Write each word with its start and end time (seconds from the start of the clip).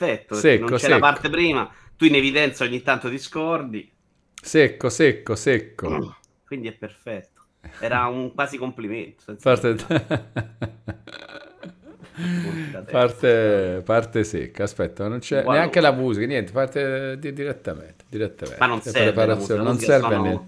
perfetto. 0.00 0.34
Secco, 0.34 0.68
non 0.68 0.72
c'è 0.72 0.78
secco. 0.78 0.92
la 0.94 0.98
parte 0.98 1.28
prima, 1.30 1.70
tu 1.96 2.04
in 2.06 2.14
evidenza 2.14 2.64
ogni 2.64 2.82
tanto 2.82 3.10
ti 3.10 3.18
scordi, 3.18 3.90
Secco, 4.42 4.88
secco, 4.88 5.34
secco. 5.36 6.16
quindi 6.46 6.68
è 6.68 6.72
perfetto. 6.72 7.40
Era 7.78 8.06
un 8.06 8.32
quasi 8.32 8.56
complimento. 8.56 9.36
Parte... 9.40 9.76
parte, 12.90 13.82
parte 13.84 14.24
secca, 14.24 14.62
aspetta, 14.64 15.08
non 15.08 15.18
c'è 15.18 15.40
Uguale. 15.40 15.58
neanche 15.58 15.80
la 15.80 15.92
musica, 15.92 16.26
niente, 16.26 16.52
parte 16.52 17.18
di- 17.18 17.32
direttamente, 17.32 18.04
direttamente. 18.08 18.60
Ma 18.60 18.66
non 18.66 18.80
serve 18.80 19.26
musica, 19.34 19.56
la 19.56 19.62
non 19.62 19.72
musica 19.74 19.92
serve 19.92 20.14
sono, 20.14 20.22
niente. 20.22 20.44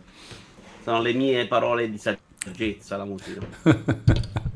sono 0.82 1.02
le 1.02 1.12
mie 1.12 1.46
parole 1.46 1.90
di 1.90 1.98
saggezza, 1.98 2.96
la 2.96 3.04
musica. 3.04 3.40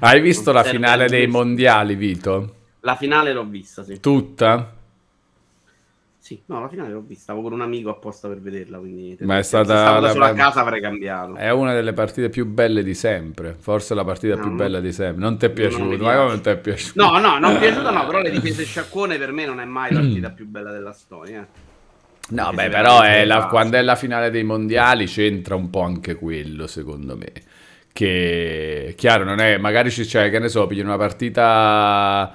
Hai 0.00 0.20
visto 0.20 0.52
Non 0.52 0.62
la 0.62 0.68
finale 0.68 1.08
dei 1.08 1.26
mondiali, 1.26 1.94
Vito? 1.96 2.57
La 2.80 2.96
finale 2.96 3.32
l'ho 3.32 3.44
vista, 3.44 3.84
sì. 3.84 4.00
Tutta? 4.00 4.74
Sì, 6.20 6.42
no, 6.46 6.60
la 6.60 6.68
finale 6.68 6.90
l'ho 6.92 7.00
vista. 7.00 7.22
Stavo 7.24 7.42
con 7.42 7.52
un 7.52 7.60
amico 7.62 7.90
apposta 7.90 8.28
per 8.28 8.40
vederla, 8.40 8.78
quindi... 8.78 9.16
Ma 9.20 9.38
è 9.38 9.42
se 9.42 9.48
stata 9.48 9.98
da 10.00 10.12
la- 10.14 10.26
a 10.26 10.34
casa 10.34 10.60
avrei 10.60 10.80
cambiato. 10.80 11.34
È 11.36 11.50
una 11.50 11.72
delle 11.72 11.92
partite 11.92 12.28
più 12.28 12.44
belle 12.46 12.82
di 12.82 12.94
sempre, 12.94 13.56
forse 13.58 13.94
la 13.94 14.04
partita 14.04 14.34
No, 14.34 14.40
più 14.42 14.50
no. 14.50 14.56
bella 14.56 14.80
di 14.80 14.92
sempre. 14.92 15.22
Non 15.22 15.38
ti 15.38 15.46
è 15.46 15.48
Non 15.48 15.56
piaciuto? 15.56 15.88
mi 15.88 15.96
Ma 15.96 16.14
come 16.16 16.28
non 16.28 16.40
ti 16.42 16.48
è 16.50 16.58
piaciuto? 16.58 17.02
No, 17.02 17.18
no, 17.18 17.38
non 17.38 17.54
è 17.56 17.58
piaciuto 17.58 17.90
no, 17.90 18.06
però 18.06 18.20
le 18.20 18.30
difese 18.30 18.64
sciacquone 18.64 19.16
per 19.16 19.32
me 19.32 19.46
non 19.46 19.60
è 19.60 19.64
mai 19.64 19.92
la 19.92 20.00
partita 20.00 20.30
più 20.30 20.46
bella 20.46 20.70
della 20.72 20.92
storia. 20.92 21.46
No, 22.30 22.52
beh, 22.52 22.64
se 22.64 22.68
però 22.68 23.00
è 23.00 23.24
la- 23.24 23.46
quando 23.46 23.78
è 23.78 23.82
la 23.82 23.96
finale 23.96 24.30
dei 24.30 24.44
mondiali 24.44 25.06
c'entra 25.06 25.54
un 25.54 25.70
po' 25.70 25.80
anche 25.80 26.14
quello, 26.14 26.66
secondo 26.66 27.16
me. 27.16 27.32
Che 27.92 28.94
chiaro, 28.96 29.24
non 29.24 29.40
è, 29.40 29.56
magari 29.56 29.90
ci 29.90 30.04
c'è, 30.04 30.28
che 30.30 30.38
ne 30.38 30.48
so, 30.48 30.66
pigli 30.66 30.80
una 30.80 30.98
partita 30.98 32.30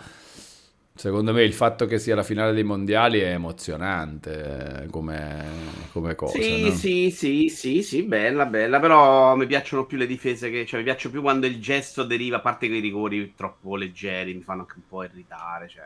Secondo 0.97 1.33
me 1.33 1.43
il 1.43 1.53
fatto 1.53 1.85
che 1.87 1.99
sia 1.99 2.15
la 2.15 2.23
finale 2.23 2.53
dei 2.53 2.63
mondiali 2.63 3.19
è 3.19 3.31
emozionante 3.31 4.83
eh, 4.83 4.87
come, 4.87 5.43
come 5.91 6.15
cosa. 6.15 6.41
Sì, 6.41 6.61
no? 6.61 6.71
sì, 6.71 7.11
sì, 7.11 7.49
sì, 7.49 7.83
sì, 7.83 8.03
bella, 8.03 8.45
bella, 8.45 8.79
però 8.79 9.35
mi 9.35 9.45
piacciono 9.45 9.85
più 9.85 9.97
le 9.97 10.07
difese 10.07 10.49
che, 10.49 10.65
cioè 10.65 10.79
mi 10.79 10.85
piace 10.85 11.09
più 11.09 11.21
quando 11.21 11.47
il 11.47 11.59
gesto 11.59 12.03
deriva, 12.03 12.37
a 12.37 12.39
parte 12.39 12.69
che 12.69 12.75
i 12.75 12.79
rigori 12.79 13.33
troppo 13.35 13.75
leggeri 13.75 14.33
mi 14.33 14.41
fanno 14.41 14.61
anche 14.61 14.75
un 14.77 14.87
po' 14.87 15.03
irritare, 15.03 15.67
cioè 15.67 15.83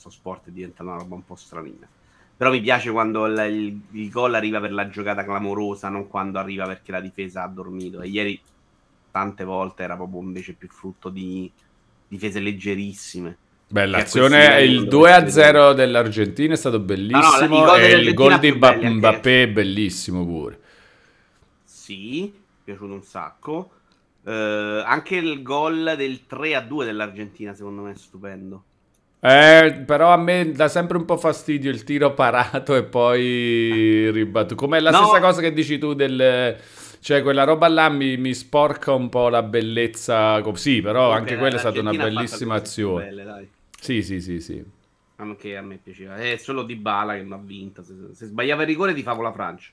questo 0.00 0.10
sport 0.10 0.48
diventa 0.48 0.82
una 0.82 0.96
roba 0.96 1.14
un 1.14 1.24
po' 1.24 1.34
stranina. 1.34 1.86
Però 2.36 2.50
mi 2.50 2.62
piace 2.62 2.90
quando 2.90 3.26
il, 3.26 3.38
il, 3.52 4.00
il 4.02 4.10
gol 4.10 4.34
arriva 4.34 4.58
per 4.60 4.72
la 4.72 4.88
giocata 4.88 5.24
clamorosa, 5.24 5.90
non 5.90 6.08
quando 6.08 6.38
arriva 6.38 6.64
perché 6.66 6.90
la 6.90 7.00
difesa 7.00 7.42
ha 7.42 7.48
dormito. 7.48 8.00
E 8.00 8.08
ieri 8.08 8.40
tante 9.10 9.44
volte 9.44 9.82
era 9.82 9.96
proprio 9.96 10.20
invece 10.22 10.54
più 10.54 10.68
frutto 10.68 11.10
di 11.10 11.50
difese 12.08 12.40
leggerissime. 12.40 13.36
Beh, 13.68 13.86
Che 13.90 14.00
a 14.00 14.08
l'azione, 14.08 14.28
questi 14.28 14.46
livelli 14.46 14.74
il 14.76 14.86
non 14.86 14.88
2 14.88 15.12
a 15.12 15.18
dovesse 15.18 15.28
0 15.28 15.72
dell'Argentina 15.74 16.54
è 16.54 16.56
stato 16.56 16.80
bellissimo 16.80 17.58
No, 17.58 17.64
no, 17.66 17.74
e 17.76 17.92
il 17.92 18.14
gol 18.14 18.38
di. 18.38 18.50
Mbappé 18.52 19.42
è 19.42 19.48
bellissimo 19.48 20.24
pure. 20.24 20.58
Sì, 21.64 22.22
mi 22.22 22.28
è 22.28 22.64
piaciuto 22.64 22.92
un 22.92 23.02
sacco. 23.02 23.70
Eh, 24.24 24.82
anche 24.84 25.16
il 25.16 25.42
gol 25.42 25.94
del 25.96 26.26
3 26.26 26.54
a 26.54 26.60
2 26.62 26.84
dell'Argentina, 26.86 27.54
secondo 27.54 27.82
me, 27.82 27.92
è 27.92 27.96
stupendo. 27.96 28.64
Eh, 29.22 29.82
però 29.84 30.12
a 30.12 30.16
me 30.16 30.50
dà 30.52 30.68
sempre 30.68 30.96
un 30.96 31.04
po' 31.04 31.16
fastidio 31.18 31.70
il 31.70 31.84
tiro 31.84 32.14
parato 32.14 32.74
e 32.74 32.84
poi 32.84 34.10
ribattuto. 34.10 34.54
Come 34.54 34.80
la 34.80 34.90
No. 34.90 35.04
stessa 35.04 35.20
cosa 35.20 35.40
che 35.40 35.52
dici 35.52 35.78
tu 35.78 35.92
del... 35.94 36.56
Cioè, 37.02 37.22
quella 37.22 37.44
roba 37.44 37.66
là 37.68 37.88
mi, 37.88 38.16
mi 38.18 38.34
sporca 38.34 38.92
un 38.92 39.08
po' 39.08 39.28
la 39.28 39.42
bellezza. 39.42 40.42
Sì, 40.54 40.80
però 40.82 41.12
anche 41.12 41.36
quella 41.36 41.56
è 41.56 41.58
stata 41.58 41.80
una 41.80 41.92
bellissima 41.92 42.54
azione. 42.54 43.04
belle, 43.06 43.24
dai. 43.24 43.48
Sì, 43.78 44.02
sì, 44.02 44.20
sì, 44.20 44.40
sì. 44.40 44.62
Anche 45.16 45.56
a 45.56 45.62
me 45.62 45.78
piaceva. 45.82 46.16
È 46.16 46.36
solo 46.36 46.62
Di 46.62 46.76
Bala 46.76 47.14
che 47.14 47.22
non 47.22 47.38
ha 47.38 47.42
vinto. 47.42 47.82
Se, 47.82 47.94
se 48.12 48.26
sbagliava 48.26 48.62
il 48.62 48.68
rigore, 48.68 48.92
ti 48.94 49.02
favo 49.02 49.22
la 49.22 49.32
Francia. 49.32 49.70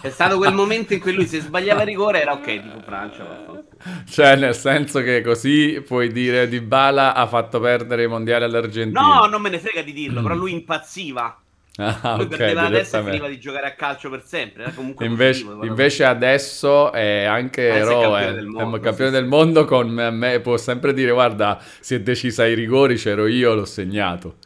È 0.00 0.10
stato 0.10 0.36
quel 0.36 0.52
momento 0.52 0.92
in 0.92 1.00
cui 1.00 1.12
lui, 1.12 1.26
se 1.26 1.40
sbagliava 1.40 1.82
rigore, 1.82 2.20
era 2.20 2.32
ok, 2.32 2.60
tipo 2.60 2.80
Francia. 2.80 3.24
vaffanculo. 3.24 3.68
Cioè, 4.08 4.36
nel 4.36 4.54
senso 4.54 5.00
che 5.02 5.20
così 5.22 5.82
puoi 5.86 6.10
dire 6.10 6.48
Di 6.48 6.60
Bala 6.60 7.14
ha 7.14 7.26
fatto 7.26 7.60
perdere 7.60 8.04
i 8.04 8.06
mondiali 8.06 8.44
all'Argentina. 8.44 9.00
No, 9.00 9.26
non 9.26 9.42
me 9.42 9.50
ne 9.50 9.58
frega 9.58 9.82
di 9.82 9.92
dirlo, 9.92 10.22
però 10.22 10.34
lui 10.34 10.52
impazziva. 10.52 11.38
Ah, 11.76 12.14
Lui 12.14 12.26
ok, 12.26 12.28
perdeva 12.28 12.62
la 12.62 12.70
testa 12.70 12.98
e 12.98 13.02
finiva 13.02 13.26
di 13.26 13.40
giocare 13.40 13.66
a 13.66 13.74
calcio 13.74 14.08
per 14.08 14.22
sempre. 14.24 14.72
Invece, 14.98 15.44
però- 15.44 15.64
invece 15.64 16.04
adesso 16.04 16.92
è 16.92 17.24
anche 17.24 17.68
Adesso 17.68 17.90
è 17.90 17.98
eroe, 17.98 17.98
campione 17.98 18.32
del 18.32 18.46
mondo, 18.46 18.76
è 18.76 18.80
campione 18.80 19.10
sì, 19.10 19.16
del 19.16 19.26
mondo 19.26 19.64
con 19.64 19.88
me, 19.90 20.40
può 20.40 20.56
sempre 20.56 20.94
dire 20.94 21.10
guarda, 21.10 21.60
si 21.80 21.94
è 21.96 22.00
decisa 22.00 22.44
ai 22.44 22.54
rigori, 22.54 22.94
c'ero 22.96 23.26
io, 23.26 23.54
l'ho 23.54 23.64
segnato. 23.64 24.36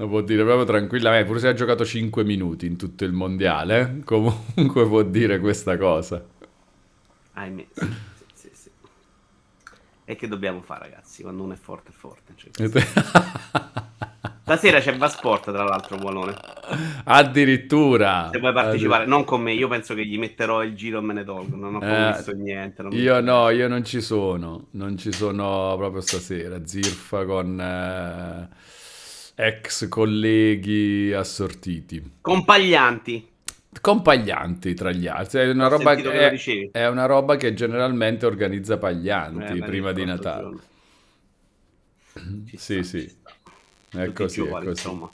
Lo 0.00 0.08
può 0.08 0.20
dire 0.22 0.42
proprio 0.42 0.64
tranquillamente, 0.64 1.26
pure 1.28 1.38
se 1.38 1.46
ha 1.46 1.52
giocato 1.52 1.84
5 1.84 2.24
minuti 2.24 2.66
in 2.66 2.76
tutto 2.76 3.04
il 3.04 3.12
mondiale, 3.12 3.98
eh, 3.98 4.02
comunque 4.04 4.84
può 4.88 5.02
dire 5.02 5.38
questa 5.38 5.76
cosa. 5.76 6.24
Ahimè, 7.34 7.68
sì, 7.72 7.92
sì, 8.32 8.50
sì. 8.54 8.70
E 10.04 10.14
che 10.14 10.28
dobbiamo 10.28 10.60
fare, 10.60 10.90
ragazzi? 10.90 11.22
Quando 11.22 11.42
uno 11.42 11.54
è 11.54 11.56
forte, 11.56 11.90
è 11.90 11.94
forte. 11.94 12.34
Cioè, 12.36 12.52
Stasera 14.42 14.80
c'è 14.80 14.94
Vasport, 14.98 15.44
tra 15.50 15.62
l'altro, 15.64 15.96
Buonone. 15.96 16.42
Addirittura. 17.04 18.30
Se 18.32 18.38
vuoi 18.40 18.52
partecipare, 18.52 19.06
non 19.06 19.24
con 19.24 19.40
me, 19.42 19.52
io 19.52 19.68
penso 19.68 19.94
che 19.94 20.04
gli 20.06 20.18
metterò 20.18 20.62
il 20.64 20.74
giro 20.74 20.98
e 20.98 21.02
me 21.02 21.12
ne 21.12 21.22
tolgo. 21.24 21.54
Non 21.56 21.74
ho 21.76 21.82
Eh, 21.82 21.84
promesso 21.84 22.32
niente. 22.32 22.82
mi 22.82 22.98
Io 22.98 23.20
no, 23.20 23.50
io 23.50 23.68
non 23.68 23.84
ci 23.84 24.00
sono, 24.00 24.68
non 24.72 24.96
ci 24.98 25.12
sono 25.12 25.74
proprio 25.76 26.00
stasera. 26.00 26.66
Zirfa 26.66 27.24
con 27.24 27.60
eh, 27.60 28.48
ex 29.40 29.88
colleghi 29.88 31.12
assortiti. 31.12 32.02
Compaglianti. 32.22 33.28
Compaglianti 33.80 34.74
tra 34.74 34.90
gli 34.92 35.06
altri, 35.06 35.40
è 35.40 35.50
una, 35.50 35.68
roba 35.68 35.94
che, 35.94 36.10
è, 36.10 36.42
è 36.72 36.86
una 36.88 37.06
roba 37.06 37.36
che 37.36 37.54
generalmente 37.54 38.26
organizza 38.26 38.78
Paglianti 38.78 39.58
Eh, 39.58 39.62
prima 39.62 39.92
di 39.92 40.04
Natale. 40.04 40.56
Ci 42.46 42.56
Sì, 42.56 42.82
sta, 42.82 42.82
sì. 42.82 43.08
sta. 43.08 43.34
È 43.90 44.12
così, 44.12 44.42
è 44.42 44.44
giovani, 44.44 44.64
così. 44.64 44.86
insomma. 44.86 45.10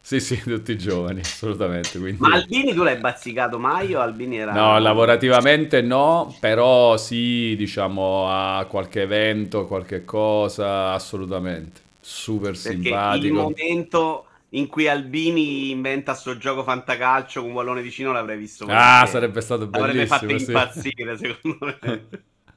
Sì, 0.00 0.20
sì, 0.20 0.40
tutti 0.40 0.78
giovani, 0.78 1.20
assolutamente. 1.20 1.98
Quindi... 1.98 2.20
Ma 2.20 2.32
Albini 2.32 2.72
tu 2.74 2.82
l'hai 2.82 2.98
bazzicato 2.98 3.58
mai 3.58 3.94
o 3.94 4.00
Albini 4.00 4.38
era... 4.38 4.52
No, 4.52 4.78
lavorativamente 4.78 5.82
no, 5.82 6.34
però 6.40 6.96
sì, 6.96 7.54
diciamo 7.56 8.26
a 8.28 8.64
qualche 8.66 9.02
evento, 9.02 9.66
qualche 9.66 10.04
cosa, 10.04 10.92
assolutamente. 10.92 11.80
Super 12.08 12.52
Perché 12.52 12.68
il 12.70 12.82
simpatico. 12.84 13.34
momento 13.34 14.26
in 14.50 14.66
cui 14.66 14.88
Albini 14.88 15.68
inventa 15.70 16.14
sto 16.14 16.38
gioco 16.38 16.62
fantacalcio 16.62 17.42
con 17.42 17.50
un 17.50 17.56
pallone 17.56 17.82
vicino 17.82 18.12
l'avrei 18.12 18.38
visto. 18.38 18.64
Ah, 18.66 19.04
sarebbe 19.04 19.42
stato 19.42 19.68
fatto 19.70 19.84
bellissimo, 19.84 20.38
sì. 20.38 20.44
impazzire, 20.46 21.18
secondo 21.18 21.76
me. 21.82 22.08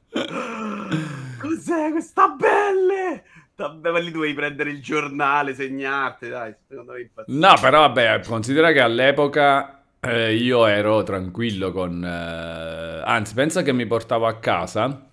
Cos'è 1.38 1.90
questa 1.90 2.28
belle? 2.28 3.24
Vabbè, 3.54 3.90
ma 3.90 3.98
lì 3.98 4.10
dovevi 4.10 4.32
prendere 4.32 4.70
il 4.70 4.80
giornale, 4.80 5.54
segnarti, 5.54 6.30
dai, 6.30 6.54
secondo 6.66 6.92
me 6.92 7.00
impazzire. 7.02 7.38
No, 7.38 7.54
però 7.60 7.80
vabbè, 7.80 8.22
considera 8.24 8.72
che 8.72 8.80
all'epoca 8.80 9.82
eh, 10.00 10.34
io 10.34 10.64
ero 10.64 11.02
tranquillo 11.02 11.72
con... 11.72 12.02
eh, 12.02 13.02
anzi, 13.04 13.34
pensa 13.34 13.60
che 13.60 13.74
mi 13.74 13.84
portavo 13.84 14.26
a 14.26 14.38
casa 14.38 15.11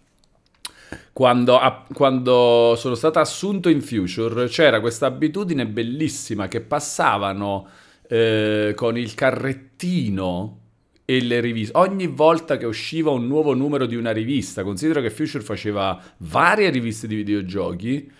quando, 1.14 1.58
a- 1.60 1.86
quando 1.94 2.76
sono 2.78 2.96
stato 2.96 3.20
assunto 3.20 3.70
in 3.70 3.82
Future 3.82 4.48
c'era 4.48 4.80
questa 4.80 5.06
abitudine 5.06 5.66
bellissima 5.66 6.48
che 6.48 6.62
passavano 6.62 7.68
eh, 8.08 8.74
con 8.76 8.98
il 8.98 9.14
carrettino 9.14 10.58
e 11.06 11.22
le 11.22 11.40
riviste. 11.40 11.78
Ogni 11.78 12.08
volta 12.08 12.58
che 12.58 12.66
usciva 12.66 13.12
un 13.12 13.28
nuovo 13.28 13.54
numero 13.54 13.86
di 13.86 13.96
una 13.96 14.12
rivista, 14.12 14.64
considero 14.64 15.02
che 15.02 15.10
Future 15.10 15.44
faceva 15.44 16.00
varie 16.18 16.70
riviste 16.70 17.08
di 17.08 17.16
videogiochi 17.16 18.12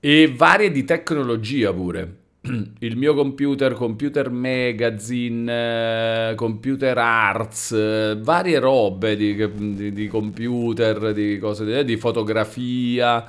e 0.00 0.32
varie 0.34 0.70
di 0.70 0.84
tecnologia 0.84 1.72
pure. 1.72 2.23
Il 2.80 2.96
mio 2.98 3.14
computer, 3.14 3.72
Computer 3.72 4.28
Magazine, 4.30 6.30
eh, 6.30 6.34
Computer 6.34 6.98
Arts, 6.98 7.72
eh, 7.72 8.18
varie 8.20 8.58
robe 8.58 9.16
di, 9.16 9.34
di- 9.74 9.92
di 9.92 10.06
computer, 10.08 11.14
di 11.14 11.38
cose 11.38 11.64
di, 11.64 11.84
di 11.84 11.96
fotografia 11.96 13.24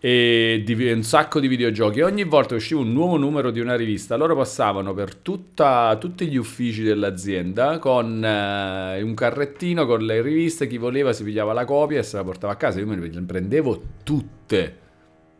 e 0.00 0.60
di 0.64 0.90
un 0.90 1.04
sacco 1.04 1.38
di 1.38 1.46
videogiochi. 1.46 2.00
Ogni 2.00 2.24
volta 2.24 2.56
usciva 2.56 2.80
un 2.80 2.92
nuovo 2.92 3.16
numero 3.16 3.52
di 3.52 3.60
una 3.60 3.76
rivista, 3.76 4.16
loro 4.16 4.34
passavano 4.34 4.92
per 4.92 5.14
tutta- 5.14 5.96
tutti 6.00 6.26
gli 6.26 6.36
uffici 6.36 6.82
dell'azienda 6.82 7.78
con 7.78 8.24
eh, 8.24 9.00
un 9.02 9.14
carrettino 9.14 9.86
con 9.86 10.04
le 10.04 10.20
riviste. 10.20 10.66
Chi 10.66 10.78
voleva 10.78 11.12
si 11.12 11.22
pigliava 11.22 11.52
la 11.52 11.64
copia 11.64 12.00
e 12.00 12.02
se 12.02 12.16
la 12.16 12.24
portava 12.24 12.54
a 12.54 12.56
casa. 12.56 12.80
Io 12.80 12.88
me 12.88 12.96
ne 12.96 13.22
prendevo 13.22 13.80
tutte, 14.02 14.76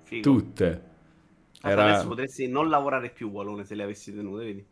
Figo. 0.05 0.23
tutte. 0.23 0.83
Era... 1.63 1.85
Adesso 1.85 2.09
potresti 2.09 2.49
non 2.49 2.69
lavorare 2.69 3.11
più, 3.11 3.31
Walone, 3.31 3.65
se 3.65 3.75
le 3.75 3.85
avessi 3.85 4.15
tenute, 4.15 4.45
vedi? 4.45 4.67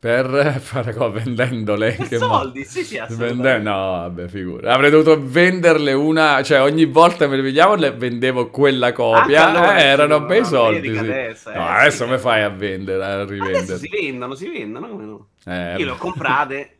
Per 0.00 0.56
fare 0.60 0.94
cosa? 0.94 1.10
Vendendole? 1.10 1.92
Per 1.92 2.08
che 2.08 2.16
soldi, 2.16 2.60
mo... 2.60 2.64
sì, 2.64 2.82
sì, 2.82 2.98
Vende... 3.10 3.58
No, 3.58 3.72
vabbè, 3.72 4.28
figura. 4.28 4.72
Avrei 4.72 4.90
dovuto 4.90 5.20
venderle 5.22 5.92
una... 5.92 6.42
Cioè, 6.42 6.62
ogni 6.62 6.86
volta 6.86 7.28
che 7.28 7.36
le 7.36 7.42
vediamo, 7.42 7.74
le 7.74 7.90
vendevo 7.90 8.48
quella 8.48 8.92
copia. 8.92 9.48
Allora, 9.48 9.76
eh, 9.76 9.82
erano 9.82 10.24
bei 10.24 10.42
soldi, 10.44 10.90
sì. 10.90 10.98
Adesso, 10.98 11.50
eh, 11.50 11.54
no, 11.54 11.66
adesso 11.66 12.04
sì, 12.06 12.10
mi 12.10 12.18
fai 12.18 12.42
a 12.42 12.48
vendere, 12.48 13.04
a 13.04 13.24
rivendere. 13.24 13.58
Adesso 13.58 13.76
si 13.76 13.88
vendono, 13.90 14.34
si 14.34 14.48
vendono, 14.48 14.88
come 14.88 15.04
no? 15.04 15.28
Eh, 15.44 15.76
Io 15.76 15.84
le 15.84 15.90
ho 15.90 15.96
comprate. 15.96 16.78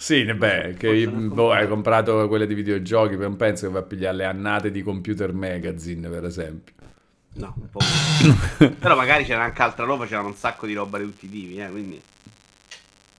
Sì, 0.00 0.32
beh, 0.32 0.74
che 0.78 1.08
boh, 1.08 1.52
hai 1.52 1.66
comprato 1.66 2.28
quelle 2.28 2.46
di 2.46 2.54
videogiochi, 2.54 3.16
non 3.16 3.36
penso 3.36 3.66
che 3.66 3.72
va 3.72 3.78
a 3.78 3.82
pigliare 3.82 4.16
le 4.18 4.24
annate 4.26 4.70
di 4.70 4.82
Computer 4.82 5.32
Magazine, 5.32 6.08
per 6.08 6.24
esempio. 6.24 6.74
No, 7.34 7.54
un 7.56 7.70
po'. 7.70 7.78
Però 8.78 8.96
magari 8.96 9.24
c'era 9.24 9.44
anche 9.44 9.62
altra 9.62 9.84
roba, 9.84 10.06
c'era 10.06 10.22
un 10.22 10.34
sacco 10.34 10.66
di 10.66 10.74
roba 10.74 10.98
di 10.98 11.04
tutti 11.04 11.26
i 11.26 11.30
tipi, 11.30 11.56
eh, 11.56 11.68
quindi 11.68 12.02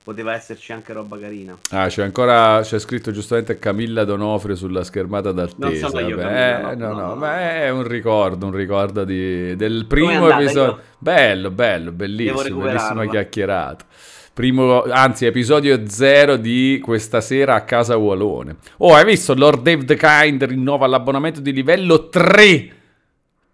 poteva 0.09 0.33
esserci 0.33 0.71
anche 0.71 0.91
roba 0.91 1.19
carina. 1.19 1.55
Ah, 1.69 1.87
c'è 1.87 2.03
ancora 2.03 2.61
c'è 2.63 2.79
scritto 2.79 3.11
giustamente 3.11 3.59
Camilla 3.59 4.03
Donofrio 4.05 4.55
sulla 4.55 4.83
schermata 4.83 5.31
d'altesa. 5.31 5.87
Non 5.87 5.91
so 5.91 5.99
io, 5.99 6.17
Camilla, 6.17 6.71
eh, 6.71 6.75
no, 6.75 6.87
no, 6.87 6.93
no, 6.93 7.07
no, 7.07 7.15
ma 7.15 7.39
è 7.39 7.69
un 7.69 7.87
ricordo, 7.87 8.47
un 8.47 8.51
ricordo 8.53 9.03
di, 9.03 9.55
del 9.55 9.85
primo 9.85 10.29
episodio. 10.29 10.71
Io... 10.71 10.81
Bello, 10.97 11.51
bello, 11.51 11.91
bellissimo, 11.91 12.59
bellissima 12.59 13.05
chiacchierata. 13.07 13.85
Primo, 14.33 14.83
anzi, 14.83 15.25
episodio 15.25 15.87
0 15.87 16.37
di 16.37 16.79
questa 16.81 17.21
sera 17.21 17.55
a 17.55 17.61
casa 17.61 17.97
Walone. 17.97 18.55
Oh, 18.77 18.95
hai 18.95 19.05
visto? 19.05 19.35
Lord 19.35 19.61
Dave 19.61 19.85
the 19.85 19.95
Kind 19.95 20.43
rinnova 20.43 20.87
l'abbonamento 20.87 21.39
di 21.39 21.51
livello 21.51 22.09
3 22.09 22.77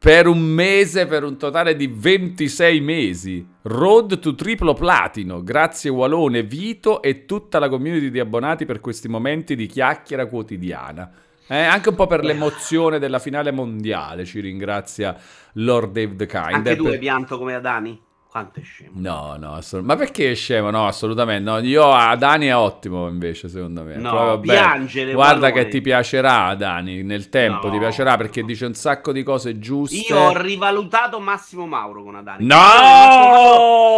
per 0.05 0.27
un 0.27 0.39
mese, 0.39 1.07
per 1.07 1.23
un 1.23 1.35
totale 1.35 1.75
di 1.75 1.87
26 1.87 2.79
mesi. 2.79 3.43
Road 3.63 4.19
to 4.19 4.35
triplo 4.35 4.75
platino. 4.75 5.41
Grazie 5.41 5.89
Walone, 5.89 6.43
Vito 6.43 7.01
e 7.01 7.25
tutta 7.25 7.57
la 7.57 7.69
community 7.69 8.11
di 8.11 8.19
abbonati 8.19 8.65
per 8.65 8.81
questi 8.81 9.07
momenti 9.07 9.55
di 9.55 9.65
chiacchiera 9.65 10.27
quotidiana. 10.27 11.11
Eh, 11.47 11.57
anche 11.57 11.89
un 11.89 11.95
po' 11.95 12.05
per 12.05 12.23
l'emozione 12.23 12.99
della 12.99 13.17
finale 13.17 13.49
mondiale 13.49 14.25
ci 14.25 14.41
ringrazia 14.41 15.17
Lord 15.53 15.93
Dave 15.93 16.15
the 16.15 16.27
Kind. 16.27 16.53
Anche 16.53 16.75
tu 16.75 16.85
hai 16.85 16.99
pianto 16.99 17.39
come 17.39 17.55
Adani? 17.55 17.99
Quanto 18.35 18.59
è 18.59 18.63
scemo? 18.63 18.91
No, 18.95 19.37
no, 19.39 19.53
assolut- 19.53 19.87
ma 19.87 19.95
perché 19.95 20.31
è 20.31 20.35
scemo? 20.35 20.69
No, 20.69 20.87
assolutamente. 20.87 21.49
No. 21.49 21.59
Io 21.59 21.89
a 21.89 22.17
Dani 22.17 22.47
è 22.47 22.55
ottimo 22.57 23.07
invece, 23.07 23.47
secondo 23.47 23.83
me. 23.83 23.95
No, 23.95 24.09
Proprio 24.09 24.39
piangere. 24.41 25.13
Guarda 25.13 25.51
che 25.51 25.69
ti 25.69 25.79
piacerà 25.79 26.53
Dani, 26.55 27.01
nel 27.01 27.29
tempo 27.29 27.67
no, 27.67 27.71
ti 27.71 27.79
piacerà 27.79 28.17
perché 28.17 28.41
no. 28.41 28.47
dice 28.47 28.65
un 28.65 28.73
sacco 28.73 29.13
di 29.13 29.23
cose 29.23 29.57
giuste. 29.57 30.13
Io 30.13 30.19
ho 30.19 30.37
rivalutato 30.37 31.21
Massimo 31.21 31.65
Mauro 31.65 32.03
con 32.03 32.15
Adani. 32.15 32.45
No! 32.45 32.57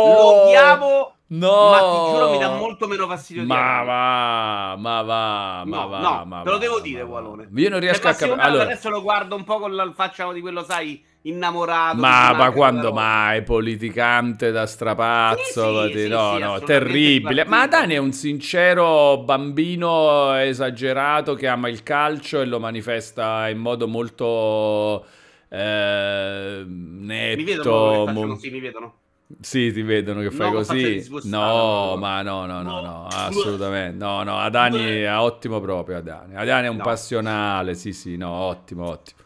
Lo 0.05 0.43
odiavo 0.43 1.16
No, 1.29 1.69
ma 1.71 1.79
ti 1.79 2.11
giuro 2.13 2.31
mi 2.31 2.37
dà 2.37 2.55
molto 2.55 2.87
meno 2.87 3.05
fastidio 3.05 3.43
ma 3.43 3.55
di 3.81 3.85
va, 3.85 4.75
ma 4.77 5.01
va, 5.01 5.63
ma 5.65 5.81
no, 5.81 5.87
va, 5.89 5.99
no, 5.99 6.25
ma 6.25 6.41
te 6.41 6.49
lo 6.49 6.57
devo 6.57 6.79
dire, 6.79 7.01
Walone. 7.01 7.49
Io 7.53 7.69
non 7.69 7.81
riesco 7.81 8.07
a 8.07 8.13
capire. 8.13 8.41
Allora... 8.41 8.63
Adesso 8.63 8.89
lo 8.89 9.01
guardo 9.01 9.35
un 9.35 9.43
po' 9.43 9.59
con 9.59 9.75
la 9.75 9.91
faccia 9.93 10.31
di 10.31 10.39
quello, 10.39 10.63
sai, 10.63 11.03
innamorato. 11.23 11.97
Ma, 11.97 12.31
ma 12.31 12.51
quando 12.51 12.93
mai? 12.93 13.43
Politicante 13.43 14.51
da 14.51 14.65
strapazzo. 14.65 15.87
Sì, 15.87 15.91
sì, 15.91 15.99
sì, 16.03 16.07
no, 16.07 16.37
no, 16.37 16.59
terribile. 16.61 17.43
Ma 17.43 17.67
Dani 17.67 17.95
è 17.95 17.97
un 17.97 18.13
sincero 18.13 19.17
bambino 19.17 20.33
esagerato 20.33 21.33
che 21.33 21.47
ama 21.47 21.67
il 21.67 21.83
calcio 21.83 22.39
e 22.39 22.45
lo 22.45 22.61
manifesta 22.61 23.49
in 23.49 23.57
modo 23.57 23.85
molto 23.89 25.05
eh, 25.49 26.63
netto. 26.65 27.35
Mi 27.37 27.43
vedono, 27.43 28.11
mo... 28.13 28.27
così, 28.27 28.49
mi 28.49 28.61
vedono. 28.61 28.93
Sì, 29.41 29.73
ti 29.73 29.81
vedono 29.81 30.21
che 30.21 30.31
fai 30.31 30.49
no, 30.49 30.55
così. 30.57 31.05
No, 31.23 31.97
ma 31.97 32.21
no, 32.21 32.45
no, 32.45 32.61
no, 32.61 32.81
no, 32.81 33.07
assolutamente. 33.07 33.97
No, 33.97 34.23
no, 34.23 34.39
Adani 34.39 35.01
è 35.01 35.17
ottimo 35.17 35.59
proprio. 35.59 35.97
Adani, 35.97 36.35
Adani 36.35 36.67
è 36.67 36.69
un 36.69 36.77
passionale. 36.77 37.75
Sì, 37.75 37.91
sì, 37.91 38.15
no, 38.15 38.29
ottimo, 38.29 38.87
ottimo. 38.87 39.19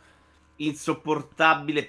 Insopportabile. 0.58 1.88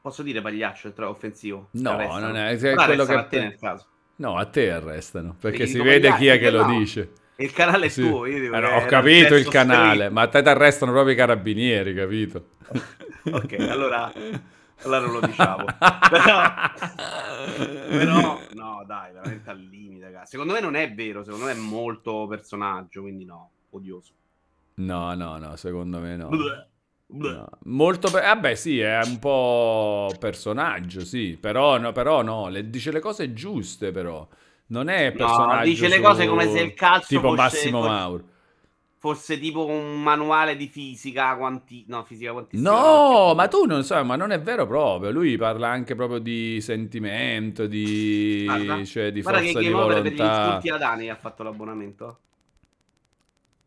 Posso 0.00 0.22
dire 0.22 0.40
pagliaccio, 0.40 0.92
è 0.94 1.00
offensivo? 1.02 1.68
No, 1.72 1.96
non 2.18 2.36
è, 2.36 2.56
è 2.56 2.74
quello 2.74 3.04
che. 3.04 3.14
A 3.14 3.24
te 3.24 3.40
nel 3.40 3.56
caso. 3.56 3.86
No, 4.16 4.36
a 4.36 4.44
te 4.46 4.72
arrestano 4.72 5.36
perché 5.38 5.66
si 5.66 5.80
vede 5.80 6.12
chi 6.16 6.26
è 6.26 6.38
che 6.40 6.50
lo 6.50 6.64
dice. 6.64 7.12
Il 7.36 7.52
canale 7.52 7.86
è 7.86 7.90
tuo. 7.90 8.26
Io 8.26 8.52
eh, 8.52 8.74
ho 8.74 8.84
capito 8.86 9.36
il 9.36 9.46
canale, 9.46 10.08
ma 10.08 10.22
a 10.22 10.26
te 10.26 10.42
ti 10.42 10.48
arrestano 10.48 10.90
proprio 10.90 11.14
i 11.14 11.16
carabinieri, 11.16 11.94
capito? 11.94 12.48
ok, 13.30 13.52
allora 13.60 14.12
allora 14.82 15.00
non 15.00 15.12
lo 15.12 15.20
diciamo. 15.26 15.64
però, 16.10 16.40
però, 17.88 18.40
no, 18.54 18.84
dai, 18.86 19.12
veramente 19.12 19.50
al 19.50 19.58
limite, 19.58 20.04
ragazzi. 20.04 20.30
Secondo 20.30 20.52
me 20.52 20.60
non 20.60 20.74
è 20.76 20.92
vero, 20.92 21.24
secondo 21.24 21.46
me 21.46 21.52
è 21.52 21.56
molto 21.56 22.26
personaggio, 22.28 23.02
quindi 23.02 23.24
no, 23.24 23.50
odioso. 23.70 24.12
No, 24.74 25.14
no, 25.14 25.38
no, 25.38 25.56
secondo 25.56 25.98
me 25.98 26.16
no. 26.16 26.30
no. 27.06 27.48
Molto, 27.64 28.10
pe- 28.10 28.20
vabbè, 28.20 28.54
sì, 28.54 28.78
è 28.78 29.00
un 29.04 29.18
po' 29.18 30.14
personaggio, 30.18 31.04
sì, 31.04 31.36
però 31.40 31.78
no, 31.78 31.92
però 31.92 32.22
no, 32.22 32.48
le, 32.48 32.70
dice 32.70 32.92
le 32.92 33.00
cose 33.00 33.32
giuste, 33.32 33.90
però. 33.90 34.26
Non 34.70 34.88
è 34.88 35.12
personaggio. 35.12 35.56
No, 35.56 35.62
dice 35.62 35.88
le 35.88 36.00
cose 36.00 36.26
come 36.26 36.46
se 36.46 36.60
il 36.60 36.74
calcio 36.74 37.06
tipo 37.08 37.28
fosse, 37.28 37.36
Massimo 37.36 37.80
Mauro 37.80 38.36
fosse 38.98 39.38
tipo 39.38 39.64
un 39.64 40.02
manuale 40.02 40.56
di 40.56 40.66
fisica 40.66 41.36
quanti... 41.36 41.84
no, 41.88 42.04
fisica 42.04 42.32
quantistica. 42.32 42.70
No, 42.70 43.34
ma 43.34 43.46
tu 43.48 43.64
non 43.64 43.84
sai, 43.84 44.04
ma 44.04 44.16
non 44.16 44.32
è 44.32 44.40
vero 44.40 44.66
proprio. 44.66 45.10
Lui 45.10 45.36
parla 45.36 45.68
anche 45.68 45.94
proprio 45.94 46.18
di 46.18 46.60
sentimento, 46.60 47.66
di, 47.66 48.42
guarda, 48.44 48.84
cioè, 48.84 49.12
di 49.12 49.22
guarda 49.22 49.40
forza 49.40 49.58
che 49.58 49.64
di 49.64 49.72
volontà. 49.72 50.02
per 50.02 50.12
gli 50.12 50.20
insulti 50.20 50.68
ad 50.68 50.82
ha 50.82 51.16
fatto 51.16 51.42
l'abbonamento. 51.42 52.18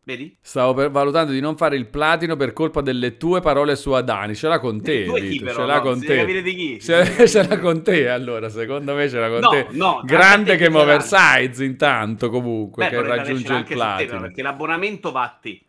Vedi? 0.04 0.36
Stavo 0.40 0.74
per, 0.74 0.90
valutando 0.90 1.30
di 1.30 1.38
non 1.38 1.56
fare 1.56 1.76
il 1.76 1.86
platino 1.86 2.34
per 2.34 2.52
colpa 2.52 2.80
delle 2.80 3.16
tue 3.16 3.40
parole 3.40 3.76
su 3.76 3.92
Adani. 3.92 4.34
Ce 4.34 4.48
l'ha 4.48 4.58
con 4.58 4.82
te, 4.82 5.04
Vito. 5.04 5.44
Però, 5.44 5.60
ce 5.60 5.66
l'ha 5.66 5.76
no, 5.76 5.82
con 5.82 6.00
te. 6.00 6.42
Di 6.42 6.54
chi. 6.54 6.80
Ce, 6.80 7.26
ce 7.28 7.46
l'ha 7.46 7.58
con 7.60 7.82
te, 7.82 8.08
allora, 8.08 8.48
secondo 8.48 8.94
me 8.94 9.08
ce 9.08 9.20
l'ha 9.20 9.28
con 9.28 9.38
no, 9.38 9.48
te. 9.50 9.66
No, 9.70 10.02
Grande 10.04 10.56
game 10.56 10.76
oversize 10.76 11.64
intanto 11.64 12.30
comunque, 12.30 12.84
Beh, 12.84 12.90
che 12.90 13.02
raggiunge 13.02 13.54
il 13.54 13.64
platino. 13.64 14.12
Te, 14.12 14.18
perché 14.18 14.42
l'abbonamento 14.42 15.12
va 15.12 15.22
a 15.22 15.38
te. 15.40 15.60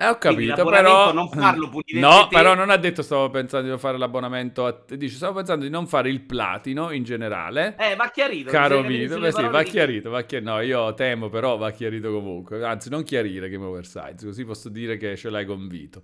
Eh, 0.00 0.06
ho 0.06 0.16
capito, 0.16 0.64
però... 0.64 1.12
non 1.12 1.28
farlo 1.28 1.72
No, 1.94 2.28
però 2.30 2.54
non 2.54 2.70
ha 2.70 2.76
detto 2.76 3.02
stavo 3.02 3.30
pensando 3.30 3.72
di 3.72 3.78
fare 3.80 3.98
l'abbonamento 3.98 4.64
a. 4.64 4.84
Dice, 4.90 5.16
stavo 5.16 5.34
pensando 5.34 5.64
di 5.64 5.72
non 5.72 5.88
fare 5.88 6.08
il 6.08 6.20
platino 6.20 6.92
in 6.92 7.02
generale. 7.02 7.74
Eh, 7.76 7.96
va 7.96 8.08
chiarito. 8.08 8.48
Caro 8.48 8.82
Vito, 8.82 9.18
beh, 9.18 9.32
sì, 9.32 9.42
va 9.48 9.64
chiarito, 9.64 10.08
va 10.08 10.22
chiarito. 10.22 10.50
No, 10.52 10.60
io 10.60 10.94
temo, 10.94 11.28
però 11.28 11.56
va 11.56 11.72
chiarito 11.72 12.12
comunque. 12.12 12.64
Anzi, 12.64 12.90
non 12.90 13.02
chiarire 13.02 13.48
Game 13.48 13.64
Oversize, 13.64 14.24
così 14.24 14.44
posso 14.44 14.68
dire 14.68 14.96
che 14.98 15.16
ce 15.16 15.30
l'hai 15.30 15.44
con 15.44 15.66
Vito. 15.66 16.02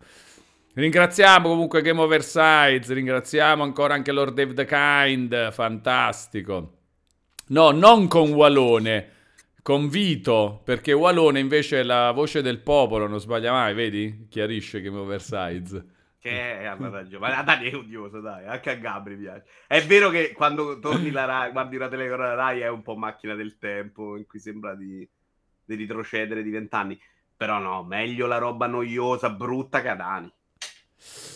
Ringraziamo 0.75 1.49
comunque 1.49 1.81
Game 1.81 2.01
Oversize, 2.01 2.93
ringraziamo 2.93 3.63
ancora 3.63 3.95
anche 3.95 4.11
Lord 4.11 4.35
Dave 4.35 4.55
the 4.55 4.65
Kind, 4.65 5.53
fantastico. 5.53 6.79
No, 7.47 7.71
non 7.71 8.09
con 8.09 8.33
Walone 8.33 9.14
Convito, 9.65 10.61
perché 10.63 10.93
Walone 10.93 11.41
invece 11.41 11.81
è 11.81 11.83
la 11.85 12.11
voce 12.11 12.43
del 12.43 12.61
popolo, 12.61 13.07
non 13.07 13.19
sbaglia 13.19 13.51
mai, 13.51 13.73
vedi? 13.73 14.27
Chiarisce 14.29 14.83
Game 14.83 14.99
Oversize. 14.99 15.87
Che 16.19 16.61
è, 16.61 16.67
hanno 16.67 16.91
ragione. 16.91 17.27
Ma 17.27 17.43
Dani 17.43 17.71
è 17.71 17.75
odioso, 17.75 18.21
dai, 18.21 18.45
anche 18.45 18.73
a 18.73 18.75
Gabri 18.75 19.17
piace. 19.17 19.47
È 19.67 19.83
vero 19.87 20.11
che 20.11 20.33
quando 20.33 20.79
torni 20.81 21.11
la 21.11 21.25
Rai, 21.25 21.51
guardi 21.53 21.77
una 21.77 21.89
telecamera 21.89 22.35
Rai 22.35 22.61
è 22.61 22.69
un 22.69 22.83
po' 22.83 22.95
macchina 22.95 23.35
del 23.35 23.57
tempo, 23.57 24.19
in 24.19 24.27
cui 24.27 24.39
sembra 24.39 24.75
di, 24.75 25.09
di 25.65 25.77
retrocedere 25.77 26.43
di 26.43 26.51
vent'anni. 26.51 27.01
Però 27.35 27.59
no, 27.59 27.85
meglio 27.85 28.27
la 28.27 28.37
roba 28.37 28.67
noiosa, 28.67 29.31
brutta 29.31 29.81
che 29.81 29.89
a 29.89 29.95
Dani. 29.95 30.31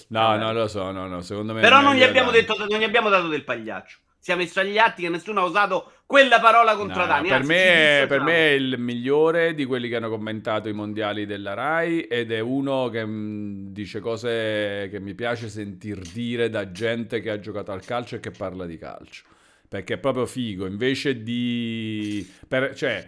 No, 0.09 0.37
no, 0.37 0.53
lo 0.53 0.69
so, 0.69 0.91
no, 0.91 1.07
no, 1.07 1.23
secondo 1.23 1.55
me... 1.55 1.63
Però 1.63 1.81
non 1.81 1.95
gli, 1.95 2.03
abbiamo 2.03 2.31
detto, 2.31 2.55
non 2.59 2.79
gli 2.79 2.85
abbiamo 2.85 3.09
dato 3.09 3.29
del 3.29 3.45
pagliaccio 3.45 4.01
sia 4.19 4.37
messo 4.37 4.61
agli 4.61 4.79
atti 4.79 5.03
che 5.03 5.09
nessuno 5.09 5.41
ha 5.41 5.45
usato 5.45 5.93
quella 6.05 6.41
parola 6.41 6.75
contro 6.75 7.03
no, 7.03 7.07
Dani. 7.07 7.29
Per, 7.29 7.45
me, 7.45 8.07
per 8.09 8.21
me, 8.23 8.33
è 8.33 8.53
il 8.53 8.79
migliore 8.79 9.55
di 9.55 9.65
quelli 9.65 9.89
che 9.89 9.97
hanno 9.97 10.09
commentato 10.09 10.69
i 10.69 10.73
mondiali 10.73 11.27
della 11.27 11.55
Rai 11.55 12.03
ed 12.03 12.33
è 12.33 12.41
uno 12.41 12.89
che 12.89 13.05
mh, 13.05 13.11
mm, 13.11 13.67
dice 13.69 14.01
cose 14.01 14.89
che 14.91 15.01
mi 15.01 15.15
piace 15.15 15.49
sentir 15.49 16.01
dire 16.13 16.49
da 16.49 16.71
gente 16.71 17.21
che 17.21 17.31
ha 17.31 17.39
giocato 17.39 17.73
al 17.73 17.85
calcio 17.85 18.17
e 18.17 18.21
che 18.21 18.31
parla 18.31 18.65
di 18.65 18.79
calcio. 18.79 19.25
Perché 19.69 19.95
è 19.95 19.99
proprio 19.99 20.25
figo, 20.25 20.65
invece 20.65 21.23
di... 21.23 22.27
Per, 22.49 22.75
cioè, 22.75 23.07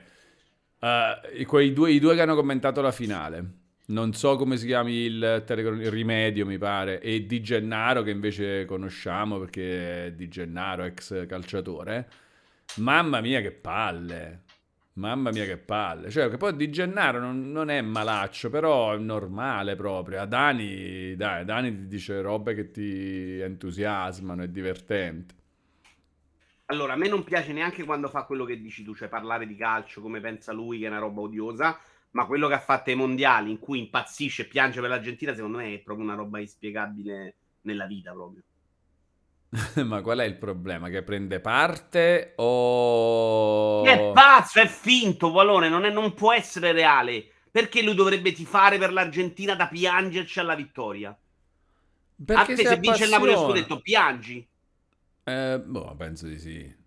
uh, 0.80 1.44
quei 1.46 1.72
due, 1.72 1.92
i 1.92 1.98
due 1.98 2.14
che 2.14 2.20
hanno 2.20 2.34
commentato 2.34 2.82
la 2.82 2.92
finale 2.92 3.59
non 3.90 4.12
so 4.12 4.36
come 4.36 4.56
si 4.56 4.66
chiami 4.66 4.92
il, 4.92 5.42
telecron- 5.46 5.80
il 5.80 5.90
Rimedio, 5.90 6.46
mi 6.46 6.58
pare, 6.58 7.00
e 7.00 7.26
Di 7.26 7.40
Gennaro, 7.40 8.02
che 8.02 8.10
invece 8.10 8.64
conosciamo 8.64 9.38
perché 9.38 10.06
è 10.06 10.12
Di 10.12 10.28
Gennaro, 10.28 10.84
ex 10.84 11.26
calciatore. 11.26 12.08
Mamma 12.76 13.20
mia, 13.20 13.40
che 13.40 13.52
palle! 13.52 14.42
Mamma 14.94 15.30
mia 15.30 15.44
che 15.44 15.56
palle. 15.56 16.10
Cioè, 16.10 16.28
che 16.28 16.36
poi 16.36 16.56
Di 16.56 16.70
Gennaro 16.70 17.20
non, 17.20 17.50
non 17.50 17.70
è 17.70 17.80
malaccio, 17.80 18.50
però 18.50 18.92
è 18.92 18.98
normale 18.98 19.76
proprio. 19.76 20.20
A 20.20 20.26
Dani, 20.26 21.14
dai, 21.16 21.44
Dani 21.44 21.74
ti 21.74 21.86
dice 21.86 22.20
robe 22.20 22.54
che 22.54 22.70
ti 22.70 23.40
entusiasmano, 23.40 24.42
è 24.42 24.48
divertente. 24.48 25.34
Allora, 26.66 26.92
a 26.92 26.96
me 26.96 27.08
non 27.08 27.24
piace 27.24 27.52
neanche 27.52 27.82
quando 27.82 28.08
fa 28.08 28.22
quello 28.22 28.44
che 28.44 28.60
dici 28.60 28.84
tu, 28.84 28.94
cioè 28.94 29.08
parlare 29.08 29.44
di 29.46 29.56
calcio 29.56 30.00
come 30.00 30.20
pensa 30.20 30.52
lui, 30.52 30.78
che 30.78 30.86
è 30.86 30.88
una 30.88 31.00
roba 31.00 31.22
odiosa, 31.22 31.76
ma 32.12 32.26
quello 32.26 32.48
che 32.48 32.54
ha 32.54 32.60
fatto 32.60 32.90
ai 32.90 32.96
mondiali, 32.96 33.50
in 33.50 33.58
cui 33.58 33.78
impazzisce 33.78 34.42
e 34.42 34.46
piange 34.46 34.80
per 34.80 34.90
l'Argentina, 34.90 35.34
secondo 35.34 35.58
me 35.58 35.74
è 35.74 35.78
proprio 35.78 36.06
una 36.06 36.16
roba 36.16 36.40
inspiegabile 36.40 37.34
nella 37.62 37.86
vita 37.86 38.12
proprio. 38.12 38.42
Ma 39.84 40.00
qual 40.00 40.18
è 40.18 40.24
il 40.24 40.36
problema? 40.36 40.88
Che 40.88 41.02
prende 41.02 41.40
parte 41.40 42.34
o... 42.36 43.84
È 43.84 44.12
pazzo, 44.12 44.60
è 44.60 44.66
finto, 44.66 45.30
Valone, 45.30 45.68
non, 45.68 45.84
è, 45.84 45.90
non 45.90 46.14
può 46.14 46.32
essere 46.32 46.72
reale. 46.72 47.26
Perché 47.50 47.82
lui 47.82 47.94
dovrebbe 47.94 48.32
tifare 48.32 48.78
per 48.78 48.92
l'Argentina 48.92 49.56
da 49.56 49.66
piangerci 49.66 50.38
alla 50.38 50.54
vittoria? 50.54 51.16
Perché 52.24 52.52
A 52.52 52.56
te 52.56 52.66
se 52.66 52.76
vince 52.76 53.04
il 53.04 53.10
Napoli 53.10 53.34
scudetto, 53.34 53.80
piangi? 53.80 54.46
Eh, 55.24 55.60
boh, 55.64 55.96
penso 55.96 56.26
di 56.26 56.38
sì. 56.38 56.79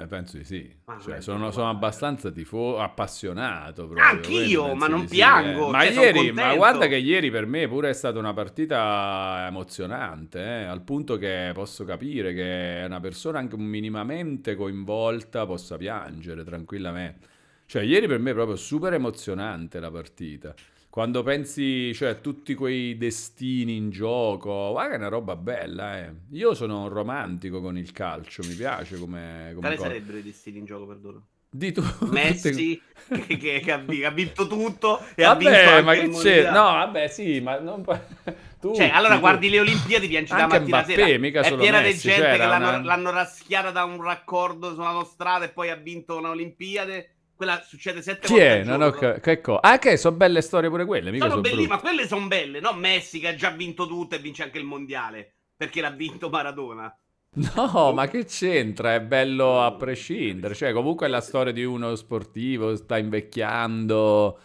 Eh, 0.00 0.06
penso 0.06 0.36
di 0.36 0.44
sì. 0.44 0.70
Cioè, 1.02 1.20
sono, 1.20 1.50
sono, 1.50 1.68
abbastanza 1.68 2.30
tifo- 2.30 2.78
appassionato. 2.78 3.86
Proprio. 3.86 4.04
Anch'io, 4.04 4.74
ma 4.74 4.86
non 4.86 5.06
piango. 5.06 5.64
Sì, 5.64 5.68
eh. 5.68 5.70
ma, 5.70 5.84
cioè, 5.84 6.04
ieri, 6.04 6.32
ma 6.32 6.54
guarda 6.54 6.86
che 6.86 6.96
ieri 6.96 7.30
per 7.30 7.46
me 7.46 7.68
pure 7.68 7.90
è 7.90 7.92
stata 7.92 8.18
una 8.18 8.32
partita 8.32 9.46
emozionante, 9.48 10.38
eh, 10.38 10.64
al 10.64 10.82
punto 10.82 11.16
che 11.16 11.50
posso 11.54 11.84
capire 11.84 12.32
che 12.34 12.82
una 12.86 13.00
persona 13.00 13.38
anche 13.38 13.56
minimamente 13.56 14.54
coinvolta 14.54 15.46
possa 15.46 15.76
piangere 15.76 16.44
tranquillamente. 16.44 17.28
Cioè, 17.66 17.82
ieri 17.82 18.06
per 18.06 18.18
me 18.18 18.30
è 18.30 18.34
proprio 18.34 18.56
super 18.56 18.92
emozionante 18.92 19.80
la 19.80 19.90
partita. 19.90 20.54
Quando 20.92 21.22
pensi, 21.22 21.94
cioè, 21.94 22.10
a 22.10 22.14
tutti 22.16 22.52
quei 22.52 22.98
destini 22.98 23.76
in 23.76 23.88
gioco, 23.88 24.72
guarda 24.72 24.90
che 24.90 24.94
è 24.96 24.98
una 24.98 25.08
roba 25.08 25.36
bella, 25.36 25.98
eh. 25.98 26.12
Io 26.32 26.52
sono 26.52 26.82
un 26.82 26.90
romantico 26.90 27.62
con 27.62 27.78
il 27.78 27.92
calcio, 27.92 28.42
mi 28.46 28.52
piace 28.52 28.98
come, 28.98 29.52
come 29.54 29.60
Quali 29.60 29.78
sarebbero 29.78 30.18
i 30.18 30.22
destini 30.22 30.58
in 30.58 30.66
gioco, 30.66 30.84
perdono? 30.84 31.28
Di 31.48 31.72
tu. 31.72 31.82
Messi 32.10 32.78
che, 33.08 33.38
che, 33.38 33.60
che, 33.60 33.72
ha, 33.72 34.10
vinto 34.10 34.46
tutto 34.46 35.00
e 35.14 35.24
vabbè, 35.24 35.46
ha 35.46 35.80
vinto 35.80 35.82
ma 35.82 35.94
che 35.94 36.10
c'è? 36.10 36.50
No, 36.50 36.60
vabbè, 36.60 37.08
sì, 37.08 37.40
ma 37.40 37.58
non... 37.58 37.82
tu, 38.60 38.74
cioè, 38.74 38.90
allora 38.92 39.16
guardi 39.16 39.48
le 39.48 39.60
Olimpiadi, 39.60 40.08
piangi 40.08 40.34
da 40.34 40.46
mattina 40.46 40.80
Mbappé, 40.80 40.94
sera. 40.94 41.18
Mica 41.18 41.40
è 41.40 41.56
piena 41.56 41.80
di 41.80 41.96
gente 41.96 42.20
cioè, 42.20 42.32
che 42.32 42.36
l'hanno, 42.36 42.68
una... 42.68 42.82
l'hanno 42.82 43.10
raschiata 43.10 43.70
da 43.70 43.84
un 43.84 44.02
raccordo 44.02 44.74
sulla 44.74 45.02
strada 45.10 45.46
e 45.46 45.48
poi 45.48 45.70
ha 45.70 45.76
vinto 45.76 46.18
un'Olimpiade 46.18 47.14
quella 47.42 47.60
succede 47.66 48.02
sette 48.02 48.26
Chi 48.28 48.34
volte 48.34 48.60
è? 48.60 48.62
Non 48.62 48.82
ho 48.82 48.90
ca- 48.90 49.18
che 49.18 49.40
co- 49.40 49.58
ah, 49.58 49.78
che 49.78 49.96
sono 49.96 50.16
belle 50.16 50.40
storie 50.42 50.70
pure 50.70 50.84
quelle. 50.84 51.10
Mica 51.10 51.28
sono, 51.28 51.42
sono 51.42 51.56
belli, 51.56 51.66
ma 51.66 51.80
quelle 51.80 52.06
sono 52.06 52.26
belle. 52.28 52.60
No, 52.60 52.72
Messi 52.72 53.18
che 53.18 53.28
ha 53.28 53.34
già 53.34 53.50
vinto 53.50 53.86
tutto 53.86 54.14
e 54.14 54.18
vince 54.18 54.44
anche 54.44 54.58
il 54.58 54.64
mondiale 54.64 55.34
perché 55.56 55.80
l'ha 55.80 55.90
vinto 55.90 56.28
Maradona. 56.28 56.96
No, 57.34 57.92
ma 57.92 58.06
che 58.08 58.26
c'entra? 58.26 58.94
È 58.94 59.00
bello 59.00 59.60
a 59.62 59.72
prescindere. 59.72 60.54
Cioè, 60.54 60.72
comunque 60.72 61.06
è 61.06 61.08
la 61.08 61.20
storia 61.20 61.52
di 61.52 61.64
uno 61.64 61.94
sportivo, 61.96 62.76
sta 62.76 62.98
invecchiando. 62.98 64.38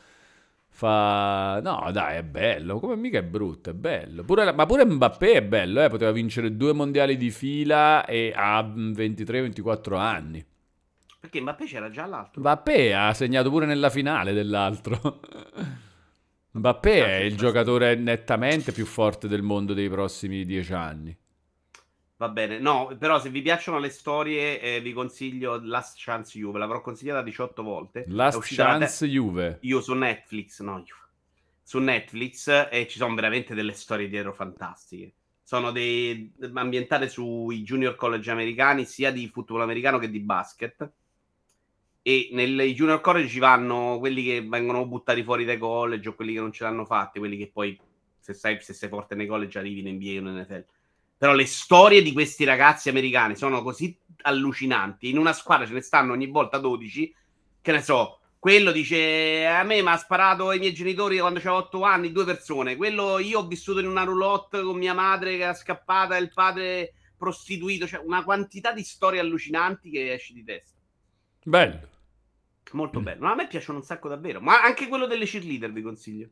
Fa... 0.69 1.59
No, 1.61 1.89
dai, 1.91 2.17
è 2.17 2.23
bello. 2.23 2.79
Come 2.79 2.95
mica 2.95 3.19
è 3.19 3.23
brutto, 3.23 3.71
è 3.71 3.73
bello. 3.73 4.23
Pure, 4.23 4.53
ma 4.53 4.65
pure 4.65 4.85
Mbappé 4.85 5.33
è 5.33 5.43
bello, 5.43 5.83
eh? 5.83 5.89
Poteva 5.89 6.11
vincere 6.11 6.55
due 6.55 6.73
mondiali 6.73 7.17
di 7.17 7.29
fila 7.29 8.05
e 8.05 8.31
ha 8.35 8.61
23-24 8.63 9.95
anni. 9.95 10.45
Perché 11.19 11.41
Mbappé 11.41 11.65
c'era 11.65 11.89
già 11.89 12.05
l'altro. 12.05 12.39
Mbappé 12.39 12.95
ha 12.95 13.13
segnato 13.13 13.49
pure 13.49 13.65
nella 13.65 13.89
finale 13.89 14.33
dell'altro. 14.33 15.19
Mbappé 16.57 17.01
ah, 17.01 17.07
è 17.07 17.15
il 17.17 17.35
giocatore 17.35 17.95
nettamente 17.95 18.71
più 18.71 18.85
forte 18.85 19.27
del 19.27 19.41
mondo 19.41 19.73
dei 19.73 19.89
prossimi 19.89 20.45
dieci 20.45 20.73
anni. 20.73 21.15
Va 22.17 22.29
bene, 22.29 22.57
no, 22.57 22.95
però 22.97 23.19
se 23.19 23.29
vi 23.29 23.43
piacciono 23.43 23.77
le 23.77 23.89
storie 23.89 24.59
eh, 24.59 24.81
vi 24.81 24.91
consiglio 24.91 25.59
Last 25.61 25.97
Chance 25.99 26.39
Juve, 26.39 26.57
l'avrò 26.57 26.81
consigliata 26.81 27.21
18 27.21 27.61
volte. 27.61 28.05
Last 28.07 28.39
Chance 28.41 29.05
te- 29.05 29.11
Juve. 29.11 29.57
Io 29.61 29.81
su 29.81 29.93
Netflix, 29.93 30.61
no, 30.61 30.79
io. 30.79 30.95
Su 31.61 31.77
Netflix 31.77 32.69
e 32.71 32.87
ci 32.87 32.97
sono 32.97 33.13
veramente 33.13 33.53
delle 33.53 33.73
storie 33.73 34.09
dietro 34.09 34.33
fantastiche. 34.33 35.13
Sono 35.43 35.71
dei, 35.71 36.33
ambientate 36.53 37.07
sui 37.07 37.61
junior 37.61 37.95
college 37.95 38.31
americani, 38.31 38.85
sia 38.85 39.11
di 39.11 39.27
football 39.27 39.61
americano 39.61 39.99
che 39.99 40.09
di 40.09 40.19
basket 40.19 40.91
e 42.07 42.29
nei 42.31 42.73
junior 42.73 43.01
college 43.01 43.27
ci 43.27 43.39
vanno 43.39 43.97
quelli 43.99 44.23
che 44.23 44.41
vengono 44.41 44.85
buttati 44.85 45.23
fuori 45.23 45.43
dai 45.43 45.57
college 45.57 46.07
o 46.07 46.15
quelli 46.15 46.31
che 46.31 46.39
non 46.39 46.53
ce 46.53 46.63
l'hanno 46.63 46.85
fatte, 46.85 47.19
quelli 47.19 47.35
che 47.35 47.49
poi 47.51 47.77
se, 48.17 48.33
sei, 48.33 48.61
se 48.61 48.71
sei 48.71 48.87
forte 48.87 49.13
nei 49.13 49.27
college 49.27 49.59
arrivi 49.59 49.81
in 49.81 49.93
NBA 49.95 50.11
o 50.11 50.29
in 50.29 50.39
NFL. 50.39 50.65
Però 51.17 51.33
le 51.33 51.45
storie 51.45 52.01
di 52.01 52.13
questi 52.13 52.45
ragazzi 52.45 52.87
americani 52.87 53.35
sono 53.35 53.61
così 53.61 53.93
allucinanti. 54.21 55.09
In 55.09 55.17
una 55.17 55.33
squadra 55.33 55.67
ce 55.67 55.73
ne 55.73 55.81
stanno 55.81 56.13
ogni 56.13 56.27
volta 56.27 56.59
12, 56.59 57.13
che 57.61 57.71
ne 57.73 57.81
so, 57.81 58.19
quello 58.39 58.71
dice 58.71 59.45
a 59.45 59.63
me 59.63 59.81
mi 59.81 59.89
ha 59.89 59.97
sparato 59.97 60.53
i 60.53 60.59
miei 60.59 60.73
genitori 60.73 61.17
quando 61.17 61.39
avevo 61.39 61.57
8 61.57 61.81
anni, 61.81 62.13
due 62.13 62.23
persone. 62.23 62.77
Quello 62.77 63.19
io 63.19 63.39
ho 63.39 63.47
vissuto 63.47 63.81
in 63.81 63.87
una 63.87 64.03
roulotte 64.03 64.61
con 64.61 64.77
mia 64.77 64.93
madre 64.93 65.35
che 65.35 65.49
è 65.49 65.53
scappata 65.53 66.15
e 66.15 66.21
il 66.21 66.31
padre 66.33 66.93
prostituito, 67.17 67.85
cioè 67.85 67.99
una 68.01 68.23
quantità 68.23 68.71
di 68.71 68.83
storie 68.83 69.19
allucinanti 69.19 69.89
che 69.89 70.13
esci 70.13 70.31
di 70.31 70.45
testa. 70.45 70.77
Bello. 71.43 71.95
Molto 72.71 72.99
mm. 72.99 73.03
bello. 73.03 73.25
No, 73.25 73.31
a 73.31 73.35
me 73.35 73.47
piacciono 73.47 73.79
un 73.79 73.83
sacco 73.83 74.07
davvero. 74.07 74.39
Ma 74.41 74.61
anche 74.61 74.87
quello 74.87 75.05
delle 75.05 75.25
cheerleader 75.25 75.71
vi 75.71 75.81
consiglio. 75.81 76.29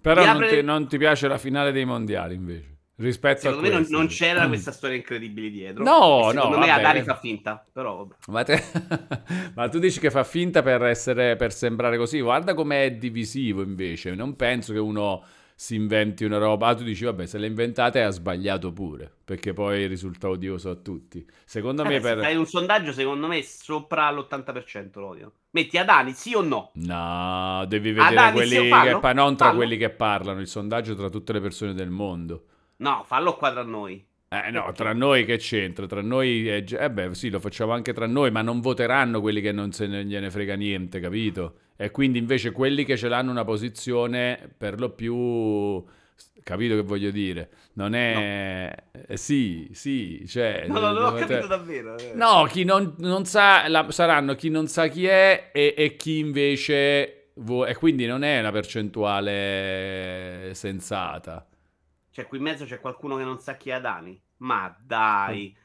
Però 0.00 0.24
non, 0.24 0.36
apre... 0.36 0.48
ti, 0.48 0.62
non, 0.62 0.88
ti, 0.88 0.98
piace 0.98 1.28
la 1.28 1.38
finale 1.38 1.72
dei 1.72 1.84
mondiali 1.84 2.34
invece. 2.34 2.70
Rispetto 2.96 3.40
secondo 3.40 3.66
a 3.66 3.70
me 3.70 3.70
non, 3.70 3.86
non, 3.88 4.06
c'era 4.06 4.46
questa 4.46 4.70
storia 4.70 4.96
incredibile 4.96 5.50
dietro. 5.50 5.82
No, 5.82 6.30
secondo 6.30 6.56
no. 6.56 6.60
me 6.60 6.66
vabbè. 6.66 6.80
Adari 6.80 7.02
fa 7.02 7.16
finta. 7.16 7.64
Però... 7.72 8.06
Ma, 8.26 8.42
te... 8.42 8.62
Ma, 9.54 9.68
tu 9.68 9.78
dici 9.78 9.98
che 9.98 10.10
fa 10.10 10.24
finta 10.24 10.62
per, 10.62 10.82
essere, 10.84 11.36
per 11.36 11.52
sembrare 11.52 11.96
così. 11.96 12.20
Guarda 12.20 12.54
com'è 12.54 12.96
divisivo 12.96 13.62
invece. 13.62 14.14
Non 14.14 14.36
penso 14.36 14.72
che 14.72 14.78
uno 14.78 15.24
si 15.62 15.76
inventi 15.76 16.24
una 16.24 16.38
roba. 16.38 16.66
Ah, 16.66 16.74
tu 16.74 16.82
dici, 16.82 17.04
vabbè, 17.04 17.24
se 17.24 17.38
l'ha 17.38 17.46
inventata 17.46 18.04
ha 18.04 18.10
sbagliato 18.10 18.72
pure, 18.72 19.08
perché 19.24 19.52
poi 19.52 19.86
risulta 19.86 20.28
odioso 20.28 20.70
a 20.70 20.74
tutti. 20.74 21.24
Secondo 21.44 21.84
eh, 21.84 21.88
me 21.88 22.00
per... 22.00 22.18
Hai 22.18 22.34
un 22.34 22.46
sondaggio, 22.46 22.92
secondo 22.92 23.28
me, 23.28 23.42
sopra 23.42 24.10
l'80% 24.10 24.98
l'odio. 24.98 25.32
Metti 25.50 25.78
ad 25.78 25.88
Ani, 25.88 26.14
sì 26.14 26.34
o 26.34 26.40
no? 26.40 26.72
No, 26.74 27.64
devi 27.68 27.92
vedere 27.92 28.16
Adani, 28.16 28.32
quelli 28.32 28.56
che 28.56 28.98
pa- 28.98 29.12
non 29.12 29.36
tra 29.36 29.46
fallo. 29.46 29.58
quelli 29.58 29.76
che 29.76 29.90
parlano, 29.90 30.40
il 30.40 30.48
sondaggio 30.48 30.96
tra 30.96 31.08
tutte 31.08 31.32
le 31.32 31.40
persone 31.40 31.74
del 31.74 31.90
mondo. 31.90 32.46
No, 32.78 33.04
fallo 33.06 33.36
qua 33.36 33.52
tra 33.52 33.62
noi. 33.62 34.04
Eh 34.32 34.50
no, 34.50 34.72
tra 34.72 34.94
noi 34.94 35.26
che 35.26 35.36
c'entra? 35.36 35.86
Tra 35.86 36.00
noi, 36.00 36.48
è... 36.48 36.64
eh 36.66 36.90
beh 36.90 37.14
sì, 37.14 37.28
lo 37.28 37.38
facciamo 37.38 37.72
anche 37.72 37.92
tra 37.92 38.06
noi, 38.06 38.30
ma 38.30 38.40
non 38.40 38.60
voteranno 38.60 39.20
quelli 39.20 39.42
che 39.42 39.52
non 39.52 39.72
se 39.72 39.86
ne 39.86 40.06
gliene 40.06 40.30
frega 40.30 40.54
niente, 40.54 41.00
capito? 41.00 41.56
E 41.76 41.90
quindi 41.90 42.18
invece 42.18 42.50
quelli 42.50 42.86
che 42.86 42.96
ce 42.96 43.08
l'hanno 43.08 43.30
una 43.30 43.44
posizione 43.44 44.50
per 44.56 44.80
lo 44.80 44.88
più... 44.88 45.84
Capito 46.42 46.74
che 46.74 46.82
voglio 46.82 47.10
dire? 47.10 47.50
Non 47.74 47.94
è... 47.94 48.74
No. 48.92 49.02
Eh, 49.06 49.16
sì, 49.18 49.68
sì, 49.72 50.24
cioè... 50.26 50.64
No, 50.66 50.78
no, 50.78 50.92
non 50.92 51.04
ho 51.04 51.12
capito 51.12 51.46
davvero. 51.46 51.98
Eh. 51.98 52.12
No, 52.14 52.46
chi 52.50 52.64
non, 52.64 52.94
non 52.98 53.26
sa... 53.26 53.68
La... 53.68 53.86
saranno 53.90 54.34
chi 54.34 54.48
non 54.48 54.66
sa 54.66 54.86
chi 54.86 55.04
è 55.04 55.50
e, 55.52 55.74
e 55.76 55.96
chi 55.96 56.20
invece... 56.20 57.32
Vo... 57.34 57.66
e 57.66 57.74
quindi 57.74 58.06
non 58.06 58.24
è 58.24 58.40
una 58.40 58.50
percentuale 58.50 60.52
sensata. 60.54 61.46
Cioè, 62.12 62.26
qui 62.26 62.38
in 62.38 62.44
mezzo 62.44 62.64
c'è 62.64 62.80
qualcuno 62.80 63.16
che 63.16 63.24
non 63.24 63.40
sa 63.40 63.56
chi 63.56 63.70
è 63.70 63.72
Adani. 63.72 64.22
Ma 64.38 64.74
dai 64.80 65.56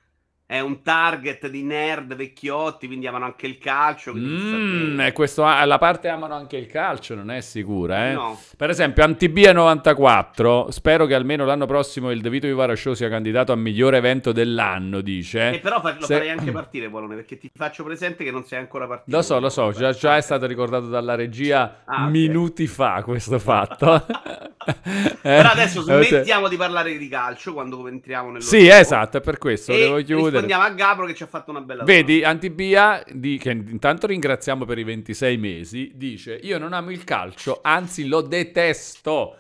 è 0.50 0.62
un 0.62 0.82
target 0.82 1.50
di 1.50 1.62
nerd 1.62 2.16
vecchiotti, 2.16 2.88
quindi 2.88 3.06
amano 3.06 3.26
anche 3.26 3.48
il 3.48 3.58
calcio. 3.58 4.14
Mm, 4.16 4.98
e 5.02 5.12
questo, 5.12 5.44
la 5.44 5.78
parte 5.78 6.08
amano 6.08 6.36
anche 6.36 6.56
il 6.56 6.68
calcio, 6.68 7.16
non 7.16 7.32
è 7.32 7.42
sicura, 7.42 8.12
eh? 8.12 8.14
No. 8.14 8.40
Per 8.56 8.70
esempio, 8.70 9.04
Antibia 9.04 9.52
94, 9.52 10.72
spero 10.72 11.06
che 11.06 11.16
almeno 11.16 11.44
l'anno 11.44 11.66
prossimo 11.66 12.12
il 12.12 12.22
De 12.22 12.30
Vito 12.30 12.48
Vivara 12.48 12.78
Show 12.78 12.94
sia 12.94 13.10
candidato 13.10 13.52
a 13.52 13.58
migliore 13.58 13.98
evento 13.98 14.32
dell'anno, 14.32 15.02
dice. 15.02 15.52
E 15.56 15.60
però 15.60 15.82
lo 15.84 16.06
Se... 16.06 16.14
farei 16.14 16.30
anche 16.30 16.50
partire, 16.54 16.88
Polone, 16.88 17.16
perché 17.16 17.38
ti 17.38 17.52
faccio 17.54 17.84
presente 17.84 18.24
che 18.24 18.32
non 18.32 18.46
sei 18.46 18.60
ancora 18.60 18.88
partito. 18.88 19.18
Lo 19.18 19.22
so, 19.24 19.42
lo 19.42 19.50
so, 19.50 19.74
già, 19.74 19.92
già 19.92 20.16
è 20.16 20.22
stato 20.22 20.46
ricordato 20.46 20.88
dalla 20.88 21.16
regia 21.16 21.82
ah, 21.84 22.08
minuti 22.08 22.64
okay. 22.64 22.74
fa 22.74 23.04
questo 23.04 23.38
fatto. 23.38 23.96
eh, 24.66 25.12
però 25.22 25.50
adesso 25.50 25.82
smettiamo 25.82 26.48
di 26.48 26.56
parlare 26.56 26.98
di 26.98 27.10
calcio 27.10 27.52
quando 27.52 27.86
entriamo 27.86 28.32
nel 28.32 28.42
Sì, 28.42 28.66
esatto, 28.66 29.18
è 29.18 29.22
per 29.22 29.40
questo, 29.40 29.74
e 29.74 29.80
devo 29.80 30.02
chiudere 30.02 30.36
rispondiamo 30.40 30.64
a 30.64 30.70
Gabro 30.70 31.06
che 31.06 31.14
ci 31.14 31.24
ha 31.24 31.28
fatto 31.28 31.52
una 31.52 31.62
bella 31.62 31.84
Vedi, 31.84 32.24
Antibia, 32.24 33.04
di, 33.12 33.38
che 33.38 33.52
intanto 33.52 34.08
ringraziamo 34.08 34.66
per 34.66 34.78
i 34.78 34.84
26 34.84 35.38
mesi, 35.38 35.92
dice 35.96 36.40
io 36.42 36.58
non 36.58 36.74
amo 36.74 36.92
il 36.92 37.04
calcio, 37.04 37.60
anzi 37.62 38.08
lo 38.08 38.22
detesto. 38.22 39.38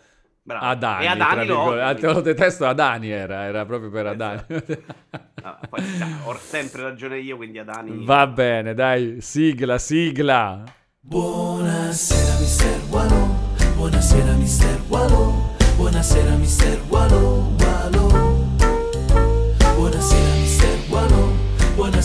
Bravo. 0.48 0.66
Adani, 0.66 1.04
e 1.04 1.08
Adani 1.08 1.46
lo, 1.46 1.96
te 1.96 2.08
lo 2.08 2.22
detesto, 2.22 2.66
Adani 2.66 3.10
era, 3.10 3.44
era 3.44 3.66
proprio 3.66 3.90
per 3.90 4.06
Adani. 4.08 4.44
no, 4.48 5.60
poi, 5.70 5.84
ho 6.24 6.38
sempre 6.40 6.84
ragione 6.84 7.20
io, 7.20 7.36
quindi 7.36 7.60
Adani... 7.60 8.06
Va 8.06 8.26
bene, 8.28 8.74
dai, 8.74 9.18
sigla, 9.20 9.78
sigla. 9.78 10.64
Buonasera, 11.02 12.40
mister 12.40 12.82
Wallo. 12.90 13.56
Buonasera, 13.76 14.32
mister 14.34 14.82
Wallo. 14.88 15.56
Buonasera, 15.76 16.36
mister 16.36 16.82
Wallo, 16.90 17.54
Wallo. 17.60 18.27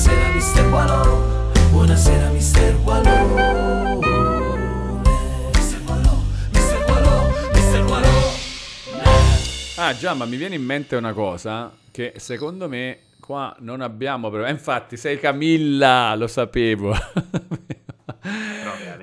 Buonasera, 0.03 0.33
mister 0.33 0.67
Wallo. 0.67 1.53
Buonasera, 1.71 2.29
mister 2.31 2.75
Wallo. 2.83 4.01
Ah 9.77 9.95
già, 9.97 10.15
ma 10.15 10.25
mi 10.25 10.37
viene 10.37 10.57
in 10.57 10.65
mente 10.65 10.97
una 10.97 11.13
cosa 11.13 11.71
che 11.93 12.15
secondo 12.17 12.69
me 12.69 12.99
qua 13.21 13.55
non 13.61 13.81
abbiamo... 13.81 14.29
Però... 14.29 14.49
Infatti 14.49 14.97
sei 14.97 15.21
Camilla, 15.21 16.17
lo 16.17 16.27
sapevo. 16.27 16.93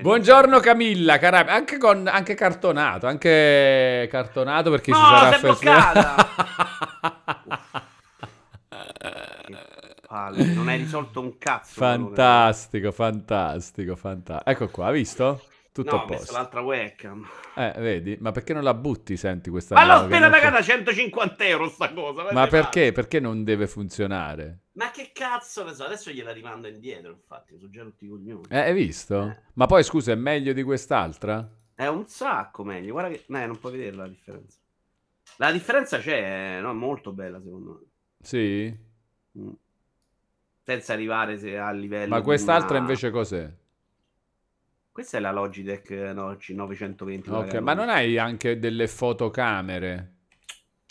Buongiorno 0.01 0.59
Camilla, 0.59 1.17
cara... 1.17 1.45
anche, 1.45 1.77
con... 1.77 2.07
anche 2.07 2.35
cartonato, 2.35 3.07
anche 3.07 4.05
cartonato 4.11 4.69
perché 4.69 4.91
no, 4.91 4.97
ci 4.97 5.03
sarà... 5.61 6.15
No, 6.15 6.27
bloccata! 10.27 10.53
non 10.53 10.67
hai 10.67 10.77
risolto 10.77 11.21
un 11.21 11.37
cazzo. 11.37 11.79
Fantastico, 11.79 12.91
fantastico, 12.91 13.95
fantastico. 13.95 14.49
Ecco 14.49 14.67
qua, 14.69 14.91
visto? 14.91 15.41
Tutto 15.71 15.95
no, 15.95 16.01
a 16.01 16.05
posto. 16.05 16.33
l'altra 16.33 16.61
webcam. 16.61 17.25
Eh, 17.55 17.73
vedi? 17.77 18.17
Ma 18.19 18.31
perché 18.31 18.53
non 18.53 18.63
la 18.63 18.73
butti, 18.73 19.15
senti, 19.15 19.49
questa 19.49 19.75
Ma 19.75 19.85
l'ho 19.85 20.05
appena 20.05 20.29
pagata 20.29 20.61
150 20.61 21.45
euro 21.45 21.69
sta 21.69 21.93
cosa. 21.93 22.31
Ma 22.31 22.47
perché? 22.47 22.79
Fare. 22.79 22.91
Perché 22.91 23.19
non 23.19 23.43
deve 23.43 23.67
funzionare? 23.67 24.63
Ma 24.73 24.91
che 24.91 25.11
cazzo 25.13 25.63
ne 25.63 25.73
so, 25.73 25.85
adesso 25.85 26.11
gliela 26.11 26.31
rimando 26.31 26.67
indietro, 26.67 27.11
infatti, 27.11 27.55
sono 27.57 27.69
già 27.69 27.83
tutti 27.83 28.07
coglioni. 28.07 28.47
Eh, 28.49 28.59
hai 28.59 28.73
visto? 28.73 29.27
Eh. 29.27 29.37
Ma 29.53 29.67
poi, 29.67 29.83
scusa, 29.83 30.11
è 30.11 30.15
meglio 30.15 30.53
di 30.53 30.63
quest'altra? 30.63 31.47
È 31.75 31.87
un 31.87 32.07
sacco 32.07 32.63
meglio, 32.63 32.91
guarda 32.91 33.15
che... 33.15 33.23
Eh, 33.25 33.45
non 33.45 33.57
puoi 33.59 33.73
vedere 33.73 33.95
la 33.95 34.07
differenza. 34.07 34.57
La 35.37 35.51
differenza 35.51 35.99
c'è, 35.99 36.59
no? 36.59 36.71
È 36.71 36.73
molto 36.73 37.13
bella, 37.13 37.39
secondo 37.41 37.71
me. 37.79 37.87
Sì? 38.21 38.77
Mm. 39.37 39.49
Senza 40.69 40.93
arrivare 40.93 41.57
a 41.57 41.71
livello... 41.71 42.09
Ma 42.13 42.21
quest'altra 42.21 42.77
una... 42.77 42.85
invece 42.85 43.09
cos'è? 43.09 43.51
Questa 44.91 45.17
è 45.17 45.19
la 45.19 45.31
Logitech 45.31 45.89
no, 46.13 46.37
920. 46.47 47.29
Ok, 47.31 47.53
ma 47.55 47.73
non 47.73 47.89
hai 47.89 48.19
anche 48.19 48.59
delle 48.59 48.87
fotocamere? 48.87 50.17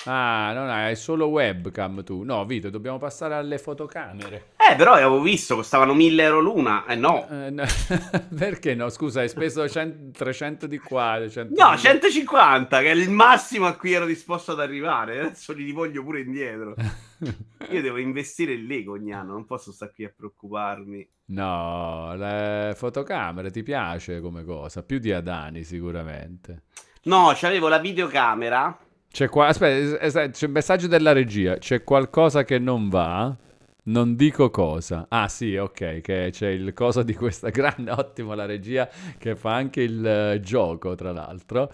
Ah, 0.04 0.52
non 0.54 0.68
hai, 0.68 0.94
solo 0.94 1.26
webcam 1.26 2.04
tu. 2.04 2.22
No, 2.22 2.44
Vito, 2.44 2.70
dobbiamo 2.70 2.98
passare 2.98 3.34
alle 3.34 3.58
fotocamere. 3.58 4.52
Eh, 4.56 4.76
però 4.76 4.92
avevo 4.92 5.20
visto, 5.20 5.56
costavano 5.56 5.92
1000 5.92 6.22
euro 6.22 6.40
l'una. 6.40 6.86
Eh, 6.86 6.94
no. 6.94 7.26
Eh, 7.28 7.50
no. 7.50 7.64
Perché 8.36 8.74
no? 8.74 8.88
Scusa, 8.90 9.20
hai 9.20 9.28
speso 9.28 9.68
100, 9.68 10.16
300 10.16 10.66
di 10.66 10.78
qua. 10.78 11.26
100 11.28 11.54
no, 11.56 11.76
150, 11.76 12.80
che 12.80 12.90
è 12.90 12.94
il 12.94 13.10
massimo 13.10 13.66
a 13.66 13.74
cui 13.74 13.92
ero 13.92 14.06
disposto 14.06 14.52
ad 14.52 14.60
arrivare. 14.60 15.20
Adesso 15.20 15.52
li 15.52 15.72
voglio 15.72 16.02
pure 16.04 16.20
indietro. 16.20 16.74
Io 17.70 17.82
devo 17.82 17.98
investire 17.98 18.52
il 18.52 18.66
Lego 18.66 18.92
ogni 18.92 19.12
anno, 19.12 19.32
non 19.32 19.46
posso 19.46 19.72
stare 19.72 19.92
qui 19.92 20.04
a 20.04 20.12
preoccuparmi. 20.14 21.08
No, 21.26 22.14
le 22.14 22.72
fotocamere 22.76 23.50
ti 23.50 23.62
piace 23.62 24.20
come 24.20 24.44
cosa? 24.44 24.82
Più 24.82 24.98
di 24.98 25.12
Adani 25.12 25.64
sicuramente. 25.64 26.62
No, 27.02 27.32
c'avevo 27.34 27.68
la 27.68 27.78
videocamera. 27.78 28.78
C'è 29.18 29.28
qua, 29.28 29.48
aspetta, 29.48 30.30
c'è 30.30 30.46
un 30.46 30.52
messaggio 30.52 30.86
della 30.86 31.10
regia. 31.10 31.56
C'è 31.56 31.82
qualcosa 31.82 32.44
che 32.44 32.60
non 32.60 32.88
va? 32.88 33.36
Non 33.86 34.14
dico 34.14 34.48
cosa. 34.48 35.06
Ah 35.08 35.26
sì, 35.26 35.56
ok, 35.56 36.00
che 36.00 36.28
c'è 36.30 36.46
il 36.46 36.72
cosa 36.72 37.02
di 37.02 37.16
questa 37.16 37.48
grande, 37.50 37.90
ottimo 37.90 38.34
la 38.34 38.46
regia 38.46 38.88
che 39.18 39.34
fa 39.34 39.54
anche 39.54 39.80
il 39.82 40.36
uh, 40.36 40.38
gioco, 40.38 40.94
tra 40.94 41.10
l'altro. 41.10 41.68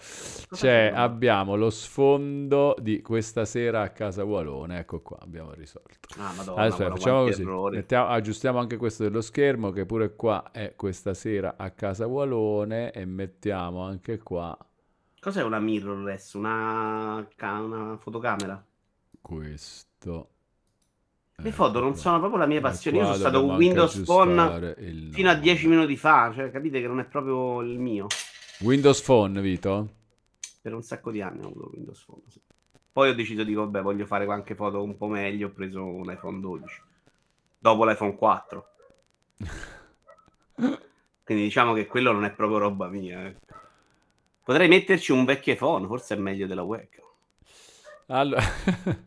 C'è, 0.49 0.91
abbiamo 0.91 1.55
lo 1.55 1.69
sfondo 1.69 2.75
di 2.81 3.03
questa 3.03 3.45
sera 3.45 3.81
a 3.83 3.89
casa 3.89 4.23
Walone, 4.23 4.79
ecco 4.79 5.01
qua, 5.01 5.19
abbiamo 5.21 5.51
risolto. 5.53 5.99
Ah, 6.17 6.33
madonna, 6.35 6.63
Aspetta, 6.63 6.89
facciamo 6.89 7.25
così, 7.25 7.45
Mettiamo, 7.45 8.07
aggiustiamo 8.07 8.57
anche 8.57 8.77
questo 8.77 9.03
dello 9.03 9.21
schermo 9.21 9.69
che 9.69 9.85
pure 9.85 10.15
qua 10.15 10.49
è 10.51 10.73
questa 10.75 11.13
sera 11.13 11.57
a 11.59 11.69
casa 11.69 12.07
Walone 12.07 12.89
e 12.89 13.05
mettiamo 13.05 13.83
anche 13.83 14.17
qua... 14.17 14.57
Cos'è 15.25 15.41
una 15.41 15.57
mirrorless? 15.57 16.33
Una, 16.33 17.27
una 17.41 17.97
fotocamera? 17.97 18.63
Questo 19.19 20.29
le 21.37 21.51
foto 21.51 21.79
non 21.79 21.95
sono 21.95 22.19
proprio 22.19 22.37
la 22.37 22.45
mia 22.45 22.61
passione. 22.61 22.97
Io 22.97 23.05
sono 23.05 23.15
stato 23.15 23.43
con 23.43 23.55
Windows 23.55 24.03
Phone 24.03 24.75
fino 25.11 25.29
a 25.31 25.33
10 25.33 25.67
minuti 25.67 25.97
fa. 25.97 26.31
Cioè, 26.31 26.51
capite 26.51 26.79
che 26.79 26.85
non 26.85 26.99
è 26.99 27.05
proprio 27.05 27.63
il 27.63 27.79
mio. 27.79 28.05
Windows 28.59 29.01
Phone, 29.01 29.41
Vito? 29.41 29.89
Per 30.61 30.71
un 30.75 30.83
sacco 30.83 31.09
di 31.09 31.23
anni 31.23 31.43
ho 31.43 31.47
avuto 31.47 31.71
Windows 31.73 32.05
Phone. 32.05 32.21
Sì. 32.27 32.39
Poi 32.93 33.09
ho 33.09 33.15
deciso 33.15 33.43
di, 33.43 33.55
vabbè, 33.55 33.81
voglio 33.81 34.05
fare 34.05 34.27
anche 34.31 34.53
foto 34.53 34.83
un 34.83 34.95
po' 34.95 35.07
meglio. 35.07 35.47
Ho 35.47 35.51
preso 35.53 35.83
un 35.83 36.07
iPhone 36.11 36.39
12. 36.39 36.81
Dopo 37.57 37.83
l'iPhone 37.83 38.15
4. 38.15 38.67
Quindi 41.23 41.43
diciamo 41.43 41.73
che 41.73 41.87
quello 41.87 42.11
non 42.11 42.25
è 42.25 42.31
proprio 42.31 42.59
roba 42.59 42.89
mia. 42.89 43.25
Eh. 43.25 43.35
Potrei 44.45 44.67
metterci 44.67 45.11
un 45.11 45.25
vecchio 45.25 45.53
iPhone, 45.53 45.87
forse 45.87 46.13
è 46.13 46.19
meglio 46.19 46.45
della 46.45 46.61
webcam. 46.61 47.03
Allora, 48.09 48.43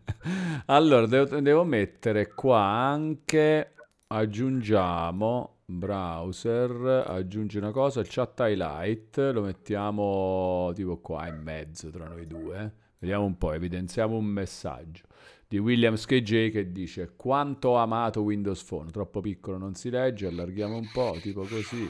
allora 0.67 1.07
devo, 1.07 1.41
devo, 1.41 1.63
mettere 1.63 2.35
qua 2.35 2.59
anche, 2.59 3.75
aggiungiamo 4.09 5.59
browser, 5.65 7.05
aggiungi 7.07 7.57
una 7.57 7.71
cosa, 7.71 8.01
il 8.01 8.09
chat 8.11 8.41
highlight, 8.41 9.31
lo 9.33 9.43
mettiamo 9.43 10.73
tipo 10.75 10.99
qua 10.99 11.29
in 11.29 11.41
mezzo 11.41 11.89
tra 11.91 12.09
noi 12.09 12.27
due. 12.27 12.73
Vediamo 12.99 13.25
un 13.25 13.39
po', 13.39 13.53
evidenziamo 13.53 14.17
un 14.17 14.25
messaggio 14.25 15.05
di 15.47 15.59
Williams 15.59 16.05
KJ 16.05 16.51
che 16.51 16.73
dice 16.73 17.13
quanto 17.15 17.69
ho 17.69 17.77
amato 17.77 18.23
Windows 18.23 18.65
Phone, 18.65 18.91
troppo 18.91 19.21
piccolo 19.21 19.57
non 19.57 19.77
si 19.77 19.89
legge, 19.89 20.27
allarghiamo 20.27 20.77
un 20.77 20.91
po', 20.93 21.17
tipo 21.23 21.43
così. 21.43 21.89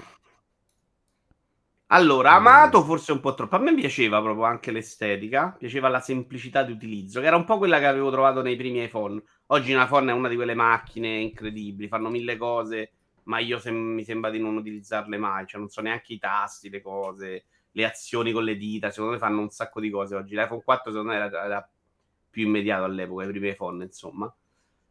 Allora, 1.91 2.33
amato 2.33 2.83
forse 2.85 3.13
un 3.13 3.21
po' 3.21 3.33
troppo. 3.35 3.57
A 3.57 3.59
me 3.59 3.75
piaceva 3.75 4.21
proprio 4.21 4.45
anche 4.45 4.71
l'estetica, 4.71 5.55
piaceva 5.59 5.89
la 5.89 6.01
semplicità 6.01 6.63
di 6.63 6.73
utilizzo, 6.73 7.21
che 7.21 7.27
era 7.27 7.37
un 7.37 7.45
po' 7.45 7.57
quella 7.59 7.79
che 7.79 7.87
avevo 7.87 8.11
trovato 8.11 8.43
nei 8.43 8.57
primi 8.57 8.83
iPhone. 8.85 9.23
Oggi 9.47 9.73
un 9.73 9.81
iPhone 9.83 10.11
è 10.11 10.15
una 10.15 10.29
di 10.29 10.37
quelle 10.37 10.55
macchine 10.55 11.17
incredibili, 11.19 11.89
fanno 11.89 12.11
mille 12.11 12.37
cose, 12.37 12.93
ma 13.25 13.39
io 13.39 13.59
sem- 13.59 13.75
mi 13.95 14.05
sembra 14.05 14.29
di 14.31 14.39
non 14.39 14.57
utilizzarle 14.57 15.17
mai, 15.17 15.47
cioè 15.47 15.61
non 15.61 15.71
so 15.71 15.81
neanche 15.81 16.13
i 16.13 16.19
tasti, 16.19 16.69
le 16.69 16.83
cose, 16.83 17.45
le 17.73 17.85
azioni 17.87 18.33
con 18.33 18.45
le 18.45 18.57
dita, 18.57 18.91
secondo 18.91 19.13
me 19.15 19.19
fanno 19.19 19.41
un 19.41 19.49
sacco 19.51 19.81
di 19.81 19.89
cose 19.91 20.15
oggi. 20.15 20.35
L'iPhone 20.35 20.63
4 20.63 20.91
secondo 20.91 21.13
me 21.13 21.19
era, 21.19 21.45
era 21.45 21.71
più 22.31 22.47
immediato 22.47 22.85
all'epoca, 22.85 23.25
i 23.25 23.29
primi 23.29 23.49
iPhone, 23.49 23.83
insomma. 23.85 24.31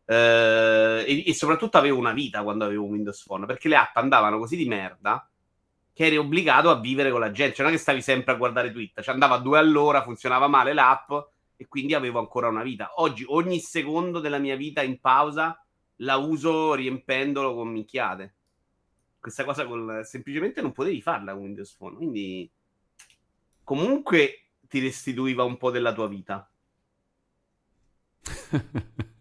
Eh, 0.05 1.03
e, 1.07 1.23
e 1.29 1.33
soprattutto 1.35 1.77
avevo 1.77 1.97
una 1.99 2.13
vita 2.13 2.41
quando 2.43 2.65
avevo 2.65 2.85
Windows 2.85 3.23
Phone, 3.23 3.45
perché 3.45 3.67
le 3.67 3.75
app 3.75 3.95
andavano 3.97 4.39
così 4.39 4.55
di 4.55 4.65
merda 4.67 5.29
che 5.97 6.05
eri 6.05 6.17
obbligato 6.17 6.69
a 6.69 6.79
vivere 6.79 7.09
con 7.09 7.19
la 7.19 7.31
gente. 7.31 7.55
Cioè, 7.55 7.65
non 7.65 7.73
è 7.73 7.75
che 7.75 7.81
stavi 7.81 8.03
sempre 8.03 8.31
a 8.31 8.35
guardare 8.35 8.71
Twitter, 8.71 9.03
cioè 9.03 9.15
andava 9.15 9.39
due 9.39 9.57
all'ora, 9.57 10.03
funzionava 10.03 10.47
male 10.47 10.71
l'app 10.71 11.11
e 11.55 11.67
quindi 11.67 11.95
avevo 11.95 12.19
ancora 12.19 12.49
una 12.49 12.61
vita. 12.61 12.91
Oggi 12.97 13.25
ogni 13.27 13.59
secondo 13.59 14.19
della 14.19 14.37
mia 14.37 14.55
vita 14.55 14.83
in 14.83 14.99
pausa 14.99 15.59
la 16.01 16.17
uso 16.17 16.75
riempendolo 16.75 17.55
con 17.55 17.69
minchiate. 17.69 18.35
Questa 19.19 19.43
cosa 19.43 19.65
col... 19.65 20.01
semplicemente 20.05 20.61
non 20.61 20.71
potevi 20.71 21.01
farla 21.01 21.33
con 21.33 21.41
Windows 21.41 21.73
Phone, 21.73 21.95
quindi 21.95 22.47
comunque 23.63 24.49
ti 24.67 24.79
restituiva 24.79 25.45
un 25.45 25.57
po' 25.57 25.71
della 25.71 25.93
tua 25.93 26.07
vita. 26.07 26.47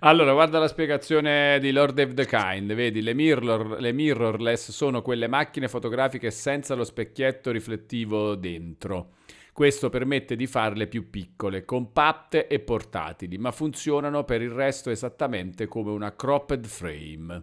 Allora, 0.00 0.32
guarda 0.32 0.58
la 0.58 0.68
spiegazione 0.68 1.58
di 1.60 1.70
Lord 1.70 1.98
of 1.98 2.14
the 2.14 2.26
Kind. 2.26 2.72
Vedi, 2.74 3.00
le, 3.00 3.14
mirror, 3.14 3.80
le 3.80 3.92
mirrorless 3.92 4.70
sono 4.70 5.02
quelle 5.02 5.28
macchine 5.28 5.68
fotografiche 5.68 6.30
senza 6.30 6.74
lo 6.74 6.84
specchietto 6.84 7.50
riflettivo 7.50 8.34
dentro. 8.34 9.14
Questo 9.52 9.88
permette 9.88 10.36
di 10.36 10.46
farle 10.46 10.86
più 10.86 11.08
piccole, 11.08 11.64
compatte 11.64 12.46
e 12.46 12.58
portatili, 12.58 13.38
ma 13.38 13.52
funzionano 13.52 14.24
per 14.24 14.42
il 14.42 14.50
resto 14.50 14.90
esattamente 14.90 15.66
come 15.66 15.92
una 15.92 16.14
cropped 16.14 16.66
frame. 16.66 17.42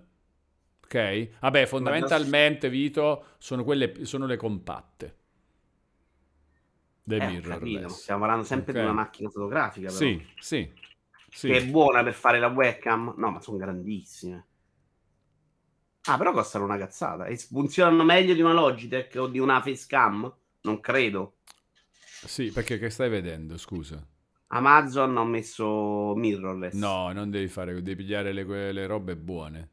Ok? 0.83 1.29
Vabbè, 1.39 1.65
fondamentalmente, 1.65 2.69
Vito, 2.69 3.25
sono, 3.39 3.63
quelle, 3.63 4.05
sono 4.05 4.27
le 4.27 4.35
compatte. 4.35 5.15
Le 7.05 7.17
eh, 7.17 7.27
mirrorless. 7.27 8.01
Stiamo 8.01 8.19
parlando 8.19 8.45
sempre 8.45 8.71
okay. 8.71 8.83
di 8.83 8.89
una 8.89 9.01
macchina 9.01 9.29
fotografica, 9.29 9.87
però. 9.87 9.97
Sì, 9.97 10.25
sì 10.37 10.81
sì. 11.33 11.47
che 11.47 11.57
è 11.57 11.65
buona 11.65 12.03
per 12.03 12.13
fare 12.13 12.39
la 12.39 12.47
webcam. 12.47 13.15
No, 13.17 13.31
ma 13.31 13.41
sono 13.41 13.57
grandissime. 13.57 14.45
Ah, 16.05 16.17
però 16.17 16.31
costano 16.31 16.65
una 16.65 16.77
cazzata. 16.77 17.25
E 17.25 17.37
funzionano 17.37 18.03
meglio 18.03 18.33
di 18.33 18.41
una 18.41 18.53
Logitech 18.53 19.15
o 19.17 19.27
di 19.27 19.39
una 19.39 19.61
Facecam? 19.61 20.31
Non 20.61 20.79
credo. 20.79 21.37
Sì, 22.25 22.51
perché 22.51 22.77
che 22.77 22.89
stai 22.89 23.09
vedendo, 23.09 23.57
scusa? 23.57 24.05
Amazon 24.47 25.17
ho 25.17 25.25
messo 25.25 26.13
mirrorless. 26.15 26.73
No, 26.73 27.11
non 27.11 27.29
devi 27.29 27.47
fare, 27.47 27.73
devi 27.73 27.95
pigliare 27.95 28.31
le, 28.31 28.71
le 28.71 28.85
robe 28.85 29.15
buone. 29.15 29.69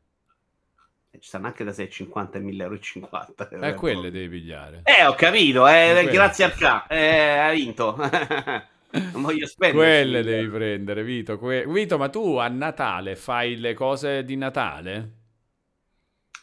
Ci 1.13 1.29
stanno 1.29 1.49
anche 1.49 1.65
da 1.65 1.73
6,50 1.73 2.35
e 2.35 2.41
1.050 2.41 3.53
euro. 3.53 3.67
Eh, 3.67 3.75
quelle 3.75 4.11
devi 4.11 4.39
pigliare. 4.39 4.83
Eh, 4.85 5.05
ho 5.05 5.15
capito, 5.15 5.67
eh, 5.67 6.09
grazie 6.11 6.45
al 6.45 6.55
K, 6.55 6.87
eh, 6.89 7.39
hai 7.39 7.61
vinto. 7.61 7.97
non 9.13 9.23
voglio 9.23 9.47
spendere. 9.47 9.79
Quelle 9.79 10.23
devi 10.23 10.49
prendere, 10.49 11.03
Vito. 11.03 11.39
Que... 11.39 11.65
Vito, 11.67 11.99
ma 11.99 12.09
tu 12.09 12.37
a 12.37 12.49
Natale 12.49 13.17
fai 13.17 13.57
le 13.57 13.75
cose 13.75 14.25
di 14.25 14.37
Natale? 14.37 15.19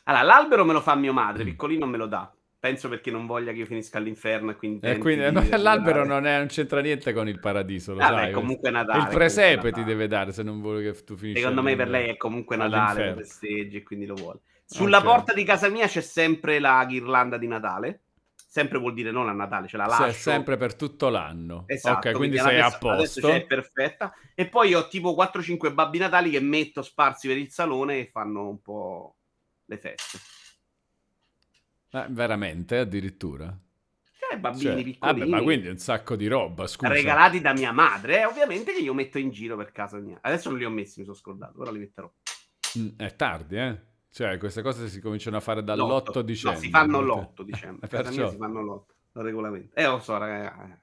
Allora, 0.04 0.24
l'albero 0.24 0.66
me 0.66 0.74
lo 0.74 0.82
fa 0.82 0.96
mio 0.96 1.14
madre, 1.14 1.44
mm. 1.44 1.48
piccolino 1.48 1.86
me 1.86 1.98
lo 1.98 2.08
dà. 2.08 2.32
Penso 2.60 2.90
perché 2.90 3.12
non 3.12 3.28
voglia 3.28 3.52
che 3.52 3.60
io 3.60 3.66
finisca 3.66 3.98
all'inferno 4.00 4.52
e 4.52 4.56
quindi... 4.56 4.88
E 4.88 4.98
quindi 4.98 5.24
l'albero 5.58 6.06
non, 6.06 6.26
è, 6.26 6.38
non, 6.38 6.48
c'entra 6.48 6.82
niente 6.82 7.14
con 7.14 7.28
il 7.28 7.40
paradiso, 7.40 7.94
lo 7.94 8.02
ah, 8.02 8.08
sai. 8.08 8.26
Beh, 8.28 8.32
comunque 8.32 8.72
Natale. 8.72 9.04
Il 9.04 9.08
presepe 9.10 9.72
ti 9.72 9.84
deve 9.84 10.08
dare 10.08 10.32
se 10.32 10.42
non 10.42 10.60
vuole 10.60 10.82
che 10.82 11.04
tu 11.04 11.16
finisca 11.16 11.40
Secondo 11.40 11.62
me 11.62 11.76
per 11.76 11.90
lei 11.90 12.10
è 12.10 12.18
comunque 12.18 12.56
Natale, 12.56 13.14
festeggi 13.16 13.78
e 13.78 13.84
quindi 13.84 14.06
lo 14.06 14.16
vuole. 14.16 14.40
Sulla 14.66 14.98
okay. 14.98 15.10
porta 15.10 15.34
di 15.34 15.44
casa 15.44 15.70
mia 15.70 15.88
c'è 15.88 16.02
sempre 16.02 16.60
la 16.60 16.84
ghirlanda 16.86 17.38
di 17.38 17.48
Natale. 17.48 18.02
Sempre 18.58 18.80
vuol 18.80 18.96
dire 18.96 19.12
non 19.12 19.30
a 19.30 19.34
Natale, 19.34 19.68
ce 19.68 19.78
la 19.78 19.86
lascio. 19.86 20.12
Sì, 20.14 20.20
sempre 20.20 20.58
per 20.58 20.76
tutto 20.76 21.10
l'anno. 21.10 21.66
Esatto, 21.68 22.10
ok, 22.10 22.16
quindi, 22.16 22.40
sei 22.40 22.60
adesso, 22.60 22.76
a 22.76 22.80
posto. 22.80 23.28
Adesso 23.28 23.44
è 23.44 23.46
perfetta. 23.46 24.14
E 24.34 24.48
poi 24.48 24.74
ho 24.74 24.88
tipo 24.88 25.14
4-5 25.14 25.72
babbi 25.76 26.00
natali 26.00 26.32
che 26.32 26.40
metto 26.40 26.82
sparsi 26.82 27.28
per 27.28 27.38
il 27.38 27.52
salone 27.52 28.00
e 28.00 28.10
fanno 28.12 28.50
un 28.50 28.60
po' 28.60 29.18
le 29.66 29.78
feste. 29.78 30.18
Eh, 31.92 32.08
veramente, 32.10 32.80
addirittura? 32.80 33.56
Eh, 34.32 34.40
bambini 34.40 34.64
cioè, 34.64 34.84
piccolini. 34.84 35.20
Vabbè, 35.20 35.30
ma 35.30 35.42
quindi 35.44 35.68
un 35.68 35.78
sacco 35.78 36.16
di 36.16 36.26
roba, 36.26 36.66
scusa. 36.66 36.92
Regalati 36.92 37.40
da 37.40 37.54
mia 37.54 37.72
madre, 37.72 38.22
eh, 38.22 38.26
ovviamente 38.26 38.74
che 38.74 38.80
io 38.80 38.96
metto 38.96 39.20
in 39.20 39.30
giro 39.30 39.56
per 39.56 39.72
casa 39.72 40.00
mia. 40.00 40.18
Adesso 40.20 40.50
non 40.50 40.58
li 40.58 40.66
ho 40.66 40.72
messi, 40.72 40.98
mi 40.98 41.06
sono 41.06 41.16
scordato, 41.16 41.62
ora 41.62 41.70
li 41.70 41.78
metterò. 41.78 42.12
Mm, 42.80 42.88
è 42.98 43.16
tardi, 43.16 43.58
eh? 43.58 43.82
Cioè, 44.18 44.40
queste 44.40 44.64
cose 44.64 44.88
si 44.88 45.00
cominciano 45.00 45.38
a 45.38 45.40
fare 45.40 45.64
dall'8 45.64 46.22
dicembre. 46.22 46.58
No, 46.58 46.66
si 46.66 46.70
fanno 46.72 47.02
l'8 47.02 47.42
dicembre. 47.44 47.88
Perciò... 47.88 48.02
Casa 48.10 48.20
mia 48.20 48.30
si 48.32 48.38
fanno 48.38 48.62
l'8, 48.64 49.20
il 49.20 49.22
regolamento. 49.22 49.76
Eh, 49.76 49.86
lo 49.86 50.00
so, 50.00 50.18
ragazzi. 50.18 50.76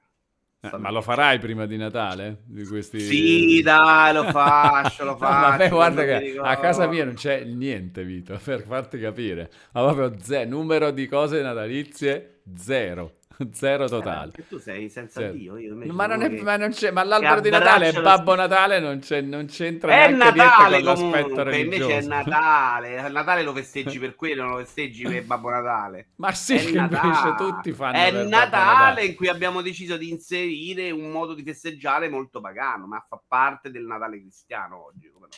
Eh, 0.61 0.77
ma 0.77 0.89
lo 0.89 1.01
farai 1.01 1.37
prima 1.37 1.65
di 1.65 1.75
Natale? 1.75 2.43
Di 2.45 2.65
questi... 2.65 3.01
Sì, 3.01 3.61
dai, 3.61 4.13
lo 4.13 4.23
faccio, 4.23 5.03
lo 5.03 5.17
faccio. 5.19 5.49
Vabbè, 5.49 5.69
guarda 5.69 6.03
che 6.05 6.39
a 6.41 6.57
casa 6.59 6.87
mia 6.87 7.03
non 7.03 7.15
c'è 7.15 7.43
niente, 7.43 8.05
Vito, 8.05 8.39
per 8.41 8.61
farti 8.61 8.99
capire. 9.01 9.51
Ma 9.73 9.81
proprio 9.83 10.17
zero, 10.21 10.49
numero 10.49 10.91
di 10.91 11.05
cose 11.05 11.41
natalizie, 11.41 12.43
zero. 12.55 13.17
Zero 13.51 13.87
totale. 13.87 14.31
Eh, 14.35 14.47
tu 14.47 14.57
sei 14.57 14.89
senza 14.89 15.19
zero. 15.19 15.33
Dio. 15.33 15.57
Io 15.57 15.75
ma, 15.75 16.05
non 16.05 16.21
è, 16.21 16.29
ma, 16.41 16.57
non 16.57 16.69
c'è, 16.69 16.91
ma 16.91 17.03
l'albero 17.03 17.41
di 17.41 17.49
Natale 17.49 17.89
è 17.89 18.01
Babbo 18.01 18.31
lo... 18.31 18.41
Natale, 18.41 18.79
non, 18.79 18.99
c'è, 18.99 19.21
non 19.21 19.45
c'entra 19.47 20.05
è 20.05 20.11
Natale, 20.11 20.81
con 20.81 20.83
l'aspetto 20.83 21.43
religioso. 21.43 21.91
Invece 21.91 21.97
è 21.97 22.01
Natale. 22.07 23.09
Natale 23.09 23.43
lo 23.43 23.53
festeggi 23.53 23.99
per 23.99 24.15
quello, 24.15 24.43
non 24.43 24.51
lo 24.53 24.57
festeggi 24.59 25.03
per 25.03 25.23
Babbo 25.25 25.49
Natale. 25.49 26.09
Ma 26.15 26.31
sì, 26.31 26.55
che 26.55 26.77
invece 26.77 27.35
tutti 27.37 27.71
fanno 27.73 27.97
È 27.97 28.11
Natale, 28.11 28.27
Natale 28.27 29.05
in 29.05 29.15
cui 29.15 29.27
abbiamo 29.27 29.61
deciso 29.61 29.97
di 29.97 30.09
inserire 30.09 30.91
un 30.91 31.09
modo 31.11 31.33
di 31.33 31.43
festeggiare 31.43 32.09
molto 32.09 32.39
pagano, 32.39 32.87
ma 32.87 33.05
fa 33.07 33.21
parte 33.25 33.69
del 33.69 33.83
Natale 33.83 34.19
cristiano 34.19 34.85
oggi. 34.85 35.09
Come 35.11 35.27
no? 35.27 35.33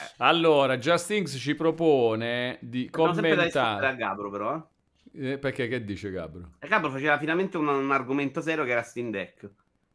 Eh. 0.00 0.12
Allora, 0.18 0.78
Justings 0.78 1.36
ci 1.38 1.54
propone 1.54 2.58
di 2.62 2.88
non 2.92 3.12
commentare. 3.12 3.86
a 3.86 3.92
Gabro, 3.92 4.30
però. 4.30 4.56
Eh? 4.56 4.69
Eh, 5.12 5.38
perché 5.38 5.68
che 5.68 5.84
dice 5.84 6.10
Gabro? 6.10 6.52
E 6.58 6.68
Gabro 6.68 6.90
faceva 6.90 7.18
finalmente 7.18 7.56
un, 7.56 7.68
un, 7.68 7.90
argomento 7.90 8.40
serio 8.40 8.64
che 8.64 8.70
era 8.70 8.82
Steam 8.82 9.10
Deck. 9.10 9.48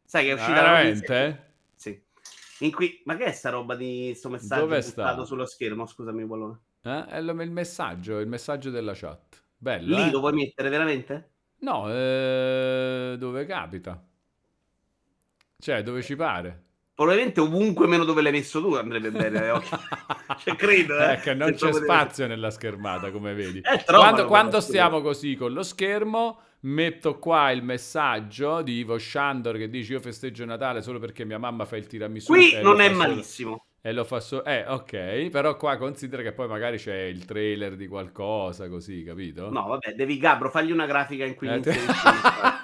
Sai 0.04 0.24
che 0.24 0.30
è 0.30 0.34
uscita 0.34 0.58
ah, 0.58 0.62
veramente? 0.62 1.54
Sì. 1.74 2.00
In 2.60 2.72
cui... 2.72 3.00
Ma 3.04 3.16
che 3.16 3.24
è 3.24 3.32
sta 3.32 3.50
roba 3.50 3.74
di 3.74 4.12
sto 4.14 4.28
messaggio 4.28 4.62
Dove 4.62 4.82
sta? 4.82 5.24
sullo 5.24 5.46
schermo? 5.46 5.86
Scusami, 5.86 6.22
Wallone. 6.22 6.58
Eh? 6.82 7.06
È 7.06 7.18
il 7.18 7.50
messaggio, 7.50 8.18
il 8.20 8.28
messaggio 8.28 8.70
della 8.70 8.92
chat. 8.94 9.42
Bello, 9.56 9.96
Lì 9.96 10.08
eh? 10.08 10.10
lo 10.10 10.20
vuoi 10.20 10.34
mettere 10.34 10.68
veramente? 10.68 11.30
No, 11.60 11.90
eh... 11.90 13.16
dove 13.18 13.46
capita. 13.46 14.04
Cioè, 15.58 15.82
dove 15.82 16.02
ci 16.02 16.14
pare. 16.14 16.65
Probabilmente 16.96 17.40
ovunque 17.40 17.86
meno 17.86 18.04
dove 18.04 18.22
l'hai 18.22 18.32
messo 18.32 18.58
tu 18.58 18.72
andrebbe 18.72 19.10
bene. 19.10 19.50
Eh, 19.50 19.60
cioè, 20.42 20.56
credo. 20.56 20.98
Eh. 20.98 21.12
Ecco, 21.12 21.34
non 21.34 21.52
c'è 21.52 21.70
spazio 21.70 22.24
deve... 22.24 22.34
nella 22.36 22.50
schermata, 22.50 23.10
come 23.10 23.34
vedi. 23.34 23.58
Eh, 23.58 23.84
quando, 23.84 24.24
quando 24.24 24.60
stiamo 24.62 25.02
così 25.02 25.36
con 25.36 25.52
lo 25.52 25.62
schermo, 25.62 26.40
metto 26.60 27.18
qua 27.18 27.50
il 27.50 27.62
messaggio 27.62 28.62
di 28.62 28.78
Ivo 28.78 28.98
Shandor 28.98 29.58
che 29.58 29.68
dice 29.68 29.92
io 29.92 30.00
festeggio 30.00 30.46
Natale 30.46 30.80
solo 30.80 30.98
perché 30.98 31.26
mia 31.26 31.36
mamma 31.36 31.66
fa 31.66 31.76
il 31.76 31.86
tiramisù. 31.86 32.32
Qui 32.32 32.62
non 32.62 32.80
è 32.80 32.88
malissimo. 32.88 33.50
Solo... 33.50 33.64
E 33.82 33.92
lo 33.92 34.04
fa 34.04 34.18
solo... 34.18 34.44
Eh, 34.46 34.64
ok, 34.66 35.28
però 35.28 35.54
qua 35.58 35.76
considera 35.76 36.22
che 36.22 36.32
poi 36.32 36.48
magari 36.48 36.78
c'è 36.78 36.96
il 37.02 37.26
trailer 37.26 37.76
di 37.76 37.86
qualcosa, 37.88 38.70
così, 38.70 39.04
capito? 39.04 39.50
No, 39.50 39.66
vabbè, 39.66 39.92
devi 39.92 40.16
Gabro, 40.16 40.48
fagli 40.48 40.72
una 40.72 40.86
grafica 40.86 41.26
in 41.26 41.34
cui 41.34 41.48
eh, 41.48 41.60
te... 41.60 41.76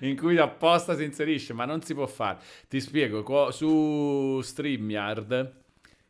in 0.00 0.16
cui 0.16 0.36
apposta 0.38 0.96
si 0.96 1.04
inserisce, 1.04 1.52
ma 1.52 1.64
non 1.64 1.82
si 1.82 1.94
può 1.94 2.06
fare. 2.06 2.38
Ti 2.68 2.80
spiego, 2.80 3.50
su 3.50 4.40
StreamYard 4.42 5.56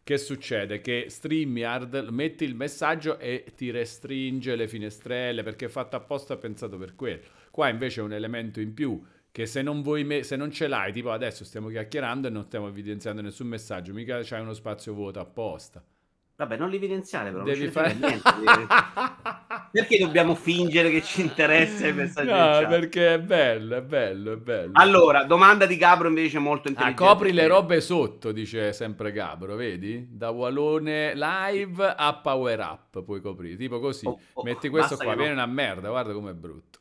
che 0.08 0.16
succede? 0.16 0.80
Che 0.80 1.10
StreamYard 1.10 2.06
metti 2.08 2.44
il 2.44 2.54
messaggio 2.54 3.18
e 3.18 3.44
ti 3.54 3.70
restringe 3.70 4.56
le 4.56 4.66
finestrelle 4.66 5.42
perché 5.42 5.66
è 5.66 5.68
fatto 5.68 5.96
apposta 5.96 6.32
e 6.32 6.38
pensato 6.38 6.78
per 6.78 6.94
quello. 6.94 7.20
Qua 7.50 7.68
invece 7.68 8.00
è 8.00 8.04
un 8.04 8.14
elemento 8.14 8.58
in 8.58 8.72
più 8.72 9.04
che 9.30 9.44
se 9.44 9.60
non, 9.60 9.82
vuoi 9.82 10.04
me- 10.04 10.22
se 10.22 10.36
non 10.36 10.50
ce 10.50 10.66
l'hai, 10.66 10.92
tipo 10.92 11.10
adesso 11.10 11.44
stiamo 11.44 11.68
chiacchierando 11.68 12.26
e 12.26 12.30
non 12.30 12.44
stiamo 12.44 12.68
evidenziando 12.68 13.20
nessun 13.20 13.48
messaggio, 13.48 13.92
mica 13.92 14.18
c'hai 14.22 14.40
uno 14.40 14.54
spazio 14.54 14.94
vuoto 14.94 15.20
apposta. 15.20 15.84
Vabbè, 16.36 16.56
non 16.56 16.70
li 16.70 16.76
evidenziare 16.76 17.30
però. 17.30 17.44
Devi 17.44 17.68
fare 17.68 17.92
niente. 17.92 18.32
perché 19.78 19.98
dobbiamo 19.98 20.34
fingere 20.34 20.90
che 20.90 21.02
ci 21.02 21.20
interessa 21.20 21.86
il 21.86 21.94
messaggio? 21.94 22.30
No, 22.30 22.68
perché 22.68 23.14
è 23.14 23.20
bello, 23.20 23.76
è 23.76 23.82
bello, 23.82 24.32
è 24.32 24.36
bello. 24.36 24.72
Allora, 24.74 25.24
domanda 25.24 25.66
di 25.66 25.76
Gabro 25.76 26.08
invece 26.08 26.38
molto 26.38 26.68
intelligente. 26.68 27.02
Ah, 27.04 27.06
copri 27.06 27.32
le 27.32 27.46
robe 27.46 27.80
sotto, 27.80 28.32
dice 28.32 28.72
sempre 28.72 29.12
Gabro, 29.12 29.54
vedi? 29.54 30.08
Da 30.10 30.30
Walone 30.30 31.14
Live 31.14 31.94
a 31.96 32.14
Power 32.16 32.58
Up 32.58 33.02
puoi 33.04 33.20
coprire, 33.20 33.56
tipo 33.56 33.78
così. 33.78 34.06
Oh, 34.06 34.18
oh, 34.32 34.42
Metti 34.42 34.68
questo 34.68 34.96
qua, 34.96 35.14
viene 35.14 35.32
una 35.32 35.46
merda, 35.46 35.88
guarda 35.88 36.12
com'è 36.12 36.34
brutto. 36.34 36.78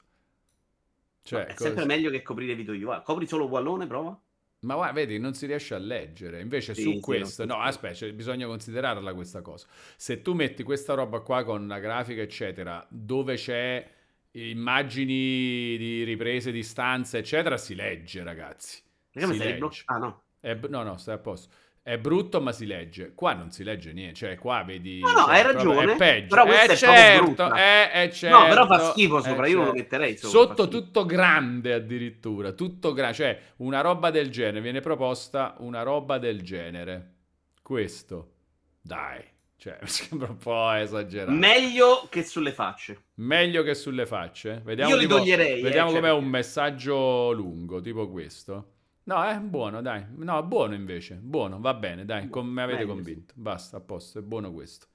Cioè, 1.22 1.46
è 1.46 1.54
così. 1.54 1.64
sempre 1.64 1.86
meglio 1.86 2.10
che 2.10 2.22
coprire 2.22 2.56
video 2.56 2.74
io. 2.74 3.02
Copri 3.04 3.28
solo 3.28 3.46
Wallone, 3.46 3.86
prova. 3.86 4.18
Ma 4.60 4.74
guarda, 4.74 4.93
vedi, 4.93 5.20
non 5.20 5.34
si 5.34 5.46
riesce 5.46 5.76
a 5.76 5.78
leggere. 5.78 6.41
Invece 6.41 6.74
sì, 6.74 6.82
su 6.82 6.91
sì, 6.93 7.00
questo, 7.00 7.46
no, 7.46 7.60
aspetta, 7.60 7.93
cioè, 7.93 8.13
bisogna 8.13 8.48
considerarla 8.48 9.13
questa 9.13 9.41
cosa. 9.41 9.67
Se 9.96 10.22
tu 10.22 10.34
metti 10.34 10.63
questa 10.63 10.93
roba 10.96 11.20
qua 11.20 11.43
con 11.43 11.67
la 11.67 11.80
grafica, 11.80 12.22
eccetera, 12.22 12.86
dove 12.89 13.36
c'è 13.36 13.88
immagini 14.32 15.78
di 15.78 16.04
riprese 16.04 16.52
di 16.52 16.63
stanze, 16.63 17.20
eccetera, 17.20 17.58
si 17.58 17.76
legge, 17.76 18.24
ragazzi. 18.24 18.82
Perché 19.12 19.32
si 19.32 19.38
legge. 19.38 19.84
Ah, 19.86 19.98
no. 19.98 20.24
È, 20.39 20.54
no, 20.67 20.84
no, 20.84 20.98
stai 20.98 21.15
a 21.15 21.20
posto. 21.20 21.54
È 21.88 21.97
brutto, 21.97 22.41
ma 22.41 22.52
si 22.52 22.65
legge. 22.65 23.13
Qua 23.15 23.32
non 23.32 23.50
si 23.50 23.63
legge 23.63 23.93
niente. 23.93 24.15
Cioè, 24.15 24.36
qua 24.38 24.62
vedi. 24.65 25.00
No, 25.00 25.10
no, 25.10 25.19
cioè, 25.19 25.36
hai 25.36 25.41
ragione. 25.41 25.93
È 25.93 25.95
peggio. 25.95 26.28
Però 26.36 26.43
questo 26.43 26.71
è, 26.71 26.73
è 26.73 26.76
certo, 26.76 27.54
è, 27.54 27.91
è 27.91 28.10
certo. 28.10 28.38
No, 28.38 28.47
però 28.50 28.65
fa 28.67 28.91
schifo 28.91 29.21
sopra. 29.21 29.47
Io 29.47 29.56
non 29.56 29.67
lo 29.67 29.71
certo. 29.71 29.84
metterei 29.84 30.17
sopra. 30.17 30.38
Sotto 30.38 30.67
tutto 30.67 31.06
grande, 31.06 31.73
addirittura. 31.73 32.52
Tutto 32.52 32.91
grande. 32.91 33.15
Cioè, 33.15 33.39
una 33.60 33.80
roba 33.80 34.12
del 34.12 34.30
genere. 34.30 34.60
Viene 34.60 34.82
proposta 34.82 35.56
una 35.60 35.84
roba 35.84 36.17
del 36.17 36.41
genere. 36.41 37.13
Questo. 37.62 38.34
Dai. 38.82 39.23
Cioè, 39.56 39.78
mi 39.80 39.88
sembra 39.88 40.28
un 40.28 40.38
po' 40.38 40.69
esagerato. 40.73 41.32
Meglio 41.32 42.08
che 42.10 42.26
sulle 42.26 42.52
facce. 42.52 43.04
Meglio 43.13 43.63
che 43.63 43.76
sulle 43.76 44.06
facce? 44.06 44.62
Vediamo, 44.65 44.89
Io 44.89 44.97
li 44.97 45.04
tipo, 45.04 45.15
toglierei. 45.19 45.62
Vediamo 45.62 45.91
eh, 45.91 45.93
com'è 45.93 46.08
certo. 46.08 46.17
un 46.21 46.26
messaggio 46.26 47.32
lungo, 47.32 47.80
tipo 47.80 48.10
questo. 48.10 48.71
No, 49.08 49.24
è 49.24 49.39
buono, 49.39 49.82
dai. 49.82 50.06
No, 50.17 50.43
buono 50.43 50.74
invece. 50.74 51.15
Buono, 51.15 51.62
va 51.62 51.74
bene, 51.74 52.04
dai. 52.04 52.28
Com- 52.28 52.50
mi 52.50 52.62
avete 52.62 52.80
Meglio, 52.80 52.93
convinto. 52.93 53.34
Sì. 53.34 53.39
Basta, 53.39 53.78
a 53.78 53.80
posto. 53.80 54.20
È 54.20 54.22
buono 54.22 54.52
questo. 54.52 54.88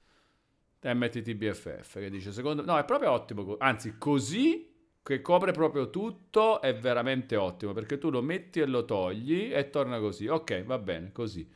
MTTBFF 0.83 1.93
che 1.93 2.09
dice, 2.11 2.31
secondo... 2.31 2.63
No, 2.63 2.77
è 2.77 2.85
proprio 2.85 3.11
ottimo. 3.11 3.55
Anzi, 3.57 3.95
così 3.97 4.71
che 5.01 5.21
copre 5.21 5.51
proprio 5.51 5.89
tutto 5.89 6.61
è 6.61 6.75
veramente 6.75 7.35
ottimo 7.35 7.73
perché 7.73 7.97
tu 7.97 8.09
lo 8.09 8.21
metti 8.21 8.59
e 8.59 8.65
lo 8.67 8.85
togli 8.85 9.51
e 9.51 9.71
torna 9.71 9.97
così. 9.99 10.27
Ok, 10.27 10.63
va 10.63 10.77
bene, 10.77 11.11
così. 11.11 11.49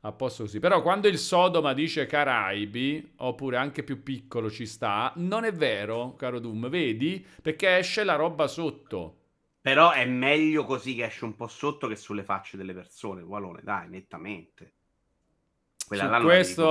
A 0.00 0.10
posto 0.10 0.42
così. 0.42 0.58
Però 0.58 0.82
quando 0.82 1.06
il 1.06 1.18
Sodoma 1.18 1.72
dice 1.72 2.06
Caraibi, 2.06 3.12
oppure 3.18 3.58
anche 3.58 3.84
più 3.84 4.02
piccolo 4.02 4.50
ci 4.50 4.66
sta, 4.66 5.12
non 5.16 5.44
è 5.44 5.52
vero, 5.52 6.16
caro 6.16 6.40
Doom, 6.40 6.68
vedi? 6.68 7.24
Perché 7.40 7.76
esce 7.78 8.02
la 8.02 8.16
roba 8.16 8.48
sotto. 8.48 9.18
Però 9.62 9.92
è 9.92 10.04
meglio 10.04 10.64
così 10.64 10.96
che 10.96 11.04
esce 11.04 11.24
un 11.24 11.36
po' 11.36 11.46
sotto 11.46 11.86
che 11.86 11.94
sulle 11.94 12.24
facce 12.24 12.56
delle 12.56 12.74
persone. 12.74 13.22
Walone, 13.22 13.60
dai, 13.62 13.88
nettamente. 13.88 14.72
Quella 15.86 16.18
su 16.18 16.24
questo, 16.24 16.66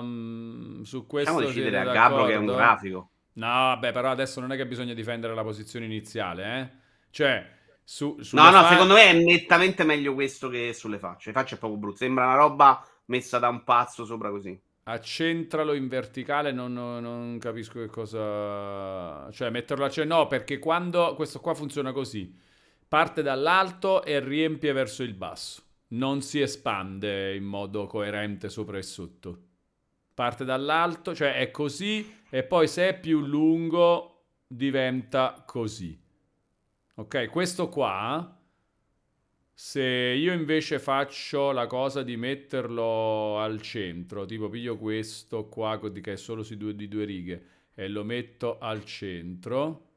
uh, 0.00 0.82
su 0.82 1.06
questo 1.06 1.30
diciamo 1.30 1.46
decidere 1.46 1.78
a 1.78 1.84
Gabro 1.92 2.24
che 2.24 2.32
è 2.32 2.36
un 2.36 2.46
grafico. 2.46 3.10
No, 3.34 3.46
vabbè, 3.46 3.92
però 3.92 4.10
adesso 4.10 4.40
non 4.40 4.50
è 4.50 4.56
che 4.56 4.66
bisogna 4.66 4.92
difendere 4.92 5.34
la 5.34 5.44
posizione 5.44 5.84
iniziale, 5.84 6.60
eh? 6.60 6.68
Cioè, 7.10 7.48
su, 7.84 8.16
no, 8.32 8.50
no, 8.50 8.62
fa... 8.62 8.70
secondo 8.70 8.94
me 8.94 9.10
è 9.10 9.12
nettamente 9.12 9.84
meglio 9.84 10.14
questo 10.14 10.48
che 10.48 10.72
sulle 10.72 10.98
facce. 10.98 11.30
Le 11.30 11.36
facce 11.36 11.54
è 11.54 11.58
proprio 11.58 11.78
brutto. 11.78 11.98
Sembra 11.98 12.24
una 12.24 12.36
roba 12.36 12.84
messa 13.06 13.38
da 13.38 13.48
un 13.48 13.62
pazzo 13.62 14.04
sopra 14.04 14.30
così. 14.30 14.60
Accentralo 14.86 15.72
in 15.72 15.88
verticale, 15.88 16.52
non, 16.52 16.72
non, 16.72 17.02
non 17.02 17.38
capisco 17.38 17.80
che 17.80 17.86
cosa... 17.86 19.30
Cioè, 19.30 19.50
metterlo 19.50 19.84
a 19.84 19.90
centro... 19.90 20.16
No, 20.16 20.26
perché 20.26 20.58
quando... 20.58 21.14
Questo 21.14 21.40
qua 21.40 21.54
funziona 21.54 21.92
così. 21.92 22.34
Parte 22.86 23.22
dall'alto 23.22 24.04
e 24.04 24.20
riempie 24.20 24.72
verso 24.72 25.02
il 25.02 25.14
basso. 25.14 25.62
Non 25.88 26.20
si 26.20 26.40
espande 26.40 27.34
in 27.34 27.44
modo 27.44 27.86
coerente 27.86 28.48
sopra 28.48 28.78
e 28.78 28.82
sotto. 28.82 29.42
Parte 30.12 30.44
dall'alto, 30.44 31.14
cioè 31.14 31.34
è 31.36 31.50
così, 31.50 32.22
e 32.30 32.44
poi 32.44 32.68
se 32.68 32.88
è 32.88 32.98
più 32.98 33.20
lungo 33.20 34.26
diventa 34.46 35.42
così. 35.46 36.00
Ok, 36.96 37.28
questo 37.30 37.68
qua, 37.68 38.40
se 39.56 39.82
io 39.82 40.32
invece 40.32 40.80
faccio 40.80 41.52
la 41.52 41.68
cosa 41.68 42.02
di 42.02 42.16
metterlo 42.16 43.38
al 43.38 43.62
centro, 43.62 44.24
tipo 44.24 44.48
piglio 44.48 44.76
questo 44.76 45.46
qua 45.46 45.78
che 45.78 46.12
è 46.12 46.16
solo 46.16 46.44
due, 46.56 46.74
di 46.74 46.88
due 46.88 47.04
righe 47.04 47.46
e 47.72 47.88
lo 47.88 48.02
metto 48.02 48.58
al 48.58 48.84
centro, 48.84 49.90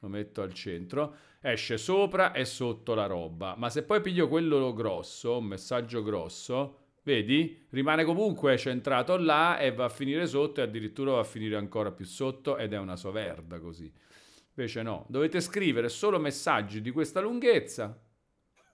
lo 0.00 0.08
metto 0.08 0.42
al 0.42 0.52
centro, 0.52 1.14
esce 1.40 1.78
sopra 1.78 2.32
e 2.32 2.44
sotto 2.44 2.94
la 2.94 3.06
roba. 3.06 3.54
Ma 3.56 3.70
se 3.70 3.84
poi 3.84 4.00
piglio 4.00 4.26
quello 4.26 4.72
grosso, 4.72 5.38
un 5.38 5.44
messaggio 5.44 6.02
grosso, 6.02 6.78
vedi? 7.04 7.66
Rimane 7.70 8.02
comunque 8.02 8.58
centrato 8.58 9.16
là 9.16 9.58
e 9.58 9.72
va 9.72 9.84
a 9.84 9.90
finire 9.90 10.26
sotto 10.26 10.58
e 10.58 10.64
addirittura 10.64 11.12
va 11.12 11.20
a 11.20 11.24
finire 11.24 11.54
ancora 11.54 11.92
più 11.92 12.04
sotto 12.04 12.56
ed 12.56 12.72
è 12.72 12.78
una 12.78 12.96
soverda 12.96 13.60
così. 13.60 13.92
Invece 14.56 14.82
no, 14.82 15.06
dovete 15.08 15.40
scrivere 15.40 15.88
solo 15.88 16.18
messaggi 16.18 16.80
di 16.80 16.90
questa 16.90 17.20
lunghezza, 17.20 17.96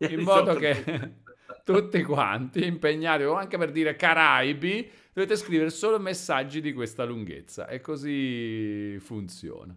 in 0.13 0.21
modo 0.21 0.55
che 0.55 0.83
tutti 1.65 2.03
quanti 2.03 2.65
impegnati, 2.65 3.25
o 3.25 3.35
anche 3.35 3.59
per 3.59 3.71
dire 3.71 3.97
Caraibi, 3.97 4.91
dovete 5.13 5.37
scrivere 5.37 5.71
solo 5.71 5.99
messaggi 5.99 6.61
di 6.61 6.73
questa 6.73 7.05
lunghezza 7.05 7.69
e 7.69 7.81
così 7.81 8.99
funziona. 9.01 9.77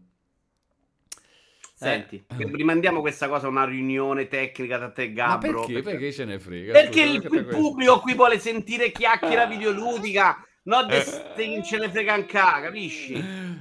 Senti, 1.73 2.25
eh. 2.27 2.51
rimandiamo 2.51 3.01
questa 3.01 3.27
cosa 3.27 3.45
a 3.45 3.49
una 3.49 3.63
riunione 3.63 4.27
tecnica 4.27 4.79
da 4.79 4.89
te, 4.89 5.13
Gabro. 5.13 5.51
Ma 5.51 5.57
perché? 5.59 5.73
Perché, 5.73 5.89
perché 5.91 6.11
ce 6.11 6.25
ne 6.25 6.39
frega? 6.39 6.71
Perché 6.71 7.01
il, 7.03 7.29
il 7.31 7.45
pubblico 7.45 7.99
qui 7.99 8.15
vuole 8.15 8.39
sentire 8.39 8.91
chiacchiera 8.91 9.45
videoludica 9.47 10.43
No, 10.67 10.85
eh. 10.89 11.63
ce 11.63 11.77
ne 11.77 11.89
frega 11.89 12.13
anche, 12.13 12.37
capisci? 12.37 13.13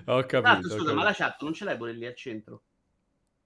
Ho 0.07 0.21
capito. 0.23 0.41
Tanto, 0.41 0.69
scusa, 0.71 0.93
ma 0.93 1.05
la 1.05 1.13
chat 1.13 1.41
non 1.43 1.53
ce 1.53 1.65
l'hai 1.65 1.77
pure 1.77 1.93
lì 1.93 2.05
al 2.05 2.17
centro? 2.17 2.63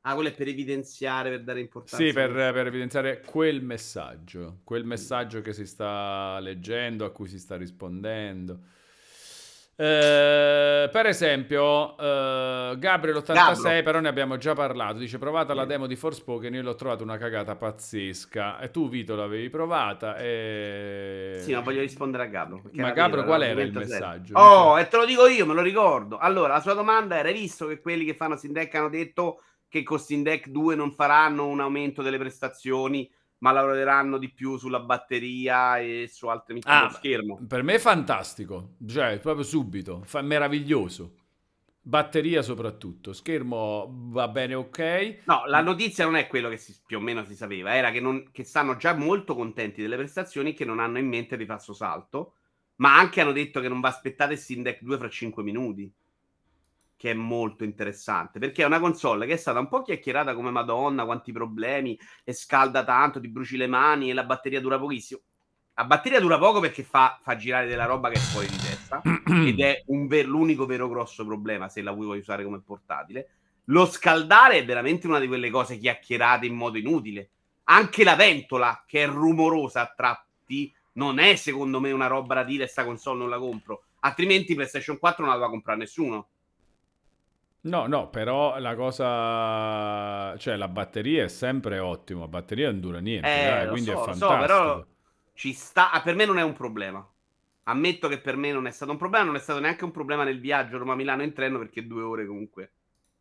Ah, 0.03 0.15
quello 0.15 0.31
è 0.31 0.33
per 0.33 0.49
evidenziare, 0.49 1.29
per 1.29 1.43
dare 1.43 1.61
importanza. 1.61 1.97
Sì, 1.97 2.13
per, 2.13 2.33
per, 2.33 2.67
evidenziare 2.67 3.21
quel 3.21 3.63
messaggio, 3.63 4.61
quel 4.65 4.85
messaggio 4.85 5.43
che 5.43 5.53
si 5.53 5.67
sta 5.67 6.39
leggendo, 6.41 7.05
a 7.05 7.11
cui 7.11 7.29
si 7.29 7.39
sta 7.39 7.57
rispondendo. 7.57 8.61
Eh, 9.83 10.91
per 10.93 11.07
esempio, 11.07 11.97
eh, 11.97 12.75
Gabriel 12.77 13.17
86, 13.17 13.63
Gabro. 13.63 13.83
però 13.83 14.01
ne 14.01 14.09
abbiamo 14.09 14.37
già 14.37 14.53
parlato. 14.53 14.99
Dice: 14.99 15.17
Provata 15.17 15.55
la 15.55 15.65
demo 15.65 15.87
di 15.87 15.97
Forspoken. 15.97 16.53
Io 16.53 16.61
l'ho 16.61 16.75
trovata 16.75 17.03
una 17.03 17.17
cagata 17.17 17.57
pazzesca. 17.57 18.59
E 18.59 18.71
tu, 18.71 18.91
Vito, 18.91 19.17
l'avevi 19.17 19.49
provata. 19.49 20.19
E... 20.19 21.39
Sì, 21.41 21.55
ma 21.55 21.61
voglio 21.61 21.81
rispondere 21.81 22.25
a 22.25 22.27
Gabro. 22.27 22.63
Ma 22.73 22.91
Gabro, 22.91 23.25
qual 23.25 23.43
era 23.43 23.63
il 23.63 23.73
messaggio? 23.73 24.37
Oh, 24.37 24.79
e 24.79 24.87
te 24.87 24.99
lo 24.99 25.07
dico 25.07 25.27
io, 25.27 25.47
me 25.47 25.55
lo 25.55 25.63
ricordo. 25.63 26.19
Allora, 26.19 26.53
la 26.53 26.61
sua 26.61 26.75
domanda 26.75 27.17
era: 27.17 27.29
hai 27.29 27.35
visto 27.35 27.67
che 27.67 27.81
quelli 27.81 28.05
che 28.05 28.13
fanno 28.13 28.37
Sindeck 28.37 28.75
hanno 28.75 28.91
detto 28.91 29.41
che 29.70 29.83
con 29.83 29.98
Sindeck 29.98 30.48
2 30.48 30.74
non 30.74 30.92
faranno 30.92 31.46
un 31.46 31.61
aumento 31.61 32.02
delle 32.02 32.18
prestazioni? 32.18 33.11
ma 33.40 33.52
lavoreranno 33.52 34.18
di 34.18 34.30
più 34.30 34.59
sulla 34.59 34.80
batteria 34.80 35.78
e 35.78 36.11
su 36.12 36.26
altre 36.26 36.54
micro 36.54 36.70
ah, 36.70 36.90
schermo. 36.90 37.40
Per 37.46 37.62
me 37.62 37.74
è 37.74 37.78
fantastico, 37.78 38.74
cioè 38.87 39.18
proprio 39.18 39.44
subito, 39.44 40.02
fa 40.04 40.20
meraviglioso. 40.20 41.14
Batteria 41.83 42.42
soprattutto, 42.42 43.14
schermo 43.14 43.88
va 44.11 44.28
bene 44.28 44.54
ok. 44.54 45.20
No, 45.24 45.44
la 45.46 45.62
notizia 45.62 46.04
non 46.04 46.16
è 46.16 46.26
quello 46.26 46.50
che 46.50 46.59
si, 46.59 46.76
più 46.85 46.98
o 46.98 47.00
meno 47.00 47.24
si 47.24 47.35
sapeva, 47.35 47.74
era 47.74 47.90
che, 47.90 48.00
non, 48.00 48.28
che 48.30 48.44
stanno 48.44 48.76
già 48.76 48.94
molto 48.94 49.35
contenti 49.35 49.80
delle 49.80 49.96
prestazioni 49.96 50.52
che 50.52 50.66
non 50.66 50.78
hanno 50.78 50.98
in 50.98 51.09
mente 51.09 51.38
di 51.38 51.46
passo 51.46 51.72
salto, 51.72 52.35
ma 52.76 52.98
anche 52.98 53.22
hanno 53.22 53.33
detto 53.33 53.61
che 53.61 53.68
non 53.68 53.80
va 53.80 53.88
aspettare 53.88 54.37
Steam 54.37 54.62
Deck 54.62 54.83
2 54.83 54.98
fra 54.98 55.09
5 55.09 55.42
minuti 55.42 55.90
che 57.01 57.13
è 57.13 57.15
molto 57.15 57.65
interessante 57.65 58.39
perché 58.39 58.63
è 58.63 58.67
una 58.67 58.79
console 58.79 59.25
che 59.25 59.33
è 59.33 59.37
stata 59.39 59.59
un 59.59 59.69
po' 59.69 59.81
chiacchierata 59.81 60.35
come 60.35 60.51
Madonna, 60.51 61.07
quanti 61.07 61.33
problemi, 61.33 61.99
e 62.25 62.35
scalda 62.35 62.85
tanto, 62.85 63.19
ti 63.21 63.29
bruci 63.29 63.57
le 63.57 63.67
mani 63.67 64.11
e 64.11 64.13
la 64.13 64.25
batteria 64.25 64.61
dura 64.61 64.79
pochissimo. 64.79 65.21
La 65.77 65.85
batteria 65.85 66.21
dura 66.21 66.37
poco 66.37 66.61
perché 66.61 66.83
fa, 66.83 67.19
fa 67.23 67.37
girare 67.37 67.67
della 67.67 67.87
roba 67.87 68.11
che 68.11 68.17
è 68.17 68.19
fuori 68.19 68.49
di 68.49 68.59
testa 68.59 69.01
ed 69.47 69.61
è 69.61 69.83
ver- 69.87 70.27
l'unico 70.27 70.67
vero 70.67 70.91
grosso 70.91 71.25
problema 71.25 71.71
se 71.71 71.81
la 71.81 71.93
vuoi 71.93 72.19
usare 72.19 72.45
come 72.45 72.61
portatile. 72.61 73.31
Lo 73.65 73.87
scaldare 73.87 74.59
è 74.59 74.65
veramente 74.67 75.07
una 75.07 75.19
di 75.19 75.27
quelle 75.27 75.49
cose 75.49 75.79
chiacchierate 75.79 76.45
in 76.45 76.55
modo 76.55 76.77
inutile. 76.77 77.31
Anche 77.65 78.05
la 78.05 78.15
ventola, 78.15 78.85
che 78.87 79.05
è 79.05 79.07
rumorosa 79.07 79.81
a 79.81 79.95
tratti, 79.97 80.71
non 80.95 81.19
è 81.19 81.35
secondo 81.37 81.81
me 81.81 81.93
una 81.93 82.09
roba 82.09 82.35
da 82.35 82.45
dire 82.45 82.67
sta 82.67 82.85
console 82.85 83.21
non 83.21 83.31
la 83.31 83.39
compro. 83.39 83.85
Altrimenti 84.01 84.55
PlayStation 84.55 84.99
4 84.99 85.25
non 85.25 85.33
la 85.33 85.41
va 85.41 85.47
a 85.47 85.51
comprare 85.51 85.79
nessuno 85.79 86.29
No, 87.62 87.87
no, 87.87 88.09
però 88.09 88.59
la 88.59 88.75
cosa, 88.75 90.37
cioè 90.38 90.57
la 90.57 90.68
batteria 90.68 91.25
è 91.25 91.29
sempre 91.29 91.79
ottima, 91.79 92.20
la 92.20 92.29
batteria 92.29 92.70
non 92.70 92.81
dura 92.81 93.01
niente, 93.01 93.29
eh, 93.29 93.44
dai, 93.44 93.68
quindi 93.68 93.90
so, 93.90 94.03
è 94.03 94.05
fantastico. 94.05 94.33
So, 94.33 94.38
però 94.38 94.87
ci 95.35 95.53
sta, 95.53 95.90
ah, 95.90 96.01
per 96.01 96.14
me 96.14 96.25
non 96.25 96.38
è 96.38 96.42
un 96.42 96.55
problema. 96.55 97.07
Ammetto 97.64 98.09
che 98.09 98.18
per 98.18 98.37
me 98.37 98.51
non 98.51 98.66
è 98.66 98.70
stato 98.70 98.92
un 98.92 98.96
problema, 98.96 99.27
non 99.27 99.37
è 99.37 99.38
stato 99.40 99.61
neanche 99.61 99.85
un 99.85 99.90
problema 99.90 100.25
nel 100.25 100.40
viaggio 100.40 100.79
Roma-Milano 100.79 101.23
in 101.23 101.35
treno 101.35 101.59
perché 101.59 101.87
due 101.87 102.03
ore 102.03 102.27
comunque 102.27 102.73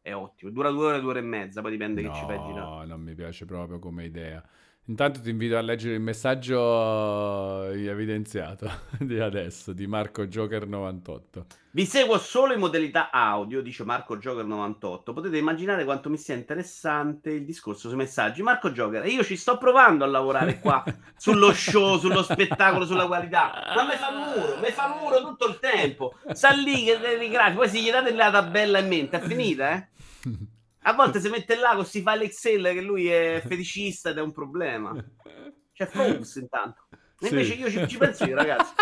è 0.02 0.14
ottimo. 0.14 0.52
Dura 0.52 0.70
due 0.70 0.86
ore, 0.86 1.02
due 1.02 1.10
ore 1.10 1.20
e 1.20 1.24
mezza, 1.24 1.62
poi 1.62 1.72
dipende 1.72 2.02
no, 2.02 2.10
che 2.10 2.18
ci 2.18 2.26
fai 2.26 2.40
girare. 2.40 2.66
No, 2.66 2.84
non 2.86 3.02
mi 3.02 3.14
piace 3.16 3.46
proprio 3.46 3.80
come 3.80 4.06
idea. 4.06 4.42
Intanto 4.90 5.22
ti 5.22 5.30
invito 5.30 5.56
a 5.56 5.62
leggere 5.62 5.94
il 5.94 6.02
messaggio 6.02 7.70
evidenziato 7.70 8.68
di 8.98 9.20
adesso 9.20 9.72
di 9.72 9.86
Marco 9.86 10.26
Joker 10.26 10.66
98. 10.66 11.46
Vi 11.70 11.86
seguo 11.86 12.18
solo 12.18 12.54
in 12.54 12.60
modalità 12.60 13.12
audio, 13.12 13.62
dice 13.62 13.84
Marco 13.84 14.18
Joker 14.18 14.46
98. 14.46 15.14
Potete 15.14 15.38
immaginare 15.38 15.86
quanto 15.86 16.10
mi 16.10 16.18
sia 16.18 16.34
interessante 16.34 17.30
il 17.30 17.46
discorso 17.46 17.88
sui 17.88 17.98
messaggi. 17.98 18.42
Marco 18.42 18.72
Joker, 18.72 19.06
io 19.06 19.24
ci 19.24 19.38
sto 19.38 19.60
provando 19.60 20.04
a 20.04 20.08
lavorare 20.08 20.60
qua 20.60 20.84
sullo 21.16 21.54
show, 21.54 22.00
sullo 22.00 22.24
spettacolo, 22.24 22.84
sulla 22.88 23.06
qualità. 23.06 23.72
Ma 23.76 23.84
mi 23.84 23.96
fa 23.96 24.10
muro, 24.12 24.58
mi 24.58 24.72
fa 24.72 24.98
muro 25.00 25.22
tutto 25.22 25.50
il 25.50 25.60
tempo. 25.60 26.16
Sa 26.32 26.50
lì 26.50 26.86
che 26.86 26.98
dei 26.98 27.30
grafici, 27.30 27.58
poi 27.58 27.70
se 27.70 27.80
gli 27.80 27.92
date 27.92 28.12
la 28.12 28.32
tabella 28.32 28.80
in 28.80 28.88
mente, 28.88 29.18
è 29.18 29.22
finita, 29.22 29.72
eh? 29.72 29.88
A 30.90 30.94
volte 30.94 31.20
si 31.20 31.30
mette 31.30 31.56
là, 31.56 31.84
si 31.84 32.02
fa 32.02 32.16
l'Excel 32.16 32.64
che 32.74 32.82
lui 32.82 33.08
è 33.10 33.44
feticista 33.46 34.10
ed 34.10 34.18
è 34.18 34.22
un 34.22 34.32
problema. 34.32 34.92
C'è 35.72 35.86
Frogs 35.86 36.36
intanto. 36.38 36.88
E 37.20 37.28
invece 37.28 37.54
io 37.54 37.70
ci, 37.70 37.88
ci 37.88 37.98
penso 37.98 38.26
io, 38.26 38.34
ragazzi. 38.36 38.74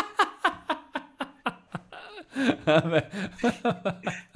Vabbè. 2.64 3.08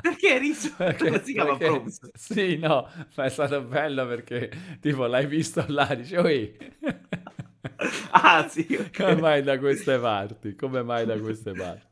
perché 0.01 0.37
riso? 0.37 0.73
Perché, 0.75 1.23
si 1.23 1.31
chiama 1.31 1.55
Frogs? 1.55 2.11
Sì, 2.13 2.57
no, 2.57 2.89
ma 3.15 3.23
è 3.23 3.29
stato 3.29 3.61
bello 3.61 4.05
perché 4.05 4.51
tipo 4.81 5.05
l'hai 5.05 5.25
visto 5.25 5.63
là, 5.69 5.95
dice, 5.95 6.17
oi. 6.17 6.57
ah, 8.11 8.49
sì. 8.49 8.67
Okay. 8.69 8.91
Come 8.91 9.15
mai 9.15 9.43
da 9.43 9.57
queste 9.57 9.97
parti? 9.97 10.55
Come 10.55 10.83
mai 10.83 11.05
da 11.05 11.17
queste 11.17 11.53
parti? 11.53 11.87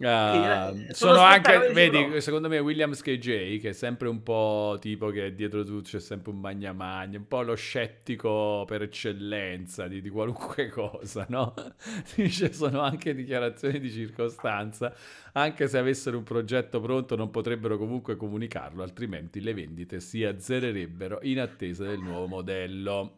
Uh, 0.00 0.92
sono 0.92 1.18
anche, 1.18 1.72
vedi, 1.72 2.06
no. 2.06 2.20
secondo 2.20 2.48
me 2.48 2.60
Williams 2.60 3.02
KJ, 3.02 3.58
che 3.58 3.70
è 3.70 3.72
sempre 3.72 4.06
un 4.06 4.22
po' 4.22 4.76
tipo 4.80 5.10
che 5.10 5.34
dietro 5.34 5.64
tutto 5.64 5.88
c'è 5.88 5.98
sempre 5.98 6.30
un 6.30 6.38
magna 6.38 6.72
magna, 6.72 7.18
un 7.18 7.26
po' 7.26 7.42
lo 7.42 7.56
scettico 7.56 8.64
per 8.64 8.82
eccellenza 8.82 9.88
di, 9.88 10.00
di 10.00 10.08
qualunque 10.08 10.68
cosa, 10.70 11.26
no? 11.30 11.52
Dice, 12.14 12.52
sono 12.52 12.80
anche 12.80 13.12
dichiarazioni 13.12 13.80
di 13.80 13.90
circostanza, 13.90 14.94
anche 15.32 15.66
se 15.66 15.78
avessero 15.78 16.16
un 16.16 16.22
progetto 16.22 16.80
pronto 16.80 17.16
non 17.16 17.30
potrebbero 17.30 17.76
comunque 17.76 18.14
comunicarlo, 18.14 18.84
altrimenti 18.84 19.40
le 19.40 19.52
vendite 19.52 19.98
si 19.98 20.22
azzererebbero 20.22 21.18
in 21.22 21.40
attesa 21.40 21.84
del 21.84 21.98
nuovo 21.98 22.28
modello. 22.28 23.14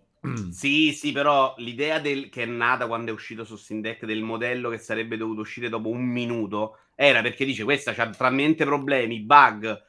Sì, 0.50 0.92
sì, 0.92 1.12
però 1.12 1.54
l'idea 1.58 1.98
del, 1.98 2.28
che 2.28 2.42
è 2.42 2.46
nata 2.46 2.86
quando 2.86 3.10
è 3.10 3.14
uscito 3.14 3.44
su 3.44 3.56
Steam 3.56 3.80
Deck 3.80 4.04
del 4.04 4.22
modello 4.22 4.68
che 4.68 4.76
sarebbe 4.78 5.16
dovuto 5.16 5.40
uscire 5.40 5.68
dopo 5.70 5.88
un 5.88 6.02
minuto 6.04 6.78
era 6.94 7.22
perché 7.22 7.46
dice 7.46 7.64
questa 7.64 7.94
c'ha 7.94 8.10
talmente 8.10 8.66
problemi, 8.66 9.20
bug, 9.20 9.82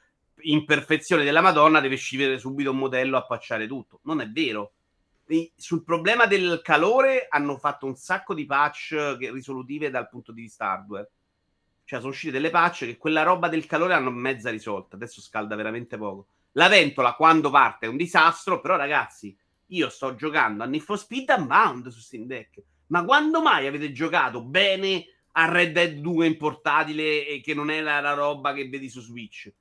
imperfezioni 0.44 1.26
della 1.26 1.42
Madonna, 1.42 1.82
deve 1.82 1.96
uscire 1.96 2.40
subito 2.40 2.72
un 2.72 2.78
modello 2.78 3.18
a 3.18 3.26
pacciare 3.26 3.68
tutto. 3.68 4.00
Non 4.04 4.22
è 4.22 4.30
vero. 4.30 4.74
E 5.28 5.52
sul 5.58 5.84
problema 5.84 6.26
del 6.26 6.62
calore 6.64 7.28
hanno 7.30 7.58
fatto 7.58 7.86
un 7.86 7.96
sacco 7.96 8.34
di 8.34 8.46
patch 8.46 9.18
risolutive 9.20 9.90
dal 9.90 10.08
punto 10.08 10.32
di 10.32 10.42
vista 10.44 10.72
hardware. 10.72 11.10
Cioè, 11.84 12.00
sono 12.00 12.12
uscite 12.12 12.32
delle 12.32 12.50
patch 12.50 12.86
che 12.86 12.98
quella 12.98 13.24
roba 13.24 13.50
del 13.50 13.66
calore 13.66 13.94
hanno 13.94 14.12
mezza 14.12 14.50
risolta. 14.50 14.96
Adesso 14.96 15.20
scalda 15.20 15.56
veramente 15.56 15.98
poco. 15.98 16.28
La 16.54 16.70
ventola 16.70 17.14
quando 17.16 17.50
parte 17.50 17.86
è 17.86 17.90
un 17.90 17.98
disastro, 17.98 18.62
però 18.62 18.78
ragazzi, 18.78 19.36
io 19.72 19.90
sto 19.90 20.16
giocando 20.16 20.64
a 20.64 20.66
Need 20.66 20.84
for 20.84 20.98
Speed 20.98 21.34
Unbound 21.38 21.88
su 21.90 22.00
Steam 22.00 22.26
Deck. 22.26 22.62
Ma 22.88 23.04
quando 23.06 23.42
mai 23.42 23.68
avete 23.68 23.92
giocato 23.92 24.44
bene 24.44 25.06
a 25.34 25.50
Red 25.50 25.72
Dead 25.72 25.94
2 26.00 26.28
in 26.28 26.38
portatile 26.38 27.26
e 27.26 27.42
che 27.42 27.54
non 27.54 27.70
è 27.70 27.82
la, 27.82 28.02
la 28.02 28.14
roba 28.14 28.54
che 28.54 28.68
vedi 28.68 28.90
su 28.90 29.02
Switch? 29.02 29.52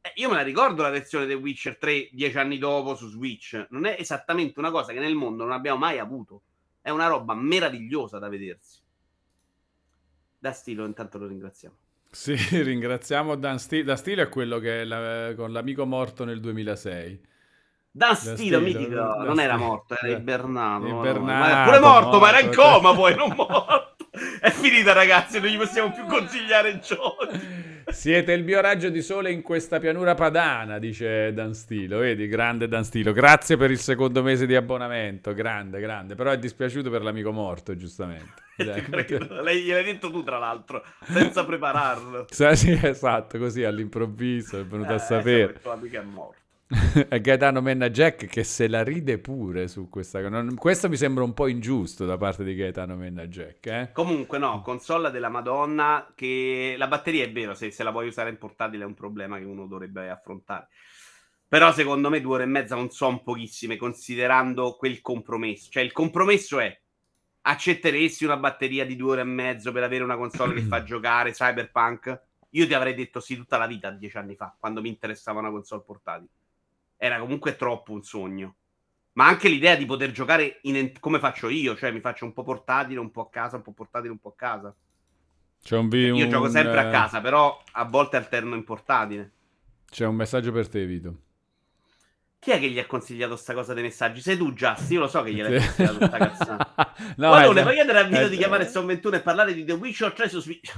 Eh, 0.00 0.12
io 0.16 0.28
me 0.28 0.34
la 0.34 0.42
ricordo 0.42 0.82
la 0.82 0.90
versione 0.90 1.26
The 1.26 1.32
Witcher 1.32 1.78
3 1.78 2.10
dieci 2.12 2.36
anni 2.36 2.58
dopo 2.58 2.94
su 2.94 3.08
Switch. 3.08 3.66
Non 3.70 3.86
è 3.86 3.96
esattamente 3.98 4.58
una 4.58 4.70
cosa 4.70 4.92
che 4.92 5.00
nel 5.00 5.14
mondo 5.14 5.44
non 5.44 5.52
abbiamo 5.52 5.78
mai 5.78 5.98
avuto. 5.98 6.42
È 6.82 6.90
una 6.90 7.06
roba 7.06 7.34
meravigliosa 7.34 8.18
da 8.18 8.28
vedersi. 8.28 8.82
Da 10.38 10.52
Stilo, 10.52 10.84
intanto 10.84 11.18
lo 11.18 11.26
ringraziamo. 11.26 11.76
Sì, 12.14 12.36
ringraziamo 12.62 13.34
Dan 13.34 13.58
Stilo. 13.58 13.84
Dan 13.84 13.96
Stilo 13.96 14.22
è 14.22 14.28
quello 14.28 14.58
che 14.58 14.84
la, 14.84 15.32
con 15.34 15.50
l'amico 15.50 15.84
morto 15.84 16.24
nel 16.24 16.38
2006. 16.38 17.32
Dan 17.96 18.16
Stilo, 18.16 18.58
mitico, 18.58 18.96
non 18.96 19.20
Stilo. 19.20 19.40
era 19.40 19.56
morto, 19.56 19.96
era 19.96 20.16
ibernato. 20.16 20.84
ibernato 20.84 21.70
pure 21.70 21.78
morto, 21.78 22.06
morto, 22.08 22.18
ma 22.18 22.28
era 22.28 22.40
in 22.40 22.50
coma 22.52 22.92
poi, 22.92 23.14
non 23.14 23.32
morto. 23.36 23.94
È 24.40 24.50
finita 24.50 24.92
ragazzi, 24.92 25.38
non 25.38 25.48
gli 25.48 25.56
possiamo 25.56 25.92
più 25.92 26.04
consigliare 26.06 26.80
giochi. 26.80 27.38
Siete 27.86 28.32
il 28.32 28.42
mio 28.42 28.60
raggio 28.60 28.88
di 28.88 29.00
sole 29.00 29.30
in 29.30 29.42
questa 29.42 29.78
pianura 29.78 30.14
padana, 30.14 30.80
dice 30.80 31.32
Dan 31.32 31.54
Stilo. 31.54 31.98
Vedi, 31.98 32.26
grande 32.26 32.66
Dan 32.66 32.82
Stilo. 32.82 33.12
Grazie 33.12 33.56
per 33.56 33.70
il 33.70 33.78
secondo 33.78 34.24
mese 34.24 34.46
di 34.46 34.56
abbonamento, 34.56 35.32
grande, 35.32 35.78
grande. 35.78 36.16
Però 36.16 36.32
è 36.32 36.38
dispiaciuto 36.38 36.90
per 36.90 37.02
l'amico 37.02 37.30
morto, 37.30 37.76
giustamente. 37.76 38.42
Lei 38.56 39.62
gliel'hai 39.62 39.84
detto 39.84 40.10
tu, 40.10 40.24
tra 40.24 40.38
l'altro, 40.38 40.82
senza 41.04 41.44
prepararlo. 41.44 42.26
Sì, 42.54 42.76
esatto, 42.82 43.38
così 43.38 43.62
all'improvviso 43.62 44.58
è 44.58 44.64
venuto 44.64 44.90
eh, 44.90 44.94
a 44.94 44.98
sapere. 44.98 45.60
L'amico 45.62 45.96
è 45.96 46.02
morto. 46.02 46.42
Gaetano 47.20 47.60
Menna 47.60 47.90
Jack 47.90 48.26
che 48.26 48.42
se 48.42 48.68
la 48.68 48.82
ride 48.82 49.18
pure 49.18 49.68
su 49.68 49.88
questa 49.90 50.22
cosa. 50.22 50.44
Questo 50.56 50.88
mi 50.88 50.96
sembra 50.96 51.22
un 51.22 51.34
po' 51.34 51.46
ingiusto 51.46 52.06
da 52.06 52.16
parte 52.16 52.42
di 52.42 52.54
Gaetano 52.54 52.96
Menna 52.96 53.26
Jack. 53.26 53.66
Eh? 53.66 53.90
Comunque, 53.92 54.38
no, 54.38 54.62
console 54.62 55.10
della 55.10 55.28
Madonna. 55.28 56.10
Che 56.14 56.74
la 56.78 56.88
batteria 56.88 57.24
è 57.24 57.32
vero, 57.32 57.54
se, 57.54 57.70
se 57.70 57.82
la 57.82 57.90
vuoi 57.90 58.06
usare 58.06 58.30
in 58.30 58.38
portatile 58.38 58.84
è 58.84 58.86
un 58.86 58.94
problema 58.94 59.38
che 59.38 59.44
uno 59.44 59.66
dovrebbe 59.66 60.08
affrontare. 60.08 60.68
Però 61.46 61.70
secondo 61.72 62.08
me 62.08 62.20
due 62.20 62.34
ore 62.34 62.42
e 62.44 62.46
mezza 62.46 62.74
non 62.74 62.90
sono 62.90 63.22
pochissime, 63.22 63.76
considerando 63.76 64.74
quel 64.76 65.00
compromesso. 65.02 65.70
Cioè, 65.70 65.82
il 65.82 65.92
compromesso 65.92 66.58
è 66.58 66.80
accetteresti 67.42 68.24
una 68.24 68.38
batteria 68.38 68.86
di 68.86 68.96
due 68.96 69.12
ore 69.12 69.20
e 69.20 69.24
mezzo 69.24 69.70
per 69.70 69.82
avere 69.82 70.02
una 70.02 70.16
console 70.16 70.54
che 70.54 70.62
fa 70.62 70.82
giocare 70.82 71.32
Cyberpunk? 71.32 72.22
Io 72.50 72.66
ti 72.66 72.72
avrei 72.72 72.94
detto 72.94 73.20
sì 73.20 73.36
tutta 73.36 73.58
la 73.58 73.66
vita 73.66 73.90
dieci 73.90 74.16
anni 74.16 74.34
fa, 74.34 74.56
quando 74.58 74.80
mi 74.80 74.88
interessava 74.88 75.40
una 75.40 75.50
console 75.50 75.82
portatile 75.84 76.30
era 76.96 77.18
comunque 77.18 77.56
troppo 77.56 77.92
un 77.92 78.02
sogno. 78.02 78.56
Ma 79.12 79.26
anche 79.26 79.48
l'idea 79.48 79.76
di 79.76 79.86
poter 79.86 80.10
giocare 80.10 80.58
in, 80.62 80.92
come 80.98 81.18
faccio 81.18 81.48
io, 81.48 81.76
cioè 81.76 81.92
mi 81.92 82.00
faccio 82.00 82.24
un 82.24 82.32
po' 82.32 82.42
portatile, 82.42 82.98
un 82.98 83.10
po' 83.10 83.22
a 83.22 83.30
casa, 83.30 83.56
un 83.56 83.62
po' 83.62 83.72
portatile, 83.72 84.10
un 84.10 84.18
po' 84.18 84.30
a 84.30 84.34
casa. 84.34 84.74
C'è 85.62 85.76
un, 85.76 85.88
vi- 85.88 86.06
io 86.06 86.24
un, 86.24 86.30
gioco 86.30 86.48
sempre 86.48 86.78
a 86.78 86.90
casa, 86.90 87.20
però 87.20 87.62
a 87.72 87.84
volte 87.84 88.16
alterno 88.16 88.54
in 88.54 88.64
portatile. 88.64 89.32
C'è 89.88 90.04
un 90.04 90.16
messaggio 90.16 90.50
per 90.50 90.68
te, 90.68 90.84
Vito. 90.84 91.18
Chi 92.40 92.50
è 92.50 92.58
che 92.58 92.68
gli 92.68 92.78
ha 92.78 92.86
consigliato 92.86 93.36
sta 93.36 93.54
cosa 93.54 93.72
dei 93.72 93.82
messaggi? 93.82 94.20
Sei 94.20 94.36
tu, 94.36 94.52
Just? 94.52 94.90
Io 94.90 95.00
lo 95.00 95.08
so 95.08 95.22
che 95.22 95.32
gliel'hai 95.32 95.58
consigliato 95.58 96.06
sta 96.06 96.18
cazzata. 96.18 96.94
no, 97.16 97.28
Guardone, 97.28 97.62
puoi 97.62 97.74
chiedere 97.74 97.98
a 98.00 98.02
Vito 98.02 98.28
di 98.28 98.36
chiamare 98.36 98.68
Son 98.68 98.84
21 98.84 99.16
e 99.16 99.20
parlare 99.20 99.54
di 99.54 99.64
The 99.64 99.72
Witcher 99.72 100.12
3 100.12 100.28
su 100.28 100.40
Switch? 100.40 100.74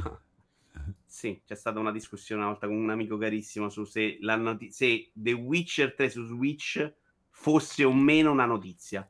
Sì, 1.17 1.41
c'è 1.47 1.55
stata 1.55 1.79
una 1.79 1.93
discussione 1.93 2.43
una 2.43 2.51
volta 2.51 2.67
con 2.67 2.77
un 2.77 2.91
amico 2.91 3.17
carissimo 3.17 3.71
su 3.71 3.85
se, 3.85 4.19
not- 4.21 4.69
se 4.69 5.13
The 5.15 5.33
Witcher 5.33 5.95
3 5.95 6.11
su 6.11 6.27
Switch 6.27 6.93
fosse 7.31 7.85
o 7.85 7.93
meno 7.95 8.31
una 8.31 8.45
notizia. 8.45 9.09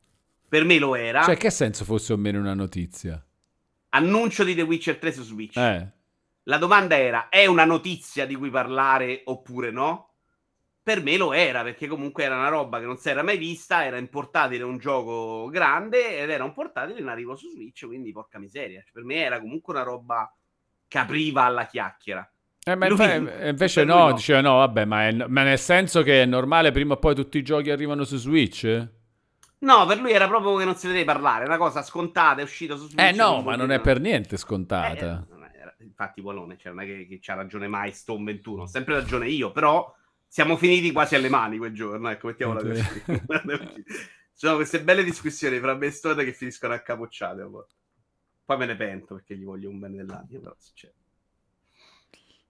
Per 0.49 0.65
me 0.65 0.79
lo 0.79 0.95
era. 0.95 1.25
Cioè, 1.25 1.37
che 1.37 1.51
senso 1.51 1.85
fosse 1.85 2.13
o 2.13 2.17
meno 2.17 2.39
una 2.39 2.55
notizia? 2.55 3.21
Annuncio 3.89 4.45
di 4.45 4.55
The 4.55 4.63
Witcher 4.63 4.99
3 4.99 5.13
su 5.13 5.25
Switch. 5.25 5.57
Eh. 5.57 5.91
La 6.45 6.59
domanda 6.59 6.97
era: 6.97 7.29
è 7.29 7.47
una 7.47 7.65
notizia 7.65 8.25
di 8.25 8.37
cui 8.37 8.51
parlare 8.51 9.23
oppure 9.25 9.73
no? 9.73 10.13
Per 10.85 11.03
me 11.03 11.17
lo 11.17 11.33
era, 11.33 11.65
perché 11.65 11.89
comunque 11.89 12.23
era 12.23 12.37
una 12.37 12.51
roba 12.51 12.79
che 12.79 12.87
non 12.87 12.99
si 12.99 13.09
era 13.09 13.25
mai 13.25 13.37
vista, 13.37 13.85
era 13.85 13.99
in 13.99 14.11
portatile 14.11 14.63
un 14.63 14.79
gioco 14.79 15.49
grande 15.49 16.21
ed 16.21 16.31
era 16.31 16.45
un 16.45 16.53
portatile 16.53 17.01
in 17.01 17.09
arrivo 17.09 17.35
su 17.35 17.51
Switch, 17.51 17.85
quindi 17.85 18.13
porca 18.13 18.39
miseria. 18.39 18.81
Cioè, 18.81 18.93
per 18.93 19.03
me 19.03 19.17
era 19.17 19.41
comunque 19.41 19.75
una 19.75 19.83
roba 19.83 20.33
capriva 20.89 21.45
alla 21.45 21.67
chiacchiera. 21.67 22.29
Eh, 22.65 22.75
ma 22.75 22.89
Lui, 22.89 22.99
invece 23.49 23.85
no, 23.85 24.09
no, 24.09 24.13
diceva 24.13 24.41
no, 24.41 24.57
vabbè, 24.57 24.85
ma, 24.85 25.07
è, 25.07 25.13
ma, 25.13 25.43
nel 25.43 25.59
senso 25.59 26.03
che 26.03 26.23
è 26.23 26.27
normale 26.27 26.73
prima 26.73 26.95
o 26.95 26.99
poi 26.99 27.15
tutti 27.15 27.39
i 27.39 27.43
giochi 27.43 27.71
arrivano 27.71 28.05
su 28.05 28.17
Switch? 28.17 28.89
No, 29.59 29.87
per 29.87 29.99
lui 30.01 30.13
era 30.13 30.27
proprio 30.27 30.57
che 30.57 30.65
non 30.65 30.77
si 30.77 30.87
vedeva 30.87 31.13
parlare, 31.13 31.45
è 31.45 31.47
una 31.47 31.57
cosa 31.59 31.83
scontata, 31.83 32.41
è 32.41 32.45
uscita 32.45 32.77
su 32.77 32.89
Switch. 32.89 33.03
Eh 33.03 33.13
no, 33.13 33.41
ma 33.43 33.57
non 33.57 33.71
è 33.71 33.81
per 33.81 34.01
niente 34.01 34.37
scontata. 34.37 35.27
Eh, 35.31 35.85
infatti, 35.85 36.21
Polone, 36.21 36.59
cioè, 36.59 36.73
non 36.73 36.83
è 36.83 36.87
che, 36.87 37.07
che 37.07 37.19
c'ha 37.21 37.35
ragione 37.35 37.69
mai 37.69 37.93
Stone 37.93 38.25
21, 38.25 38.63
ho 38.63 38.67
sempre 38.67 38.95
ragione 38.95 39.29
io, 39.29 39.53
però 39.53 39.95
siamo 40.27 40.57
finiti 40.57 40.93
quasi 40.93 41.15
alle 41.15 41.29
mani 41.29 41.57
quel 41.57 41.73
giorno, 41.73 42.11
ecco, 42.11 42.27
mettiamola 42.27 42.63
così. 42.63 42.85
Sono 44.33 44.57
queste 44.57 44.83
belle 44.83 45.03
discussioni 45.03 45.59
fra 45.59 45.75
me 45.75 45.87
e 45.87 45.91
Stone 45.91 46.25
che 46.25 46.33
finiscono 46.33 46.75
a 46.75 46.81
capocciate. 46.81 47.49
Poi 48.47 48.57
me 48.57 48.67
ne 48.67 48.77
pento 48.77 49.17
perché 49.17 49.37
gli 49.37 49.45
voglio 49.45 49.69
un 49.69 49.81
bene 49.81 49.97
dell'anno, 49.97 50.27
però 50.31 50.55
succede. 50.57 50.95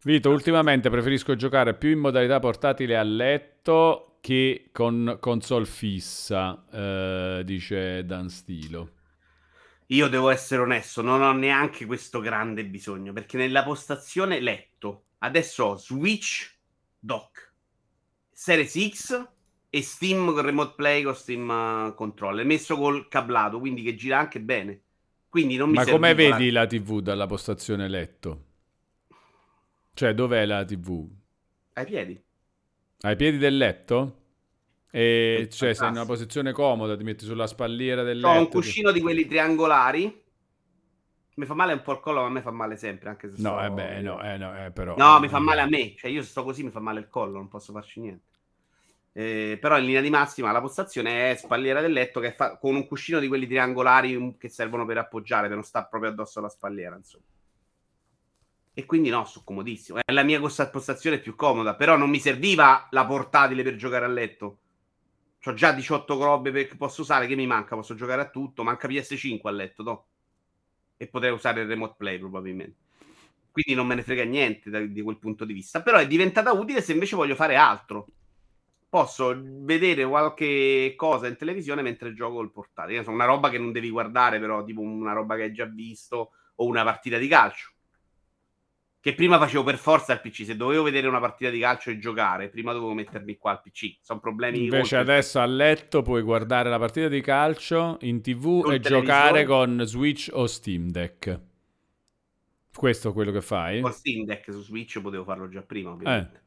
Vito, 0.02 0.30
ultimamente 0.30 0.90
preferisco 0.90 1.34
giocare 1.34 1.74
più 1.74 1.90
in 1.90 1.98
modalità 1.98 2.38
portatile 2.38 2.98
a 2.98 3.02
letto 3.02 4.18
che 4.20 4.68
con 4.72 5.16
console 5.18 5.64
fissa, 5.64 6.66
eh, 6.70 7.42
dice 7.46 8.04
Dan 8.04 8.28
Stilo. 8.28 8.90
Io 9.86 10.08
devo 10.08 10.28
essere 10.28 10.60
onesto, 10.60 11.00
non 11.00 11.22
ho 11.22 11.32
neanche 11.32 11.86
questo 11.86 12.20
grande 12.20 12.66
bisogno, 12.66 13.14
perché 13.14 13.38
nella 13.38 13.64
postazione 13.64 14.38
letto 14.40 15.04
adesso 15.20 15.64
ho 15.64 15.76
Switch 15.76 16.54
Dock, 16.98 17.54
Series 18.30 18.88
X 18.90 19.28
e 19.70 19.82
Steam 19.82 20.26
con 20.32 20.42
Remote 20.42 20.74
Play 20.76 21.02
con 21.02 21.14
Steam 21.14 21.48
uh, 21.48 21.94
Controller, 21.94 22.44
messo 22.44 22.76
col 22.76 23.08
cablato, 23.08 23.58
quindi 23.58 23.82
che 23.82 23.94
gira 23.94 24.18
anche 24.18 24.40
bene. 24.40 24.82
Quindi 25.36 25.56
non 25.56 25.68
mi 25.68 25.74
Ma 25.74 25.84
come 25.84 26.14
vedi 26.14 26.50
la... 26.50 26.62
la 26.62 26.66
TV 26.66 27.00
dalla 27.00 27.26
postazione 27.26 27.88
letto? 27.88 28.44
Cioè, 29.92 30.14
dov'è 30.14 30.46
la 30.46 30.64
TV? 30.64 31.06
Ai 31.74 31.84
piedi. 31.84 32.18
Ai 33.00 33.16
piedi 33.16 33.36
del 33.36 33.58
letto? 33.58 34.22
E 34.90 35.46
cioè, 35.52 35.74
sei 35.74 35.88
in 35.88 35.94
una 35.96 36.06
posizione 36.06 36.52
comoda, 36.52 36.96
ti 36.96 37.04
metti 37.04 37.26
sulla 37.26 37.46
spalliera 37.46 38.02
del 38.02 38.20
letto. 38.20 38.28
Ho 38.30 38.38
un 38.38 38.48
cuscino 38.48 38.90
di 38.92 39.02
quelli 39.02 39.26
triangolari. 39.26 40.24
Mi 41.34 41.44
fa 41.44 41.52
male 41.52 41.74
un 41.74 41.82
po' 41.82 41.92
il 41.92 42.00
collo, 42.00 42.20
ma 42.20 42.28
a 42.28 42.30
me 42.30 42.40
fa 42.40 42.50
male 42.50 42.78
sempre, 42.78 43.10
anche 43.10 43.30
se 43.30 43.42
No, 43.42 43.62
eh 43.62 43.70
beh, 43.70 44.00
no, 44.00 44.22
eh, 44.22 44.38
no, 44.38 44.64
eh, 44.64 44.70
però... 44.70 44.96
No, 44.96 45.20
mi 45.20 45.28
fa 45.28 45.38
male 45.38 45.60
a 45.60 45.66
me. 45.66 45.96
Cioè, 45.98 46.10
io 46.10 46.22
se 46.22 46.30
sto 46.30 46.44
così 46.44 46.62
mi 46.62 46.70
fa 46.70 46.80
male 46.80 47.00
il 47.00 47.08
collo, 47.08 47.36
non 47.36 47.48
posso 47.48 47.74
farci 47.74 48.00
niente. 48.00 48.24
Eh, 49.18 49.56
però 49.58 49.78
in 49.78 49.86
linea 49.86 50.02
di 50.02 50.10
massima 50.10 50.52
la 50.52 50.60
postazione 50.60 51.30
è 51.30 51.36
spalliera 51.36 51.80
del 51.80 51.92
letto 51.92 52.20
che 52.20 52.32
fa- 52.32 52.58
con 52.58 52.74
un 52.74 52.86
cuscino 52.86 53.18
di 53.18 53.28
quelli 53.28 53.46
triangolari 53.46 54.36
che 54.38 54.50
servono 54.50 54.84
per 54.84 54.98
appoggiare, 54.98 55.46
per 55.46 55.56
non 55.56 55.64
stare 55.64 55.86
proprio 55.88 56.10
addosso 56.10 56.38
alla 56.38 56.50
spalliera, 56.50 56.96
insomma. 56.96 57.24
E 58.74 58.84
quindi 58.84 59.08
no, 59.08 59.24
sono 59.24 59.42
comodissimo. 59.46 60.00
È 60.04 60.12
la 60.12 60.22
mia 60.22 60.38
postazione 60.38 61.18
più 61.18 61.34
comoda, 61.34 61.74
però 61.76 61.96
non 61.96 62.10
mi 62.10 62.20
serviva 62.20 62.88
la 62.90 63.06
portatile 63.06 63.62
per 63.62 63.76
giocare 63.76 64.04
a 64.04 64.08
letto. 64.08 64.58
Ho 65.44 65.54
già 65.54 65.72
18 65.72 66.22
robe 66.22 66.66
che 66.66 66.76
posso 66.76 67.00
usare, 67.00 67.26
che 67.26 67.36
mi 67.36 67.46
manca? 67.46 67.74
Posso 67.74 67.94
giocare 67.94 68.20
a 68.20 68.28
tutto, 68.28 68.64
manca 68.64 68.86
PS5 68.86 69.40
a 69.44 69.50
letto, 69.50 69.82
no? 69.82 70.06
E 70.98 71.06
potrei 71.06 71.32
usare 71.32 71.62
il 71.62 71.68
remote 71.68 71.94
play 71.96 72.18
probabilmente. 72.18 72.76
Quindi 73.50 73.72
non 73.72 73.86
me 73.86 73.94
ne 73.94 74.02
frega 74.02 74.24
niente 74.24 74.68
da, 74.68 74.80
di 74.80 75.00
quel 75.00 75.16
punto 75.16 75.46
di 75.46 75.54
vista. 75.54 75.80
Però 75.80 75.96
è 75.96 76.06
diventata 76.06 76.52
utile 76.52 76.82
se 76.82 76.92
invece 76.92 77.16
voglio 77.16 77.34
fare 77.34 77.56
altro 77.56 78.08
posso 78.96 79.38
vedere 79.38 80.06
qualche 80.06 80.94
cosa 80.96 81.26
in 81.26 81.36
televisione 81.36 81.82
mentre 81.82 82.14
gioco 82.14 82.40
il 82.40 82.50
portatile. 82.50 83.04
Una 83.06 83.26
roba 83.26 83.50
che 83.50 83.58
non 83.58 83.70
devi 83.70 83.90
guardare, 83.90 84.40
però, 84.40 84.64
tipo 84.64 84.80
una 84.80 85.12
roba 85.12 85.36
che 85.36 85.42
hai 85.42 85.52
già 85.52 85.66
visto 85.66 86.30
o 86.54 86.64
una 86.64 86.82
partita 86.82 87.18
di 87.18 87.28
calcio. 87.28 87.72
Che 88.98 89.14
prima 89.14 89.38
facevo 89.38 89.62
per 89.64 89.76
forza 89.76 90.14
al 90.14 90.22
PC. 90.22 90.46
Se 90.46 90.56
dovevo 90.56 90.82
vedere 90.82 91.06
una 91.08 91.20
partita 91.20 91.50
di 91.50 91.60
calcio 91.60 91.90
e 91.90 91.98
giocare, 91.98 92.48
prima 92.48 92.72
dovevo 92.72 92.94
mettermi 92.94 93.36
qua 93.36 93.50
al 93.50 93.60
PC. 93.60 93.98
Sono 94.00 94.18
problemi. 94.18 94.64
Invece 94.64 94.96
adesso 94.96 95.40
a 95.40 95.46
letto 95.46 96.00
puoi 96.00 96.22
guardare 96.22 96.70
la 96.70 96.78
partita 96.78 97.08
di 97.08 97.20
calcio 97.20 97.98
in 98.00 98.22
tv 98.22 98.62
con 98.62 98.72
e 98.72 98.80
giocare 98.80 99.44
con 99.44 99.82
Switch 99.84 100.30
o 100.32 100.46
Steam 100.46 100.88
Deck. 100.88 101.40
Questo 102.74 103.10
è 103.10 103.12
quello 103.12 103.30
che 103.30 103.42
fai? 103.42 103.82
Con 103.82 103.92
Steam 103.92 104.24
Deck 104.24 104.50
su 104.50 104.62
Switch 104.62 105.00
potevo 105.02 105.24
farlo 105.24 105.48
già 105.48 105.60
prima, 105.60 105.90
ovviamente. 105.90 106.36
Eh. 106.36 106.44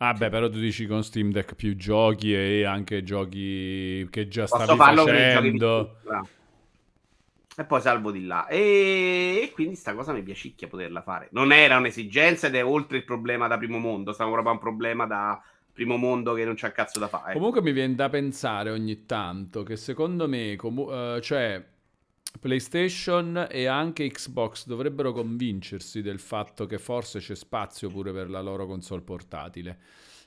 Ah 0.00 0.12
beh, 0.12 0.28
però 0.28 0.48
tu 0.48 0.58
dici 0.60 0.86
con 0.86 1.02
Steam 1.02 1.32
Deck 1.32 1.54
più 1.54 1.74
giochi 1.74 2.32
e 2.32 2.64
anche 2.64 3.02
giochi 3.02 4.06
che 4.10 4.28
già 4.28 4.44
Posso 4.46 4.62
stavi 4.62 4.78
facendo. 4.78 5.96
e 7.56 7.64
poi 7.64 7.80
salvo 7.80 8.12
di 8.12 8.24
là. 8.24 8.46
E, 8.46 9.40
e 9.42 9.50
quindi 9.52 9.74
sta 9.74 9.94
cosa 9.94 10.12
mi 10.12 10.22
piacicchia 10.22 10.68
poterla 10.68 11.02
fare. 11.02 11.28
Non 11.32 11.50
era 11.50 11.78
un'esigenza 11.78 12.46
ed 12.46 12.54
è 12.54 12.64
oltre 12.64 12.98
il 12.98 13.04
problema 13.04 13.48
da 13.48 13.58
primo 13.58 13.78
mondo, 13.78 14.12
stava 14.12 14.30
proprio 14.30 14.52
un 14.52 14.60
problema 14.60 15.04
da 15.06 15.42
primo 15.72 15.96
mondo 15.96 16.34
che 16.34 16.44
non 16.44 16.54
c'ha 16.54 16.70
cazzo 16.70 17.00
da 17.00 17.08
fare. 17.08 17.32
Comunque 17.34 17.60
mi 17.60 17.72
viene 17.72 17.96
da 17.96 18.08
pensare 18.08 18.70
ogni 18.70 19.04
tanto 19.04 19.64
che 19.64 19.74
secondo 19.74 20.28
me, 20.28 20.54
comu- 20.54 20.88
uh, 20.88 21.20
cioè 21.20 21.64
PlayStation 22.38 23.46
e 23.50 23.66
anche 23.66 24.08
Xbox 24.08 24.66
dovrebbero 24.66 25.12
convincersi 25.12 26.02
del 26.02 26.18
fatto 26.18 26.66
che 26.66 26.78
forse 26.78 27.18
c'è 27.18 27.34
spazio 27.34 27.88
pure 27.88 28.12
per 28.12 28.30
la 28.30 28.40
loro 28.40 28.66
console 28.66 29.02
portatile. 29.02 29.78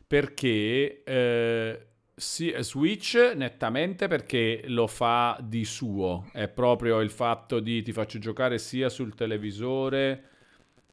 Perché 0.06 1.04
eh, 1.04 1.86
sì, 2.14 2.54
Switch 2.60 3.34
nettamente 3.36 4.08
perché 4.08 4.64
lo 4.66 4.88
fa 4.88 5.38
di 5.42 5.66
suo, 5.66 6.30
è 6.34 6.48
proprio 6.48 7.00
il 7.00 7.10
fatto 7.10 7.60
di 7.60 7.82
ti 7.82 7.94
faccio 7.94 8.20
giocare 8.20 8.58
sia 8.58 8.90
sul 8.90 9.16
televisore 9.16 10.26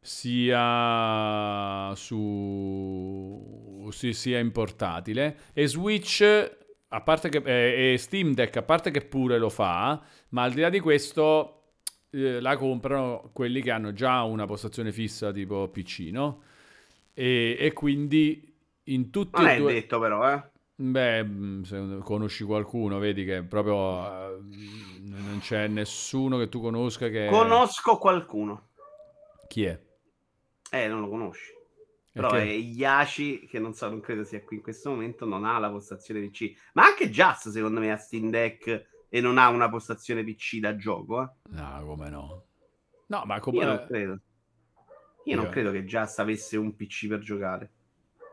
sia 0.01 1.93
su 1.97 3.89
sì, 3.91 4.13
sia 4.13 4.39
in 4.39 4.53
portatile 4.53 5.39
e 5.53 5.67
Switch 5.67 6.58
a 6.89 7.01
parte 7.03 7.29
che 7.29 7.43
eh, 7.45 7.93
e 7.93 7.99
Steam 7.99 8.35
Deck 8.35 8.57
a 8.57 8.63
parte 8.63 8.91
che 8.91 9.03
pure 9.03 9.39
lo 9.39 9.51
fa, 9.51 10.01
ma 10.31 10.43
al 10.43 10.53
di 10.53 10.61
là 10.61 10.71
di 10.71 10.81
questo 10.81 11.59
eh, 12.11 12.41
la 12.41 12.57
comprano 12.57 13.31
quelli 13.33 13.61
che 13.61 13.71
hanno 13.71 13.93
già 13.93 14.23
una 14.23 14.47
postazione 14.47 14.93
fissa 14.93 15.33
tipo 15.33 15.69
PC, 15.69 16.09
no? 16.11 16.43
E, 17.13 17.57
e 17.59 17.73
quindi 17.73 18.55
in 18.85 19.11
tutti 19.11 19.41
non 19.41 19.51
e 19.51 19.57
due... 19.59 19.71
è 19.71 19.75
detto 19.75 19.99
però, 19.99 20.33
eh. 20.33 20.43
Beh, 20.81 21.25
mm, 21.25 21.63
se 21.63 21.99
conosci 22.03 22.45
qualcuno, 22.45 22.99
vedi 22.99 23.25
che 23.25 23.43
proprio 23.43 23.77
uh, 23.77 24.45
non 25.01 25.39
c'è 25.41 25.67
nessuno 25.67 26.39
che 26.39 26.49
tu 26.49 26.61
conosca 26.61 27.09
che... 27.09 27.27
Conosco 27.29 27.99
qualcuno. 27.99 28.69
Chi 29.49 29.65
è? 29.65 29.79
Eh, 30.71 30.87
non 30.87 31.01
lo 31.01 31.09
conosci. 31.09 31.58
Però 32.23 32.33
è 32.33 32.45
Yashi, 32.45 33.47
che 33.49 33.59
non 33.59 33.75
so, 33.75 33.89
non 33.89 34.01
credo 34.01 34.25
sia 34.25 34.43
qui 34.43 34.57
in 34.57 34.63
questo 34.63 34.91
momento, 34.91 35.25
non 35.25 35.45
ha 35.45 35.59
la 35.59 35.71
postazione 35.71 36.21
PC. 36.21 36.53
Ma 36.73 36.85
anche 36.85 37.11
Just, 37.11 37.51
secondo 37.51 37.79
me, 37.79 37.93
ha 37.93 37.97
Steam 37.97 38.29
Deck 38.31 38.89
e 39.09 39.21
non 39.21 39.39
ha 39.39 39.49
una 39.49 39.69
postazione 39.69 40.25
PC 40.25 40.59
da 40.59 40.77
gioco. 40.77 41.23
Eh? 41.23 41.29
No, 41.51 41.85
come 41.87 42.11
no? 42.11 42.45
No, 43.07 43.23
ma 43.25 43.39
come... 43.39 43.59
Io 43.59 43.67
non 43.67 43.85
credo. 43.87 44.13
Io, 44.13 45.35
Io 45.35 45.37
non 45.37 45.49
credo 45.49 45.71
che 45.71 45.85
Just 45.85 46.19
avesse 46.19 46.57
un 46.57 46.75
PC 46.75 47.07
per 47.07 47.21
giocare. 47.21 47.73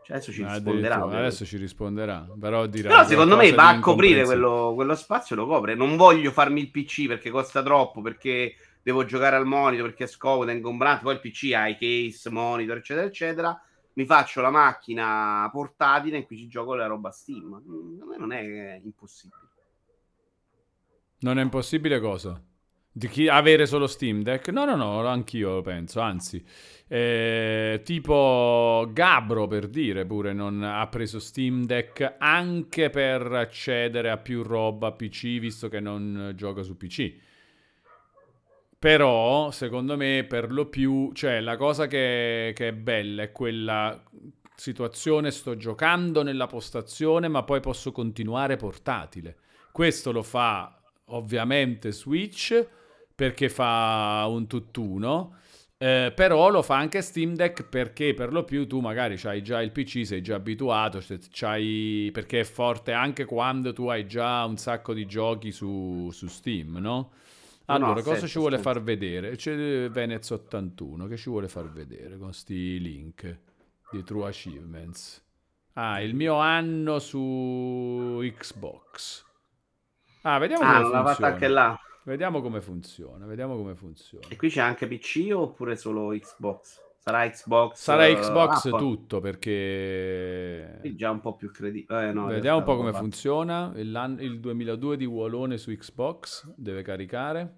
Cioè 0.03 0.17
adesso 0.17 0.31
ci 0.31 0.41
no, 0.41 0.51
risponderà. 0.51 1.03
Adesso 1.03 1.45
ci 1.45 1.57
risponderà. 1.57 2.27
Però, 2.39 2.65
dirà 2.65 2.89
però 2.89 3.05
secondo 3.05 3.35
me 3.35 3.51
va 3.51 3.69
a 3.69 3.79
coprire 3.79 4.23
quello, 4.23 4.73
quello, 4.75 4.95
spazio, 4.95 5.35
lo 5.35 5.45
copre. 5.45 5.75
Non 5.75 5.95
voglio 5.95 6.31
farmi 6.31 6.59
il 6.59 6.71
PC 6.71 7.07
perché 7.07 7.29
costa 7.29 7.61
troppo, 7.61 8.01
perché 8.01 8.55
devo 8.83 9.05
giocare 9.05 9.35
al 9.35 9.45
monitor, 9.45 9.87
perché 9.87 10.03
è 10.03 10.07
scomodo, 10.07 10.49
è 10.51 10.53
ingombrante. 10.53 11.03
Poi 11.03 11.13
il 11.13 11.19
PC 11.21 11.53
ha 11.53 11.67
i 11.67 11.77
case, 11.77 12.29
monitor, 12.29 12.77
eccetera, 12.77 13.05
eccetera 13.05 13.59
mi 13.95 14.05
faccio 14.05 14.41
la 14.41 14.49
macchina 14.49 15.49
portatile 15.51 16.17
in 16.17 16.25
cui 16.25 16.37
ci 16.37 16.47
gioco 16.47 16.75
la 16.75 16.85
roba 16.85 17.11
Steam. 17.11 17.61
Me 18.07 18.17
non 18.17 18.31
è 18.31 18.79
impossibile. 18.83 19.41
Non 21.19 21.39
è 21.39 21.41
impossibile 21.41 21.99
cosa? 21.99 22.41
Di 22.91 23.07
chi 23.09 23.27
avere 23.27 23.65
solo 23.65 23.87
Steam 23.87 24.21
Deck? 24.21 24.49
No, 24.49 24.63
no, 24.63 24.75
no, 24.75 25.05
anch'io 25.05 25.55
lo 25.55 25.61
penso, 25.61 25.99
anzi, 25.99 26.41
eh, 26.87 27.81
tipo 27.83 28.89
Gabro 28.93 29.47
per 29.47 29.67
dire 29.67 30.05
pure 30.05 30.31
non 30.31 30.63
ha 30.63 30.87
preso 30.87 31.19
Steam 31.19 31.65
Deck 31.65 32.15
anche 32.19 32.89
per 32.89 33.21
accedere 33.33 34.11
a 34.11 34.17
più 34.17 34.43
roba 34.43 34.93
PC 34.93 35.39
visto 35.39 35.67
che 35.67 35.81
non 35.81 36.33
gioca 36.35 36.61
su 36.61 36.77
PC. 36.77 37.15
Però, 38.85 39.49
secondo 39.49 39.97
me, 39.97 40.25
per 40.29 40.51
lo 40.51 40.67
più, 40.67 41.11
cioè, 41.13 41.39
la 41.39 41.57
cosa 41.57 41.87
che, 41.87 42.51
che 42.55 42.67
è 42.67 42.71
bella 42.71 43.23
è 43.23 43.31
quella 43.31 43.99
situazione, 44.55 45.31
sto 45.31 45.57
giocando 45.57 46.21
nella 46.21 46.45
postazione, 46.45 47.27
ma 47.27 47.41
poi 47.41 47.61
posso 47.61 47.91
continuare 47.91 48.57
portatile. 48.57 49.37
Questo 49.71 50.11
lo 50.11 50.21
fa 50.21 50.79
ovviamente 51.05 51.91
Switch 51.91 52.63
perché 53.15 53.49
fa 53.49 54.23
un 54.27 54.45
tutt'uno. 54.45 55.37
Eh, 55.79 56.13
però 56.15 56.49
lo 56.49 56.61
fa 56.61 56.77
anche 56.77 57.01
Steam 57.01 57.33
Deck 57.33 57.63
perché 57.63 58.13
per 58.13 58.31
lo 58.31 58.43
più 58.43 58.67
tu 58.67 58.81
magari 58.81 59.19
hai 59.23 59.41
già 59.41 59.63
il 59.63 59.71
PC, 59.71 60.05
sei 60.05 60.21
già 60.21 60.35
abituato, 60.35 60.99
perché 60.99 62.39
è 62.39 62.43
forte 62.43 62.91
anche 62.91 63.25
quando 63.25 63.73
tu 63.73 63.87
hai 63.87 64.05
già 64.05 64.45
un 64.45 64.57
sacco 64.57 64.93
di 64.93 65.07
giochi 65.07 65.51
su, 65.51 66.11
su 66.11 66.27
Steam, 66.27 66.77
no? 66.77 67.13
Allora, 67.65 67.95
no, 67.95 68.01
cosa 68.01 68.27
ci 68.27 68.37
vuole 68.37 68.59
far 68.59 68.81
vedere? 68.81 69.35
C'è 69.35 69.89
Venez 69.89 70.29
81 70.29 71.07
che 71.07 71.17
ci 71.17 71.29
vuole 71.29 71.47
far 71.47 71.71
vedere 71.71 72.17
con 72.17 72.33
sti 72.33 72.79
link 72.79 73.39
di 73.91 74.03
True 74.03 74.27
Achievements. 74.27 75.23
Ah, 75.73 76.01
il 76.01 76.13
mio 76.13 76.35
anno 76.35 76.99
su 76.99 78.19
Xbox. 78.37 79.25
Ah, 80.21 80.37
vediamo 80.37 80.63
ah, 80.63 80.81
come 80.81 81.03
funziona. 81.03 81.31
anche 81.31 81.47
là. 81.47 81.79
Vediamo 82.03 82.41
come 82.41 82.61
funziona, 82.61 83.25
vediamo 83.25 83.55
come 83.55 83.73
funziona. 83.73 84.27
E 84.29 84.35
qui 84.35 84.49
c'è 84.49 84.61
anche 84.61 84.87
PC 84.87 85.31
oppure 85.33 85.75
solo 85.75 86.09
Xbox? 86.09 86.84
Sarà 87.07 87.29
Xbox? 87.29 87.75
Sarà 87.75 88.07
eh, 88.07 88.15
Xbox 88.15 88.63
uh, 88.63 88.77
tutto 88.77 89.19
perché... 89.19 90.81
È 90.81 90.95
già 90.95 91.11
un 91.11 91.21
po' 91.21 91.35
più 91.35 91.51
credibile. 91.51 92.07
Eh, 92.07 92.11
no, 92.11 92.25
Vediamo 92.25 92.57
un 92.57 92.63
po' 92.63 92.77
come 92.77 92.93
funziona. 92.93 93.71
Il, 93.75 94.15
il 94.21 94.39
2002 94.39 94.97
di 94.97 95.05
Wallone 95.05 95.59
su 95.59 95.69
Xbox 95.71 96.51
deve 96.55 96.81
caricare. 96.81 97.57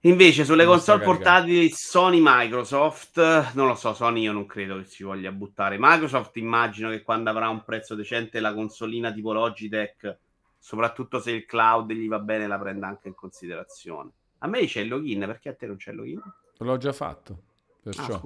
Invece 0.00 0.44
sulle 0.44 0.64
non 0.64 0.72
console 0.72 1.04
portatili 1.04 1.70
Sony 1.70 2.18
Microsoft, 2.20 3.52
non 3.52 3.68
lo 3.68 3.76
so, 3.76 3.94
Sony 3.94 4.22
io 4.22 4.32
non 4.32 4.46
credo 4.46 4.78
che 4.78 4.86
si 4.86 5.04
voglia 5.04 5.30
buttare. 5.30 5.76
Microsoft 5.78 6.38
immagino 6.38 6.90
che 6.90 7.02
quando 7.02 7.30
avrà 7.30 7.48
un 7.50 7.62
prezzo 7.62 7.94
decente 7.94 8.40
la 8.40 8.52
consolina 8.52 9.12
tipo 9.12 9.32
Logitech, 9.32 10.18
soprattutto 10.58 11.20
se 11.20 11.30
il 11.30 11.44
cloud 11.44 11.92
gli 11.92 12.08
va 12.08 12.18
bene, 12.18 12.48
la 12.48 12.58
prenda 12.58 12.88
anche 12.88 13.06
in 13.06 13.14
considerazione. 13.14 14.10
A 14.38 14.48
me 14.48 14.66
c'è 14.66 14.80
il 14.80 14.88
login, 14.88 15.20
perché 15.20 15.50
a 15.50 15.54
te 15.54 15.68
non 15.68 15.76
c'è 15.76 15.92
il 15.92 15.96
login? 15.98 16.22
L'ho 16.58 16.76
già 16.76 16.92
fatto. 16.92 17.42
Perciò. 17.82 18.14
Ah, 18.14 18.20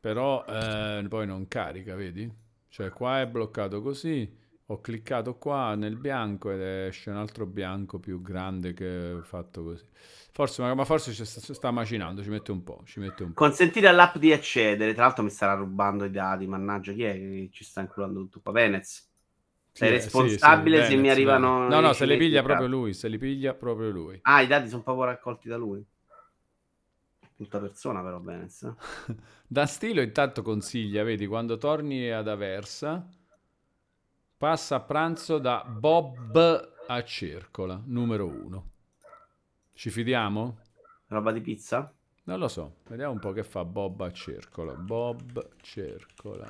Però 0.00 0.44
eh, 0.46 1.04
poi 1.08 1.26
non 1.26 1.48
carica, 1.48 1.94
vedi? 1.94 2.30
Cioè 2.68 2.90
qua 2.90 3.20
è 3.20 3.26
bloccato 3.26 3.82
così, 3.82 4.30
ho 4.66 4.80
cliccato 4.80 5.36
qua 5.36 5.74
nel 5.74 5.96
bianco 5.96 6.50
ed 6.50 6.60
esce 6.60 7.10
un 7.10 7.16
altro 7.16 7.46
bianco 7.46 7.98
più 7.98 8.20
grande 8.22 8.72
che 8.72 9.18
fatto 9.22 9.62
così. 9.62 9.84
Forse, 10.32 10.62
ma, 10.74 10.84
forse 10.84 11.12
ci 11.12 11.24
sta, 11.24 11.52
sta, 11.52 11.70
macinando, 11.70 12.22
ci 12.22 12.30
mette 12.30 12.50
un 12.52 12.62
po', 12.62 12.82
ci 12.84 12.98
mette 13.00 13.22
un 13.22 13.32
po'. 13.32 13.38
Consentire 13.40 13.88
all'app 13.88 14.16
di 14.16 14.32
accedere, 14.32 14.94
tra 14.94 15.04
l'altro 15.04 15.22
mi 15.22 15.30
starà 15.30 15.54
rubando 15.54 16.04
i 16.04 16.10
dati, 16.10 16.46
mannaggia, 16.46 16.92
chi 16.92 17.04
è 17.04 17.12
che 17.12 17.48
ci 17.52 17.64
sta 17.64 17.80
inculando 17.82 18.20
tutto 18.20 18.40
qua? 18.40 18.52
Venez. 18.52 19.10
Sei 19.74 19.90
sì, 19.90 19.96
responsabile 19.96 20.78
sì, 20.78 20.82
sì, 20.84 20.88
se 20.90 20.96
Venez, 20.96 21.02
mi 21.02 21.10
arrivano... 21.10 21.68
No, 21.68 21.80
no, 21.80 21.92
se 21.92 22.06
li 22.06 22.16
piglia 22.16 22.42
proprio 22.42 22.66
lui, 22.66 22.94
se 22.94 23.08
li 23.08 23.18
piglia 23.18 23.54
proprio 23.54 23.90
lui. 23.90 24.18
Ah, 24.22 24.40
i 24.42 24.46
dati 24.46 24.68
sono 24.68 24.82
proprio 24.82 25.04
raccolti 25.04 25.48
da 25.48 25.56
lui 25.56 25.84
brutta 27.42 27.58
persona 27.58 28.02
però 28.02 28.18
Benez. 28.20 28.72
da 29.46 29.66
Stilo 29.66 30.00
intanto 30.00 30.42
consiglia, 30.42 31.02
vedi, 31.02 31.26
quando 31.26 31.58
torni 31.58 32.10
ad 32.10 32.28
Aversa, 32.28 33.06
passa 34.36 34.76
a 34.76 34.80
pranzo 34.80 35.38
da 35.38 35.64
Bob 35.64 36.72
a 36.86 37.04
Cercola, 37.04 37.80
numero 37.84 38.26
uno. 38.26 38.70
Ci 39.72 39.90
fidiamo? 39.90 40.58
Roba 41.08 41.32
di 41.32 41.40
pizza? 41.40 41.92
Non 42.24 42.38
lo 42.38 42.48
so, 42.48 42.76
vediamo 42.88 43.12
un 43.12 43.18
po' 43.18 43.32
che 43.32 43.42
fa 43.42 43.64
Bob 43.64 44.00
a 44.02 44.12
Cercola. 44.12 44.74
Bob 44.74 45.56
Cercola. 45.60 46.48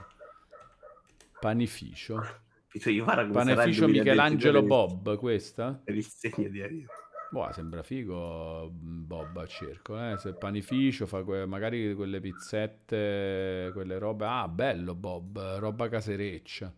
Panificio. 1.40 2.40
Panificio 2.72 3.86
Michelangelo 3.86 4.62
Bob, 4.62 5.16
questa? 5.18 5.78
Per 5.84 5.94
il 5.94 6.04
segno 6.04 6.48
di 6.48 6.62
arrivo. 6.62 6.90
Boh, 7.32 7.50
sembra 7.50 7.82
figo 7.82 8.70
mm, 8.70 9.06
Bob 9.06 9.34
a 9.38 9.46
circo, 9.46 9.98
eh? 9.98 10.18
Se 10.18 10.34
panificio, 10.34 11.06
fa 11.06 11.24
que- 11.24 11.46
magari 11.46 11.94
quelle 11.94 12.20
pizzette, 12.20 13.70
quelle 13.72 13.98
robe. 13.98 14.26
Ah, 14.26 14.46
bello 14.48 14.94
Bob, 14.94 15.56
roba 15.56 15.88
casereccia. 15.88 16.74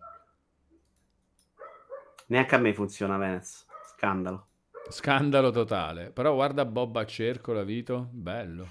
Neanche 2.27 2.55
a 2.55 2.59
me 2.59 2.73
funziona 2.73 3.17
Venez. 3.17 3.67
Scandalo. 3.97 4.47
Scandalo 4.91 5.51
totale. 5.51 6.13
Però 6.13 6.33
guarda 6.35 6.65
Bob 6.65 6.97
a 6.99 7.05
cerco, 7.05 7.53
la 7.53 7.65
Vito, 7.65 8.09
bello. 8.13 8.69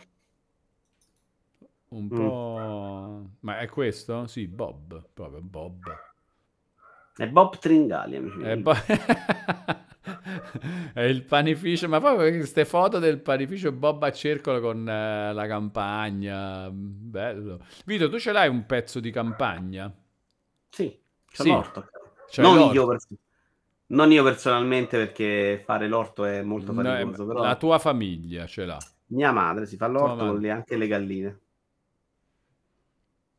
Un 1.90 2.06
mm. 2.06 2.08
po'... 2.08 3.30
Ma 3.42 3.60
è 3.60 3.68
questo? 3.68 4.26
Sì, 4.28 4.48
Bob, 4.48 5.10
proprio 5.14 5.42
Bob. 5.42 6.13
È 7.16 7.28
Bob 7.28 7.58
Tringali, 7.60 8.16
amici 8.16 8.38
miei. 8.38 8.58
Bo- 8.58 8.74
è 10.94 11.02
il 11.02 11.24
panificio, 11.24 11.88
ma 11.88 12.00
poi 12.00 12.36
queste 12.36 12.66
foto 12.66 12.98
del 12.98 13.20
panificio 13.20 13.72
Bob 13.72 14.02
a 14.02 14.12
circolo 14.12 14.60
con 14.60 14.88
eh, 14.88 15.32
la 15.32 15.46
campagna, 15.46 16.70
bello. 16.72 17.60
Vito, 17.86 18.10
tu 18.10 18.18
ce 18.18 18.32
l'hai 18.32 18.50
un 18.50 18.66
pezzo 18.66 19.00
di 19.00 19.12
campagna? 19.12 19.94
Sì, 20.70 21.00
c'è 21.30 21.44
sì. 21.44 21.50
morto. 21.50 21.88
C'è 22.28 22.42
non 22.42 22.56
l'orto. 22.56 22.74
io, 22.74 22.88
per... 22.88 22.98
Non 23.88 24.12
io 24.12 24.24
personalmente 24.24 24.98
perché 24.98 25.62
fare 25.64 25.88
l'orto 25.88 26.26
è 26.26 26.42
molto 26.42 26.74
faticoso. 26.74 27.22
No, 27.22 27.28
però... 27.28 27.44
La 27.44 27.56
tua 27.56 27.78
famiglia 27.78 28.48
ce 28.48 28.66
l'ha. 28.66 28.80
Mia 29.08 29.32
madre 29.32 29.68
si 29.68 29.78
fa 29.78 29.86
l'orto 29.86 30.26
con 30.26 30.40
le, 30.40 30.50
anche 30.50 30.76
le 30.78 30.88
galline. 30.88 31.40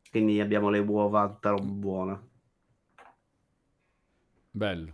Quindi 0.09 0.39
abbiamo 0.39 0.69
le 0.69 0.79
uova, 0.79 1.27
tutta 1.27 1.53
buona. 1.55 2.17
Bello. 4.55 4.93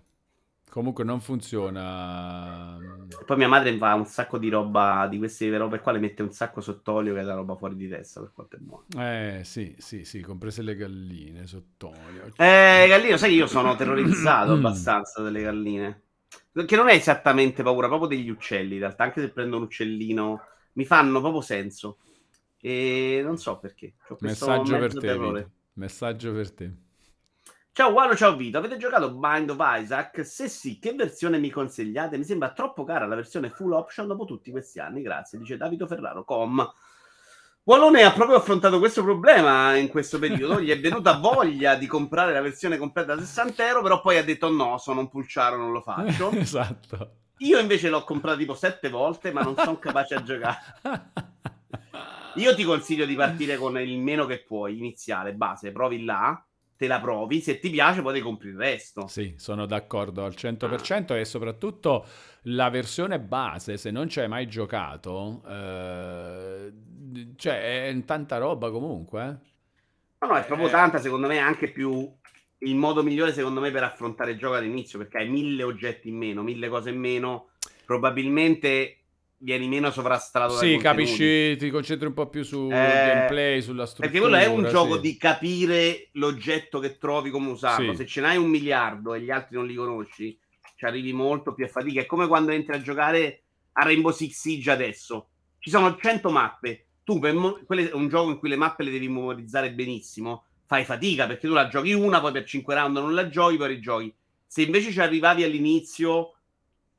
Comunque 0.72 1.04
non 1.04 1.20
funziona. 1.20 2.78
E 2.80 3.24
poi 3.26 3.38
mia 3.38 3.48
madre 3.48 3.78
fa 3.78 3.94
un 3.94 4.06
sacco 4.06 4.40
di 4.40 4.50
roba 4.50 5.06
di 5.08 5.20
queste 5.20 5.56
robe 5.56 5.82
qua, 5.82 5.92
le 5.92 6.00
mette 6.00 6.24
un 6.24 6.32
sacco 6.32 6.62
sott'olio 6.62 7.14
che 7.14 7.20
è 7.20 7.24
la 7.24 7.36
roba 7.36 7.56
fuori 7.56 7.76
di 7.76 7.88
testa 7.88 8.22
per 8.22 8.32
quanto 8.34 8.56
è 8.56 8.60
buono. 8.60 8.86
Eh 8.98 9.42
sì, 9.44 9.76
sì, 9.78 10.04
sì, 10.04 10.22
comprese 10.22 10.64
le 10.64 10.76
galline 10.76 11.46
sott'olio. 11.46 12.26
Eh, 12.38 12.86
gallino, 12.88 13.18
sai 13.18 13.30
che 13.30 13.36
io 13.36 13.48
sono 13.48 13.76
terrorizzato 13.76 14.54
abbastanza 14.54 15.22
delle 15.22 15.44
galline. 15.44 16.02
Che 16.54 16.76
non 16.76 16.90
è 16.90 16.94
esattamente 16.94 17.62
paura, 17.62 17.88
proprio 17.88 18.08
degli 18.08 18.30
uccelli 18.30 18.76
in 18.76 18.80
realtà, 18.80 19.04
anche 19.04 19.22
se 19.22 19.30
prendo 19.30 19.58
un 19.58 19.64
uccellino, 19.64 20.42
mi 20.74 20.86
fanno 20.86 21.20
proprio 21.20 21.42
senso. 21.42 22.00
E 22.60 23.22
non 23.24 23.38
so 23.38 23.60
perché. 23.60 23.94
Messaggio 24.20 24.78
per 24.78 24.98
te. 24.98 25.48
Messaggio 25.74 26.34
per 26.34 26.52
te. 26.52 26.72
Ciao 27.74 27.94
Wano, 27.94 28.18
ciao 28.18 28.36
Vito, 28.36 28.58
avete 28.58 28.76
giocato 28.76 29.14
Bind 29.14 29.50
of 29.50 29.58
Isaac? 29.62 30.26
Se 30.26 30.50
sì, 30.50 30.78
che 30.78 30.92
versione 30.92 31.38
mi 31.38 31.50
consigliate? 31.50 32.18
Mi 32.18 32.26
sembra 32.26 32.52
troppo 32.52 32.84
cara 32.84 33.08
la 33.08 33.16
versione 33.16 33.50
full 33.50 33.72
option 33.72 34.08
dopo 34.08 34.26
tutti 34.26 34.52
questi 34.52 34.82
anni, 34.82 35.02
grazie, 35.02 35.38
dice 35.38 35.56
Davito 35.56 35.88
Ferraro, 35.88 36.26
com. 36.26 36.70
Wallone 37.64 38.04
ha 38.04 38.12
proprio 38.12 38.36
affrontato 38.36 38.78
questo 38.78 39.04
problema 39.04 39.78
in 39.78 39.88
questo 39.88 40.20
periodo, 40.20 40.60
gli 40.60 40.70
è 40.70 40.82
venuta 40.82 41.14
voglia 41.14 41.76
di 41.76 41.88
comprare 41.88 42.34
la 42.34 42.42
versione 42.42 42.78
completa 42.78 43.16
da 43.16 43.22
60 43.22 43.66
euro, 43.66 43.82
però 43.82 44.02
poi 44.02 44.18
ha 44.18 44.24
detto 44.24 44.50
no, 44.50 44.78
sono 44.78 45.00
un 45.00 45.08
pulciaro, 45.08 45.56
non 45.56 45.72
lo 45.72 45.80
faccio. 45.80 46.30
esatto. 46.36 47.20
Io 47.38 47.58
invece 47.58 47.88
l'ho 47.88 48.04
comprato 48.04 48.38
tipo 48.38 48.54
sette 48.54 48.90
volte, 48.90 49.32
ma 49.32 49.44
non 49.44 49.56
sono 49.56 49.80
capace 49.80 50.16
a 50.16 50.24
giocare. 50.24 50.60
Io 52.36 52.54
ti 52.54 52.66
consiglio 52.66 53.06
di 53.06 53.16
partire 53.16 53.56
con 53.56 53.80
il 53.80 53.98
meno 53.98 54.26
che 54.26 54.44
puoi, 54.44 54.78
iniziale, 54.78 55.34
base, 55.34 55.72
provi 55.72 56.04
là 56.04 56.46
te 56.82 56.88
la 56.88 57.00
provi, 57.00 57.42
se 57.42 57.60
ti 57.60 57.70
piace 57.70 58.02
poi 58.02 58.16
ti 58.16 58.22
compri 58.22 58.50
il 58.50 58.58
resto. 58.58 59.06
Sì, 59.06 59.36
sono 59.38 59.68
d'accordo 59.68 60.26
al 60.26 60.34
100% 60.36 61.12
ah. 61.12 61.18
e 61.18 61.26
soprattutto 61.26 62.04
la 62.46 62.72
versione 62.72 63.20
base, 63.20 63.78
se 63.78 63.92
non 63.92 64.10
ci 64.10 64.20
hai 64.20 64.28
mai 64.28 64.48
giocato, 64.48 65.44
eh, 65.48 66.74
cioè 67.36 67.88
è 67.88 68.04
tanta 68.04 68.40
roba 68.40 68.72
comunque. 68.72 69.22
Eh. 69.22 70.26
No, 70.26 70.28
no, 70.32 70.36
è 70.38 70.44
proprio 70.44 70.70
eh. 70.70 70.72
tanta, 70.72 70.98
secondo 70.98 71.28
me 71.28 71.38
anche 71.38 71.70
più 71.70 72.12
il 72.64 72.76
modo 72.76 73.04
migliore 73.04 73.32
secondo 73.32 73.60
me 73.60 73.70
per 73.70 73.84
affrontare 73.84 74.32
il 74.32 74.40
gioco 74.40 74.56
all'inizio, 74.56 74.98
perché 74.98 75.20
hai 75.20 75.30
mille 75.30 75.62
oggetti 75.62 76.10
in 76.10 76.18
meno, 76.18 76.42
mille 76.42 76.68
cose 76.68 76.90
in 76.90 76.98
meno, 76.98 77.50
probabilmente 77.86 79.01
vieni 79.42 79.68
meno 79.68 79.92
sovrastrato 79.92 80.56
sì, 80.56 80.78
capisci, 80.78 81.56
ti 81.58 81.70
concentri 81.70 82.08
un 82.08 82.14
po' 82.14 82.28
più 82.28 82.44
sul 82.44 82.72
eh, 82.72 82.76
gameplay, 82.76 83.62
sulla 83.62 83.86
struttura. 83.86 84.08
Perché 84.10 84.24
quello 84.24 84.44
è 84.44 84.48
un 84.48 84.66
sì. 84.66 84.72
gioco 84.72 84.98
di 84.98 85.18
capire 85.18 86.10
l'oggetto 86.14 86.80
che 86.80 86.98
trovi, 86.98 87.30
come 87.30 87.50
usarlo. 87.50 87.92
Sì. 87.92 87.98
Se 87.98 88.06
ce 88.06 88.22
n'hai 88.22 88.38
un 88.38 88.50
miliardo 88.50 89.14
e 89.14 89.22
gli 89.22 89.32
altri 89.32 89.56
non 89.56 89.66
li 89.66 89.76
conosci, 89.76 90.38
ci 90.76 90.86
arrivi 90.86 91.14
molto 91.14 91.54
più 91.54 91.66
a 91.66 91.68
fatica. 91.68 92.02
È 92.02 92.06
come 92.06 92.28
quando 92.28 92.52
entri 92.52 92.76
a 92.76 92.82
giocare 92.82 93.44
a 93.74 93.84
Rainbow 93.84 94.12
Six 94.12 94.40
Siege 94.40 94.72
adesso. 94.72 95.30
Ci 95.60 95.70
sono 95.70 95.98
100 95.98 96.30
mappe. 96.30 96.86
Tu, 97.04 97.20
per 97.20 97.34
mo- 97.34 97.60
è 97.68 97.90
un 97.94 98.08
gioco 98.08 98.30
in 98.30 98.38
cui 98.38 98.50
le 98.50 98.56
mappe 98.56 98.84
le 98.84 98.92
devi 98.92 99.08
memorizzare 99.08 99.74
benissimo, 99.74 100.46
fai 100.66 100.86
fatica 100.86 101.26
perché 101.26 101.48
tu 101.48 101.54
la 101.54 101.68
giochi 101.68 101.94
una, 101.94 102.22
poi 102.22 102.32
per 102.32 102.46
5 102.46 102.74
round 102.74 102.96
non 102.96 103.14
la 103.14 103.28
giochi, 103.28 103.58
poi 103.58 103.68
rigiochi. 103.70 104.14
Se 104.46 104.62
invece 104.62 104.92
ci 104.92 105.00
arrivavi 105.00 105.44
all'inizio 105.44 106.36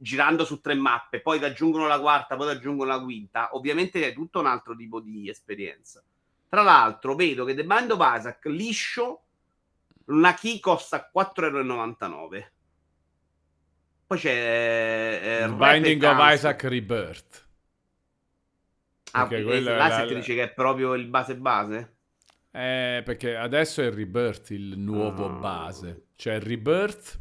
girando 0.03 0.45
su 0.45 0.61
tre 0.61 0.75
mappe, 0.75 1.21
poi 1.21 1.39
ti 1.39 1.45
aggiungono 1.45 1.87
la 1.87 2.01
quarta, 2.01 2.35
poi 2.35 2.51
ti 2.51 2.57
aggiungono 2.57 2.91
la 2.91 3.01
quinta, 3.01 3.51
ovviamente 3.53 4.05
è 4.05 4.13
tutto 4.13 4.41
un 4.41 4.47
altro 4.47 4.75
tipo 4.75 5.01
di 5.01 5.29
esperienza. 5.29 6.03
Tra 6.49 6.63
l'altro, 6.63 7.15
vedo 7.15 7.45
che 7.45 7.55
The 7.55 7.65
Bind 7.65 7.93
of 7.93 8.01
Isaac 8.19 8.45
liscio, 8.47 9.23
una 10.07 10.35
key 10.35 10.59
costa 10.59 11.09
4,99€. 11.15 12.45
Poi 14.09 14.19
c'è 14.19 15.45
eh, 15.45 15.49
Binding 15.49 16.03
of 16.03 16.19
Isaac 16.21 16.65
Rebirth. 16.65 17.49
Ah, 19.13 19.27
perché 19.27 19.45
quello 19.45 19.77
là 19.77 19.89
la, 19.89 20.05
dice 20.05 20.35
che 20.35 20.43
è 20.43 20.53
proprio 20.53 20.95
il 20.95 21.07
base 21.07 21.37
base? 21.37 21.97
Eh, 22.51 23.03
perché 23.05 23.37
adesso 23.37 23.83
è 23.83 23.87
il 23.87 23.93
Rebirth 23.93 24.51
il 24.51 24.79
nuovo 24.79 25.27
oh. 25.27 25.39
base. 25.39 26.07
Cioè 26.17 26.35
il 26.35 26.43
Rebirth 26.43 27.21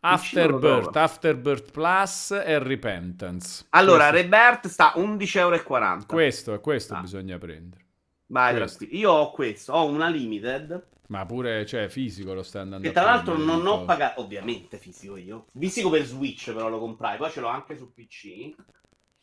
Afterbirth, 0.00 0.96
Afterbirth 0.96 1.70
Plus 1.72 2.30
e 2.30 2.58
Repentance. 2.58 3.66
Allora, 3.70 4.08
questo. 4.08 4.28
Rebirth 4.28 4.66
sta 4.68 4.92
11,40€. 4.96 6.06
Questo, 6.06 6.60
questo 6.60 6.94
ah. 6.94 7.00
bisogna 7.00 7.38
prendere. 7.38 7.84
Vai, 8.26 8.56
questo. 8.56 8.86
io 8.90 9.10
ho 9.10 9.30
questo, 9.30 9.72
ho 9.72 9.86
una 9.86 10.08
limited. 10.08 10.88
Ma 11.08 11.26
pure, 11.26 11.66
cioè, 11.66 11.88
fisico 11.88 12.32
lo 12.32 12.44
stai 12.44 12.62
andando 12.62 12.86
Che 12.86 12.92
tra 12.92 13.02
l'altro 13.02 13.36
non 13.36 13.66
ho 13.66 13.84
pagato, 13.84 14.20
ovviamente 14.20 14.78
fisico 14.78 15.16
io. 15.16 15.46
Fisico 15.58 15.90
per 15.90 16.04
Switch 16.04 16.52
però 16.52 16.68
lo 16.68 16.78
comprai, 16.78 17.18
poi 17.18 17.30
ce 17.30 17.40
l'ho 17.40 17.48
anche 17.48 17.76
su 17.76 17.92
PC. 17.92 18.54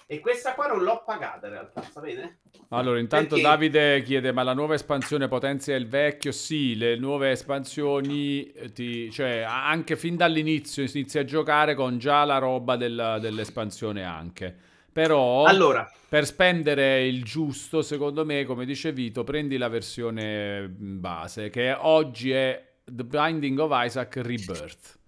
E 0.10 0.22
questa 0.22 0.54
qua 0.54 0.68
non 0.68 0.84
l'ho 0.84 1.04
pagata 1.06 1.48
in 1.48 1.54
realtà, 1.54 1.82
sapete? 1.82 2.40
Allora, 2.70 2.98
intanto 2.98 3.36
Perché... 3.36 3.44
Davide 3.44 4.02
chiede: 4.04 4.32
ma 4.32 4.42
la 4.42 4.54
nuova 4.54 4.74
espansione 4.74 5.28
potenzia 5.28 5.76
il 5.76 5.90
vecchio? 5.90 6.32
Sì, 6.32 6.78
le 6.78 6.96
nuove 6.96 7.32
espansioni, 7.32 8.50
eh, 8.54 8.72
ti, 8.72 9.12
cioè 9.12 9.40
anche 9.40 9.98
fin 9.98 10.16
dall'inizio 10.16 10.84
inizi 10.84 11.20
a 11.20 11.26
giocare 11.26 11.76
con 11.76 11.98
già 11.98 12.24
la 12.24 12.38
roba 12.38 12.78
del, 12.78 13.18
dell'espansione 13.20 14.06
anche. 14.06 14.56
Però 14.94 15.44
allora. 15.44 15.86
per 16.08 16.26
spendere 16.26 17.06
il 17.06 17.26
giusto, 17.26 17.82
secondo 17.82 18.24
me, 18.24 18.46
come 18.46 18.64
dice 18.64 18.94
Vito, 18.94 19.26
prendi 19.26 19.58
la 19.58 19.68
versione 19.68 20.70
base, 20.70 21.50
che 21.50 21.76
oggi 21.78 22.32
è 22.32 22.76
The 22.86 23.04
Binding 23.04 23.60
of 23.60 23.72
Isaac 23.74 24.16
Rebirth. 24.16 25.00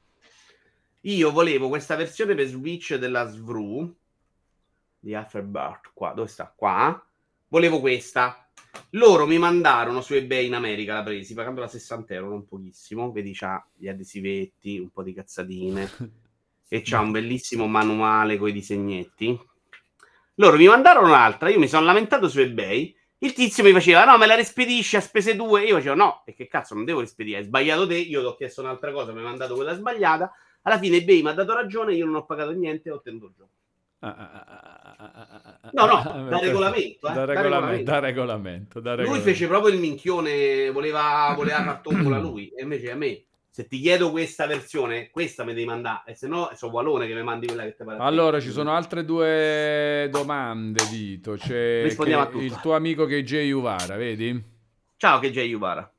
Io 1.04 1.32
volevo 1.32 1.70
questa 1.70 1.95
versione 1.95 2.36
per 2.36 2.47
Switch 2.47 2.95
della 2.95 3.26
Svru 3.26 3.95
di 5.00 5.16
Afterbirth 5.16 5.91
qua, 5.93 6.12
dove 6.14 6.28
sta? 6.28 6.54
Qua. 6.56 7.02
Volevo 7.47 7.80
questa. 7.80 8.47
Loro 8.91 9.26
mi 9.26 9.38
mandarono 9.38 10.02
su 10.02 10.14
eBay 10.14 10.47
in 10.47 10.54
America, 10.54 10.93
la 10.93 11.04
presi, 11.04 11.34
pagandola 11.34 11.68
60 11.68 12.14
euro, 12.14 12.30
non 12.30 12.47
pochissimo. 12.47 13.12
Vedi, 13.12 13.34
c'ha 13.34 13.66
gli 13.76 13.88
adesivetti, 13.88 14.78
un 14.78 14.89
po' 14.89 15.04
di 15.04 15.14
cazzatine. 15.14 15.89
e 16.72 16.82
c'ha 16.84 17.00
un 17.00 17.12
bellissimo 17.12 17.68
manuale 17.68 18.38
con 18.38 18.50
i 18.50 18.54
disegnetti. 18.54 19.38
Loro 20.36 20.56
mi 20.56 20.68
mandarono 20.68 21.08
un'altra, 21.08 21.50
io 21.50 21.60
mi 21.60 21.68
sono 21.68 21.86
lamentato 21.86 22.30
su 22.30 22.39
eBay. 22.39 22.95
Il 23.22 23.34
tizio 23.34 23.64
mi 23.64 23.74
faceva, 23.74 24.06
no, 24.06 24.18
me 24.18 24.28
la 24.28 24.36
rispedisci 24.36 24.95
a 24.95 25.02
spese 25.02 25.36
due. 25.36 25.66
Io 25.66 25.76
facevo, 25.76 25.95
no, 25.95 26.22
e 26.26 26.34
che 26.34 26.47
cazzo, 26.47 26.76
non 26.76 26.86
devo 26.86 27.02
rispedire, 27.02 27.39
hai 27.39 27.43
sbagliato 27.43 27.86
te. 27.88 27.97
Io 27.97 28.22
ti 28.22 28.26
ho 28.28 28.36
chiesto 28.36 28.62
un'altra 28.62 28.93
cosa, 28.93 29.12
mi 29.12 29.18
hai 29.18 29.26
mandato 29.26 29.56
quella 29.56 29.74
sbagliata. 29.74 30.32
Alla 30.62 30.78
fine 30.78 30.97
eBay 30.97 31.22
mi 31.24 31.30
ha 31.30 31.34
dato 31.34 31.54
ragione, 31.54 31.95
io 31.95 32.06
non 32.06 32.16
ho 32.16 32.26
pagato 32.26 32.52
niente 32.52 32.88
e 32.88 32.91
ho 32.91 32.95
ottenuto 32.95 33.26
il 33.26 33.34
gioco. 33.36 33.50
No, 34.02 35.86
no, 35.86 36.02
da 36.30 36.39
regolamento, 36.39 37.08
eh, 37.08 37.14
da, 37.14 37.26
regolamento, 37.26 37.84
da, 37.84 38.00
regolamento, 38.00 38.80
da 38.80 38.95
regolamento. 38.95 39.12
Lui 39.12 39.20
fece 39.20 39.47
proprio 39.47 39.74
il 39.74 39.80
minchione, 39.80 40.72
voleva, 40.72 41.34
voleva 41.36 41.64
far 41.64 41.82
tombola 41.82 42.18
lui, 42.18 42.47
e 42.50 42.64
invece 42.64 42.91
a 42.91 42.95
me, 42.95 43.26
se 43.50 43.68
ti 43.68 43.80
chiedo 43.80 44.12
questa 44.12 44.45
versione, 44.47 45.10
questa 45.10 45.43
mi 45.43 45.54
devi 45.54 45.66
mandare, 45.66 46.12
e 46.12 46.16
se 46.16 46.28
no, 46.28 46.50
so 46.56 46.70
Wallone 46.70 47.08
che 47.08 47.14
mi 47.14 47.24
mandi 47.24 47.47
quella 47.47 47.64
che 47.64 47.76
ti 47.76 47.84
pare. 47.84 47.97
Allora, 48.00 48.39
ci 48.39 48.52
sono 48.52 48.72
altre 48.72 49.04
due 49.04 50.08
domande, 50.12 50.84
Vito. 50.89 51.34
C'è 51.34 51.86
il 51.86 52.60
tuo 52.62 52.76
amico 52.76 53.06
che 53.06 53.20
è 53.20 53.24
Jay 53.24 53.52
Uvara, 53.52 53.97
vedi? 53.97 54.58
Ciao, 54.95 55.20
che 55.20 55.28
è 55.28 55.99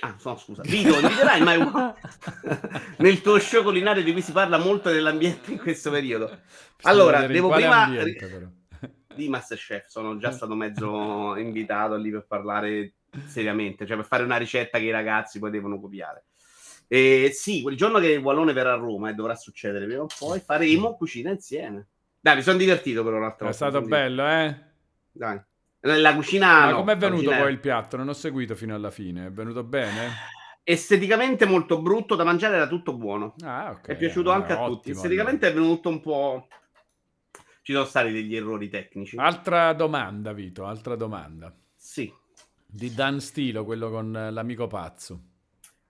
Ah, 0.00 0.16
no, 0.22 0.36
scusa. 0.36 0.62
Vito, 0.62 0.94
inviterai 0.94 1.40
mai 1.42 1.56
un... 1.56 1.94
nel 2.98 3.20
tuo 3.20 3.38
show 3.40 3.62
culinario 3.62 4.02
di 4.02 4.12
cui 4.12 4.22
si 4.22 4.30
parla 4.32 4.56
molto 4.56 4.90
dell'ambiente 4.90 5.50
in 5.50 5.58
questo 5.58 5.90
periodo. 5.90 6.38
Allora, 6.82 7.26
devo 7.26 7.48
prima 7.50 7.90
di 9.14 9.28
Masterchef, 9.28 9.86
sono 9.88 10.16
già 10.16 10.30
stato 10.30 10.54
mezzo 10.54 11.34
invitato 11.36 11.96
lì 11.96 12.10
per 12.10 12.26
parlare 12.26 12.92
seriamente, 13.26 13.86
cioè 13.86 13.96
per 13.96 14.04
fare 14.06 14.22
una 14.22 14.36
ricetta 14.36 14.78
che 14.78 14.84
i 14.84 14.92
ragazzi 14.92 15.40
poi 15.40 15.50
devono 15.50 15.80
copiare. 15.80 16.26
E 16.86 17.30
sì, 17.34 17.62
quel 17.62 17.76
giorno 17.76 17.98
che 17.98 18.16
Wallone 18.16 18.52
verrà 18.52 18.74
a 18.74 18.76
Roma 18.76 19.10
e 19.10 19.14
dovrà 19.14 19.34
succedere 19.34 19.84
prima 19.86 20.02
o 20.02 20.06
poi, 20.16 20.38
faremo 20.38 20.96
cucina 20.96 21.30
insieme. 21.30 21.88
Dai, 22.20 22.36
mi 22.36 22.42
sono 22.42 22.56
divertito 22.56 23.02
però 23.02 23.18
l'altra 23.18 23.46
volta. 23.46 23.66
È 23.66 23.68
stato 23.70 23.84
bello, 23.84 24.28
eh? 24.28 24.56
Dai. 25.10 25.40
La 25.96 26.14
cucina. 26.14 26.46
Ma 26.46 26.70
no, 26.70 26.76
com'è 26.78 26.96
venuto 26.96 27.30
poi 27.30 27.52
il 27.52 27.60
piatto? 27.60 27.96
Non 27.96 28.08
ho 28.08 28.12
seguito 28.12 28.54
fino 28.54 28.74
alla 28.74 28.90
fine. 28.90 29.26
È 29.26 29.30
venuto 29.30 29.64
bene? 29.64 30.10
Esteticamente 30.62 31.46
molto 31.46 31.80
brutto, 31.80 32.14
da 32.14 32.24
mangiare 32.24 32.56
era 32.56 32.66
tutto 32.66 32.92
buono. 32.92 33.34
Ah, 33.42 33.70
okay. 33.70 33.94
È 33.94 33.98
piaciuto 33.98 34.30
anche 34.30 34.52
a 34.52 34.64
tutti. 34.66 34.90
Esteticamente 34.90 35.46
allora. 35.46 35.60
è 35.60 35.64
venuto 35.64 35.88
un 35.88 36.00
po'. 36.00 36.48
Ci 37.62 37.72
sono 37.72 37.84
stati 37.84 38.12
degli 38.12 38.36
errori 38.36 38.68
tecnici. 38.68 39.16
Altra 39.16 39.72
domanda, 39.72 40.32
Vito, 40.32 40.66
altra 40.66 40.94
domanda. 40.94 41.54
Sì. 41.74 42.12
Di 42.66 42.92
Dan 42.92 43.20
Stilo, 43.20 43.64
quello 43.64 43.90
con 43.90 44.12
l'amico 44.30 44.66
pazzo. 44.66 45.20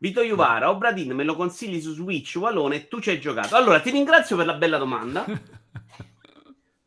Vito 0.01 0.22
Iuvara, 0.22 0.70
Obradin 0.70 1.12
me 1.12 1.24
lo 1.24 1.34
consigli 1.34 1.80
su 1.80 1.92
Switch, 1.92 2.36
Walone, 2.36 2.86
tu 2.86 3.01
ci 3.01 3.11
hai 3.11 3.18
giocato. 3.18 3.57
Allora, 3.57 3.80
ti 3.80 3.90
ringrazio 3.90 4.36
per 4.36 4.46
la 4.46 4.55
bella 4.55 4.78
domanda. 4.78 5.24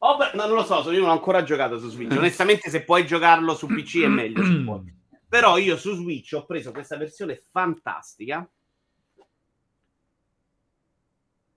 Obra... 0.04 0.32
No, 0.34 0.46
non 0.48 0.56
lo 0.56 0.64
so, 0.64 0.92
io 0.92 1.00
non 1.00 1.10
ho 1.10 1.14
ancora 1.14 1.44
giocato 1.44 1.80
su 1.80 1.90
Switch. 1.90 2.16
Onestamente, 2.16 2.70
se 2.70 2.84
puoi 2.84 3.06
giocarlo 3.06 3.56
su 3.56 3.68
PC 3.68 4.02
è 4.04 4.08
meglio. 4.08 4.84
Però 5.28 5.58
io 5.58 5.78
su 5.78 5.96
Switch 5.96 6.34
ho 6.34 6.46
preso 6.46 6.72
questa 6.72 6.98
versione 6.98 7.42
fantastica 7.52 8.48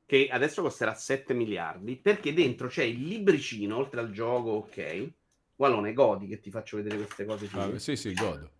che 0.07 0.29
adesso 0.31 0.63
costerà 0.63 0.95
7 0.95 1.33
miliardi 1.33 1.97
perché 1.97 2.35
dentro 2.35 2.69
c'è 2.69 2.85
il 2.85 3.07
libricino 3.07 3.77
oltre 3.77 4.01
al 4.01 4.11
gioco, 4.11 4.51
ok. 4.51 5.13
Walone, 5.57 5.93
godi 5.93 6.27
che 6.27 6.41
ti 6.41 6.51
faccio 6.51 6.77
vedere 6.77 6.97
queste 6.97 7.25
cose. 7.25 7.49
Ah, 7.53 7.79
sì, 7.79 7.97
sì, 7.97 8.13
godo 8.13 8.51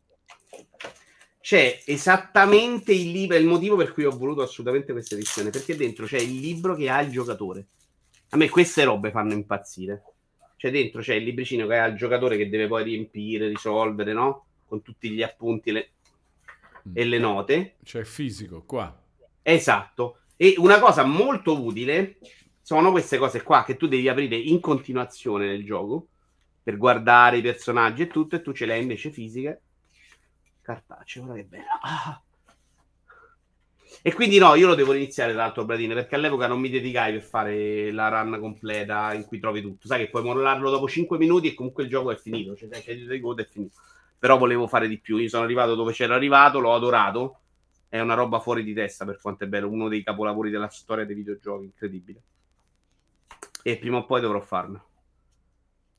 c'è 1.45 1.83
esattamente 1.85 2.95
il 2.95 3.11
libro, 3.11 3.37
il 3.37 3.45
motivo 3.45 3.77
per 3.77 3.93
cui 3.93 4.05
ho 4.05 4.17
voluto 4.17 4.41
assolutamente 4.41 4.93
questa 4.93 5.15
edizione, 5.15 5.51
perché 5.51 5.77
dentro 5.77 6.07
c'è 6.07 6.17
il 6.17 6.41
libro 6.41 6.75
che 6.75 6.89
ha 6.89 7.03
il 7.03 7.11
giocatore. 7.11 7.67
A 8.35 8.37
me 8.37 8.49
queste 8.49 8.83
robe 8.83 9.13
fanno 9.13 9.33
impazzire. 9.33 10.03
Cioè 10.57 10.73
dentro 10.73 11.01
c'è 11.01 11.15
il 11.15 11.23
libricino 11.23 11.69
che 11.69 11.79
ha 11.79 11.87
il 11.87 11.97
giocatore 11.97 12.37
che 12.37 12.49
deve 12.49 12.67
poi 12.67 12.83
riempire, 12.83 13.47
risolvere, 13.47 14.13
no? 14.13 14.47
Con 14.67 14.83
tutti 14.83 15.09
gli 15.11 15.23
appunti 15.23 15.71
le... 15.71 15.91
e 16.93 17.05
le 17.05 17.19
note. 17.19 17.77
C'è 17.85 18.03
fisico 18.03 18.63
qua. 18.63 18.93
Esatto. 19.41 20.19
E 20.37 20.55
una 20.59 20.81
cosa 20.81 21.05
molto 21.05 21.63
utile 21.63 22.19
sono 22.61 22.91
queste 22.91 23.19
cose 23.19 23.45
qua 23.45 23.63
che 23.63 23.77
tu 23.77 23.87
devi 23.87 24.09
aprire 24.09 24.35
in 24.35 24.59
continuazione 24.59 25.47
nel 25.47 25.65
gioco 25.65 26.09
per 26.61 26.77
guardare 26.77 27.37
i 27.37 27.43
personaggi 27.43 28.03
e 28.03 28.07
tutto, 28.09 28.35
e 28.35 28.43
tu 28.43 28.53
ce 28.53 28.67
le 28.67 28.73
hai 28.73 28.83
invece 28.83 29.11
fisiche 29.11 29.61
cartaceo, 30.65 31.25
guarda 31.25 31.43
che 31.43 31.49
bello. 31.49 31.65
Ah. 31.83 32.24
E 34.07 34.13
quindi 34.13 34.37
no, 34.37 34.55
io 34.55 34.67
lo 34.67 34.75
devo 34.75 34.93
iniziare 34.93 35.33
tra 35.33 35.45
l'altro 35.45 35.65
Bradine, 35.65 35.95
perché 35.95 36.17
all'epoca 36.17 36.47
non 36.47 36.61
mi 36.61 36.69
dedicai 36.69 37.13
per 37.13 37.23
fare 37.23 37.91
la 37.91 38.09
run 38.09 38.39
completa 38.39 39.15
in 39.15 39.25
cui 39.25 39.41
trovi 39.41 39.63
tutto. 39.63 39.87
Sai 39.87 40.01
che 40.01 40.11
puoi 40.11 40.23
mollarlo 40.23 40.69
dopo 40.69 40.87
5 40.87 41.17
minuti 41.17 41.49
e 41.49 41.55
comunque 41.55 41.85
il 41.85 41.89
gioco 41.89 42.11
è 42.11 42.17
finito, 42.17 42.55
cioè 42.55 42.69
c'è 42.69 42.93
il 42.93 43.21
code 43.23 43.45
è 43.45 43.49
finito. 43.51 43.77
Però 44.19 44.37
volevo 44.37 44.67
fare 44.67 44.89
di 44.89 44.99
più, 44.99 45.17
io 45.17 45.31
sono 45.31 45.45
arrivato 45.45 45.75
dove 45.75 45.95
c'ero 45.95 46.13
arrivato, 46.13 46.61
l'ho 46.61 46.75
adorato. 46.75 47.39
È 47.89 47.99
una 47.99 48.13
roba 48.13 48.41
fuori 48.41 48.63
di 48.63 48.75
testa 48.75 49.07
per 49.07 49.19
quanto 49.23 49.45
è 49.45 49.47
bello, 49.47 49.71
uno 49.71 49.89
dei 49.89 50.03
capolavori 50.03 50.51
della 50.51 50.69
storia 50.69 51.07
dei 51.07 51.15
videogiochi, 51.15 51.65
incredibile. 51.65 52.21
E 53.63 53.79
prima 53.79 53.97
o 53.97 54.05
poi 54.05 54.21
dovrò 54.21 54.41
farlo. 54.43 54.85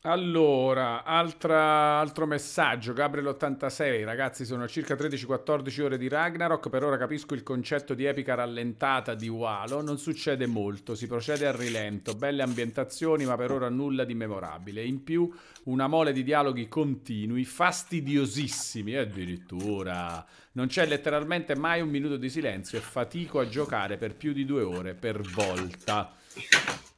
Allora, 0.08 1.04
altra, 1.04 1.98
altro 1.98 2.28
messaggio, 2.28 2.94
Gabriel86, 2.94 4.04
ragazzi 4.04 4.46
sono 4.46 4.68
circa 4.68 4.94
13-14 4.94 5.82
ore 5.82 5.98
di 5.98 6.08
Ragnarok, 6.08 6.70
per 6.70 6.84
ora 6.84 6.96
capisco 6.96 7.34
il 7.34 7.42
concetto 7.42 7.96
di 7.96 8.06
epica 8.06 8.36
rallentata 8.36 9.16
di 9.16 9.28
Walo, 9.30 9.82
non 9.82 9.98
succede 9.98 10.46
molto, 10.46 10.94
si 10.94 11.08
procede 11.08 11.48
a 11.48 11.56
rilento, 11.56 12.14
belle 12.14 12.44
ambientazioni 12.44 13.26
ma 13.26 13.36
per 13.36 13.50
ora 13.50 13.68
nulla 13.70 14.04
di 14.04 14.14
memorabile, 14.14 14.84
in 14.84 15.04
più 15.04 15.28
una 15.64 15.88
mole 15.88 16.14
di 16.14 16.22
dialoghi 16.22 16.68
continui, 16.68 17.44
fastidiosissimi. 17.44 18.96
Addirittura, 18.96 20.24
non 20.52 20.68
c'è 20.68 20.86
letteralmente 20.86 21.56
mai 21.56 21.82
un 21.82 21.90
minuto 21.90 22.18
di 22.18 22.30
silenzio 22.30 22.78
e 22.78 22.82
fatico 22.82 23.40
a 23.40 23.50
giocare 23.50 23.98
per 23.98 24.16
più 24.16 24.34
di 24.34 24.46
due 24.46 24.62
ore 24.62 24.94
per 24.94 25.20
volta. 25.22 26.14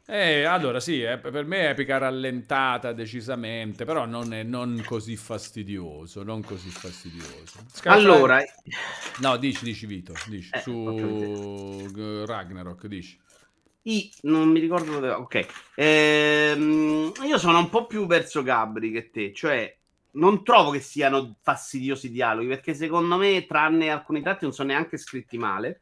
Eh, 0.10 0.44
allora 0.44 0.80
sì, 0.80 1.02
eh, 1.02 1.18
per 1.18 1.44
me 1.44 1.66
è 1.66 1.70
epica 1.72 1.98
rallentata 1.98 2.94
decisamente, 2.94 3.84
però 3.84 4.06
non, 4.06 4.34
è, 4.34 4.42
non 4.42 4.82
così 4.86 5.18
fastidioso, 5.18 6.24
non 6.24 6.42
così 6.42 6.70
fastidioso. 6.70 7.60
Scarpa... 7.70 8.00
Allora... 8.00 8.42
No, 9.20 9.36
dici, 9.36 9.66
dici 9.66 9.86
Vito, 9.86 10.14
dici, 10.28 10.50
eh, 10.54 10.62
su 10.62 11.92
Ragnarok, 12.26 12.86
dici. 12.86 13.20
I, 13.82 14.10
non 14.22 14.48
mi 14.48 14.62
ricordo 14.62 14.94
dove... 14.94 15.10
Ok. 15.10 15.46
Ehm, 15.76 17.12
io 17.26 17.38
sono 17.38 17.60
un 17.60 17.68
po' 17.68 17.86
più 17.86 18.06
verso 18.06 18.44
Gabri 18.44 18.94
che 18.94 19.10
te, 19.10 19.34
cioè 19.34 19.76
non 20.12 20.42
trovo 20.42 20.72
che 20.72 20.80
siano 20.80 21.36
fastidiosi 21.42 22.06
i 22.06 22.12
dialoghi, 22.12 22.48
perché 22.48 22.74
secondo 22.74 23.18
me, 23.18 23.46
tranne 23.46 23.90
alcuni 23.90 24.22
tratti, 24.22 24.46
non 24.46 24.54
sono 24.54 24.70
neanche 24.70 24.96
scritti 24.96 25.38
male 25.38 25.82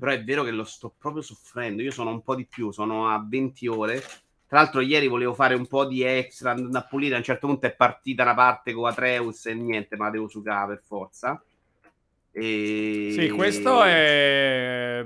però 0.00 0.12
è 0.12 0.24
vero 0.24 0.42
che 0.42 0.50
lo 0.50 0.64
sto 0.64 0.92
proprio 0.98 1.22
soffrendo. 1.22 1.82
Io 1.82 1.90
sono 1.90 2.10
un 2.10 2.22
po' 2.22 2.34
di 2.34 2.46
più, 2.46 2.70
sono 2.70 3.10
a 3.10 3.22
20 3.24 3.66
ore. 3.68 4.00
Tra 4.48 4.58
l'altro, 4.58 4.80
ieri 4.80 5.06
volevo 5.06 5.34
fare 5.34 5.54
un 5.54 5.66
po' 5.66 5.84
di 5.84 6.02
extra, 6.02 6.52
andando 6.52 6.78
a 6.78 6.86
pulire. 6.86 7.14
A 7.14 7.18
un 7.18 7.24
certo 7.24 7.46
punto 7.46 7.66
è 7.66 7.74
partita 7.74 8.22
una 8.22 8.34
parte 8.34 8.72
con 8.72 8.88
Atreus 8.88 9.44
e 9.46 9.54
niente, 9.54 9.96
ma 9.96 10.06
la 10.06 10.12
devo 10.12 10.26
sucare 10.26 10.68
per 10.68 10.82
forza. 10.82 11.40
E... 12.32 13.14
Sì, 13.16 13.28
questo 13.28 13.82
è. 13.84 15.04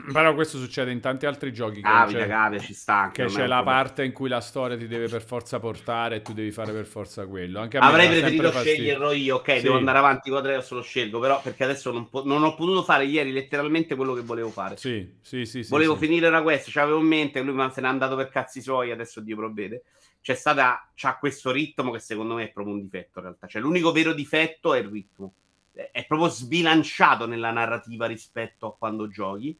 Però 0.12 0.34
questo 0.34 0.58
succede 0.58 0.90
in 0.90 1.00
tanti 1.00 1.26
altri 1.26 1.52
giochi. 1.52 1.80
Cavia, 1.80 2.26
cavia, 2.26 2.58
ci 2.58 2.74
sta. 2.74 3.10
Che 3.12 3.26
c'è 3.26 3.46
la 3.46 3.62
parte 3.62 4.04
in 4.04 4.12
cui 4.12 4.28
la 4.28 4.40
storia 4.40 4.76
ti 4.76 4.86
deve 4.86 5.08
per 5.08 5.22
forza 5.22 5.58
portare 5.58 6.16
e 6.16 6.22
tu 6.22 6.32
devi 6.32 6.50
fare 6.50 6.72
per 6.72 6.86
forza 6.86 7.26
quello. 7.26 7.60
Anche 7.60 7.78
Avrei 7.78 8.08
preferito 8.08 8.50
sceglierlo 8.50 9.12
io, 9.12 9.36
ok, 9.36 9.56
sì. 9.56 9.62
devo 9.62 9.76
andare 9.76 9.98
avanti 9.98 10.30
con 10.30 10.38
adesso 10.38 10.74
lo 10.74 10.82
scelgo, 10.82 11.18
però 11.18 11.40
perché 11.40 11.64
adesso 11.64 11.92
non, 11.92 12.08
po- 12.08 12.24
non, 12.24 12.42
ho 12.42 12.54
potuto 12.54 12.82
fare 12.82 13.04
ieri 13.04 13.32
letteralmente 13.32 13.94
quello 13.94 14.14
che 14.14 14.22
volevo 14.22 14.50
fare. 14.50 14.76
Sì, 14.76 15.16
sì, 15.20 15.44
sì. 15.44 15.64
Volevo 15.68 15.94
sì, 15.94 16.06
finire 16.06 16.30
da 16.30 16.42
questo, 16.42 16.70
c'avevo 16.72 16.98
in 16.98 17.06
mente, 17.06 17.40
lui 17.40 17.70
se 17.70 17.80
n'è 17.80 17.88
andato 17.88 18.16
per 18.16 18.28
cazzi 18.28 18.60
suoi, 18.60 18.90
adesso 18.90 19.20
Dio 19.20 19.36
provvede. 19.36 19.84
C'è 20.22 20.34
stata, 20.34 20.90
c'ha 20.94 21.16
questo 21.16 21.50
ritmo 21.50 21.90
che 21.90 21.98
secondo 21.98 22.34
me 22.34 22.44
è 22.44 22.52
proprio 22.52 22.74
un 22.74 22.82
difetto 22.82 23.18
in 23.18 23.24
realtà. 23.24 23.46
Cioè 23.46 23.62
l'unico 23.62 23.90
vero 23.90 24.12
difetto 24.12 24.74
è 24.74 24.80
il 24.80 24.88
ritmo. 24.88 25.34
È 25.72 26.04
proprio 26.06 26.28
sbilanciato 26.28 27.26
nella 27.26 27.52
narrativa 27.52 28.04
rispetto 28.06 28.66
a 28.66 28.76
quando 28.76 29.08
giochi 29.08 29.56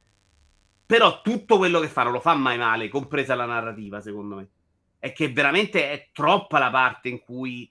però 0.91 1.20
tutto 1.22 1.57
quello 1.57 1.78
che 1.78 1.86
fa 1.86 2.03
non 2.03 2.11
lo 2.11 2.18
fa 2.18 2.34
mai 2.34 2.59
male, 2.59 2.88
compresa 2.88 3.36
la 3.36 3.45
narrativa, 3.45 4.01
secondo 4.01 4.34
me. 4.34 4.49
È 4.99 5.12
che 5.12 5.30
veramente 5.30 5.88
è 5.88 6.09
troppa 6.12 6.59
la 6.59 6.68
parte 6.68 7.09
in 7.09 7.20
cui 7.20 7.70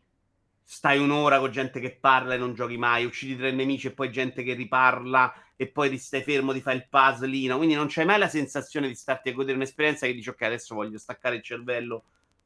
stai 0.64 1.00
un'ora 1.00 1.38
con 1.40 1.52
gente 1.52 1.82
che 1.82 1.98
parla 2.00 2.36
e 2.36 2.38
non 2.38 2.54
giochi 2.54 2.78
mai, 2.78 3.04
uccidi 3.04 3.36
tre 3.36 3.52
nemici 3.52 3.88
e 3.88 3.92
poi 3.92 4.10
gente 4.10 4.42
che 4.42 4.54
riparla 4.54 5.34
e 5.58 5.68
poi 5.68 5.90
ti 5.90 5.98
stai 5.98 6.22
fermo, 6.22 6.54
ti 6.54 6.62
fai 6.62 6.78
il 6.78 6.88
puzzlino. 6.88 7.58
Quindi 7.58 7.76
non 7.76 7.88
c'è 7.88 8.06
mai 8.06 8.20
la 8.20 8.30
sensazione 8.30 8.88
di 8.88 8.96
starti 8.96 9.28
a 9.28 9.34
godere 9.34 9.58
un'esperienza 9.58 10.08
che 10.08 10.14
dici 10.14 10.30
ok, 10.30 10.42
adesso 10.44 10.74
voglio 10.74 10.98
staccare 10.98 11.36
il 11.36 11.42
cervello, 11.42 12.04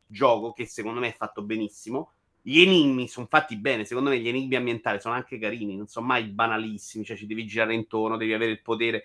gioco, 0.08 0.54
che 0.54 0.66
secondo 0.66 1.00
me 1.00 1.10
è 1.10 1.16
fatto 1.16 1.44
benissimo. 1.44 2.14
Gli 2.42 2.62
enigmi 2.62 3.08
sono 3.08 3.28
fatti 3.30 3.58
bene, 3.58 3.86
secondo 3.86 4.10
me 4.10 4.18
gli 4.18 4.28
enigmi 4.28 4.56
ambientali 4.56 5.00
sono 5.00 5.14
anche 5.14 5.38
carini, 5.38 5.76
non 5.76 5.86
sono 5.86 6.08
mai 6.08 6.24
banalissimi, 6.24 7.06
cioè 7.06 7.16
ci 7.16 7.28
devi 7.28 7.46
girare 7.46 7.76
intorno, 7.76 8.18
devi 8.18 8.34
avere 8.34 8.50
il 8.50 8.62
potere 8.64 9.04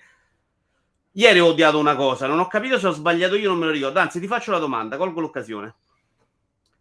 Ieri 1.19 1.41
ho 1.41 1.47
odiato 1.47 1.81
una 1.81 1.97
cosa, 1.97 2.29
non 2.29 2.39
ho 2.39 2.47
capito 2.47 2.79
se 2.79 2.87
ho 2.87 2.93
sbagliato 2.93 3.35
io, 3.35 3.49
non 3.49 3.59
me 3.59 3.67
lo 3.67 3.73
ricordo. 3.73 3.99
Anzi, 3.99 4.21
ti 4.21 4.29
faccio 4.29 4.53
la 4.53 4.59
domanda, 4.59 4.97
colgo 4.97 5.19
l'occasione. 5.19 5.75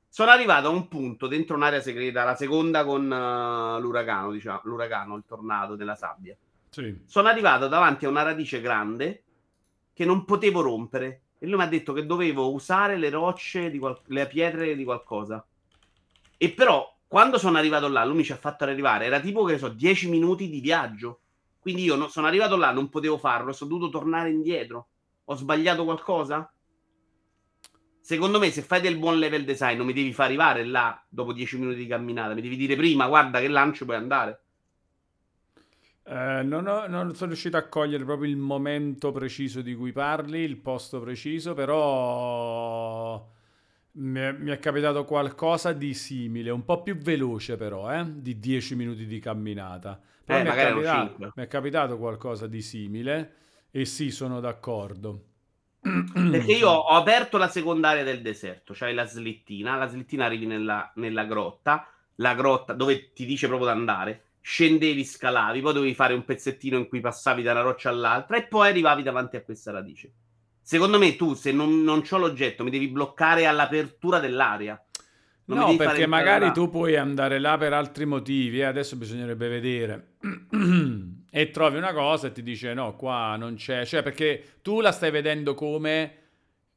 Sono 0.08 0.30
arrivato 0.30 0.68
a 0.68 0.70
un 0.70 0.88
punto 0.88 1.26
dentro 1.26 1.56
un'area 1.56 1.82
segreta, 1.82 2.24
la 2.24 2.36
seconda 2.36 2.86
con 2.86 3.06
uh, 3.06 3.82
l'uragano, 3.82 4.32
diciamo, 4.32 4.62
l'uragano, 4.66 5.16
il 5.16 5.24
tornado 5.26 5.76
della 5.76 5.96
sabbia. 5.96 6.38
Sì. 6.70 7.02
Sono 7.08 7.30
arrivato 7.30 7.68
davanti 7.68 8.06
a 8.06 8.10
una 8.10 8.22
radice 8.22 8.62
grande 8.62 9.24
che 9.92 10.06
non 10.06 10.24
potevo 10.24 10.62
rompere. 10.62 11.22
E 11.40 11.48
lui 11.48 11.58
mi 11.58 11.64
ha 11.64 11.68
detto 11.68 11.92
che 11.94 12.06
dovevo 12.06 12.52
usare 12.52 12.96
le 12.96 13.10
rocce, 13.10 13.72
di 13.72 13.80
qual- 13.80 14.00
le 14.06 14.28
pietre 14.28 14.76
di 14.76 14.84
qualcosa. 14.84 15.44
E 16.38 16.50
però, 16.52 16.96
quando 17.08 17.40
sono 17.40 17.58
arrivato 17.58 17.88
là, 17.88 18.06
lui 18.06 18.18
mi 18.18 18.24
ci 18.24 18.34
ha 18.34 18.38
fatto 18.38 18.66
arrivare, 18.66 19.06
era 19.06 19.20
tipo, 19.20 19.46
che 19.46 19.58
so, 19.58 19.70
10 19.70 20.10
minuti 20.10 20.48
di 20.48 20.60
viaggio. 20.60 21.22
Quindi 21.60 21.84
io 21.84 21.96
no, 21.96 22.08
sono 22.08 22.28
arrivato 22.28 22.56
là, 22.56 22.72
non 22.72 22.90
potevo 22.90 23.18
farlo, 23.18 23.52
sono 23.52 23.72
dovuto 23.72 23.90
tornare 23.90 24.30
indietro. 24.30 24.88
Ho 25.26 25.36
sbagliato 25.36 25.84
qualcosa? 25.84 26.52
Secondo 28.00 28.40
me, 28.40 28.52
se 28.52 28.62
fai 28.62 28.80
del 28.80 28.98
buon 28.98 29.20
level 29.20 29.44
design, 29.44 29.78
non 29.78 29.86
mi 29.86 29.94
devi 29.94 30.14
far 30.14 30.28
arrivare 30.28 30.64
là 30.64 31.04
dopo 31.10 31.34
10 31.34 31.58
minuti 31.58 31.78
di 31.78 31.88
camminata. 31.88 32.34
Mi 32.34 32.42
devi 32.42 32.56
dire 32.56 32.76
prima, 32.78 33.08
guarda 33.08 33.42
che 33.42 33.50
lancio 33.50 33.84
puoi 33.84 33.98
andare. 33.98 34.42
Eh, 36.10 36.42
non, 36.42 36.66
ho, 36.68 36.88
non, 36.88 37.14
sono 37.16 37.32
riuscito 37.32 37.58
a 37.58 37.68
cogliere 37.68 38.06
proprio 38.06 38.30
il 38.30 38.38
momento 38.38 39.12
preciso 39.12 39.62
di 39.62 39.76
cui 39.76 39.92
parli, 39.92 40.40
il 40.40 40.56
posto 40.56 41.02
preciso, 41.02 41.54
però 41.54 43.30
mi 43.92 44.20
è, 44.22 44.32
mi 44.32 44.52
è 44.52 44.60
capitato 44.60 45.04
qualcosa 45.04 45.74
di 45.74 45.94
simile, 45.94 46.50
un 46.50 46.64
po' 46.64 46.82
più 46.82 46.96
veloce 46.96 47.58
però, 47.58 47.92
eh? 47.92 48.06
di 48.08 48.40
10 48.40 48.76
minuti 48.76 49.06
di 49.06 49.20
camminata. 49.20 50.00
Però 50.28 50.40
eh, 50.40 50.44
mi, 50.44 50.50
è 50.50 50.56
capitato, 50.56 51.32
mi 51.36 51.44
è 51.44 51.48
capitato 51.48 51.98
qualcosa 51.98 52.48
di 52.48 52.62
simile 52.62 53.36
e 53.72 53.86
sì, 53.86 54.12
sono 54.12 54.42
d'accordo. 54.42 55.22
Perché 55.80 56.52
io 56.52 56.70
ho 56.70 56.98
aperto 56.98 57.38
la 57.38 57.48
secondaria 57.48 58.04
del 58.04 58.22
deserto, 58.22 58.76
cioè 58.76 58.92
la 58.92 59.06
slittina, 59.06 59.78
la 59.78 59.88
slittina 59.88 60.26
arrivi 60.26 60.46
nella, 60.46 60.92
nella 60.96 61.24
grotta, 61.24 61.90
la 62.16 62.36
grotta 62.36 62.74
dove 62.74 63.14
ti 63.14 63.26
dice 63.26 63.48
proprio 63.48 63.72
di 63.72 63.78
andare, 63.78 64.24
scendevi, 64.42 65.06
scalavi, 65.06 65.62
poi 65.62 65.74
dovevi 65.74 65.94
fare 65.94 66.14
un 66.14 66.26
pezzettino 66.26 66.78
in 66.78 66.90
cui 66.90 67.00
passavi 67.00 67.42
da 67.42 67.54
una 67.54 67.62
roccia 67.62 67.88
all'altra 67.88 68.36
e 68.36 68.48
poi 68.48 68.68
arrivavi 68.68 69.04
davanti 69.04 69.38
a 69.38 69.44
questa 69.44 69.72
radice. 69.72 70.12
Secondo 70.62 70.98
me 70.98 71.16
tu, 71.16 71.36
se 71.36 71.54
non, 71.54 71.84
non 71.84 72.02
c'ho 72.02 72.18
l'oggetto, 72.18 72.66
mi 72.66 72.70
devi 72.70 72.90
bloccare 72.90 73.46
all'apertura 73.46 74.20
dell'area. 74.20 74.84
Non 75.48 75.60
no, 75.60 75.76
perché 75.78 76.06
magari 76.08 76.52
tu 76.52 76.70
puoi 76.70 76.98
andare 76.98 77.40
là 77.40 77.58
per 77.58 77.72
altri 77.72 78.06
motivi, 78.06 78.60
eh? 78.60 78.66
adesso 78.66 78.98
bisognerebbe 78.98 79.48
vedere. 79.48 80.16
e 81.32 81.52
trovi 81.52 81.78
una 81.78 81.94
cosa 81.94 82.28
e 82.28 82.32
ti 82.34 82.44
dice 82.44 82.74
no, 82.74 82.96
qua 82.98 83.38
non 83.38 83.56
c'è, 83.56 83.86
cioè 83.86 84.04
perché 84.04 84.58
tu 84.62 84.82
la 84.82 84.92
stai 84.92 85.10
vedendo 85.10 85.54
come 85.54 86.16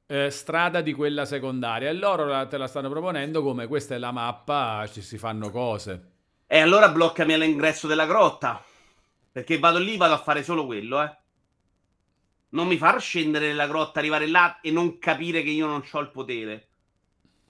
eh, 0.06 0.30
strada 0.30 0.82
di 0.82 0.92
quella 0.92 1.24
secondaria 1.24 1.88
e 1.88 1.94
loro 1.94 2.26
la, 2.26 2.46
te 2.46 2.58
la 2.58 2.68
stanno 2.68 2.88
proponendo 2.88 3.42
come 3.42 3.66
questa 3.66 3.96
è 3.96 3.98
la 3.98 4.12
mappa, 4.12 4.88
ci 4.92 5.02
si 5.02 5.18
fanno 5.18 5.50
cose. 5.50 6.08
E 6.46 6.60
allora 6.60 6.90
bloccami 6.90 7.32
all'ingresso 7.32 7.88
della 7.88 8.06
grotta, 8.06 8.62
perché 9.32 9.58
vado 9.58 9.78
lì, 9.78 9.96
vado 9.96 10.14
a 10.14 10.18
fare 10.18 10.44
solo 10.44 10.64
quello, 10.64 11.02
eh. 11.02 11.16
Non 12.50 12.68
mi 12.68 12.76
far 12.76 13.00
scendere 13.00 13.48
nella 13.48 13.66
grotta, 13.66 13.98
arrivare 13.98 14.28
là 14.28 14.60
e 14.60 14.70
non 14.70 14.98
capire 15.00 15.42
che 15.42 15.50
io 15.50 15.66
non 15.66 15.82
ho 15.90 16.00
il 16.00 16.10
potere. 16.10 16.69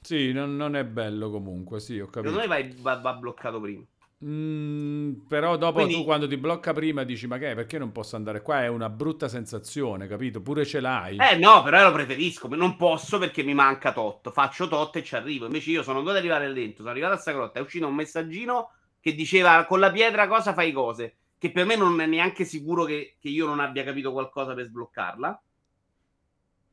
Sì, 0.02 0.32
non, 0.32 0.56
non 0.56 0.76
è 0.76 0.84
bello 0.84 1.30
comunque, 1.30 1.78
sì, 1.80 2.00
ho 2.00 2.06
capito. 2.06 2.32
Secondo 2.32 2.54
me 2.54 2.74
va, 2.80 2.96
va 2.96 3.12
bloccato 3.14 3.60
prima. 3.60 3.84
Mm, 4.22 5.12
però 5.28 5.56
dopo 5.56 5.78
Quindi... 5.78 5.94
tu 5.94 6.04
quando 6.04 6.28
ti 6.28 6.36
blocca 6.36 6.74
prima 6.74 7.04
dici 7.04 7.26
ma 7.26 7.38
che? 7.38 7.54
Perché 7.54 7.78
non 7.78 7.90
posso 7.90 8.16
andare 8.16 8.42
qua? 8.42 8.62
È 8.62 8.66
una 8.66 8.90
brutta 8.90 9.28
sensazione, 9.28 10.06
capito? 10.06 10.42
Pure 10.42 10.66
ce 10.66 10.80
l'hai. 10.80 11.16
Eh 11.16 11.36
no, 11.36 11.62
però 11.62 11.82
lo 11.84 11.92
preferisco. 11.92 12.48
Non 12.54 12.76
posso 12.76 13.18
perché 13.18 13.42
mi 13.42 13.54
manca 13.54 13.92
tot. 13.92 14.30
Faccio 14.30 14.68
tot 14.68 14.96
e 14.96 15.04
ci 15.04 15.16
arrivo. 15.16 15.46
Invece 15.46 15.70
io 15.70 15.82
sono 15.82 16.00
dovuto 16.00 16.18
arrivare 16.18 16.48
lento. 16.48 16.78
Sono 16.78 16.90
arrivato 16.90 17.14
a 17.14 17.18
sta 17.18 17.32
grotta. 17.32 17.58
È 17.58 17.62
uscito 17.62 17.86
un 17.86 17.94
messaggino 17.94 18.72
che 19.00 19.14
diceva 19.14 19.64
con 19.64 19.80
la 19.80 19.90
pietra 19.90 20.28
cosa 20.28 20.52
fai 20.52 20.72
cose. 20.72 21.16
Che 21.38 21.50
per 21.50 21.64
me 21.64 21.76
non 21.76 21.98
è 22.00 22.06
neanche 22.06 22.44
sicuro 22.44 22.84
che, 22.84 23.16
che 23.18 23.28
io 23.28 23.46
non 23.46 23.60
abbia 23.60 23.84
capito 23.84 24.12
qualcosa 24.12 24.52
per 24.52 24.66
sbloccarla. 24.66 25.42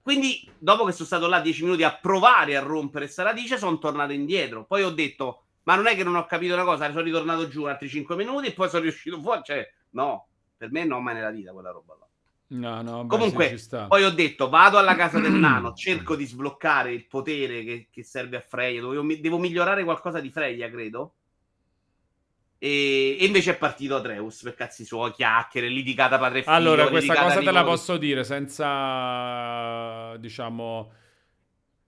Quindi, 0.07 0.49
dopo 0.57 0.85
che 0.85 0.93
sono 0.93 1.05
stato 1.05 1.27
là 1.27 1.41
10 1.41 1.63
minuti 1.63 1.83
a 1.83 1.93
provare 1.93 2.55
a 2.55 2.61
rompere 2.61 3.03
questa 3.03 3.23
radice, 3.23 3.57
sono 3.57 3.77
tornato 3.77 4.13
indietro. 4.13 4.63
Poi 4.63 4.83
ho 4.83 4.89
detto 4.89 5.41
ma 5.63 5.75
non 5.75 5.87
è 5.87 5.97
che 5.97 6.05
non 6.05 6.15
ho 6.15 6.25
capito 6.25 6.53
una 6.53 6.63
cosa, 6.63 6.87
sono 6.87 7.01
ritornato 7.01 7.49
giù 7.49 7.65
altri 7.65 7.89
5 7.89 8.15
minuti 8.15 8.47
e 8.47 8.53
poi 8.53 8.69
sono 8.69 8.83
riuscito 8.83 9.19
fuori. 9.19 9.41
Cioè, 9.43 9.69
no, 9.89 10.27
per 10.55 10.71
me 10.71 10.85
non 10.85 11.03
mai 11.03 11.15
nella 11.15 11.29
vita 11.29 11.51
quella 11.51 11.71
roba 11.71 11.97
là. 11.99 12.07
No, 12.57 12.81
no, 12.81 13.03
beh, 13.03 13.09
Comunque, 13.09 13.59
poi 13.89 14.05
ho 14.05 14.11
detto, 14.11 14.47
vado 14.47 14.77
alla 14.77 14.95
casa 14.95 15.19
del 15.19 15.33
nano, 15.33 15.73
cerco 15.73 16.15
di 16.15 16.25
sbloccare 16.25 16.93
il 16.93 17.05
potere 17.05 17.65
che, 17.65 17.87
che 17.91 18.03
serve 18.05 18.37
a 18.37 18.39
Freya. 18.39 18.79
Devo, 18.79 19.03
devo, 19.19 19.37
migliorare 19.37 19.83
qualcosa 19.83 20.21
di 20.21 20.29
Freya, 20.29 20.69
credo. 20.69 21.15
E, 22.59 23.17
e, 23.19 23.25
invece 23.25 23.51
è 23.51 23.57
partito 23.57 23.95
Atreus 23.95 24.41
per 24.41 24.55
cazzi 24.55 24.85
suoi, 24.85 25.11
chiacchiere, 25.11 25.67
litigata 25.67 26.17
padre 26.17 26.39
e 26.39 26.41
figlio. 26.43 26.55
Allora, 26.55 26.87
questa 26.87 27.15
cosa 27.15 27.39
te 27.39 27.51
la 27.51 27.63
posso 27.63 27.97
dire 27.97 28.23
senza, 28.23 30.15
diciamo 30.17 30.91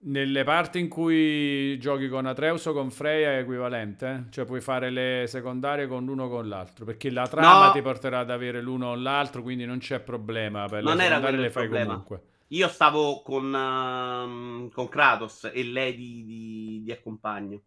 nelle 0.02 0.44
parti 0.44 0.78
in 0.78 0.88
cui 0.88 1.78
giochi 1.78 2.08
con 2.08 2.24
Atreus 2.24 2.64
o 2.66 2.72
con 2.72 2.90
Freya 2.90 3.32
è 3.32 3.38
equivalente, 3.40 4.06
eh? 4.06 4.32
cioè 4.32 4.44
puoi 4.46 4.60
fare 4.60 4.90
le 4.90 5.24
secondarie 5.26 5.86
con 5.86 6.04
l'uno 6.04 6.24
o 6.24 6.28
con 6.28 6.48
l'altro, 6.48 6.84
perché 6.84 7.10
la 7.10 7.26
trama 7.26 7.66
no. 7.66 7.72
ti 7.72 7.82
porterà 7.82 8.20
ad 8.20 8.30
avere 8.30 8.62
l'uno 8.62 8.88
o 8.88 8.94
l'altro, 8.94 9.42
quindi 9.42 9.66
non 9.66 9.78
c'è 9.78 10.00
problema, 10.00 10.66
per 10.66 10.82
non 10.82 10.96
le 10.96 11.04
secondarie 11.04 11.38
le 11.38 11.50
fai 11.50 11.62
problema. 11.64 11.88
comunque. 11.88 12.22
Io 12.52 12.68
stavo 12.68 13.22
con, 13.22 13.52
uh, 13.52 14.70
con 14.70 14.88
Kratos 14.88 15.50
e 15.52 15.62
lei 15.64 15.94
di, 15.94 16.24
di, 16.24 16.80
di, 16.82 16.90
accompagno. 16.90 17.60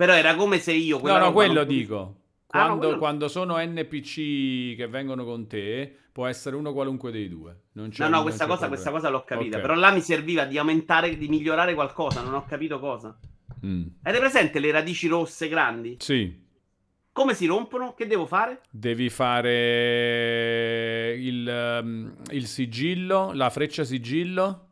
Però 0.00 0.14
era 0.14 0.34
come 0.34 0.58
se 0.60 0.72
io... 0.72 0.98
No, 1.02 1.18
no, 1.18 1.30
quello 1.30 1.62
non... 1.62 1.66
dico. 1.66 2.14
Quando, 2.46 2.88
ah, 2.88 2.92
no, 2.92 2.96
quando, 2.96 3.28
sono 3.28 3.58
NPC 3.58 4.74
che 4.74 4.86
vengono 4.88 5.26
con 5.26 5.46
te, 5.46 5.94
può 6.10 6.26
essere 6.26 6.56
uno 6.56 6.72
qualunque 6.72 7.10
dei 7.10 7.28
due. 7.28 7.64
no, 7.74 8.08
no, 8.08 8.22
questa 8.22 8.46
cosa, 8.46 8.68
questa 8.68 8.90
cosa, 8.90 9.10
l'ho 9.10 9.24
capita. 9.24 9.58
Okay. 9.58 9.60
Però 9.60 9.74
là 9.78 9.90
mi 9.92 10.00
serviva 10.00 10.46
di 10.46 10.56
aumentare, 10.56 11.18
di 11.18 11.28
migliorare 11.28 11.74
qualcosa. 11.74 12.22
Non 12.22 12.32
ho 12.32 12.46
capito 12.46 12.78
cosa. 12.78 13.14
Mm. 13.66 13.88
Avete 14.04 14.20
presente 14.20 14.58
le 14.58 14.70
radici 14.70 15.06
rosse 15.06 15.48
grandi? 15.48 15.96
Sì. 15.98 16.34
Come 17.12 17.34
si 17.34 17.44
rompono? 17.44 17.92
Che 17.92 18.06
devo 18.06 18.24
fare? 18.24 18.62
Devi 18.70 19.10
fare 19.10 19.54
il, 21.18 21.80
um, 21.82 22.14
il 22.30 22.46
sigillo, 22.46 23.32
la 23.34 23.50
freccia 23.50 23.84
sigillo. 23.84 24.68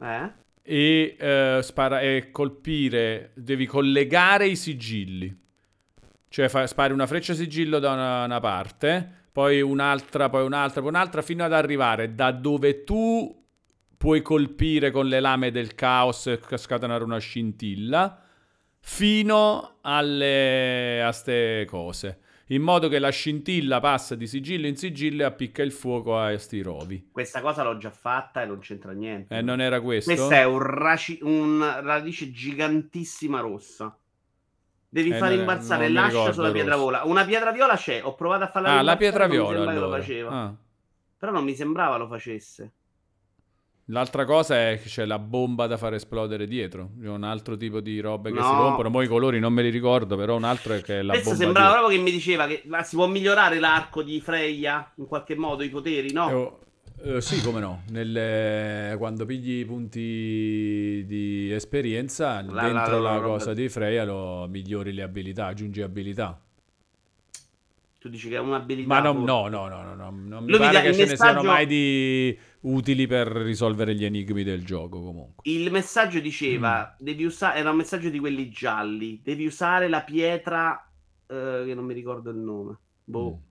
Eh? 0.00 0.32
E, 0.70 1.16
uh, 1.18 1.62
spara- 1.62 2.02
e 2.02 2.30
colpire, 2.30 3.30
devi 3.34 3.64
collegare 3.64 4.48
i 4.48 4.54
sigilli. 4.54 5.34
Cioè 6.28 6.48
fa, 6.50 6.66
spari 6.66 6.92
una 6.92 7.06
freccia 7.06 7.32
sigillo 7.32 7.78
da 7.78 7.92
una, 7.92 8.24
una, 8.24 8.38
parte, 8.38 9.10
poi 9.32 9.62
un'altra, 9.62 10.28
poi 10.28 10.44
un'altra, 10.44 10.82
poi 10.82 10.90
un'altra, 10.90 11.22
fino 11.22 11.42
ad 11.42 11.54
arrivare 11.54 12.14
da 12.14 12.32
dove 12.32 12.84
tu 12.84 13.34
puoi 13.96 14.20
colpire 14.20 14.90
con 14.90 15.06
le 15.06 15.20
lame 15.20 15.50
del 15.50 15.74
caos 15.74 16.26
e 16.26 16.38
scatenare 16.58 17.02
una 17.02 17.16
scintilla, 17.16 18.20
fino 18.78 19.78
alle, 19.80 21.02
a 21.02 21.12
ste 21.12 21.64
cose. 21.66 22.18
In 22.50 22.62
modo 22.62 22.88
che 22.88 22.98
la 22.98 23.10
scintilla 23.10 23.78
passa 23.78 24.14
di 24.14 24.26
sigillo 24.26 24.66
in 24.66 24.76
sigillo 24.76 25.22
e 25.22 25.24
appicca 25.26 25.62
il 25.62 25.72
fuoco 25.72 26.18
a 26.18 26.36
sti 26.36 26.62
rovi. 26.62 27.08
Questa 27.12 27.40
cosa 27.42 27.62
l'ho 27.62 27.76
già 27.76 27.90
fatta 27.90 28.42
e 28.42 28.46
non 28.46 28.58
c'entra 28.60 28.92
niente. 28.92 29.34
E 29.34 29.38
eh, 29.38 29.42
non 29.42 29.60
era 29.60 29.80
questo? 29.82 30.14
Questa 30.14 30.36
è 30.36 30.44
un, 30.44 30.58
raci- 30.58 31.18
un 31.22 31.60
radice 31.82 32.30
gigantissima 32.30 33.40
rossa. 33.40 33.94
Devi 34.88 35.10
eh, 35.10 35.18
fare 35.18 35.34
imbalzare 35.34 35.90
l'ascia 35.90 36.32
sulla 36.32 36.50
pietra 36.50 36.76
viola. 36.76 37.02
Una 37.04 37.24
pietra 37.26 37.52
viola 37.52 37.76
c'è, 37.76 38.02
ho 38.02 38.14
provato 38.14 38.44
a 38.44 38.48
farla 38.48 38.78
Ah, 38.78 38.82
la 38.82 38.96
pietra 38.96 39.26
viola 39.26 39.70
allora. 39.70 39.86
lo 39.86 39.90
faceva. 39.90 40.30
Ah. 40.30 40.54
Però 41.18 41.32
non 41.32 41.44
mi 41.44 41.54
sembrava 41.54 41.98
lo 41.98 42.06
facesse. 42.06 42.72
L'altra 43.90 44.26
cosa 44.26 44.56
è 44.56 44.80
che 44.82 44.88
c'è 44.88 45.06
la 45.06 45.18
bomba 45.18 45.66
da 45.66 45.78
far 45.78 45.94
esplodere 45.94 46.46
dietro. 46.46 46.90
C'è 47.00 47.08
un 47.08 47.24
altro 47.24 47.56
tipo 47.56 47.80
di 47.80 48.00
robe 48.00 48.30
che 48.30 48.38
no. 48.38 48.44
si 48.44 48.50
rompono. 48.50 48.90
Poi 48.90 49.06
i 49.06 49.08
colori 49.08 49.40
non 49.40 49.52
me 49.52 49.62
li 49.62 49.70
ricordo, 49.70 50.14
però 50.16 50.36
un 50.36 50.44
altro 50.44 50.74
è 50.74 50.82
che 50.82 50.98
è 50.98 51.02
la 51.02 51.12
Questo 51.12 51.30
bomba. 51.30 51.44
sembrava 51.44 51.68
dietro. 51.68 51.86
proprio 51.86 52.04
che 52.04 52.10
mi 52.10 52.16
diceva 52.16 52.46
che 52.46 52.62
si 52.84 52.96
può 52.96 53.06
migliorare 53.06 53.58
l'arco 53.58 54.02
di 54.02 54.20
Freya 54.20 54.92
in 54.96 55.06
qualche 55.06 55.36
modo, 55.36 55.62
i 55.62 55.68
poteri, 55.70 56.12
no? 56.12 56.28
Io 56.30 56.58
Uh, 57.00 57.20
sì, 57.20 57.40
come 57.42 57.60
no. 57.60 57.82
Nelle... 57.90 58.96
Quando 58.98 59.24
pigli 59.24 59.60
i 59.60 59.64
punti 59.64 61.04
di 61.06 61.48
esperienza, 61.52 62.42
la, 62.42 62.62
dentro 62.62 62.98
la, 62.98 63.10
la, 63.10 63.16
la 63.18 63.20
cosa 63.20 63.54
di 63.54 63.68
Freya 63.68 64.04
lo 64.04 64.48
migliori 64.48 64.92
le 64.92 65.02
abilità, 65.02 65.46
aggiungi 65.46 65.80
abilità. 65.80 66.40
Tu 68.00 68.08
dici 68.08 68.28
che 68.28 68.34
è 68.34 68.40
un'abilità. 68.40 68.88
Ma 68.88 69.00
non, 69.00 69.22
no, 69.22 69.46
no, 69.46 69.68
no, 69.68 69.82
no, 69.82 69.94
no, 69.94 70.10
non 70.10 70.44
mi 70.44 70.56
pare 70.56 70.82
che 70.82 70.92
ce 70.92 71.06
messaggio... 71.06 71.10
ne 71.10 71.16
siano 71.16 71.42
mai 71.42 71.66
di 71.66 72.38
utili 72.62 73.06
per 73.06 73.28
risolvere 73.28 73.94
gli 73.94 74.04
enigmi 74.04 74.42
del 74.42 74.64
gioco. 74.64 75.00
Comunque, 75.00 75.50
il 75.50 75.70
messaggio 75.70 76.20
diceva: 76.20 76.90
mm. 76.92 77.04
devi 77.04 77.24
usare. 77.24 77.58
Era 77.58 77.70
un 77.70 77.76
messaggio 77.76 78.08
di 78.08 78.18
quelli 78.18 78.48
gialli. 78.50 79.20
Devi 79.22 79.46
usare 79.46 79.88
la 79.88 80.02
pietra. 80.02 80.82
Uh, 81.26 81.64
che 81.66 81.74
non 81.74 81.84
mi 81.84 81.94
ricordo 81.94 82.30
il 82.30 82.38
nome. 82.38 82.78
Boh. 83.04 83.32
Mm. 83.32 83.46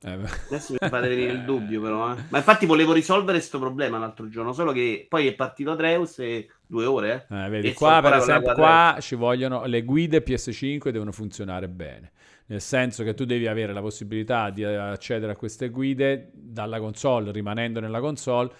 Eh 0.00 0.12
Adesso 0.12 0.74
mi 0.78 0.88
fate 0.88 1.08
venire 1.08 1.32
il 1.32 1.44
dubbio, 1.44 1.80
però. 1.80 2.12
Eh. 2.12 2.22
Ma 2.28 2.38
infatti 2.38 2.66
volevo 2.66 2.92
risolvere 2.92 3.38
questo 3.38 3.58
problema 3.58 3.98
l'altro 3.98 4.28
giorno. 4.28 4.52
Solo 4.52 4.72
che 4.72 5.06
poi 5.08 5.26
è 5.26 5.34
partito 5.34 5.72
Atreus 5.72 6.20
e 6.20 6.48
due 6.68 6.84
ore. 6.84 7.26
Eh. 7.28 7.48
vedi, 7.48 7.72
qua 7.72 8.00
per 8.00 8.12
esempio, 8.12 8.52
qua 8.52 8.98
ci 9.00 9.16
vogliono 9.16 9.64
le 9.64 9.82
guide 9.82 10.22
PS5 10.22 10.90
devono 10.90 11.10
funzionare 11.10 11.68
bene. 11.68 12.12
Nel 12.46 12.60
senso 12.60 13.02
che 13.04 13.14
tu 13.14 13.24
devi 13.24 13.46
avere 13.46 13.72
la 13.72 13.80
possibilità 13.80 14.50
di 14.50 14.64
accedere 14.64 15.32
a 15.32 15.36
queste 15.36 15.68
guide 15.68 16.30
dalla 16.32 16.78
console, 16.78 17.32
rimanendo 17.32 17.80
nella 17.80 18.00
console 18.00 18.50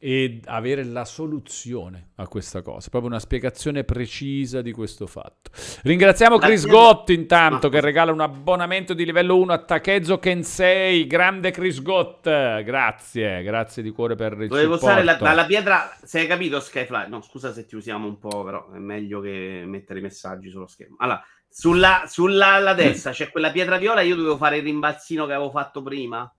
e 0.00 0.40
avere 0.44 0.84
la 0.84 1.04
soluzione 1.04 2.10
a 2.16 2.28
questa 2.28 2.62
cosa, 2.62 2.88
proprio 2.88 3.10
una 3.10 3.20
spiegazione 3.20 3.84
precisa 3.84 4.62
di 4.62 4.72
questo 4.72 5.06
fatto. 5.06 5.50
Ringraziamo 5.82 6.38
Chris 6.38 6.66
Gott 6.66 7.10
intanto 7.10 7.68
che 7.68 7.80
regala 7.80 8.12
un 8.12 8.20
abbonamento 8.20 8.94
di 8.94 9.04
livello 9.04 9.36
1 9.38 9.52
a 9.52 9.58
Takezo 9.58 10.18
Kensei, 10.18 11.06
grande 11.06 11.50
Chris 11.50 11.82
Gott, 11.82 12.22
grazie, 12.22 13.42
grazie 13.42 13.82
di 13.82 13.90
cuore 13.90 14.14
per 14.14 14.40
il 14.40 14.48
Volevo 14.48 14.74
usare 14.74 15.02
la, 15.02 15.18
la, 15.18 15.46
pietra, 15.46 15.96
se 16.02 16.20
hai 16.20 16.26
capito 16.26 16.60
Skyfly, 16.60 17.08
no 17.08 17.20
scusa 17.20 17.52
se 17.52 17.66
ti 17.66 17.74
usiamo 17.74 18.06
un 18.06 18.18
po' 18.18 18.44
però 18.44 18.70
è 18.70 18.78
meglio 18.78 19.20
che 19.20 19.64
mettere 19.66 19.98
i 19.98 20.02
messaggi 20.02 20.48
sullo 20.48 20.68
schermo. 20.68 20.96
Allora, 20.98 21.24
sulla, 21.48 22.04
sulla 22.06 22.72
destra 22.74 23.10
c'è 23.10 23.30
quella 23.30 23.50
pietra 23.50 23.78
viola, 23.78 24.00
io 24.02 24.14
dovevo 24.14 24.36
fare 24.36 24.58
il 24.58 24.62
rimbalzino 24.62 25.26
che 25.26 25.32
avevo 25.32 25.50
fatto 25.50 25.82
prima. 25.82 26.32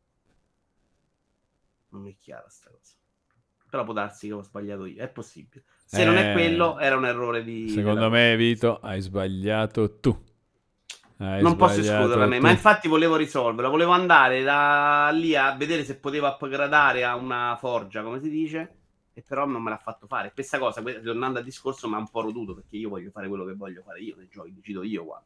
Non 1.91 2.07
è 2.07 2.16
chiara 2.20 2.47
sta 2.47 2.68
però 3.70 3.84
può 3.84 3.93
darsi 3.93 4.28
che 4.28 4.34
ho 4.34 4.41
sbagliato 4.41 4.86
io, 4.86 5.01
è 5.01 5.07
possibile. 5.07 5.63
Se 5.86 6.01
eh, 6.01 6.05
non 6.05 6.17
è 6.17 6.30
eh, 6.30 6.34
quello, 6.34 6.80
era 6.80 6.97
un 6.97 7.05
errore 7.05 7.43
di... 7.43 7.70
Secondo 7.70 8.09
me, 8.09 8.36
Vito, 8.36 8.80
hai 8.80 9.01
sbagliato 9.01 9.99
tu. 9.99 10.17
Hai 11.17 11.41
non 11.41 11.57
posso 11.57 11.82
escludere 11.82 12.24
a 12.24 12.28
me, 12.28 12.38
tu. 12.38 12.43
ma 12.43 12.49
infatti 12.49 12.88
volevo 12.88 13.17
risolverlo, 13.17 13.70
volevo 13.70 13.91
andare 13.91 14.41
da 14.41 15.09
lì 15.11 15.36
a 15.36 15.53
vedere 15.53 15.84
se 15.84 15.97
potevo 15.97 16.28
upgradare 16.28 17.03
a 17.03 17.15
una 17.15 17.57
forgia, 17.59 18.01
come 18.03 18.22
si 18.22 18.30
dice, 18.30 18.76
e 19.13 19.22
però 19.28 19.45
non 19.45 19.61
me 19.61 19.70
l'ha 19.70 19.78
fatto 19.78 20.07
fare. 20.07 20.32
Questa 20.34 20.57
cosa, 20.57 20.82
tornando 20.82 21.39
al 21.39 21.43
discorso, 21.43 21.89
mi 21.89 21.95
ha 21.95 21.97
un 21.97 22.09
po' 22.09 22.22
roduto, 22.22 22.55
perché 22.55 22.78
io 22.78 22.88
voglio 22.88 23.11
fare 23.11 23.28
quello 23.28 23.45
che 23.45 23.53
voglio 23.53 23.82
fare 23.86 23.99
io 23.99 24.15
nei 24.17 24.30
giochi, 24.32 24.53
decido 24.53 24.82
io 24.82 25.03
qua. 25.03 25.22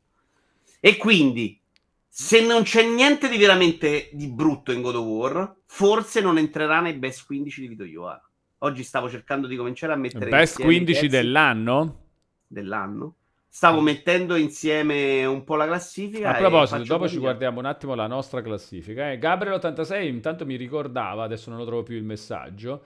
E 0.79 0.97
quindi, 0.97 1.61
se 2.07 2.43
non 2.43 2.63
c'è 2.63 2.83
niente 2.87 3.29
di 3.29 3.37
veramente 3.37 4.09
di 4.13 4.27
brutto 4.27 4.71
in 4.71 4.81
God 4.81 4.95
of 4.95 5.05
War, 5.05 5.55
forse 5.65 6.21
non 6.21 6.39
entrerà 6.39 6.79
nei 6.79 6.93
best 6.93 7.25
15 7.27 7.61
di 7.61 7.67
Vito 7.67 7.83
Ioara. 7.83 8.27
Oggi 8.63 8.83
stavo 8.83 9.09
cercando 9.09 9.47
di 9.47 9.57
cominciare 9.57 9.91
a 9.91 9.97
mettere 9.97 10.29
Best 10.29 10.61
15 10.61 11.09
dell'anno? 11.09 11.99
Dell'anno. 12.47 13.15
stavo 13.49 13.81
mettendo 13.81 14.37
insieme 14.37 15.25
un 15.25 15.43
po' 15.43 15.55
la 15.55 15.65
classifica. 15.65 16.29
A 16.29 16.37
proposito, 16.37 16.83
dopo 16.83 17.09
ci 17.09 17.17
guardiamo 17.17 17.59
un 17.59 17.65
attimo 17.65 17.93
la 17.93 18.07
nostra 18.07 18.41
classifica. 18.41 19.11
Eh. 19.11 19.17
Gabriel86 19.17 20.05
intanto 20.05 20.45
mi 20.45 20.55
ricordava, 20.55 21.23
adesso 21.23 21.49
non 21.49 21.59
lo 21.59 21.65
trovo 21.65 21.83
più 21.83 21.97
il 21.97 22.05
messaggio, 22.05 22.83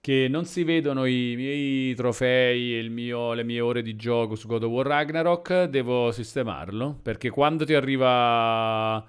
che 0.00 0.26
non 0.28 0.46
si 0.46 0.64
vedono 0.64 1.04
i 1.04 1.34
miei 1.36 1.94
trofei, 1.94 2.88
mio, 2.88 3.32
le 3.32 3.44
mie 3.44 3.60
ore 3.60 3.82
di 3.82 3.94
gioco 3.94 4.34
su 4.34 4.48
God 4.48 4.64
of 4.64 4.70
War 4.70 4.86
Ragnarok. 4.86 5.64
Devo 5.64 6.10
sistemarlo 6.10 6.98
perché 7.00 7.30
quando 7.30 7.64
ti 7.64 7.74
arriva 7.74 9.06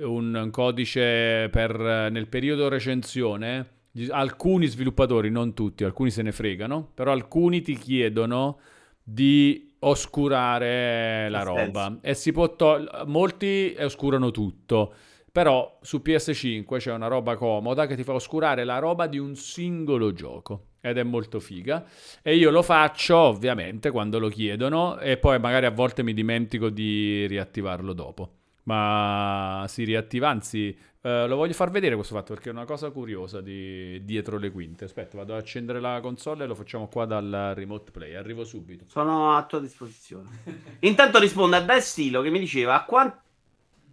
un 0.00 0.48
codice 0.50 1.48
per, 1.48 1.78
nel 2.10 2.26
periodo 2.26 2.68
recensione 2.68 3.78
alcuni 4.10 4.66
sviluppatori, 4.66 5.30
non 5.30 5.54
tutti, 5.54 5.84
alcuni 5.84 6.10
se 6.10 6.22
ne 6.22 6.32
fregano, 6.32 6.90
però 6.94 7.12
alcuni 7.12 7.60
ti 7.60 7.76
chiedono 7.76 8.58
di 9.02 9.74
oscurare 9.80 11.28
la 11.28 11.42
roba. 11.42 11.98
e 12.00 12.14
si 12.14 12.32
può 12.32 12.54
togliere, 12.54 13.04
molti 13.06 13.74
oscurano 13.78 14.30
tutto. 14.30 14.94
Però 15.32 15.78
su 15.80 16.02
PS5 16.04 16.78
c'è 16.78 16.92
una 16.92 17.06
roba 17.06 17.36
comoda 17.36 17.86
che 17.86 17.94
ti 17.94 18.02
fa 18.02 18.14
oscurare 18.14 18.64
la 18.64 18.78
roba 18.78 19.06
di 19.06 19.16
un 19.16 19.36
singolo 19.36 20.12
gioco 20.12 20.64
ed 20.80 20.98
è 20.98 21.04
molto 21.04 21.38
figa. 21.38 21.84
E 22.20 22.34
io 22.34 22.50
lo 22.50 22.62
faccio 22.62 23.16
ovviamente 23.16 23.90
quando 23.90 24.18
lo 24.18 24.28
chiedono 24.28 24.98
e 24.98 25.18
poi 25.18 25.38
magari 25.38 25.66
a 25.66 25.70
volte 25.70 26.02
mi 26.02 26.14
dimentico 26.14 26.68
di 26.68 27.26
riattivarlo 27.28 27.92
dopo 27.92 28.39
ma 28.64 29.64
si 29.68 29.84
riattiva, 29.84 30.28
anzi 30.28 30.76
eh, 31.02 31.26
lo 31.26 31.36
voglio 31.36 31.54
far 31.54 31.70
vedere 31.70 31.94
questo 31.94 32.14
fatto 32.14 32.34
perché 32.34 32.50
è 32.50 32.52
una 32.52 32.66
cosa 32.66 32.90
curiosa 32.90 33.40
di 33.40 34.04
dietro 34.04 34.36
le 34.38 34.50
quinte. 34.50 34.84
Aspetta, 34.84 35.16
vado 35.16 35.32
ad 35.32 35.40
accendere 35.40 35.80
la 35.80 36.00
console 36.00 36.44
e 36.44 36.46
lo 36.46 36.54
facciamo 36.54 36.88
qua 36.88 37.06
dal 37.06 37.52
remote 37.54 37.90
play, 37.90 38.14
arrivo 38.14 38.44
subito. 38.44 38.84
Sono 38.86 39.34
a 39.34 39.44
tua 39.44 39.60
disposizione. 39.60 40.28
Intanto 40.80 41.18
rispondo 41.18 41.56
a 41.56 41.60
Destilo 41.60 42.20
che 42.20 42.30
mi 42.30 42.38
diceva 42.38 42.74
a 42.74 42.84
quanto... 42.84 43.18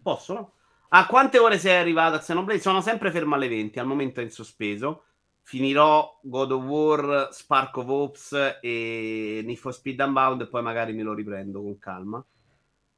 Posso 0.02 0.34
no? 0.34 0.52
A 0.90 1.06
quante 1.06 1.38
ore 1.38 1.58
sei 1.58 1.78
arrivato 1.78 2.16
a 2.16 2.20
Xenoblade? 2.20 2.62
Sono 2.62 2.82
sempre 2.82 3.12
fermo 3.12 3.36
alle 3.36 3.50
20, 3.50 3.80
al 3.80 3.88
momento 3.88 4.20
è 4.20 4.24
in 4.24 4.32
sospeso. 4.32 5.04
Finirò 5.42 6.20
God 6.24 6.52
of 6.52 6.64
War, 6.64 7.30
Spark 7.32 7.78
of 7.78 7.88
Ops 7.88 8.58
e 8.62 9.42
Need 9.46 9.58
for 9.58 9.74
Speed 9.74 10.00
Unbound 10.00 10.42
e 10.42 10.48
poi 10.48 10.62
magari 10.62 10.94
me 10.94 11.04
lo 11.04 11.14
riprendo 11.14 11.62
con 11.62 11.78
calma. 11.78 12.26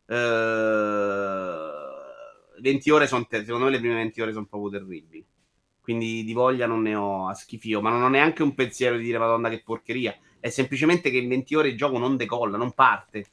20 0.10 0.16
eh, 2.62 2.91
ore 2.91 3.05
sono, 3.05 3.28
secondo 3.30 3.66
me 3.66 3.70
le 3.70 3.80
prime 3.80 3.95
20 3.95 4.22
ore 4.22 4.34
sono 4.34 4.45
proprio 4.45 4.72
terribili. 4.80 5.24
Quindi 5.82 6.24
di 6.24 6.34
voglia 6.34 6.66
non 6.68 6.82
ne 6.82 6.95
ho 6.95 7.28
a 7.28 7.34
schifio, 7.34 7.82
ma 7.82 7.89
non 7.89 8.03
ho 8.03 8.10
neanche 8.10 8.43
un 8.43 8.53
pensiero 8.53 8.97
di 8.97 9.03
dire 9.03 9.18
Madonna 9.18 9.49
che 9.49 9.62
porcheria. 9.64 10.16
È 10.39 10.49
semplicemente 10.49 11.10
che 11.10 11.18
in 11.18 11.28
20 11.28 11.55
ore 11.55 11.70
il 11.70 11.78
gioco 11.78 11.97
non 11.97 12.16
decolla, 12.16 12.57
non 12.57 12.74
parte. 12.74 13.26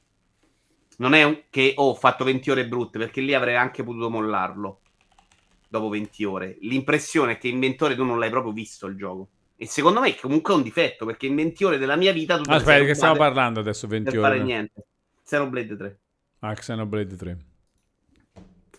Non 0.99 1.14
è 1.14 1.22
un... 1.22 1.43
che 1.51 1.74
oh, 1.77 1.91
ho 1.91 1.95
fatto 1.95 2.24
20 2.24 2.51
ore 2.51 2.66
brutte, 2.66 2.99
perché 2.99 3.20
lì 3.20 3.35
avrei 3.35 3.57
anche 3.57 3.83
potuto 3.83 4.11
mollarlo 4.11 4.81
dopo 5.68 5.89
20 5.89 6.24
ore. 6.24 6.57
L'impressione 6.61 7.33
è 7.33 7.39
che 7.39 7.49
in 7.49 7.59
20 7.61 7.85
ore 7.85 7.95
tu 7.95 8.05
non 8.05 8.18
l'hai 8.18 8.31
proprio 8.31 8.53
visto 8.53 8.87
il 8.87 8.97
gioco. 8.97 9.29
E 9.57 9.66
secondo 9.66 10.01
me 10.01 10.09
è 10.09 10.16
comunque 10.16 10.55
un 10.55 10.62
difetto, 10.62 11.07
perché 11.07 11.27
in 11.27 11.35
20 11.35 11.64
ore 11.64 11.79
della 11.79 11.97
mia 11.97 12.12
vita... 12.12 12.39
Tu 12.39 12.51
Aspetta, 12.51 12.85
che 12.85 12.95
stiamo 12.95 13.16
parlando 13.16 13.61
adesso 13.61 13.87
20 13.87 14.11
per 14.11 14.18
ore? 14.18 14.29
fare 14.29 14.43
niente. 14.43 14.87
Xenoblade 15.24 15.77
3. 15.77 16.01
Ah, 16.47 16.55
Xenoblade 16.55 17.17
3. 17.17 17.39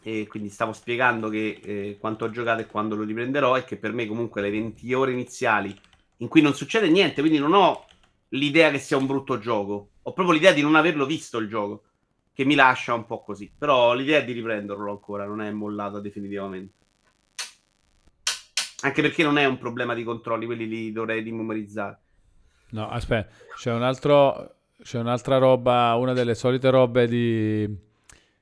E 0.02 0.26
quindi 0.28 0.48
stavo 0.48 0.72
spiegando 0.72 1.28
che 1.28 1.60
eh, 1.62 1.98
quanto 2.00 2.24
ho 2.24 2.30
giocato 2.30 2.62
e 2.62 2.66
quando 2.66 2.96
lo 2.96 3.04
riprenderò 3.04 3.58
e 3.58 3.66
che 3.66 3.76
per 3.76 3.92
me 3.92 4.08
comunque 4.08 4.42
le 4.42 4.50
20 4.50 4.94
ore 4.94 5.12
iniziali 5.12 5.78
in 6.18 6.30
cui 6.30 6.40
non 6.42 6.56
succede 6.56 6.88
niente, 6.90 7.20
quindi 7.20 7.40
non 7.40 7.54
ho 7.54 7.86
l'idea 8.30 8.72
che 8.72 8.80
sia 8.80 8.96
un 8.96 9.06
brutto 9.06 9.38
gioco, 9.38 9.90
ho 10.02 10.14
proprio 10.14 10.34
l'idea 10.34 10.54
di 10.54 10.62
non 10.62 10.76
averlo 10.76 11.06
visto 11.06 11.40
il 11.40 11.50
gioco, 11.50 11.84
che 12.34 12.46
mi 12.46 12.56
lascia 12.56 12.94
un 12.94 13.06
po' 13.06 13.22
così. 13.22 13.52
Però 13.56 13.94
l'idea 13.94 14.20
è 14.20 14.24
di 14.24 14.32
riprenderlo 14.32 14.90
ancora, 14.90 15.26
non 15.26 15.42
è 15.42 15.52
mollato 15.52 16.00
definitivamente. 16.00 16.74
Anche 18.84 19.02
perché 19.02 19.24
non 19.24 19.38
è 19.38 19.44
un 19.44 19.58
problema 19.58 19.94
di 19.94 20.06
controlli, 20.06 20.46
quelli 20.46 20.68
li 20.70 20.92
dovrei 20.94 21.22
dimemorizzare. 21.22 22.00
No, 22.70 22.88
aspetta, 22.90 23.34
c'è 23.56 23.74
un 23.74 23.84
altro 23.84 24.57
c'è 24.82 25.00
un'altra 25.00 25.38
roba, 25.38 25.96
una 25.96 26.14
delle 26.14 26.36
solite 26.36 26.70
robe 26.70 27.08
di... 27.08 27.86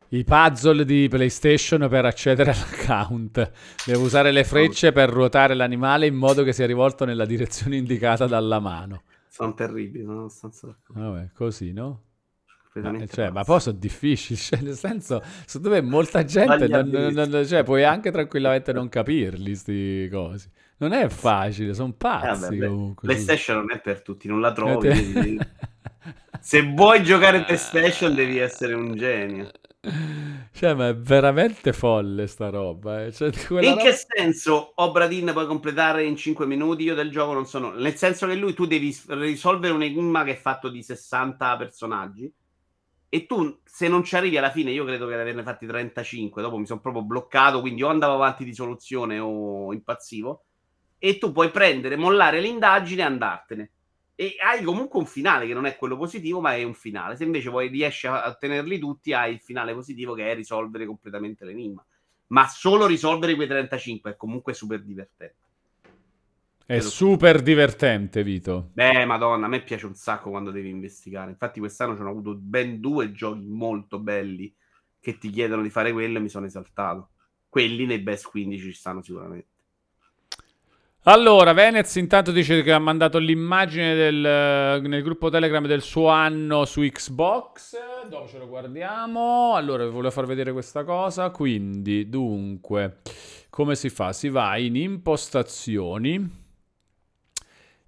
I 0.09 0.23
puzzle 0.23 0.85
di 0.85 1.07
PlayStation 1.09 1.87
per 1.89 2.05
accedere 2.05 2.51
all'account. 2.53 3.51
Devo 3.85 4.03
usare 4.03 4.31
le 4.31 4.43
frecce 4.43 4.91
per 4.91 5.09
ruotare 5.09 5.55
l'animale 5.55 6.05
in 6.05 6.15
modo 6.15 6.43
che 6.43 6.53
sia 6.53 6.65
rivolto 6.65 7.05
nella 7.05 7.25
direzione 7.25 7.77
indicata 7.77 8.27
dalla 8.27 8.59
mano. 8.59 9.03
Sono 9.27 9.53
terribili, 9.53 10.03
sono 10.05 10.19
abbastanza 10.19 10.77
Vabbè, 10.87 11.31
così, 11.33 11.73
no? 11.73 12.01
Ma, 12.75 13.07
cioè, 13.07 13.29
ma 13.29 13.43
poi 13.43 13.59
sono 13.61 13.77
difficili, 13.77 14.37
cioè, 14.37 14.59
nel 14.61 14.75
senso, 14.75 15.23
su 15.45 15.59
dove 15.59 15.81
molta 15.81 16.23
gente, 16.25 16.67
non, 16.67 16.89
non, 16.89 17.29
non, 17.29 17.45
cioè, 17.45 17.63
puoi 17.63 17.83
anche 17.83 18.11
tranquillamente 18.11 18.73
non 18.73 18.89
capirli, 18.89 19.45
questi 19.45 20.09
cosi. 20.11 20.49
Non 20.77 20.91
è 20.91 21.07
facile, 21.07 21.73
sono 21.73 21.93
pazzi 21.93 22.55
eh, 22.55 22.67
vabbè, 22.67 22.93
PlayStation 23.01 23.57
non 23.57 23.71
è 23.71 23.79
per 23.79 24.01
tutti, 24.01 24.27
non 24.27 24.41
la 24.41 24.51
trovi. 24.51 25.39
Se 26.39 26.61
vuoi 26.73 27.03
giocare 27.03 27.43
PlayStation 27.43 28.13
devi 28.13 28.37
essere 28.37 28.73
un 28.73 28.95
genio. 28.95 29.51
Cioè, 30.51 30.73
ma 30.73 30.87
è 30.89 30.95
veramente 30.95 31.73
folle 31.73 32.27
sta 32.27 32.49
roba. 32.49 33.05
Eh. 33.05 33.11
Cioè, 33.11 33.29
in 33.49 33.69
roba... 33.69 33.81
che 33.81 33.93
senso 33.93 34.73
Obradin 34.75 35.31
puoi 35.31 35.45
completare 35.47 36.03
in 36.03 36.15
5 36.15 36.45
minuti? 36.45 36.83
Io 36.83 36.95
del 36.95 37.11
gioco 37.11 37.33
non 37.33 37.45
sono. 37.45 37.71
Nel 37.71 37.95
senso 37.95 38.27
che 38.27 38.35
lui 38.35 38.53
tu 38.53 38.65
devi 38.65 38.95
risolvere 39.07 39.73
un 39.73 39.83
enigma 39.83 40.23
che 40.23 40.31
è 40.31 40.37
fatto 40.37 40.69
di 40.69 40.81
60 40.81 41.57
personaggi. 41.57 42.31
E 43.09 43.25
tu, 43.25 43.59
se 43.63 43.87
non 43.87 44.03
ci 44.03 44.15
arrivi 44.15 44.37
alla 44.37 44.51
fine, 44.51 44.71
io 44.71 44.85
credo 44.85 45.07
che 45.07 45.15
ne 45.15 45.21
averne 45.21 45.43
fatti 45.43 45.65
35. 45.65 46.41
Dopo 46.41 46.57
mi 46.57 46.65
sono 46.65 46.81
proprio 46.81 47.03
bloccato. 47.03 47.61
Quindi 47.61 47.83
o 47.83 47.89
andavo 47.89 48.15
avanti 48.15 48.43
di 48.43 48.53
soluzione 48.53 49.19
o 49.19 49.73
impazzivo. 49.73 50.45
E 50.97 51.17
tu 51.17 51.31
puoi 51.31 51.51
prendere, 51.51 51.95
mollare 51.95 52.39
l'indagine 52.39 53.01
e 53.01 53.05
andartene 53.05 53.71
e 54.15 54.35
hai 54.41 54.63
comunque 54.63 54.99
un 54.99 55.05
finale 55.05 55.45
che 55.45 55.53
non 55.53 55.65
è 55.65 55.75
quello 55.75 55.97
positivo, 55.97 56.39
ma 56.39 56.55
è 56.55 56.63
un 56.63 56.73
finale. 56.73 57.17
Se 57.17 57.25
invece 57.25 57.49
poi 57.49 57.67
riesci 57.67 58.07
a 58.07 58.33
tenerli 58.33 58.79
tutti, 58.79 59.11
hai 59.11 59.33
il 59.33 59.41
finale 59.41 59.73
positivo 59.73 60.13
che 60.13 60.31
è 60.31 60.35
risolvere 60.35 60.85
completamente 60.85 61.43
l'enigma. 61.43 61.85
Ma 62.27 62.47
solo 62.47 62.87
risolvere 62.87 63.35
quei 63.35 63.47
35 63.47 64.11
è 64.11 64.15
comunque 64.15 64.53
super 64.53 64.81
divertente. 64.81 65.43
È 66.65 66.79
super 66.79 67.43
divertente, 67.43 68.23
Vito. 68.23 68.71
Beh, 68.73 69.05
madonna, 69.05 69.45
a 69.45 69.49
me 69.49 69.61
piace 69.61 69.85
un 69.85 69.93
sacco 69.93 70.31
quando 70.31 70.49
devi 70.49 70.69
investigare. 70.69 71.29
Infatti, 71.29 71.59
quest'anno 71.59 71.95
ci 71.95 72.01
ho 72.01 72.09
avuto 72.09 72.33
ben 72.35 72.79
due 72.79 73.11
giochi 73.11 73.45
molto 73.45 73.99
belli 73.99 74.51
che 74.99 75.17
ti 75.19 75.29
chiedono 75.29 75.61
di 75.61 75.69
fare 75.69 75.91
quello 75.91 76.17
e 76.17 76.21
mi 76.21 76.29
sono 76.29 76.47
esaltato. 76.47 77.09
Quelli 77.49 77.85
nei 77.85 77.99
best 77.99 78.29
15 78.29 78.63
ci 78.63 78.73
stanno 78.73 79.03
sicuramente. 79.03 79.49
Allora, 81.07 81.53
Venez 81.53 81.97
intanto 81.97 82.31
dice 82.31 82.63
che 82.63 82.71
ha 82.71 82.79
mandato 82.79 83.19
l'immagine 83.19 83.93
del, 83.93 84.81
nel 84.81 85.03
gruppo 85.03 85.29
Telegram 85.29 85.63
del 85.67 85.83
suo 85.83 86.07
anno 86.07 86.65
su 86.65 86.81
Xbox. 86.81 87.77
Dopo 88.09 88.27
ce 88.27 88.39
lo 88.39 88.47
guardiamo. 88.47 89.53
Allora, 89.53 89.85
vi 89.85 89.91
volevo 89.91 90.09
far 90.09 90.25
vedere 90.25 90.51
questa 90.51 90.83
cosa. 90.83 91.29
Quindi, 91.29 92.09
dunque, 92.09 93.01
come 93.51 93.75
si 93.75 93.89
fa? 93.89 94.13
Si 94.13 94.29
va 94.29 94.57
in 94.57 94.75
impostazioni. 94.75 96.43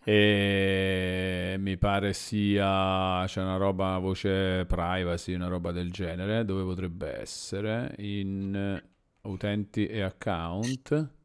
E 0.03 1.55
mi 1.57 1.75
pare 1.77 2.13
sia 2.13 3.23
c'è 3.25 3.41
una 3.41 3.57
roba 3.57 3.97
voce 3.97 4.63
privacy, 4.67 5.33
una 5.33 5.47
roba 5.47 5.71
del 5.71 5.89
genere, 5.89 6.45
dove 6.45 6.61
potrebbe 6.61 7.19
essere 7.19 7.95
in 7.97 8.79
utenti 9.23 9.87
e 9.87 10.01
account. 10.03 11.15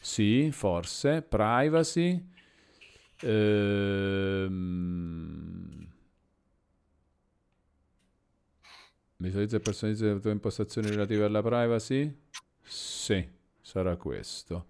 Sì, 0.00 0.50
forse. 0.52 1.22
Privacy. 1.22 2.24
Ehm... 3.20 4.58
Visualizza 9.20 9.56
e 9.56 9.60
personalizza 9.60 10.06
le 10.06 10.20
tue 10.20 10.30
impostazioni 10.30 10.90
relative 10.90 11.24
alla 11.24 11.42
privacy? 11.42 12.16
Sì, 12.62 13.28
sarà 13.60 13.96
questo. 13.96 14.66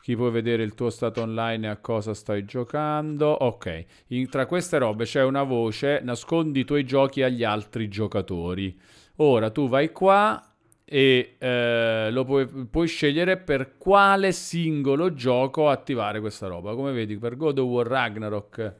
Chi 0.00 0.16
può 0.16 0.30
vedere 0.30 0.62
il 0.62 0.74
tuo 0.74 0.88
stato 0.88 1.20
online 1.20 1.66
e 1.66 1.70
a 1.70 1.76
cosa 1.76 2.14
stai 2.14 2.44
giocando? 2.44 3.26
Ok, 3.28 3.84
In, 4.08 4.30
tra 4.30 4.46
queste 4.46 4.78
robe 4.78 5.04
c'è 5.04 5.22
una 5.24 5.42
voce, 5.42 6.00
nascondi 6.02 6.60
i 6.60 6.64
tuoi 6.64 6.84
giochi 6.84 7.22
agli 7.22 7.44
altri 7.44 7.88
giocatori. 7.88 8.78
Ora 9.16 9.50
tu 9.50 9.68
vai 9.68 9.90
qua 9.92 10.55
e 10.88 11.34
eh, 11.38 12.10
lo 12.12 12.24
puoi, 12.24 12.46
puoi, 12.46 12.86
scegliere 12.86 13.36
per 13.38 13.76
quale 13.76 14.30
singolo 14.30 15.12
gioco 15.14 15.68
attivare 15.68 16.20
questa 16.20 16.46
roba. 16.46 16.76
Come 16.76 16.92
vedi, 16.92 17.18
per 17.18 17.36
God 17.36 17.58
of 17.58 17.68
War 17.68 17.86
Ragnarok 17.88 18.74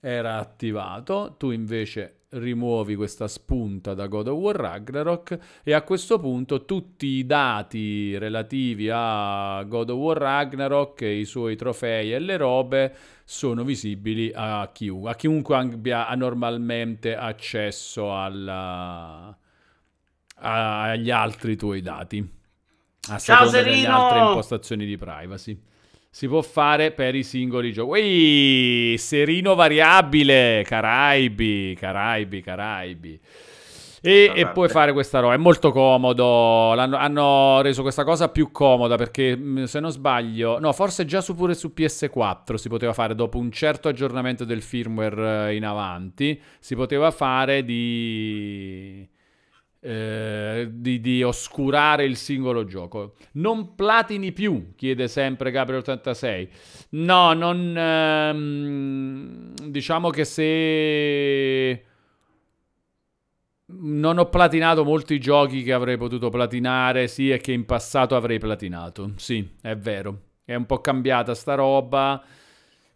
era 0.00 0.38
attivato, 0.38 1.36
tu 1.38 1.52
invece 1.52 2.16
rimuovi 2.30 2.96
questa 2.96 3.28
spunta 3.28 3.94
da 3.94 4.06
God 4.06 4.28
of 4.28 4.38
War 4.38 4.56
Ragnarok 4.56 5.38
e 5.62 5.72
a 5.72 5.82
questo 5.82 6.18
punto 6.18 6.64
tutti 6.64 7.06
i 7.06 7.26
dati 7.26 8.16
relativi 8.16 8.88
a 8.90 9.62
God 9.64 9.90
of 9.90 9.98
War 9.98 10.16
Ragnarok 10.16 11.02
i 11.02 11.24
suoi 11.24 11.56
trofei 11.56 12.12
e 12.12 12.18
le 12.18 12.36
robe 12.36 12.94
sono 13.24 13.64
visibili 13.64 14.32
a 14.34 14.68
chiunque, 14.72 15.10
a 15.10 15.14
chiunque 15.14 15.56
abbia 15.56 16.12
normalmente 16.14 17.14
accesso 17.14 18.16
alla, 18.18 19.36
agli 20.36 21.10
altri 21.10 21.56
tuoi 21.56 21.80
dati 21.80 22.40
a 23.10 23.18
Ciao 23.18 23.46
seconda 23.46 23.62
delle 23.62 23.76
Serino! 23.76 23.96
altre 23.96 24.18
impostazioni 24.20 24.86
di 24.86 24.96
privacy. 24.96 25.60
Si 26.08 26.28
può 26.28 26.42
fare 26.42 26.92
per 26.92 27.14
i 27.14 27.24
singoli 27.24 27.72
giochi. 27.72 28.00
Ui, 28.00 28.98
serino 28.98 29.54
variabile, 29.54 30.62
Caraibi, 30.64 31.74
Caraibi, 31.76 32.40
Caraibi. 32.42 33.20
E, 34.04 34.32
e 34.34 34.48
puoi 34.48 34.68
fare 34.68 34.92
questa 34.92 35.20
roba, 35.20 35.34
è 35.34 35.38
molto 35.38 35.72
comodo. 35.72 36.74
L'hanno, 36.74 36.96
hanno 36.96 37.60
reso 37.62 37.82
questa 37.82 38.04
cosa 38.04 38.28
più 38.28 38.50
comoda 38.50 38.96
perché, 38.96 39.36
mh, 39.36 39.64
se 39.64 39.80
non 39.80 39.90
sbaglio, 39.90 40.58
no, 40.58 40.72
forse 40.72 41.04
già 41.04 41.20
su, 41.20 41.34
pure 41.34 41.54
su 41.54 41.72
PS4 41.74 42.54
si 42.54 42.68
poteva 42.68 42.92
fare 42.92 43.14
dopo 43.14 43.38
un 43.38 43.50
certo 43.50 43.88
aggiornamento 43.88 44.44
del 44.44 44.60
firmware 44.60 45.50
eh, 45.50 45.56
in 45.56 45.64
avanti. 45.64 46.40
Si 46.58 46.74
poteva 46.74 47.10
fare 47.10 47.64
di 47.64 49.08
eh, 49.84 50.68
di, 50.70 51.00
di 51.00 51.24
oscurare 51.24 52.04
il 52.04 52.16
singolo 52.16 52.64
gioco. 52.64 53.14
Non 53.32 53.74
platini 53.74 54.30
più, 54.30 54.74
chiede 54.76 55.08
sempre 55.08 55.50
Gabriel86. 55.50 56.48
No, 56.90 57.32
non... 57.32 57.76
ehm, 57.76 59.54
diciamo 59.68 60.10
che 60.10 60.24
se... 60.24 61.84
Non 63.74 64.18
ho 64.18 64.28
platinato 64.28 64.84
molti 64.84 65.18
giochi 65.18 65.62
che 65.62 65.72
avrei 65.72 65.96
potuto 65.96 66.28
platinare, 66.28 67.08
sì, 67.08 67.30
e 67.30 67.38
che 67.38 67.52
in 67.52 67.64
passato 67.64 68.14
avrei 68.14 68.38
platinato. 68.38 69.12
Sì, 69.16 69.56
è 69.62 69.74
vero. 69.76 70.20
È 70.44 70.54
un 70.54 70.66
po' 70.66 70.80
cambiata 70.80 71.34
sta 71.34 71.54
roba 71.54 72.22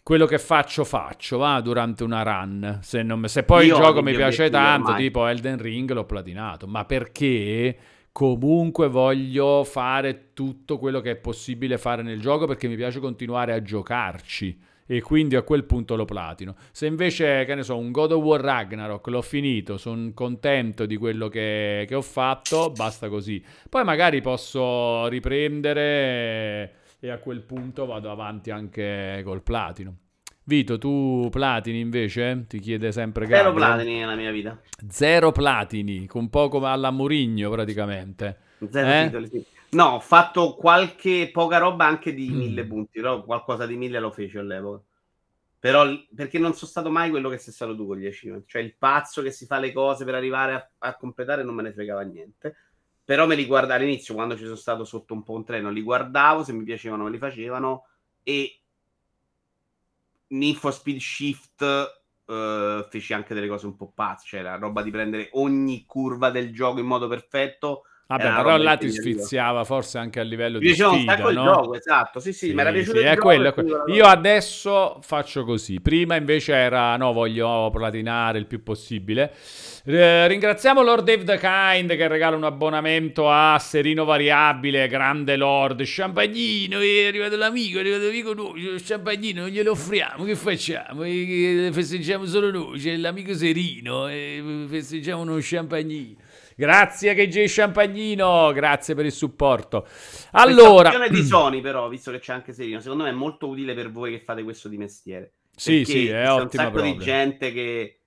quello 0.07 0.27
che 0.27 0.39
faccio 0.39 0.85
faccio 0.85 1.39
va 1.39 1.61
durante 1.61 2.05
una 2.05 2.23
run. 2.23 2.79
Se, 2.81 3.03
non, 3.03 3.27
se 3.27 3.43
poi 3.43 3.67
Io 3.67 3.75
il 3.75 3.83
gioco 3.83 4.03
mi 4.03 4.15
piace 4.15 4.49
tanto 4.51 4.91
ormai. 4.91 5.03
tipo 5.03 5.27
Elden 5.27 5.61
Ring 5.61 5.91
l'ho 5.91 6.05
platinato. 6.05 6.69
Ma 6.69 6.85
perché 6.85 7.77
comunque 8.13 8.87
voglio 8.87 9.65
fare 9.65 10.29
tutto 10.33 10.79
quello 10.79 11.01
che 11.01 11.11
è 11.11 11.17
possibile 11.17 11.77
fare 11.77 12.03
nel 12.03 12.21
gioco 12.21 12.47
perché 12.47 12.69
mi 12.69 12.77
piace 12.77 13.01
continuare 13.01 13.53
a 13.53 13.61
giocarci. 13.61 14.57
E 14.87 15.01
quindi 15.01 15.35
a 15.35 15.43
quel 15.43 15.65
punto 15.65 15.97
lo 15.97 16.05
platino. 16.05 16.55
Se 16.71 16.87
invece 16.87 17.45
che 17.45 17.57
ne 17.57 17.65
so 17.65 17.77
un 17.77 17.91
God 17.91 18.13
of 18.13 18.23
War 18.23 18.41
Ragnarok 18.41 19.09
l'ho 19.09 19.23
finito 19.23 19.77
sono 19.77 20.13
contento 20.15 20.87
di 20.87 20.97
quello 20.97 21.27
che, 21.27 21.85
che 21.89 21.95
ho 21.97 22.03
fatto 22.03 22.71
basta 22.71 23.09
così. 23.09 23.45
Poi 23.69 23.83
magari 23.83 24.21
posso 24.21 25.09
riprendere 25.09 26.85
e 26.99 27.11
a 27.11 27.19
quel 27.19 27.43
punto 27.43 27.87
vado 27.87 28.11
avanti 28.11 28.51
anche 28.51 29.23
col 29.25 29.43
platino. 29.43 29.97
Vito, 30.45 30.79
tu 30.79 31.29
platini 31.31 31.81
invece? 31.81 32.45
Ti 32.49 32.61
chiede 32.61 32.93
sempre 32.93 33.27
Zero 33.27 33.53
Gabriel. 33.53 33.55
platini 33.55 33.99
nella 33.99 34.15
mia 34.15 34.31
vita. 34.31 34.61
Zero 34.89 35.33
platini, 35.33 36.07
con 36.07 36.29
poco 36.31 36.65
alla 36.65 36.91
Murigno 36.91 37.51
praticamente. 37.51 38.39
Zero 38.71 38.93
Eh? 38.93 39.05
titoli, 39.05 39.29
sì. 39.29 39.45
No, 39.71 39.85
ho 39.95 40.01
fatto 40.01 40.55
qualche 40.55 41.31
poca 41.33 41.59
roba 41.59 41.87
anche 41.87 42.15
di 42.15 42.33
Mm. 42.33 42.37
mille 42.37 42.65
punti, 42.67 43.01
però 43.01 43.23
qualcosa 43.25 43.67
di 43.67 43.77
mille 43.77 43.99
lo 43.99 44.11
feci 44.13 44.39
all'epoca. 44.39 44.83
Però 45.59 45.85
perché 46.15 46.39
non 46.39 46.55
sono 46.55 46.71
stato 46.71 46.91
mai 46.91 47.11
quello 47.11 47.29
che 47.29 47.39
sei 47.39 47.53
stato 47.53 47.75
tu 47.75 47.87
con 47.87 47.99
gli 47.99 48.07
achievement, 48.07 48.47
cioè 48.47 48.63
il 48.63 48.77
pazzo 48.77 49.23
che 49.23 49.33
si 49.33 49.47
fa 49.47 49.59
le 49.59 49.73
cose 49.73 50.05
per 50.05 50.15
arrivare 50.15 50.53
a, 50.55 50.71
a 50.79 50.97
completare 50.97 51.43
non 51.43 51.55
me 51.55 51.63
ne 51.63 51.73
fregava 51.73 52.03
niente. 52.03 52.55
Però 53.07 53.25
me 53.27 53.37
li 53.37 53.47
guardavo 53.47 53.81
all'inizio 53.81 54.15
quando 54.15 54.37
ci 54.37 54.43
sono 54.43 54.57
stato 54.57 54.85
sotto 54.85 55.15
un 55.15 55.23
po' 55.23 55.35
un 55.35 55.45
treno, 55.45 55.71
li 55.71 55.81
guardavo, 55.81 56.43
se 56.43 56.53
mi 56.53 56.65
piacevano 56.65 57.05
me 57.05 57.11
li 57.11 57.19
facevano 57.19 57.87
e 58.25 58.63
for 60.55 60.73
Speed 60.75 60.99
Shift 60.99 61.63
eh, 62.27 62.87
feci 62.91 63.13
anche 63.13 63.33
delle 63.33 63.47
cose 63.47 63.67
un 63.67 63.77
po' 63.77 63.93
pazze, 63.95 64.27
cioè 64.27 64.43
la 64.43 64.57
roba 64.57 64.83
di 64.83 64.91
prendere 64.91 65.29
ogni 65.35 65.85
curva 65.87 66.31
del 66.31 66.53
gioco 66.53 66.81
in 66.81 66.87
modo 66.87 67.07
perfetto. 67.07 67.85
Vabbè, 68.09 68.35
però 68.37 68.57
là 68.57 68.77
ti 68.77 68.89
sfiziava 68.89 69.65
forse 69.65 69.99
anche 69.99 70.21
a 70.21 70.23
livello 70.23 70.59
Mi 70.61 70.73
di 70.73 70.81
un 70.81 70.95
sfida, 70.95 71.17
no? 71.17 71.43
gioco, 71.43 71.75
esatto. 71.75 72.21
Sì, 72.21 72.33
sì, 72.33 72.47
Sì, 72.47 72.55
mi 72.55 72.61
era 72.61 72.71
piaciuto 72.71 72.99
sì, 72.99 73.03
è 73.03 73.17
quello, 73.17 73.49
è 73.49 73.53
quello. 73.53 73.83
Io 73.89 74.05
adesso 74.07 74.99
faccio 75.03 75.45
così. 75.45 75.81
Prima 75.81 76.15
invece 76.15 76.53
era 76.55 76.97
no, 76.97 77.13
voglio 77.13 77.69
platinare 77.73 78.39
il 78.39 78.47
più 78.47 78.63
possibile. 78.63 79.33
Eh, 79.85 80.29
ringraziamo 80.29 80.83
Lord 80.83 81.05
Dave 81.05 81.25
the 81.25 81.37
Kind 81.39 81.97
che 81.97 82.07
regala 82.07 82.37
un 82.37 82.45
abbonamento 82.45 83.29
a 83.29 83.59
Serino 83.59 84.05
Variabile, 84.05 84.87
grande 84.87 85.35
Lord. 85.35 85.83
Champagnino, 85.85 86.79
è 86.79 87.07
arrivato 87.07 87.37
l'amico, 87.37 87.79
è 87.79 87.81
arrivato 87.81 88.05
l'amico 88.05 88.35
nuovo. 88.35 88.55
Champagnino 88.85 89.41
non 89.41 89.51
glielo 89.51 89.73
offriamo, 89.73 90.23
che 90.23 90.37
facciamo? 90.37 91.03
Eh, 91.03 91.71
Festeggiamo 91.73 92.25
solo 92.25 92.53
noi, 92.53 92.79
c'è 92.79 92.95
l'amico 92.97 93.35
Serino, 93.35 94.07
e 94.07 94.65
festeggiamo 94.69 95.23
uno 95.23 95.39
champagnino. 95.41 96.25
Grazie 96.59 97.15
KJ 97.15 97.45
Champagnino, 97.49 98.51
grazie 98.53 98.95
per 98.95 99.05
il 99.05 99.13
supporto. 99.13 99.87
Allora, 100.31 100.89
opzione 100.89 101.11
di 101.11 101.23
Sony, 101.23 101.61
però, 101.61 101.87
visto 101.89 102.11
che 102.11 102.19
c'è 102.19 102.33
anche 102.33 102.55
Serino, 102.55 102.81
secondo 102.81 103.05
me 103.05 103.11
è 103.11 103.13
molto 103.13 103.47
utile 103.47 103.75
per 103.75 103.93
voi 103.93 104.13
che 104.13 104.25
fate 104.25 104.43
questo 104.43 104.69
di 104.69 104.79
mestiere. 104.79 105.35
Sì, 105.55 105.85
sì, 105.85 106.07
è 106.07 106.25
c'è 106.25 106.33
un 106.33 106.51
sacco 106.51 106.81
di 106.81 106.93
proprio. 106.93 106.97
gente 106.97 107.53
che, 107.53 108.01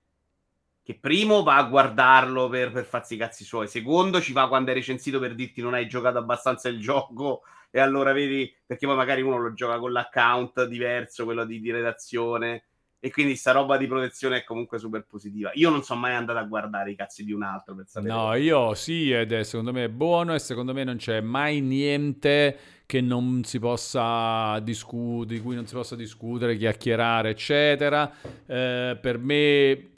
che 0.82 0.98
primo 1.00 1.44
va 1.44 1.58
a 1.58 1.64
guardarlo 1.64 2.50
per, 2.50 2.72
per 2.72 2.86
farsi 2.86 3.14
i 3.14 3.18
cazzi 3.18 3.44
suoi, 3.44 3.68
secondo 3.68 4.20
ci 4.20 4.34
va 4.34 4.48
quando 4.48 4.72
è 4.72 4.74
recensito 4.74 5.20
per 5.20 5.36
dirti 5.36 5.62
non 5.62 5.76
hai 5.76 5.88
giocato 5.88 6.18
abbastanza 6.18 6.70
il 6.70 6.80
gioco 6.80 7.44
e 7.70 7.80
allora 7.80 8.14
vedi, 8.14 8.52
perché 8.66 8.88
poi 8.88 8.96
magari 8.96 9.22
uno 9.22 9.38
lo 9.38 9.54
gioca 9.54 9.78
con 9.78 9.92
l'account 9.92 10.64
diverso, 10.66 11.24
quello 11.24 11.46
di, 11.46 11.60
di 11.60 11.70
redazione, 11.70 12.69
e 13.00 13.12
quindi 13.12 13.36
sta 13.36 13.52
roba 13.52 13.78
di 13.78 13.88
protezione 13.88 14.38
è 14.38 14.44
comunque 14.44 14.80
super 14.80 15.06
positiva. 15.06 15.52
Io 15.54 15.70
non 15.70 15.84
sono 15.84 16.02
mai 16.02 16.16
andato 16.16 16.40
a 16.40 16.44
guardare 16.44 16.92
i 16.92 16.96
cazzi 16.96 17.24
di 17.24 17.32
un 17.32 17.44
altro 17.44 17.76
per 17.76 17.88
sapere. 17.88 18.14
No, 18.14 18.34
io 18.36 18.76
sì, 18.76 19.12
ed 19.12 19.32
è 19.34 19.44
secondo 19.44 19.74
me 19.74 19.90
buono 19.90 20.34
e 20.34 20.40
secondo 20.40 20.74
me 20.74 20.84
non 20.86 20.96
c'è 20.98 21.20
mai 21.22 21.60
niente 21.60 22.58
che 22.86 23.02
non 23.02 23.44
si 23.44 23.60
possa 23.60 24.58
discutere, 24.62 25.36
di 25.36 25.42
cui 25.42 25.56
non 25.56 25.66
si 25.68 25.74
possa 25.74 25.96
discutere, 25.98 26.56
chiacchierare, 26.56 27.32
eccetera. 27.32 28.10
Eh, 28.46 28.98
per 29.02 29.18
me 29.18 29.90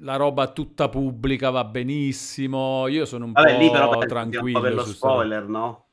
la 0.00 0.16
roba 0.16 0.48
tutta 0.52 0.88
pubblica 0.90 1.48
va 1.50 1.64
benissimo. 1.64 2.86
Io 2.88 3.06
sono 3.06 3.24
un 3.24 3.32
Vabbè, 3.32 3.38
po' 3.38 3.52
lì 3.52 3.70
però 3.70 4.04
tranquillo 4.04 4.60
per 4.60 4.74
lo 4.74 4.82
roba. 4.82 4.94
spoiler, 4.96 5.48
no? 5.48 5.86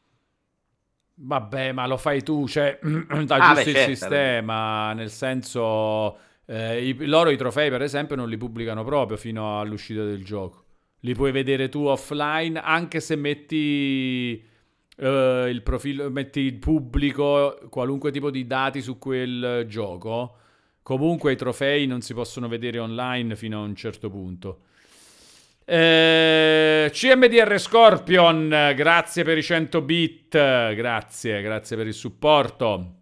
Vabbè, 1.18 1.72
ma 1.72 1.88
lo 1.88 1.96
fai 1.98 2.24
tu, 2.24 2.46
cioè, 2.48 2.78
da 3.26 3.40
Ah, 3.40 3.54
giusto 3.54 3.70
beh, 3.70 3.70
il 3.70 3.78
certo. 3.78 3.78
sistema, 3.78 4.92
nel 4.94 5.10
senso, 5.10 6.18
eh, 6.46 6.88
i- 6.88 7.06
loro 7.06 7.30
i 7.30 7.38
trofei, 7.38 7.70
per 7.70 7.82
esempio, 7.82 8.16
non 8.16 8.30
li 8.30 8.38
pubblicano 8.38 8.84
proprio 8.84 9.18
fino 9.18 9.60
all'uscita 9.60 10.04
del 10.04 10.24
gioco. 10.24 10.64
Li 11.02 11.14
puoi 11.14 11.32
vedere 11.32 11.70
tu 11.70 11.84
offline, 11.86 12.60
anche 12.60 13.00
se 13.00 13.16
metti 13.16 14.44
eh, 14.98 15.48
il 15.50 15.62
profilo, 15.62 16.10
metti 16.10 16.40
il 16.42 16.56
pubblico, 16.56 17.60
qualunque 17.70 18.12
tipo 18.12 18.32
di 18.32 18.48
dati 18.48 18.82
su 18.82 18.98
quel 18.98 19.66
gioco. 19.68 20.38
Comunque 20.82 21.32
i 21.34 21.36
trofei 21.36 21.86
non 21.88 22.02
si 22.02 22.14
possono 22.14 22.48
vedere 22.48 22.80
online 22.80 23.36
fino 23.36 23.60
a 23.62 23.66
un 23.66 23.76
certo 23.76 24.10
punto. 24.10 24.60
Eh, 25.66 26.90
CMDR 26.92 27.58
Scorpion, 27.60 28.50
grazie 28.76 29.24
per 29.24 29.38
i 29.38 29.44
100 29.44 29.82
bit, 29.82 30.30
grazie, 30.76 31.42
grazie 31.42 31.76
per 31.76 31.88
il 31.88 31.94
supporto. 31.94 32.94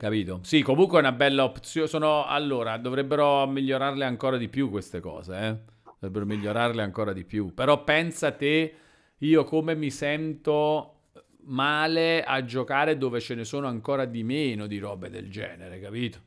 Capito? 0.00 0.40
Sì, 0.44 0.62
comunque 0.62 0.96
è 0.96 1.00
una 1.00 1.12
bella 1.12 1.44
opzione. 1.44 1.86
Sono 1.86 2.24
allora, 2.24 2.78
dovrebbero 2.78 3.46
migliorarle 3.46 4.02
ancora 4.02 4.38
di 4.38 4.48
più 4.48 4.70
queste 4.70 4.98
cose, 4.98 5.38
eh? 5.38 5.58
Dovrebbero 5.98 6.24
migliorarle 6.24 6.80
ancora 6.80 7.12
di 7.12 7.22
più. 7.26 7.52
Però 7.52 7.84
pensa 7.84 8.32
te, 8.32 8.74
io 9.18 9.44
come 9.44 9.74
mi 9.74 9.90
sento 9.90 11.00
male 11.42 12.24
a 12.24 12.42
giocare 12.46 12.96
dove 12.96 13.20
ce 13.20 13.34
ne 13.34 13.44
sono 13.44 13.66
ancora 13.66 14.06
di 14.06 14.22
meno 14.22 14.66
di 14.66 14.78
robe 14.78 15.10
del 15.10 15.30
genere, 15.30 15.78
capito? 15.80 16.20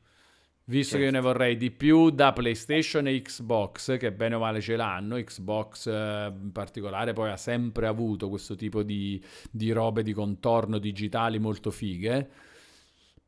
Visto 0.65 0.97
che 0.97 1.05
io 1.05 1.11
ne 1.11 1.19
vorrei 1.19 1.57
di 1.57 1.71
più 1.71 2.11
da 2.11 2.31
PlayStation 2.31 3.07
e 3.07 3.19
Xbox, 3.23 3.97
che 3.97 4.11
bene 4.11 4.35
o 4.35 4.39
male 4.39 4.61
ce 4.61 4.75
l'hanno, 4.75 5.15
Xbox 5.15 5.87
eh, 5.87 6.31
in 6.31 6.51
particolare 6.51 7.13
poi 7.13 7.31
ha 7.31 7.37
sempre 7.37 7.87
avuto 7.87 8.29
questo 8.29 8.53
tipo 8.53 8.83
di, 8.83 9.19
di 9.49 9.71
robe 9.71 10.03
di 10.03 10.13
contorno 10.13 10.77
digitali 10.77 11.39
molto 11.39 11.71
fighe. 11.71 12.51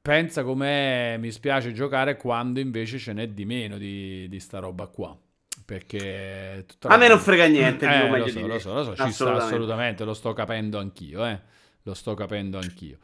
Pensa 0.05 0.43
come 0.43 1.17
mi 1.17 1.31
spiace 1.31 1.71
giocare 1.71 2.15
quando 2.15 2.59
invece 2.59 2.99
ce 2.99 3.11
n'è 3.11 3.29
di 3.29 3.43
meno 3.43 3.79
di, 3.79 4.27
di 4.29 4.39
sta 4.39 4.59
roba 4.59 4.85
qua. 4.85 5.17
Perché 5.65 6.63
A 6.81 6.97
me 6.97 7.07
non 7.07 7.17
frega 7.17 7.47
niente, 7.47 7.87
Eh, 7.87 8.07
lo 8.15 8.27
so, 8.27 8.45
lo 8.45 8.59
so, 8.59 8.73
lo 8.75 8.83
so, 8.83 8.95
ci 8.95 9.11
sta 9.11 9.33
Assolutamente. 9.33 10.03
lo 10.03 10.13
sto 10.13 10.31
capendo 10.33 10.77
anch'io, 10.77 11.25
eh. 11.25 11.39
Lo 11.81 11.95
sto 11.95 12.13
capendo 12.13 12.59
anch'io. 12.59 12.99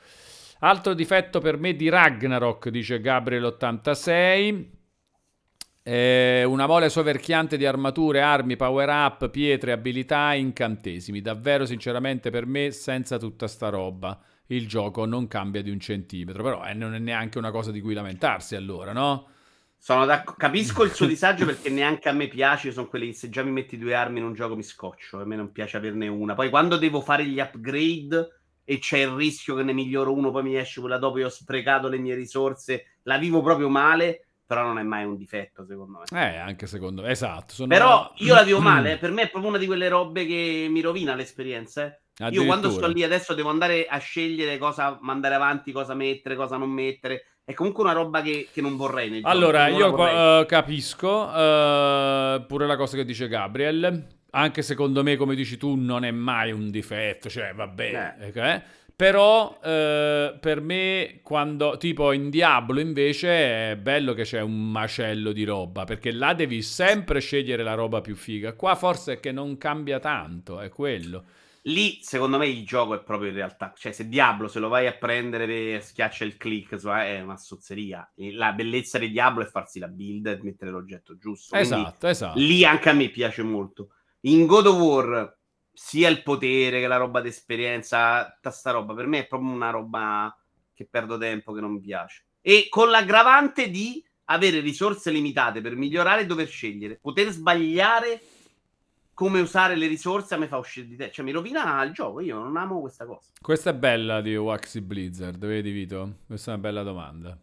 Altro 0.60 0.93
difetto 0.93 1.39
per 1.39 1.58
me 1.58 1.76
di 1.76 1.89
Ragnarok, 1.89 2.70
dice 2.70 3.02
Gabriel86. 3.02 4.66
Eh, 5.82 6.43
una 6.43 6.68
mole 6.68 6.89
soverchiante 6.89 7.58
di 7.58 7.66
armature, 7.66 8.22
armi, 8.22 8.56
power 8.56 8.89
up, 8.89 9.30
pietre, 9.32 9.72
abilità, 9.72 10.36
incantesimi. 10.36 11.20
Davvero, 11.20 11.66
sinceramente, 11.66 12.30
per 12.30 12.45
me, 12.45 12.70
senza 12.70 13.18
tutta 13.18 13.47
sta 13.47 13.70
roba, 13.70 14.16
il 14.47 14.67
gioco 14.67 15.05
non 15.05 15.27
cambia 15.27 15.61
di 15.61 15.69
un 15.69 15.79
centimetro. 15.79 16.43
Però 16.43 16.65
eh, 16.65 16.73
non 16.73 16.93
è 16.93 16.99
neanche 16.99 17.37
una 17.37 17.51
cosa 17.51 17.71
di 17.71 17.81
cui 17.81 17.93
lamentarsi, 17.93 18.55
allora, 18.55 18.93
no? 18.93 19.27
Sono 19.77 20.05
Capisco 20.37 20.83
il 20.83 20.91
suo 20.91 21.05
disagio 21.07 21.45
perché 21.45 21.69
neanche 21.69 22.09
a 22.09 22.13
me 22.13 22.27
piace. 22.27 22.71
Sono 22.71 22.87
quelli 22.87 23.07
che 23.07 23.13
se 23.13 23.29
già 23.29 23.43
mi 23.43 23.51
metti 23.51 23.77
due 23.77 23.95
armi 23.95 24.19
in 24.19 24.25
un 24.25 24.33
gioco 24.33 24.55
mi 24.55 24.63
scoccio. 24.63 25.19
A 25.19 25.25
me 25.25 25.35
non 25.35 25.51
piace 25.51 25.77
averne 25.77 26.07
una. 26.07 26.35
Poi 26.35 26.49
quando 26.49 26.77
devo 26.77 27.01
fare 27.01 27.25
gli 27.25 27.39
upgrade 27.39 28.41
e 28.63 28.77
c'è 28.77 28.99
il 28.99 29.09
rischio 29.09 29.55
che 29.55 29.63
ne 29.63 29.73
miglioro 29.73 30.13
uno, 30.13 30.31
poi 30.31 30.43
mi 30.43 30.55
esce 30.55 30.79
quella 30.79 30.97
dopo 30.97 31.17
e 31.17 31.25
ho 31.25 31.29
sprecato 31.29 31.87
le 31.87 31.97
mie 31.97 32.15
risorse, 32.15 32.97
la 33.03 33.17
vivo 33.17 33.41
proprio 33.41 33.69
male. 33.69 34.27
Però 34.45 34.63
non 34.63 34.79
è 34.79 34.83
mai 34.83 35.05
un 35.05 35.15
difetto, 35.15 35.65
secondo 35.65 35.99
me. 35.99 36.21
Eh, 36.21 36.35
anche 36.35 36.67
secondo 36.67 37.03
me, 37.03 37.09
esatto. 37.11 37.53
Sono... 37.53 37.69
Però 37.69 38.11
io 38.17 38.33
la 38.33 38.43
vivo 38.43 38.59
male. 38.61 38.93
Eh. 38.93 38.97
Per 38.97 39.09
me 39.11 39.23
è 39.23 39.29
proprio 39.29 39.49
una 39.49 39.57
di 39.57 39.65
quelle 39.65 39.87
robe 39.87 40.25
che 40.25 40.67
mi 40.69 40.81
rovina 40.81 41.15
l'esperienza. 41.15 41.85
Eh. 41.85 41.99
Io 42.30 42.45
quando 42.45 42.69
sto 42.69 42.88
lì 42.88 43.03
adesso 43.03 43.34
devo 43.34 43.49
andare 43.49 43.88
a 43.88 43.97
scegliere 43.97 44.57
cosa 44.57 44.97
mandare 45.01 45.36
avanti, 45.36 45.72
cosa 45.72 45.93
mettere, 45.93 46.36
cosa 46.36 46.57
non 46.57 46.69
mettere 46.69 47.26
è 47.43 47.53
comunque 47.53 47.84
una 47.84 47.93
roba 47.93 48.22
che, 48.22 48.47
che 48.51 48.61
non 48.61 48.78
vorrei 48.78 49.19
Allora, 49.24 49.67
io 49.67 49.93
uh, 49.93 50.45
capisco 50.45 51.09
uh, 51.09 52.45
pure 52.45 52.65
la 52.65 52.76
cosa 52.78 52.95
che 52.95 53.03
dice 53.03 53.28
Gabriel. 53.28 54.19
Anche 54.34 54.61
secondo 54.61 55.03
me, 55.03 55.17
come 55.17 55.36
dici 55.36 55.57
tu, 55.57 55.76
non 55.76 56.05
è 56.05 56.11
mai 56.11 56.53
un 56.53 56.69
difetto, 56.69 57.30
cioè 57.30 57.53
vabbè. 57.53 58.15
Eh. 58.19 58.28
Okay? 58.28 58.61
Però 58.95 59.59
eh, 59.61 60.38
per 60.39 60.61
me, 60.61 61.19
quando 61.24 61.76
tipo 61.78 62.13
in 62.13 62.30
Diablo 62.30 62.80
invece 62.80 63.72
è 63.72 63.76
bello 63.76 64.13
che 64.13 64.24
c'è 64.24 64.39
un 64.39 64.69
macello 64.72 65.34
di 65.34 65.43
roba, 65.43 65.84
perché 65.84 66.11
là 66.11 66.34
devi 66.34 66.61
sempre 66.61 67.19
scegliere 67.19 67.63
la 67.63 67.74
roba 67.74 67.99
più 67.99 68.15
figa. 68.15 68.53
Qua 68.53 68.76
forse 68.76 69.13
è 69.13 69.19
che 69.19 69.34
non 69.34 69.57
cambia 69.57 69.99
tanto, 69.99 70.61
è 70.61 70.69
quello. 70.69 71.26
Lì, 71.66 71.99
secondo 72.01 72.38
me, 72.38 72.47
il 72.47 72.66
gioco 72.66 72.95
è 72.95 73.03
proprio 73.03 73.30
in 73.30 73.36
realtà. 73.36 73.74
Cioè, 73.76 73.91
se 73.91 74.07
Diablo 74.07 74.47
se 74.47 74.59
lo 74.59 74.68
vai 74.68 74.88
a 74.88 74.93
prendere 74.93 75.45
per 75.45 75.84
schiaccia 75.84 76.26
il 76.26 76.38
click, 76.38 76.76
è 76.84 77.22
una 77.22 77.38
sozzeria. 77.38 78.12
La 78.34 78.51
bellezza 78.53 78.97
di 78.97 79.12
Diablo 79.12 79.43
è 79.43 79.47
farsi 79.47 79.78
la 79.78 79.88
build 79.88 80.26
e 80.26 80.39
mettere 80.41 80.72
l'oggetto 80.72 81.18
giusto. 81.18 81.55
Quindi, 81.55 81.74
esatto, 81.76 82.07
esatto. 82.07 82.39
Lì 82.39 82.66
anche 82.66 82.89
a 82.89 82.93
me 82.93 83.09
piace 83.09 83.43
molto. 83.43 83.89
In 84.22 84.47
God 84.47 84.66
of 84.66 84.80
War, 84.80 85.39
sia 85.72 86.09
il 86.09 86.24
potere 86.24 86.80
che 86.80 86.88
la 86.88 86.97
roba 86.97 87.22
d'esperienza, 87.22 88.32
tutta 88.34 88.49
sta 88.49 88.72
roba, 88.72 88.93
per 88.93 89.05
me 89.05 89.20
è 89.20 89.28
proprio 89.28 89.51
una 89.51 89.70
roba 89.70 90.36
che 90.74 90.88
perdo 90.89 91.18
tempo, 91.18 91.53
che 91.53 91.62
non 91.62 91.74
mi 91.74 91.80
piace. 91.80 92.26
E 92.41 92.68
con 92.70 92.89
l'aggravante 92.89 93.70
di 93.70 94.03
avere 94.26 94.62
risorse 94.62 95.12
limitate 95.12 95.62
per 95.62 95.76
migliorare 95.76 96.22
e 96.22 96.26
dover 96.26 96.47
scegliere. 96.47 96.97
Poter 96.99 97.30
sbagliare 97.30 98.20
come 99.22 99.39
usare 99.39 99.76
le 99.76 99.86
risorse 99.86 100.34
a 100.34 100.39
me 100.39 100.47
fa 100.47 100.57
uscire 100.57 100.88
di 100.88 100.95
te. 100.95 101.11
Cioè, 101.11 101.24
mi 101.24 101.32
rovina 101.32 101.84
il 101.84 101.93
gioco. 101.93 102.22
Io 102.22 102.39
non 102.39 102.57
amo 102.57 102.80
questa 102.80 103.05
cosa. 103.05 103.30
Questa 103.39 103.69
è 103.69 103.76
bella 103.76 104.19
di 104.19 104.36
Waxy 104.36 104.80
Blizzard, 104.80 105.38
vedi, 105.45 105.69
Vito? 105.69 106.22
Questa 106.26 106.49
è 106.49 106.53
una 106.55 106.63
bella 106.63 106.82
domanda. 106.82 107.39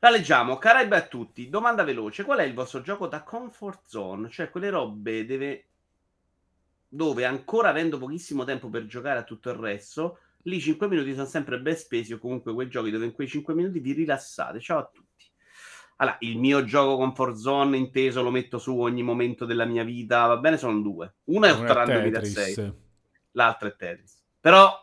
La 0.00 0.10
leggiamo. 0.10 0.58
Caraiba 0.58 0.96
a 0.96 1.06
tutti. 1.06 1.48
Domanda 1.48 1.84
veloce: 1.84 2.24
qual 2.24 2.40
è 2.40 2.42
il 2.42 2.54
vostro 2.54 2.80
gioco 2.80 3.06
da 3.06 3.22
comfort 3.22 3.82
zone? 3.86 4.30
Cioè, 4.30 4.50
quelle 4.50 4.68
robe 4.68 5.24
deve... 5.24 5.66
dove 6.88 7.24
ancora 7.24 7.68
avendo 7.68 7.98
pochissimo 7.98 8.42
tempo 8.42 8.68
per 8.68 8.86
giocare 8.86 9.20
a 9.20 9.22
tutto 9.22 9.48
il 9.50 9.56
resto, 9.58 10.18
lì 10.42 10.58
5 10.58 10.88
minuti 10.88 11.14
sono 11.14 11.26
sempre 11.26 11.60
ben 11.60 11.76
spesi. 11.76 12.14
O 12.14 12.18
comunque 12.18 12.52
quei 12.52 12.68
giochi 12.68 12.90
dove 12.90 13.04
in 13.04 13.12
quei 13.12 13.28
5 13.28 13.54
minuti 13.54 13.78
vi 13.78 13.92
rilassate. 13.92 14.58
Ciao 14.58 14.80
a 14.80 14.90
tutti. 14.92 15.26
Allora, 16.02 16.16
il 16.20 16.36
mio 16.36 16.64
gioco 16.64 16.96
comfort 16.96 17.36
zone 17.36 17.76
inteso 17.76 18.22
lo 18.22 18.32
metto 18.32 18.58
su 18.58 18.76
ogni 18.76 19.04
momento 19.04 19.44
della 19.44 19.64
mia 19.64 19.84
vita, 19.84 20.26
va 20.26 20.36
bene, 20.36 20.56
sono 20.56 20.80
due. 20.80 21.14
Uno 21.26 21.46
è 21.46 21.52
Outrun 21.52 21.84
2006, 21.84 22.72
l'altro 23.32 23.68
è 23.68 23.76
Tetris. 23.76 24.20
Però 24.40 24.76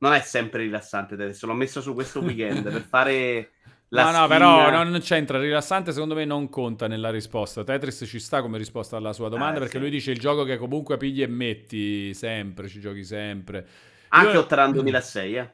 non 0.00 0.12
è 0.12 0.20
sempre 0.20 0.64
rilassante 0.64 1.16
Tetris, 1.16 1.42
l'ho 1.44 1.54
messo 1.54 1.80
su 1.80 1.94
questo 1.94 2.20
weekend 2.20 2.70
per 2.70 2.82
fare 2.86 3.52
la 3.88 4.10
No, 4.10 4.26
skin... 4.26 4.38
no, 4.42 4.64
però 4.64 4.82
non 4.82 5.00
c'entra, 5.00 5.40
rilassante 5.40 5.90
secondo 5.90 6.14
me 6.14 6.26
non 6.26 6.50
conta 6.50 6.86
nella 6.86 7.08
risposta. 7.08 7.64
Tetris 7.64 8.04
ci 8.06 8.18
sta 8.18 8.42
come 8.42 8.58
risposta 8.58 8.98
alla 8.98 9.14
sua 9.14 9.30
domanda 9.30 9.56
ah, 9.56 9.60
perché 9.60 9.76
sì. 9.76 9.80
lui 9.80 9.88
dice 9.90 10.10
il 10.10 10.18
gioco 10.18 10.44
che 10.44 10.58
comunque 10.58 10.98
pigli 10.98 11.22
e 11.22 11.28
metti 11.28 12.12
sempre, 12.12 12.68
ci 12.68 12.78
giochi 12.78 13.04
sempre. 13.04 13.66
Anche 14.08 14.32
Io... 14.32 14.40
Outrun 14.40 14.72
2006, 14.72 15.34
eh. 15.34 15.52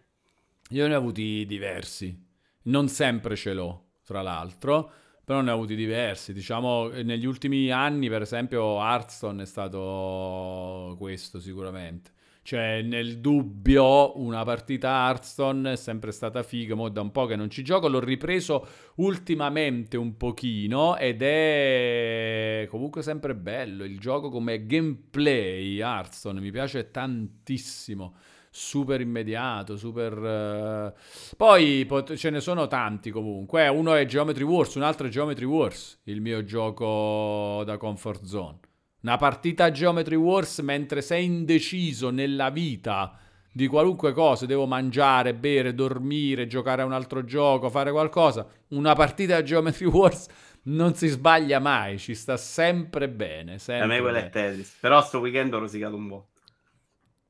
Io 0.71 0.89
ne 0.89 0.95
ho 0.97 0.99
avuti 0.99 1.45
diversi. 1.47 2.21
Non 2.62 2.89
sempre 2.89 3.37
ce 3.37 3.53
l'ho, 3.53 3.91
tra 4.05 4.21
l'altro 4.21 5.03
però 5.25 5.41
ne 5.41 5.51
ho 5.51 5.55
avuti 5.55 5.75
diversi. 5.75 6.33
Diciamo, 6.33 6.89
negli 6.89 7.25
ultimi 7.27 7.70
anni, 7.70 8.09
per 8.09 8.22
esempio, 8.22 8.79
Hearthstone 8.79 9.43
è 9.43 9.47
stato 9.47 10.95
questo 10.99 11.41
sicuramente. 11.41 12.11
Cioè, 12.43 12.83
nel 12.83 13.20
dubbio, 13.20 14.20
una 14.20 14.45
partita 14.45 15.07
Hearthstone 15.07 15.72
è 15.72 15.77
sempre 15.77 16.12
stata 16.12 16.43
figa. 16.43 16.75
Mo 16.75 16.91
da 16.91 17.01
un 17.01 17.11
po' 17.11 17.25
che 17.25 17.37
non 17.37 17.49
ci 17.49 17.64
gioco. 17.64 17.89
L'ho 17.89 18.01
ripreso 18.01 18.66
ultimamente 18.97 19.97
un 19.97 20.18
pochino 20.18 20.99
ed 20.99 21.22
è 21.22 22.66
comunque 22.68 23.03
sempre 23.03 23.35
bello. 23.35 23.83
Il 23.85 23.99
gioco 23.99 24.29
come 24.29 24.66
gameplay 24.66 25.79
Hearthstone 25.79 26.39
mi 26.41 26.51
piace 26.51 26.91
tantissimo 26.91 28.14
super 28.55 29.00
immediato, 29.00 29.76
super... 29.76 30.16
Uh... 30.16 31.36
Poi 31.36 31.84
pot- 31.86 32.14
ce 32.14 32.30
ne 32.30 32.38
sono 32.40 32.68
tanti 32.68 33.11
comunque. 33.11 33.64
Eh, 33.64 33.68
uno 33.68 33.94
è 33.94 34.07
Geometry 34.07 34.44
Wars, 34.44 34.76
un 34.76 34.82
altro 34.82 35.09
è 35.09 35.11
Geometry 35.11 35.44
Wars, 35.44 35.98
il 36.05 36.20
mio 36.20 36.44
gioco 36.44 37.64
da 37.64 37.76
comfort 37.76 38.24
zone. 38.24 38.59
Una 39.02 39.16
partita 39.16 39.64
a 39.64 39.70
Geometry 39.72 40.14
Wars 40.14 40.61
mentre 40.61 41.02
sei 41.02 41.24
indeciso 41.24 42.11
nella 42.11 42.50
vita 42.50 43.18
di 43.52 43.66
qualunque 43.66 44.12
cosa, 44.12 44.46
devo 44.46 44.66
mangiare, 44.66 45.34
bere, 45.34 45.74
dormire, 45.74 46.46
giocare 46.46 46.82
a 46.82 46.84
un 46.84 46.92
altro 46.92 47.24
gioco, 47.24 47.70
fare 47.70 47.90
qualcosa. 47.90 48.46
Una 48.68 48.94
partita 48.94 49.36
a 49.36 49.42
Geometry 49.42 49.86
Wars 49.86 50.28
non 50.64 50.94
si 50.94 51.09
sbaglia 51.09 51.59
mai, 51.59 51.98
ci 51.98 52.14
sta 52.14 52.36
sempre 52.36 53.09
bene. 53.09 53.59
Sempre 53.59 53.84
a 53.84 53.88
me 53.88 54.00
quella 54.00 54.18
è 54.18 54.30
Tetris, 54.30 54.76
però 54.80 55.02
sto 55.02 55.18
weekend 55.18 55.52
ho 55.55 55.59
rosicato 55.59 55.96
un 55.96 56.09
po' 56.09 56.28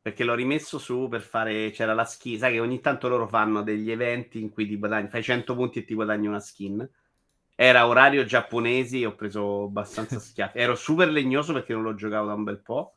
perché 0.05 0.23
l'ho 0.23 0.35
rimesso 0.35 0.79
su 0.79 1.09
per 1.09 1.23
fare 1.23 1.71
c'era 1.71 1.95
la 1.95 2.05
skin 2.05 2.37
sai 2.37 2.53
che 2.53 2.61
ogni 2.61 2.79
tanto 2.83 3.09
loro 3.09 3.27
fanno 3.27 3.63
degli 3.63 3.91
eventi 3.91 4.39
in 4.39 4.51
cui 4.51 4.67
ti 4.67 4.77
guadagni 4.77 5.09
fai 5.09 5.23
100 5.23 5.55
punti 5.55 5.79
e 5.79 5.85
ti 5.87 5.95
guadagni 5.95 6.27
una 6.27 6.41
skin. 6.41 6.87
Era 7.55 7.87
orario 7.87 8.27
giapponesi 8.27 9.01
e 9.01 9.07
ho 9.07 9.15
preso 9.15 9.63
abbastanza 9.63 10.19
schiaffi. 10.21 10.59
Ero 10.59 10.75
super 10.75 11.09
legnoso 11.09 11.55
perché 11.55 11.73
non 11.73 11.85
l'ho 11.85 11.95
giocato 11.95 12.27
da 12.27 12.35
un 12.35 12.45
bel 12.45 12.61
po' 12.61 12.97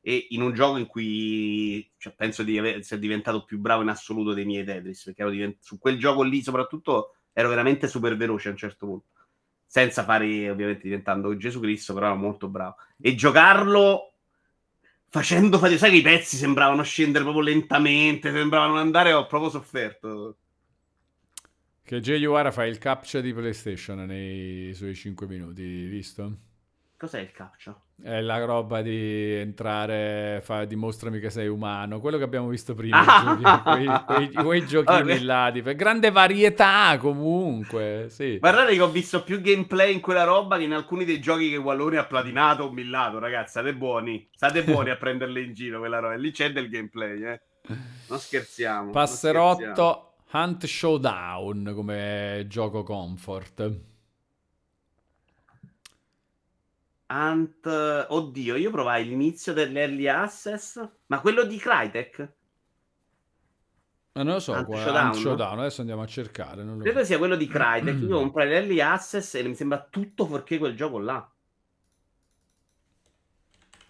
e 0.00 0.28
in 0.30 0.42
un 0.42 0.54
gioco 0.54 0.76
in 0.76 0.86
cui 0.86 1.90
cioè, 1.96 2.14
penso 2.14 2.44
di 2.44 2.56
essere 2.56 3.00
diventato 3.00 3.42
più 3.42 3.58
bravo 3.58 3.82
in 3.82 3.88
assoluto 3.88 4.32
dei 4.32 4.44
miei 4.44 4.62
Tetris 4.62 5.02
perché 5.06 5.22
ero 5.22 5.30
divent- 5.32 5.56
su 5.60 5.80
quel 5.80 5.98
gioco 5.98 6.22
lì 6.22 6.40
soprattutto 6.40 7.16
ero 7.32 7.48
veramente 7.48 7.88
super 7.88 8.16
veloce 8.16 8.46
a 8.46 8.52
un 8.52 8.58
certo 8.58 8.86
punto. 8.86 9.08
Senza 9.66 10.04
fare 10.04 10.48
ovviamente 10.48 10.82
diventando 10.84 11.36
Gesù 11.36 11.58
Cristo 11.58 11.94
però 11.94 12.06
ero 12.06 12.14
molto 12.14 12.46
bravo. 12.46 12.76
E 13.00 13.16
giocarlo 13.16 14.13
facendo 15.14 15.58
fatica, 15.58 15.78
sai 15.78 15.90
che 15.90 15.96
i 15.98 16.02
pezzi 16.02 16.36
sembravano 16.36 16.82
scendere 16.82 17.22
proprio 17.22 17.44
lentamente, 17.44 18.32
sembravano 18.32 18.78
andare, 18.78 19.12
ho 19.12 19.28
proprio 19.28 19.48
sofferto. 19.48 20.38
Che 21.84 22.00
JUR 22.00 22.52
fa 22.52 22.64
il 22.64 22.78
captcha 22.78 23.20
di 23.20 23.32
PlayStation 23.32 23.98
nei 24.06 24.74
suoi 24.74 24.92
5 24.92 25.28
minuti, 25.28 25.84
visto? 25.84 26.38
Cos'è 26.96 27.20
il 27.20 27.30
captcha? 27.30 27.80
È 28.02 28.20
la 28.20 28.44
roba 28.44 28.82
di 28.82 29.34
entrare, 29.34 30.40
fa, 30.42 30.64
dimostrami 30.64 31.20
che 31.20 31.30
sei 31.30 31.46
umano, 31.46 32.00
quello 32.00 32.18
che 32.18 32.24
abbiamo 32.24 32.48
visto 32.48 32.74
prima, 32.74 33.04
ah! 33.04 33.62
quei, 33.62 33.86
quei, 34.04 34.32
quei, 34.32 34.66
giochini 34.66 35.22
là, 35.22 35.50
di, 35.50 35.62
grande 35.62 36.10
varietà 36.10 36.96
comunque, 36.98 38.06
sì. 38.10 38.38
Guardate 38.38 38.74
che 38.74 38.80
ho 38.80 38.90
visto 38.90 39.22
più 39.22 39.40
gameplay 39.40 39.94
in 39.94 40.00
quella 40.00 40.24
roba 40.24 40.56
che 40.56 40.64
in 40.64 40.72
alcuni 40.72 41.04
dei 41.04 41.20
giochi 41.20 41.48
che 41.48 41.56
Wallone 41.56 41.96
ha 41.96 42.04
platinato 42.04 42.64
o 42.64 42.72
millato, 42.72 43.20
ragazzi, 43.20 43.50
state 43.50 43.74
buoni, 43.74 44.28
state 44.34 44.64
buoni 44.64 44.90
a 44.90 44.96
prenderle 44.96 45.40
in 45.40 45.54
giro 45.54 45.78
quella 45.78 46.00
roba, 46.00 46.14
lì 46.16 46.32
c'è 46.32 46.52
del 46.52 46.68
gameplay, 46.68 47.22
eh. 47.22 47.40
Non 48.08 48.18
scherziamo. 48.18 48.90
Passerotto 48.90 49.62
non 49.62 49.72
scherziamo. 49.72 50.12
Hunt 50.32 50.66
Showdown 50.66 51.72
come 51.76 52.44
gioco 52.48 52.82
comfort. 52.82 53.93
Ant... 57.14 57.66
Oddio, 58.08 58.56
io 58.56 58.70
provai 58.70 59.06
l'inizio 59.06 59.52
dell'Early 59.52 60.08
Access, 60.08 60.84
ma 61.06 61.20
quello 61.20 61.44
di 61.44 61.56
Crytek? 61.56 62.32
Ma 64.14 64.22
non 64.22 64.34
lo 64.34 64.40
so, 64.40 64.52
Ant 64.52 64.66
Showdown. 64.66 64.96
Ant 64.96 65.14
Showdown, 65.14 65.58
adesso 65.60 65.80
andiamo 65.80 66.02
a 66.02 66.06
cercare. 66.06 66.64
Non 66.64 66.78
Credo 66.78 67.00
so. 67.00 67.04
sia 67.04 67.18
quello 67.18 67.36
di 67.36 67.46
Crytek. 67.46 68.00
io 68.02 68.18
comprai 68.18 68.48
l'Early 68.48 68.80
Access 68.80 69.34
e 69.34 69.42
mi 69.44 69.54
sembra 69.54 69.86
tutto 69.88 70.26
fuorché 70.26 70.58
quel 70.58 70.74
gioco 70.74 70.98
là. 70.98 71.28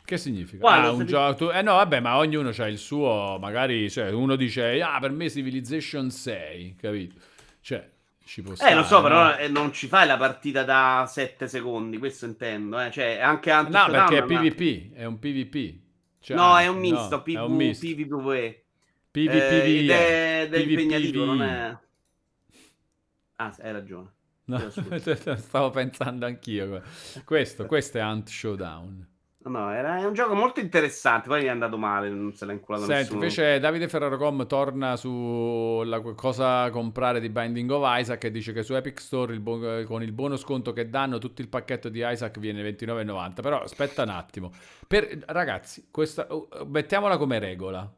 Che 0.04 0.18
significa? 0.18 0.60
Quale, 0.60 0.86
ah, 0.86 0.90
un 0.92 1.06
gioco... 1.06 1.50
Eh 1.50 1.62
no, 1.62 1.76
vabbè, 1.76 2.00
ma 2.00 2.18
ognuno 2.18 2.50
ha 2.54 2.68
il 2.68 2.76
suo... 2.76 3.38
Magari, 3.40 3.90
cioè, 3.90 4.10
uno 4.10 4.36
dice, 4.36 4.82
ah, 4.82 4.98
per 5.00 5.12
me 5.12 5.30
Civilization 5.30 6.10
6, 6.10 6.76
capito? 6.78 7.18
Cioè, 7.60 7.90
Ci 8.24 8.42
può 8.42 8.56
Eh, 8.56 8.56
stare, 8.56 8.74
lo 8.74 8.82
so, 8.84 9.00
no? 9.00 9.02
però 9.02 9.36
eh, 9.36 9.48
non 9.48 9.72
ci 9.72 9.86
fai 9.88 10.06
la 10.06 10.16
partita 10.16 10.64
da 10.64 11.06
7 11.08 11.46
secondi, 11.48 11.98
questo 11.98 12.24
intendo, 12.26 12.80
eh. 12.80 12.90
Cioè, 12.90 13.18
anche 13.20 13.50
Hunter 13.52 13.72
No, 13.72 13.78
Showdown 13.80 14.06
perché 14.06 14.18
è 14.18 14.22
PvP, 14.24 14.92
è 14.94 15.04
un 15.04 15.18
PvP. 15.18 15.82
Cioè, 16.20 16.36
No, 16.36 16.58
è 16.58 16.66
un 16.66 16.78
no, 16.80 16.80
misto, 16.80 17.24
è 17.30 17.40
un 17.40 17.54
misto. 17.54 17.94
PvPvE. 17.94 18.64
PvPvE. 19.10 19.66
Eh, 19.66 19.78
ed 19.80 19.90
è, 19.90 20.48
è 20.50 20.60
PvPvE. 20.62 20.62
impegnativo, 20.62 21.24
non 21.24 21.42
è... 21.42 21.76
Ah, 23.38 23.54
hai 23.62 23.72
ragione. 23.72 24.12
No, 24.46 24.58
stavo 25.36 25.70
pensando 25.70 26.26
anch'io. 26.26 26.82
Questo, 27.24 27.66
questo 27.66 27.98
è 27.98 28.02
Hunt 28.04 28.28
Showdown. 28.28 29.06
No, 29.46 29.70
era, 29.70 29.98
è 29.98 30.06
un 30.06 30.14
gioco 30.14 30.34
molto 30.34 30.60
interessante, 30.60 31.28
poi 31.28 31.44
è 31.44 31.48
andato 31.48 31.76
male, 31.76 32.08
non 32.08 32.32
se 32.32 32.46
l'ha 32.46 32.52
inculato 32.52 32.84
Senti, 32.84 33.00
nessuno. 33.02 33.22
invece 33.22 33.58
Davide 33.58 33.88
Ferrarocom 33.88 34.46
torna 34.46 34.96
su 34.96 35.82
la- 35.84 36.00
cosa 36.00 36.70
comprare 36.70 37.20
di 37.20 37.28
Binding 37.28 37.70
of 37.70 37.84
Isaac 37.98 38.24
e 38.24 38.30
dice 38.30 38.54
che 38.54 38.62
su 38.62 38.72
Epic 38.74 38.98
Store 39.02 39.34
il 39.34 39.40
bu- 39.40 39.84
con 39.84 40.02
il 40.02 40.12
buono 40.12 40.36
sconto 40.38 40.72
che 40.72 40.88
danno 40.88 41.18
tutto 41.18 41.42
il 41.42 41.48
pacchetto 41.48 41.90
di 41.90 42.00
Isaac 42.02 42.38
viene 42.38 42.62
29,90. 42.62 43.42
Però 43.42 43.60
aspetta 43.60 44.02
un 44.02 44.08
attimo. 44.08 44.50
Per- 44.88 45.24
ragazzi, 45.26 45.88
questa, 45.90 46.26
uh, 46.30 46.48
mettiamola 46.66 47.18
come 47.18 47.38
regola. 47.38 47.92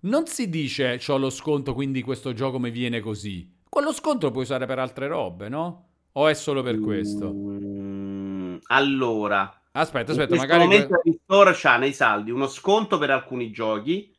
Non 0.00 0.26
si 0.26 0.50
dice 0.50 0.98
c'ho 0.98 1.16
lo 1.16 1.30
sconto 1.30 1.72
quindi 1.72 2.02
questo 2.02 2.34
gioco 2.34 2.58
mi 2.58 2.70
viene 2.70 3.00
così. 3.00 3.50
Quello 3.66 3.92
sconto 3.94 4.26
lo 4.26 4.32
puoi 4.32 4.44
usare 4.44 4.66
per 4.66 4.78
altre 4.78 5.06
robe, 5.08 5.48
no? 5.48 5.84
O 6.12 6.28
è 6.28 6.34
solo 6.34 6.62
per 6.62 6.78
questo? 6.80 7.32
Mm, 7.32 8.56
allora, 8.66 9.50
Aspetta, 9.78 10.12
in 10.12 10.20
aspetta, 10.20 10.26
questo 10.28 10.46
magari... 10.46 10.62
momento 10.64 11.00
il 11.04 11.18
store 11.22 11.52
c'ha 11.54 11.76
nei 11.76 11.92
saldi 11.92 12.30
uno 12.30 12.46
sconto 12.48 12.98
per 12.98 13.10
alcuni 13.10 13.50
giochi 13.50 14.14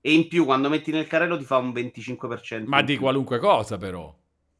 e 0.00 0.12
in 0.12 0.28
più 0.28 0.44
quando 0.44 0.68
metti 0.68 0.90
nel 0.92 1.06
carrello 1.06 1.36
ti 1.38 1.44
fa 1.44 1.56
un 1.58 1.72
25%. 1.72 2.64
Ma 2.66 2.80
in 2.80 2.86
di 2.86 2.96
qualunque 2.96 3.38
cosa 3.38 3.76
però. 3.76 4.14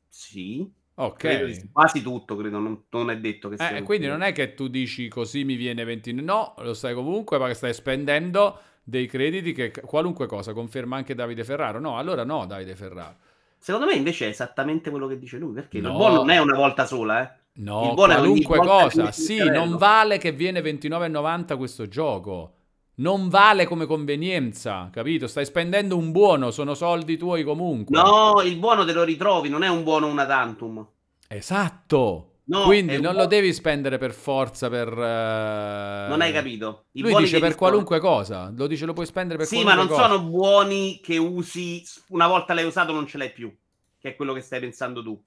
Sì, 0.09 0.71
Ok. 0.97 1.71
quasi 1.73 2.03
tutto, 2.03 2.37
credo, 2.37 2.59
non, 2.59 2.85
non 2.91 3.11
è 3.11 3.19
detto 3.19 3.49
che 3.49 3.57
sia 3.59 3.77
Eh, 3.77 3.83
quindi 3.83 4.07
non 4.07 4.23
è 4.23 4.33
che 4.33 4.55
tu 4.55 4.69
dici 4.69 5.09
così 5.09 5.45
mi 5.45 5.57
viene 5.57 5.83
20, 5.85 6.13
no, 6.13 6.55
lo 6.59 6.73
sai 6.75 6.95
comunque 6.95 7.37
perché 7.39 7.55
stai 7.55 7.75
spendendo 7.75 8.61
dei 8.85 9.07
crediti 9.07 9.53
che 9.53 9.71
qualunque 9.73 10.27
cosa 10.27 10.53
conferma 10.53 10.97
anche 10.97 11.15
Davide 11.15 11.43
Ferraro. 11.45 11.81
No, 11.81 11.99
allora 11.99 12.25
no, 12.25 12.47
Davide 12.47 12.77
Ferraro. 12.77 13.17
Secondo 13.59 13.87
me 13.87 13.95
invece 13.95 14.27
è 14.27 14.29
esattamente 14.29 14.91
quello 14.91 15.07
che 15.07 15.19
dice 15.19 15.39
lui, 15.39 15.53
perché 15.55 15.81
No. 15.81 15.89
il 15.91 15.95
buono 15.95 16.17
non 16.17 16.31
è 16.31 16.39
una 16.39 16.55
volta 16.57 16.85
sola, 16.87 17.23
eh. 17.23 17.43
No, 17.57 17.89
Il 17.89 17.95
buono 17.95 18.15
qualunque 18.15 18.59
cosa. 18.59 19.13
Sì, 19.13 19.39
non 19.39 19.77
vale 19.77 20.19
che 20.19 20.33
viene 20.33 20.61
29,90 20.61 21.57
questo 21.57 21.87
gioco. 21.87 22.53
Non 22.97 23.29
vale 23.29 23.67
come 23.67 23.87
convenienza, 23.87 24.89
capito? 24.93 25.27
Stai 25.27 25.45
spendendo 25.45 25.97
un 25.97 26.13
buono, 26.13 26.51
sono 26.51 26.75
soldi 26.75 27.17
tuoi 27.17 27.43
comunque. 27.45 27.97
No, 27.97 28.41
il 28.45 28.57
buono 28.57 28.85
te 28.85 28.93
lo 28.93 29.03
ritrovi, 29.03 29.49
non 29.49 29.63
è 29.63 29.69
un 29.69 29.83
buono 29.83 30.07
una 30.09 30.27
tantum. 30.27 30.87
Esatto. 31.29 32.29
No, 32.47 32.65
Quindi 32.65 32.95
non 32.97 33.03
lo 33.05 33.11
buono- 33.13 33.27
devi 33.27 33.53
spendere 33.55 33.97
per 33.99 34.13
forza 34.13 34.69
per... 34.69 34.89
eh, 34.89 36.07
Non 36.09 36.21
hai 36.21 36.31
capito. 36.33 36.85
I 36.93 37.01
Lui 37.01 37.15
dice 37.17 37.39
per 37.39 37.55
qualunque 37.55 37.99
cosa. 38.01 38.53
Lo 38.55 38.67
dice 38.67 38.85
lo 38.85 38.93
puoi 38.93 39.07
spendere 39.07 39.39
per 39.39 39.47
Sì, 39.47 39.63
ma 39.63 39.73
qualunque 39.75 39.97
non 39.97 40.03
cosa. 40.09 40.15
sono 40.17 40.29
buoni 40.29 41.01
che 41.03 41.17
usi 41.17 41.83
una 42.09 42.27
volta 42.27 42.53
l'hai 42.53 42.65
usato 42.67 42.93
non 42.93 43.07
ce 43.07 43.17
l'hai 43.19 43.33
più, 43.33 43.53
che 43.99 44.11
è 44.11 44.17
quello 44.17 44.35
che 44.35 44.41
stai 44.43 44.61
pensando 44.61 45.03
tu. 45.03 45.19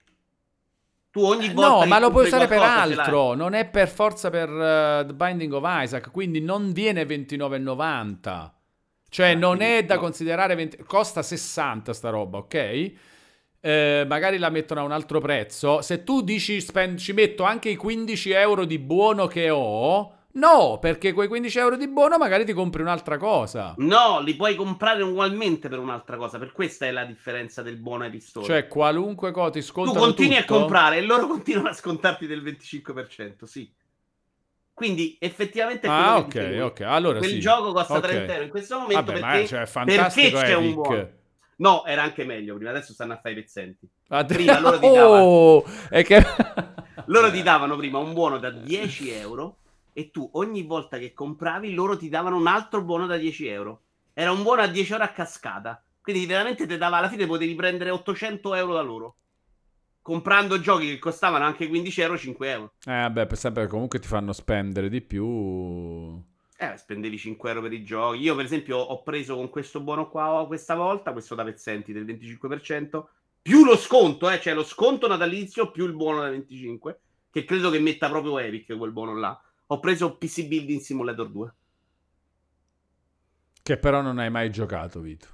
Tu 1.17 1.23
ogni 1.25 1.45
Eh, 1.47 1.53
volta 1.53 1.69
No, 1.79 1.85
ma 1.85 1.99
lo 1.99 2.11
puoi 2.11 2.25
usare 2.27 2.47
per 2.47 2.59
altro, 2.61 3.33
non 3.33 3.53
è 3.53 3.65
per 3.65 3.87
forza 3.89 4.29
per 4.29 4.49
eh, 4.49 5.03
The 5.07 5.13
Binding 5.13 5.51
of 5.53 5.63
Isaac, 5.65 6.11
quindi 6.11 6.41
non 6.41 6.71
viene 6.73 7.05
29,90. 7.05 8.51
Cioè 9.09 9.31
Ah, 9.31 9.35
non 9.35 9.61
è 9.61 9.83
da 9.83 9.95
no. 9.95 10.01
considerare 10.01 10.53
20 10.55 10.77
costa 10.85 11.21
60 11.23 11.93
sta 11.93 12.09
roba, 12.09 12.37
ok? 12.39 12.91
Eh, 13.59 14.05
magari 14.07 14.37
la 14.37 14.49
mettono 14.49 14.81
a 14.81 14.83
un 14.83 14.91
altro 14.91 15.19
prezzo. 15.19 15.81
Se 15.81 16.03
tu 16.03 16.21
dici 16.21 16.61
spend- 16.61 16.99
ci 16.99 17.13
metto 17.13 17.43
anche 17.43 17.69
i 17.69 17.75
15 17.75 18.31
euro 18.31 18.65
di 18.65 18.77
buono 18.79 19.25
che 19.27 19.49
ho, 19.49 20.13
no, 20.37 20.77
perché 20.79 21.13
quei 21.13 21.27
15 21.27 21.57
euro 21.59 21.77
di 21.77 21.87
buono 21.87 22.17
magari 22.17 22.45
ti 22.45 22.53
compri 22.53 22.81
un'altra 22.81 23.17
cosa. 23.17 23.73
No, 23.77 24.19
li 24.21 24.35
puoi 24.35 24.55
comprare 24.55 25.03
ugualmente 25.03 25.69
per 25.69 25.79
un'altra 25.79 26.17
cosa, 26.17 26.37
per 26.39 26.51
questa 26.51 26.85
è 26.85 26.91
la 26.91 27.05
differenza 27.05 27.61
del 27.61 27.77
buono 27.77 28.03
ai 28.03 28.09
pistoli. 28.09 28.45
Cioè 28.45 28.67
qualunque 28.67 29.31
cosa 29.31 29.51
ti 29.51 29.59
tu 29.59 29.65
scontano 29.65 29.99
continui 29.99 30.37
tutto. 30.41 30.55
a 30.55 30.57
comprare 30.59 30.97
e 30.97 31.01
loro 31.01 31.27
continuano 31.27 31.69
a 31.69 31.73
scontarti 31.73 32.25
del 32.27 32.41
25%, 32.43 33.43
sì. 33.43 33.71
Quindi 34.73 35.17
effettivamente 35.19 35.87
Ah, 35.87 36.17
ok, 36.17 36.59
ok. 36.61 36.81
Allora 36.81 37.17
Quel 37.17 37.31
sì. 37.31 37.39
gioco 37.39 37.73
costa 37.73 37.95
Ok. 37.95 38.01
30 38.01 38.31
euro 38.31 38.43
in 38.43 38.49
questo 38.51 38.77
momento 38.79 39.05
Vabbè, 39.11 39.19
ma 39.19 39.31
perché, 39.31 39.47
cioè, 39.47 39.61
è 39.61 39.65
fantastico 39.65 40.37
perché 40.37 40.51
c'è 40.51 40.55
un 40.55 40.73
buono. 40.73 41.09
No, 41.55 41.83
era 41.85 42.03
anche 42.03 42.23
meglio 42.23 42.53
prima, 42.55 42.69
adesso 42.69 42.93
stanno 42.93 43.13
a 43.13 43.17
fare 43.17 43.33
i 43.33 43.37
pezzenti. 43.41 43.89
Ah, 44.09 44.23
Prima 44.23 44.59
loro 44.59 44.77
ti 44.77 44.85
oh, 44.93 45.65
è 45.89 46.03
che... 46.03 46.23
Loro 47.09 47.31
ti 47.31 47.41
davano 47.41 47.75
prima 47.75 47.97
un 47.97 48.13
buono 48.13 48.37
da 48.37 48.51
10 48.51 49.09
euro 49.11 49.57
e 49.97 50.11
tu 50.11 50.29
ogni 50.33 50.61
volta 50.61 50.99
che 50.99 51.11
compravi 51.11 51.73
loro 51.73 51.97
ti 51.97 52.07
davano 52.07 52.37
un 52.37 52.45
altro 52.45 52.83
buono 52.83 53.07
da 53.07 53.17
10 53.17 53.47
euro. 53.47 53.81
Era 54.13 54.31
un 54.31 54.43
buono 54.43 54.61
a 54.61 54.67
10 54.67 54.91
euro 54.91 55.03
a 55.03 55.07
cascata. 55.07 55.83
Quindi 55.99 56.27
veramente 56.27 56.67
ti 56.67 56.77
dava 56.77 56.97
alla 56.97 57.09
fine 57.09 57.25
potevi 57.25 57.55
prendere 57.55 57.89
800 57.89 58.53
euro 58.53 58.73
da 58.75 58.81
loro. 58.81 59.15
Comprando 60.03 60.59
giochi 60.59 60.85
che 60.85 60.99
costavano 60.99 61.45
anche 61.45 61.67
15 61.67 62.01
euro, 62.01 62.15
5 62.15 62.51
euro. 62.51 62.73
Eh, 62.85 62.91
vabbè, 62.91 63.25
per 63.25 63.37
sempre 63.39 63.65
comunque 63.65 63.97
ti 63.97 64.07
fanno 64.07 64.33
spendere 64.33 64.87
di 64.87 65.01
più. 65.01 65.25
Eh, 66.59 66.77
spendevi 66.77 67.17
5 67.17 67.49
euro 67.49 67.63
per 67.63 67.73
i 67.73 67.83
giochi. 67.83 68.19
Io, 68.19 68.35
per 68.35 68.45
esempio, 68.45 68.77
ho 68.77 69.01
preso 69.01 69.35
con 69.35 69.49
questo 69.49 69.79
buono 69.79 70.11
qua 70.11 70.45
questa 70.45 70.75
volta, 70.75 71.11
questo 71.11 71.33
da 71.33 71.43
pezzenti 71.43 71.91
del 71.91 72.05
25%, 72.05 73.03
più 73.41 73.65
lo 73.65 73.75
sconto, 73.75 74.29
eh, 74.29 74.39
cioè 74.39 74.53
lo 74.53 74.63
sconto 74.63 75.07
natalizio 75.07 75.71
più 75.71 75.85
il 75.85 75.93
buono 75.93 76.21
da 76.21 76.29
25, 76.29 76.99
che 77.31 77.45
credo 77.45 77.71
che 77.71 77.79
metta 77.79 78.07
proprio 78.09 78.37
Epic 78.37 78.77
quel 78.77 78.91
buono 78.91 79.15
là. 79.15 79.41
Ho 79.67 79.79
preso 79.79 80.15
PC 80.15 80.47
Building 80.47 80.79
Simulator 80.79 81.29
2. 81.29 81.53
Che 83.63 83.77
però 83.77 84.01
non 84.01 84.17
hai 84.17 84.29
mai 84.29 84.49
giocato, 84.49 85.01
Vito. 85.01 85.27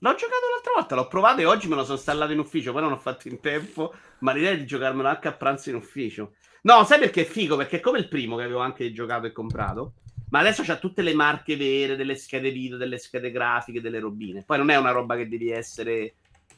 L'ho 0.00 0.14
giocato 0.14 0.50
l'altra 0.52 0.72
volta, 0.74 0.94
l'ho 0.94 1.08
provato 1.08 1.40
e 1.40 1.46
oggi 1.46 1.68
me 1.68 1.76
lo 1.76 1.84
sono 1.84 1.96
installato 1.96 2.32
in 2.32 2.40
ufficio, 2.40 2.72
poi 2.72 2.82
non 2.82 2.92
ho 2.92 2.98
fatto 2.98 3.28
in 3.28 3.40
tempo, 3.40 3.94
ma 4.18 4.32
l'idea 4.32 4.50
è 4.50 4.58
di 4.58 4.66
giocarmelo 4.66 5.08
anche 5.08 5.28
a 5.28 5.32
pranzo 5.32 5.70
in 5.70 5.76
ufficio. 5.76 6.34
No, 6.62 6.84
sai 6.84 6.98
perché 6.98 7.22
è 7.22 7.24
figo? 7.24 7.56
Perché 7.56 7.78
è 7.78 7.80
come 7.80 7.98
il 7.98 8.08
primo 8.08 8.36
che 8.36 8.42
avevo 8.42 8.58
anche 8.58 8.92
giocato 8.92 9.26
e 9.26 9.32
comprato, 9.32 9.94
ma 10.28 10.40
adesso 10.40 10.62
c'ha 10.64 10.76
tutte 10.76 11.00
le 11.00 11.14
marche 11.14 11.56
vere, 11.56 11.96
delle 11.96 12.16
schede 12.16 12.50
video, 12.50 12.76
delle 12.76 12.98
schede 12.98 13.30
grafiche, 13.30 13.80
delle 13.80 14.00
robine. 14.00 14.42
Poi 14.44 14.58
non 14.58 14.68
è 14.68 14.76
una 14.76 14.90
roba 14.90 15.16
che 15.16 15.28
devi 15.28 15.50
essere 15.50 16.16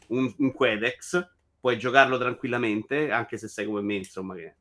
un, 0.08 0.34
un 0.38 0.52
Quedex, 0.52 1.28
puoi 1.60 1.78
giocarlo 1.78 2.18
tranquillamente, 2.18 3.12
anche 3.12 3.36
se 3.36 3.46
sei 3.46 3.66
come 3.66 3.82
me, 3.82 3.94
insomma, 3.94 4.34
che 4.34 4.54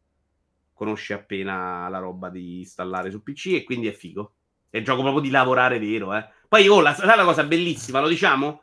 conosci 0.74 1.14
appena 1.14 1.88
la 1.90 2.00
roba 2.00 2.30
di 2.30 2.60
installare 2.60 3.12
su 3.12 3.24
PC 3.24 3.48
e 3.54 3.64
quindi 3.64 3.88
è 3.88 3.94
figo. 3.94 4.34
È 4.70 4.78
il 4.78 4.84
gioco 4.84 5.02
proprio 5.02 5.22
di 5.22 5.30
lavorare 5.30 5.80
vero, 5.80 6.14
eh. 6.16 6.28
Poi, 6.48 6.68
oh, 6.68 6.82
la, 6.82 6.96
la 7.00 7.24
cosa 7.24 7.44
bellissima, 7.44 8.00
lo 8.02 8.08
diciamo? 8.08 8.62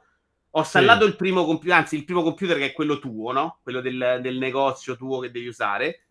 Ho 0.50 0.60
installato 0.60 1.04
il 1.04 1.14
primo 1.14 1.44
computer, 1.44 1.76
anzi 1.76 1.96
il 1.96 2.04
primo 2.04 2.22
computer 2.22 2.56
che 2.56 2.66
è 2.66 2.72
quello 2.72 2.98
tuo, 2.98 3.30
no? 3.32 3.58
Quello 3.62 3.80
del, 3.80 4.18
del 4.20 4.38
negozio 4.38 4.96
tuo 4.96 5.20
che 5.20 5.30
devi 5.30 5.46
usare. 5.46 6.02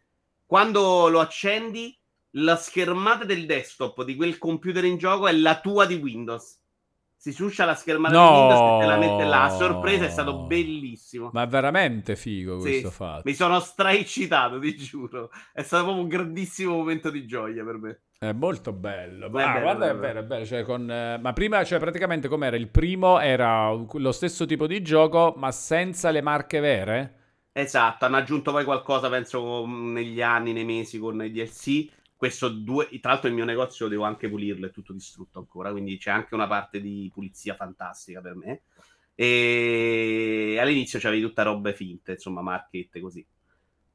Quando 0.45 1.09
lo 1.09 1.19
accendi, 1.19 1.97
la 2.31 2.55
schermata 2.55 3.25
del 3.25 3.45
desktop 3.45 4.03
di 4.03 4.15
quel 4.15 4.37
computer 4.37 4.85
in 4.85 4.97
gioco 4.97 5.27
è 5.27 5.33
la 5.33 5.59
tua 5.59 5.85
di 5.85 5.95
Windows. 5.95 6.58
Si 7.21 7.33
suscia 7.33 7.65
la 7.65 7.75
schermata 7.75 8.13
No. 8.13 8.21
di 8.21 8.27
Windows 8.37 8.63
e 8.81 8.85
la 8.85 8.97
mette 8.97 9.25
là. 9.25 9.43
A 9.43 9.49
sorpresa 9.49 10.05
è 10.05 10.09
stato 10.09 10.45
bellissimo. 10.45 11.29
Ma 11.33 11.43
è 11.43 11.47
veramente 11.47 12.15
figo 12.15 12.59
Sì, 12.59 12.61
questo 12.61 12.91
fatto. 12.91 13.21
Mi 13.25 13.33
sono 13.33 13.59
straeccitato, 13.59 14.57
ti 14.59 14.75
giuro. 14.77 15.29
È 15.51 15.61
stato 15.61 15.83
proprio 15.83 16.03
un 16.03 16.09
grandissimo 16.09 16.75
momento 16.77 17.09
di 17.09 17.25
gioia 17.25 17.63
per 17.65 17.77
me. 17.77 18.01
È 18.17 18.31
molto 18.31 18.71
bello. 18.71 19.27
È 19.27 19.29
Ma 19.29 19.53
bello, 19.53 19.59
guarda, 19.59 19.89
è 19.89 19.95
bello. 19.95 19.99
vero, 19.99 20.19
è 20.19 20.23
bello. 20.23 20.45
Cioè, 20.45 20.63
con, 20.63 20.89
eh, 20.89 21.17
ma 21.19 21.33
prima, 21.33 21.63
cioè, 21.65 21.79
praticamente 21.79 22.27
com'era? 22.29 22.55
Il 22.55 22.69
primo 22.69 23.19
era 23.19 23.71
lo 23.71 24.11
stesso 24.13 24.45
tipo 24.45 24.67
di 24.67 24.81
gioco, 24.81 25.33
ma 25.37 25.51
senza 25.51 26.09
le 26.11 26.21
marche 26.21 26.59
vere? 26.61 27.13
Esatto, 27.51 28.05
hanno 28.05 28.17
aggiunto 28.17 28.51
poi 28.51 28.63
qualcosa, 28.63 29.09
penso, 29.09 29.65
negli 29.65 30.21
anni, 30.21 30.53
nei 30.53 30.63
mesi 30.63 30.97
con 30.99 31.21
i 31.23 31.31
DLC. 31.31 31.89
Questo 32.19 32.49
due, 32.49 32.89
tra 32.99 33.11
l'altro 33.11 33.29
il 33.29 33.33
mio 33.33 33.45
negozio 33.45 33.87
devo 33.87 34.03
anche 34.03 34.27
pulirlo, 34.27 34.67
è 34.67 34.71
tutto 34.71 34.91
distrutto 34.91 35.39
ancora, 35.39 35.71
quindi 35.71 35.97
c'è 35.97 36.11
anche 36.11 36.35
una 36.35 36.47
parte 36.47 36.81
di 36.81 37.09
pulizia 37.13 37.55
fantastica 37.55 38.19
per 38.19 38.35
me. 38.35 38.63
E 39.15 40.57
all'inizio 40.59 40.99
c'avevi 40.99 41.21
tutta 41.21 41.43
robe 41.43 41.73
finte, 41.73 42.11
insomma, 42.11 42.41
marchette 42.41 42.99
così. 42.99 43.25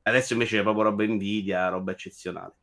Adesso 0.05 0.33
invece 0.33 0.57
c'è 0.57 0.63
proprio 0.63 0.85
roba 0.85 1.05
Nvidia, 1.05 1.69
roba 1.69 1.93
eccezionale. 1.93 2.55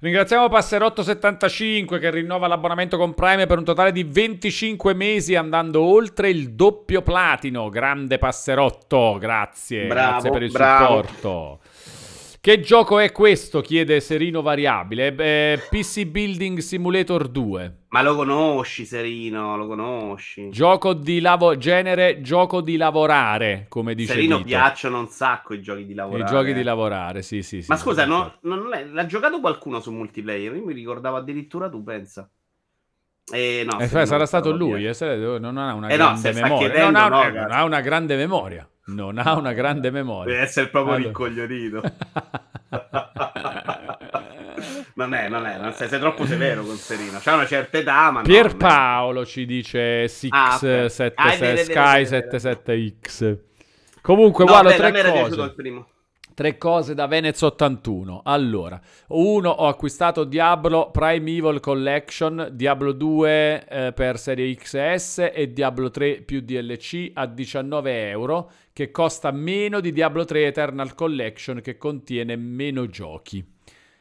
Ringraziamo 0.00 0.48
Passerotto75 0.48 1.98
che 1.98 2.10
rinnova 2.10 2.46
l'abbonamento 2.46 2.98
con 2.98 3.14
Prime 3.14 3.46
per 3.46 3.56
un 3.56 3.64
totale 3.64 3.92
di 3.92 4.04
25 4.04 4.92
mesi 4.92 5.34
andando 5.34 5.80
oltre 5.80 6.28
il 6.28 6.52
doppio 6.52 7.00
platino. 7.00 7.70
Grande 7.70 8.18
Passerotto, 8.18 9.16
grazie. 9.18 9.86
Bravo, 9.86 10.10
grazie 10.10 10.30
per 10.30 10.42
il 10.42 10.52
bravo. 10.52 11.02
supporto. 11.06 11.60
Che 12.46 12.60
gioco 12.60 13.00
è 13.00 13.10
questo? 13.10 13.60
chiede 13.60 13.98
Serino 13.98 14.40
Variabile. 14.40 15.12
Eh, 15.16 15.60
PC 15.68 16.04
Building 16.04 16.58
Simulator 16.58 17.26
2. 17.26 17.78
Ma 17.88 18.02
lo 18.02 18.14
conosci, 18.14 18.84
Serino, 18.84 19.56
lo 19.56 19.66
conosci. 19.66 20.50
Gioco 20.50 20.92
di 20.92 21.18
lavo- 21.18 21.56
genere 21.56 22.20
gioco 22.20 22.60
di 22.60 22.76
lavorare, 22.76 23.66
come 23.68 23.96
dice 23.96 24.12
Serino 24.12 24.36
Vito. 24.36 24.50
piacciono 24.50 25.00
un 25.00 25.08
sacco 25.08 25.54
i 25.54 25.60
giochi 25.60 25.86
di 25.86 25.94
lavorare. 25.94 26.22
I 26.22 26.32
giochi 26.32 26.52
di 26.52 26.62
lavorare, 26.62 27.22
sì, 27.22 27.42
sì, 27.42 27.62
sì. 27.62 27.68
Ma 27.68 27.76
scusa, 27.76 28.04
no, 28.04 28.36
non 28.42 28.68
l'ha 28.68 29.06
giocato 29.06 29.40
qualcuno 29.40 29.80
su 29.80 29.90
multiplayer? 29.90 30.54
Io 30.54 30.64
mi 30.64 30.72
ricordavo 30.72 31.16
addirittura 31.16 31.68
tu, 31.68 31.82
pensa. 31.82 32.30
Eh, 33.32 33.64
no, 33.66 33.80
Eh, 33.80 33.88
sarà 33.88 34.16
non 34.16 34.26
stato 34.26 34.52
lui, 34.52 34.86
eh, 34.86 35.38
non 35.40 35.58
ha 35.58 35.74
una 35.74 35.88
Eh 35.88 35.96
grande 35.96 36.32
memoria. 36.32 36.84
non, 36.84 36.94
ha, 36.96 37.08
no, 37.08 37.22
non 37.22 37.32
cazzo. 37.32 37.52
ha 37.54 37.64
una 37.64 37.80
grande 37.80 38.16
memoria. 38.16 38.68
Non 38.86 39.18
ha 39.18 39.34
una 39.34 39.52
grande 39.52 39.90
memoria. 39.90 40.32
Deve 40.32 40.44
essere 40.44 40.68
proprio 40.68 40.94
Allora. 40.94 41.08
rincoglionito. 41.08 41.82
non 44.94 45.12
è, 45.14 45.28
non 45.28 45.44
è, 45.44 45.58
non 45.58 45.72
sei, 45.72 45.88
sei 45.88 45.98
troppo 45.98 46.24
severo 46.24 46.62
con 46.62 46.76
Serino. 46.76 47.18
C'ha 47.20 47.34
una 47.34 47.46
certa 47.46 47.78
età, 47.78 48.12
ma 48.12 48.22
Pierpaolo 48.22 49.26
ci 49.26 49.44
dice 49.44 50.06
Six 50.06 50.30
Ah, 50.32 50.54
ok. 50.54 50.88
7, 50.90 51.12
Ah, 51.16 51.30
Sky 51.32 51.34
è 51.34 51.38
vero, 51.66 51.90
è 51.90 52.02
77X. 52.04 53.38
Comunque, 54.02 54.44
guarda, 54.44 54.70
tre 54.72 54.92
cose. 54.92 55.54
Tre 56.36 56.58
cose 56.58 56.92
da 56.92 57.06
Venez 57.06 57.40
81. 57.40 58.20
Allora, 58.22 58.78
uno, 59.08 59.48
ho 59.48 59.68
acquistato 59.68 60.24
Diablo 60.24 60.90
Prime 60.90 61.30
Evil 61.30 61.60
Collection, 61.60 62.50
Diablo 62.52 62.92
2 62.92 63.66
eh, 63.66 63.92
per 63.94 64.18
serie 64.18 64.54
XS 64.54 65.30
e 65.32 65.50
Diablo 65.54 65.88
3 65.88 66.20
più 66.20 66.42
DLC 66.42 67.12
a 67.14 67.24
19 67.24 68.10
euro, 68.10 68.50
che 68.74 68.90
costa 68.90 69.30
meno 69.30 69.80
di 69.80 69.92
Diablo 69.92 70.26
3 70.26 70.48
Eternal 70.48 70.94
Collection, 70.94 71.62
che 71.62 71.78
contiene 71.78 72.36
meno 72.36 72.86
giochi. 72.86 73.42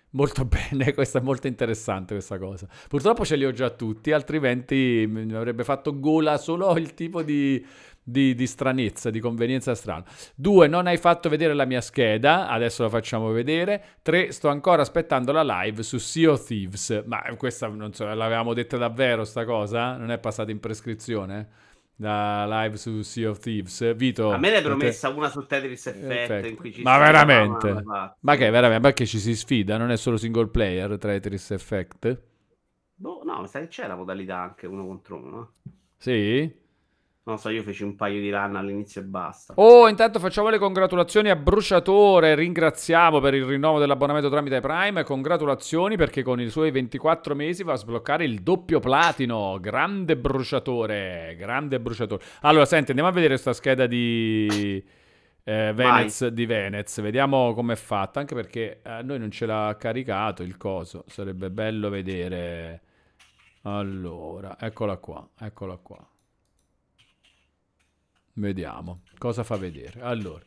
Molto 0.09 0.43
bene, 0.45 0.93
questa 0.93 1.19
è 1.19 1.21
molto 1.21 1.47
interessante 1.47 2.15
questa 2.15 2.37
cosa. 2.37 2.67
Purtroppo 2.89 3.23
ce 3.23 3.37
li 3.37 3.45
ho 3.45 3.51
già 3.51 3.69
tutti, 3.69 4.11
altrimenti 4.11 5.05
mi 5.07 5.33
avrebbe 5.33 5.63
fatto 5.63 5.97
gola 5.97 6.37
solo 6.37 6.75
il 6.77 6.93
tipo 6.93 7.21
di, 7.21 7.65
di, 8.07 8.35
di 8.35 8.45
stranezza, 8.47 9.09
di 9.09 9.19
convenienza 9.19 9.73
strana. 9.75 10.03
Due, 10.35 10.67
non 10.67 10.85
hai 10.87 10.97
fatto 10.97 11.27
vedere 11.27 11.53
la 11.53 11.65
mia 11.65 11.81
scheda, 11.81 12.47
adesso 12.47 12.83
la 12.83 12.89
facciamo 12.89 13.31
vedere. 13.31 13.83
Tre, 14.03 14.31
sto 14.31 14.47
ancora 14.49 14.83
aspettando 14.83 15.31
la 15.31 15.43
live 15.43 15.81
su 15.83 15.97
Sea 15.97 16.31
of 16.31 16.45
Thieves, 16.45 17.03
ma 17.07 17.21
questa 17.37 17.67
non 17.67 17.93
so, 17.93 18.05
l'avevamo 18.13 18.53
detta 18.53 18.77
davvero 18.77 19.23
sta 19.23 19.43
cosa? 19.45 19.97
Non 19.97 20.11
è 20.11 20.19
passata 20.19 20.51
in 20.51 20.59
prescrizione? 20.59 21.63
La 21.97 22.45
live 22.63 22.75
su 22.77 23.01
Sea 23.01 23.29
of 23.29 23.39
Thieves. 23.39 23.95
Vito, 23.95 24.31
A 24.31 24.37
me 24.37 24.49
ne 24.49 24.55
hai 24.57 24.61
te- 24.61 24.67
promessa 24.67 25.09
una 25.09 25.29
su 25.29 25.45
Tetris 25.45 25.87
Effect 25.87 26.11
Effect. 26.11 26.45
in 26.49 26.55
cui 26.57 26.73
ci 26.73 26.81
Ma 26.81 26.97
veramente? 26.97 27.71
ma- 27.83 28.15
Ma 28.19 28.35
che 28.35 28.49
veramente? 28.49 28.87
Ma 28.87 28.93
che 28.93 29.05
ci 29.05 29.17
si 29.17 29.35
sfida? 29.35 29.77
Non 29.77 29.91
è 29.91 29.97
solo 29.97 30.17
single 30.17 30.47
player 30.49 30.97
Tetris 30.97 31.51
Effect? 31.51 32.21
Boh, 32.97 33.21
no, 33.23 33.39
mi 33.41 33.47
sa 33.47 33.59
che 33.61 33.67
c'è 33.69 33.87
la 33.87 33.95
modalità 33.95 34.37
anche 34.41 34.67
uno 34.67 34.85
contro 34.85 35.15
uno. 35.15 35.53
Sì? 35.97 36.63
Non 37.27 37.39
so, 37.39 37.49
io 37.49 37.63
feci 37.63 37.81
un 37.81 37.95
paio 37.95 38.21
di 38.21 38.29
run 38.29 38.55
all'inizio 38.55 39.01
e 39.01 39.03
basta. 39.03 39.55
Oh, 39.57 39.87
intanto 39.87 40.19
facciamo 40.19 40.49
le 40.49 40.59
congratulazioni 40.59 41.31
a 41.31 41.35
Bruciatore. 41.35 42.35
Ringraziamo 42.35 43.19
per 43.19 43.33
il 43.33 43.45
rinnovo 43.45 43.79
dell'abbonamento 43.79 44.29
tramite 44.29 44.59
Prime. 44.59 45.03
Congratulazioni 45.03 45.97
perché 45.97 46.21
con 46.21 46.39
i 46.39 46.49
suoi 46.49 46.69
24 46.69 47.33
mesi 47.33 47.63
va 47.63 47.73
a 47.73 47.77
sbloccare 47.77 48.25
il 48.25 48.43
doppio 48.43 48.79
platino. 48.79 49.57
Grande 49.59 50.15
Bruciatore. 50.17 51.35
Grande 51.35 51.79
Bruciatore. 51.79 52.23
Allora, 52.41 52.65
senti, 52.65 52.89
andiamo 52.91 53.09
a 53.09 53.13
vedere 53.13 53.33
questa 53.33 53.53
scheda 53.53 53.87
di. 53.87 54.83
eh, 55.43 55.71
Venez, 55.73 56.27
di 56.27 56.45
Venez, 56.45 57.01
vediamo 57.01 57.55
com'è 57.55 57.75
fatta. 57.75 58.19
Anche 58.19 58.35
perché 58.35 58.81
a 58.83 59.01
noi 59.01 59.17
non 59.17 59.31
ce 59.31 59.47
l'ha 59.47 59.75
caricato 59.79 60.43
il 60.43 60.57
coso. 60.57 61.03
Sarebbe 61.07 61.49
bello 61.49 61.89
vedere. 61.89 62.81
Allora, 63.63 64.57
eccola 64.59 64.97
qua, 64.97 65.27
eccola 65.39 65.75
qua. 65.77 66.07
Vediamo 68.37 69.01
cosa 69.17 69.43
fa 69.43 69.55
vedere. 69.55 70.01
Allora, 70.01 70.43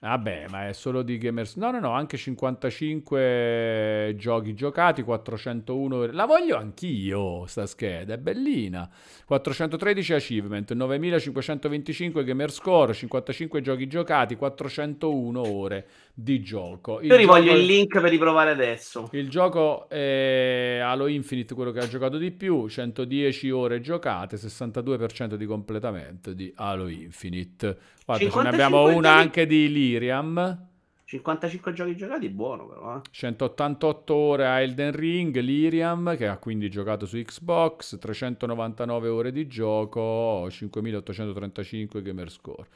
vabbè, 0.00 0.46
ma 0.50 0.68
è 0.68 0.72
solo 0.72 1.02
di 1.02 1.18
Gamers. 1.18 1.56
No, 1.56 1.70
no, 1.70 1.80
no, 1.80 1.90
anche 1.90 2.16
55 2.16 4.14
giochi 4.16 4.54
giocati, 4.54 5.02
401. 5.02 5.96
ore- 5.96 6.12
La 6.12 6.26
voglio 6.26 6.56
anch'io, 6.56 7.46
sta 7.46 7.66
scheda, 7.66 8.14
è 8.14 8.18
bellina. 8.18 8.88
413 9.26 10.14
achievement, 10.14 10.72
9525 10.72 12.24
gamer 12.24 12.50
score, 12.50 12.94
55 12.94 13.60
giochi 13.60 13.86
giocati, 13.86 14.36
401 14.36 15.40
ore 15.46 15.86
di 16.14 16.40
gioco. 16.42 17.00
Il 17.00 17.10
Io 17.10 17.16
rivoglio 17.16 17.46
gioco- 17.52 17.58
il 17.58 17.64
link 17.66 18.00
per 18.00 18.10
riprovare 18.10 18.50
adesso. 18.50 19.08
il 19.12 19.28
gioco 19.28 19.88
è 19.88 20.80
Halo 20.82 21.06
Infinite, 21.08 21.54
quello 21.54 21.70
che 21.72 21.80
ha 21.80 21.88
giocato 21.88 22.16
di 22.16 22.30
più, 22.30 22.68
110 22.68 23.50
ore 23.50 23.80
giocate, 23.80 24.36
62% 24.36 25.36
di 25.36 25.44
completamento 25.46 26.32
di 26.32 26.50
Halo 26.56 26.88
Infinite. 26.88 27.76
Guarda, 28.08 28.30
ce 28.30 28.42
ne 28.42 28.48
55 28.48 28.48
abbiamo 28.48 28.86
una 28.86 29.10
giochi- 29.12 29.20
anche 29.20 29.46
di 29.46 29.70
Liriam, 29.70 30.68
55 31.04 31.72
giochi 31.72 31.96
giocati, 31.96 32.28
buono 32.30 32.66
però, 32.68 32.96
eh. 32.96 33.02
188 33.10 34.14
ore 34.14 34.46
a 34.46 34.60
Elden 34.60 34.92
Ring, 34.92 35.36
Liriam, 35.38 36.16
che 36.16 36.26
ha 36.26 36.38
quindi 36.38 36.68
giocato 36.70 37.06
su 37.06 37.16
Xbox, 37.18 37.98
399 37.98 39.08
ore 39.08 39.32
di 39.32 39.46
gioco, 39.46 40.48
5835 40.50 42.02
gamer 42.02 42.30
score. 42.30 42.68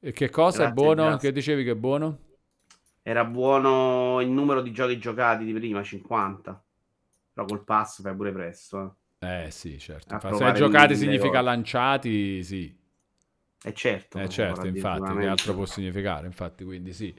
E 0.00 0.12
che 0.12 0.28
cosa 0.30 0.64
è 0.64 0.66
Grazie, 0.66 0.74
buono? 0.74 1.02
grazie. 1.04 1.28
Che 1.28 1.32
dicevi 1.32 1.64
che 1.64 1.70
è 1.72 1.76
buono? 1.76 2.18
Era 3.02 3.24
buono 3.24 4.20
il 4.20 4.28
numero 4.28 4.60
di 4.62 4.70
giochi 4.70 4.98
giocati 4.98 5.44
di 5.44 5.52
prima, 5.52 5.82
50. 5.82 6.64
Però 7.32 7.46
col 7.46 7.64
pass 7.64 8.02
fai 8.02 8.14
pure 8.14 8.32
presto, 8.32 8.82
eh. 8.82 8.90
Eh 9.20 9.50
sì, 9.50 9.78
certo. 9.78 10.16
Se 10.36 10.52
giocati 10.52 10.94
significa 10.96 11.38
ore. 11.38 11.42
lanciati, 11.42 12.42
sì. 12.44 12.77
E 13.62 13.72
certo. 13.74 14.18
Eh 14.18 14.28
certo, 14.28 14.66
infatti, 14.66 15.16
che 15.16 15.26
altro 15.26 15.54
può 15.54 15.64
significare? 15.66 16.26
Infatti, 16.26 16.64
quindi 16.64 16.92
sì. 16.92 17.14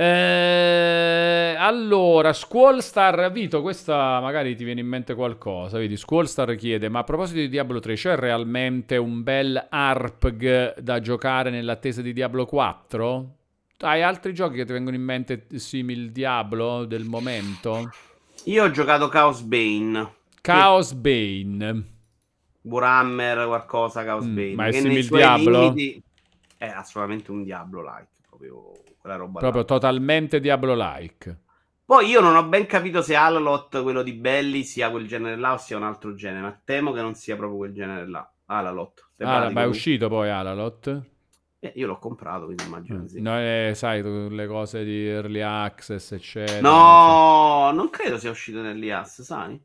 Eh, 0.00 1.56
allora, 1.58 2.32
Squallstar, 2.32 3.32
Vito, 3.32 3.62
questa 3.62 4.20
magari 4.20 4.54
ti 4.54 4.62
viene 4.62 4.80
in 4.80 4.86
mente 4.86 5.14
qualcosa. 5.16 5.78
Vedi, 5.78 5.96
Squallstar 5.96 6.54
chiede, 6.54 6.88
ma 6.88 7.00
a 7.00 7.04
proposito 7.04 7.40
di 7.40 7.48
Diablo 7.48 7.80
3, 7.80 7.94
c'è 7.94 8.14
realmente 8.14 8.96
un 8.96 9.24
bel 9.24 9.66
ARPG 9.68 10.78
da 10.78 11.00
giocare 11.00 11.50
nell'attesa 11.50 12.00
di 12.00 12.12
Diablo 12.12 12.46
4? 12.46 13.34
Hai 13.80 14.02
altri 14.02 14.32
giochi 14.34 14.54
che 14.56 14.64
ti 14.64 14.72
vengono 14.72 14.94
in 14.94 15.02
mente 15.02 15.46
simil 15.56 16.12
Diablo 16.12 16.84
del 16.84 17.04
momento? 17.04 17.90
Io 18.44 18.64
ho 18.64 18.70
giocato 18.70 19.08
Chaos 19.08 19.40
Bane. 19.40 20.14
Chaos 20.40 20.92
Bane. 20.92 21.97
Warhammer, 22.68 23.46
qualcosa, 23.46 24.04
Chaos 24.04 24.24
Mm, 24.24 24.34
Bane. 24.34 24.54
ma 24.54 24.66
è 24.66 24.70
che 24.70 24.76
simil 24.78 24.94
nei 24.94 25.02
suoi 25.02 25.20
Diablo? 25.20 25.58
limiti 25.58 26.02
È 26.56 26.66
assolutamente 26.66 27.30
un 27.30 27.42
Diablo-like. 27.44 28.08
Proprio 28.28 28.72
quella 28.98 29.16
roba 29.16 29.40
là. 29.40 29.40
Proprio 29.40 29.64
totalmente 29.64 30.40
Diablo-like. 30.40 31.38
Poi 31.84 32.06
io 32.06 32.20
non 32.20 32.36
ho 32.36 32.44
ben 32.44 32.66
capito 32.66 33.00
se 33.00 33.14
Alalot, 33.14 33.82
quello 33.82 34.02
di 34.02 34.12
Belli, 34.12 34.62
sia 34.62 34.90
quel 34.90 35.06
genere 35.06 35.36
là 35.36 35.54
o 35.54 35.56
sia 35.56 35.76
un 35.78 35.84
altro 35.84 36.14
genere, 36.14 36.42
ma 36.42 36.60
temo 36.62 36.92
che 36.92 37.00
non 37.00 37.14
sia 37.14 37.36
proprio 37.36 37.58
quel 37.58 37.72
genere 37.72 38.06
là. 38.06 38.30
Alalot. 38.46 39.10
Ah, 39.20 39.50
ma 39.50 39.62
è 39.62 39.66
uscito 39.66 40.08
poi 40.08 40.28
Alalot? 40.28 41.02
Eh, 41.60 41.72
io 41.76 41.86
l'ho 41.86 41.98
comprato, 41.98 42.44
quindi 42.44 42.64
immagino 42.64 43.00
di 43.00 43.08
sì. 43.08 43.20
No, 43.20 43.38
eh, 43.38 43.72
sai, 43.74 44.02
le 44.02 44.46
cose 44.46 44.84
di 44.84 45.06
early 45.08 45.40
access, 45.40 46.12
eccetera. 46.12 46.60
No, 46.60 47.72
non 47.72 47.90
credo 47.90 48.18
sia 48.18 48.30
uscito 48.30 48.60
nell'IAS, 48.60 49.22
sai? 49.22 49.60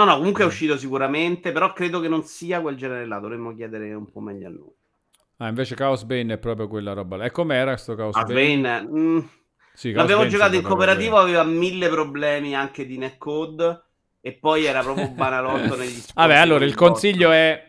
No, 0.00 0.06
no, 0.06 0.16
comunque 0.16 0.44
è 0.44 0.46
Mm. 0.46 0.48
uscito 0.48 0.78
sicuramente, 0.78 1.52
però 1.52 1.72
credo 1.74 2.00
che 2.00 2.08
non 2.08 2.24
sia 2.24 2.62
quel 2.62 2.76
genere 2.76 3.06
là, 3.06 3.18
dovremmo 3.18 3.54
chiedere 3.54 3.92
un 3.92 4.10
po' 4.10 4.20
meglio 4.20 4.46
a 4.46 4.50
noi. 4.50 4.72
Ah, 5.38 5.48
invece 5.48 5.74
Chaos 5.74 6.04
Bane 6.04 6.34
è 6.34 6.38
proprio 6.38 6.68
quella 6.68 6.92
roba 6.92 7.16
là. 7.16 7.24
E 7.24 7.30
com'era 7.32 7.76
sto 7.76 7.94
Chaos 7.96 8.14
Ah, 8.14 8.24
Bane? 8.24 8.60
Bane, 8.62 8.82
mm, 8.82 9.18
Sì, 9.72 9.92
Chaos 9.92 9.98
l'abbiamo 9.98 10.14
Bane 10.14 10.30
giocato 10.30 10.54
in 10.56 10.62
cooperativo, 10.62 11.16
proprio 11.16 11.40
aveva 11.40 11.42
mille 11.44 11.88
problemi 11.88 12.54
anche 12.54 12.86
di 12.86 12.98
netcode 12.98 13.82
e 14.20 14.32
poi 14.34 14.64
era 14.64 14.82
proprio 14.82 15.08
banalotto 15.14 15.76
negli 15.76 16.00
scontri 16.00 16.12
Vabbè, 16.14 16.34
allora 16.36 16.64
il 16.64 16.74
consiglio 16.74 17.30
è 17.30 17.68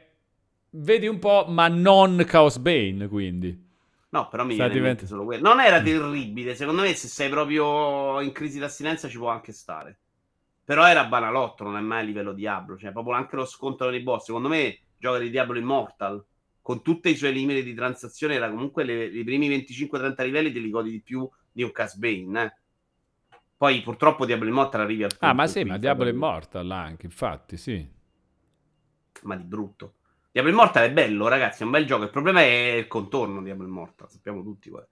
vedi 0.72 1.08
un 1.08 1.20
po', 1.20 1.46
ma 1.48 1.68
non 1.68 2.24
Chaos 2.28 2.58
Bane, 2.58 3.08
quindi. 3.08 3.70
No, 4.10 4.28
però 4.28 4.44
mi 4.46 4.54
Sta 4.54 4.68
viene 4.68 4.74
divent- 4.74 5.06
solo 5.06 5.24
quello. 5.26 5.48
Non 5.48 5.60
era 5.62 5.82
terribile, 5.82 6.54
secondo 6.56 6.82
me 6.82 6.94
se 6.96 7.08
sei 7.08 7.30
proprio 7.30 8.20
in 8.22 8.32
crisi 8.34 8.60
d'astinenza 8.60 9.08
ci 9.08 9.18
può 9.18 9.30
anche 9.30 9.54
stare. 9.54 10.00
Però 10.64 10.86
era 10.88 11.06
banalotto, 11.06 11.64
non 11.64 11.78
è 11.78 11.82
mai 11.82 12.00
a 12.02 12.04
livello 12.04 12.34
Diablo, 12.34 12.78
cioè 12.78 12.92
proprio 12.92 13.16
anche 13.16 13.36
lo 13.36 13.46
scontro 13.46 13.90
dei 13.90 14.02
boss. 14.02 14.26
Secondo 14.26 14.48
me 14.48 14.80
gioca 14.98 15.20
di 15.20 15.30
Diablo 15.30 15.58
Immortal, 15.60 16.24
con 16.62 16.82
tutti 16.82 17.10
i 17.10 17.16
suoi 17.16 17.34
limiti 17.34 17.64
di 17.64 17.74
transazione, 17.74 18.36
era 18.36 18.50
comunque 18.50 18.84
le- 18.84 19.06
i 19.06 19.24
primi 19.24 19.48
25-30 19.50 20.24
livelli 20.24 20.52
te 20.52 20.60
li 20.60 20.70
godi 20.70 20.92
di 20.92 21.02
più 21.02 21.30
di 21.52 21.64
un 21.64 21.72
Casbane, 21.72 22.44
eh. 22.44 22.54
Poi 23.58 23.82
purtroppo 23.82 24.26
Diablo 24.26 24.50
Immortal 24.50 24.82
arrivi 24.82 25.04
al 25.04 25.18
Ah, 25.20 25.32
punto 25.32 25.34
ma 25.34 25.48
in 25.48 25.56
sì, 25.56 25.64
ma 25.64 25.78
Diablo 25.78 26.10
Immortal 26.10 26.70
anche, 26.72 27.06
infatti, 27.06 27.56
sì. 27.58 27.88
Ma 29.24 29.36
di 29.36 29.44
brutto. 29.44 29.96
Diablo 30.32 30.52
Immortal 30.52 30.84
è 30.90 30.92
bello, 30.94 31.28
ragazzi, 31.28 31.62
è 31.62 31.66
un 31.66 31.72
bel 31.72 31.86
gioco. 31.86 32.04
Il 32.04 32.10
problema 32.10 32.42
è 32.42 32.46
il 32.74 32.88
contorno 32.88 33.40
di 33.40 33.46
Diablo 33.46 33.68
Immortal, 33.68 34.10
sappiamo 34.10 34.42
tutti. 34.44 34.70
guarda. 34.70 34.90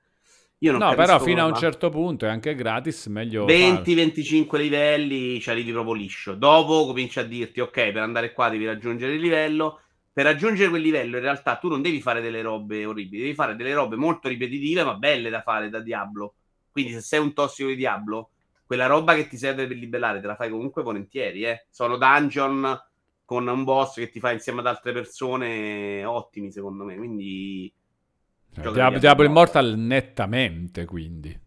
Io 0.61 0.71
non 0.71 0.81
No, 0.81 0.95
però 0.95 1.19
fino 1.19 1.41
a 1.41 1.45
un 1.45 1.55
certo 1.55 1.89
punto 1.89 2.25
è 2.25 2.29
anche 2.29 2.53
gratis, 2.53 3.05
meglio 3.07 3.47
farlo. 3.47 3.81
20-25 3.81 4.57
livelli 4.57 5.39
ci 5.39 5.49
arrivi 5.49 5.71
proprio 5.71 5.93
liscio. 5.93 6.35
Dopo 6.35 6.85
cominci 6.85 7.19
a 7.19 7.23
dirti, 7.23 7.61
ok, 7.61 7.91
per 7.91 7.97
andare 7.97 8.33
qua 8.33 8.49
devi 8.49 8.65
raggiungere 8.65 9.13
il 9.13 9.21
livello. 9.21 9.81
Per 10.11 10.25
raggiungere 10.25 10.69
quel 10.69 10.81
livello, 10.81 11.15
in 11.15 11.23
realtà, 11.23 11.55
tu 11.55 11.69
non 11.69 11.81
devi 11.81 12.01
fare 12.01 12.19
delle 12.19 12.41
robe 12.41 12.83
orribili, 12.83 13.21
devi 13.21 13.35
fare 13.35 13.55
delle 13.55 13.73
robe 13.73 13.95
molto 13.95 14.27
ripetitive, 14.27 14.83
ma 14.83 14.95
belle 14.95 15.29
da 15.29 15.41
fare 15.41 15.69
da 15.69 15.79
Diablo. 15.79 16.33
Quindi, 16.71 16.91
se 16.91 16.99
sei 16.99 17.21
un 17.21 17.33
tossico 17.33 17.69
di 17.69 17.77
Diablo, 17.77 18.31
quella 18.65 18.85
roba 18.87 19.15
che 19.15 19.29
ti 19.29 19.37
serve 19.37 19.65
per 19.65 19.77
libellare 19.77 20.19
te 20.19 20.27
la 20.27 20.35
fai 20.35 20.49
comunque 20.49 20.83
volentieri. 20.83 21.43
Eh. 21.43 21.67
Sono 21.69 21.95
dungeon 21.95 22.77
con 23.23 23.47
un 23.47 23.63
boss 23.63 23.95
che 23.95 24.09
ti 24.09 24.19
fa 24.19 24.31
insieme 24.31 24.59
ad 24.59 24.67
altre 24.67 24.91
persone 24.91 26.03
ottimi, 26.03 26.51
secondo 26.51 26.83
me. 26.83 26.97
Quindi, 26.97 27.71
Cioè, 28.53 28.71
Diablo, 28.71 28.93
di 28.95 28.99
Diablo. 28.99 29.25
Immortal 29.25 29.77
nettamente, 29.77 30.85
quindi. 30.85 31.37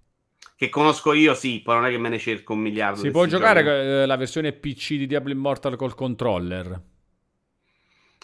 che 0.56 0.68
conosco 0.68 1.12
io, 1.12 1.34
sì, 1.34 1.60
poi 1.60 1.74
non 1.76 1.86
è 1.86 1.90
che 1.90 1.98
me 1.98 2.08
ne 2.08 2.18
cerco 2.18 2.52
un 2.52 2.60
miliardo. 2.60 3.00
Si 3.00 3.10
può 3.10 3.26
giocare 3.26 3.62
giochi. 3.62 3.76
eh, 3.76 4.06
la 4.06 4.16
versione 4.16 4.52
PC 4.52 4.94
di 4.94 5.06
Diablo 5.06 5.32
Immortal 5.32 5.76
col 5.76 5.94
controller. 5.94 6.80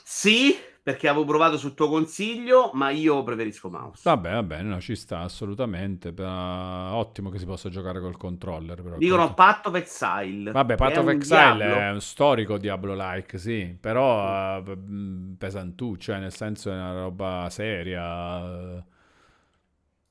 Sì, 0.04 0.56
perché 0.88 1.06
avevo 1.06 1.26
provato 1.26 1.58
sul 1.58 1.74
tuo 1.74 1.90
consiglio, 1.90 2.70
ma 2.72 2.88
io 2.88 3.22
preferisco 3.22 3.68
mouse. 3.68 4.00
Vabbè, 4.04 4.32
va 4.32 4.42
bene, 4.42 4.62
no, 4.70 4.80
ci 4.80 4.96
sta 4.96 5.18
assolutamente. 5.18 6.14
Ottimo 6.16 7.28
che 7.28 7.38
si 7.38 7.44
possa 7.44 7.68
giocare 7.68 8.00
col 8.00 8.16
controller. 8.16 8.80
Però. 8.80 8.96
Dicono 8.96 9.34
Path 9.34 9.66
of 9.66 9.74
Exile. 9.74 10.50
Vabbè, 10.50 10.76
Path 10.76 10.96
of 10.96 11.08
Exile 11.08 11.56
Diablo. 11.56 11.74
è 11.74 11.90
un 11.90 12.00
storico 12.00 12.56
Diablo-like, 12.56 13.36
sì, 13.36 13.76
però 13.78 14.56
eh, 14.56 14.76
mh, 14.76 15.34
pesantuccio, 15.36 16.12
cioè 16.12 16.20
nel 16.20 16.32
senso 16.32 16.70
è 16.70 16.74
una 16.74 17.00
roba 17.02 17.48
seria, 17.50 18.76
eh, 18.78 18.82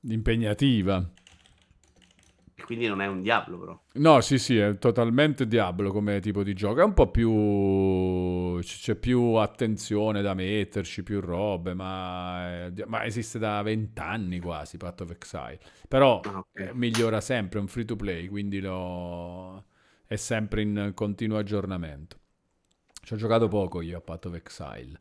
impegnativa. 0.02 1.04
Quindi 2.68 2.86
non 2.86 3.02
è 3.02 3.08
un 3.08 3.24
Diablo, 3.24 3.58
però. 3.58 3.82
No, 3.94 4.22
sì, 4.22 4.38
sì, 4.38 4.56
è 4.58 4.78
totalmente 4.78 5.48
Diablo 5.48 5.92
come 5.92 6.20
tipo 6.20 6.44
di 6.44 6.54
gioco. 6.54 6.82
È 6.82 6.84
un 6.84 6.94
po' 6.94 7.10
più. 7.10 8.60
c'è 8.62 8.94
più 8.96 9.34
attenzione 9.34 10.22
da 10.22 10.36
metterci, 10.36 11.02
più 11.02 11.20
robe, 11.20 11.74
ma, 11.74 12.66
è- 12.68 12.84
ma 12.86 13.06
esiste 13.06 13.40
da 13.40 13.62
vent'anni 13.64 14.40
quasi 14.40 14.78
Path 14.78 15.02
of 15.02 15.10
Exile. 15.12 15.60
Però 15.88 16.22
Ah, 16.26 16.40
ok. 16.40 16.48
eh, 16.54 16.72
migliora 16.76 17.22
sempre, 17.22 17.58
è 17.58 17.62
un 17.64 17.68
free 17.68 17.86
to 17.86 17.96
play, 17.96 18.28
quindi 18.28 18.60
lo... 18.60 19.64
è 20.06 20.16
sempre 20.16 20.62
in 20.62 20.92
continuo 20.94 21.38
aggiornamento. 21.40 22.18
Ci 23.02 23.14
ho 23.14 23.18
giocato 23.18 23.48
poco 23.48 23.82
io 23.82 23.98
a 23.98 24.02
Path 24.02 24.26
of 24.26 24.36
Exile. 24.36 25.00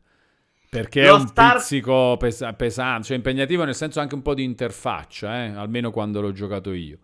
Perché 0.69 1.05
è 1.07 1.07
Lo 1.07 1.15
un 1.15 1.27
Star- 1.27 1.57
pizzico 1.57 2.17
pesa- 2.17 2.53
pesante, 2.53 3.07
cioè 3.07 3.15
impegnativo 3.17 3.63
nel 3.63 3.75
senso 3.75 3.99
anche 3.99 4.15
un 4.15 4.21
po' 4.21 4.33
di 4.33 4.43
interfaccia, 4.43 5.45
eh, 5.45 5.49
almeno 5.49 5.91
quando 5.91 6.19
l'ho 6.21 6.31
giocato 6.31 6.73
io. 6.73 6.99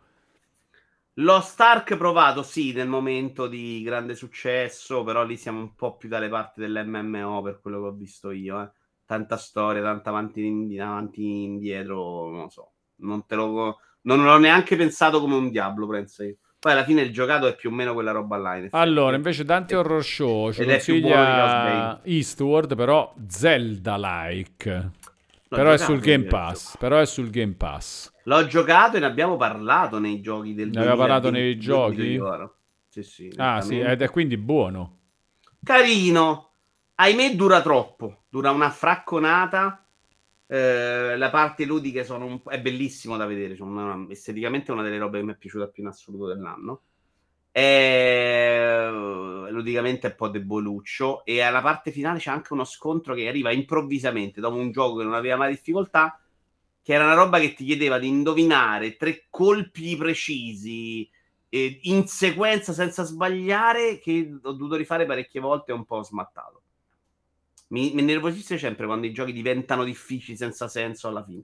Lo 1.17 1.41
Stark 1.41 1.95
provato, 1.95 2.41
sì, 2.41 2.73
nel 2.73 2.87
momento 2.87 3.47
di 3.47 3.83
grande 3.83 4.15
successo, 4.15 5.03
però 5.03 5.23
lì 5.23 5.37
siamo 5.37 5.59
un 5.59 5.75
po' 5.75 5.95
più 5.95 6.09
dalle 6.09 6.27
parti 6.27 6.59
dell'MMO 6.61 7.41
per 7.43 7.59
quello 7.61 7.81
che 7.81 7.87
ho 7.87 7.91
visto 7.91 8.31
io. 8.31 8.61
Eh. 8.61 8.71
Tanta 9.05 9.37
storia, 9.37 9.81
tanta 9.83 10.09
avanti 10.09 10.43
in, 10.43 10.81
avanti 10.81 11.21
e 11.21 11.43
indietro, 11.43 12.29
non 12.29 12.41
lo 12.41 12.49
so. 12.49 12.71
Non 12.97 13.25
te 13.25 13.35
lo... 13.35 13.77
Non 14.05 14.23
l'ho 14.23 14.37
neanche 14.37 14.75
pensato 14.75 15.21
come 15.21 15.35
un 15.35 15.49
Diablo, 15.49 15.87
penso 15.87 16.23
io. 16.23 16.37
Poi 16.63 16.71
alla 16.71 16.85
fine 16.85 17.01
il 17.01 17.11
giocato 17.11 17.45
è 17.47 17.55
più 17.55 17.69
o 17.69 17.73
meno 17.73 17.93
quella 17.93 18.11
roba 18.11 18.37
là. 18.37 18.55
in. 18.55 18.69
Allora, 18.71 19.15
invece 19.15 19.43
Dante 19.43 19.75
Horror 19.75 20.03
Show 20.03 20.51
ci 20.51 20.61
Ed 20.61 20.69
è 20.69 20.81
più 20.81 21.01
buono 21.01 21.23
di 21.23 21.29
consiglia 21.29 22.01
Eastward, 22.03 22.75
però 22.75 23.13
Zelda-like. 23.27 24.91
L'ho 25.49 25.57
Però 25.57 25.71
è 25.71 25.77
sul 25.77 25.99
Game 25.99 26.23
Pass. 26.23 26.77
Però 26.77 26.97
è 26.97 27.05
sul 27.05 27.29
Game 27.29 27.53
Pass. 27.53 28.12
L'ho 28.23 28.47
giocato 28.47 28.97
e 28.97 28.99
ne 28.99 29.05
abbiamo 29.05 29.35
parlato 29.35 29.99
nei 29.99 30.21
giochi 30.21 30.53
del 30.53 30.69
Ne 30.69 30.79
aveva 30.79 30.95
parlato 30.95 31.29
2020, 31.29 31.97
nei 31.99 32.15
giochi? 32.15 32.51
Sì, 32.87 33.03
sì. 33.03 33.33
Ah, 33.37 33.59
sì, 33.61 33.79
ed 33.79 34.01
è 34.01 34.09
quindi 34.09 34.37
buono. 34.37 34.99
Carino. 35.63 36.51
Ahimè, 36.95 37.35
dura 37.35 37.61
troppo. 37.61 38.25
Dura 38.29 38.51
una 38.51 38.69
fracconata. 38.69 39.85
Eh, 40.45 41.17
la 41.17 41.29
parte 41.31 41.65
ludiche 41.65 42.03
sono 42.03 42.25
un... 42.25 42.41
è 42.45 42.61
bellissimo 42.61 43.17
da 43.17 43.25
vedere. 43.25 43.55
Cioè, 43.55 43.67
una- 43.67 44.05
esteticamente 44.09 44.71
è 44.71 44.73
una 44.73 44.83
delle 44.83 44.99
robe 44.99 45.19
che 45.19 45.25
mi 45.25 45.31
è 45.31 45.37
piaciuta 45.37 45.67
più 45.67 45.81
in 45.83 45.89
assoluto 45.89 46.27
dell'anno. 46.27 46.81
E... 47.51 48.89
Ludicamente 49.49 50.07
è 50.07 50.09
un 50.11 50.15
po' 50.15 50.27
deboluccio. 50.29 51.25
E 51.25 51.41
alla 51.41 51.61
parte 51.61 51.91
finale 51.91 52.19
c'è 52.19 52.29
anche 52.29 52.53
uno 52.53 52.63
scontro 52.63 53.15
che 53.15 53.27
arriva 53.27 53.51
improvvisamente 53.51 54.39
dopo 54.39 54.57
un 54.57 54.71
gioco 54.71 54.97
che 54.97 55.03
non 55.03 55.13
aveva 55.13 55.35
mai 55.35 55.51
difficoltà. 55.51 56.22
Che 56.83 56.93
era 56.93 57.05
una 57.05 57.13
roba 57.13 57.39
che 57.39 57.53
ti 57.53 57.63
chiedeva 57.63 57.97
di 57.97 58.07
indovinare 58.07 58.97
tre 58.97 59.25
colpi 59.29 59.95
precisi 59.95 61.09
eh, 61.47 61.79
in 61.83 62.07
sequenza 62.07 62.73
senza 62.73 63.03
sbagliare 63.03 63.99
che 63.99 64.37
ho 64.41 64.51
dovuto 64.51 64.75
rifare 64.75 65.05
parecchie 65.05 65.39
volte 65.39 65.71
e 65.71 65.75
un 65.75 65.85
po' 65.85 66.03
smattato. 66.03 66.61
Mi, 67.69 67.93
mi 67.93 68.01
nervosisce 68.01 68.57
sempre 68.57 68.85
quando 68.85 69.07
i 69.07 69.13
giochi 69.13 69.31
diventano 69.31 69.83
difficili 69.83 70.35
senza 70.35 70.67
senso 70.67 71.07
alla 71.07 71.23
fine. 71.23 71.43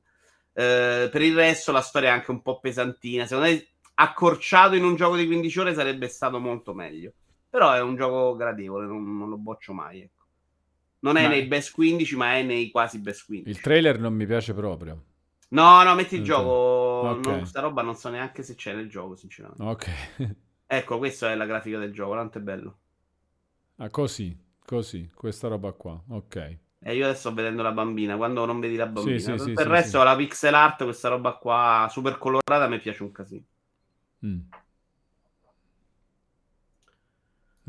Eh, 0.54 1.10
per 1.12 1.22
il 1.22 1.36
resto 1.36 1.72
la 1.72 1.82
storia 1.82 2.10
è 2.10 2.12
anche 2.12 2.32
un 2.32 2.42
po' 2.42 2.60
pesantina. 2.60 3.26
Secondo 3.26 3.50
me 3.50 3.68
accorciato 3.94 4.76
in 4.76 4.84
un 4.84 4.96
gioco 4.96 5.16
di 5.16 5.26
15 5.26 5.60
ore 5.60 5.74
sarebbe 5.74 6.08
stato 6.08 6.40
molto 6.40 6.74
meglio. 6.74 7.14
Però 7.50 7.72
è 7.72 7.82
un 7.82 7.96
gioco 7.96 8.36
gradevole, 8.36 8.86
non, 8.88 9.18
non 9.18 9.30
lo 9.30 9.38
boccio 9.38 9.74
mai. 9.74 10.02
Ecco. 10.02 10.24
Non 11.02 11.18
è 11.18 11.24
Ma- 11.24 11.30
nei 11.30 11.46
best 11.46 11.72
15, 11.74 12.16
ma 12.16 12.36
è 12.36 12.44
nei 12.44 12.72
quasi 12.72 13.00
best 13.00 13.26
15. 13.26 13.50
Il 13.50 13.62
trailer 13.62 14.00
non 14.00 14.14
mi 14.14 14.26
piace 14.26 14.54
proprio. 14.54 15.04
No, 15.52 15.84
no, 15.84 15.96
metti 15.96 16.16
il 16.16 16.24
Ok. 16.24 16.24
gioco. 16.24 16.58
Ok. 17.02 17.28
non- 17.28 17.46
sta 17.46 17.60
roba 17.62 17.82
non 17.82 17.96
so 17.96 18.10
neanche 18.10 18.44
se 18.44 18.56
c'è 18.56 18.74
nel 18.74 18.90
gioco, 18.90 19.16
sinceramente. 19.16 19.68
Ok. 19.70 19.86
Ecco, 20.68 20.98
questa 21.00 21.32
è 21.32 21.36
la 21.36 21.46
grafica 21.46 21.78
del 21.80 21.94
gioco, 21.94 22.14
tanto 22.16 22.38
è 22.38 22.42
bello. 22.42 22.80
ah, 23.80 23.90
così, 23.90 24.38
così, 24.64 25.10
questa 25.16 25.48
roba 25.48 25.72
qua. 25.74 26.00
Ok. 26.10 26.58
E 26.82 26.94
io 26.96 27.06
adesso 27.06 27.20
sto 27.22 27.34
vedendo 27.34 27.62
la 27.62 27.72
bambina, 27.72 28.18
quando 28.18 28.44
non 28.46 28.60
vedi 28.60 28.76
la 28.76 28.86
bambina. 28.88 29.36
sì, 29.36 29.38
sì, 29.38 29.54
per 29.54 29.66
il 29.66 29.72
sì, 29.72 29.72
resto 29.72 30.02
la 30.04 30.16
pixel 30.16 30.54
art, 30.54 30.84
questa 30.84 31.08
roba 31.10 31.34
qua 31.38 31.88
super 31.90 32.18
colorata, 32.18 32.68
mi 32.68 32.80
piace 32.80 33.04
un 33.04 33.12
casino. 33.14 33.44
Mm. 34.24 34.44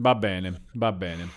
Va 0.06 0.14
bene, 0.24 0.52
va 0.72 0.90
bene. 0.92 1.30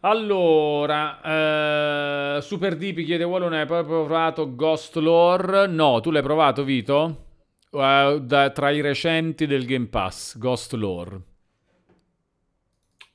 Allora, 0.00 2.36
eh, 2.36 2.40
Super 2.40 2.76
Deep 2.76 3.04
chiede 3.04 3.24
non 3.24 3.52
hai 3.52 3.66
proprio 3.66 4.04
provato 4.04 4.54
Ghost 4.54 4.94
Lore? 4.96 5.66
No, 5.66 5.98
tu 6.00 6.12
l'hai 6.12 6.22
provato, 6.22 6.62
Vito? 6.62 7.24
Eh, 7.72 8.20
da- 8.22 8.50
tra 8.50 8.70
i 8.70 8.80
recenti 8.80 9.46
del 9.46 9.66
Game 9.66 9.86
Pass, 9.86 10.38
Ghost 10.38 10.72
Lore. 10.74 11.20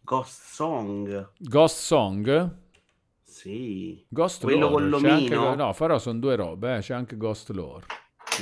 Ghost 0.02 0.42
Song. 0.44 1.30
Ghost 1.38 1.78
Song? 1.78 2.56
Sì. 3.24 4.04
Ghost 4.10 4.44
Quello 4.44 4.68
Lore. 4.70 4.90
con 4.90 5.02
c'è 5.02 5.10
anche- 5.10 5.36
l'omino? 5.36 5.56
no, 5.56 5.74
però 5.74 5.98
sono 5.98 6.20
due 6.20 6.36
robe, 6.36 6.76
eh, 6.76 6.80
c'è 6.82 6.94
anche 6.94 7.16
Ghost 7.16 7.50
Lore. 7.52 7.86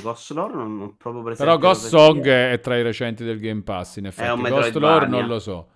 Ghost 0.01 0.31
Lore 0.31 0.53
non, 0.55 0.77
non 0.77 0.87
ho 0.87 0.95
proprio 0.97 1.21
presente. 1.21 1.51
Però 1.51 1.59
Ghost 1.63 1.85
Song 1.87 2.23
sia. 2.23 2.51
è 2.51 2.59
tra 2.59 2.75
i 2.75 2.81
recenti 2.81 3.23
del 3.23 3.39
Game 3.39 3.61
Pass, 3.61 3.97
in 3.97 4.07
effetti. 4.07 4.31
un 4.31 4.41
Ghost 4.49 4.75
Lore 4.77 5.05
non 5.05 5.27
lo 5.27 5.37
so. 5.39 5.67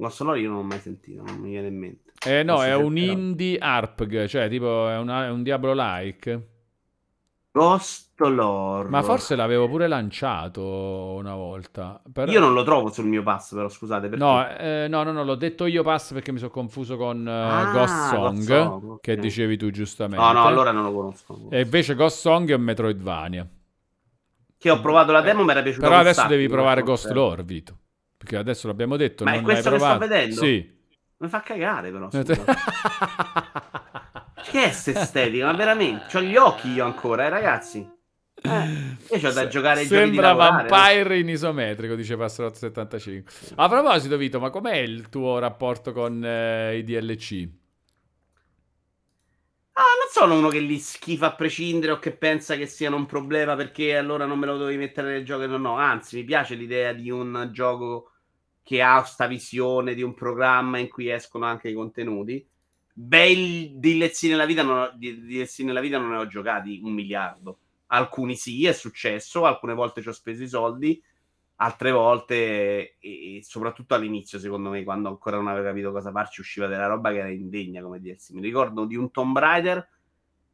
Ghost 0.00 0.20
Lore 0.20 0.38
io 0.40 0.48
non 0.48 0.58
l'ho 0.58 0.64
mai 0.64 0.78
sentito, 0.78 1.22
non 1.24 1.36
mi 1.38 1.50
viene 1.50 1.66
in 1.66 1.76
mente. 1.78 2.12
Eh 2.24 2.42
no, 2.44 2.62
è 2.62 2.74
un 2.74 2.96
indie 2.96 3.58
ARPG, 3.58 4.26
cioè 4.26 4.48
tipo 4.48 4.88
è, 4.88 4.96
una- 4.96 5.26
è 5.26 5.30
un 5.30 5.42
Diablo-like. 5.42 6.48
Ghost 7.50 8.20
Lore. 8.20 8.88
Ma 8.88 9.02
forse 9.02 9.34
l'avevo 9.34 9.68
pure 9.68 9.88
lanciato 9.88 10.62
una 11.18 11.34
volta. 11.34 12.00
però- 12.12 12.30
Io 12.30 12.38
non 12.38 12.52
lo 12.54 12.62
trovo 12.62 12.90
sul 12.92 13.06
mio 13.06 13.22
pass, 13.24 13.54
però 13.54 13.68
scusate. 13.68 14.08
Perché... 14.08 14.24
No, 14.24 14.48
eh, 14.48 14.86
no, 14.88 15.02
no, 15.02 15.10
no, 15.10 15.24
l'ho 15.24 15.34
detto 15.34 15.66
io 15.66 15.82
pass 15.82 16.12
perché 16.12 16.30
mi 16.30 16.38
sono 16.38 16.50
confuso 16.50 16.96
con 16.96 17.26
eh, 17.26 17.30
Ah, 17.30 17.70
Ghost 17.72 17.94
Ghost 17.94 18.14
Song, 18.14 18.42
Song, 18.42 18.84
ok. 18.92 19.00
che 19.00 19.16
dicevi 19.16 19.56
tu 19.56 19.70
giustamente. 19.70 20.24
no, 20.24 20.32
no, 20.32 20.44
allora 20.44 20.70
non 20.70 20.84
lo 20.84 20.92
conosco. 20.92 21.48
E 21.50 21.62
invece 21.62 21.94
Ghost 21.96 22.18
Song 22.18 22.48
è 22.48 22.54
un 22.54 22.62
Metroidvania. 22.62 23.48
Che 24.56 24.70
ho 24.70 24.80
provato 24.80 25.10
la 25.10 25.20
demo, 25.22 25.42
mi 25.44 25.50
era 25.50 25.62
piaciuta 25.62 25.86
Però 25.86 25.98
adesso 25.98 26.20
sacco, 26.20 26.32
devi 26.32 26.48
provare 26.48 26.82
Ghost. 26.82 27.10
Lore, 27.10 27.42
Vito. 27.42 27.78
Perché 28.18 28.36
adesso 28.36 28.66
l'abbiamo 28.66 28.96
detto, 28.96 29.24
Ma 29.24 29.32
è 29.32 29.34
non 29.36 29.44
questo 29.44 29.70
l'hai 29.70 29.78
che 29.78 29.84
sto 29.84 29.98
vedendo? 29.98 30.34
Sì. 30.34 30.76
Mi 31.18 31.28
fa 31.28 31.40
cagare, 31.40 31.90
però. 31.90 32.10
scusa. 32.10 32.44
Che 34.50 34.64
è 34.64 34.70
sta 34.70 34.90
estetica? 34.90 35.46
Ma 35.46 35.52
veramente? 35.52 36.06
C'ho 36.10 36.20
gli 36.20 36.36
occhi 36.36 36.70
io 36.70 36.84
ancora, 36.84 37.26
eh, 37.26 37.28
ragazzi. 37.28 37.96
Eh, 38.40 38.48
io 39.10 39.20
c'ho 39.20 39.32
da 39.32 39.46
giocare 39.48 39.80
di 39.80 39.86
Sembra 39.86 40.32
lavorare, 40.32 40.68
Vampire 40.68 41.18
in 41.18 41.28
isometrico, 41.28 41.94
dice 41.94 42.16
Passerotto75. 42.16 43.22
A 43.56 43.68
proposito, 43.68 44.16
Vito, 44.16 44.40
ma 44.40 44.50
com'è 44.50 44.76
il 44.76 45.08
tuo 45.08 45.38
rapporto 45.38 45.92
con 45.92 46.24
eh, 46.24 46.78
i 46.78 46.84
DLC? 46.84 47.48
Ah, 49.78 49.82
non 49.96 50.08
sono 50.10 50.36
uno 50.36 50.48
che 50.48 50.58
li 50.58 50.76
schifa 50.80 51.26
a 51.26 51.34
prescindere 51.36 51.92
o 51.92 51.98
che 52.00 52.10
pensa 52.10 52.56
che 52.56 52.66
siano 52.66 52.96
un 52.96 53.06
problema 53.06 53.54
perché 53.54 53.96
allora 53.96 54.24
non 54.26 54.36
me 54.36 54.46
lo 54.46 54.56
dovevi 54.56 54.76
mettere 54.76 55.12
nel 55.12 55.24
gioco. 55.24 55.46
No, 55.46 55.56
no, 55.56 55.76
anzi, 55.76 56.16
mi 56.16 56.24
piace 56.24 56.56
l'idea 56.56 56.92
di 56.92 57.10
un 57.10 57.48
gioco 57.52 58.10
che 58.64 58.82
ha 58.82 59.00
sta 59.04 59.28
visione 59.28 59.94
di 59.94 60.02
un 60.02 60.14
programma 60.14 60.78
in 60.78 60.88
cui 60.88 61.08
escono 61.08 61.44
anche 61.44 61.68
i 61.68 61.74
contenuti. 61.74 62.44
Bei 62.92 63.72
DLC 63.76 64.24
nella 64.24 64.46
vita, 64.46 64.64
non 64.64 64.78
ho, 64.78 64.92
di, 64.96 65.24
DLC 65.24 65.60
nella 65.60 65.80
vita 65.80 65.98
non 65.98 66.10
ne 66.10 66.16
ho 66.16 66.26
giocati 66.26 66.80
un 66.82 66.92
miliardo. 66.92 67.58
Alcuni 67.86 68.34
sì, 68.34 68.66
è 68.66 68.72
successo, 68.72 69.44
alcune 69.44 69.74
volte 69.74 70.02
ci 70.02 70.08
ho 70.08 70.12
speso 70.12 70.42
i 70.42 70.48
soldi, 70.48 71.00
altre 71.60 71.90
volte, 71.90 72.98
e, 72.98 73.40
soprattutto 73.42 73.94
all'inizio, 73.94 74.38
secondo 74.38 74.70
me, 74.70 74.84
quando 74.84 75.08
ancora 75.08 75.36
non 75.36 75.48
avevo 75.48 75.66
capito 75.66 75.92
cosa 75.92 76.10
farci, 76.10 76.40
usciva 76.40 76.66
della 76.66 76.86
roba 76.86 77.10
che 77.10 77.18
era 77.18 77.30
indegna, 77.30 77.82
come 77.82 78.00
dirsi. 78.00 78.34
Mi 78.34 78.40
ricordo 78.40 78.84
di 78.84 78.96
un 78.96 79.10
Tomb 79.10 79.36
Raider 79.36 79.88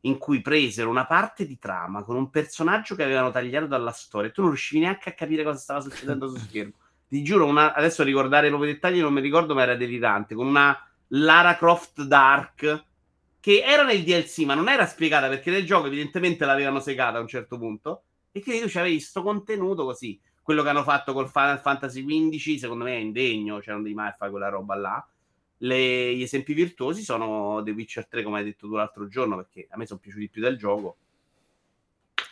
in 0.00 0.18
cui 0.18 0.40
presero 0.40 0.90
una 0.90 1.06
parte 1.06 1.46
di 1.46 1.58
trama 1.58 2.02
con 2.02 2.16
un 2.16 2.28
personaggio 2.30 2.94
che 2.94 3.04
avevano 3.04 3.30
tagliato 3.30 3.66
dalla 3.66 3.90
storia 3.90 4.28
e 4.28 4.32
tu 4.32 4.42
non 4.42 4.50
riuscivi 4.50 4.82
neanche 4.82 5.08
a 5.08 5.12
capire 5.12 5.42
cosa 5.42 5.58
stava 5.58 5.80
succedendo 5.80 6.28
su 6.28 6.36
schermo. 6.46 6.72
Ti 7.08 7.22
giuro, 7.22 7.46
una... 7.46 7.74
adesso 7.74 8.02
ricordare 8.02 8.46
i 8.46 8.50
propri 8.50 8.72
dettagli 8.72 9.00
non 9.00 9.12
mi 9.12 9.20
ricordo, 9.20 9.54
ma 9.54 9.62
era 9.62 9.76
delirante. 9.76 10.34
Con 10.34 10.46
una 10.46 10.76
Lara 11.08 11.56
Croft 11.56 12.02
Dark 12.02 12.84
che 13.40 13.62
era 13.62 13.82
nel 13.82 14.02
DLC, 14.02 14.38
ma 14.40 14.54
non 14.54 14.70
era 14.70 14.86
spiegata 14.86 15.28
perché 15.28 15.50
nel 15.50 15.66
gioco 15.66 15.86
evidentemente 15.86 16.46
l'avevano 16.46 16.80
segata 16.80 17.18
a 17.18 17.20
un 17.20 17.28
certo 17.28 17.58
punto. 17.58 18.04
E 18.32 18.42
quindi 18.42 18.62
tu 18.62 18.68
c'avevi 18.68 18.94
questo 18.96 19.22
contenuto 19.22 19.84
così. 19.84 20.18
Quello 20.44 20.62
che 20.62 20.68
hanno 20.68 20.82
fatto 20.82 21.14
col 21.14 21.30
Final 21.30 21.58
Fantasy 21.58 22.04
XV, 22.04 22.58
secondo 22.58 22.84
me 22.84 22.92
è 22.92 23.00
indegno, 23.00 23.62
cioè 23.62 23.72
non 23.72 23.82
devi 23.82 23.94
mai 23.94 24.12
fare 24.16 24.30
quella 24.30 24.50
roba 24.50 24.74
là. 24.76 25.08
Le, 25.56 26.14
gli 26.14 26.20
esempi 26.20 26.52
virtuosi 26.52 27.02
sono 27.02 27.62
The 27.64 27.70
Witcher 27.70 28.06
3, 28.06 28.22
come 28.22 28.38
hai 28.38 28.44
detto 28.44 28.68
tu 28.68 28.74
l'altro 28.74 29.08
giorno, 29.08 29.36
perché 29.36 29.66
a 29.70 29.78
me 29.78 29.86
sono 29.86 30.00
piaciuti 30.00 30.28
più 30.28 30.42
del 30.42 30.58
gioco. 30.58 30.96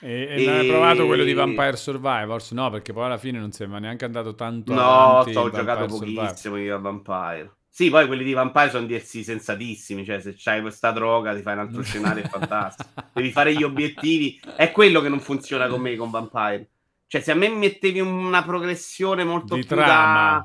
E, 0.00 0.28
e, 0.28 0.42
e... 0.42 0.44
non 0.44 0.56
hai 0.56 0.68
provato 0.68 1.06
quello 1.06 1.24
di 1.24 1.32
Vampire 1.32 1.76
Survivors? 1.76 2.50
No, 2.50 2.68
perché 2.68 2.92
poi 2.92 3.06
alla 3.06 3.16
fine 3.16 3.38
non 3.38 3.50
sembra 3.52 3.78
neanche 3.78 4.04
andato 4.04 4.34
tanto. 4.34 4.74
No, 4.74 5.20
ho 5.20 5.50
giocato 5.50 5.86
pochissimo 5.86 6.56
di 6.56 6.68
Vampire. 6.68 7.50
Sì, 7.74 7.88
poi 7.88 8.06
quelli 8.06 8.22
di 8.22 8.34
Vampire 8.34 8.68
sono 8.68 8.84
DLC 8.84 9.24
sensatissimi, 9.24 10.04
cioè 10.04 10.20
se 10.20 10.34
c'hai 10.36 10.60
questa 10.60 10.90
droga 10.90 11.34
ti 11.34 11.40
fai 11.40 11.54
un 11.54 11.60
altro 11.60 11.80
scenario, 11.80 12.22
fantastico. 12.28 12.90
Devi 13.14 13.30
fare 13.30 13.54
gli 13.54 13.62
obiettivi, 13.62 14.38
è 14.56 14.70
quello 14.70 15.00
che 15.00 15.08
non 15.08 15.20
funziona 15.20 15.68
con 15.68 15.80
me 15.80 15.96
con 15.96 16.10
Vampire. 16.10 16.68
Cioè 17.12 17.20
se 17.20 17.32
a 17.32 17.34
me 17.34 17.50
mettevi 17.50 18.00
una 18.00 18.42
progressione 18.42 19.22
molto 19.22 19.54
di 19.54 19.66
più 19.66 19.76
trama. 19.76 20.38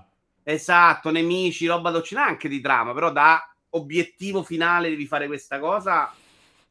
da... 0.44 0.52
Esatto, 0.52 1.12
nemici, 1.12 1.66
roba 1.66 1.92
docina, 1.92 2.26
anche 2.26 2.50
di 2.50 2.60
trama, 2.60 2.94
però 2.94 3.10
da 3.10 3.42
obiettivo 3.70 4.44
finale 4.44 4.90
devi 4.90 5.06
fare 5.06 5.28
questa 5.28 5.60
cosa, 5.60 6.14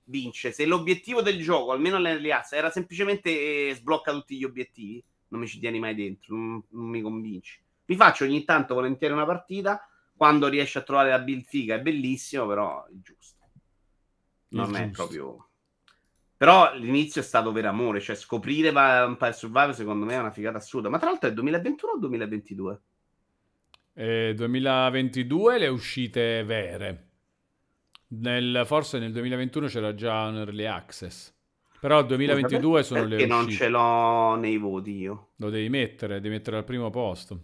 vince. 0.04 0.52
Se 0.52 0.66
l'obiettivo 0.66 1.22
del 1.22 1.42
gioco, 1.42 1.72
almeno 1.72 1.96
nell'early 1.96 2.30
access, 2.30 2.58
era 2.58 2.68
semplicemente 2.68 3.30
eh, 3.30 3.74
sblocca 3.74 4.12
tutti 4.12 4.36
gli 4.36 4.44
obiettivi, 4.44 5.02
non 5.28 5.40
mi 5.40 5.46
ci 5.46 5.58
tieni 5.58 5.78
mai 5.78 5.94
dentro, 5.94 6.36
non, 6.36 6.62
non 6.72 6.88
mi 6.90 7.00
convinci. 7.00 7.58
Mi 7.86 7.96
faccio 7.96 8.24
ogni 8.24 8.44
tanto 8.44 8.74
volentieri 8.74 9.14
una 9.14 9.24
partita 9.24 9.88
quando 10.14 10.48
riesci 10.48 10.76
a 10.76 10.82
trovare 10.82 11.08
la 11.08 11.20
build 11.20 11.44
figa 11.44 11.76
è 11.76 11.80
bellissimo, 11.80 12.46
però 12.46 12.84
è 12.84 12.92
giusto. 13.00 13.48
Non 14.48 14.76
è, 14.76 14.82
è 14.82 14.88
proprio... 14.90 15.48
Però 16.36 16.74
l'inizio 16.74 17.20
è 17.20 17.24
stato 17.24 17.50
per 17.52 17.64
amore, 17.64 18.00
cioè 18.00 18.14
scoprire 18.14 18.70
Vampire 18.70 19.32
Survivor 19.32 19.74
secondo 19.74 20.04
me 20.04 20.14
è 20.14 20.18
una 20.18 20.30
figata 20.30 20.58
assurda. 20.58 20.88
Ma 20.90 20.98
tra 20.98 21.08
l'altro 21.08 21.30
è 21.30 21.32
2021 21.32 21.92
o 21.92 21.98
2022? 21.98 22.80
Eh, 23.94 24.34
2022 24.36 25.58
le 25.58 25.68
uscite 25.68 26.44
vere. 26.44 27.04
Nel, 28.08 28.62
forse 28.66 28.98
nel 28.98 29.12
2021 29.12 29.66
c'era 29.66 29.94
già 29.94 30.26
un 30.26 30.36
early 30.36 30.66
access. 30.66 31.32
Però 31.80 32.00
il 32.00 32.06
2022 32.06 32.82
sono 32.82 33.04
le 33.04 33.16
uscite. 33.16 33.26
Perché 33.26 33.42
non 33.42 33.50
ce 33.50 33.68
l'ho 33.68 34.34
nei 34.36 34.58
voti 34.58 34.96
io? 34.96 35.28
Lo 35.36 35.48
devi 35.48 35.68
mettere, 35.70 36.20
devi 36.20 36.34
mettere 36.34 36.58
al 36.58 36.64
primo 36.64 36.90
posto. 36.90 37.40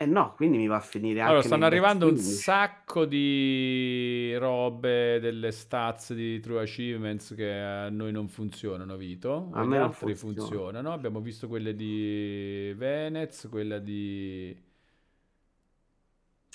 Eh 0.00 0.06
no, 0.06 0.34
quindi 0.36 0.58
mi 0.58 0.68
va 0.68 0.76
a 0.76 0.80
finire 0.80 1.18
anche 1.18 1.32
Allora, 1.32 1.44
stanno 1.44 1.64
arrivando 1.64 2.06
un 2.06 2.16
sacco 2.16 3.04
di 3.04 4.32
robe 4.36 5.18
delle 5.18 5.50
stats 5.50 6.14
di 6.14 6.38
True 6.38 6.62
Achievements 6.62 7.34
che 7.34 7.52
a 7.52 7.88
noi 7.88 8.12
non 8.12 8.28
funzionano, 8.28 8.96
Vito. 8.96 9.50
A 9.54 9.64
me 9.64 9.78
altri 9.78 10.14
funziona. 10.14 10.48
funzionano. 10.48 10.92
Abbiamo 10.92 11.20
visto 11.20 11.48
quelle 11.48 11.74
di 11.74 12.72
Venez, 12.76 13.48
quella 13.50 13.80
di... 13.80 14.56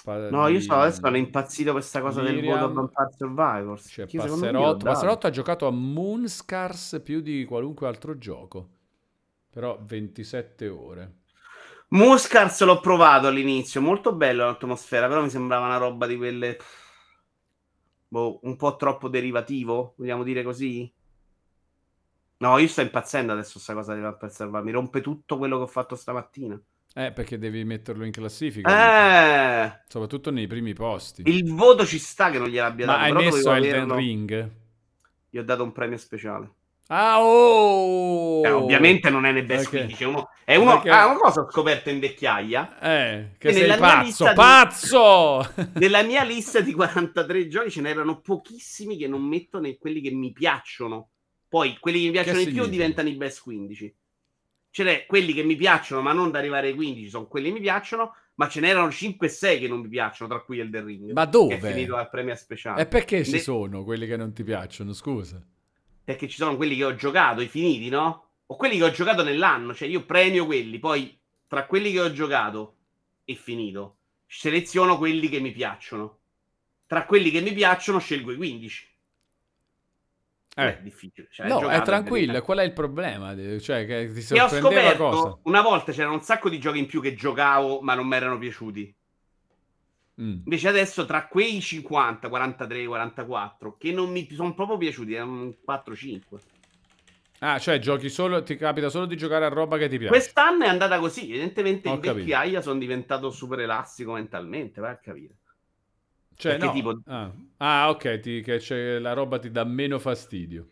No, 0.05 0.47
io 0.47 0.61
so, 0.61 0.75
adesso 0.75 1.01
sono 1.01 1.17
impazzito 1.17 1.73
questa 1.73 1.99
cosa 1.99 2.21
Miriam. 2.21 2.41
del 2.41 2.49
voto 2.49 2.73
Vampire 2.73 3.11
Survivors. 3.17 3.87
Cioè, 3.89 4.05
Passerotto. 4.05 4.85
Passerotto 4.85 5.27
ha 5.27 5.29
giocato 5.31 5.67
a 5.67 5.71
Moonscars 5.71 7.01
più 7.03 7.19
di 7.19 7.43
qualunque 7.43 7.87
altro 7.87 8.17
gioco. 8.17 8.69
Però 9.49 9.77
27 9.83 10.67
ore. 10.69 11.22
Muscars 11.93 12.63
l'ho 12.63 12.79
provato 12.79 13.27
all'inizio, 13.27 13.81
molto 13.81 14.13
bello 14.15 14.45
l'atmosfera, 14.45 15.07
però 15.07 15.21
mi 15.21 15.29
sembrava 15.29 15.65
una 15.65 15.77
roba 15.77 16.07
di 16.07 16.17
quelle... 16.17 16.57
Boh, 18.07 18.39
un 18.43 18.55
po' 18.55 18.75
troppo 18.75 19.07
derivativo, 19.07 19.93
vogliamo 19.97 20.23
dire 20.23 20.43
così? 20.43 20.91
No, 22.37 22.57
io 22.57 22.67
sto 22.67 22.81
impazzendo 22.81 23.31
adesso 23.31 23.53
questa 23.53 23.73
cosa 23.73 23.93
di 23.93 24.01
Vampire 24.01 24.31
Survivor, 24.31 24.63
mi 24.63 24.71
rompe 24.71 25.01
tutto 25.01 25.37
quello 25.37 25.57
che 25.57 25.63
ho 25.63 25.67
fatto 25.67 25.95
stamattina. 25.95 26.59
Eh, 26.95 27.11
perché 27.11 27.39
devi 27.39 27.63
metterlo 27.63 28.05
in 28.05 28.11
classifica. 28.11 28.69
Eh! 29.65 29.81
Soprattutto 29.87 30.29
nei 30.29 30.45
primi 30.45 30.73
posti. 30.73 31.23
Il 31.25 31.51
voto 31.51 31.85
ci 31.85 31.97
sta 31.97 32.29
che 32.29 32.37
non 32.37 32.49
gliel'abbia 32.49 32.85
dato. 32.85 32.99
Ma 32.99 33.05
hai 33.05 33.13
messo 33.13 33.51
Elden 33.51 33.73
averlo... 33.73 33.95
Ring? 33.95 34.51
Gli 35.29 35.37
ho 35.37 35.43
dato 35.43 35.63
un 35.63 35.71
premio 35.71 35.97
speciale. 35.97 36.51
Ah, 36.87 37.23
oh! 37.23 38.45
Eh, 38.45 38.51
ovviamente 38.51 39.09
non 39.09 39.25
è 39.25 39.31
nel 39.31 39.45
best 39.45 39.67
okay. 39.67 39.85
15, 39.85 40.03
è 40.03 40.05
uno, 40.05 40.29
è 40.43 40.55
uno 40.57 40.73
Perché... 40.73 40.89
ah, 40.89 41.07
una 41.07 41.17
cosa 41.17 41.41
ho 41.41 41.49
scoperto 41.49 41.89
in 41.89 41.99
vecchiaia. 41.99 42.79
Eh, 42.79 43.29
che 43.37 43.47
e 43.47 43.53
sei 43.53 43.77
pazzo, 43.77 44.31
pazzo! 44.33 45.53
Di... 45.55 45.79
nella 45.79 46.03
mia 46.03 46.23
lista 46.23 46.59
di 46.59 46.73
43 46.73 47.47
giochi 47.47 47.71
ce 47.71 47.81
n'erano 47.81 48.19
pochissimi 48.19 48.97
che 48.97 49.07
non 49.07 49.21
metto 49.23 49.59
nei 49.59 49.77
quelli 49.77 50.01
che 50.01 50.11
mi 50.11 50.33
piacciono. 50.33 51.09
Poi 51.47 51.77
quelli 51.79 51.99
che 51.99 52.05
mi 52.07 52.11
piacciono 52.11 52.39
che 52.39 52.45
di 52.45 52.51
più 52.51 52.65
diventano 52.65 53.07
i 53.07 53.15
best 53.15 53.43
15. 53.43 53.95
Ce 54.69 54.83
n'è 54.83 55.05
quelli 55.05 55.33
che 55.33 55.43
mi 55.43 55.55
piacciono, 55.55 56.01
ma 56.01 56.11
non 56.11 56.31
da 56.31 56.39
arrivare 56.39 56.67
ai 56.67 56.75
15, 56.75 57.09
sono 57.09 57.27
quelli 57.27 57.47
che 57.47 57.53
mi 57.53 57.61
piacciono, 57.61 58.15
ma 58.35 58.49
ce 58.49 58.59
n'erano 58.59 58.87
5-6 58.87 59.59
che 59.59 59.67
non 59.67 59.81
mi 59.81 59.87
piacciono, 59.87 60.29
tra 60.29 60.41
cui 60.41 60.57
il 60.57 60.69
The 60.69 60.81
Ring. 60.81 61.11
Ma 61.11 61.25
dove? 61.25 61.59
Che 61.59 61.67
è 61.67 61.71
finito 61.71 61.95
al 61.95 62.09
premio 62.09 62.35
speciale. 62.35 62.81
E 62.81 62.87
perché 62.87 63.19
ne... 63.19 63.23
ci 63.23 63.39
sono 63.39 63.83
quelli 63.83 64.07
che 64.07 64.17
non 64.17 64.33
ti 64.33 64.43
piacciono, 64.43 64.93
scusa? 64.93 65.41
Perché 66.03 66.27
ci 66.27 66.37
sono 66.37 66.55
quelli 66.55 66.75
che 66.75 66.83
ho 66.83 66.95
giocato, 66.95 67.41
i 67.41 67.47
finiti, 67.47 67.89
no? 67.89 68.27
O 68.47 68.55
quelli 68.55 68.77
che 68.77 68.83
ho 68.83 68.91
giocato 68.91 69.23
nell'anno, 69.23 69.73
cioè 69.73 69.87
io 69.87 70.03
premio 70.03 70.45
quelli, 70.45 70.79
poi 70.79 71.17
tra 71.47 71.65
quelli 71.65 71.91
che 71.91 72.01
ho 72.01 72.11
giocato 72.11 72.75
e 73.25 73.35
finito, 73.35 73.97
seleziono 74.25 74.97
quelli 74.97 75.29
che 75.29 75.39
mi 75.39 75.51
piacciono. 75.51 76.19
Tra 76.87 77.05
quelli 77.05 77.31
che 77.31 77.41
mi 77.41 77.53
piacciono 77.53 77.99
scelgo 77.99 78.31
i 78.31 78.35
15. 78.35 78.87
Eh. 80.55 80.77
È 80.77 80.81
difficile. 80.81 81.27
Cioè, 81.31 81.47
no, 81.47 81.67
è 81.69 81.81
tranquillo. 81.81 82.39
Qual 82.41 82.59
è 82.59 82.63
il 82.63 82.73
problema? 82.73 83.35
Cioè, 83.59 83.85
che 83.85 84.11
ti 84.13 84.33
e 84.33 84.41
ho 84.41 84.49
scoperto, 84.49 85.09
cosa? 85.09 85.39
una 85.43 85.61
volta 85.61 85.91
c'erano 85.91 86.13
un 86.13 86.21
sacco 86.21 86.49
di 86.49 86.59
giochi 86.59 86.79
in 86.79 86.85
più 86.85 87.01
che 87.01 87.15
giocavo, 87.15 87.81
ma 87.81 87.95
non 87.95 88.07
mi 88.07 88.15
erano 88.15 88.37
piaciuti. 88.37 88.95
Mm. 90.21 90.41
Invece 90.45 90.67
adesso 90.67 91.05
tra 91.05 91.27
quei 91.27 91.59
50, 91.59 92.29
43, 92.29 92.85
44 92.85 93.77
che 93.77 93.91
non 93.91 94.11
mi 94.11 94.27
sono 94.31 94.53
proprio 94.53 94.77
piaciuti, 94.77 95.13
erano 95.13 95.53
4-5. 95.65 96.21
Ah, 97.39 97.59
cioè 97.59 97.79
giochi 97.79 98.09
solo, 98.09 98.41
ti 98.41 98.55
capita 98.55 98.89
solo 98.89 99.05
di 99.05 99.17
giocare 99.17 99.45
a 99.45 99.49
roba 99.49 99.77
che 99.77 99.89
ti 99.89 99.97
piace. 99.97 100.13
Quest'anno 100.13 100.63
è 100.63 100.69
andata 100.69 100.97
così, 100.99 101.29
evidentemente 101.29 101.89
Ho 101.89 101.95
in 101.95 101.99
capito. 101.99 102.19
vecchiaia 102.19 102.61
sono 102.61 102.79
diventato 102.79 103.31
super 103.31 103.59
elastico 103.59 104.13
mentalmente, 104.13 104.79
vai 104.79 104.91
a 104.91 104.97
capire. 104.97 105.35
Cioè, 106.35 106.57
no. 106.57 106.71
tipo... 106.71 107.01
ah. 107.07 107.31
ah. 107.57 107.89
ok, 107.89 108.19
ti, 108.19 108.41
che 108.41 108.99
la 108.99 109.13
roba 109.13 109.39
ti 109.39 109.51
dà 109.51 109.63
meno 109.65 109.99
fastidio. 109.99 110.67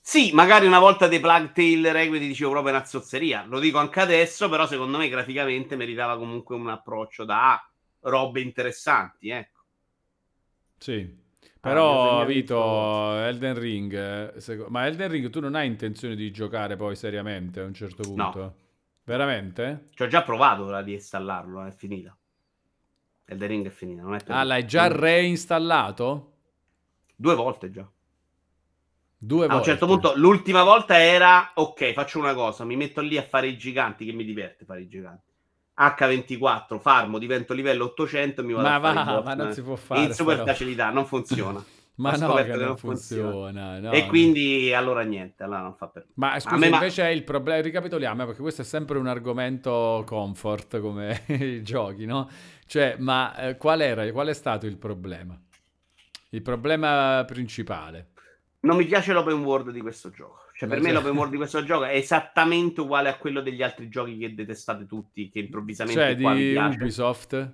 Sì, 0.00 0.30
magari 0.32 0.66
una 0.66 0.78
volta 0.78 1.06
dei 1.06 1.20
Plug 1.20 1.52
Tail 1.52 1.92
Requiem 1.92 2.26
dicevo 2.26 2.52
proprio 2.52 2.74
una 2.74 2.84
zozzeria. 2.84 3.44
Lo 3.46 3.58
dico 3.58 3.78
anche 3.78 4.00
adesso, 4.00 4.48
però 4.48 4.66
secondo 4.66 4.98
me 4.98 5.08
graficamente 5.08 5.76
meritava 5.76 6.16
comunque 6.16 6.54
un 6.54 6.68
approccio 6.68 7.24
da 7.24 7.60
robe 8.08 8.40
interessanti, 8.40 9.30
ecco. 9.30 9.60
Sì. 10.78 11.26
Però, 11.60 12.20
ah, 12.20 12.24
Vito, 12.24 13.16
Elden 13.16 13.58
Ring, 13.58 13.92
eh, 13.92 14.40
sec- 14.40 14.68
ma 14.68 14.86
Elden 14.86 15.10
Ring 15.10 15.28
tu 15.28 15.40
non 15.40 15.54
hai 15.54 15.66
intenzione 15.66 16.14
di 16.14 16.30
giocare 16.30 16.76
poi 16.76 16.94
seriamente 16.94 17.60
a 17.60 17.64
un 17.64 17.74
certo 17.74 18.02
punto? 18.02 18.38
No. 18.38 18.54
Veramente? 19.04 19.86
Ci 19.92 20.02
ho 20.02 20.06
già 20.06 20.22
provato 20.22 20.64
ora 20.64 20.82
di 20.82 20.92
installarlo, 20.92 21.64
è 21.64 21.72
finita. 21.72 22.16
Elden 23.24 23.48
Ring 23.48 23.66
è 23.66 23.70
finita. 23.70 24.02
Non 24.02 24.14
è 24.14 24.20
ah, 24.26 24.44
l'hai 24.44 24.66
già 24.66 24.86
reinstallato? 24.86 26.32
Due 27.16 27.34
volte 27.34 27.70
già. 27.70 27.90
Due 29.20 29.40
volte. 29.40 29.52
A 29.52 29.56
un 29.56 29.64
certo 29.64 29.86
punto, 29.86 30.12
l'ultima 30.14 30.62
volta 30.62 31.02
era, 31.02 31.50
ok, 31.54 31.92
faccio 31.92 32.20
una 32.20 32.34
cosa, 32.34 32.64
mi 32.64 32.76
metto 32.76 33.00
lì 33.00 33.18
a 33.18 33.22
fare 33.22 33.48
i 33.48 33.58
giganti, 33.58 34.04
che 34.04 34.12
mi 34.12 34.24
diverte 34.24 34.64
fare 34.64 34.82
i 34.82 34.88
giganti. 34.88 35.27
H24 35.78 36.80
farmo 36.80 37.18
divento 37.18 37.54
livello 37.54 37.84
800 37.84 38.40
e 38.40 38.44
mi 38.44 38.52
vado 38.52 38.68
ma 38.68 38.78
va, 38.78 39.22
ma 39.22 39.34
non 39.34 39.52
si 39.52 39.62
può 39.62 39.76
fare 39.76 40.02
in 40.02 40.12
super 40.12 40.42
facilità 40.44 40.90
non 40.90 41.06
funziona. 41.06 41.64
Ma 41.98 42.12
no 42.12 42.32
che, 42.34 42.54
non 42.54 42.76
funziona, 42.76 43.30
funziona. 43.30 43.80
No, 43.80 43.90
e 43.90 44.06
quindi 44.06 44.72
allora 44.72 45.02
niente 45.02 45.42
allora 45.42 45.62
non 45.62 45.74
fa 45.74 45.88
per 45.88 46.04
me. 46.06 46.12
Ma 46.14 46.38
scusa 46.38 46.64
invece 46.64 47.02
ma... 47.02 47.08
il 47.08 47.24
problema 47.24 47.60
ricapitoliamo 47.60 48.24
perché 48.24 48.40
questo 48.40 48.62
è 48.62 48.64
sempre 48.64 48.98
un 48.98 49.08
argomento 49.08 50.04
comfort 50.06 50.78
come 50.80 51.24
i 51.26 51.60
giochi 51.64 52.06
no? 52.06 52.28
cioè 52.66 52.94
ma 53.00 53.36
eh, 53.36 53.56
qual 53.56 53.80
era 53.80 54.08
qual 54.12 54.28
è 54.28 54.34
stato 54.34 54.66
il 54.66 54.76
problema? 54.76 55.36
Il 56.30 56.42
problema 56.42 57.24
principale? 57.26 58.10
Non 58.60 58.76
mi 58.76 58.84
piace 58.84 59.12
l'open 59.12 59.42
world 59.42 59.70
di 59.72 59.80
questo 59.80 60.10
gioco 60.10 60.47
Cioè, 60.58 60.68
per 60.68 60.80
me 60.80 60.90
l'open 60.90 61.14
world 61.14 61.30
di 61.30 61.36
questo 61.36 61.62
gioco 61.62 61.84
è 61.84 61.94
esattamente 61.94 62.80
uguale 62.80 63.08
a 63.08 63.16
quello 63.16 63.40
degli 63.42 63.62
altri 63.62 63.88
giochi 63.88 64.18
che 64.18 64.34
detestate 64.34 64.86
tutti, 64.86 65.28
che 65.28 65.38
improvvisamente 65.38 66.20
cioè, 66.20 66.34
di 66.34 66.56
Ubisoft? 66.56 67.52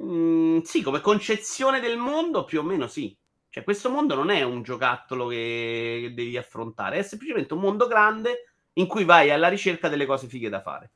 Mm, 0.00 0.60
sì, 0.60 0.80
come 0.80 1.02
concezione 1.02 1.78
del 1.78 1.98
mondo, 1.98 2.44
più 2.44 2.60
o 2.60 2.62
meno 2.62 2.86
sì. 2.86 3.14
Cioè, 3.50 3.64
questo 3.64 3.90
mondo 3.90 4.14
non 4.14 4.30
è 4.30 4.40
un 4.40 4.62
giocattolo 4.62 5.26
che 5.26 6.10
devi 6.14 6.38
affrontare, 6.38 6.96
è 6.96 7.02
semplicemente 7.02 7.52
un 7.52 7.60
mondo 7.60 7.86
grande 7.86 8.54
in 8.72 8.86
cui 8.86 9.04
vai 9.04 9.30
alla 9.30 9.48
ricerca 9.48 9.90
delle 9.90 10.06
cose 10.06 10.26
fighe 10.26 10.48
da 10.48 10.62
fare. 10.62 10.92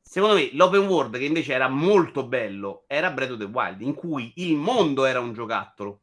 Secondo 0.00 0.36
me, 0.36 0.48
l'open 0.54 0.86
world, 0.86 1.18
che 1.18 1.26
invece 1.26 1.52
era 1.52 1.68
molto 1.68 2.26
bello, 2.26 2.84
era 2.86 3.10
Breath 3.10 3.32
of 3.32 3.38
the 3.40 3.44
Wild, 3.44 3.82
in 3.82 3.92
cui 3.92 4.32
il 4.36 4.56
mondo 4.56 5.04
era 5.04 5.20
un 5.20 5.34
giocattolo. 5.34 6.00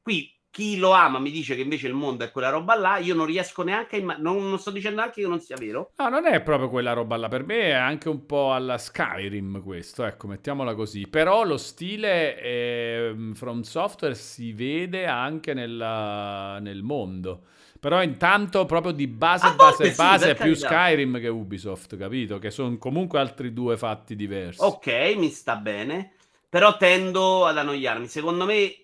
Qui 0.00 0.34
chi 0.50 0.76
lo 0.76 0.92
ama 0.92 1.18
mi 1.18 1.30
dice 1.30 1.54
che 1.54 1.60
invece 1.60 1.86
il 1.86 1.94
mondo 1.94 2.24
è 2.24 2.30
quella 2.30 2.48
roba 2.48 2.74
là, 2.74 2.96
io 2.96 3.14
non 3.14 3.26
riesco 3.26 3.62
neanche 3.62 3.96
a 3.96 3.98
immaginare, 3.98 4.34
non, 4.34 4.48
non, 4.48 4.58
sto 4.58 4.70
dicendo 4.70 5.02
anche 5.02 5.20
che 5.22 5.28
non 5.28 5.40
sia 5.40 5.56
vero. 5.56 5.92
No, 5.96 6.08
non 6.08 6.26
è 6.26 6.40
proprio 6.42 6.68
quella 6.68 6.92
roba 6.92 7.16
là, 7.16 7.28
per 7.28 7.44
me 7.44 7.68
è 7.68 7.72
anche 7.72 8.08
un 8.08 8.26
po' 8.26 8.52
alla 8.52 8.78
Skyrim 8.78 9.62
questo, 9.62 10.04
ecco, 10.04 10.26
mettiamola 10.26 10.74
così. 10.74 11.06
Però 11.06 11.44
lo 11.44 11.56
stile 11.56 12.40
eh, 12.40 13.14
From 13.34 13.62
Software 13.62 14.14
si 14.14 14.52
vede 14.52 15.06
anche 15.06 15.54
nella, 15.54 16.58
nel 16.60 16.82
mondo. 16.82 17.42
Però 17.80 18.02
intanto 18.02 18.66
proprio 18.66 18.92
di 18.92 19.06
base, 19.06 19.54
base, 19.54 19.90
sì, 19.90 19.94
base 19.94 20.30
è 20.30 20.34
più 20.34 20.54
Skyrim 20.54 21.20
che 21.20 21.28
Ubisoft, 21.28 21.96
capito? 21.96 22.38
Che 22.38 22.50
sono 22.50 22.76
comunque 22.76 23.20
altri 23.20 23.52
due 23.52 23.76
fatti 23.76 24.16
diversi. 24.16 24.60
Ok, 24.60 25.14
mi 25.16 25.28
sta 25.28 25.54
bene. 25.54 26.14
Però 26.48 26.76
tendo 26.76 27.46
ad 27.46 27.56
annoiarmi. 27.56 28.08
Secondo 28.08 28.46
me 28.46 28.74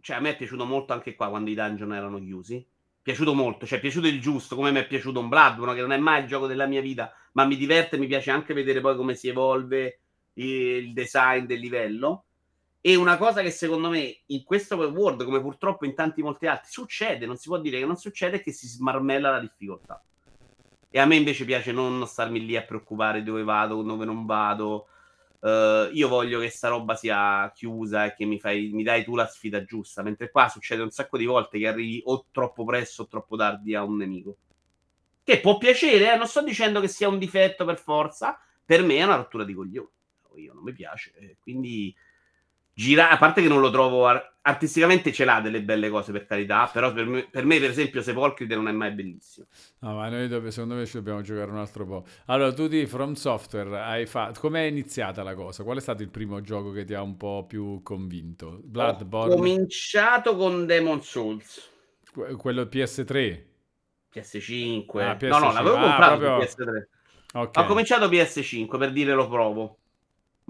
cioè 0.00 0.16
a 0.16 0.20
me 0.20 0.30
è 0.30 0.36
piaciuto 0.36 0.64
molto 0.64 0.92
anche 0.92 1.14
qua 1.14 1.28
quando 1.28 1.50
i 1.50 1.54
dungeon 1.54 1.94
erano 1.94 2.18
chiusi. 2.18 2.64
Piaciuto 3.02 3.34
molto, 3.34 3.66
cioè 3.66 3.78
è 3.78 3.80
piaciuto 3.80 4.06
il 4.06 4.20
giusto, 4.20 4.56
come 4.56 4.70
mi 4.70 4.80
è 4.80 4.86
piaciuto 4.86 5.20
un 5.20 5.28
Bloodborne, 5.28 5.74
che 5.74 5.80
non 5.80 5.92
è 5.92 5.98
mai 5.98 6.22
il 6.22 6.28
gioco 6.28 6.46
della 6.46 6.66
mia 6.66 6.82
vita, 6.82 7.12
ma 7.32 7.44
mi 7.44 7.56
diverte, 7.56 7.96
mi 7.96 8.06
piace 8.06 8.30
anche 8.30 8.52
vedere 8.52 8.80
poi 8.80 8.96
come 8.96 9.14
si 9.14 9.28
evolve 9.28 10.00
il 10.34 10.92
design 10.92 11.46
del 11.46 11.60
livello. 11.60 12.24
E 12.82 12.94
una 12.94 13.16
cosa 13.18 13.42
che 13.42 13.50
secondo 13.50 13.90
me 13.90 14.20
in 14.26 14.42
questo 14.42 14.76
world, 14.76 15.24
come 15.24 15.40
purtroppo 15.40 15.84
in 15.84 15.94
tanti 15.94 16.22
molti 16.22 16.46
altri, 16.46 16.70
succede, 16.70 17.26
non 17.26 17.36
si 17.36 17.48
può 17.48 17.58
dire 17.58 17.78
che 17.78 17.84
non 17.84 17.96
succede, 17.96 18.38
è 18.38 18.42
che 18.42 18.52
si 18.52 18.66
smarmella 18.66 19.30
la 19.30 19.40
difficoltà. 19.40 20.02
E 20.90 20.98
a 20.98 21.06
me 21.06 21.16
invece 21.16 21.44
piace 21.44 21.72
non 21.72 22.06
starmi 22.06 22.44
lì 22.44 22.56
a 22.56 22.62
preoccupare 22.62 23.22
dove 23.22 23.44
vado, 23.44 23.82
dove 23.82 24.04
non 24.04 24.24
vado, 24.26 24.86
Uh, 25.40 25.88
io 25.92 26.06
voglio 26.08 26.38
che 26.38 26.50
sta 26.50 26.68
roba 26.68 26.94
sia 26.94 27.50
chiusa 27.54 28.04
e 28.04 28.14
che 28.14 28.26
mi, 28.26 28.38
fai, 28.38 28.68
mi 28.72 28.82
dai 28.82 29.04
tu 29.04 29.16
la 29.16 29.26
sfida 29.26 29.64
giusta. 29.64 30.02
Mentre 30.02 30.30
qua 30.30 30.48
succede 30.48 30.82
un 30.82 30.90
sacco 30.90 31.16
di 31.16 31.24
volte 31.24 31.58
che 31.58 31.66
arrivi 31.66 32.02
o 32.04 32.26
troppo 32.30 32.64
presto 32.64 33.02
o 33.02 33.06
troppo 33.06 33.36
tardi 33.36 33.74
a 33.74 33.82
un 33.82 33.96
nemico. 33.96 34.36
Che 35.22 35.40
può 35.40 35.58
piacere, 35.58 36.12
eh? 36.12 36.16
non 36.16 36.26
sto 36.26 36.42
dicendo 36.42 36.80
che 36.80 36.88
sia 36.88 37.08
un 37.08 37.18
difetto 37.18 37.64
per 37.64 37.78
forza. 37.78 38.38
Per 38.64 38.82
me 38.82 38.96
è 38.96 39.02
una 39.02 39.16
rottura 39.16 39.44
di 39.44 39.54
coglioni. 39.54 39.88
Io 40.36 40.52
non 40.52 40.62
mi 40.62 40.72
piace. 40.72 41.36
Quindi 41.40 41.94
gira, 42.80 43.10
a 43.10 43.18
parte 43.18 43.42
che 43.42 43.48
non 43.48 43.60
lo 43.60 43.70
trovo 43.70 44.06
ar- 44.06 44.36
artisticamente 44.40 45.12
ce 45.12 45.26
l'ha 45.26 45.40
delle 45.40 45.62
belle 45.62 45.90
cose 45.90 46.12
per 46.12 46.24
carità, 46.24 46.68
però 46.72 46.92
per 46.94 47.04
me, 47.04 47.28
per, 47.30 47.44
me, 47.44 47.60
per 47.60 47.68
esempio 47.68 48.00
Sepolcride 48.00 48.54
non 48.54 48.68
è 48.68 48.72
mai 48.72 48.92
bellissimo. 48.92 49.46
No, 49.80 49.96
ma 49.96 50.08
noi 50.08 50.28
dove, 50.28 50.50
secondo 50.50 50.76
me 50.76 50.86
ci 50.86 50.94
dobbiamo 50.94 51.20
giocare 51.20 51.50
un 51.50 51.58
altro 51.58 51.84
po'. 51.84 52.06
Allora, 52.26 52.54
tu 52.54 52.68
di 52.68 52.86
From 52.86 53.12
Software 53.12 53.80
hai 53.80 54.06
fatto 54.06 54.40
come 54.40 54.60
è 54.60 54.66
iniziata 54.66 55.22
la 55.22 55.34
cosa? 55.34 55.62
Qual 55.62 55.76
è 55.76 55.80
stato 55.80 56.02
il 56.02 56.08
primo 56.08 56.40
gioco 56.40 56.72
che 56.72 56.84
ti 56.84 56.94
ha 56.94 57.02
un 57.02 57.18
po' 57.18 57.44
più 57.46 57.82
convinto? 57.82 58.60
Bloodborne. 58.64 59.34
Ho 59.34 59.36
cominciato 59.36 60.34
con 60.36 60.64
Demon 60.64 61.02
Souls. 61.02 61.70
Que- 62.10 62.34
quello 62.36 62.62
PS3. 62.62 63.44
PS5. 64.12 65.00
Ah, 65.00 65.16
PS5. 65.16 65.28
No, 65.28 65.38
no, 65.38 65.52
l'avevo 65.52 65.76
comprato 65.76 66.14
ah, 66.14 66.16
proprio... 66.16 66.38
PS3. 66.38 66.88
Okay. 67.32 67.62
Ho 67.62 67.66
cominciato 67.66 68.08
PS5 68.08 68.78
per 68.78 68.90
dire 68.90 69.12
lo 69.12 69.28
provo 69.28 69.79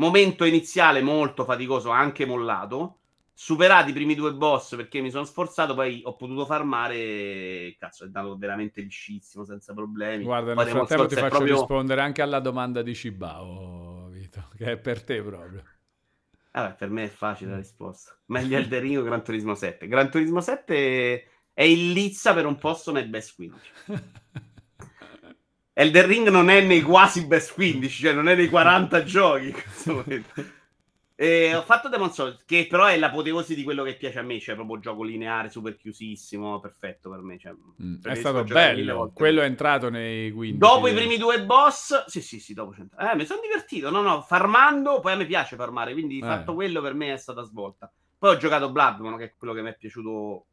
momento 0.01 0.45
iniziale 0.45 1.03
molto 1.03 1.45
faticoso, 1.45 1.91
anche 1.91 2.25
mollato. 2.25 2.97
Superati 3.33 3.91
i 3.91 3.95
primi 3.95 4.15
due 4.15 4.35
boss 4.35 4.77
perché 4.77 5.01
mi 5.01 5.11
sono 5.11 5.25
sforzato, 5.25 5.75
poi 5.75 6.03
ho 6.05 6.15
potuto 6.17 6.45
farmare. 6.45 7.75
Cazzo, 7.79 8.03
è 8.03 8.07
andato 8.07 8.37
veramente 8.37 8.83
liscissimo, 8.83 9.45
senza 9.45 9.73
problemi. 9.73 10.25
Guarda, 10.25 10.55
nel 10.55 10.69
frattempo 10.69 11.07
ti 11.07 11.15
faccio 11.15 11.29
proprio... 11.29 11.55
rispondere 11.55 12.01
anche 12.03 12.21
alla 12.21 12.41
domanda 12.41 12.83
di 12.83 12.95
Cibao, 12.95 14.09
Vito, 14.11 14.49
che 14.57 14.73
è 14.73 14.77
per 14.79 15.03
te 15.05 15.23
proprio. 15.23 15.63
Vabbè, 16.53 16.75
per 16.75 16.91
me 16.91 17.05
è 17.05 17.09
facile 17.09 17.53
la 17.53 17.57
risposta. 17.59 18.15
Meglio 18.27 18.59
Elden 18.59 18.81
Ring 18.81 18.99
o 18.99 19.03
Gran 19.03 19.23
Turismo 19.23 19.55
7. 19.55 19.87
Gran 19.87 20.11
Turismo 20.11 20.41
7 20.41 21.29
è 21.55 21.63
in 21.63 21.93
lizza 21.93 22.35
per 22.35 22.45
un 22.45 22.59
posto 22.59 22.93
nel 22.93 23.09
best 23.09 23.35
15. 23.37 23.73
Elden 25.81 26.07
Ring 26.07 26.29
non 26.29 26.51
è 26.51 26.61
nei 26.61 26.83
quasi 26.83 27.27
best 27.27 27.55
15, 27.55 28.03
cioè 28.03 28.13
non 28.13 28.29
è 28.29 28.35
nei 28.35 28.51
40 28.51 29.03
giochi. 29.05 29.55
E 31.15 31.55
ho 31.55 31.63
fatto 31.63 31.89
Demon 31.89 32.13
Souls, 32.13 32.45
che 32.45 32.67
però 32.69 32.85
è 32.85 32.99
l'apoteosi 32.99 33.55
di 33.55 33.63
quello 33.63 33.83
che 33.83 33.97
piace 33.97 34.19
a 34.19 34.23
me, 34.23 34.39
cioè 34.41 34.57
proprio 34.57 34.79
gioco 34.79 35.03
lineare, 35.03 35.49
super 35.49 35.77
chiusissimo, 35.77 36.61
perfetto 36.61 37.09
per 37.09 37.21
me. 37.21 37.39
Cioè, 37.39 37.55
mm, 37.83 38.03
è 38.03 38.15
stato 38.15 38.45
bello, 38.45 39.11
quello 39.15 39.41
è 39.41 39.47
entrato 39.47 39.89
nei 39.89 40.31
15. 40.31 40.59
Dopo 40.59 40.87
i 40.87 40.93
primi 40.93 41.17
due 41.17 41.43
boss, 41.45 42.05
sì 42.05 42.21
sì 42.21 42.41
sì, 42.41 42.53
dopo 42.53 42.73
c'è 42.73 42.83
Eh, 42.83 43.17
mi 43.17 43.25
sono 43.25 43.41
divertito, 43.41 43.89
no 43.89 44.03
no, 44.03 44.21
farmando, 44.21 45.01
poi 45.01 45.13
a 45.13 45.17
me 45.17 45.25
piace 45.25 45.57
farmare, 45.57 45.95
quindi 45.95 46.19
eh. 46.19 46.23
fatto 46.23 46.53
quello 46.53 46.83
per 46.83 46.93
me 46.93 47.15
è 47.15 47.17
stata 47.17 47.41
svolta. 47.41 47.91
Poi 48.19 48.35
ho 48.35 48.37
giocato 48.37 48.71
Bloodborne, 48.71 49.17
che 49.17 49.25
è 49.25 49.35
quello 49.35 49.55
che 49.55 49.63
mi 49.63 49.71
è 49.71 49.77
piaciuto... 49.79 50.45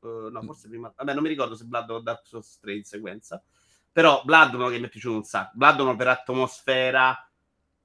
Uh, 0.00 0.28
no, 0.30 0.42
forse 0.42 0.68
prima... 0.68 0.92
Vabbè, 0.94 1.14
non 1.14 1.22
mi 1.22 1.30
ricordo 1.30 1.54
se 1.54 1.64
Bloodborne 1.64 2.00
o 2.00 2.04
Dark 2.04 2.26
Souls 2.26 2.58
3 2.60 2.74
in 2.74 2.84
sequenza. 2.84 3.42
Però 3.98 4.22
Bloodborne 4.24 4.70
che 4.70 4.78
mi 4.78 4.86
è 4.86 4.88
piaciuto 4.88 5.16
un 5.16 5.24
sacco. 5.24 5.50
Bloodborne 5.54 5.96
per 5.96 6.06
atmosfera, 6.06 7.28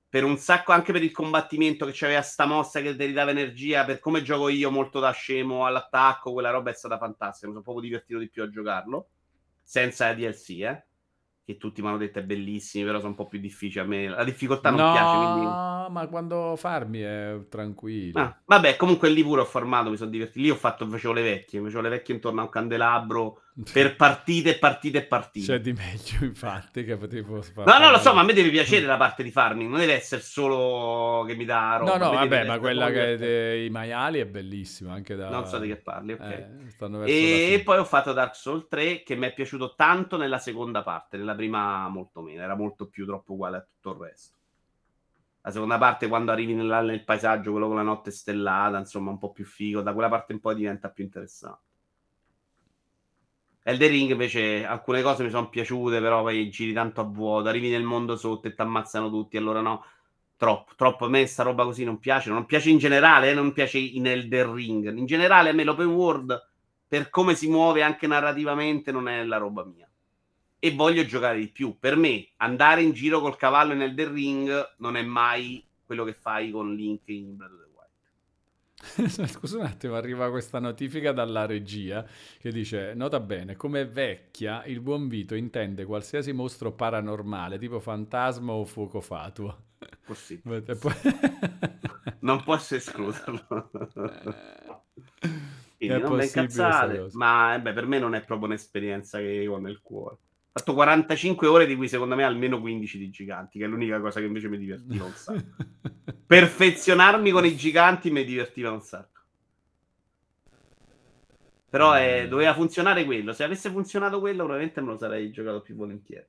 per 0.08 0.24
un 0.24 0.38
sacco 0.38 0.72
anche 0.72 0.92
per 0.92 1.02
il 1.02 1.12
combattimento 1.12 1.88
che 1.88 1.92
c'aveva 1.92 2.22
sta 2.22 2.46
mossa 2.46 2.82
che 2.82 2.96
ti 2.96 3.06
ridava 3.06 3.32
energia, 3.32 3.84
per 3.84 3.98
come 3.98 4.22
gioco 4.22 4.48
io 4.48 4.70
molto 4.70 5.00
da 5.00 5.10
scemo 5.10 5.66
all'attacco, 5.66 6.32
quella 6.32 6.52
roba 6.52 6.70
è 6.70 6.74
stata 6.76 7.00
fantastica. 7.00 7.48
Mi 7.48 7.54
sono 7.54 7.64
proprio 7.64 7.86
divertito 7.86 8.20
di 8.20 8.30
più 8.30 8.44
a 8.44 8.50
giocarlo. 8.52 9.08
Senza 9.64 10.14
DLC, 10.14 10.50
eh 10.60 10.84
che 11.46 11.58
tutti 11.58 11.82
mi 11.82 11.90
hanno 11.90 11.98
detto 11.98 12.20
è 12.20 12.24
bellissimo, 12.24 12.86
però 12.86 13.00
sono 13.00 13.10
un 13.10 13.16
po' 13.16 13.28
più 13.28 13.40
difficili 13.40 13.84
a 13.84 13.88
me. 13.88 14.08
La 14.08 14.24
difficoltà 14.24 14.70
non 14.70 14.80
no, 14.80 14.92
piace, 14.94 15.18
quindi... 15.18 15.46
ma 15.92 16.08
quando 16.10 16.56
farmi 16.56 17.02
è 17.02 17.40
tranquillo. 17.50 18.20
Ah, 18.20 18.42
vabbè, 18.46 18.78
comunque 18.78 19.10
lì 19.10 19.24
pure 19.24 19.42
ho 19.42 19.46
formato, 19.46 19.90
mi 19.90 19.98
sono 19.98 20.10
divertito. 20.10 20.40
Lì 20.40 20.50
ho 20.50 20.56
fatto, 20.56 20.88
facevo 20.88 21.14
le 21.14 21.22
vecchie, 21.22 21.62
facevo 21.62 21.82
le 21.82 21.90
vecchie 21.90 22.16
intorno 22.16 22.40
a 22.40 22.44
un 22.44 22.50
candelabro 22.50 23.42
per 23.72 23.96
partite 23.96 24.56
e 24.56 24.58
partite 24.58 24.98
e 25.00 25.04
partite. 25.04 25.46
C'è 25.46 25.60
di 25.60 25.74
meglio, 25.74 26.26
infatti, 26.26 26.84
che 26.84 26.98
potevo 26.98 27.42
fare. 27.42 27.72
No, 27.72 27.86
no, 27.86 27.92
lo 27.92 28.00
so, 28.00 28.14
ma 28.14 28.22
a 28.22 28.24
me 28.24 28.34
deve 28.34 28.50
piacere 28.50 28.86
la 28.86 28.98
parte 28.98 29.22
di 29.22 29.30
farming, 29.30 29.70
non 29.70 29.80
deve 29.80 29.94
essere 29.94 30.22
solo 30.22 31.24
che 31.26 31.36
mi 31.36 31.46
dà 31.46 31.78
roba. 31.78 31.98
No, 31.98 32.06
no, 32.06 32.12
vabbè, 32.14 32.46
ma 32.46 32.58
quella 32.58 32.90
che 32.90 33.16
dei 33.16 33.70
maiali 33.70 34.20
è 34.20 34.26
bellissima, 34.26 34.94
anche 34.94 35.16
da... 35.16 35.30
Non 35.30 35.46
so 35.46 35.60
di 35.60 35.68
che 35.68 35.76
parli, 35.76 36.14
ok. 36.14 36.48
Eh, 37.06 37.54
e 37.54 37.62
poi 37.64 37.78
ho 37.78 37.86
fatto 37.86 38.12
Dark 38.12 38.36
Souls 38.36 38.68
3, 38.68 39.04
che 39.04 39.16
mi 39.16 39.28
è 39.28 39.34
piaciuto 39.34 39.76
tanto 39.76 40.18
nella 40.18 40.40
seconda 40.40 40.82
parte, 40.82 41.18
nella 41.18 41.36
prima 41.36 41.88
molto 41.90 42.22
meno, 42.22 42.42
era 42.42 42.56
molto 42.56 42.88
più 42.88 43.06
troppo 43.06 43.34
uguale 43.34 43.58
a 43.58 43.62
tutto 43.62 43.92
il 43.92 44.10
resto. 44.10 44.38
La 45.42 45.52
seconda 45.52 45.78
parte, 45.78 46.08
quando 46.08 46.32
arrivi 46.32 46.54
nel, 46.54 46.86
nel 46.86 47.04
paesaggio, 47.04 47.52
quello 47.52 47.68
con 47.68 47.76
la 47.76 47.82
notte 47.82 48.12
stellata, 48.12 48.78
insomma, 48.78 49.12
un 49.12 49.18
po' 49.20 49.32
più 49.32 49.46
figo, 49.46 49.82
da 49.82 49.92
quella 49.92 50.10
parte 50.10 50.32
in 50.32 50.40
poi 50.40 50.56
diventa 50.56 50.90
più 50.90 51.04
interessante. 51.04 51.73
Elden 53.66 53.90
Ring 53.90 54.12
invece 54.12 54.66
alcune 54.66 55.02
cose 55.02 55.24
mi 55.24 55.30
sono 55.30 55.48
piaciute, 55.48 56.02
però 56.02 56.22
poi 56.22 56.50
giri 56.50 56.74
tanto 56.74 57.00
a 57.00 57.06
vuoto, 57.06 57.48
arrivi 57.48 57.70
nel 57.70 57.84
mondo 57.84 58.18
sotto 58.18 58.48
e 58.48 58.54
ti 58.54 58.62
ammazzano 58.62 59.10
tutti, 59.10 59.38
allora 59.38 59.62
no, 59.62 59.86
troppo, 60.36 60.74
troppo. 60.76 61.06
A 61.06 61.10
me 61.10 61.26
sta 61.26 61.44
roba 61.44 61.64
così 61.64 61.86
non 61.86 61.98
piace, 61.98 62.30
non 62.30 62.46
piace 62.46 62.70
in 62.70 62.78
generale, 62.78 63.32
eh, 63.32 63.34
non 63.34 63.54
piace 63.54 63.78
in 63.78 64.06
Elden 64.06 64.54
Ring. 64.54 64.94
In 64.98 65.06
generale 65.06 65.50
a 65.50 65.54
me 65.54 65.64
l'open 65.64 65.88
world, 65.88 66.50
per 66.88 67.10
come 67.10 67.36
si 67.36 67.48
muove 67.48 67.82
anche 67.82 68.06
narrativamente, 68.06 68.92
non 68.92 69.08
è 69.08 69.24
la 69.24 69.38
roba 69.38 69.64
mia. 69.64 69.90
E 70.60 70.72
voglio 70.72 71.06
giocare 71.06 71.40
di 71.40 71.48
più. 71.50 71.78
Per 71.80 71.96
me, 71.96 72.32
andare 72.38 72.82
in 72.82 72.92
giro 72.92 73.22
col 73.22 73.38
cavallo 73.38 73.74
in 73.74 73.82
Elden 73.82 74.14
Ring 74.14 74.76
non 74.80 74.98
è 74.98 75.04
mai 75.04 75.66
quello 75.86 76.04
che 76.04 76.14
fai 76.14 76.52
con 76.52 76.76
Link 76.76 77.02
in 77.08 77.36
Breath 77.38 77.63
Scusa 79.28 79.58
un 79.58 79.66
attimo, 79.66 79.96
arriva 79.96 80.30
questa 80.30 80.60
notifica 80.60 81.12
dalla 81.14 81.46
regia 81.46 82.06
che 82.38 82.52
dice: 82.52 82.94
Nota 82.94 83.20
bene, 83.20 83.56
come 83.56 83.86
vecchia, 83.86 84.66
il 84.66 84.82
buon 84.82 85.08
Vito 85.08 85.36
intende 85.36 85.86
qualsiasi 85.86 86.34
mostro 86.34 86.74
paranormale, 86.74 87.58
tipo 87.58 87.80
fantasma 87.80 88.52
o 88.52 88.66
fuoco 88.66 89.00
fatua. 89.00 89.58
Possibile. 90.06 90.64
non 92.20 92.44
posso 92.44 92.76
escluderlo. 92.76 93.72
Quindi 95.78 96.00
non 96.00 96.16
mi 96.16 96.24
incazzate, 96.24 97.08
ma 97.14 97.56
eh 97.56 97.62
beh, 97.62 97.74
per 97.74 97.86
me 97.86 98.00
non 98.00 98.16
è 98.16 98.24
proprio 98.24 98.48
un'esperienza 98.48 99.18
che 99.20 99.48
ho 99.48 99.58
nel 99.58 99.82
cuore. 99.82 100.18
Fatto 100.56 100.76
45 100.76 101.48
ore 101.48 101.66
di 101.66 101.76
cui 101.76 101.88
secondo 101.88 102.14
me 102.14 102.24
almeno 102.24 102.62
15 102.62 103.00
di 103.00 103.10
giganti, 103.10 103.58
che 103.58 103.66
è 103.66 103.68
l'unica 103.68 104.00
cosa 104.00 104.20
che 104.20 104.28
invece 104.28 104.50
mi 104.50 104.60
divertiva 104.60 105.04
un 105.04 105.14
sacco. 105.14 105.56
Perfezionarmi 106.28 107.32
con 107.32 107.44
i 107.44 107.56
giganti 107.56 108.12
mi 108.12 108.24
divertiva 108.24 108.70
un 108.70 108.82
sacco. 108.82 109.22
Però 111.72 111.98
eh, 111.98 112.28
doveva 112.28 112.54
funzionare 112.54 113.04
quello. 113.04 113.34
Se 113.34 113.44
avesse 113.44 113.72
funzionato 113.72 114.20
quello, 114.20 114.44
probabilmente 114.44 114.80
me 114.82 114.92
lo 114.92 114.98
sarei 115.00 115.32
giocato 115.32 115.62
più 115.62 115.74
volentieri. 115.74 116.28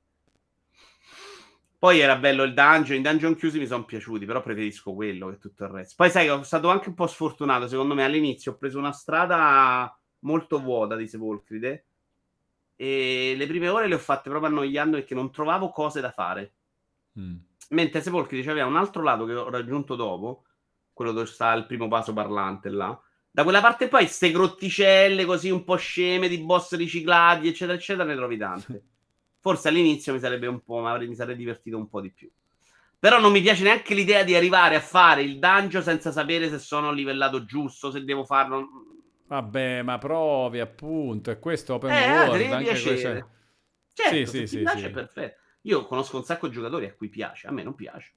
Poi 1.79 2.01
era 2.01 2.17
bello 2.17 2.45
il 2.45 2.55
dungeon, 2.55 3.01
i 3.01 3.03
dungeon 3.03 3.37
chiusi 3.37 3.59
mi 3.59 3.67
sono 3.67 3.85
piaciuti, 3.85 4.25
però 4.25 4.41
preferisco 4.41 4.95
quello 4.95 5.29
che 5.29 5.37
tutto 5.37 5.65
il 5.65 5.71
resto. 5.71 5.97
Poi 5.99 6.09
sai 6.09 6.25
che 6.25 6.31
sono 6.31 6.45
stato 6.45 6.71
anche 6.71 6.89
un 6.89 6.95
po' 6.95 7.07
sfortunato, 7.07 7.69
secondo 7.69 7.93
me 7.93 8.05
all'inizio 8.05 8.53
ho 8.53 8.57
preso 8.57 8.79
una 8.79 8.93
strada 8.93 9.95
molto 10.21 10.63
vuota 10.63 10.97
di 10.97 11.07
Sepolcride 11.07 11.85
e 12.77 13.35
le 13.37 13.47
prime 13.47 13.69
ore 13.69 13.87
le 13.87 13.95
ho 13.95 13.99
fatte 13.99 14.29
proprio 14.29 14.51
annoiando 14.51 14.97
perché 14.97 15.15
non 15.15 15.31
trovavo 15.31 15.71
cose 15.71 16.01
da 16.01 16.11
fare. 16.11 16.55
Mm. 17.19 17.37
Mentre 17.71 18.01
Sepolcride 18.01 18.45
c'aveva 18.45 18.67
un 18.67 18.77
altro 18.77 19.03
lato 19.03 19.25
che 19.25 19.35
ho 19.35 19.51
raggiunto 19.51 19.95
dopo, 19.95 20.45
quello 20.93 21.13
dove 21.13 21.27
sta 21.27 21.53
il 21.55 21.67
primo 21.67 21.89
vaso 21.89 22.13
parlante 22.13 22.69
là. 22.71 22.99
Da 23.31 23.43
quella 23.43 23.61
parte 23.61 23.89
poi, 23.89 24.07
ste 24.07 24.31
grotticelle 24.31 25.25
così 25.25 25.51
un 25.51 25.65
po' 25.65 25.77
sceme 25.77 26.29
di 26.29 26.39
boss 26.39 26.77
riciclati, 26.77 27.49
eccetera, 27.49 27.77
eccetera, 27.77 28.05
ne 28.05 28.15
trovi 28.15 28.37
tante. 28.37 28.85
Forse 29.41 29.69
all'inizio 29.69 30.13
mi 30.13 30.21
sarebbe 30.21 30.47
un 30.47 30.63
po', 30.63 30.81
mi 30.81 31.15
sarei 31.15 31.37
divertito 31.37 31.77
un 31.77 31.89
po' 31.89 32.01
di 32.01 32.13
più. 32.13 32.31
Però 32.97 33.21
non 33.21 33.33
mi 33.33 33.43
piace 33.43 33.65
neanche 33.65 33.93
l'idea 33.93 34.23
di 34.23 34.35
arrivare 34.35 34.77
a 34.77 34.81
fare 34.81 35.23
il 35.23 35.39
dungeon 35.39 35.83
senza 35.83 36.11
sapere 36.11 36.49
se 36.49 36.59
sono 36.59 36.91
livellato 36.93 37.45
giusto, 37.45 37.91
se 37.91 38.05
devo 38.05 38.25
farlo. 38.25 38.94
Vabbè, 39.35 39.83
ma 39.83 39.99
provi 39.99 40.61
appunto, 40.61 41.33
è 41.33 41.41
questo 41.41 41.75
open 41.75 41.91
eh, 41.91 42.09
world. 42.09 42.37
Deve 42.37 42.53
anche 42.53 42.71
piacere. 42.71 43.27
Certo, 43.93 44.15
sì, 44.15 44.27
sì, 44.27 44.47
sì, 44.47 44.59
piace 44.59 44.87
sì. 44.87 44.91
perfetto. 44.91 45.41
Io 45.63 45.87
conosco 45.87 46.19
un 46.19 46.25
sacco 46.25 46.47
di 46.47 46.55
giocatori 46.55 46.87
a 46.87 46.95
cui 46.95 47.09
piace, 47.09 47.49
a 47.49 47.51
me 47.51 47.65
non 47.65 47.75
piace. 47.75 48.13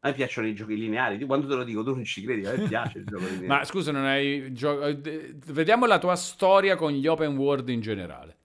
A 0.00 0.08
me 0.08 0.14
piacciono 0.14 0.48
i 0.48 0.54
giochi 0.54 0.76
lineari. 0.76 1.24
quando 1.26 1.46
te 1.46 1.54
lo 1.54 1.62
dico, 1.62 1.84
tu 1.84 1.94
non 1.94 2.04
ci 2.04 2.24
credi, 2.24 2.44
a 2.44 2.56
me 2.56 2.66
piace 2.66 2.98
il 2.98 3.04
gioco 3.04 3.22
lineare. 3.26 3.46
Ma 3.46 3.64
scusa, 3.64 3.92
non 3.92 4.04
hai 4.04 4.52
gio... 4.52 4.80
Vediamo 4.80 5.86
la 5.86 6.00
tua 6.00 6.16
storia 6.16 6.74
con 6.74 6.90
gli 6.90 7.06
open 7.06 7.36
world 7.36 7.68
in 7.68 7.80
generale. 7.80 8.36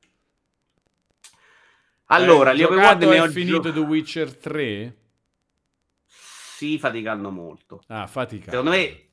Allora, 2.06 2.54
gli 2.54 2.62
open 2.62 2.78
world 2.78 3.04
ne 3.04 3.20
ho 3.22 3.28
finito 3.28 3.62
gio... 3.62 3.74
The 3.74 3.80
Witcher 3.80 4.38
3? 4.38 4.98
Sì, 6.06 6.78
faticando 6.78 7.32
molto. 7.32 7.82
Ah, 7.88 8.06
faticando. 8.06 8.52
Secondo 8.52 8.70
me 8.70 9.11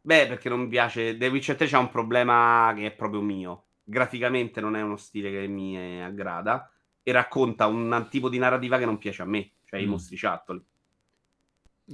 Beh, 0.00 0.26
perché 0.26 0.48
non 0.48 0.60
mi 0.60 0.68
piace. 0.68 1.16
The 1.16 1.28
Witcher 1.28 1.56
3 1.56 1.66
c'ha 1.66 1.78
un 1.78 1.90
problema 1.90 2.72
che 2.76 2.86
è 2.86 2.92
proprio 2.92 3.20
mio. 3.20 3.66
Graficamente 3.82 4.60
non 4.60 4.76
è 4.76 4.82
uno 4.82 4.96
stile 4.96 5.30
che 5.30 5.46
mi 5.46 6.02
aggrada 6.02 6.70
e 7.02 7.12
racconta 7.12 7.66
un 7.66 8.06
tipo 8.10 8.28
di 8.28 8.38
narrativa 8.38 8.78
che 8.78 8.84
non 8.84 8.98
piace 8.98 9.22
a 9.22 9.26
me, 9.26 9.52
cioè 9.64 9.80
mm. 9.80 9.82
i 9.82 9.86
mostriciattoli. 9.86 10.64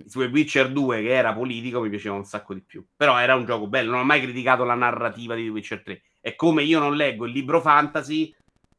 Su 0.07 0.19
The 0.19 0.27
Witcher 0.27 0.73
2, 0.73 1.03
che 1.03 1.13
era 1.15 1.33
politico, 1.33 1.81
mi 1.81 1.89
piaceva 1.89 2.17
un 2.17 2.25
sacco 2.25 2.53
di 2.53 2.63
più. 2.63 2.85
Però 2.97 3.17
era 3.19 3.37
un 3.37 3.45
gioco 3.45 3.69
bello, 3.69 3.93
non 3.93 4.01
ho 4.01 4.05
mai 4.05 4.21
criticato 4.21 4.65
la 4.65 4.75
narrativa 4.75 5.35
di 5.35 5.45
The 5.45 5.51
Witcher 5.51 5.83
3. 5.83 6.03
È 6.21 6.35
come 6.35 6.65
io 6.65 6.81
non 6.81 6.97
leggo 6.97 7.27
il 7.27 7.33
libro 7.33 7.61
fantasy, 7.61 8.35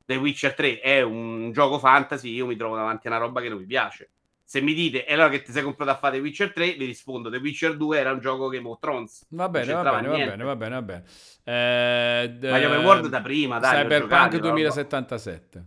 The 0.06 0.18
Witcher 0.18 0.54
3 0.54 0.80
è 0.82 1.02
un 1.02 1.52
gioco 1.52 1.80
fantasy, 1.80 2.32
io 2.32 2.46
mi 2.46 2.56
trovo 2.56 2.76
davanti 2.76 3.08
a 3.08 3.12
una 3.12 3.20
roba 3.20 3.42
che 3.42 3.50
non 3.50 3.58
mi 3.58 3.66
piace. 3.66 4.12
Se 4.46 4.62
mi 4.62 4.74
dite, 4.74 5.06
e 5.06 5.14
allora 5.14 5.30
che 5.30 5.42
ti 5.42 5.52
sei 5.52 5.64
comprato 5.64 5.92
a 5.92 5.98
fare 5.98 6.18
The 6.18 6.22
Witcher 6.24 6.54
3, 6.54 6.74
vi 6.76 6.86
rispondo, 6.86 7.30
The 7.30 7.38
Witcher 7.38 7.76
2 7.76 7.98
era 7.98 8.12
un 8.12 8.20
gioco 8.20 8.48
Game 8.48 8.68
of 8.70 8.80
Thrones. 8.80 9.28
Va 9.40 9.50
bene, 9.50 9.74
va 9.74 9.84
bene, 9.86 10.08
va 10.08 10.20
bene, 10.20 10.44
va 10.44 10.56
bene, 10.56 10.76
va 10.76 10.82
bene. 10.82 11.04
Eh, 11.44 12.36
d- 12.40 12.46
Ma 12.52 12.60
gli 12.60 12.64
open 12.64 12.84
world 12.86 13.08
da 13.10 13.22
prima, 13.22 13.60
dai. 13.60 13.84
Cyberpunk 13.84 14.38
2077. 14.38 15.66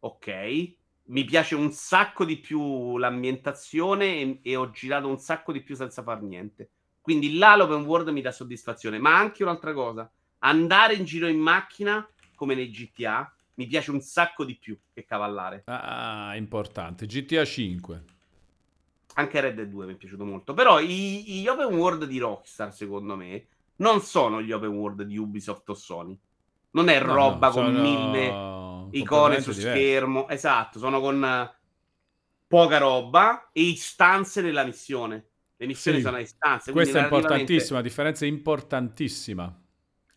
Ok. 0.00 0.76
Mi 1.10 1.24
piace 1.24 1.54
un 1.54 1.72
sacco 1.72 2.24
di 2.24 2.38
più 2.38 2.98
l'ambientazione 2.98 4.20
e, 4.20 4.40
e 4.42 4.56
ho 4.56 4.70
girato 4.70 5.08
un 5.08 5.18
sacco 5.18 5.52
di 5.52 5.62
più 5.62 5.74
senza 5.74 6.02
far 6.02 6.22
niente. 6.22 6.70
Quindi 7.00 7.38
là 7.38 7.56
l'open 7.56 7.84
world 7.86 8.08
mi 8.10 8.20
dà 8.20 8.30
soddisfazione. 8.30 8.98
Ma 8.98 9.16
anche 9.16 9.42
un'altra 9.42 9.72
cosa, 9.72 10.10
andare 10.40 10.94
in 10.94 11.04
giro 11.04 11.26
in 11.26 11.38
macchina, 11.38 12.06
come 12.34 12.54
nei 12.54 12.68
GTA, 12.70 13.34
mi 13.58 13.66
piace 13.66 13.90
un 13.90 14.00
sacco 14.00 14.44
di 14.44 14.56
più 14.56 14.78
che 14.92 15.04
cavallare. 15.04 15.64
Ah, 15.66 16.34
importante. 16.36 17.06
GTA 17.06 17.44
5. 17.44 18.04
Anche 19.14 19.40
Red 19.40 19.56
Dead 19.56 19.68
2 19.68 19.86
mi 19.86 19.92
è 19.94 19.96
piaciuto 19.96 20.24
molto. 20.24 20.54
Però 20.54 20.78
i, 20.78 21.40
gli 21.40 21.46
open 21.48 21.74
world 21.74 22.04
di 22.04 22.18
Rockstar, 22.18 22.72
secondo 22.72 23.16
me, 23.16 23.46
non 23.76 24.00
sono 24.00 24.40
gli 24.40 24.52
open 24.52 24.70
world 24.70 25.02
di 25.02 25.18
Ubisoft 25.18 25.68
o 25.70 25.74
Sony. 25.74 26.16
Non 26.70 26.88
è 26.88 27.00
no, 27.00 27.14
roba 27.14 27.48
no, 27.48 27.52
con 27.52 27.74
mille 27.74 28.96
icone 28.96 29.40
su 29.40 29.50
diverse. 29.50 29.76
schermo. 29.76 30.28
Esatto, 30.28 30.78
sono 30.78 31.00
con 31.00 31.52
poca 32.46 32.78
roba 32.78 33.50
e 33.52 33.62
istanze 33.62 34.40
nella 34.40 34.64
missione. 34.64 35.26
Le 35.56 35.66
missioni 35.66 35.96
sì. 35.96 36.04
sono 36.04 36.16
a 36.16 36.20
istanze. 36.20 36.70
Questa 36.70 37.00
è 37.00 37.02
importantissima, 37.02 37.80
differenza 37.80 38.24
importantissima. 38.24 39.52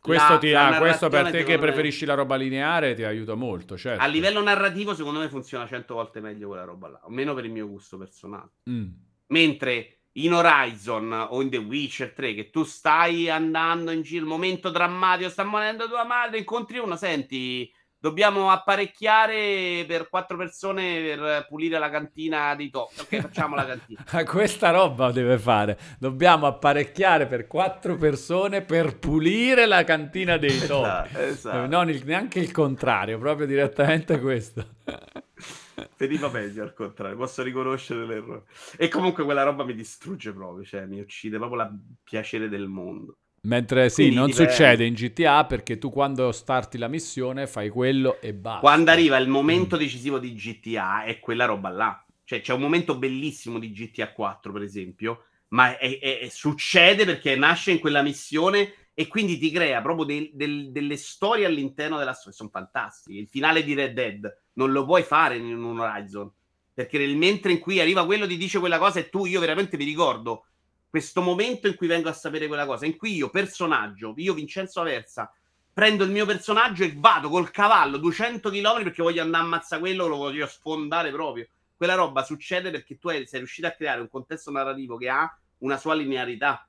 Questo, 0.02 0.34
la, 0.34 0.38
ti, 0.40 0.50
la 0.50 0.78
questo 0.80 1.10
per 1.10 1.30
te 1.30 1.44
che 1.44 1.60
preferisci 1.60 2.06
la 2.06 2.16
roba 2.16 2.36
lineare 2.36 2.96
ti 2.96 3.04
aiuta 3.04 3.36
molto. 3.36 3.78
Certo. 3.78 4.02
A 4.02 4.08
livello 4.08 4.42
narrativo, 4.42 4.96
secondo 4.96 5.20
me 5.20 5.30
funziona 5.30 5.68
cento 5.68 5.94
volte 5.94 6.20
meglio 6.20 6.48
quella 6.48 6.64
roba 6.64 6.88
là, 6.88 7.02
almeno 7.04 7.36
per 7.36 7.46
il 7.46 7.52
mio 7.52 7.68
gusto 7.68 8.00
personale. 8.00 8.50
Mm. 8.68 8.88
Mentre 9.28 9.98
in 10.14 10.34
Horizon 10.34 11.28
o 11.30 11.40
in 11.42 11.52
The 11.52 11.58
Witcher 11.58 12.14
3, 12.14 12.34
che 12.34 12.50
tu 12.50 12.64
stai 12.64 13.30
andando 13.30 13.92
in 13.92 14.02
giro, 14.02 14.26
momento 14.26 14.72
drammatico, 14.72 15.30
sta 15.30 15.44
morendo 15.44 15.88
tua 15.88 16.04
madre, 16.04 16.40
incontri 16.40 16.80
uno, 16.80 16.96
senti 16.96 17.72
Dobbiamo 18.02 18.50
apparecchiare 18.50 19.86
per 19.88 20.10
quattro 20.10 20.36
persone 20.36 21.04
per 21.04 21.46
pulire 21.48 21.78
la 21.78 21.92
cantina 21.92 22.56
dei 22.56 22.72
top. 22.72 22.90
Ok, 23.00 23.22
facciamo 23.22 23.54
la 23.54 23.64
cantina. 23.64 24.04
Questa 24.26 24.72
roba 24.72 25.12
deve 25.12 25.38
fare. 25.38 25.78
Dobbiamo 26.00 26.48
apparecchiare 26.48 27.28
per 27.28 27.46
quattro 27.46 27.98
persone 27.98 28.64
per 28.64 28.98
pulire 28.98 29.68
la 29.68 29.84
cantina 29.84 30.38
dei 30.38 30.66
top. 30.66 30.84
Esatto, 30.84 31.20
esatto. 31.20 31.68
Non 31.68 31.92
il, 31.92 32.04
neanche 32.04 32.40
il 32.40 32.52
contrario, 32.52 33.20
proprio 33.20 33.46
direttamente 33.46 34.20
questo. 34.20 34.66
Veniva 35.96 36.28
meglio 36.30 36.64
al 36.64 36.74
contrario, 36.74 37.16
posso 37.16 37.44
riconoscere 37.44 38.08
l'errore. 38.08 38.46
E 38.78 38.88
comunque 38.88 39.24
quella 39.24 39.44
roba 39.44 39.64
mi 39.64 39.76
distrugge 39.76 40.34
proprio, 40.34 40.66
cioè 40.66 40.88
mi 40.88 41.00
uccide 41.00 41.38
proprio 41.38 41.62
il 41.62 41.80
piacere 42.04 42.50
del 42.50 42.68
mondo. 42.68 43.18
Mentre 43.44 43.90
sì, 43.90 44.04
Quindi 44.04 44.16
non 44.16 44.26
dipende. 44.28 44.52
succede 44.52 44.86
in 44.86 44.94
GTA 44.94 45.46
perché 45.46 45.80
tu 45.80 45.90
quando 45.90 46.32
starti 46.32 46.78
la 46.78 46.88
missione 46.88 47.48
fai 47.48 47.70
quello 47.70 48.22
e 48.22 48.34
basta. 48.34 48.60
Quando 48.60 48.92
arriva 48.92 49.18
il 49.18 49.28
momento 49.28 49.76
mm. 49.76 49.80
decisivo 49.80 50.20
di 50.20 50.34
GTA 50.36 51.04
è 51.04 51.20
quella 51.20 51.46
roba 51.46 51.70
là. 51.70 52.06
Cioè 52.24 52.42
c'è 52.42 52.54
un 52.54 52.62
momento 52.62 52.98
bellissimo 52.98 53.58
di 53.58 53.72
GTA 53.72 54.14
4 54.14 54.52
per 54.52 54.62
esempio, 54.62 55.26
ma 55.50 55.78
è, 55.78 56.00
è, 56.00 56.20
è, 56.20 56.30
succede 56.30 57.04
perché 57.04 57.36
nasce 57.36 57.72
in 57.72 57.80
quella 57.80 58.04
missione 58.04 58.74
e 58.94 59.08
quindi 59.08 59.40
ti 59.40 59.52
crea 59.52 59.82
proprio 59.82 60.06
del, 60.06 60.30
del, 60.34 60.72
delle 60.72 60.98
storie 60.98 61.46
all'interno 61.46 61.98
della 61.98 62.14
storia. 62.14 62.38
Sono 62.38 62.50
fantastiche. 62.50 63.20
Il 63.20 63.28
finale 63.28 63.64
di 63.64 63.74
Red 63.74 63.94
Dead 63.94 64.42
non 64.54 64.72
lo 64.72 64.86
puoi 64.86 65.02
fare 65.02 65.38
in 65.38 65.64
un 65.64 65.80
Horizon 65.80 66.32
perché 66.74 66.98
nel 66.98 67.18
mentre 67.18 67.52
in 67.52 67.60
cui 67.60 67.80
arriva 67.80 68.06
quello 68.06 68.28
ti 68.28 68.38
dice 68.38 68.60
quella 68.60 68.78
cosa 68.78 69.00
e 69.00 69.10
tu, 69.10 69.26
io 69.26 69.40
veramente 69.40 69.78
mi 69.78 69.84
ricordo 69.84 70.46
questo 70.92 71.22
momento 71.22 71.68
in 71.68 71.76
cui 71.76 71.88
vengo 71.88 72.10
a 72.10 72.14
sapere 72.14 72.48
quella 72.48 72.66
cosa, 72.66 72.86
in 72.86 72.98
cui 72.98 73.16
io, 73.16 73.30
personaggio, 73.30 74.14
io 74.18 74.34
Vincenzo 74.34 74.82
Aversa, 74.82 75.34
prendo 75.74 76.04
il 76.04 76.12
mio 76.12 76.26
personaggio 76.26 76.84
e 76.84 76.94
vado 76.98 77.30
col 77.30 77.50
cavallo 77.50 77.96
200 77.96 78.50
km 78.50 78.84
perché 78.84 79.02
voglio 79.02 79.22
andare 79.22 79.42
a 79.42 79.46
ammazzare 79.46 79.82
quello, 79.82 80.08
lo 80.08 80.18
voglio 80.18 80.46
sfondare 80.46 81.10
proprio. 81.12 81.48
Quella 81.78 81.96
roba 81.96 82.24
succede 82.24 82.72
perché 82.72 83.00
tu 83.00 83.08
sei 83.08 83.26
riuscito 83.32 83.68
a 83.68 83.72
creare 83.72 84.02
un 84.02 84.10
contesto 84.10 84.52
narrativo 84.52 84.98
che 84.98 85.08
ha 85.08 85.34
una 85.60 85.78
sua 85.78 85.94
linearità. 85.96 86.68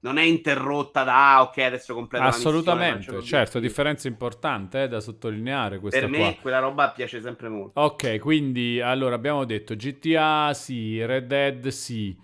Non 0.00 0.18
è 0.18 0.22
interrotta 0.22 1.02
da 1.02 1.36
ah, 1.36 1.42
ok, 1.44 1.58
adesso 1.58 1.94
completa 1.94 2.26
Assolutamente, 2.26 2.98
missione, 2.98 3.22
certo, 3.22 3.58
differenza 3.58 4.08
importante 4.08 4.82
eh, 4.82 4.88
da 4.88 5.00
sottolineare. 5.00 5.80
Per 5.80 6.08
me 6.10 6.18
qua. 6.18 6.36
quella 6.42 6.58
roba 6.58 6.90
piace 6.90 7.22
sempre 7.22 7.48
molto. 7.48 7.80
Ok, 7.80 8.18
quindi 8.18 8.82
allora 8.82 9.14
abbiamo 9.14 9.46
detto 9.46 9.74
GTA 9.74 10.52
sì, 10.52 11.02
Red 11.02 11.24
Dead 11.24 11.68
sì. 11.68 12.14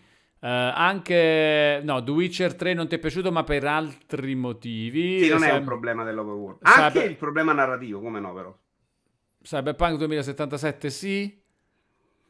Uh, 0.41 0.47
anche 0.75 1.83
no, 1.85 2.03
The 2.03 2.11
Witcher 2.11 2.55
3 2.55 2.73
non 2.73 2.89
ti 2.89 2.95
è 2.95 2.99
piaciuto, 2.99 3.31
ma 3.31 3.45
per 3.45 3.65
altri 3.65 4.35
motivi. 4.35 5.25
Sì, 5.25 5.29
non 5.29 5.45
è 5.45 5.53
un 5.53 5.65
problema 5.65 6.03
dell'overworld. 6.03 6.61
Anche 6.63 6.99
Cyber... 6.99 7.11
il 7.11 7.17
problema 7.17 7.53
narrativo, 7.53 8.01
come 8.01 8.21
no, 8.21 8.33
però. 8.33 8.59
Cyberpunk 9.43 9.99
2077 9.99 10.91
sì. 10.91 11.39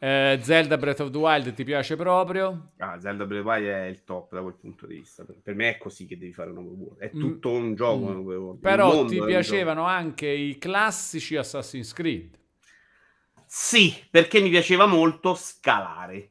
Uh, 0.00 0.40
Zelda 0.40 0.78
Breath 0.78 1.00
of 1.00 1.10
the 1.10 1.18
Wild 1.18 1.52
ti 1.52 1.62
piace 1.62 1.94
proprio? 1.94 2.72
Ah, 2.78 2.98
Zelda 2.98 3.26
Breath 3.26 3.46
of 3.46 3.52
the 3.52 3.60
Wild 3.60 3.66
è 3.68 3.86
il 3.86 4.02
top 4.02 4.32
da 4.32 4.40
quel 4.40 4.54
punto 4.54 4.86
di 4.86 4.94
vista. 4.94 5.24
Per 5.24 5.54
me 5.54 5.76
è 5.76 5.78
così 5.78 6.06
che 6.06 6.18
devi 6.18 6.32
fare 6.32 6.50
un 6.50 6.58
overworld. 6.58 6.98
È 6.98 7.10
mm. 7.14 7.20
tutto 7.20 7.50
mm. 7.50 7.62
un 7.62 7.74
gioco. 7.76 8.12
Mm. 8.12 8.26
Un 8.26 8.58
però 8.58 9.04
ti 9.04 9.22
piacevano 9.22 9.84
anche 9.84 10.26
i 10.26 10.58
classici 10.58 11.36
Assassin's 11.36 11.92
Creed. 11.92 12.36
Sì, 13.46 13.94
perché 14.10 14.40
mi 14.40 14.48
piaceva 14.48 14.86
molto 14.86 15.34
scalare. 15.34 16.30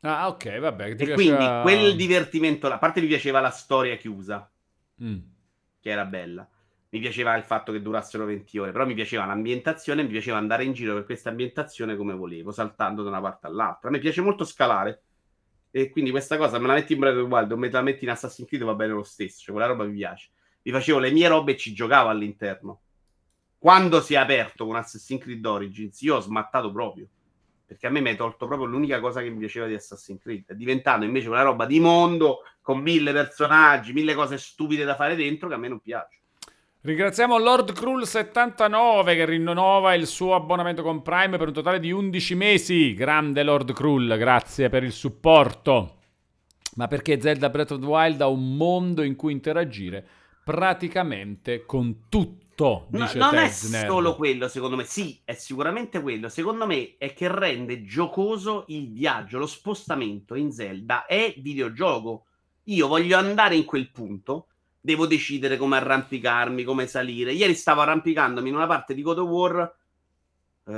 Ah, 0.00 0.28
ok, 0.28 0.58
vabbè. 0.58 0.90
e 0.90 0.94
piaceva... 0.94 1.14
quindi 1.14 1.62
quel 1.62 1.96
divertimento 1.96 2.68
là, 2.68 2.74
a 2.74 2.78
parte 2.78 3.00
mi 3.00 3.08
piaceva 3.08 3.40
la 3.40 3.50
storia 3.50 3.96
chiusa, 3.96 4.48
mm. 5.02 5.18
che 5.80 5.90
era 5.90 6.04
bella. 6.04 6.48
Mi 6.90 7.00
piaceva 7.00 7.36
il 7.36 7.42
fatto 7.42 7.70
che 7.72 7.82
durassero 7.82 8.24
20 8.24 8.58
ore, 8.58 8.72
però 8.72 8.86
mi 8.86 8.94
piaceva 8.94 9.26
l'ambientazione, 9.26 10.02
mi 10.02 10.08
piaceva 10.08 10.38
andare 10.38 10.64
in 10.64 10.72
giro 10.72 10.94
per 10.94 11.04
questa 11.04 11.28
ambientazione 11.28 11.96
come 11.96 12.14
volevo, 12.14 12.50
saltando 12.50 13.02
da 13.02 13.10
una 13.10 13.20
parte 13.20 13.46
all'altra. 13.46 13.88
A 13.88 13.92
me 13.92 13.98
piace 13.98 14.22
molto 14.22 14.44
scalare. 14.44 15.02
E 15.70 15.90
quindi 15.90 16.10
questa 16.10 16.38
cosa 16.38 16.58
me 16.58 16.66
la 16.66 16.72
metti 16.72 16.94
in 16.94 17.00
Breath 17.00 17.18
of 17.18 17.28
Wild 17.28 17.52
o 17.52 17.56
me 17.58 17.70
la 17.70 17.82
metti 17.82 18.04
in 18.04 18.10
Assassin's 18.10 18.48
Creed 18.48 18.64
va 18.64 18.74
bene 18.74 18.94
lo 18.94 19.02
stesso, 19.02 19.42
cioè 19.42 19.54
quella 19.54 19.68
roba 19.68 19.84
mi 19.84 19.92
piace. 19.92 20.30
vi 20.62 20.70
facevo 20.70 20.98
le 20.98 21.10
mie 21.10 21.28
robe 21.28 21.52
e 21.52 21.56
ci 21.58 21.74
giocavo 21.74 22.08
all'interno. 22.08 22.80
Quando 23.58 24.00
si 24.00 24.14
è 24.14 24.16
aperto 24.16 24.64
con 24.64 24.76
Assassin's 24.76 25.20
Creed 25.20 25.44
Origins, 25.44 26.00
io 26.00 26.16
ho 26.16 26.20
smattato 26.20 26.72
proprio. 26.72 27.06
Perché 27.68 27.86
a 27.86 27.90
me 27.90 28.00
mi 28.00 28.08
hai 28.08 28.16
tolto 28.16 28.46
proprio 28.46 28.66
l'unica 28.66 28.98
cosa 28.98 29.20
che 29.20 29.28
mi 29.28 29.36
piaceva 29.36 29.66
di 29.66 29.74
Assassin's 29.74 30.22
Creed. 30.22 30.54
Diventando 30.54 31.04
invece 31.04 31.28
una 31.28 31.42
roba 31.42 31.66
di 31.66 31.78
mondo 31.80 32.38
con 32.62 32.80
mille 32.80 33.12
personaggi, 33.12 33.92
mille 33.92 34.14
cose 34.14 34.38
stupide 34.38 34.84
da 34.84 34.94
fare 34.94 35.14
dentro 35.14 35.48
che 35.48 35.54
a 35.54 35.58
me 35.58 35.68
non 35.68 35.78
piace. 35.78 36.18
Ringraziamo 36.80 37.36
Lord 37.36 37.78
Krull79 37.78 39.04
che 39.04 39.26
rinnova 39.26 39.92
il 39.92 40.06
suo 40.06 40.34
abbonamento 40.34 40.82
con 40.82 41.02
Prime 41.02 41.36
per 41.36 41.48
un 41.48 41.52
totale 41.52 41.78
di 41.78 41.92
11 41.92 42.34
mesi. 42.36 42.94
Grande 42.94 43.42
Lord 43.42 43.74
Krull, 43.74 44.16
grazie 44.16 44.70
per 44.70 44.82
il 44.82 44.92
supporto. 44.92 45.96
Ma 46.76 46.88
perché 46.88 47.20
Zelda 47.20 47.50
Breath 47.50 47.72
of 47.72 47.80
the 47.80 47.86
Wild 47.86 48.22
ha 48.22 48.28
un 48.28 48.56
mondo 48.56 49.02
in 49.02 49.14
cui 49.14 49.32
interagire 49.32 50.02
praticamente 50.42 51.66
con 51.66 52.08
tutto. 52.08 52.46
Dice 52.88 53.18
no, 53.18 53.26
non 53.26 53.34
Tezner. 53.34 53.84
è 53.84 53.86
solo 53.86 54.16
quello, 54.16 54.48
secondo 54.48 54.76
me. 54.76 54.84
Sì, 54.84 55.20
è 55.24 55.34
sicuramente 55.34 56.00
quello. 56.00 56.28
Secondo 56.28 56.66
me 56.66 56.96
è 56.98 57.12
che 57.14 57.28
rende 57.32 57.84
giocoso 57.84 58.64
il 58.68 58.90
viaggio, 58.92 59.38
lo 59.38 59.46
spostamento 59.46 60.34
in 60.34 60.52
Zelda 60.52 61.06
è 61.06 61.34
videogioco. 61.38 62.24
Io 62.64 62.88
voglio 62.88 63.16
andare 63.16 63.54
in 63.54 63.64
quel 63.64 63.90
punto 63.90 64.48
devo 64.80 65.06
decidere 65.06 65.56
come 65.56 65.76
arrampicarmi, 65.76 66.64
come 66.64 66.86
salire. 66.86 67.32
Ieri 67.32 67.54
stavo 67.54 67.82
arrampicandomi 67.82 68.48
in 68.48 68.54
una 68.54 68.66
parte 68.66 68.94
di 68.94 69.02
God 69.02 69.18
of 69.18 69.28
War. 69.28 69.76
Uh, 70.64 70.72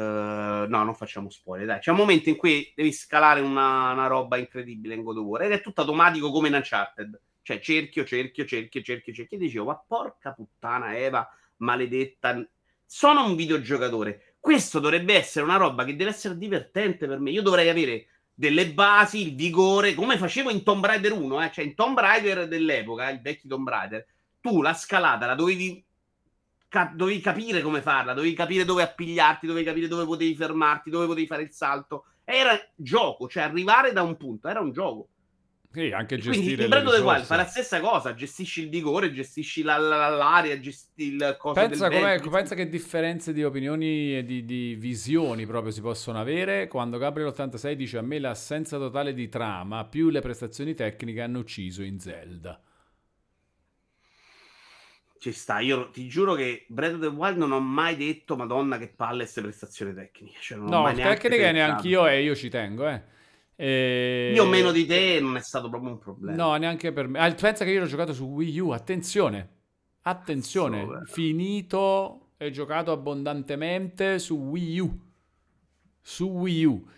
no, 0.68 0.84
non 0.84 0.94
facciamo 0.94 1.30
spoiler, 1.30 1.66
dai. 1.66 1.78
C'è 1.80 1.90
un 1.90 1.96
momento 1.96 2.28
in 2.28 2.36
cui 2.36 2.72
devi 2.74 2.92
scalare 2.92 3.40
una, 3.40 3.92
una, 3.92 4.06
roba 4.06 4.36
incredibile 4.36 4.94
in 4.94 5.02
God 5.02 5.18
of 5.18 5.24
War 5.24 5.42
ed 5.42 5.52
è 5.52 5.60
tutto 5.60 5.82
automatico 5.82 6.30
come 6.30 6.48
in 6.48 6.54
Uncharted. 6.54 7.20
Cioè, 7.42 7.60
cerchio, 7.60 8.04
cerchio, 8.04 8.44
cerchio, 8.44 8.82
cerchio, 8.82 9.12
cerchio. 9.12 9.36
E 9.36 9.40
dicevo, 9.40 9.66
ma 9.66 9.84
porca 9.86 10.32
puttana 10.32 10.96
Eva, 10.96 11.28
maledetta. 11.60 12.46
Sono 12.84 13.24
un 13.24 13.36
videogiocatore. 13.36 14.36
Questo 14.40 14.78
dovrebbe 14.80 15.14
essere 15.14 15.44
una 15.44 15.56
roba 15.56 15.84
che 15.84 15.96
deve 15.96 16.10
essere 16.10 16.36
divertente 16.36 17.06
per 17.06 17.18
me. 17.18 17.30
Io 17.30 17.42
dovrei 17.42 17.68
avere 17.68 18.06
delle 18.40 18.72
basi, 18.72 19.28
il 19.28 19.34
vigore, 19.34 19.94
come 19.94 20.16
facevo 20.16 20.48
in 20.50 20.62
Tomb 20.62 20.84
Raider 20.84 21.12
1, 21.12 21.42
eh? 21.42 21.50
cioè 21.52 21.64
in 21.64 21.74
Tomb 21.74 21.98
Raider 21.98 22.48
dell'epoca, 22.48 23.10
il 23.10 23.20
vecchio 23.20 23.50
Tomb 23.50 23.68
Raider, 23.68 24.06
tu 24.40 24.62
la 24.62 24.72
scalata 24.72 25.26
la 25.26 25.34
dovevi, 25.34 25.84
ca- 26.66 26.90
dovevi 26.94 27.20
capire 27.20 27.60
come 27.60 27.82
farla, 27.82 28.14
dovevi 28.14 28.34
capire 28.34 28.64
dove 28.64 28.82
appigliarti, 28.82 29.46
dovevi 29.46 29.66
capire 29.66 29.88
dove 29.88 30.06
potevi 30.06 30.34
fermarti, 30.34 30.88
dove 30.88 31.04
potevi 31.04 31.26
fare 31.26 31.42
il 31.42 31.52
salto. 31.52 32.06
Era 32.24 32.58
gioco, 32.74 33.28
cioè 33.28 33.42
arrivare 33.42 33.92
da 33.92 34.00
un 34.02 34.16
punto, 34.16 34.48
era 34.48 34.60
un 34.60 34.72
gioco. 34.72 35.08
Sì, 35.72 35.92
anche 35.92 36.16
gestire 36.16 36.32
Quindi 36.32 36.62
il 36.62 36.68
Breath 36.68 36.90
del 36.90 37.02
Wild 37.04 37.24
fa 37.24 37.36
la 37.36 37.44
stessa 37.44 37.78
cosa, 37.78 38.12
gestisci 38.12 38.62
il 38.62 38.68
vigore, 38.68 39.12
gestisci 39.12 39.62
la, 39.62 39.78
la, 39.78 40.08
l'aria, 40.08 40.58
gestisci 40.58 41.14
il 41.14 41.36
coso 41.38 41.54
pensa, 41.54 41.88
vento. 41.88 42.28
pensa 42.28 42.56
che 42.56 42.68
differenze 42.68 43.32
di 43.32 43.44
opinioni 43.44 44.16
e 44.16 44.24
di, 44.24 44.44
di, 44.44 44.74
visioni 44.74 45.46
proprio 45.46 45.70
si 45.70 45.80
possono 45.80 46.18
avere 46.18 46.66
quando 46.66 46.98
Gabriel86 46.98 47.72
dice 47.74 47.98
a 47.98 48.02
me 48.02 48.18
l'assenza 48.18 48.78
totale 48.78 49.14
di 49.14 49.28
trama 49.28 49.84
più 49.84 50.08
le 50.08 50.20
prestazioni 50.20 50.74
tecniche 50.74 51.20
hanno 51.20 51.38
ucciso 51.38 51.84
in 51.84 52.00
Zelda. 52.00 52.60
Ci 55.20 55.30
sta, 55.30 55.60
io 55.60 55.90
ti 55.90 56.08
giuro 56.08 56.34
che 56.34 56.64
Breath 56.66 56.94
of 56.94 57.00
the 57.00 57.06
Wild 57.06 57.36
non 57.36 57.52
ho 57.52 57.60
mai 57.60 57.94
detto 57.94 58.34
madonna 58.34 58.76
che 58.76 58.88
palle 58.88 59.18
queste 59.18 59.40
prestazioni 59.40 59.94
tecniche. 59.94 60.38
Cioè, 60.40 60.58
non 60.58 60.68
no, 60.68 60.92
tecniche 60.92 61.52
neanche 61.52 61.86
io 61.86 62.08
e 62.08 62.22
io 62.22 62.34
ci 62.34 62.48
tengo, 62.48 62.88
eh. 62.88 63.18
E... 63.60 64.32
Io 64.34 64.46
meno 64.46 64.72
di 64.72 64.86
te 64.86 65.20
non 65.20 65.36
è 65.36 65.40
stato 65.40 65.68
proprio 65.68 65.90
un 65.90 65.98
problema. 65.98 66.34
No, 66.34 66.56
neanche 66.56 66.92
per 66.92 67.08
me. 67.08 67.18
Ah, 67.18 67.30
pensa 67.34 67.62
che 67.62 67.72
io 67.72 67.80
l'ho 67.80 67.86
giocato 67.86 68.14
su 68.14 68.24
Wii 68.24 68.58
U, 68.58 68.70
attenzione. 68.70 69.48
Attenzione, 70.00 70.86
so, 70.86 71.12
finito 71.12 72.28
e 72.38 72.50
giocato 72.50 72.90
abbondantemente 72.90 74.18
su 74.18 74.34
Wii 74.36 74.78
U. 74.78 75.00
Su 76.00 76.24
Wii 76.24 76.64
U. 76.64 76.88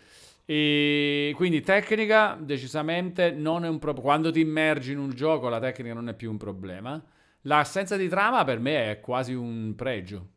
E 0.45 1.33
quindi 1.35 1.59
tecnica 1.59 2.37
decisamente 2.39 3.31
non 3.31 3.65
è 3.65 3.67
un 3.67 3.79
problema. 3.79 4.07
Quando 4.07 4.31
ti 4.31 4.39
immergi 4.39 4.93
in 4.93 4.99
un 4.99 5.09
gioco 5.09 5.49
la 5.49 5.59
tecnica 5.59 5.93
non 5.93 6.07
è 6.07 6.13
più 6.13 6.31
un 6.31 6.37
problema. 6.37 7.03
L'assenza 7.41 7.97
di 7.97 8.07
trama 8.07 8.45
per 8.45 8.59
me 8.59 8.89
è 8.89 9.01
quasi 9.01 9.33
un 9.33 9.73
pregio. 9.75 10.27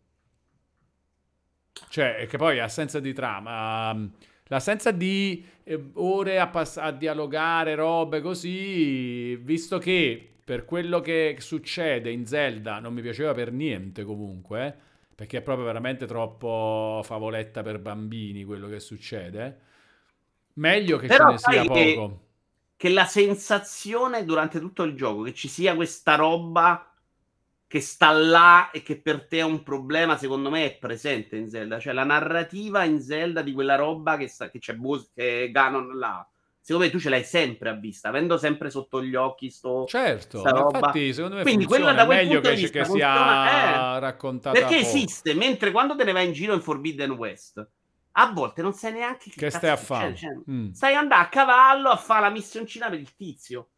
Cioè, 1.88 2.26
che 2.28 2.36
poi 2.36 2.58
assenza 2.58 2.98
di 2.98 3.12
trama... 3.12 4.10
L'assenza 4.48 4.92
di 4.92 5.44
eh, 5.64 5.90
ore 5.94 6.38
a, 6.38 6.46
pass- 6.46 6.76
a 6.76 6.92
dialogare, 6.92 7.74
robe 7.74 8.20
così, 8.20 9.34
visto 9.36 9.78
che 9.78 10.34
per 10.44 10.64
quello 10.64 11.00
che 11.00 11.36
succede 11.40 12.12
in 12.12 12.24
Zelda 12.26 12.78
non 12.78 12.94
mi 12.94 13.02
piaceva 13.02 13.32
per 13.32 13.50
niente 13.50 14.04
comunque, 14.04 14.66
eh, 14.66 14.74
perché 15.16 15.38
è 15.38 15.42
proprio 15.42 15.66
veramente 15.66 16.06
troppo 16.06 17.00
favoletta 17.02 17.62
per 17.62 17.80
bambini 17.80 18.44
quello 18.44 18.68
che 18.68 18.78
succede. 18.78 19.60
Meglio 20.54 20.98
che 20.98 21.08
Però 21.08 21.26
ce 21.26 21.32
ne 21.32 21.38
sia 21.38 21.64
poco. 21.64 21.74
Che, 21.76 22.18
che 22.76 22.88
la 22.90 23.04
sensazione 23.04 24.24
durante 24.24 24.60
tutto 24.60 24.84
il 24.84 24.94
gioco 24.94 25.22
che 25.22 25.34
ci 25.34 25.48
sia 25.48 25.74
questa 25.74 26.14
roba 26.14 26.85
che 27.68 27.80
sta 27.80 28.12
là 28.12 28.70
e 28.70 28.82
che 28.82 29.00
per 29.00 29.26
te 29.26 29.38
è 29.38 29.42
un 29.42 29.62
problema, 29.62 30.16
secondo 30.16 30.50
me 30.50 30.64
è 30.66 30.76
presente 30.78 31.36
in 31.36 31.48
Zelda. 31.48 31.80
Cioè 31.80 31.92
la 31.92 32.04
narrativa 32.04 32.84
in 32.84 33.00
Zelda 33.00 33.42
di 33.42 33.52
quella 33.52 33.74
roba 33.74 34.16
che, 34.16 34.28
sta, 34.28 34.50
che 34.50 34.58
c'è 34.58 34.74
Bos- 34.74 35.10
che 35.14 35.50
Ganon 35.50 35.98
là. 35.98 36.28
Secondo 36.60 36.86
me 36.86 36.92
tu 36.92 36.98
ce 36.98 37.10
l'hai 37.10 37.22
sempre 37.22 37.68
a 37.68 37.74
vista, 37.74 38.08
avendo 38.08 38.38
sempre 38.38 38.70
sotto 38.70 39.00
gli 39.00 39.14
occhi 39.14 39.50
sto 39.50 39.84
Certo, 39.86 40.38
infatti 40.38 41.12
secondo 41.12 41.36
me 41.36 41.42
Quindi 41.42 41.62
funziona, 41.62 41.92
quella 41.92 42.02
da 42.02 42.06
quel 42.06 42.26
meglio 42.26 42.40
che, 42.40 42.70
che 42.70 42.84
sia 42.84 43.94
eh, 43.94 44.00
raccontata 44.00 44.58
Perché 44.58 44.78
esiste, 44.78 45.32
mentre 45.34 45.70
quando 45.70 45.94
te 45.94 46.02
ne 46.02 46.10
vai 46.10 46.26
in 46.26 46.32
giro 46.32 46.54
in 46.54 46.60
Forbidden 46.60 47.12
West, 47.12 47.64
a 48.18 48.32
volte 48.32 48.62
non 48.62 48.72
sai 48.72 48.94
neanche 48.94 49.30
che, 49.30 49.36
che 49.36 49.50
stai 49.50 49.70
a 49.70 49.76
fare. 49.76 50.16
Cioè, 50.16 50.30
mm. 50.50 50.72
Stai 50.72 50.94
andando 50.94 51.22
a 51.22 51.28
cavallo 51.28 51.88
a 51.90 51.96
fare 51.96 52.22
la 52.22 52.30
missioncina 52.30 52.88
per 52.88 52.98
il 52.98 53.14
tizio. 53.14 53.68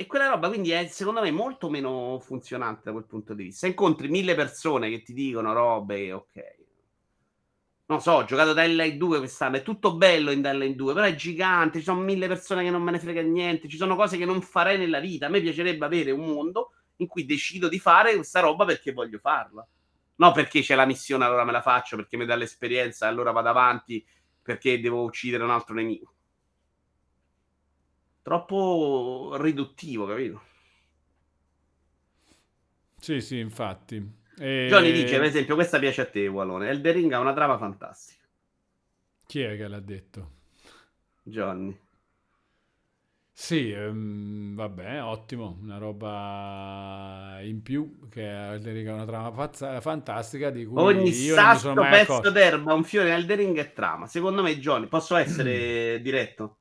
E 0.00 0.06
quella 0.06 0.28
roba 0.28 0.48
quindi 0.48 0.70
è 0.70 0.86
secondo 0.86 1.20
me 1.20 1.30
molto 1.30 1.68
meno 1.68 2.18
funzionante 2.20 2.84
da 2.84 2.92
quel 2.92 3.04
punto 3.04 3.34
di 3.34 3.42
vista. 3.44 3.66
Incontri 3.66 4.08
mille 4.08 4.34
persone 4.34 4.88
che 4.88 5.02
ti 5.02 5.12
dicono 5.12 5.52
robe, 5.52 6.10
ok. 6.14 6.56
Non 7.84 8.00
so, 8.00 8.12
ho 8.12 8.24
giocato 8.24 8.54
da 8.54 8.66
LA 8.66 8.92
2 8.92 9.18
quest'anno, 9.18 9.56
è 9.56 9.62
tutto 9.62 9.98
bello 9.98 10.30
in 10.30 10.40
LA 10.40 10.68
2, 10.68 10.94
però 10.94 11.04
è 11.04 11.14
gigante, 11.14 11.80
ci 11.80 11.84
sono 11.84 12.00
mille 12.00 12.28
persone 12.28 12.64
che 12.64 12.70
non 12.70 12.80
me 12.80 12.92
ne 12.92 12.98
frega 12.98 13.20
niente, 13.20 13.68
ci 13.68 13.76
sono 13.76 13.94
cose 13.94 14.16
che 14.16 14.24
non 14.24 14.40
farei 14.40 14.78
nella 14.78 15.00
vita. 15.00 15.26
A 15.26 15.28
me 15.28 15.42
piacerebbe 15.42 15.84
avere 15.84 16.12
un 16.12 16.24
mondo 16.24 16.70
in 16.96 17.06
cui 17.06 17.26
decido 17.26 17.68
di 17.68 17.78
fare 17.78 18.14
questa 18.14 18.40
roba 18.40 18.64
perché 18.64 18.92
voglio 18.92 19.18
farla. 19.18 19.68
No 20.16 20.32
perché 20.32 20.62
c'è 20.62 20.76
la 20.76 20.86
missione, 20.86 21.26
allora 21.26 21.44
me 21.44 21.52
la 21.52 21.60
faccio, 21.60 21.96
perché 21.96 22.16
mi 22.16 22.24
dà 22.24 22.36
l'esperienza, 22.36 23.06
allora 23.06 23.32
vado 23.32 23.50
avanti, 23.50 24.02
perché 24.40 24.80
devo 24.80 25.02
uccidere 25.02 25.44
un 25.44 25.50
altro 25.50 25.74
nemico 25.74 26.09
troppo 28.22 29.36
riduttivo, 29.38 30.06
capito? 30.06 30.42
Sì, 32.98 33.20
sì, 33.20 33.38
infatti. 33.38 34.18
E... 34.38 34.66
Johnny 34.68 34.92
dice, 34.92 35.16
per 35.16 35.24
esempio, 35.24 35.54
questa 35.54 35.78
piace 35.78 36.02
a 36.02 36.06
te, 36.06 36.26
Wallone. 36.28 36.68
Elder 36.68 36.94
Ring 36.94 37.12
ha 37.12 37.18
una 37.18 37.32
trama 37.32 37.58
fantastica. 37.58 38.24
Chi 39.26 39.40
è 39.40 39.56
che 39.56 39.68
l'ha 39.68 39.80
detto? 39.80 40.30
Johnny. 41.22 41.78
Sì, 43.32 43.72
um, 43.72 44.54
vabbè, 44.54 45.02
ottimo, 45.02 45.58
una 45.62 45.78
roba 45.78 47.38
in 47.40 47.62
più 47.62 48.06
che 48.10 48.50
Elder 48.52 48.74
Ring 48.74 48.88
ha 48.88 48.92
una 48.92 49.06
trama 49.06 49.30
pazza, 49.30 49.80
fantastica 49.80 50.50
di 50.50 50.66
cui 50.66 50.78
Ogni 50.78 51.10
sasso, 51.10 51.72
pezzo 51.72 52.30
d'erba, 52.30 52.74
un 52.74 52.84
fiore 52.84 53.08
in 53.08 53.14
Elder 53.14 53.38
Ring 53.38 53.58
è 53.58 53.72
trama. 53.72 54.06
Secondo 54.06 54.42
me, 54.42 54.58
Johnny, 54.58 54.88
posso 54.88 55.16
essere 55.16 56.00
diretto? 56.04 56.59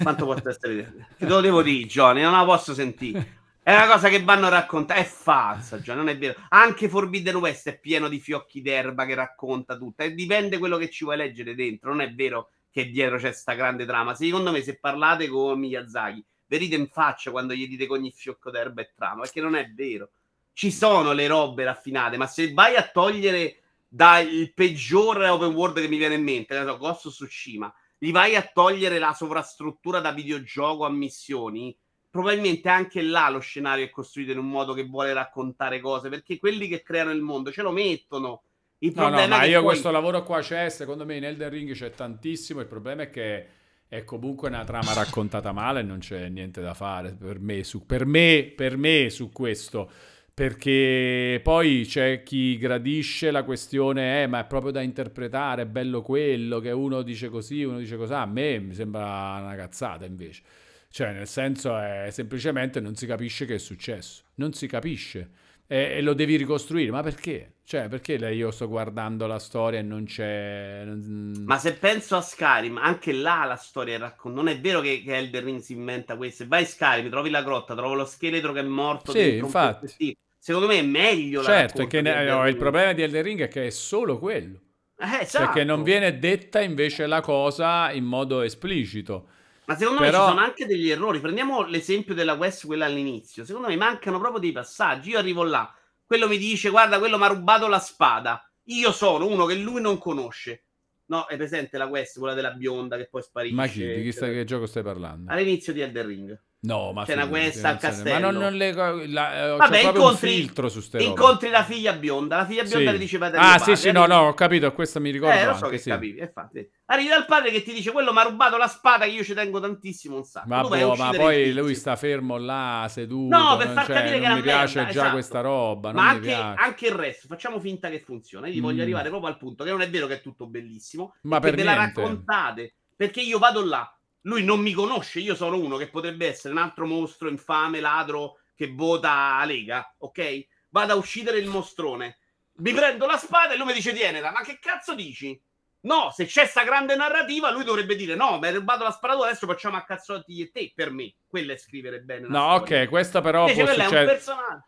Quanto 0.00 0.24
posso 0.24 0.48
essere? 0.48 1.08
Te 1.18 1.26
lo 1.26 1.40
devo 1.40 1.62
dire, 1.62 1.86
Johnny, 1.86 2.22
non 2.22 2.32
la 2.32 2.44
posso 2.44 2.72
sentire. 2.72 3.34
È 3.62 3.74
una 3.74 3.86
cosa 3.86 4.08
che 4.08 4.22
vanno 4.22 4.46
a 4.46 4.50
raccontare. 4.50 5.00
È 5.00 5.04
falsa, 5.04 5.78
Johnny, 5.78 5.98
non 5.98 6.08
è 6.08 6.16
vero. 6.16 6.34
Anche 6.50 6.88
Forbidden 6.88 7.36
West 7.36 7.68
è 7.68 7.78
pieno 7.78 8.08
di 8.08 8.20
fiocchi 8.20 8.62
d'erba 8.62 9.04
che 9.04 9.14
racconta 9.14 9.76
tutto. 9.76 10.02
E 10.02 10.14
dipende 10.14 10.58
quello 10.58 10.76
che 10.76 10.88
ci 10.88 11.04
vuoi 11.04 11.16
leggere 11.16 11.54
dentro. 11.54 11.90
Non 11.90 12.00
è 12.00 12.14
vero 12.14 12.50
che 12.70 12.90
dietro 12.90 13.18
c'è 13.18 13.32
sta 13.32 13.54
grande 13.54 13.84
trama. 13.84 14.14
Secondo 14.14 14.50
me, 14.50 14.62
se 14.62 14.78
parlate 14.78 15.28
con 15.28 15.58
Miyazaki, 15.58 16.24
vedete 16.46 16.76
in 16.76 16.88
faccia 16.88 17.30
quando 17.30 17.54
gli 17.54 17.66
dite 17.66 17.86
che 17.86 17.92
ogni 17.92 18.12
fiocco 18.14 18.50
d'erba 18.50 18.82
è 18.82 18.92
trama, 18.94 19.22
perché 19.22 19.40
non 19.40 19.56
è 19.56 19.68
vero. 19.74 20.10
Ci 20.52 20.70
sono 20.70 21.12
le 21.12 21.26
robe 21.26 21.64
raffinate, 21.64 22.16
ma 22.16 22.26
se 22.26 22.52
vai 22.52 22.76
a 22.76 22.88
togliere 22.88 23.60
dal 23.88 24.52
peggiore 24.54 25.28
open 25.28 25.52
world 25.52 25.80
che 25.80 25.88
mi 25.88 25.98
viene 25.98 26.14
in 26.14 26.22
mente, 26.22 26.62
Ghost 26.64 27.06
of 27.06 27.12
Tsushima, 27.12 27.72
gli 27.98 28.12
vai 28.12 28.36
a 28.36 28.48
togliere 28.52 28.98
la 28.98 29.12
sovrastruttura 29.12 30.00
da 30.00 30.12
videogioco 30.12 30.84
a 30.84 30.90
missioni, 30.90 31.76
probabilmente 32.10 32.68
anche 32.68 33.02
là 33.02 33.28
lo 33.28 33.40
scenario 33.40 33.84
è 33.84 33.90
costruito 33.90 34.32
in 34.32 34.38
un 34.38 34.48
modo 34.48 34.72
che 34.72 34.84
vuole 34.84 35.12
raccontare 35.12 35.80
cose, 35.80 36.08
perché 36.08 36.38
quelli 36.38 36.68
che 36.68 36.82
creano 36.82 37.10
il 37.10 37.22
mondo 37.22 37.50
ce 37.50 37.62
lo 37.62 37.72
mettono. 37.72 38.42
Il 38.78 38.92
no, 38.94 39.08
no, 39.08 39.26
ma 39.26 39.44
io 39.44 39.60
poi... 39.60 39.70
questo 39.70 39.90
lavoro 39.90 40.22
qua 40.22 40.40
c'è, 40.40 40.68
secondo 40.68 41.06
me 41.06 41.16
in 41.16 41.24
Elden 41.24 41.48
Ring 41.48 41.72
c'è 41.72 41.90
tantissimo, 41.90 42.60
il 42.60 42.66
problema 42.66 43.02
è 43.02 43.10
che 43.10 43.46
è 43.88 44.04
comunque 44.04 44.48
una 44.48 44.64
trama 44.64 44.92
raccontata 44.92 45.52
male, 45.52 45.82
non 45.82 45.98
c'è 45.98 46.28
niente 46.28 46.60
da 46.60 46.74
fare 46.74 47.14
per 47.14 47.38
me 47.38 47.62
su, 47.64 47.86
per 47.86 48.04
me, 48.04 48.52
per 48.54 48.76
me 48.76 49.08
su 49.10 49.30
questo. 49.30 49.90
Perché 50.36 51.40
poi 51.42 51.86
c'è 51.88 52.22
chi 52.22 52.58
gradisce 52.58 53.30
la 53.30 53.42
questione, 53.42 54.24
eh, 54.24 54.26
ma 54.26 54.40
è 54.40 54.44
proprio 54.44 54.70
da 54.70 54.82
interpretare, 54.82 55.62
è 55.62 55.66
bello 55.66 56.02
quello, 56.02 56.60
che 56.60 56.72
uno 56.72 57.00
dice 57.00 57.30
così, 57.30 57.62
uno 57.62 57.78
dice 57.78 57.96
così. 57.96 58.12
A 58.12 58.26
me 58.26 58.58
mi 58.58 58.74
sembra 58.74 59.38
una 59.40 59.54
cazzata 59.54 60.04
invece. 60.04 60.42
Cioè, 60.90 61.14
nel 61.14 61.26
senso, 61.26 61.74
è 61.78 62.08
semplicemente 62.10 62.80
non 62.80 62.96
si 62.96 63.06
capisce 63.06 63.46
che 63.46 63.54
è 63.54 63.58
successo. 63.58 64.24
Non 64.34 64.52
si 64.52 64.66
capisce 64.66 65.30
e, 65.66 65.96
e, 65.96 66.00
lo 66.02 66.12
devi 66.12 66.36
ricostruire. 66.36 66.90
Ma 66.90 67.02
perché? 67.02 67.54
Cioè, 67.64 67.88
perché 67.88 68.16
io 68.16 68.50
sto 68.50 68.68
guardando 68.68 69.26
la 69.26 69.38
storia 69.38 69.78
e 69.78 69.82
non 69.82 70.04
c'è. 70.04 70.84
Ma 70.84 71.56
se 71.56 71.72
penso 71.76 72.14
a 72.14 72.20
Skyrim, 72.20 72.76
anche 72.76 73.12
là 73.12 73.46
la 73.46 73.56
storia 73.56 73.96
racconta. 73.96 74.36
Non 74.36 74.48
è 74.48 74.60
vero 74.60 74.82
che, 74.82 75.02
che 75.02 75.16
Elder 75.16 75.44
Ring 75.44 75.60
si 75.60 75.72
inventa 75.72 76.14
questo. 76.18 76.42
Se 76.42 76.48
vai 76.50 76.64
a 76.64 76.66
Skyrim, 76.66 77.08
trovi 77.08 77.30
la 77.30 77.42
grotta, 77.42 77.74
trovi 77.74 77.96
lo 77.96 78.04
scheletro 78.04 78.52
che 78.52 78.60
è 78.60 78.64
morto. 78.64 79.12
Sì, 79.12 79.36
infatti. 79.38 80.14
Secondo 80.46 80.68
me 80.68 80.78
è 80.78 80.82
meglio. 80.82 81.42
Certo, 81.42 81.82
è 81.82 81.86
che 81.88 82.00
ne, 82.00 82.24
no, 82.24 82.46
il 82.46 82.56
problema 82.56 82.92
di 82.92 83.02
Elder 83.02 83.24
Ring 83.24 83.40
è 83.40 83.48
che 83.48 83.66
è 83.66 83.70
solo 83.70 84.16
quello. 84.20 84.60
Eh, 84.96 85.22
esatto. 85.22 85.44
Perché 85.44 85.64
non 85.64 85.82
viene 85.82 86.20
detta 86.20 86.60
invece 86.60 87.06
la 87.06 87.20
cosa 87.20 87.90
in 87.90 88.04
modo 88.04 88.42
esplicito. 88.42 89.26
Ma 89.64 89.76
secondo 89.76 90.02
Però... 90.02 90.18
me 90.18 90.24
ci 90.24 90.30
sono 90.30 90.46
anche 90.46 90.66
degli 90.66 90.88
errori. 90.88 91.18
Prendiamo 91.18 91.66
l'esempio 91.66 92.14
della 92.14 92.36
quest, 92.36 92.64
quella 92.64 92.84
all'inizio. 92.84 93.44
Secondo 93.44 93.66
me 93.66 93.74
mancano 93.74 94.20
proprio 94.20 94.38
dei 94.38 94.52
passaggi. 94.52 95.10
Io 95.10 95.18
arrivo 95.18 95.42
là, 95.42 95.68
quello 96.06 96.28
mi 96.28 96.38
dice: 96.38 96.70
Guarda, 96.70 97.00
quello 97.00 97.18
mi 97.18 97.24
ha 97.24 97.26
rubato 97.26 97.66
la 97.66 97.80
spada. 97.80 98.48
Io 98.66 98.92
sono 98.92 99.26
uno 99.26 99.46
che 99.46 99.56
lui 99.56 99.80
non 99.80 99.98
conosce. 99.98 100.66
No, 101.06 101.26
è 101.26 101.36
presente 101.36 101.76
la 101.76 101.88
quest, 101.88 102.20
quella 102.20 102.34
della 102.34 102.52
bionda 102.52 102.96
che 102.96 103.08
poi 103.10 103.22
sparisce. 103.22 103.56
Ma 103.56 103.66
chi? 103.66 103.84
Di 103.84 104.02
chi 104.02 104.12
stai, 104.12 104.32
che 104.32 104.44
gioco 104.44 104.66
stai 104.66 104.84
parlando? 104.84 105.28
All'inizio 105.28 105.72
di 105.72 105.80
Elder 105.80 106.06
Ring. 106.06 106.40
No, 106.66 106.90
ma 106.92 107.04
c'è 107.04 107.12
una 107.12 107.28
questa 107.28 107.68
al 107.68 107.78
castello. 107.78 108.12
Ma 108.12 108.18
non, 108.18 108.34
non 108.34 108.54
le, 108.54 108.72
la, 109.06 109.52
eh, 109.52 109.56
Vabbè, 109.56 109.82
incontri, 109.82 110.34
filtro 110.34 110.68
su 110.68 110.80
ste 110.80 111.00
Incontri 111.00 111.48
la 111.48 111.62
figlia 111.62 111.92
bionda. 111.92 112.38
La 112.38 112.44
figlia 112.44 112.64
bionda 112.64 112.90
sì. 112.90 112.96
ti 112.96 113.02
dice 113.02 113.18
padre. 113.18 113.38
Ah, 113.38 113.58
sì, 113.58 113.76
sì, 113.76 113.92
no, 113.92 114.06
no, 114.06 114.26
ho 114.26 114.34
capito. 114.34 114.72
Questo 114.72 115.00
mi 115.00 115.10
ricordo. 115.10 115.38
Eh, 115.38 115.44
lo 115.44 115.50
anche, 115.50 115.60
so 115.60 115.68
che 115.68 115.78
sì. 115.78 115.90
capivi. 115.90 116.18
Infatti. 116.18 116.68
Arrivi 116.86 117.08
dal 117.08 117.24
padre 117.24 117.52
che 117.52 117.62
ti 117.62 117.72
dice: 117.72 117.92
Quello 117.92 118.12
mi 118.12 118.18
ha 118.18 118.22
rubato 118.24 118.56
la 118.56 118.66
spada. 118.66 119.04
Che 119.04 119.12
io 119.12 119.22
ci 119.22 119.32
tengo 119.32 119.60
tantissimo. 119.60 120.16
Un 120.16 120.24
sacco. 120.24 120.48
Ma, 120.48 120.62
boh, 120.62 120.96
ma 120.96 121.10
poi 121.12 121.52
lui 121.52 121.76
sta 121.76 121.94
fermo 121.94 122.36
là, 122.36 122.88
seduto. 122.90 123.36
No, 123.36 123.56
per 123.56 123.68
far 123.68 123.86
capire 123.86 124.18
che 124.18 124.26
non 124.26 124.36
mi 124.36 124.42
piace 124.42 124.78
merda, 124.78 124.92
già 124.92 124.98
esatto. 124.98 125.12
questa 125.12 125.40
roba. 125.42 125.92
Ma 125.92 126.08
anche, 126.08 126.32
anche, 126.32 126.86
il 126.86 126.94
resto, 126.94 127.28
facciamo 127.28 127.60
finta 127.60 127.88
che 127.88 128.00
funziona. 128.00 128.48
Io 128.48 128.60
mm. 128.60 128.64
voglio 128.64 128.82
arrivare 128.82 129.08
proprio 129.08 129.30
al 129.30 129.38
punto 129.38 129.62
che 129.62 129.70
non 129.70 129.82
è 129.82 129.88
vero 129.88 130.08
che 130.08 130.14
è 130.14 130.20
tutto 130.20 130.48
bellissimo. 130.48 131.14
Ma 131.22 131.38
per 131.38 131.54
ve 131.54 131.62
niente. 131.62 131.78
la 131.78 131.84
raccontate. 131.84 132.74
Perché 132.96 133.20
io 133.20 133.38
vado 133.38 133.64
là 133.64 133.95
lui 134.26 134.44
non 134.44 134.60
mi 134.60 134.72
conosce, 134.72 135.20
io 135.20 135.34
sono 135.34 135.58
uno 135.58 135.76
che 135.76 135.88
potrebbe 135.88 136.26
essere 136.26 136.52
un 136.52 136.60
altro 136.60 136.86
mostro 136.86 137.28
infame, 137.28 137.80
ladro 137.80 138.40
che 138.54 138.72
vota 138.72 139.36
a 139.36 139.44
Lega, 139.44 139.94
ok? 139.98 140.46
Vado 140.70 140.92
a 140.92 140.96
uccidere 140.96 141.38
il 141.38 141.48
mostrone. 141.48 142.18
Mi 142.56 142.72
prendo 142.72 143.06
la 143.06 143.18
spada 143.18 143.52
e 143.52 143.56
lui 143.56 143.66
mi 143.66 143.72
dice 143.72 143.92
tienela. 143.92 144.32
Ma 144.32 144.42
che 144.42 144.58
cazzo 144.58 144.94
dici? 144.94 145.40
No, 145.86 146.10
se 146.12 146.26
c'è 146.26 146.46
sta 146.46 146.64
grande 146.64 146.96
narrativa, 146.96 147.52
lui 147.52 147.62
dovrebbe 147.62 147.94
dire: 147.94 148.16
No, 148.16 148.38
mi 148.40 148.48
hai 148.48 148.54
rubato 148.54 148.82
la 148.82 148.90
sparatura, 148.90 149.28
adesso 149.28 149.46
facciamo 149.46 149.76
a 149.76 149.84
cazzotti 149.84 150.40
e 150.42 150.50
te. 150.50 150.72
Per 150.74 150.90
me, 150.90 151.14
quello 151.28 151.52
è 151.52 151.56
scrivere 151.56 152.00
bene. 152.00 152.26
No, 152.26 152.58
storia. 152.58 152.82
ok, 152.82 152.88
questa 152.88 153.20
però 153.20 153.48
Invece 153.48 153.62
può 153.62 153.84
succedere. 153.84 154.20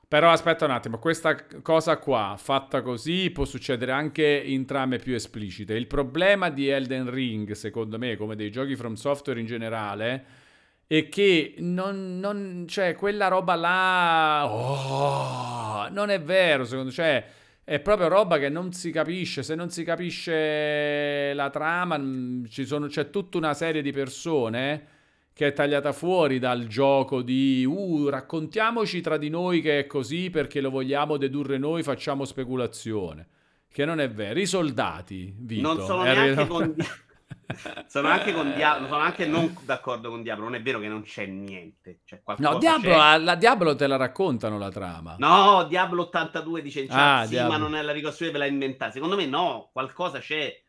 Però 0.06 0.30
aspetta 0.30 0.64
un 0.64 0.70
attimo, 0.70 0.98
questa 1.00 1.36
cosa 1.60 1.98
qua, 1.98 2.36
fatta 2.38 2.82
così, 2.82 3.30
può 3.30 3.44
succedere 3.44 3.90
anche 3.90 4.24
in 4.24 4.64
trame 4.64 4.98
più 4.98 5.14
esplicite. 5.14 5.74
Il 5.74 5.88
problema 5.88 6.50
di 6.50 6.68
Elden 6.68 7.10
Ring, 7.10 7.50
secondo 7.50 7.98
me, 7.98 8.16
come 8.16 8.36
dei 8.36 8.52
giochi 8.52 8.76
from 8.76 8.94
software 8.94 9.40
in 9.40 9.46
generale, 9.46 10.24
è 10.86 11.08
che 11.08 11.56
non, 11.58 12.20
non 12.20 12.64
cioè, 12.68 12.94
quella 12.94 13.26
roba 13.26 13.56
là. 13.56 14.46
Oh, 14.48 15.88
non 15.90 16.10
è 16.10 16.22
vero, 16.22 16.64
secondo 16.64 16.90
me. 16.90 16.94
Cioè, 16.94 17.26
è 17.68 17.80
proprio 17.80 18.08
roba 18.08 18.38
che 18.38 18.48
non 18.48 18.72
si 18.72 18.90
capisce. 18.90 19.42
Se 19.42 19.54
non 19.54 19.68
si 19.68 19.84
capisce 19.84 21.34
la 21.34 21.50
trama, 21.50 21.98
mm, 21.98 22.44
sono, 22.44 22.86
c'è 22.86 23.10
tutta 23.10 23.36
una 23.36 23.52
serie 23.52 23.82
di 23.82 23.92
persone 23.92 24.86
che 25.34 25.48
è 25.48 25.52
tagliata 25.52 25.92
fuori 25.92 26.38
dal 26.38 26.66
gioco 26.66 27.20
di 27.20 27.66
uh, 27.68 28.08
raccontiamoci 28.08 29.02
tra 29.02 29.18
di 29.18 29.28
noi 29.28 29.60
che 29.60 29.80
è 29.80 29.86
così 29.86 30.30
perché 30.30 30.62
lo 30.62 30.70
vogliamo 30.70 31.18
dedurre 31.18 31.58
noi, 31.58 31.82
facciamo 31.82 32.24
speculazione. 32.24 33.26
Che 33.70 33.84
non 33.84 34.00
è 34.00 34.08
vero. 34.08 34.40
I 34.40 34.46
soldati, 34.46 35.34
Vito, 35.36 35.60
non 35.60 35.84
sono 35.84 36.04
neanche 36.04 36.46
con 36.46 36.74
sono 37.86 38.08
anche 38.08 38.32
con 38.32 38.54
Diablo, 38.54 38.88
sono 38.88 39.00
anche 39.00 39.26
non 39.26 39.56
d'accordo 39.62 40.10
con 40.10 40.22
Diablo. 40.22 40.44
Non 40.44 40.54
è 40.54 40.62
vero 40.62 40.78
che 40.78 40.88
non 40.88 41.02
c'è 41.02 41.26
niente. 41.26 42.00
C'è 42.04 42.20
no, 42.36 42.58
Diablo, 42.58 42.90
c'è. 42.90 43.18
La, 43.18 43.34
Diablo 43.34 43.74
te 43.74 43.86
la 43.86 43.96
raccontano 43.96 44.58
la 44.58 44.70
trama. 44.70 45.16
No, 45.18 45.64
Diablo 45.64 46.02
82 46.02 46.62
dice 46.62 46.80
in 46.80 46.88
chat, 46.88 46.98
ah, 46.98 47.22
sì, 47.24 47.30
Diablo. 47.30 47.52
ma 47.52 47.58
non 47.58 47.74
è 47.74 47.82
la 47.82 47.92
ricostruzione, 47.92 48.32
ve 48.32 48.38
la 48.38 48.46
inventata. 48.46 48.92
Secondo 48.92 49.16
me 49.16 49.26
no, 49.26 49.70
qualcosa 49.72 50.18
c'è 50.18 50.62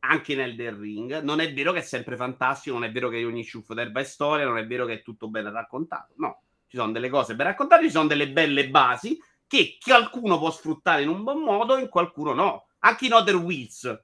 anche 0.00 0.34
nel 0.34 0.56
The 0.56 0.74
Ring. 0.74 1.20
Non 1.20 1.40
è 1.40 1.52
vero 1.52 1.72
che 1.72 1.80
è 1.80 1.82
sempre 1.82 2.16
fantastico, 2.16 2.78
non 2.78 2.84
è 2.84 2.92
vero 2.92 3.08
che 3.10 3.24
ogni 3.24 3.44
ciuffo 3.44 3.74
d'erba 3.74 4.00
è 4.00 4.04
storia, 4.04 4.46
non 4.46 4.58
è 4.58 4.66
vero 4.66 4.86
che 4.86 4.94
è 4.94 5.02
tutto 5.02 5.28
ben 5.28 5.50
raccontato. 5.52 6.14
No, 6.16 6.42
ci 6.66 6.76
sono 6.76 6.92
delle 6.92 7.10
cose 7.10 7.34
ben 7.34 7.48
raccontate, 7.48 7.84
ci 7.84 7.90
sono 7.90 8.08
delle 8.08 8.30
belle 8.30 8.68
basi 8.70 9.18
che 9.46 9.76
qualcuno 9.84 10.38
può 10.38 10.50
sfruttare 10.50 11.02
in 11.02 11.08
un 11.08 11.22
buon 11.24 11.40
modo, 11.40 11.76
in 11.76 11.90
qualcuno 11.90 12.32
no. 12.32 12.68
Anche 12.84 13.04
in 13.04 13.12
Other 13.12 13.36
Wheels 13.36 14.02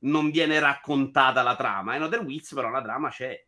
non 0.00 0.30
viene 0.30 0.58
raccontata 0.58 1.42
la 1.42 1.56
trama. 1.56 1.96
In 1.96 2.02
Other 2.02 2.20
Wheels, 2.20 2.52
però, 2.52 2.70
la 2.70 2.82
trama 2.82 3.08
c'è. 3.10 3.46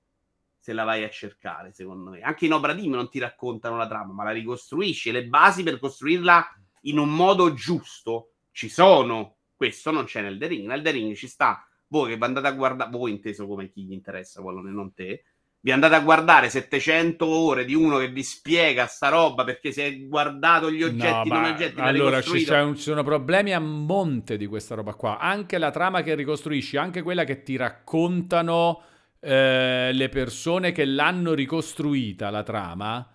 Se 0.59 0.73
la 0.75 0.85
vai 0.85 1.05
a 1.05 1.11
cercare, 1.11 1.73
secondo 1.73 2.11
me. 2.11 2.21
Anche 2.21 2.45
in 2.45 2.53
Obra 2.53 2.75
Dim 2.75 2.93
non 2.93 3.09
ti 3.09 3.19
raccontano 3.19 3.77
la 3.77 3.87
trama, 3.87 4.13
ma 4.13 4.25
la 4.25 4.33
ricostruisci. 4.33 5.11
Le 5.11 5.27
basi 5.27 5.63
per 5.63 5.79
costruirla 5.79 6.47
in 6.83 6.99
un 6.99 7.15
modo 7.15 7.55
giusto 7.55 8.33
ci 8.53 8.69
sono. 8.69 9.37
Questo 9.55 9.91
non 9.91 10.05
c'è 10.05 10.21
nel 10.21 10.39
The 10.39 10.47
Ring. 10.47 10.67
Nel 10.67 10.83
The 10.83 10.91
Ring 10.91 11.15
ci 11.15 11.29
sta. 11.29 11.67
Voi 11.87 12.17
che 12.17 12.25
andate 12.25 12.47
a 12.47 12.53
guardare, 12.53 12.91
voi 12.91 13.11
inteso 13.11 13.47
come 13.47 13.69
chi 13.69 13.85
gli 13.85 13.93
interessa, 13.93 14.43
quello 14.43 14.61
non 14.61 14.93
te 14.93 15.25
vi 15.63 15.73
andate 15.73 15.95
a 15.95 16.01
guardare 16.01 16.49
700 16.49 17.27
ore 17.27 17.65
di 17.65 17.75
uno 17.75 17.99
che 17.99 18.09
vi 18.09 18.23
spiega 18.23 18.87
sta 18.87 19.09
roba 19.09 19.45
perché 19.45 19.73
si 19.73 19.83
è 19.83 20.07
guardato 20.07 20.71
gli 20.71 20.83
oggetti 20.83 21.29
no, 21.29 21.35
non 21.35 21.45
oggetti 21.53 21.81
allora 21.81 22.23
ci, 22.23 22.47
sono 22.77 23.03
problemi 23.03 23.53
a 23.53 23.61
monte 23.61 24.37
di 24.37 24.47
questa 24.47 24.75
roba 24.75 24.95
qua. 24.95 25.19
Anche 25.19 25.59
la 25.59 25.71
trama 25.71 26.03
che 26.03 26.15
ricostruisci 26.15 26.77
anche 26.79 27.03
quella 27.03 27.25
che 27.25 27.43
ti 27.43 27.57
raccontano 27.57 28.83
eh, 29.21 29.91
le 29.93 30.09
persone 30.09 30.73
che 30.73 30.87
l'hanno 30.87 31.35
ricostruita 31.35 32.31
la 32.31 32.43
trama 32.43 33.07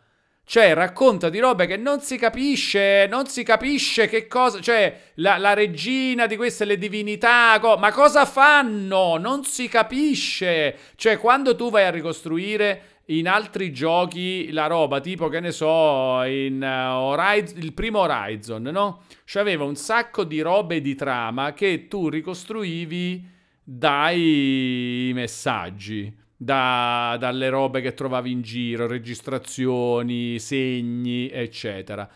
cioè, 0.48 0.76
racconta 0.76 1.30
di 1.30 1.40
robe 1.40 1.66
che 1.66 1.76
non 1.76 2.02
si 2.02 2.18
capisce, 2.18 3.08
non 3.10 3.26
si 3.26 3.42
capisce 3.42 4.08
che 4.08 4.28
cosa... 4.28 4.60
Cioè, 4.60 5.12
la, 5.16 5.38
la 5.38 5.54
regina 5.54 6.28
di 6.28 6.36
queste, 6.36 6.66
le 6.66 6.78
divinità, 6.78 7.58
co- 7.60 7.78
ma 7.78 7.92
cosa 7.92 8.26
fanno? 8.26 9.18
Non 9.18 9.44
si 9.44 9.68
capisce. 9.68 10.78
Cioè, 10.96 11.18
quando 11.18 11.56
tu 11.56 11.72
vai 11.72 11.86
a 11.86 11.90
ricostruire 11.90 12.82
in 13.08 13.28
altri 13.28 13.74
giochi 13.74 14.52
la 14.52 14.68
roba, 14.68 15.00
tipo 15.00 15.30
che 15.30 15.40
ne 15.40 15.52
so, 15.52 16.22
in 16.24 16.62
uh, 16.62 16.96
Horizon, 16.96 17.58
il 17.58 17.74
primo 17.74 18.02
Horizon, 18.02 18.62
no? 18.62 19.02
Cioè 19.26 19.42
aveva 19.42 19.64
un 19.64 19.76
sacco 19.76 20.24
di 20.24 20.42
robe 20.42 20.80
di 20.80 20.94
trama 20.94 21.54
che 21.54 21.88
tu 21.88 22.08
ricostruivi 22.08 23.28
dai 23.64 25.12
messaggi 25.16 26.24
da, 26.38 27.18
dalle 27.20 27.50
robe 27.50 27.82
che 27.82 27.94
trovavi 27.94 28.32
in 28.32 28.42
giro, 28.42 28.88
registrazioni, 28.88 30.40
segni, 30.40 31.30
eccetera. 31.30 32.10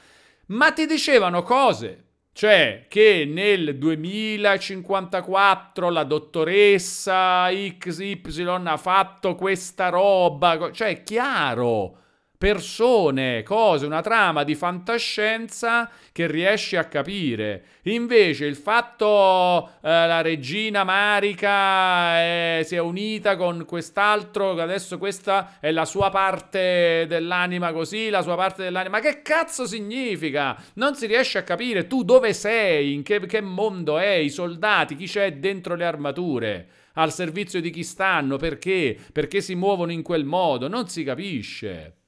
Ma 0.47 0.71
ti 0.71 0.85
dicevano 0.85 1.43
cose, 1.43 2.05
cioè 2.33 2.85
che 2.87 3.25
nel 3.27 3.77
2054 3.77 5.89
la 5.89 6.03
dottoressa 6.03 7.49
XY 7.77 8.61
ha 8.65 8.77
fatto 8.77 9.35
questa 9.35 9.89
roba, 9.89 10.71
cioè 10.71 10.87
è 10.87 11.03
chiaro 11.03 11.97
persone, 12.39 13.43
cose, 13.43 13.85
una 13.85 13.99
trama 13.99 14.45
di 14.45 14.55
fantascienza 14.55 15.89
che 16.13 16.25
riesci 16.25 16.77
a 16.77 16.85
capire. 16.85 17.63
Invece 17.83 18.45
il 18.45 18.55
fatto 18.55 19.71
eh, 19.81 19.89
la 19.89 20.21
regina 20.21 20.85
Marica 20.85 22.21
eh, 22.21 22.61
si 22.63 22.75
è 22.75 22.79
unita 22.79 23.35
con 23.35 23.65
quest'altro, 23.67 24.51
adesso 24.51 24.97
questa 24.97 25.57
è 25.59 25.69
la 25.71 25.83
sua 25.83 26.09
parte 26.11 27.03
dell'anima 27.09 27.73
così, 27.73 28.09
la 28.09 28.21
sua 28.21 28.37
parte 28.37 28.63
dell'anima. 28.63 28.99
Ma 28.99 29.03
che 29.03 29.21
cazzo 29.21 29.67
significa? 29.67 30.55
Non 30.75 30.95
si 30.95 31.07
riesce 31.07 31.39
a 31.39 31.43
capire 31.43 31.87
tu 31.87 32.05
dove 32.05 32.31
sei, 32.31 32.93
in 32.93 33.03
che, 33.03 33.19
che 33.25 33.41
mondo 33.41 33.97
è, 33.97 34.13
i 34.13 34.29
soldati, 34.29 34.95
chi 34.95 35.07
c'è 35.07 35.33
dentro 35.33 35.75
le 35.75 35.83
armature 35.83 36.67
al 36.93 37.11
servizio 37.11 37.59
di 37.59 37.69
chi 37.69 37.83
stanno, 37.83 38.37
perché? 38.37 38.97
Perché 39.11 39.41
si 39.41 39.55
muovono 39.55 39.91
in 39.91 40.03
quel 40.03 40.23
modo, 40.23 40.69
non 40.69 40.87
si 40.87 41.03
capisce. 41.03 41.98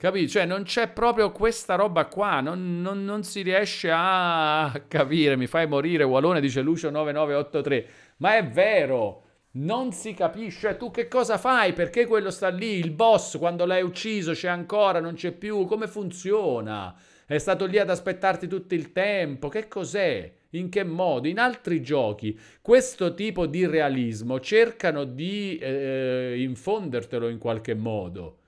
Capito? 0.00 0.30
Cioè, 0.30 0.46
non 0.46 0.62
c'è 0.62 0.88
proprio 0.88 1.30
questa 1.30 1.74
roba 1.74 2.06
qua, 2.06 2.40
non, 2.40 2.80
non, 2.80 3.04
non, 3.04 3.22
si 3.22 3.42
riesce 3.42 3.90
a 3.92 4.84
capire. 4.88 5.36
Mi 5.36 5.46
fai 5.46 5.66
morire, 5.66 6.04
Walone 6.04 6.40
dice 6.40 6.62
Lucio 6.62 6.88
9983. 6.88 7.86
Ma 8.16 8.38
è 8.38 8.46
vero, 8.46 9.24
Non 9.52 9.92
si 9.92 10.14
capisce 10.14 10.78
tu 10.78 10.90
che 10.90 11.06
cosa 11.06 11.36
fai, 11.36 11.74
perché 11.74 12.06
quello 12.06 12.30
sta 12.30 12.48
lì, 12.48 12.78
il 12.78 12.92
boss 12.92 13.36
quando 13.36 13.66
l'hai 13.66 13.82
ucciso 13.82 14.32
c'è 14.32 14.48
ancora, 14.48 15.00
non 15.00 15.14
c'è 15.14 15.32
più, 15.32 15.66
come 15.66 15.86
funziona? 15.86 16.94
È 17.26 17.36
stato 17.36 17.66
lì 17.66 17.78
ad 17.78 17.90
aspettarti 17.90 18.46
tutto 18.46 18.74
il 18.74 18.92
tempo, 18.92 19.48
che 19.48 19.68
cos'è? 19.68 20.32
In 20.50 20.70
che 20.70 20.82
modo? 20.82 21.28
In 21.28 21.38
altri 21.38 21.82
giochi 21.82 22.38
questo 22.62 23.12
tipo 23.12 23.44
di 23.44 23.66
realismo 23.66 24.40
cercano 24.40 25.04
di 25.04 25.58
eh, 25.58 26.36
infondertelo 26.38 27.28
in 27.28 27.38
qualche 27.38 27.74
modo. 27.74 28.39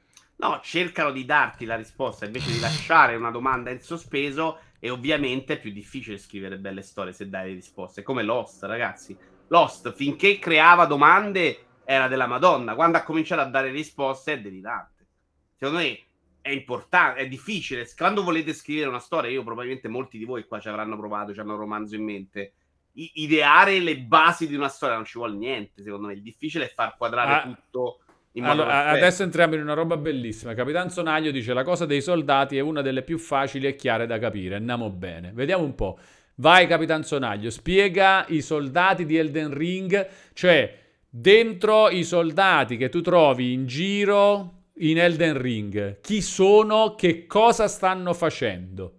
No, 0.42 0.58
cercano 0.60 1.12
di 1.12 1.24
darti 1.24 1.64
la 1.64 1.76
risposta 1.76 2.26
invece 2.26 2.50
di 2.50 2.58
lasciare 2.58 3.14
una 3.14 3.30
domanda 3.30 3.70
in 3.70 3.80
sospeso 3.80 4.58
e 4.80 4.90
ovviamente 4.90 5.52
è 5.52 5.60
più 5.60 5.70
difficile 5.70 6.18
scrivere 6.18 6.58
belle 6.58 6.82
storie 6.82 7.12
se 7.12 7.28
dai 7.28 7.54
risposte. 7.54 8.02
Come 8.02 8.24
Lost, 8.24 8.64
ragazzi 8.64 9.16
Lost, 9.46 9.92
finché 9.92 10.40
creava 10.40 10.86
domande, 10.86 11.66
era 11.84 12.08
della 12.08 12.26
Madonna. 12.26 12.74
Quando 12.74 12.98
ha 12.98 13.04
cominciato 13.04 13.40
a 13.40 13.44
dare 13.44 13.70
risposte, 13.70 14.32
è 14.32 14.40
delirante. 14.40 15.06
Secondo 15.54 15.80
me 15.80 16.00
è 16.40 16.50
importante, 16.50 17.20
è 17.20 17.28
difficile. 17.28 17.88
Quando 17.96 18.24
volete 18.24 18.52
scrivere 18.52 18.88
una 18.88 18.98
storia, 18.98 19.30
io 19.30 19.44
probabilmente 19.44 19.86
molti 19.86 20.18
di 20.18 20.24
voi 20.24 20.44
qua 20.44 20.58
ci 20.58 20.68
avranno 20.68 20.96
provato, 20.96 21.32
ci 21.32 21.38
hanno 21.38 21.52
un 21.52 21.60
romanzo 21.60 21.94
in 21.94 22.02
mente. 22.02 22.54
ideare 22.94 23.78
le 23.78 23.96
basi 24.00 24.48
di 24.48 24.56
una 24.56 24.68
storia 24.68 24.96
non 24.96 25.04
ci 25.04 25.18
vuole 25.18 25.36
niente, 25.36 25.84
secondo 25.84 26.08
me. 26.08 26.14
Il 26.14 26.22
difficile 26.22 26.64
è 26.64 26.72
far 26.74 26.96
quadrare 26.96 27.32
ah. 27.32 27.42
tutto. 27.42 27.98
Allora, 28.40 28.86
adesso 28.86 29.22
entriamo 29.22 29.54
in 29.54 29.60
una 29.60 29.74
roba 29.74 29.96
bellissima. 29.96 30.54
Capitan 30.54 30.90
Sonaglio 30.90 31.30
dice: 31.30 31.52
La 31.52 31.64
cosa 31.64 31.84
dei 31.84 32.00
soldati 32.00 32.56
è 32.56 32.60
una 32.60 32.80
delle 32.80 33.02
più 33.02 33.18
facili 33.18 33.66
e 33.66 33.76
chiare 33.76 34.06
da 34.06 34.18
capire. 34.18 34.56
Andiamo 34.56 34.88
bene. 34.90 35.32
Vediamo 35.34 35.64
un 35.64 35.74
po'. 35.74 35.98
Vai 36.36 36.66
Capitan 36.66 37.04
Sonaglio, 37.04 37.50
spiega 37.50 38.24
i 38.28 38.40
soldati 38.40 39.04
di 39.04 39.16
Elden 39.16 39.52
Ring, 39.52 40.08
cioè 40.32 40.78
dentro 41.08 41.90
i 41.90 42.04
soldati 42.04 42.78
che 42.78 42.88
tu 42.88 43.02
trovi 43.02 43.52
in 43.52 43.66
giro 43.66 44.60
in 44.76 44.98
Elden 44.98 45.38
Ring, 45.38 46.00
chi 46.00 46.22
sono, 46.22 46.94
che 46.94 47.26
cosa 47.26 47.68
stanno 47.68 48.14
facendo? 48.14 48.94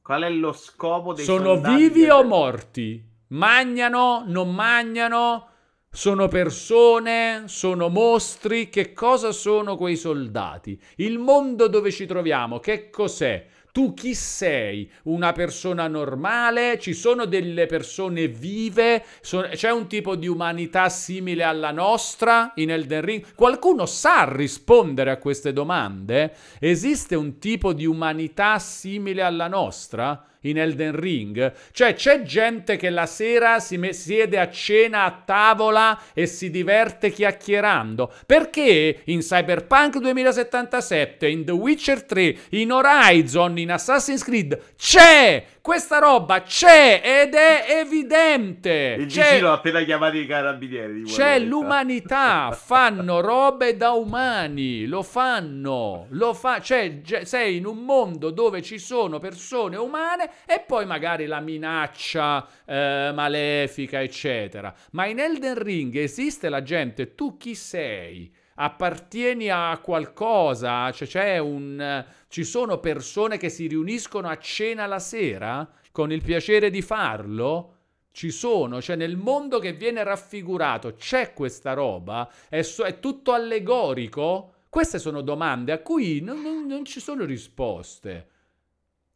Qual 0.00 0.22
è 0.22 0.30
lo 0.30 0.52
scopo 0.52 1.12
dei 1.12 1.24
sono 1.24 1.54
soldati? 1.54 1.66
Sono 1.66 1.76
vivi 1.76 2.08
o 2.08 2.22
morti? 2.22 3.04
Magnano, 3.28 4.24
non 4.26 4.54
magnano? 4.54 5.49
Sono 5.92 6.28
persone? 6.28 7.42
Sono 7.46 7.88
mostri? 7.88 8.70
Che 8.70 8.92
cosa 8.92 9.32
sono 9.32 9.76
quei 9.76 9.96
soldati? 9.96 10.80
Il 10.96 11.18
mondo 11.18 11.66
dove 11.66 11.90
ci 11.90 12.06
troviamo, 12.06 12.60
che 12.60 12.90
cos'è? 12.90 13.44
Tu 13.72 13.92
chi 13.92 14.14
sei? 14.14 14.88
Una 15.04 15.32
persona 15.32 15.88
normale? 15.88 16.78
Ci 16.78 16.94
sono 16.94 17.24
delle 17.24 17.66
persone 17.66 18.28
vive? 18.28 19.04
C'è 19.20 19.70
un 19.72 19.88
tipo 19.88 20.14
di 20.14 20.28
umanità 20.28 20.88
simile 20.88 21.42
alla 21.42 21.72
nostra 21.72 22.52
in 22.54 22.70
Elden 22.70 23.00
Ring? 23.00 23.34
Qualcuno 23.34 23.84
sa 23.84 24.32
rispondere 24.32 25.10
a 25.10 25.18
queste 25.18 25.52
domande? 25.52 26.34
Esiste 26.60 27.16
un 27.16 27.38
tipo 27.40 27.72
di 27.72 27.84
umanità 27.84 28.60
simile 28.60 29.22
alla 29.22 29.48
nostra? 29.48 30.24
In 30.42 30.58
Elden 30.58 30.98
Ring. 30.98 31.52
Cioè 31.72 31.94
c'è 31.94 32.22
gente 32.22 32.76
che 32.76 32.90
la 32.90 33.06
sera 33.06 33.60
si 33.60 33.76
me- 33.76 33.92
siede 33.92 34.38
a 34.38 34.50
cena 34.50 35.04
a 35.04 35.22
tavola 35.24 35.98
e 36.14 36.26
si 36.26 36.50
diverte 36.50 37.10
chiacchierando. 37.10 38.12
Perché 38.26 39.02
in 39.04 39.20
Cyberpunk 39.20 39.98
2077, 39.98 41.28
in 41.28 41.44
The 41.44 41.52
Witcher 41.52 42.04
3, 42.04 42.36
in 42.50 42.72
Horizon, 42.72 43.58
in 43.58 43.72
Assassin's 43.72 44.24
Creed 44.24 44.58
c'è 44.76 45.44
questa 45.60 45.98
roba 45.98 46.42
c'è 46.42 47.00
ed 47.04 47.34
è 47.34 47.66
evidente. 47.68 48.96
Il 48.98 49.06
c'è, 49.06 49.32
vicino 49.32 49.50
ha 49.50 49.54
appena 49.54 49.82
chiamato 49.82 50.16
i 50.16 50.26
carabinieri. 50.26 51.02
C'è 51.02 51.38
l'umanità, 51.38 52.50
fanno 52.56 53.20
robe 53.20 53.76
da 53.76 53.90
umani, 53.90 54.86
lo 54.86 55.02
fanno, 55.02 56.06
lo 56.10 56.34
fa, 56.34 56.60
cioè 56.60 57.00
sei 57.22 57.56
in 57.56 57.66
un 57.66 57.78
mondo 57.84 58.30
dove 58.30 58.62
ci 58.62 58.78
sono 58.78 59.18
persone 59.18 59.76
umane 59.76 60.30
e 60.46 60.64
poi 60.66 60.86
magari 60.86 61.26
la 61.26 61.40
minaccia 61.40 62.46
eh, 62.64 63.12
malefica, 63.14 64.00
eccetera. 64.00 64.74
Ma 64.92 65.06
in 65.06 65.18
Elden 65.18 65.62
Ring 65.62 65.94
esiste 65.96 66.48
la 66.48 66.62
gente, 66.62 67.14
tu 67.14 67.36
chi 67.36 67.54
sei? 67.54 68.32
Appartieni 68.62 69.48
a 69.48 69.78
qualcosa, 69.78 70.92
cioè 70.92 71.38
un, 71.38 72.04
ci 72.28 72.44
sono 72.44 72.78
persone 72.78 73.38
che 73.38 73.48
si 73.48 73.66
riuniscono 73.66 74.28
a 74.28 74.38
cena 74.38 74.86
la 74.86 74.98
sera 74.98 75.66
con 75.90 76.12
il 76.12 76.22
piacere 76.22 76.68
di 76.68 76.82
farlo. 76.82 77.76
Ci 78.12 78.30
sono, 78.30 78.82
cioè 78.82 78.96
nel 78.96 79.16
mondo 79.16 79.60
che 79.60 79.72
viene 79.72 80.02
raffigurato 80.02 80.94
c'è 80.94 81.32
questa 81.32 81.72
roba, 81.72 82.30
è, 82.48 82.60
so, 82.62 82.84
è 82.84 82.98
tutto 82.98 83.32
allegorico. 83.32 84.54
Queste 84.68 84.98
sono 84.98 85.22
domande 85.22 85.72
a 85.72 85.78
cui 85.78 86.20
non, 86.20 86.42
non, 86.42 86.66
non 86.66 86.84
ci 86.84 87.00
sono 87.00 87.24
risposte. 87.24 88.28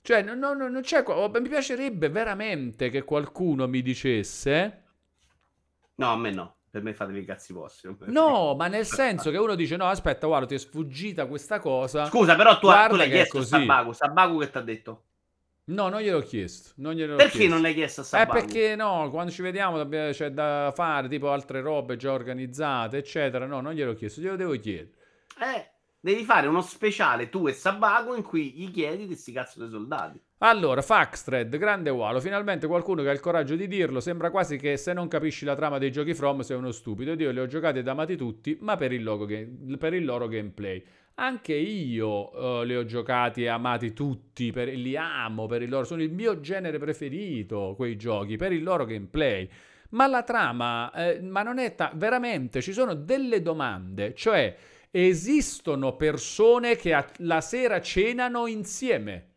Cioè, 0.00 0.22
non, 0.22 0.38
non 0.38 0.80
c'è. 0.82 1.04
Mi 1.06 1.48
piacerebbe 1.48 2.08
veramente 2.08 2.88
che 2.88 3.04
qualcuno 3.04 3.66
mi 3.66 3.82
dicesse. 3.82 4.82
No, 5.96 6.12
a 6.12 6.16
me 6.16 6.30
no 6.30 6.53
per 6.74 6.82
me 6.82 6.92
fatevi 6.92 7.20
i 7.20 7.24
cazzi 7.24 7.52
vostri. 7.52 7.94
No, 8.06 8.56
ma 8.56 8.66
nel 8.66 8.84
senso 8.84 9.30
che 9.30 9.36
uno 9.36 9.54
dice: 9.54 9.76
No, 9.76 9.84
aspetta, 9.84 10.26
guarda, 10.26 10.46
ti 10.46 10.54
è 10.56 10.58
sfuggita 10.58 11.26
questa 11.26 11.60
cosa. 11.60 12.06
Scusa, 12.06 12.34
però 12.34 12.58
tu, 12.58 12.66
tu 12.88 12.96
l'hai 12.96 13.08
chiesto 13.08 13.38
a 13.38 13.44
Sabaku. 13.44 13.92
Sabaku 13.92 14.38
che 14.40 14.50
ti 14.50 14.58
ha 14.58 14.60
detto? 14.60 15.02
No, 15.66 15.88
non 15.88 16.00
gliel'ho 16.00 16.22
chiesto. 16.22 16.72
Non 16.78 16.94
gliel'ho 16.94 17.14
perché 17.14 17.38
chiesto. 17.38 17.52
non 17.54 17.62
l'hai 17.62 17.74
chiesto 17.74 18.00
a 18.00 18.04
Sabaku? 18.04 18.36
Eh, 18.36 18.40
perché 18.40 18.74
no, 18.74 19.08
quando 19.10 19.30
ci 19.30 19.42
vediamo 19.42 19.86
c'è 19.86 20.32
da 20.32 20.72
fare 20.74 21.06
tipo 21.06 21.30
altre 21.30 21.60
robe 21.60 21.96
già 21.96 22.10
organizzate, 22.10 22.96
eccetera. 22.96 23.46
No, 23.46 23.60
non 23.60 23.72
gliel'ho 23.72 23.94
chiesto, 23.94 24.20
glielo 24.20 24.34
devo 24.34 24.58
chiedere. 24.58 24.96
Eh, 25.38 25.70
devi 26.00 26.24
fare 26.24 26.48
uno 26.48 26.60
speciale 26.60 27.28
tu 27.28 27.46
e 27.46 27.52
Sabaku 27.52 28.14
in 28.14 28.24
cui 28.24 28.50
gli 28.50 28.72
chiedi 28.72 29.06
di 29.06 29.14
sti 29.14 29.30
cazzo 29.30 29.60
dei 29.60 29.70
soldati. 29.70 30.20
Allora, 30.46 30.82
Faxthread, 30.82 31.56
grande 31.56 31.88
ualo, 31.88 32.20
finalmente 32.20 32.66
qualcuno 32.66 33.00
che 33.00 33.08
ha 33.08 33.12
il 33.12 33.20
coraggio 33.20 33.56
di 33.56 33.66
dirlo, 33.66 33.98
sembra 34.00 34.30
quasi 34.30 34.58
che 34.58 34.76
se 34.76 34.92
non 34.92 35.08
capisci 35.08 35.46
la 35.46 35.54
trama 35.54 35.78
dei 35.78 35.90
giochi 35.90 36.12
From 36.12 36.40
sei 36.40 36.58
uno 36.58 36.70
stupido. 36.70 37.14
Io 37.14 37.30
li 37.30 37.38
ho 37.38 37.46
giocati 37.46 37.78
ed 37.78 37.88
amati 37.88 38.14
tutti, 38.14 38.58
ma 38.60 38.76
per 38.76 38.92
il, 38.92 39.02
ga- 39.02 39.76
per 39.78 39.94
il 39.94 40.04
loro 40.04 40.28
gameplay. 40.28 40.84
Anche 41.14 41.54
io 41.54 42.58
uh, 42.58 42.62
li 42.62 42.76
ho 42.76 42.84
giocati 42.84 43.44
e 43.44 43.48
amati 43.48 43.94
tutti, 43.94 44.52
per, 44.52 44.68
li 44.68 44.94
amo 44.98 45.46
per 45.46 45.62
il 45.62 45.70
loro, 45.70 45.84
sono 45.84 46.02
il 46.02 46.12
mio 46.12 46.38
genere 46.40 46.76
preferito 46.76 47.72
quei 47.74 47.96
giochi, 47.96 48.36
per 48.36 48.52
il 48.52 48.62
loro 48.62 48.84
gameplay. 48.84 49.48
Ma 49.92 50.06
la 50.06 50.24
trama, 50.24 50.92
eh, 50.92 51.22
ma 51.22 51.42
non 51.42 51.56
è 51.56 51.74
ta- 51.74 51.92
veramente, 51.94 52.60
ci 52.60 52.74
sono 52.74 52.92
delle 52.92 53.40
domande, 53.40 54.14
cioè 54.14 54.54
esistono 54.90 55.96
persone 55.96 56.76
che 56.76 56.92
a- 56.92 57.08
la 57.20 57.40
sera 57.40 57.80
cenano 57.80 58.46
insieme 58.46 59.28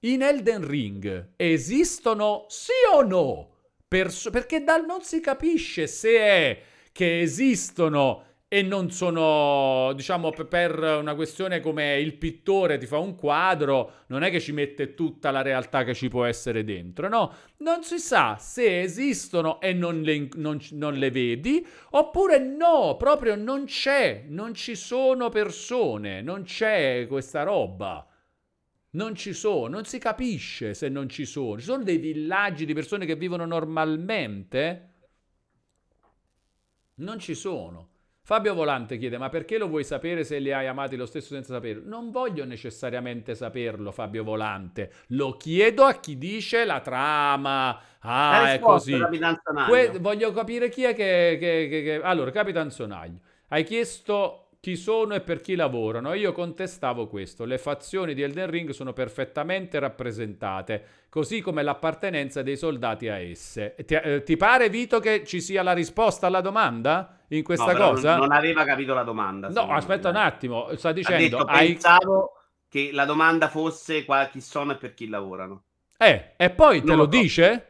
in 0.00 0.22
Elden 0.22 0.66
Ring 0.66 1.32
esistono 1.36 2.46
sì 2.48 2.72
o 2.92 3.02
no? 3.02 3.48
Perso- 3.86 4.30
perché 4.30 4.62
dal 4.62 4.84
non 4.86 5.02
si 5.02 5.20
capisce 5.20 5.86
se 5.86 6.18
è 6.18 6.62
che 6.92 7.20
esistono 7.20 8.24
e 8.52 8.62
non 8.62 8.90
sono, 8.90 9.92
diciamo, 9.94 10.30
per 10.30 10.76
una 11.00 11.14
questione 11.14 11.60
come 11.60 12.00
il 12.00 12.14
pittore 12.14 12.78
ti 12.78 12.86
fa 12.86 12.98
un 12.98 13.14
quadro, 13.14 13.92
non 14.08 14.24
è 14.24 14.30
che 14.30 14.40
ci 14.40 14.50
mette 14.50 14.94
tutta 14.94 15.30
la 15.30 15.40
realtà 15.40 15.84
che 15.84 15.94
ci 15.94 16.08
può 16.08 16.24
essere 16.24 16.64
dentro, 16.64 17.08
no? 17.08 17.32
Non 17.58 17.84
si 17.84 18.00
sa 18.00 18.38
se 18.40 18.80
esistono 18.80 19.60
e 19.60 19.72
non 19.72 20.00
le, 20.00 20.28
non, 20.34 20.58
non 20.72 20.94
le 20.94 21.12
vedi, 21.12 21.64
oppure 21.90 22.40
no, 22.40 22.96
proprio 22.96 23.36
non 23.36 23.66
c'è, 23.66 24.24
non 24.26 24.52
ci 24.54 24.74
sono 24.74 25.28
persone, 25.28 26.20
non 26.20 26.42
c'è 26.42 27.06
questa 27.06 27.44
roba. 27.44 28.04
Non 28.92 29.14
ci 29.14 29.32
sono, 29.32 29.68
non 29.68 29.84
si 29.84 29.98
capisce 29.98 30.74
se 30.74 30.88
non 30.88 31.08
ci 31.08 31.24
sono. 31.24 31.58
Ci 31.58 31.64
sono 31.64 31.84
dei 31.84 31.98
villaggi 31.98 32.64
di 32.64 32.74
persone 32.74 33.06
che 33.06 33.14
vivono 33.14 33.46
normalmente? 33.46 34.86
Non 36.96 37.18
ci 37.18 37.34
sono. 37.34 37.88
Fabio 38.22 38.54
Volante 38.54 38.98
chiede: 38.98 39.16
Ma 39.16 39.28
perché 39.28 39.58
lo 39.58 39.68
vuoi 39.68 39.84
sapere 39.84 40.24
se 40.24 40.38
li 40.38 40.52
hai 40.52 40.66
amati 40.66 40.96
lo 40.96 41.06
stesso 41.06 41.34
senza 41.34 41.54
saperlo? 41.54 41.88
Non 41.88 42.10
voglio 42.10 42.44
necessariamente 42.44 43.34
saperlo, 43.34 43.92
Fabio 43.92 44.24
Volante. 44.24 44.92
Lo 45.08 45.36
chiedo 45.36 45.84
a 45.84 45.94
chi 45.94 46.18
dice 46.18 46.64
la 46.64 46.80
trama. 46.80 47.80
Ah, 48.00 48.52
è 48.52 48.58
così. 48.58 48.98
Que- 49.66 49.98
voglio 50.00 50.32
capire 50.32 50.68
chi 50.68 50.82
è 50.82 50.94
che, 50.94 51.36
che, 51.40 51.68
che, 51.68 51.82
che. 51.82 52.00
Allora, 52.02 52.30
Capitan 52.30 52.70
Sonaglio, 52.70 53.20
hai 53.48 53.64
chiesto 53.64 54.49
chi 54.60 54.76
sono 54.76 55.14
e 55.14 55.20
per 55.20 55.40
chi 55.40 55.54
lavorano. 55.54 56.12
Io 56.12 56.32
contestavo 56.32 57.08
questo. 57.08 57.44
Le 57.44 57.56
fazioni 57.56 58.12
di 58.12 58.22
Elden 58.22 58.50
Ring 58.50 58.70
sono 58.70 58.92
perfettamente 58.92 59.78
rappresentate, 59.78 60.84
così 61.08 61.40
come 61.40 61.62
l'appartenenza 61.62 62.42
dei 62.42 62.58
soldati 62.58 63.08
a 63.08 63.18
esse. 63.18 63.74
Ti, 63.86 63.94
eh, 63.94 64.22
ti 64.22 64.36
pare, 64.36 64.68
Vito, 64.68 65.00
che 65.00 65.24
ci 65.24 65.40
sia 65.40 65.62
la 65.62 65.72
risposta 65.72 66.26
alla 66.26 66.42
domanda 66.42 67.20
in 67.28 67.42
questa 67.42 67.72
no, 67.72 67.78
cosa? 67.78 68.16
Non 68.16 68.32
aveva 68.32 68.64
capito 68.64 68.92
la 68.92 69.02
domanda. 69.02 69.48
No, 69.48 69.72
aspetta 69.72 70.12
me. 70.12 70.18
un 70.18 70.24
attimo. 70.24 70.76
Sta 70.76 70.92
dicendo... 70.92 71.38
Detto, 71.38 71.44
hai... 71.44 71.72
Pensavo 71.72 72.32
che 72.68 72.90
la 72.92 73.06
domanda 73.06 73.48
fosse 73.48 74.04
qua, 74.04 74.28
chi 74.30 74.42
sono 74.42 74.72
e 74.72 74.76
per 74.76 74.92
chi 74.92 75.08
lavorano. 75.08 75.62
Eh, 75.96 76.34
e 76.36 76.50
poi 76.50 76.78
non 76.78 76.86
te 76.86 76.92
lo, 76.92 76.96
lo 76.96 77.06
dice? 77.06 77.64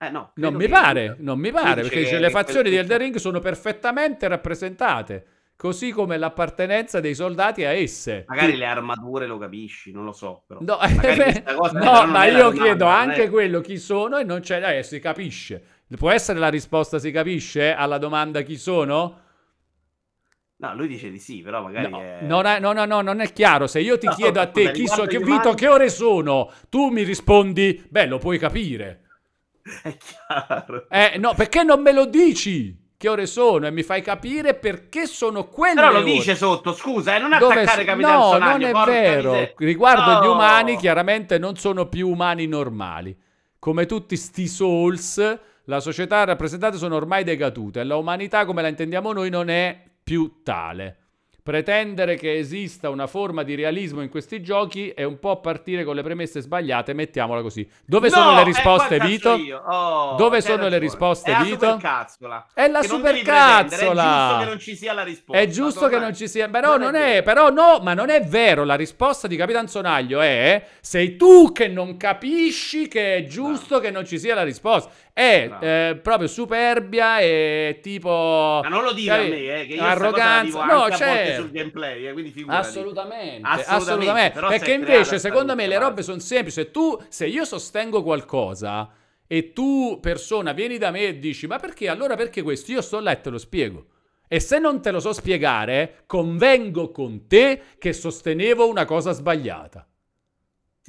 Eh, 0.00 0.10
no, 0.10 0.30
non 0.34 0.54
mi 0.54 0.68
pare, 0.68 1.16
non 1.18 1.40
mi 1.40 1.50
pare, 1.50 1.82
dice 1.82 1.88
perché 1.88 1.98
dice, 2.04 2.18
le 2.20 2.30
fazioni 2.30 2.70
di 2.70 2.76
Elden 2.76 2.98
Ring 2.98 3.16
sono 3.16 3.40
perfettamente 3.40 4.28
rappresentate, 4.28 5.26
così 5.58 5.90
come 5.90 6.16
l'appartenenza 6.16 7.00
dei 7.00 7.14
soldati 7.14 7.64
a 7.64 7.72
esse. 7.72 8.24
Magari 8.28 8.56
le 8.56 8.64
armature 8.64 9.26
lo 9.26 9.38
capisci, 9.38 9.90
non 9.90 10.04
lo 10.04 10.12
so. 10.12 10.44
Però. 10.46 10.60
No, 10.60 10.78
però 11.00 11.72
no 11.72 12.06
ma 12.06 12.24
io 12.26 12.50
chiedo 12.52 12.86
anche 12.86 13.24
è- 13.24 13.30
quello 13.30 13.60
chi 13.60 13.76
sono 13.78 14.16
e 14.18 14.24
non 14.24 14.40
c'è, 14.40 14.78
eh, 14.78 14.82
si 14.82 15.00
capisce. 15.00 15.62
Può 15.96 16.10
essere 16.10 16.38
la 16.38 16.48
risposta 16.48 16.98
si 16.98 17.10
capisce 17.10 17.72
alla 17.74 17.98
domanda 17.98 18.42
chi 18.42 18.56
sono? 18.56 19.26
No, 20.60 20.74
lui 20.74 20.88
dice 20.88 21.10
di 21.10 21.18
sì, 21.18 21.40
però 21.40 21.62
magari 21.62 21.90
No, 21.90 22.00
è... 22.00 22.22
non 22.22 22.46
è, 22.46 22.58
no, 22.60 22.72
no, 22.72 22.84
no, 22.84 23.00
non 23.00 23.20
è 23.20 23.32
chiaro. 23.32 23.66
Se 23.66 23.80
io 23.80 23.96
ti 23.98 24.06
No, 24.06 24.14
chiedo 24.14 24.40
a 24.40 24.46
te 24.50 24.70
chi 24.72 24.86
so, 24.86 25.06
che 25.06 25.18
Vito, 25.18 25.54
che 25.54 25.68
ore 25.68 25.88
sono, 25.88 26.50
tu 26.68 26.88
mi 26.90 27.02
rispondi, 27.04 27.84
beh, 27.88 28.06
lo 28.06 28.18
puoi 28.18 28.38
capire. 28.38 29.02
è 29.82 29.96
chiaro. 29.96 30.88
Eh, 30.88 31.16
no, 31.18 31.34
perché 31.34 31.62
non 31.62 31.80
me 31.82 31.92
lo 31.92 32.06
dici? 32.06 32.76
Che 33.00 33.08
ore 33.08 33.26
sono? 33.26 33.68
E 33.68 33.70
mi 33.70 33.84
fai 33.84 34.02
capire 34.02 34.54
perché 34.54 35.06
sono 35.06 35.44
quelle 35.46 35.74
Però 35.76 35.92
lo 35.92 35.98
ore. 35.98 36.10
dice 36.10 36.34
sotto, 36.34 36.72
scusa, 36.72 37.14
eh, 37.14 37.20
non 37.20 37.30
Dove 37.38 37.60
attaccare 37.60 37.82
so- 37.82 37.86
Capitan 37.86 38.12
no, 38.18 38.22
Sonaglio, 38.32 38.50
non 38.50 38.62
è 38.88 38.90
vero. 38.90 39.30
miseria. 39.30 39.54
Riguardo 39.56 40.20
gli 40.20 40.24
No. 40.26 40.32
umani, 40.32 40.76
chiaramente 40.76 41.38
non 41.38 41.54
sono 41.54 41.86
più 41.86 42.08
umani 42.08 42.48
normali. 42.48 43.16
Come 43.60 43.86
tutti 43.86 44.16
sti 44.16 44.48
Souls, 44.48 45.38
la 45.66 45.78
società 45.78 46.24
rappresentate 46.24 46.76
sono 46.76 46.96
ormai 46.96 47.22
decadute 47.22 47.78
e 47.80 47.84
la 47.84 47.94
umanità, 47.94 48.44
come 48.44 48.62
la 48.62 48.68
intendiamo 48.68 49.12
noi, 49.12 49.30
non 49.30 49.48
è 49.48 49.80
più 50.02 50.40
tale. 50.42 50.96
Pretendere 51.48 52.16
che 52.16 52.36
esista 52.36 52.90
una 52.90 53.06
forma 53.06 53.42
di 53.42 53.54
realismo 53.54 54.02
in 54.02 54.10
questi 54.10 54.42
giochi 54.42 54.90
è 54.90 55.02
un 55.04 55.18
po' 55.18 55.40
partire 55.40 55.82
con 55.82 55.94
le 55.94 56.02
premesse 56.02 56.42
sbagliate, 56.42 56.92
mettiamola 56.92 57.40
così. 57.40 57.66
Dove 57.86 58.10
No, 58.10 58.16
sono 58.16 58.34
le 58.34 58.40
eh, 58.42 58.44
risposte, 58.44 58.98
cazzo 58.98 59.08
Vito? 59.08 59.30
Oh, 59.66 60.14
Dove 60.16 60.42
sono 60.42 60.56
le 60.56 60.62
ragione. 60.64 60.78
risposte, 60.78 61.30
è 61.30 61.38
la 61.38 61.44
Vito? 61.44 61.54
supercazzola. 61.54 62.46
È 62.52 62.68
la 62.68 62.80
non 62.80 62.88
supercazzola. 62.88 63.78
È 63.78 64.28
giusto 64.28 64.38
che 64.38 64.44
non 64.44 64.58
ci 64.58 64.76
sia 64.76 64.92
la 64.92 65.02
risposta. 65.02 65.40
È 65.40 65.46
giusto 65.48 65.88
che 65.88 65.98
non 65.98 66.14
ci 66.14 66.28
sia, 66.28 66.48
però 66.50 66.76
non, 66.76 66.94
è, 66.94 67.00
vero. 67.00 67.22
però 67.22 67.48
no, 67.50 67.78
ma 67.82 67.94
non 67.94 68.10
è 68.10 68.22
vero. 68.22 68.64
La 68.64 68.74
risposta 68.74 69.26
di 69.26 69.36
Capitan 69.36 69.68
Sonaglio 69.68 70.20
è: 70.20 70.62
sei 70.82 71.16
tu 71.16 71.50
che 71.52 71.66
non 71.66 71.96
capisci 71.96 72.88
che 72.88 73.16
è 73.16 73.24
giusto 73.24 73.80
che 73.80 73.90
non 73.90 74.04
ci 74.04 74.18
sia 74.18 74.34
la 74.34 74.42
risposta. 74.44 74.90
È 75.18 75.46
Bravo. 75.48 75.64
eh, 75.64 75.98
proprio 76.00 76.28
superbia 76.28 77.18
e 77.18 77.80
tipo. 77.82 78.60
Ma 78.62 78.68
non 78.68 78.84
lo 78.84 78.92
dire 78.92 79.12
a 79.12 79.16
capi- 79.16 79.30
me, 79.30 79.60
eh, 79.62 79.66
che 79.66 79.74
io 79.74 79.82
arroganza. 79.82 80.64
No, 80.64 80.76
volte 80.76 80.96
certo. 80.96 81.40
sul 81.40 81.50
gameplay, 81.50 82.06
eh, 82.06 82.12
quindi 82.12 82.30
figurati. 82.30 82.68
Assolutamente, 82.68 83.40
Assolutamente, 83.42 83.74
assolutamente. 83.74 84.40
Perché 84.40 84.72
invece, 84.74 85.18
secondo 85.18 85.56
me, 85.56 85.66
le 85.66 85.76
robe 85.76 86.02
sono 86.02 86.20
semplici. 86.20 86.60
Se 86.60 86.70
tu, 86.70 86.96
se 87.08 87.26
io 87.26 87.44
sostengo 87.44 88.04
qualcosa 88.04 88.88
e 89.26 89.52
tu, 89.52 89.98
persona, 90.00 90.52
vieni 90.52 90.78
da 90.78 90.92
me 90.92 91.00
e 91.08 91.18
dici, 91.18 91.48
ma 91.48 91.58
perché 91.58 91.88
allora 91.88 92.14
perché 92.14 92.42
questo? 92.42 92.70
Io 92.70 92.80
sto 92.80 93.00
là 93.00 93.10
e 93.10 93.20
te 93.20 93.30
lo 93.30 93.38
spiego. 93.38 93.86
E 94.28 94.38
se 94.38 94.60
non 94.60 94.80
te 94.80 94.92
lo 94.92 95.00
so 95.00 95.12
spiegare, 95.12 96.04
convengo 96.06 96.92
con 96.92 97.26
te 97.26 97.60
che 97.76 97.92
sostenevo 97.92 98.68
una 98.68 98.84
cosa 98.84 99.10
sbagliata. 99.10 99.84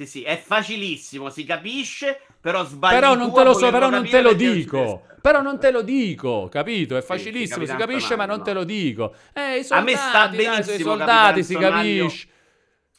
Sì, 0.00 0.06
sì, 0.06 0.22
è 0.22 0.38
facilissimo, 0.38 1.28
si 1.28 1.44
capisce, 1.44 2.22
però 2.40 2.64
sbagli 2.64 2.94
Però 2.94 3.14
non 3.14 3.28
a 3.28 3.32
te 3.32 3.44
lo 3.44 3.52
so, 3.52 3.70
però 3.70 3.90
non 3.90 4.08
te 4.08 4.22
lo 4.22 4.32
dico. 4.32 5.02
Però 5.20 5.42
non 5.42 5.60
te 5.60 5.70
lo 5.70 5.82
dico, 5.82 6.48
capito? 6.50 6.96
È 6.96 7.02
facilissimo, 7.02 7.66
sì, 7.66 7.72
si 7.72 7.76
capisce, 7.76 8.16
ma 8.16 8.24
non 8.24 8.42
te 8.42 8.54
no. 8.54 8.60
lo 8.60 8.64
dico. 8.64 9.14
Eh, 9.34 9.58
i 9.58 9.66
A 9.68 9.80
me 9.82 9.94
soldati, 9.94 9.96
sta 9.96 10.26
dai, 10.26 10.36
benissimo 10.36 10.96
soldati, 10.96 11.42
Capitan 11.42 11.44
si 11.44 11.56
capisce. 11.56 12.28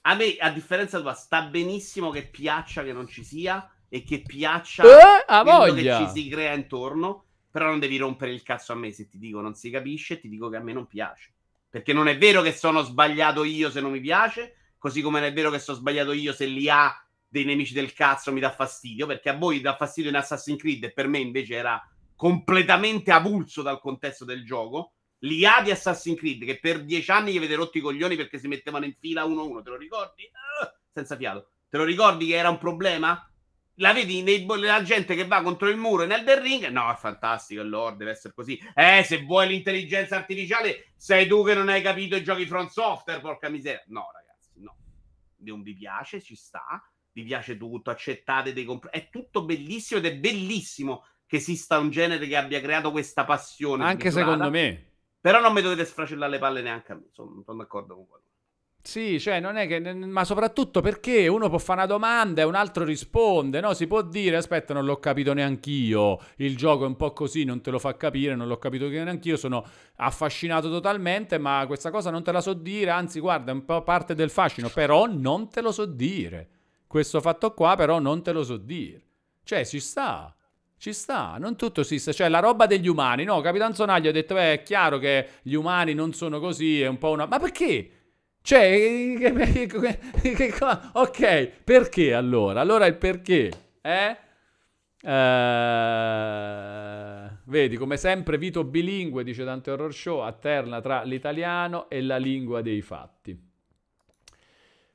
A 0.01 0.13
me, 0.13 0.35
a 0.37 0.49
differenza 0.51 1.01
tua, 1.01 1.13
sta 1.13 1.41
benissimo 1.41 2.11
che 2.11 2.27
piaccia 2.27 2.83
che 2.83 2.93
non 2.93 3.07
ci 3.07 3.23
sia 3.23 3.67
e 3.89 4.03
che 4.03 4.21
piaccia 4.21 4.83
Eh, 4.83 5.43
voglia. 5.43 5.97
che 5.97 6.05
ci 6.05 6.21
si 6.21 6.29
crea 6.29 6.53
intorno, 6.53 7.25
però 7.49 7.65
non 7.65 7.79
devi 7.79 7.97
rompere 7.97 8.31
il 8.31 8.43
cazzo 8.43 8.73
a 8.73 8.75
me 8.75 8.91
se 8.91 9.07
ti 9.07 9.17
dico 9.17 9.41
non 9.41 9.55
si 9.55 9.71
capisce, 9.71 10.19
ti 10.19 10.29
dico 10.29 10.49
che 10.49 10.57
a 10.57 10.61
me 10.61 10.73
non 10.73 10.85
piace. 10.85 11.33
Perché 11.67 11.93
non 11.93 12.07
è 12.07 12.15
vero 12.15 12.43
che 12.43 12.53
sono 12.53 12.83
sbagliato 12.83 13.43
io 13.43 13.71
se 13.71 13.81
non 13.81 13.89
mi 13.91 13.99
piace, 14.01 14.57
così 14.81 15.01
come 15.03 15.19
non 15.19 15.29
è 15.29 15.31
vero 15.33 15.51
che 15.51 15.59
sono 15.59 15.77
sbagliato 15.77 16.11
io 16.11 16.33
se 16.33 16.47
l'IA 16.47 16.91
dei 17.27 17.45
nemici 17.45 17.75
del 17.75 17.93
cazzo 17.93 18.31
mi 18.31 18.39
dà 18.39 18.49
fastidio, 18.49 19.05
perché 19.05 19.29
a 19.29 19.37
voi 19.37 19.61
dà 19.61 19.75
fastidio 19.75 20.09
in 20.09 20.15
Assassin's 20.15 20.59
Creed 20.59 20.85
e 20.85 20.91
per 20.91 21.07
me 21.07 21.19
invece 21.19 21.53
era 21.53 21.79
completamente 22.15 23.11
avulso 23.11 23.61
dal 23.61 23.79
contesto 23.79 24.25
del 24.25 24.43
gioco. 24.43 24.93
L'IA 25.19 25.61
di 25.61 25.69
Assassin's 25.69 26.17
Creed 26.17 26.43
che 26.45 26.57
per 26.59 26.83
dieci 26.83 27.11
anni 27.11 27.31
gli 27.31 27.37
avete 27.37 27.53
rotto 27.53 27.77
i 27.77 27.81
coglioni 27.81 28.15
perché 28.15 28.39
si 28.39 28.47
mettevano 28.47 28.85
in 28.85 28.95
fila 28.99 29.23
uno 29.23 29.41
a 29.41 29.43
uno, 29.43 29.61
te 29.61 29.69
lo 29.69 29.77
ricordi? 29.77 30.23
Ah, 30.63 30.73
senza 30.91 31.15
fiato. 31.15 31.51
Te 31.69 31.77
lo 31.77 31.83
ricordi 31.83 32.25
che 32.25 32.35
era 32.35 32.49
un 32.49 32.57
problema? 32.57 33.23
La 33.75 33.93
vedi 33.93 34.23
nei, 34.23 34.47
la 34.47 34.81
gente 34.81 35.13
che 35.13 35.27
va 35.27 35.43
contro 35.43 35.69
il 35.69 35.77
muro 35.77 36.03
in 36.03 36.11
Elden 36.11 36.41
Ring? 36.41 36.67
No, 36.69 36.91
è 36.91 36.95
fantastico, 36.95 37.61
Lord, 37.61 37.97
deve 37.97 38.11
essere 38.11 38.33
così. 38.33 38.59
Eh, 38.73 39.03
se 39.05 39.21
vuoi 39.21 39.47
l'intelligenza 39.47 40.15
artificiale, 40.15 40.91
sei 40.95 41.27
tu 41.27 41.45
che 41.45 41.53
non 41.53 41.69
hai 41.69 41.83
capito 41.83 42.15
i 42.15 42.23
giochi 42.23 42.47
front 42.47 42.71
software, 42.71 43.21
porca 43.21 43.47
miseria. 43.47 43.83
No, 43.87 44.07
ragazzi. 44.11 44.20
Non 45.43 45.61
vi 45.61 45.73
piace, 45.73 46.21
ci 46.21 46.35
sta. 46.35 46.83
Vi 47.13 47.23
piace 47.23 47.57
tutto, 47.57 47.89
accettate 47.89 48.53
dei 48.53 48.63
comp- 48.63 48.89
È 48.89 49.09
tutto 49.09 49.43
bellissimo 49.43 49.99
ed 49.99 50.05
è 50.05 50.15
bellissimo 50.15 51.05
che 51.25 51.37
esista 51.37 51.77
un 51.77 51.89
genere 51.89 52.27
che 52.27 52.35
abbia 52.35 52.61
creato 52.61 52.91
questa 52.91 53.25
passione. 53.25 53.85
Anche 53.85 54.11
secondo 54.11 54.49
me. 54.49 54.89
Però 55.19 55.39
non 55.39 55.53
mi 55.53 55.61
dovete 55.61 55.85
sfracellare 55.85 56.31
le 56.31 56.39
palle 56.39 56.61
neanche 56.61 56.91
a 56.91 56.95
me. 56.95 57.07
Sono, 57.11 57.41
sono 57.43 57.57
d'accordo 57.57 57.95
con 57.95 58.07
quello. 58.07 58.25
Sì, 58.83 59.19
cioè 59.19 59.39
non 59.39 59.57
è 59.57 59.67
che. 59.67 59.79
Ma 59.79 60.23
soprattutto 60.25 60.81
perché 60.81 61.27
uno 61.27 61.49
può 61.49 61.59
fare 61.59 61.79
una 61.79 61.87
domanda 61.87 62.41
e 62.41 62.45
un 62.45 62.55
altro 62.55 62.83
risponde, 62.83 63.59
no? 63.59 63.73
Si 63.73 63.85
può 63.85 64.01
dire, 64.01 64.37
aspetta, 64.37 64.73
non 64.73 64.85
l'ho 64.85 64.97
capito 64.97 65.33
neanch'io. 65.33 66.19
Il 66.37 66.57
gioco 66.57 66.83
è 66.83 66.87
un 66.87 66.95
po' 66.95 67.13
così, 67.13 67.43
non 67.43 67.61
te 67.61 67.69
lo 67.69 67.77
fa 67.77 67.95
capire, 67.95 68.35
non 68.35 68.47
l'ho 68.47 68.57
capito 68.57 68.87
neanch'io. 68.87 69.37
Sono 69.37 69.63
affascinato 69.97 70.69
totalmente, 70.69 71.37
ma 71.37 71.63
questa 71.67 71.91
cosa 71.91 72.09
non 72.09 72.23
te 72.23 72.31
la 72.31 72.41
so 72.41 72.53
dire. 72.53 72.89
Anzi, 72.89 73.19
guarda, 73.19 73.51
è 73.51 73.53
un 73.53 73.65
po' 73.65 73.83
parte 73.83 74.15
del 74.15 74.31
fascino, 74.31 74.69
però 74.69 75.05
non 75.05 75.49
te 75.49 75.61
lo 75.61 75.71
so 75.71 75.85
dire. 75.85 76.49
Questo 76.87 77.21
fatto 77.21 77.53
qua, 77.53 77.75
però, 77.75 77.99
non 77.99 78.23
te 78.23 78.31
lo 78.31 78.43
so 78.43 78.57
dire. 78.57 79.03
Cioè, 79.43 79.63
ci 79.63 79.79
sta. 79.79 80.35
Ci 80.75 80.93
sta, 80.93 81.35
non 81.37 81.55
tutto 81.55 81.83
si 81.83 81.99
sta, 81.99 82.11
cioè 82.11 82.27
la 82.27 82.39
roba 82.39 82.65
degli 82.65 82.87
umani, 82.87 83.23
no? 83.23 83.39
Capitan 83.41 83.75
Sonaglio 83.75 84.09
ha 84.09 84.11
detto, 84.11 84.33
beh, 84.33 84.53
è 84.53 84.63
chiaro 84.63 84.97
che 84.97 85.27
gli 85.43 85.53
umani 85.53 85.93
non 85.93 86.11
sono 86.11 86.39
così, 86.39 86.81
è 86.81 86.87
un 86.87 86.97
po' 86.97 87.11
una... 87.11 87.27
Ma 87.27 87.37
perché? 87.37 88.00
Cioè, 88.43 89.31
ok, 90.93 91.47
perché 91.63 92.13
allora? 92.13 92.61
Allora 92.61 92.85
il 92.87 92.95
perché? 92.95 93.51
Eh? 93.81 94.17
Eh, 95.03 95.09
vedi, 97.45 97.75
come 97.77 97.97
sempre, 97.97 98.37
Vito 98.37 98.63
bilingue, 98.63 99.23
dice 99.23 99.43
Dante 99.43 99.71
Horror 99.71 99.93
Show, 99.93 100.19
alterna 100.19 100.79
tra 100.81 101.03
l'italiano 101.03 101.89
e 101.89 102.01
la 102.01 102.17
lingua 102.17 102.61
dei 102.61 102.81
fatti. 102.81 103.49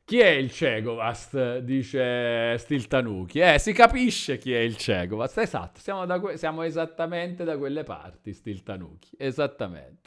Chi 0.05 0.21
è 0.21 0.29
il 0.29 0.53
Cegovast? 0.53 1.59
Dice 1.59 2.57
Stiltanuki. 2.59 3.41
Eh, 3.41 3.59
si 3.59 3.73
capisce 3.73 4.39
chi 4.39 4.53
è 4.55 4.61
il 4.61 4.77
Cegovast. 4.77 5.39
Esatto, 5.39 5.81
siamo, 5.81 6.07
que- 6.21 6.37
siamo 6.37 6.63
esattamente 6.63 7.43
da 7.43 7.59
quelle 7.59 7.83
parti, 7.83 8.33
Stiltanuki. 8.33 9.17
Esattamente. 9.19 10.06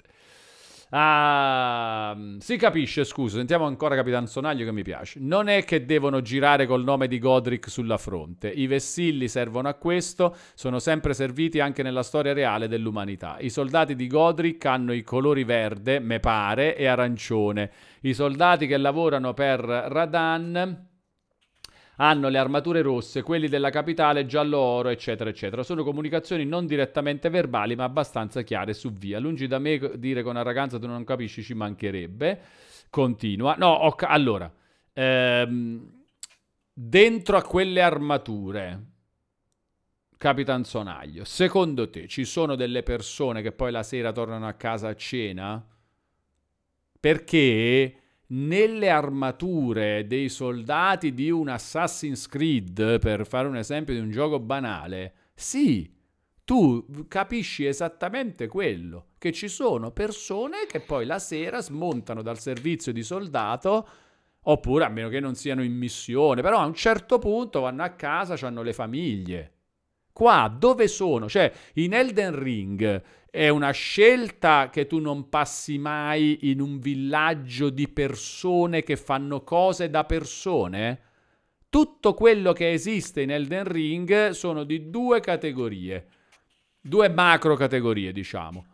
Ah, 0.92 2.18
si 2.40 2.58
capisce, 2.58 3.04
scusa, 3.04 3.38
sentiamo 3.38 3.66
ancora 3.66 3.94
Capitan 3.94 4.26
Sonaglio 4.26 4.66
che 4.66 4.72
mi 4.72 4.82
piace. 4.82 5.20
Non 5.22 5.48
è 5.48 5.64
che 5.64 5.86
devono 5.86 6.22
girare 6.22 6.66
col 6.66 6.84
nome 6.84 7.08
di 7.08 7.20
Godric 7.20 7.70
sulla 7.70 7.98
fronte. 7.98 8.50
I 8.50 8.66
vessilli 8.66 9.28
servono 9.28 9.68
a 9.68 9.76
questo, 9.76 10.36
sono 10.56 10.80
sempre 10.80 11.14
serviti 11.14 11.60
anche 11.60 11.84
nella 11.84 12.02
storia 12.02 12.34
reale 12.34 12.68
dell'umanità. 12.68 13.38
I 13.40 13.52
soldati 13.52 13.96
di 13.96 14.08
Godric 14.08 14.66
hanno 14.66 14.94
i 14.94 15.04
colori 15.04 15.44
verde, 15.44 16.00
me 16.00 16.20
pare, 16.20 16.76
e 16.76 16.88
arancione. 16.88 17.70
I 18.02 18.16
soldati 18.16 18.66
che 18.66 18.78
lavorano 18.78 19.36
per 19.36 19.60
Radan 19.60 20.88
hanno 22.02 22.30
le 22.30 22.38
armature 22.38 22.82
rosse, 22.82 23.24
quelli 23.24 23.50
della 23.50 23.70
capitale 23.70 24.26
giallo-oro, 24.26 24.88
eccetera, 24.90 25.30
eccetera. 25.30 25.64
Sono 25.64 25.84
comunicazioni 25.84 26.46
non 26.46 26.66
direttamente 26.66 27.30
verbali, 27.30 27.76
ma 27.76 27.84
abbastanza 27.84 28.42
chiare 28.42 28.74
su 28.74 28.92
via. 28.94 29.20
Lungi 29.20 29.48
da 29.48 29.60
me 29.60 29.92
dire 29.98 30.24
con 30.24 30.38
arroganza 30.38 30.80
tu 30.80 30.88
non 30.88 31.04
capisci, 31.04 31.44
ci 31.44 31.54
mancherebbe. 31.54 32.40
Continua. 32.90 33.56
No, 33.58 33.94
ca- 33.98 34.08
allora, 34.08 34.50
ehm, 34.94 36.04
dentro 36.74 37.36
a 37.38 37.44
quelle 37.44 37.82
armature, 37.82 38.84
Capitan 40.18 40.64
Sonaglio, 40.66 41.24
secondo 41.24 41.90
te 41.90 42.08
ci 42.08 42.24
sono 42.24 42.56
delle 42.56 42.84
persone 42.84 43.42
che 43.42 43.52
poi 43.52 43.72
la 43.72 43.84
sera 43.84 44.12
tornano 44.12 44.48
a 44.48 44.54
casa 44.54 44.90
a 44.90 44.96
cena? 44.96 45.66
Perché 47.00 47.96
nelle 48.32 48.90
armature 48.90 50.06
dei 50.06 50.30
soldati 50.30 51.14
di 51.14 51.30
un 51.32 51.48
Assassin's 51.48 52.28
Creed, 52.28 53.00
per 53.00 53.26
fare 53.26 53.48
un 53.48 53.58
esempio 53.58 53.94
di 53.94 54.00
un 54.00 54.12
gioco 54.12 54.40
banale, 54.40 55.14
sì, 55.34 55.92
tu 56.44 56.86
capisci 57.08 57.66
esattamente 57.66 58.48
quello, 58.48 59.10
che 59.18 59.32
ci 59.32 59.48
sono 59.48 59.92
persone 59.92 60.66
che 60.68 60.80
poi 60.80 61.06
la 61.06 61.20
sera 61.20 61.62
smontano 61.62 62.22
dal 62.22 62.40
servizio 62.40 62.92
di 62.92 63.04
soldato, 63.04 63.88
oppure 64.42 64.86
a 64.86 64.90
meno 64.90 65.10
che 65.10 65.20
non 65.20 65.36
siano 65.36 65.64
in 65.64 65.74
missione, 65.74 66.42
però 66.42 66.60
a 66.60 66.66
un 66.66 66.74
certo 66.74 67.20
punto 67.20 67.62
vanno 67.62 67.84
a 67.84 67.90
casa, 67.90 68.36
hanno 68.46 68.62
le 68.62 68.74
famiglie. 68.74 69.54
Qua 70.12 70.54
dove 70.56 70.88
sono? 70.88 71.30
Cioè, 71.30 71.52
in 71.76 71.94
Elden 71.94 72.38
Ring 72.38 73.04
è 73.32 73.50
una 73.50 73.72
scelta 73.72 74.70
che 74.70 74.88
tu 74.88 75.00
non 75.00 75.30
passi 75.30 75.78
mai 75.78 76.50
in 76.50 76.62
un 76.62 76.80
villaggio 76.80 77.70
di 77.70 77.88
persone 77.88 78.84
che 78.84 78.96
fanno 78.96 79.44
cose 79.44 79.90
da 79.90 80.04
persone? 80.04 81.02
Tutto 81.70 82.14
quello 82.14 82.54
che 82.54 82.72
esiste 82.72 83.22
in 83.22 83.32
Elden 83.32 83.66
Ring 83.66 84.30
sono 84.30 84.64
di 84.64 84.90
due 84.90 85.20
categorie, 85.20 86.08
due 86.82 87.10
macro 87.10 87.56
categorie, 87.56 88.12
diciamo 88.12 88.66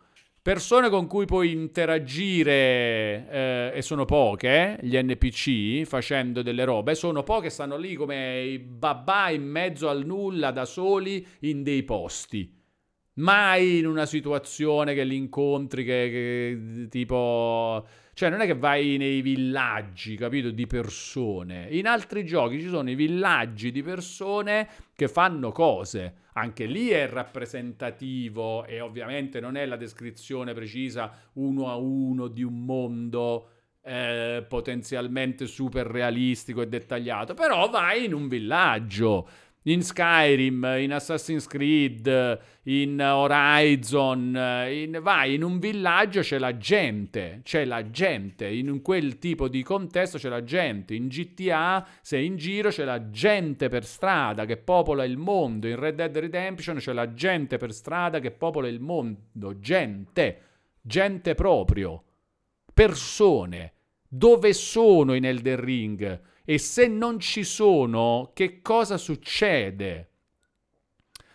persone 0.46 0.90
con 0.90 1.08
cui 1.08 1.24
puoi 1.24 1.50
interagire 1.50 3.26
eh, 3.28 3.72
e 3.74 3.82
sono 3.82 4.04
poche, 4.04 4.78
gli 4.80 4.96
NPC 4.96 5.84
facendo 5.84 6.40
delle 6.40 6.62
robe, 6.62 6.94
sono 6.94 7.24
poche, 7.24 7.50
stanno 7.50 7.76
lì 7.76 7.96
come 7.96 8.42
i 8.42 8.60
babà 8.60 9.30
in 9.30 9.42
mezzo 9.42 9.88
al 9.88 10.06
nulla 10.06 10.52
da 10.52 10.64
soli 10.64 11.26
in 11.40 11.64
dei 11.64 11.82
posti. 11.82 12.56
Mai 13.18 13.78
in 13.78 13.86
una 13.86 14.06
situazione 14.06 14.94
che 14.94 15.04
li 15.04 15.16
incontri 15.16 15.84
che, 15.84 16.08
che 16.10 16.86
tipo 16.90 17.86
cioè 18.16 18.30
non 18.30 18.40
è 18.40 18.46
che 18.46 18.54
vai 18.54 18.96
nei 18.96 19.20
villaggi, 19.20 20.16
capito, 20.16 20.50
di 20.50 20.66
persone. 20.66 21.66
In 21.68 21.86
altri 21.86 22.24
giochi 22.24 22.62
ci 22.62 22.68
sono 22.68 22.88
i 22.88 22.94
villaggi 22.94 23.70
di 23.70 23.82
persone 23.82 24.66
che 24.94 25.06
fanno 25.06 25.52
cose. 25.52 26.14
Anche 26.32 26.64
lì 26.64 26.88
è 26.88 27.06
rappresentativo 27.06 28.64
e 28.64 28.80
ovviamente 28.80 29.38
non 29.38 29.54
è 29.54 29.66
la 29.66 29.76
descrizione 29.76 30.54
precisa 30.54 31.12
uno 31.34 31.68
a 31.68 31.76
uno 31.76 32.28
di 32.28 32.42
un 32.42 32.64
mondo 32.64 33.50
eh, 33.82 34.42
potenzialmente 34.48 35.46
super 35.46 35.86
realistico 35.86 36.62
e 36.62 36.68
dettagliato, 36.68 37.34
però 37.34 37.68
vai 37.68 38.06
in 38.06 38.14
un 38.14 38.28
villaggio 38.28 39.28
in 39.68 39.82
Skyrim, 39.82 40.64
in 40.78 40.92
Assassin's 40.92 41.46
Creed, 41.46 42.40
in 42.64 43.00
Horizon, 43.00 44.66
in, 44.68 44.98
vai 45.02 45.34
in 45.34 45.42
un 45.42 45.58
villaggio 45.58 46.20
c'è 46.20 46.38
la 46.38 46.56
gente, 46.56 47.40
c'è 47.42 47.64
la 47.64 47.90
gente, 47.90 48.46
in 48.46 48.80
quel 48.80 49.18
tipo 49.18 49.48
di 49.48 49.64
contesto 49.64 50.18
c'è 50.18 50.28
la 50.28 50.44
gente, 50.44 50.94
in 50.94 51.08
GTA 51.08 51.84
sei 52.00 52.26
in 52.26 52.36
giro 52.36 52.70
c'è 52.70 52.84
la 52.84 53.10
gente 53.10 53.68
per 53.68 53.84
strada 53.84 54.44
che 54.44 54.56
popola 54.56 55.04
il 55.04 55.16
mondo, 55.16 55.66
in 55.66 55.76
Red 55.76 55.96
Dead 55.96 56.16
Redemption 56.16 56.76
c'è 56.76 56.92
la 56.92 57.12
gente 57.12 57.56
per 57.56 57.72
strada 57.72 58.20
che 58.20 58.30
popola 58.30 58.68
il 58.68 58.80
mondo, 58.80 59.58
gente, 59.58 60.40
gente 60.80 61.34
proprio, 61.34 62.04
persone, 62.72 63.72
dove 64.06 64.52
sono 64.52 65.14
in 65.14 65.24
Elden 65.24 65.60
Ring? 65.60 66.20
E 66.48 66.58
se 66.58 66.86
non 66.86 67.18
ci 67.18 67.42
sono, 67.42 68.30
che 68.32 68.62
cosa 68.62 68.96
succede? 68.96 70.10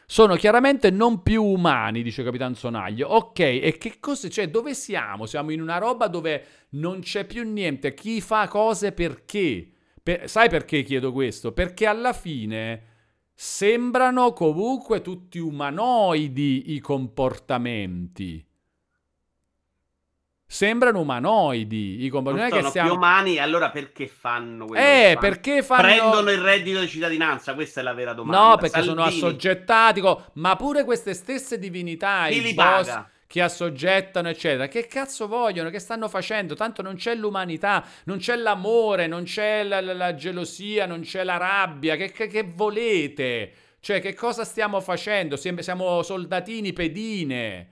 Sono 0.06 0.36
chiaramente 0.36 0.90
non 0.90 1.22
più 1.22 1.44
umani, 1.44 2.02
dice 2.02 2.24
Capitan 2.24 2.56
Sonaglio. 2.56 3.10
Ok, 3.10 3.40
e 3.40 3.76
che 3.78 4.00
cosa 4.00 4.30
c'è? 4.30 4.34
Cioè, 4.34 4.50
dove 4.50 4.74
siamo? 4.74 5.26
Siamo 5.26 5.52
in 5.52 5.62
una 5.62 5.80
roba 5.80 6.08
dove 6.08 6.46
non 6.72 7.02
c'è 7.02 7.26
più 7.26 7.44
niente. 7.44 7.94
Chi 7.94 8.22
fa 8.22 8.48
cose 8.48 8.94
perché? 8.94 9.70
Per, 10.02 10.30
sai 10.30 10.50
perché 10.50 10.84
chiedo 10.84 11.12
questo? 11.12 11.52
Perché 11.52 11.86
alla 11.86 12.14
fine 12.14 12.84
sembrano 13.34 14.32
comunque 14.32 15.02
tutti 15.02 15.40
umanoidi 15.40 16.74
i 16.74 16.80
comportamenti 16.80 18.46
sembrano 20.52 21.00
umanoidi. 21.00 22.04
I 22.04 22.10
comportamenti 22.10 22.56
non 22.56 22.64
sono 22.64 22.74
che 22.74 22.80
siamo... 22.80 22.90
più 22.90 22.98
umani, 22.98 23.38
allora 23.38 23.70
perché 23.70 24.06
fanno 24.08 24.66
quello 24.66 24.84
Eh, 24.84 25.16
perché 25.18 25.64
fanno... 25.64 25.82
Prendono 25.84 26.30
il 26.30 26.40
reddito 26.40 26.82
di 26.82 26.90
cittadinanza? 26.90 27.54
Questa 27.54 27.80
è 27.80 27.84
la 27.84 27.94
vera 27.94 28.12
domanda. 28.12 28.50
No, 28.50 28.56
perché 28.58 28.82
Salvini. 28.82 28.96
sono 28.96 29.08
assoggettati, 29.08 30.02
ma 30.34 30.56
pure 30.58 30.84
queste 30.84 31.14
stesse 31.14 31.58
divinità, 31.58 32.26
Chi 32.28 32.46
i 32.46 32.54
boss 32.54 32.88
paga? 32.88 33.10
che 33.28 33.42
assoggettano, 33.42 34.28
eccetera. 34.28 34.68
Che 34.68 34.88
cazzo 34.88 35.26
vogliono? 35.30 35.70
Che 35.70 35.80
stanno 35.80 36.10
facendo? 36.10 36.54
Tanto 36.54 36.82
non 36.82 36.96
c'è 36.96 37.16
l'umanità, 37.16 37.86
non 38.04 38.18
c'è 38.18 38.36
l'amore, 38.36 39.08
non 39.08 39.24
c'è 39.24 39.64
la, 39.64 39.80
la, 39.80 39.94
la 39.94 40.16
gelosia, 40.16 40.86
non 40.86 41.00
c'è 41.00 41.24
la 41.24 41.38
rabbia. 41.38 41.96
Che, 41.96 42.12
che, 42.12 42.28
che, 42.28 42.44
volete? 42.44 43.54
Cioè, 43.80 44.02
che 44.02 44.14
cosa 44.14 44.44
stiamo 44.44 44.82
facendo? 44.82 45.38
Siamo 45.38 46.04
soldatini 46.04 46.74
pedine. 46.74 47.70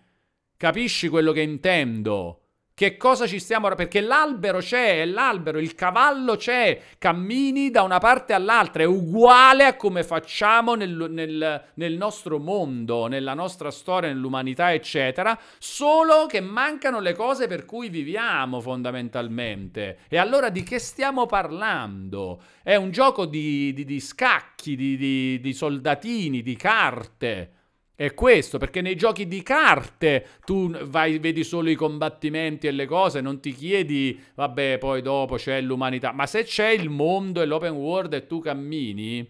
Capisci 0.56 1.10
quello 1.10 1.34
che 1.34 1.42
intendo? 1.42 2.44
Che 2.80 2.96
cosa 2.96 3.28
ci 3.28 3.40
stiamo... 3.40 3.68
Perché 3.76 4.00
l'albero 4.00 4.60
c'è, 4.60 5.02
è 5.02 5.06
l'albero, 5.06 5.60
il 5.60 5.76
cavallo 5.76 6.38
c'è, 6.38 6.80
cammini 6.98 7.72
da 7.72 7.82
una 7.82 7.98
parte 7.98 8.32
all'altra, 8.32 8.84
è 8.84 8.86
uguale 8.86 9.66
a 9.66 9.76
come 9.76 10.02
facciamo 10.06 10.76
nel, 10.76 11.08
nel, 11.10 11.64
nel 11.74 11.94
nostro 11.98 12.40
mondo, 12.40 13.08
nella 13.08 13.34
nostra 13.34 13.70
storia, 13.70 14.08
nell'umanità, 14.08 14.72
eccetera, 14.72 15.38
solo 15.58 16.26
che 16.26 16.40
mancano 16.40 17.02
le 17.02 17.16
cose 17.16 17.48
per 17.48 17.66
cui 17.66 17.90
viviamo 17.90 18.62
fondamentalmente. 18.62 19.98
E 20.08 20.18
allora 20.18 20.50
di 20.50 20.64
che 20.64 20.80
stiamo 20.80 21.26
parlando? 21.26 22.42
È 22.64 22.76
un 22.76 22.92
gioco 22.92 23.26
di, 23.26 23.74
di, 23.74 23.84
di 23.84 24.00
scacchi, 24.00 24.78
di, 24.78 24.96
di, 24.96 25.42
di 25.42 25.52
soldatini, 25.52 26.42
di 26.42 26.56
carte. 26.56 27.52
È 28.00 28.14
questo, 28.14 28.58
perché 28.58 28.80
nei 28.80 28.96
giochi 28.96 29.28
di 29.28 29.44
carte 29.44 30.26
tu 30.46 30.72
vai, 30.86 31.20
vedi 31.20 31.44
solo 31.44 31.70
i 31.70 31.76
combattimenti 31.76 32.66
e 32.66 32.72
le 32.72 32.86
cose, 32.86 33.20
non 33.20 33.42
ti 33.42 33.52
chiedi, 33.52 34.18
vabbè, 34.36 34.78
poi 34.78 35.02
dopo 35.02 35.36
c'è 35.36 35.60
l'umanità. 35.60 36.14
Ma 36.14 36.26
se 36.26 36.46
c'è 36.46 36.70
il 36.70 36.90
mondo 36.90 37.42
e 37.42 37.46
l'open 37.46 37.74
world 37.74 38.14
e 38.14 38.26
tu 38.26 38.40
cammini, 38.40 39.30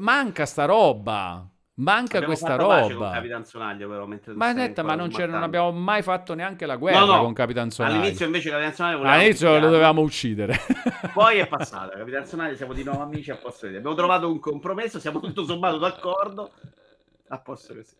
manca 0.00 0.44
sta 0.44 0.66
roba. 0.66 1.48
Manca 1.76 2.18
abbiamo 2.18 2.34
questa 2.34 2.56
roba. 2.56 2.94
Con 2.94 3.10
Capitan 3.10 3.46
Sonaglio, 3.46 3.88
però, 3.88 4.06
ma 4.34 4.52
netta, 4.52 4.82
ma 4.82 4.94
non, 4.94 5.08
non, 5.10 5.42
abbiamo 5.42 5.72
mai 5.72 6.02
fatto 6.02 6.34
neanche 6.34 6.66
la 6.66 6.76
guerra 6.76 7.06
no, 7.06 7.06
no. 7.06 7.22
con 7.22 7.32
Capitan 7.32 7.70
Sonaglio. 7.70 8.00
All'inizio 8.00 8.26
invece 8.26 8.50
Capitan 8.50 8.74
Sonaglio 8.74 9.02
All'inizio 9.02 9.58
lo 9.58 9.70
dovevamo 9.70 10.02
uccidere. 10.02 10.58
Poi 11.14 11.38
è 11.38 11.46
passata. 11.46 11.96
Capitan 11.96 12.26
Sonaglio 12.26 12.54
siamo 12.54 12.74
di 12.74 12.84
nuovo 12.84 13.00
amici 13.00 13.30
a 13.30 13.36
posto 13.36 13.66
di 13.66 13.76
Abbiamo 13.76 13.96
trovato 13.96 14.30
un 14.30 14.38
compromesso, 14.38 15.00
siamo 15.00 15.20
tutto 15.20 15.46
sommato 15.46 15.78
d'accordo 15.78 16.50
a 17.32 17.38
posto 17.38 17.74
così. 17.74 17.96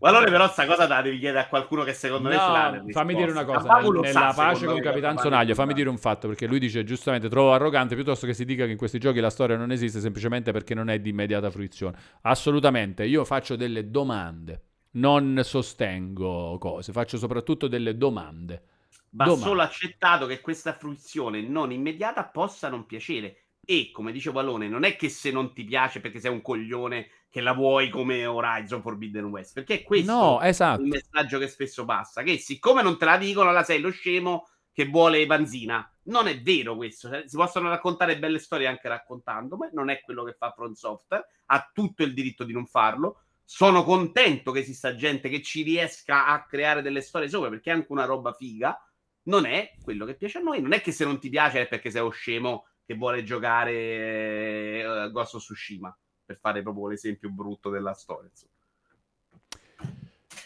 Allora 0.00 0.28
però 0.28 0.46
sta 0.48 0.66
cosa 0.66 0.86
te 0.86 0.92
la 0.92 1.00
devi 1.00 1.18
chiedere 1.18 1.44
a 1.44 1.48
qualcuno 1.48 1.84
che 1.84 1.94
secondo 1.94 2.28
no, 2.28 2.34
me 2.34 2.40
ce 2.40 2.50
l'ha 2.50 2.84
fammi 2.90 3.14
dire 3.14 3.30
una 3.30 3.46
cosa 3.46 3.80
nella 3.80 4.10
sa, 4.10 4.32
pace 4.34 4.66
con 4.66 4.78
Capitan 4.78 5.16
Sonaglio 5.16 5.54
fammi 5.54 5.72
dire 5.72 5.88
un 5.88 5.96
fatto 5.96 6.28
perché 6.28 6.46
lui 6.46 6.58
dice 6.58 6.84
giustamente 6.84 7.30
trovo 7.30 7.54
arrogante 7.54 7.94
piuttosto 7.94 8.26
che 8.26 8.34
si 8.34 8.44
dica 8.44 8.66
che 8.66 8.72
in 8.72 8.76
questi 8.76 8.98
giochi 8.98 9.20
la 9.20 9.30
storia 9.30 9.56
non 9.56 9.72
esiste 9.72 10.00
semplicemente 10.00 10.52
perché 10.52 10.74
non 10.74 10.90
è 10.90 11.00
di 11.00 11.08
immediata 11.10 11.50
fruizione. 11.50 11.96
Assolutamente 12.22 13.04
io 13.04 13.24
faccio 13.24 13.56
delle 13.56 13.90
domande 13.90 14.64
non 14.92 15.40
sostengo 15.44 16.58
cose 16.58 16.92
faccio 16.92 17.16
soprattutto 17.16 17.68
delle 17.68 17.96
domande. 17.96 18.64
Va 19.12 19.24
domande. 19.24 19.46
solo 19.46 19.62
accettato 19.62 20.26
che 20.26 20.40
questa 20.40 20.74
fruizione 20.74 21.40
non 21.40 21.72
immediata 21.72 22.24
possa 22.26 22.68
non 22.68 22.84
piacere. 22.84 23.44
E 23.64 23.90
come 23.92 24.12
dice 24.12 24.30
Valone 24.30 24.68
non 24.68 24.84
è 24.84 24.96
che 24.96 25.08
se 25.08 25.30
non 25.30 25.52
ti 25.52 25.64
piace 25.64 26.00
perché 26.00 26.18
sei 26.18 26.32
un 26.32 26.42
coglione 26.42 27.08
che 27.30 27.40
la 27.40 27.52
vuoi 27.52 27.88
come 27.90 28.26
Horizon 28.26 28.82
Forbidden 28.82 29.26
West, 29.26 29.54
perché 29.54 29.74
è 29.74 29.82
questo 29.84 30.12
no, 30.12 30.40
esatto. 30.40 30.82
il 30.82 30.88
messaggio 30.88 31.38
che 31.38 31.46
spesso 31.46 31.84
passa, 31.84 32.22
che 32.22 32.38
siccome 32.38 32.82
non 32.82 32.98
te 32.98 33.04
la 33.04 33.16
dicono, 33.16 33.52
la 33.52 33.62
sei 33.62 33.80
lo 33.80 33.90
scemo 33.90 34.48
che 34.72 34.86
vuole 34.86 35.24
Vanzina. 35.26 35.88
Non 36.04 36.26
è 36.26 36.40
vero 36.42 36.74
questo, 36.74 37.08
cioè, 37.08 37.22
si 37.26 37.36
possono 37.36 37.68
raccontare 37.68 38.18
belle 38.18 38.40
storie 38.40 38.66
anche 38.66 38.88
raccontando, 38.88 39.56
ma 39.56 39.70
non 39.72 39.90
è 39.90 40.00
quello 40.00 40.24
che 40.24 40.34
fa 40.36 40.50
Front 40.50 40.74
Software, 40.74 41.24
ha 41.46 41.70
tutto 41.72 42.02
il 42.02 42.14
diritto 42.14 42.42
di 42.42 42.52
non 42.52 42.66
farlo. 42.66 43.22
Sono 43.44 43.84
contento 43.84 44.50
che 44.50 44.60
esista 44.60 44.96
gente 44.96 45.28
che 45.28 45.40
ci 45.40 45.62
riesca 45.62 46.26
a 46.26 46.44
creare 46.44 46.82
delle 46.82 47.00
storie 47.00 47.28
sopra, 47.28 47.48
perché 47.48 47.70
è 47.70 47.74
anche 47.74 47.92
una 47.92 48.06
roba 48.06 48.32
figa. 48.32 48.76
Non 49.24 49.44
è 49.44 49.70
quello 49.82 50.04
che 50.04 50.16
piace 50.16 50.38
a 50.38 50.40
noi, 50.40 50.60
non 50.60 50.72
è 50.72 50.80
che 50.80 50.90
se 50.90 51.04
non 51.04 51.20
ti 51.20 51.28
piace 51.28 51.62
è 51.62 51.68
perché 51.68 51.90
sei 51.90 52.00
lo 52.00 52.10
scemo 52.10 52.66
che 52.84 52.94
vuole 52.94 53.22
giocare 53.22 54.84
uh, 54.84 55.10
Ghost 55.12 55.34
of 55.34 55.42
Tsushima 55.42 55.96
per 56.30 56.38
fare 56.38 56.62
proprio 56.62 56.86
l'esempio 56.86 57.28
brutto 57.28 57.70
della 57.70 57.92
storia. 57.92 58.30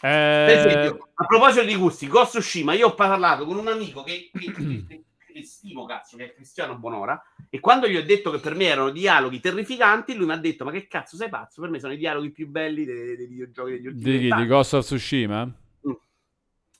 Eh... 0.01 0.51
Esempio, 0.51 1.09
a 1.13 1.25
proposito 1.25 1.63
di 1.63 1.75
gusti, 1.75 2.07
Ghost 2.07 2.37
of 2.37 2.41
Tsushima, 2.41 2.73
io 2.73 2.87
ho 2.87 2.95
parlato 2.95 3.45
con 3.45 3.57
un 3.57 3.67
amico 3.67 4.01
che, 4.01 4.31
che, 4.33 4.51
che, 4.51 5.03
che 5.31 5.43
stimo 5.43 5.85
cazzo, 5.85 6.17
che 6.17 6.25
è 6.25 6.33
Cristiano 6.33 6.75
Bonora, 6.77 7.21
e 7.51 7.59
quando 7.59 7.87
gli 7.87 7.95
ho 7.95 8.03
detto 8.03 8.31
che 8.31 8.39
per 8.39 8.55
me 8.55 8.65
erano 8.65 8.89
dialoghi 8.89 9.39
terrificanti, 9.39 10.15
lui 10.15 10.25
mi 10.25 10.33
ha 10.33 10.37
detto: 10.37 10.65
Ma 10.65 10.71
che 10.71 10.87
cazzo 10.87 11.17
sei 11.17 11.29
pazzo? 11.29 11.61
Per 11.61 11.69
me 11.69 11.79
sono 11.79 11.93
i 11.93 11.97
dialoghi 11.97 12.31
più 12.31 12.47
belli 12.47 12.83
dei, 12.83 13.15
dei 13.15 13.27
videogiochi 13.27 13.71
degli 13.71 13.87
ultimi 13.87 14.17
di, 14.17 14.33
di 14.33 14.45
Ghost 14.47 14.73
of 14.73 14.85
Tsushima? 14.85 15.45
Mm. 15.45 15.91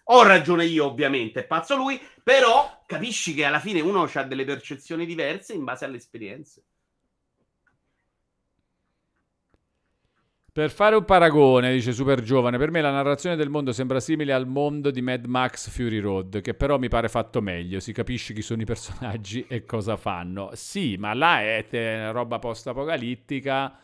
Ho 0.06 0.24
ragione 0.24 0.66
io, 0.66 0.86
ovviamente, 0.86 1.42
è 1.42 1.46
pazzo 1.46 1.76
lui, 1.76 2.02
però 2.24 2.82
capisci 2.88 3.36
che 3.36 3.46
alla 3.46 3.60
fine 3.60 3.82
uno 3.82 4.10
ha 4.12 4.24
delle 4.24 4.46
percezioni 4.46 5.06
diverse 5.06 5.54
in 5.54 5.64
base 5.64 5.86
alle 5.86 5.98
esperienze. 5.98 6.64
Per 10.56 10.72
fare 10.72 10.96
un 10.96 11.04
paragone, 11.04 11.74
dice 11.74 11.92
Super 11.92 12.22
Giovane, 12.22 12.58
per 12.58 12.72
me 12.72 12.80
la 12.80 12.90
narrazione 12.90 13.36
del 13.36 13.50
mondo 13.50 13.74
sembra 13.74 14.00
simile 14.00 14.32
al 14.32 14.48
mondo 14.48 14.90
di 14.90 15.02
Mad 15.02 15.26
Max 15.26 15.70
Fury 15.70 16.00
Road, 16.00 16.40
che 16.40 16.54
però 16.54 16.78
mi 16.78 16.88
pare 16.88 17.10
fatto 17.10 17.42
meglio, 17.42 17.82
si 17.82 17.92
capisce 17.92 18.34
chi 18.34 18.42
sono 18.42 18.62
i 18.62 18.66
personaggi 18.66 19.46
e 19.50 19.66
cosa 19.66 19.98
fanno. 19.98 20.52
Sì, 20.54 20.96
ma 20.96 21.14
là 21.14 21.42
è 21.42 22.10
roba 22.10 22.40
post-apocalittica 22.40 23.78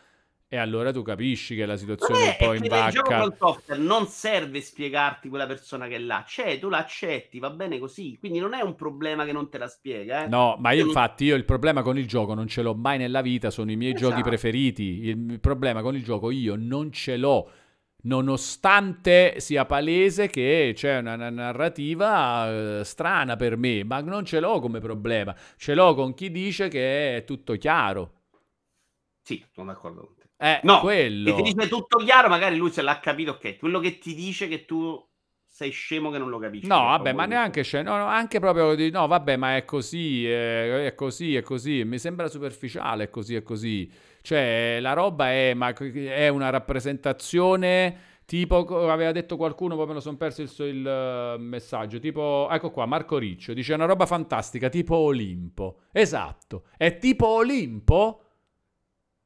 E 0.52 0.58
allora 0.58 0.92
tu 0.92 1.00
capisci 1.00 1.56
che 1.56 1.64
la 1.64 1.78
situazione 1.78 2.36
è 2.36 2.44
un 2.44 2.46
po' 2.46 2.52
in 2.52 2.68
vacca. 2.68 2.86
Il 2.88 2.92
gioco 2.92 3.34
software 3.38 3.80
non 3.80 4.06
serve 4.06 4.60
spiegarti 4.60 5.30
quella 5.30 5.46
persona 5.46 5.88
che 5.88 5.94
è 5.94 5.98
là, 5.98 6.24
c'è, 6.26 6.58
tu 6.58 6.68
l'accetti, 6.68 7.38
va 7.38 7.48
bene 7.48 7.78
così. 7.78 8.18
Quindi 8.18 8.38
non 8.38 8.52
è 8.52 8.60
un 8.60 8.74
problema 8.74 9.24
che 9.24 9.32
non 9.32 9.48
te 9.48 9.56
la 9.56 9.66
spiega. 9.66 10.24
Eh? 10.24 10.28
No, 10.28 10.56
ma 10.58 10.72
io 10.72 10.84
infatti 10.84 11.24
io 11.24 11.36
il 11.36 11.46
problema 11.46 11.80
con 11.80 11.96
il 11.96 12.06
gioco 12.06 12.34
non 12.34 12.48
ce 12.48 12.60
l'ho 12.60 12.74
mai 12.74 12.98
nella 12.98 13.22
vita, 13.22 13.48
sono 13.48 13.70
i 13.70 13.76
miei 13.76 13.94
esatto. 13.94 14.10
giochi 14.10 14.20
preferiti. 14.20 15.06
Il 15.06 15.40
problema 15.40 15.80
con 15.80 15.96
il 15.96 16.04
gioco 16.04 16.30
io 16.30 16.54
non 16.54 16.92
ce 16.92 17.16
l'ho 17.16 17.50
nonostante 18.02 19.40
sia 19.40 19.64
palese 19.64 20.28
che 20.28 20.72
c'è 20.74 20.98
una, 20.98 21.14
una 21.14 21.30
narrativa 21.30 22.80
eh, 22.80 22.84
strana 22.84 23.36
per 23.36 23.56
me, 23.56 23.84
ma 23.84 24.02
non 24.02 24.26
ce 24.26 24.38
l'ho 24.38 24.60
come 24.60 24.80
problema, 24.80 25.34
ce 25.56 25.72
l'ho 25.72 25.94
con 25.94 26.12
chi 26.12 26.30
dice 26.30 26.68
che 26.68 27.16
è 27.16 27.24
tutto 27.24 27.54
chiaro. 27.54 28.20
Sì, 29.22 29.42
sono 29.50 29.68
d'accordo 29.68 30.00
con 30.02 30.14
te. 30.16 30.21
Eh, 30.42 30.58
no, 30.64 30.80
quello. 30.80 31.36
che 31.36 31.42
ti 31.42 31.52
dice 31.52 31.68
tutto 31.68 31.98
chiaro, 31.98 32.28
magari 32.28 32.56
lui 32.56 32.72
se 32.72 32.82
l'ha 32.82 32.98
capito, 32.98 33.32
ok. 33.32 33.58
Quello 33.58 33.78
che 33.78 33.98
ti 33.98 34.12
dice 34.12 34.48
che 34.48 34.64
tu 34.64 35.00
sei 35.46 35.70
scemo 35.70 36.10
che 36.10 36.18
non 36.18 36.30
lo 36.30 36.38
capisci. 36.38 36.66
No, 36.66 36.82
vabbè, 36.82 37.12
ma 37.12 37.26
neanche 37.26 37.62
scemo, 37.62 37.96
no, 37.96 38.06
anche 38.06 38.40
proprio 38.40 38.74
di 38.74 38.90
no, 38.90 39.06
vabbè, 39.06 39.36
ma 39.36 39.56
è 39.56 39.64
così, 39.64 40.26
è, 40.26 40.86
è, 40.86 40.94
così, 40.96 41.36
è 41.36 41.42
così. 41.42 41.84
Mi 41.84 41.98
sembra 41.98 42.26
superficiale, 42.26 43.04
è 43.04 43.10
così, 43.10 43.36
è 43.36 43.42
così. 43.42 43.88
Cioè, 44.20 44.78
la 44.80 44.94
roba 44.94 45.30
è, 45.30 45.54
ma 45.54 45.72
è 45.72 46.26
una 46.26 46.50
rappresentazione 46.50 48.10
tipo 48.24 48.88
aveva 48.88 49.12
detto 49.12 49.36
qualcuno, 49.36 49.76
poi 49.76 49.86
me 49.86 49.92
lo 49.94 50.00
sono 50.00 50.16
perso 50.16 50.42
il, 50.42 50.50
il 50.58 51.36
uh, 51.36 51.40
messaggio, 51.40 51.98
tipo 51.98 52.48
ecco 52.50 52.70
qua, 52.70 52.86
Marco 52.86 53.18
Riccio 53.18 53.52
dice 53.52 53.74
una 53.74 53.84
roba 53.84 54.06
fantastica, 54.06 54.68
tipo 54.68 54.96
Olimpo. 54.96 55.82
Esatto. 55.92 56.64
È 56.76 56.96
tipo 56.98 57.26
Olimpo? 57.26 58.31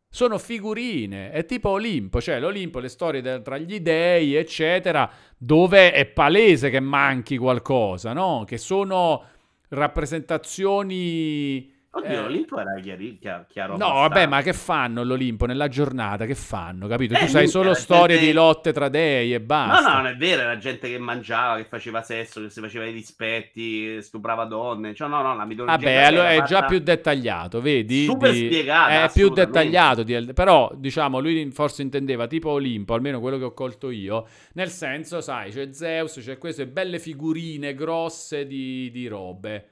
Sono 0.08 0.38
figurine, 0.38 1.30
è 1.30 1.44
tipo 1.44 1.70
Olimpo, 1.70 2.20
cioè 2.20 2.40
l'Olimpo, 2.40 2.78
le 2.78 2.88
storie 2.88 3.20
de- 3.20 3.42
tra 3.42 3.58
gli 3.58 3.80
dei, 3.80 4.34
eccetera, 4.34 5.10
dove 5.36 5.92
è 5.92 6.06
palese 6.06 6.70
che 6.70 6.80
manchi 6.80 7.36
qualcosa, 7.36 8.12
no? 8.12 8.44
Che 8.46 8.58
sono 8.58 9.24
rappresentazioni 9.68 11.72
Oddio, 11.96 12.10
eh, 12.10 12.22
l'Olimpo 12.22 12.58
era 12.58 12.78
chiari, 12.78 13.18
chiaro. 13.48 13.78
No, 13.78 13.92
vabbè, 13.94 14.26
ma 14.26 14.42
che 14.42 14.52
fanno 14.52 15.02
l'Olimpo 15.02 15.46
nella 15.46 15.68
giornata? 15.68 16.26
Che 16.26 16.34
fanno? 16.34 16.86
Capito? 16.88 17.14
Eh, 17.14 17.20
tu 17.20 17.26
sai 17.28 17.48
solo 17.48 17.72
storie 17.72 18.16
gente... 18.16 18.30
di 18.30 18.34
lotte 18.34 18.72
tra 18.74 18.90
dei 18.90 19.32
e 19.32 19.40
basta. 19.40 19.80
No, 19.80 19.88
no, 19.88 19.94
non 20.02 20.06
è 20.08 20.16
vero. 20.16 20.42
Era 20.42 20.58
gente 20.58 20.90
che 20.90 20.98
mangiava, 20.98 21.56
che 21.56 21.64
faceva 21.64 22.02
sesso, 22.02 22.42
che 22.42 22.50
si 22.50 22.60
faceva 22.60 22.84
i 22.84 22.92
dispetti, 22.92 24.02
stuprava 24.02 24.44
donne. 24.44 24.94
Cioè, 24.94 25.08
no, 25.08 25.22
no, 25.22 25.34
la 25.34 25.46
mitologia. 25.46 25.74
Vabbè, 25.74 26.02
allora 26.02 26.32
è 26.32 26.42
già 26.42 26.66
più 26.66 26.80
dettagliato, 26.80 27.62
vedi? 27.62 28.04
Super 28.04 28.30
di... 28.30 28.44
spiegata. 28.44 29.04
È 29.04 29.10
più 29.10 29.30
dettagliato. 29.30 30.02
Di... 30.02 30.32
Però, 30.34 30.70
diciamo, 30.76 31.18
lui 31.18 31.50
forse 31.50 31.80
intendeva 31.80 32.26
tipo 32.26 32.50
Olimpo, 32.50 32.92
almeno 32.92 33.20
quello 33.20 33.38
che 33.38 33.44
ho 33.44 33.54
colto 33.54 33.88
io. 33.88 34.26
Nel 34.52 34.68
senso, 34.68 35.22
sai, 35.22 35.50
c'è 35.50 35.72
Zeus, 35.72 36.18
c'è 36.20 36.36
queste 36.36 36.66
belle 36.66 36.98
figurine 36.98 37.74
grosse 37.74 38.46
di, 38.46 38.90
di 38.90 39.06
robe 39.06 39.68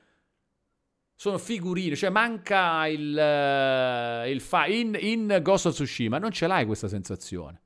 sono 1.14 1.38
figurine, 1.38 1.96
cioè 1.96 2.10
manca 2.10 2.86
il, 2.86 3.14
uh, 3.14 4.28
il 4.28 4.40
fa- 4.40 4.66
in, 4.66 4.96
in, 5.00 5.38
Ghost 5.42 5.66
of 5.66 5.74
Tsushima 5.74 6.18
non 6.18 6.32
ce 6.32 6.46
l'hai 6.46 6.66
questa 6.66 6.88
sensazione. 6.88 7.62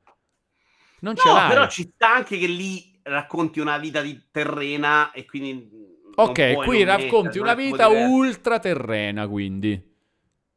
Non 1.01 1.15
no, 1.15 1.21
ce 1.21 1.29
l'hai. 1.29 1.49
però 1.49 1.69
ci 1.69 1.91
sta 1.95 2.15
anche 2.15 2.39
che 2.39 2.47
lì 2.47 2.99
racconti 3.03 3.61
una 3.61 3.79
vita 3.79 4.03
di 4.03 4.29
terrena 4.31 5.11
e 5.13 5.25
quindi 5.25 5.87
Ok, 6.21 6.65
qui 6.65 6.83
racconti 6.83 7.39
una 7.39 7.55
vita 7.55 7.87
ultraterrena, 7.87 9.29
quindi. 9.29 9.81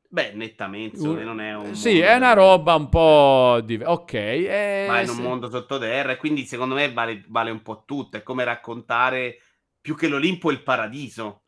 Beh, 0.09 0.33
nettamente, 0.33 0.97
uh, 0.97 1.23
non 1.23 1.39
è 1.39 1.55
un 1.55 1.75
Sì, 1.75 1.99
è 1.99 2.15
una 2.15 2.33
roba 2.33 2.73
un 2.73 2.89
po' 2.89 3.61
di 3.63 3.79
Ok, 3.81 4.13
è... 4.13 4.85
Ma 4.87 5.01
in 5.01 5.09
un 5.09 5.17
mondo 5.17 5.49
sottoterra 5.49 6.13
e 6.13 6.17
quindi 6.17 6.45
secondo 6.45 6.73
me 6.75 6.91
vale, 6.91 7.23
vale 7.27 7.51
un 7.51 7.61
po' 7.61 7.83
tutto, 7.85 8.17
è 8.17 8.23
come 8.23 8.43
raccontare 8.43 9.37
più 9.79 9.95
che 9.95 10.07
l'Olimpo 10.07 10.51
il 10.51 10.63
paradiso 10.63 11.43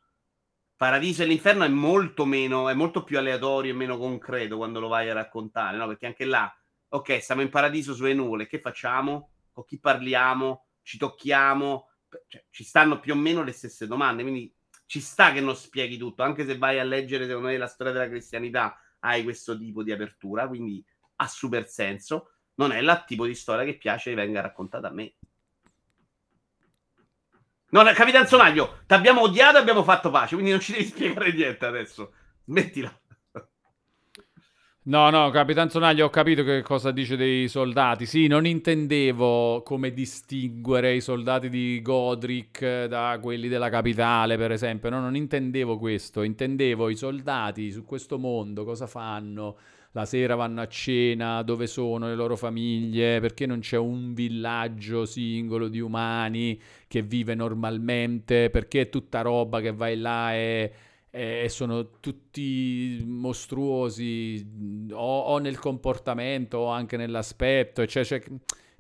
Paradiso 0.84 1.24
e 1.24 1.28
l'inferno 1.28 1.64
è 1.64 1.70
molto 1.70 2.26
meno, 2.26 2.68
è 2.68 2.74
molto 2.74 3.06
più 3.06 3.18
aleatorio 3.18 3.72
e 3.72 3.74
meno 3.74 3.98
concreto 3.98 4.58
quando 4.58 4.82
lo 4.82 4.90
vai 4.90 5.10
a 5.10 5.14
raccontare, 5.14 5.78
no? 5.78 5.88
Perché 5.88 6.08
anche 6.08 6.26
là, 6.26 6.54
ok, 6.90 7.24
stiamo 7.24 7.40
in 7.40 7.48
paradiso 7.48 7.94
sulle 7.94 8.14
nuvole, 8.14 8.48
che 8.48 8.60
facciamo? 8.60 9.30
Con 9.54 9.64
chi 9.64 9.80
parliamo? 9.80 10.66
Ci 10.82 10.98
tocchiamo? 10.98 11.88
Cioè, 12.28 12.44
ci 12.50 12.66
stanno 12.66 13.00
più 13.00 13.14
o 13.14 13.16
meno 13.16 13.44
le 13.44 13.54
stesse 13.54 13.88
domande, 13.88 14.24
quindi 14.24 14.54
ci 14.86 15.00
sta 15.00 15.32
che 15.32 15.40
non 15.40 15.56
spieghi 15.56 15.96
tutto, 15.96 16.22
anche 16.22 16.46
se 16.46 16.58
vai 16.58 16.80
a 16.80 16.84
leggere, 16.84 17.28
secondo 17.28 17.48
me, 17.48 17.56
la 17.56 17.68
storia 17.68 17.94
della 17.94 18.10
cristianità, 18.10 18.78
hai 19.00 19.24
questo 19.24 19.58
tipo 19.58 19.84
di 19.84 19.94
apertura, 19.94 20.50
quindi 20.50 20.86
ha 21.16 21.28
super 21.30 21.66
senso. 21.66 22.34
Non 22.56 22.74
è 22.74 22.80
il 22.80 23.04
tipo 23.08 23.26
di 23.26 23.36
storia 23.36 23.64
che 23.64 23.78
piace 23.78 24.10
che 24.10 24.18
venga 24.18 24.42
raccontata 24.42 24.90
a 24.90 24.92
me. 24.92 25.14
No, 27.74 27.82
Capitan 27.94 28.28
Sonaglio, 28.28 28.82
ti 28.86 28.94
abbiamo 28.94 29.22
odiato 29.22 29.58
e 29.58 29.62
abbiamo 29.62 29.82
fatto 29.82 30.12
pace, 30.12 30.36
quindi 30.36 30.52
non 30.52 30.60
ci 30.60 30.74
devi 30.74 30.86
spiegare 30.86 31.34
niente 31.34 31.66
adesso. 31.66 32.14
Smettila. 32.46 32.96
No, 34.86 35.10
no, 35.10 35.32
Capitan 35.32 35.72
Sonaglio, 35.72 36.06
ho 36.06 36.10
capito 36.10 36.44
che 36.44 36.62
cosa 36.62 36.92
dice 36.92 37.16
dei 37.16 37.48
soldati. 37.48 38.06
Sì, 38.06 38.28
non 38.28 38.46
intendevo 38.46 39.64
come 39.64 39.92
distinguere 39.92 40.94
i 40.94 41.02
soldati 41.02 41.50
di 41.50 41.82
Godric 41.82 42.86
da 42.86 43.18
quelli 43.20 43.48
della 43.48 43.70
capitale, 43.70 44.38
per 44.38 44.52
esempio. 44.52 44.92
No, 44.92 45.00
non 45.00 45.16
intendevo 45.16 45.80
questo. 45.80 46.22
Intendevo 46.22 46.90
i 46.90 46.96
soldati 46.96 47.72
su 47.72 47.86
questo 47.86 48.20
mondo, 48.20 48.66
cosa 48.66 48.86
fanno 48.86 49.58
la 49.94 50.06
sera 50.06 50.36
vanno 50.36 50.62
a 50.62 50.68
cena, 50.68 51.44
dove 51.44 51.68
sono 51.68 52.08
le 52.08 52.16
loro 52.16 52.36
famiglie, 52.36 53.20
perché 53.20 53.46
non 53.46 53.60
c'è 53.60 53.78
un 53.78 54.14
villaggio 54.14 55.06
singolo 55.06 55.68
di 55.68 55.80
umani 55.80 56.60
che 56.88 57.04
vive 57.04 57.36
normalmente, 57.36 58.50
perché 58.50 58.82
è 58.82 58.90
tutta 58.90 59.22
roba 59.22 59.62
che 59.62 59.72
vai 59.72 59.98
là 59.98 60.34
e, 60.34 60.74
e 61.12 61.48
sono 61.50 62.00
tutti 62.00 63.04
mostruosi 63.06 64.90
o, 64.92 65.20
o, 65.20 65.38
nel 65.38 65.60
comportamento 65.60 66.58
o 66.58 66.68
anche 66.70 66.98
nell'aspetto, 66.98 67.86
cioè, 67.86 68.04
cioè 68.04 68.24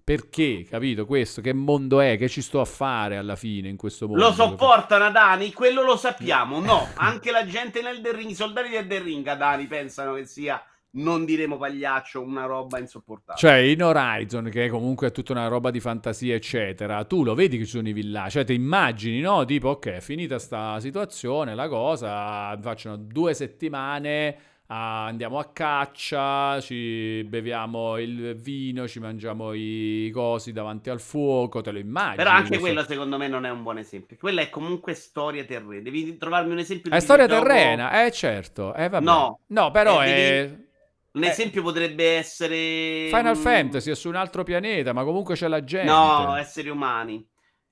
perché, 0.03 0.65
capito? 0.67 1.05
Questo, 1.05 1.41
che 1.41 1.53
mondo 1.53 2.01
è? 2.01 2.17
Che 2.17 2.27
ci 2.27 2.41
sto 2.41 2.59
a 2.59 2.65
fare 2.65 3.17
alla 3.17 3.35
fine 3.35 3.69
in 3.69 3.77
questo 3.77 4.07
mondo? 4.07 4.23
Lo 4.23 4.33
sopportano 4.33 5.05
Adani? 5.05 5.53
Quello 5.53 5.83
lo 5.83 5.95
sappiamo. 5.95 6.59
No, 6.59 6.89
anche 6.95 7.29
la 7.29 7.45
gente 7.45 7.83
nel 7.83 8.01
The 8.01 8.13
Ring, 8.13 8.31
i 8.31 8.35
soldati 8.35 8.69
del 8.69 8.87
The 8.87 8.99
Ring 8.99 9.25
Adani 9.27 9.67
pensano 9.67 10.15
che 10.15 10.25
sia 10.25 10.61
non 10.95 11.25
diremo 11.25 11.57
pagliaccio, 11.57 12.21
una 12.21 12.45
roba 12.45 12.79
insopportabile. 12.79 13.37
Cioè, 13.37 13.59
in 13.59 13.81
Horizon, 13.81 14.49
che 14.49 14.69
comunque 14.69 15.07
è 15.07 15.11
tutta 15.11 15.31
una 15.31 15.47
roba 15.47 15.71
di 15.71 15.79
fantasia, 15.79 16.35
eccetera, 16.35 17.03
tu 17.05 17.23
lo 17.23 17.33
vedi 17.33 17.57
che 17.57 17.65
ci 17.65 17.71
sono 17.71 17.87
i 17.87 17.93
villaggi, 17.93 18.31
cioè 18.31 18.45
ti 18.45 18.53
immagini, 18.53 19.19
no? 19.19 19.45
Tipo, 19.45 19.69
ok, 19.69 19.85
è 19.87 20.01
finita 20.01 20.37
sta 20.37 20.79
situazione, 20.79 21.55
la 21.55 21.67
cosa, 21.67 22.57
facciano 22.61 22.97
due 22.97 23.33
settimane, 23.33 24.37
ah, 24.67 25.05
andiamo 25.05 25.39
a 25.39 25.45
caccia, 25.45 26.61
ci 26.61 27.23
beviamo 27.27 27.97
il 27.97 28.35
vino, 28.35 28.87
ci 28.87 28.99
mangiamo 28.99 29.53
i 29.53 30.11
cosi 30.13 30.51
davanti 30.51 30.91
al 30.91 30.99
fuoco, 30.99 31.61
te 31.61 31.71
lo 31.71 31.79
immagini. 31.79 32.17
Però 32.17 32.29
anche 32.29 32.59
quello 32.59 32.83
secondo 32.83 33.17
me 33.17 33.27
non 33.27 33.45
è 33.45 33.49
un 33.49 33.63
buon 33.63 33.79
esempio. 33.79 34.15
Quella 34.19 34.41
è 34.41 34.49
comunque 34.51 34.93
storia 34.93 35.43
terrena. 35.43 35.81
Devi 35.81 36.17
trovarmi 36.17 36.51
un 36.51 36.59
esempio 36.59 36.91
di 36.91 36.95
È 36.95 36.99
storia 36.99 37.25
terrena, 37.25 38.05
eh 38.05 38.11
certo. 38.11 38.75
Eh, 38.75 38.89
vabbè. 38.89 39.03
No, 39.03 39.39
no 39.47 39.71
però 39.71 40.03
eh, 40.03 40.05
è... 40.05 40.47
Devi 40.49 40.71
un 41.13 41.23
eh, 41.23 41.27
esempio 41.27 41.61
potrebbe 41.61 42.15
essere. 42.17 43.07
Final 43.07 43.37
Fantasy 43.37 43.91
è 43.91 43.95
su 43.95 44.09
un 44.09 44.15
altro 44.15 44.43
pianeta, 44.43 44.93
ma 44.93 45.03
comunque 45.03 45.35
c'è 45.35 45.47
la 45.47 45.63
gente. 45.63 45.91
No, 45.91 46.35
esseri 46.35 46.69
umani. 46.69 47.25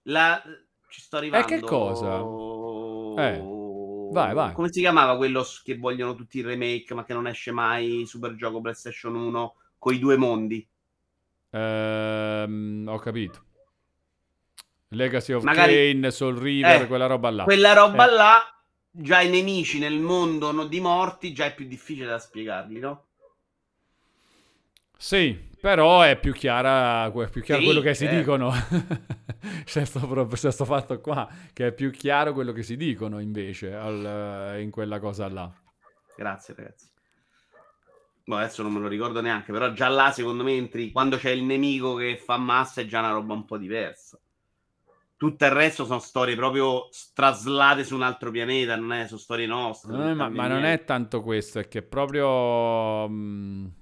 La... 0.04 0.42
Ci 0.90 1.02
sto 1.02 1.18
arrivando. 1.18 1.48
E 1.48 1.50
che 1.50 1.60
cosa? 1.62 2.18
Eh. 3.18 3.60
Vai, 4.12 4.34
vai. 4.34 4.54
Come 4.54 4.72
si 4.72 4.82
chiamava 4.82 5.16
quello 5.16 5.46
che 5.64 5.78
vogliono 5.78 6.16
tutti 6.16 6.40
i 6.40 6.42
remake, 6.42 6.94
ma 6.94 7.04
che 7.06 7.14
non 7.14 7.28
esce 7.28 7.52
mai? 7.52 8.06
Super 8.06 8.36
gioco 8.36 8.62
PlayStation 8.62 9.16
1 9.16 9.56
con 9.78 9.94
i 9.94 10.00
due 10.00 10.18
mondi. 10.18 10.68
Ehm, 11.52 12.86
ho 12.88 13.00
capito. 13.00 13.46
Legacy 14.90 15.34
of 15.34 15.44
Magari... 15.44 15.94
Kane, 15.94 16.12
Soul 16.12 16.38
River, 16.38 16.82
eh, 16.82 16.88
quella 16.88 17.06
roba 17.08 17.30
là. 17.30 17.44
Quella 17.44 17.74
roba 17.74 18.08
eh. 18.10 18.14
là, 18.14 18.64
già 18.92 19.22
i 19.22 19.30
nemici 19.30 19.80
nel 19.80 20.00
mondo 20.00 20.66
di 20.66 20.80
morti, 20.82 21.34
già 21.34 21.46
è 21.46 21.56
più 21.56 21.66
difficile 21.66 22.06
da 22.06 22.20
spiegarli, 22.20 22.80
no? 22.80 23.06
Sì, 25.02 25.36
però 25.60 26.02
è 26.02 26.16
più 26.16 26.32
chiara, 26.32 27.10
più 27.10 27.42
chiaro 27.42 27.62
sì, 27.62 27.66
quello 27.66 27.82
che 27.82 27.96
si 27.96 28.06
eh. 28.06 28.18
dicono. 28.20 28.52
c'è, 29.66 29.84
sto, 29.84 30.28
c'è 30.28 30.52
sto 30.52 30.64
fatto 30.64 31.02
qua, 31.02 31.28
che 31.54 31.68
è 31.68 31.74
più 31.74 31.90
chiaro 31.90 32.34
quello 32.34 32.52
che 32.52 32.62
si 32.62 32.78
dicono 32.78 33.18
invece 33.18 33.74
al, 33.74 34.60
in 34.60 34.70
quella 34.70 35.00
cosa 35.00 35.28
là. 35.28 35.52
Grazie 36.16 36.54
ragazzi. 36.56 36.88
Boh, 38.26 38.36
adesso 38.36 38.62
non 38.62 38.74
me 38.74 38.80
lo 38.80 38.88
ricordo 38.88 39.22
neanche, 39.22 39.52
però 39.52 39.74
già 39.74 39.88
là 39.88 40.12
secondo 40.12 40.44
me 40.44 40.54
entri, 40.54 40.92
quando 40.92 41.18
c'è 41.18 41.32
il 41.32 41.44
nemico 41.46 41.96
che 41.96 42.22
fa 42.24 42.38
massa 42.38 42.82
è 42.82 42.86
già 42.86 43.00
una 43.00 43.14
roba 43.14 43.34
un 43.34 43.46
po' 43.46 43.58
diversa. 43.58 44.20
Tutto 45.18 45.46
il 45.46 45.52
resto 45.52 45.84
sono 45.86 46.00
storie 46.00 46.36
proprio 46.36 46.90
traslate 47.16 47.84
su 47.84 47.96
un 47.96 48.04
altro 48.04 48.30
pianeta, 48.30 48.76
non 48.76 48.94
è, 48.94 49.08
sono 49.08 49.20
storie 49.20 49.48
nostre. 49.48 50.12
Eh, 50.12 50.14
ma, 50.14 50.30
ma 50.30 50.46
non 50.46 50.64
è 50.64 50.84
tanto 50.84 51.24
questo, 51.24 51.58
è 51.58 51.68
che 51.68 51.82
proprio... 51.82 53.08
Mh 53.10 53.80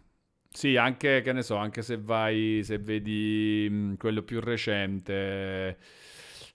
Sì, 0.51 0.75
anche, 0.75 1.21
che 1.21 1.31
ne 1.31 1.41
so, 1.43 1.55
anche 1.55 1.81
se 1.81 1.97
vai, 1.97 2.61
se 2.63 2.79
vedi 2.79 3.67
mh, 3.69 3.95
quello 3.97 4.23
più 4.23 4.39
recente, 4.39 5.77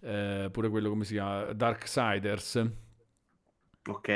eh, 0.01 0.49
pure 0.53 0.69
quello 0.69 0.89
come 0.91 1.05
si 1.05 1.15
chiama, 1.15 1.53
Darksiders. 1.53 2.71
Ok. 3.89 4.09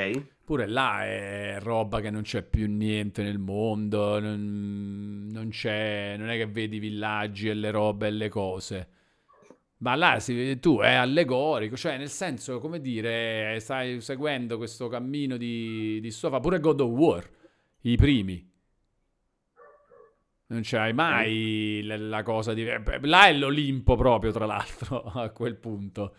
Pure 0.45 0.67
là 0.67 1.05
è 1.05 1.59
roba 1.61 2.01
che 2.01 2.09
non 2.11 2.23
c'è 2.23 2.43
più 2.43 2.67
niente 2.69 3.23
nel 3.23 3.39
mondo, 3.39 4.19
non, 4.19 5.29
non 5.31 5.51
c'è, 5.51 6.17
non 6.17 6.31
è 6.31 6.37
che 6.39 6.47
vedi 6.47 6.79
villaggi 6.79 7.49
e 7.51 7.55
le 7.55 7.71
robe 7.71 8.07
e 8.07 8.11
le 8.11 8.29
cose. 8.31 8.89
Ma 9.79 9.95
là 9.95 10.19
si, 10.21 10.59
tu 10.61 10.79
è 10.81 10.95
allegorico, 10.95 11.77
cioè 11.77 11.99
nel 11.99 12.09
senso, 12.09 12.59
come 12.61 12.81
dire, 12.81 13.59
stai 13.61 14.01
seguendo 14.01 14.57
questo 14.57 14.89
cammino 14.89 15.37
di, 15.37 16.01
di 16.01 16.11
storia, 16.11 16.41
pure 16.41 16.61
God 16.61 16.81
of 16.81 16.91
War, 16.91 17.31
i 17.83 17.97
primi. 17.97 18.48
Non 20.51 20.61
c'hai 20.62 20.95
mai 20.95 21.83
la, 21.85 22.23
cosa 22.23 22.55
di... 22.55 22.65
Là 22.65 23.27
è 23.27 23.35
l'Olimpo 23.35 23.97
proprio, 23.97 24.33
tra 24.33 24.47
l'altro, 24.47 25.03
a 25.15 25.29
quel 25.29 25.57
punto. 25.57 26.15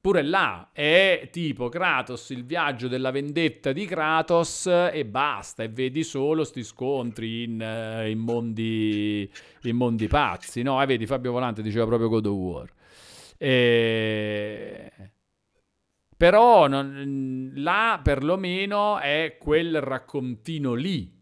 Pure 0.00 0.22
là 0.22 0.70
è 0.72 1.28
tipo 1.30 1.68
Kratos, 1.68 2.30
il 2.30 2.44
viaggio 2.44 2.88
della 2.88 3.10
vendetta 3.10 3.70
di 3.72 3.84
Kratos 3.84 4.66
e 4.66 5.04
basta, 5.04 5.62
e 5.62 5.68
vedi 5.68 6.02
solo 6.02 6.42
sti 6.42 6.64
scontri 6.64 7.42
in, 7.42 7.60
uh, 7.60 8.08
in, 8.08 8.18
mondi, 8.18 9.30
in 9.62 9.76
mondi 9.76 10.08
pazzi, 10.08 10.62
no? 10.62 10.82
E 10.82 10.86
vedi, 10.86 11.06
Fabio 11.06 11.32
Volante 11.32 11.62
diceva 11.62 11.86
proprio 11.86 12.08
God 12.08 12.26
of 12.26 12.36
War. 12.36 12.72
E... 13.36 14.92
Però 16.16 16.66
non, 16.66 17.52
là 17.56 18.00
perlomeno 18.02 18.98
è 18.98 19.36
quel 19.38 19.80
raccontino 19.80 20.74
lì 20.74 21.19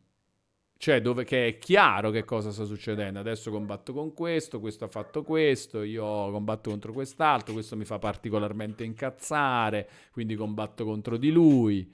cioè 0.79 1.01
dove 1.01 1.25
che 1.25 1.49
è 1.49 1.59
chiaro 1.59 2.11
che 2.11 2.25
cosa 2.25 2.53
sta 2.53 2.65
succedendo. 2.65 3.19
Adesso 3.19 3.51
combatto 3.51 3.93
con 3.93 4.15
questo, 4.15 4.61
questo 4.61 4.85
ha 4.85 4.89
fatto 4.89 5.25
questo, 5.25 5.83
io 5.83 6.05
combatto 6.31 6.71
contro 6.71 6.93
quest'altro, 6.93 7.53
questo 7.53 7.77
mi 7.77 7.85
fa 7.85 7.99
particolarmente 7.99 8.85
incazzare, 8.85 9.89
quindi 10.13 10.37
combatto 10.37 10.85
contro 10.85 11.17
di 11.17 11.31
lui. 11.31 11.93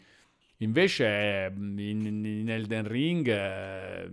Invece 0.58 1.50
in, 1.56 2.24
in 2.24 2.50
Elden 2.50 2.86
Ring 2.86 3.26
eh, 3.26 4.10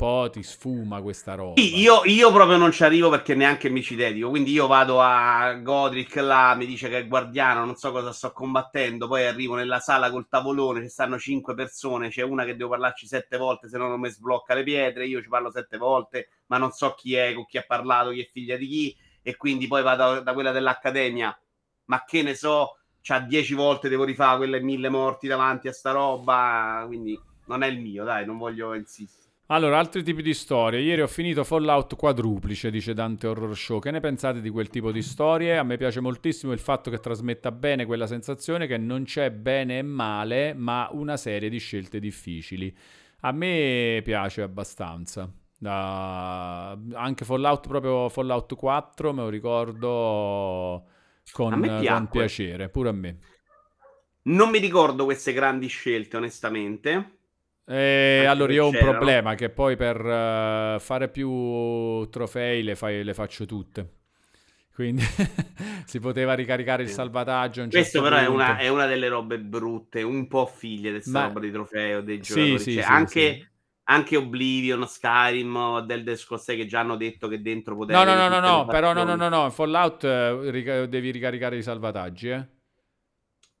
po' 0.00 0.30
ti 0.32 0.42
sfuma 0.42 1.02
questa 1.02 1.34
roba. 1.34 1.60
io, 1.60 2.00
io, 2.06 2.32
proprio 2.32 2.56
non 2.56 2.72
ci 2.72 2.84
arrivo 2.84 3.10
perché 3.10 3.34
neanche 3.34 3.68
mi 3.68 3.82
ci 3.82 3.96
dedico. 3.96 4.30
Quindi 4.30 4.50
io 4.50 4.66
vado 4.66 4.98
a 4.98 5.52
Godric 5.52 6.16
là, 6.16 6.54
mi 6.54 6.64
dice 6.64 6.88
che 6.88 7.00
è 7.00 7.06
guardiano, 7.06 7.66
non 7.66 7.76
so 7.76 7.92
cosa 7.92 8.10
sto 8.10 8.32
combattendo. 8.32 9.06
Poi 9.06 9.26
arrivo 9.26 9.56
nella 9.56 9.78
sala 9.78 10.10
col 10.10 10.26
tavolone, 10.26 10.80
ci 10.80 10.88
stanno 10.88 11.18
cinque 11.18 11.52
persone, 11.52 12.08
c'è 12.08 12.22
una 12.22 12.46
che 12.46 12.56
devo 12.56 12.70
parlarci 12.70 13.06
sette 13.06 13.36
volte, 13.36 13.68
se 13.68 13.76
no 13.76 13.88
non 13.88 14.00
mi 14.00 14.08
sblocca 14.08 14.54
le 14.54 14.62
pietre. 14.62 15.06
Io 15.06 15.20
ci 15.20 15.28
parlo 15.28 15.50
sette 15.50 15.76
volte, 15.76 16.28
ma 16.46 16.56
non 16.56 16.70
so 16.70 16.94
chi 16.94 17.14
è, 17.16 17.34
con 17.34 17.44
chi 17.44 17.58
ha 17.58 17.64
parlato, 17.68 18.08
chi 18.08 18.22
è 18.22 18.28
figlia 18.32 18.56
di 18.56 18.66
chi. 18.68 18.96
E 19.20 19.36
quindi 19.36 19.66
poi 19.66 19.82
vado 19.82 20.20
da 20.20 20.32
quella 20.32 20.50
dell'accademia, 20.50 21.38
ma 21.86 22.04
che 22.06 22.22
ne 22.22 22.34
so, 22.34 22.78
c'ha 23.02 23.18
dieci 23.18 23.52
volte 23.52 23.90
devo 23.90 24.04
rifare 24.04 24.38
quelle 24.38 24.60
mille 24.60 24.88
morti 24.88 25.28
davanti 25.28 25.68
a 25.68 25.74
sta 25.74 25.90
roba. 25.90 26.84
Quindi 26.86 27.20
non 27.48 27.62
è 27.62 27.66
il 27.66 27.78
mio, 27.80 28.04
dai, 28.04 28.24
non 28.24 28.38
voglio 28.38 28.72
insistere. 28.72 29.29
Allora, 29.52 29.80
altri 29.80 30.04
tipi 30.04 30.22
di 30.22 30.32
storie. 30.32 30.78
Ieri 30.78 31.00
ho 31.00 31.08
finito 31.08 31.42
Fallout 31.42 31.96
quadruplice, 31.96 32.70
dice 32.70 32.94
Dante 32.94 33.26
Horror 33.26 33.56
Show. 33.56 33.80
Che 33.80 33.90
ne 33.90 33.98
pensate 33.98 34.40
di 34.40 34.48
quel 34.48 34.68
tipo 34.68 34.92
di 34.92 35.02
storie? 35.02 35.58
A 35.58 35.64
me 35.64 35.76
piace 35.76 35.98
moltissimo 35.98 36.52
il 36.52 36.60
fatto 36.60 36.88
che 36.88 37.00
trasmetta 37.00 37.50
bene 37.50 37.84
quella 37.84 38.06
sensazione 38.06 38.68
che 38.68 38.78
non 38.78 39.02
c'è 39.02 39.32
bene 39.32 39.78
e 39.78 39.82
male, 39.82 40.54
ma 40.54 40.88
una 40.92 41.16
serie 41.16 41.48
di 41.48 41.58
scelte 41.58 41.98
difficili. 41.98 42.72
A 43.22 43.32
me 43.32 44.00
piace 44.04 44.42
abbastanza. 44.42 45.28
Da... 45.58 46.78
Anche 46.92 47.24
Fallout, 47.24 47.66
proprio 47.66 48.08
Fallout 48.08 48.54
4, 48.54 49.12
me 49.12 49.22
lo 49.22 49.28
ricordo 49.28 50.84
con, 51.32 51.60
con 51.60 52.08
piacere, 52.08 52.68
pure 52.68 52.88
a 52.88 52.92
me. 52.92 53.18
Non 54.22 54.50
mi 54.50 54.60
ricordo 54.60 55.02
queste 55.02 55.32
grandi 55.32 55.66
scelte, 55.66 56.18
onestamente. 56.18 57.18
Eh, 57.72 58.24
allora 58.24 58.52
io 58.52 58.64
ho 58.64 58.68
un 58.68 58.76
problema 58.76 59.36
che 59.36 59.48
poi 59.48 59.76
per 59.76 60.04
uh, 60.04 60.80
fare 60.80 61.08
più 61.08 62.04
trofei 62.10 62.64
le, 62.64 62.74
fai, 62.74 63.04
le 63.04 63.14
faccio 63.14 63.46
tutte. 63.46 63.98
Quindi 64.74 65.04
si 65.86 66.00
poteva 66.00 66.34
ricaricare 66.34 66.82
il 66.82 66.88
salvataggio. 66.88 67.64
Questo 67.68 68.00
certo 68.00 68.02
però 68.02 68.16
è 68.16 68.26
una, 68.26 68.56
è 68.56 68.66
una, 68.66 68.86
delle 68.86 69.06
robe 69.06 69.38
brutte, 69.38 70.02
un 70.02 70.26
po' 70.26 70.46
figlie 70.46 70.94
di 70.94 71.10
Ma... 71.10 71.26
roba 71.26 71.38
di 71.38 71.52
trofeo 71.52 72.00
dei 72.00 72.20
giocatori. 72.20 72.58
Sì, 72.58 72.64
sì, 72.64 72.74
cioè, 72.74 72.82
sì, 72.82 72.90
anche, 72.90 73.50
anche, 73.84 74.16
Oblivion, 74.16 74.84
Skyrim, 74.88 75.80
del 75.82 76.16
Scrolls 76.16 76.46
che 76.46 76.66
già 76.66 76.80
hanno 76.80 76.96
detto 76.96 77.28
che 77.28 77.40
dentro 77.40 77.76
poteva... 77.76 78.02
No, 78.02 78.14
no, 78.14 78.28
no, 78.28 78.40
no, 78.40 78.40
no 78.40 78.66
però 78.66 78.92
no, 78.92 79.04
no, 79.04 79.14
no, 79.14 79.28
no, 79.28 79.48
Fallout 79.50 80.02
uh, 80.02 80.50
ric- 80.50 80.84
devi 80.86 81.12
ricaricare 81.12 81.56
i 81.56 81.62
salvataggi, 81.62 82.30
eh 82.30 82.46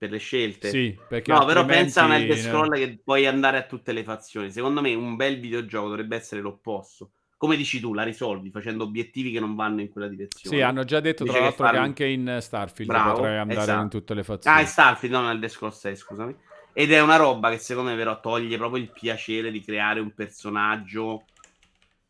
per 0.00 0.10
le 0.10 0.16
scelte. 0.16 0.70
Sì, 0.70 0.98
perché 1.06 1.30
no, 1.30 1.44
però 1.44 1.66
pensa 1.66 2.00
a 2.00 2.04
un 2.06 2.12
Elder 2.12 2.38
Scroll 2.38 2.74
che 2.74 3.02
puoi 3.04 3.26
andare 3.26 3.58
a 3.58 3.66
tutte 3.66 3.92
le 3.92 4.02
fazioni. 4.02 4.50
Secondo 4.50 4.80
me 4.80 4.94
un 4.94 5.14
bel 5.14 5.38
videogioco 5.38 5.88
dovrebbe 5.88 6.16
essere 6.16 6.40
l'opposto. 6.40 7.10
Come 7.36 7.54
dici 7.54 7.80
tu, 7.80 7.92
la 7.92 8.02
risolvi 8.02 8.50
facendo 8.50 8.84
obiettivi 8.84 9.30
che 9.30 9.40
non 9.40 9.54
vanno 9.54 9.82
in 9.82 9.90
quella 9.90 10.08
direzione. 10.08 10.56
Sì, 10.56 10.62
hanno 10.62 10.84
già 10.84 11.00
detto 11.00 11.24
Dice 11.24 11.36
tra 11.36 11.44
l'altro 11.44 11.64
che, 11.66 11.70
farmi... 11.70 11.92
che, 11.92 12.04
anche 12.04 12.06
in 12.06 12.38
Starfield 12.40 12.90
Bravo, 12.90 13.12
potrai 13.12 13.36
andare 13.36 13.60
esatto. 13.60 13.82
in 13.82 13.88
tutte 13.90 14.14
le 14.14 14.22
fazioni. 14.22 14.56
Ah, 14.56 14.60
in 14.60 14.66
Starfield, 14.66 15.14
non 15.14 15.28
Elder 15.28 15.50
Scrolls 15.50 15.78
6, 15.78 15.96
scusami. 15.96 16.36
Ed 16.72 16.92
è 16.92 17.02
una 17.02 17.16
roba 17.16 17.50
che 17.50 17.58
secondo 17.58 17.90
me 17.90 17.96
però 17.96 18.20
toglie 18.20 18.56
proprio 18.56 18.82
il 18.82 18.90
piacere 18.90 19.50
di 19.50 19.60
creare 19.60 20.00
un 20.00 20.14
personaggio 20.14 21.24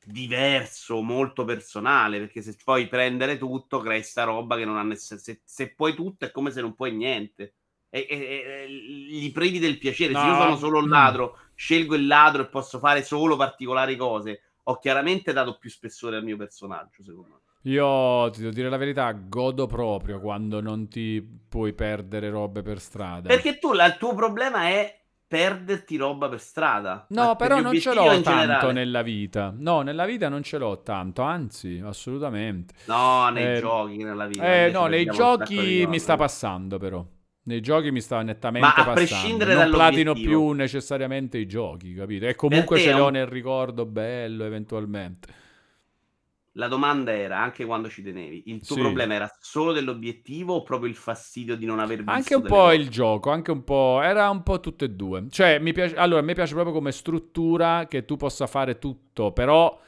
diverso, 0.04 1.00
molto 1.00 1.44
personale, 1.44 2.20
perché 2.20 2.40
se 2.40 2.54
puoi 2.62 2.86
prendere 2.86 3.36
tutto, 3.36 3.80
crei 3.80 4.04
sta 4.04 4.22
roba 4.22 4.56
che 4.56 4.64
non 4.64 4.76
ha 4.76 4.84
necessità. 4.84 5.20
Se, 5.20 5.40
se 5.44 5.74
puoi 5.74 5.94
tutto 5.94 6.24
è 6.24 6.30
come 6.30 6.52
se 6.52 6.60
non 6.60 6.76
puoi 6.76 6.94
niente 6.94 7.54
e, 7.90 8.06
e, 8.08 8.16
e 8.16 8.70
gli 8.70 9.30
privi 9.32 9.58
del 9.58 9.78
piacere. 9.78 10.12
No. 10.12 10.20
Se 10.20 10.26
io 10.26 10.36
sono 10.36 10.56
solo 10.56 10.78
un 10.78 10.88
ladro, 10.88 11.38
scelgo 11.54 11.94
il 11.94 12.06
ladro 12.06 12.42
e 12.42 12.46
posso 12.46 12.78
fare 12.78 13.02
solo 13.02 13.36
particolari 13.36 13.96
cose, 13.96 14.42
ho 14.64 14.78
chiaramente 14.78 15.32
dato 15.32 15.58
più 15.58 15.68
spessore 15.68 16.16
al 16.16 16.24
mio 16.24 16.36
personaggio, 16.36 17.02
secondo 17.02 17.28
me. 17.28 17.38
Io 17.64 18.30
ti 18.30 18.40
devo 18.40 18.54
dire 18.54 18.70
la 18.70 18.78
verità, 18.78 19.12
godo 19.12 19.66
proprio 19.66 20.18
quando 20.18 20.62
non 20.62 20.88
ti 20.88 21.22
puoi 21.46 21.74
perdere 21.74 22.30
robe 22.30 22.62
per 22.62 22.80
strada. 22.80 23.28
Perché 23.28 23.58
tu 23.58 23.74
la, 23.74 23.84
il 23.84 23.98
tuo 23.98 24.14
problema 24.14 24.68
è 24.68 24.98
perderti 25.26 25.96
roba 25.96 26.30
per 26.30 26.40
strada. 26.40 27.04
No, 27.10 27.36
però 27.36 27.60
non 27.60 27.78
ce 27.78 27.92
l'ho 27.92 28.06
tanto 28.06 28.30
generale. 28.30 28.72
nella 28.72 29.02
vita. 29.02 29.54
No, 29.54 29.82
nella 29.82 30.06
vita 30.06 30.30
non 30.30 30.42
ce 30.42 30.56
l'ho 30.56 30.80
tanto, 30.82 31.20
anzi, 31.20 31.82
assolutamente. 31.84 32.74
No, 32.86 33.28
nei 33.28 33.56
eh, 33.56 33.60
giochi, 33.60 33.98
nella 33.98 34.26
vita. 34.26 34.42
Eh, 34.42 34.70
no, 34.70 34.86
nei 34.86 35.04
giochi 35.04 35.84
mi 35.86 35.98
sta 35.98 36.16
passando 36.16 36.78
però. 36.78 37.04
Nei 37.42 37.60
giochi 37.60 37.90
mi 37.90 38.00
sta 38.00 38.20
nettamente 38.22 38.66
Ma 38.66 38.74
a 38.74 38.84
passando. 38.84 38.94
prescindere 38.94 39.54
non 39.54 39.70
platino 39.70 40.12
più 40.12 40.50
necessariamente 40.50 41.38
i 41.38 41.46
giochi, 41.46 41.94
capito? 41.94 42.26
E 42.26 42.34
comunque 42.34 42.78
ce 42.78 42.92
li 42.92 43.00
ho 43.00 43.08
nel 43.08 43.26
ricordo 43.26 43.86
bello 43.86 44.44
eventualmente. 44.44 45.34
La 46.54 46.68
domanda 46.68 47.12
era, 47.12 47.38
anche 47.38 47.64
quando 47.64 47.88
ci 47.88 48.02
tenevi, 48.02 48.42
il 48.46 48.64
tuo 48.64 48.76
sì. 48.76 48.82
problema 48.82 49.14
era 49.14 49.36
solo 49.40 49.72
dell'obiettivo 49.72 50.54
o 50.54 50.62
proprio 50.62 50.90
il 50.90 50.96
fastidio 50.96 51.56
di 51.56 51.64
non 51.64 51.78
aver 51.78 51.98
visto 51.98 52.10
Anche 52.12 52.34
un 52.34 52.42
po' 52.42 52.56
cose? 52.56 52.74
il 52.74 52.88
gioco, 52.88 53.30
anche 53.30 53.50
un 53.52 53.64
po'... 53.64 54.00
Era 54.02 54.28
un 54.28 54.42
po' 54.42 54.60
tutte 54.60 54.86
e 54.86 54.90
due. 54.90 55.26
Cioè, 55.30 55.58
mi 55.60 55.72
piace... 55.72 55.94
Allora, 55.94 56.20
a 56.20 56.24
me 56.24 56.34
piace 56.34 56.52
proprio 56.52 56.74
come 56.74 56.92
struttura 56.92 57.86
che 57.88 58.04
tu 58.04 58.16
possa 58.16 58.46
fare 58.46 58.78
tutto, 58.78 59.32
però... 59.32 59.80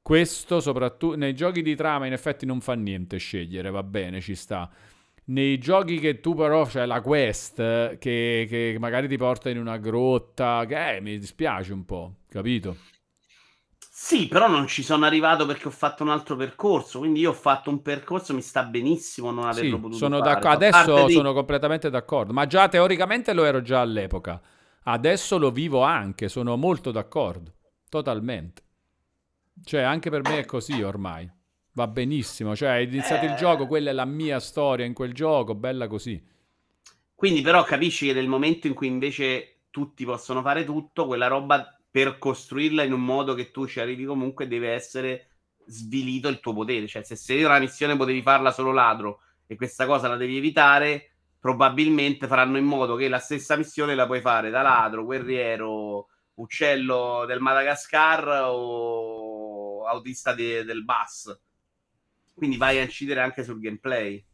Questo 0.00 0.60
soprattutto 0.60 1.16
nei 1.16 1.34
giochi 1.34 1.60
di 1.60 1.76
trama 1.76 2.06
in 2.06 2.14
effetti 2.14 2.46
non 2.46 2.62
fa 2.62 2.72
niente 2.72 3.18
scegliere, 3.18 3.70
va 3.70 3.82
bene, 3.82 4.22
ci 4.22 4.34
sta 4.34 4.70
nei 5.28 5.58
giochi 5.58 5.98
che 5.98 6.20
tu 6.20 6.34
però 6.34 6.64
c'è 6.66 6.86
la 6.86 7.00
quest 7.00 7.56
che, 7.98 8.46
che, 8.48 8.76
magari 8.78 9.08
ti 9.08 9.16
porta 9.16 9.50
in 9.50 9.58
una 9.58 9.76
grotta, 9.78 10.64
che 10.66 10.96
eh, 10.96 11.00
mi 11.00 11.18
dispiace 11.18 11.72
un 11.72 11.84
po', 11.84 12.14
capito? 12.28 12.76
Sì, 14.00 14.28
però 14.28 14.48
non 14.48 14.68
ci 14.68 14.82
sono 14.82 15.04
arrivato 15.06 15.44
perché 15.44 15.66
ho 15.66 15.72
fatto 15.72 16.02
un 16.04 16.10
altro 16.10 16.36
percorso, 16.36 17.00
quindi 17.00 17.20
io 17.20 17.30
ho 17.30 17.34
fatto 17.34 17.68
un 17.68 17.82
percorso, 17.82 18.32
mi 18.32 18.42
sta 18.42 18.62
benissimo 18.62 19.30
non 19.30 19.44
averlo 19.44 19.76
sì, 19.76 19.80
potuto 19.80 19.96
sono 19.96 20.18
fare. 20.20 20.48
Adesso 20.48 21.06
di... 21.06 21.12
sono 21.12 21.32
completamente 21.32 21.90
d'accordo, 21.90 22.32
ma 22.32 22.46
già 22.46 22.68
teoricamente 22.68 23.32
lo 23.32 23.44
ero 23.44 23.60
già 23.60 23.80
all'epoca. 23.80 24.40
Adesso 24.84 25.36
lo 25.36 25.50
vivo 25.50 25.82
anche, 25.82 26.28
sono 26.28 26.56
molto 26.56 26.92
d'accordo, 26.92 27.54
totalmente. 27.88 28.62
Cioè, 29.64 29.82
anche 29.82 30.08
per 30.08 30.22
me 30.22 30.38
è 30.38 30.44
così 30.44 30.80
ormai. 30.80 31.28
Va 31.78 31.86
benissimo, 31.86 32.56
cioè 32.56 32.70
hai 32.70 32.86
iniziato 32.86 33.24
eh... 33.24 33.28
il 33.28 33.36
gioco, 33.36 33.68
quella 33.68 33.90
è 33.90 33.92
la 33.92 34.04
mia 34.04 34.40
storia 34.40 34.84
in 34.84 34.94
quel 34.94 35.14
gioco, 35.14 35.54
bella 35.54 35.86
così. 35.86 36.20
Quindi 37.14 37.40
però 37.40 37.62
capisci 37.62 38.06
che 38.06 38.14
nel 38.14 38.26
momento 38.26 38.66
in 38.66 38.74
cui 38.74 38.88
invece 38.88 39.60
tutti 39.70 40.04
possono 40.04 40.42
fare 40.42 40.64
tutto, 40.64 41.06
quella 41.06 41.28
roba 41.28 41.78
per 41.88 42.18
costruirla 42.18 42.82
in 42.82 42.92
un 42.92 43.04
modo 43.04 43.34
che 43.34 43.52
tu 43.52 43.68
ci 43.68 43.78
arrivi 43.78 44.04
comunque 44.04 44.48
deve 44.48 44.70
essere 44.70 45.28
svilito 45.66 46.26
il 46.26 46.40
tuo 46.40 46.52
potere. 46.52 46.88
Cioè 46.88 47.04
se 47.04 47.14
sei 47.14 47.44
una 47.44 47.60
missione 47.60 47.96
potevi 47.96 48.22
farla 48.22 48.50
solo 48.50 48.72
ladro 48.72 49.20
e 49.46 49.54
questa 49.54 49.86
cosa 49.86 50.08
la 50.08 50.16
devi 50.16 50.36
evitare, 50.36 51.12
probabilmente 51.38 52.26
faranno 52.26 52.58
in 52.58 52.64
modo 52.64 52.96
che 52.96 53.06
la 53.06 53.20
stessa 53.20 53.54
missione 53.54 53.94
la 53.94 54.06
puoi 54.06 54.20
fare 54.20 54.50
da 54.50 54.62
ladro, 54.62 55.04
guerriero, 55.04 56.08
uccello 56.34 57.22
del 57.24 57.38
Madagascar 57.38 58.48
o 58.48 59.84
autista 59.86 60.34
de- 60.34 60.64
del 60.64 60.84
bus. 60.84 61.46
Quindi 62.38 62.56
vai 62.56 62.78
a 62.78 62.82
incidere 62.82 63.20
anche 63.20 63.42
sul 63.44 63.58
gameplay. 63.60 64.24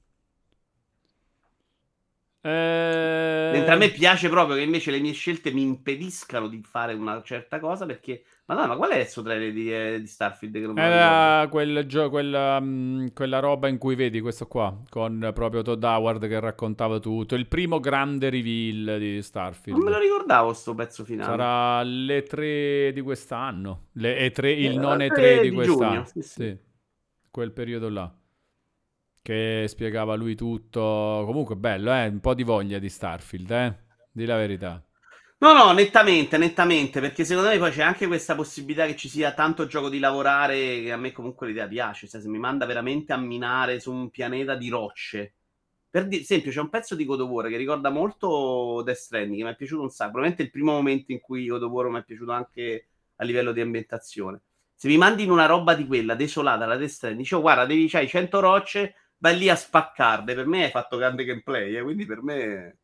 Eh... 2.43 3.51
Mentre 3.53 3.73
a 3.73 3.77
me 3.77 3.91
piace 3.91 4.29
proprio 4.29 4.57
che 4.57 4.63
invece 4.63 4.91
le 4.91 5.01
mie 5.01 5.13
scelte 5.13 5.51
mi 5.51 5.63
impediscano 5.63 6.47
di 6.49 6.63
fare 6.63 6.93
una 6.93 7.23
certa 7.23 7.59
cosa 7.59 7.87
perché... 7.87 8.23
Madonna, 8.47 8.67
ma 8.69 8.77
qual 8.77 8.91
è 8.91 8.99
il 8.99 9.07
suo 9.07 9.23
trailer 9.23 9.53
di, 9.53 9.73
eh, 9.73 10.01
di 10.01 10.07
Starfield? 10.07 10.53
Che 10.53 10.61
non? 10.61 10.79
Era 10.79 11.49
quel 11.49 11.87
gio- 11.87 12.11
quella, 12.11 12.61
mm, 12.61 13.07
quella 13.15 13.39
roba 13.39 13.69
in 13.69 13.79
cui 13.79 13.95
vedi 13.95 14.21
questo 14.21 14.47
qua, 14.47 14.77
con 14.91 15.31
proprio 15.33 15.63
Todd 15.63 15.83
Howard 15.83 16.29
che 16.29 16.39
raccontava 16.41 16.99
tutto. 16.99 17.35
Il 17.37 17.47
primo 17.47 17.81
grande 17.81 18.29
reveal 18.29 18.99
di 18.99 19.23
Starfield. 19.23 19.79
Non 19.79 19.89
me 19.89 19.97
lo 19.97 20.03
ricordavo 20.03 20.53
sto 20.53 20.75
pezzo 20.75 21.05
finale. 21.05 21.31
Sarà 21.31 21.83
le 21.83 22.23
3 22.25 22.93
di 22.93 23.01
quest'anno. 23.01 23.85
Le 23.93 24.19
E3, 24.19 24.51
il 24.53 24.73
Eh, 24.73 24.75
non 24.75 24.99
le 24.99 25.07
E3 25.07 25.15
tre 25.15 25.41
di 25.41 25.49
di 25.49 25.55
quest'anno. 25.55 26.05
giugno, 26.05 26.05
sì, 26.05 26.23
sì. 26.23 26.59
Quel 27.35 27.51
periodo 27.51 27.89
là. 27.89 28.15
Che 29.21 29.65
spiegava 29.67 30.15
lui 30.15 30.37
tutto. 30.37 31.25
Comunque 31.27 31.57
bello, 31.57 31.93
eh? 31.93 32.07
Un 32.07 32.21
po' 32.21 32.33
di 32.33 32.45
voglia 32.45 32.79
di 32.79 32.89
Starfield, 32.89 33.51
eh? 33.51 33.75
Di 34.13 34.25
la 34.25 34.37
verità. 34.37 34.81
No, 35.39 35.53
no, 35.53 35.73
nettamente, 35.73 36.39
nettamente, 36.39 37.01
perché 37.01 37.25
secondo 37.25 37.49
me 37.49 37.59
poi 37.59 37.73
c'è 37.73 37.83
anche 37.83 38.07
questa 38.07 38.37
possibilità 38.37 38.87
che 38.87 38.95
ci 38.95 39.09
sia 39.09 39.33
tanto 39.33 39.67
gioco 39.67 39.89
di 39.89 39.99
lavorare 39.99 40.55
che 40.83 40.93
a 40.93 40.97
me 40.97 41.11
comunque 41.11 41.49
l'idea 41.49 41.67
piace, 41.67 42.07
cioè 42.07 42.21
se 42.21 42.29
mi 42.29 42.39
manda 42.39 42.67
veramente 42.67 43.13
a 43.13 43.17
minare 43.17 43.81
su 43.81 43.93
un 43.93 44.11
pianeta 44.11 44.55
di 44.55 44.69
rocce. 44.69 45.35
Per 45.91 46.07
esempio, 46.11 46.53
c'è 46.53 46.61
un 46.61 46.71
pezzo 46.71 46.95
di 46.95 47.05
God 47.05 47.23
of 47.23 47.29
War 47.29 47.49
che 47.49 47.57
ricorda 47.57 47.91
molto 47.91 48.81
Death 48.85 48.97
Stranding, 48.97 49.39
che 49.39 49.45
mi 49.45 49.51
è 49.51 49.57
piaciuto 49.57 49.83
un 49.83 49.91
sacco, 49.91 50.13
probabilmente 50.13 50.45
il 50.45 50.53
primo 50.53 50.73
momento 50.73 51.11
in 51.11 51.21
cui 51.21 51.49
God 51.49 51.65
of 51.65 51.71
War 51.73 51.89
mi 51.89 51.99
è 51.99 52.05
piaciuto 52.05 52.31
anche 52.31 52.87
a 53.17 53.25
livello 53.25 53.51
di 53.51 53.61
ambientazione. 53.61 54.41
Se 54.85 54.91
mi 54.91 54.99
mandi 54.99 55.23
in 55.23 55.31
una 55.31 55.47
roba 55.47 55.75
di 55.75 55.87
quella, 55.87 56.15
desolata, 56.15 56.67
la 56.67 56.77
Death 56.77 56.91
Stranding, 56.91 57.23
dicevo, 57.23 57.41
guarda, 57.41 57.65
devi, 57.65 57.89
c'hai 57.89 58.07
100 58.07 58.41
rocce, 58.41 58.95
vai 59.17 59.39
lì 59.39 59.49
a 59.49 59.57
spaccarle, 59.57 60.35
per 60.35 60.47
me 60.47 60.65
hai 60.65 60.71
fatto 60.71 60.99
grande 60.99 61.25
gameplay, 61.25 61.75
eh, 61.75 61.83
quindi 61.83 62.05
per 62.05 62.23
me 62.23 62.77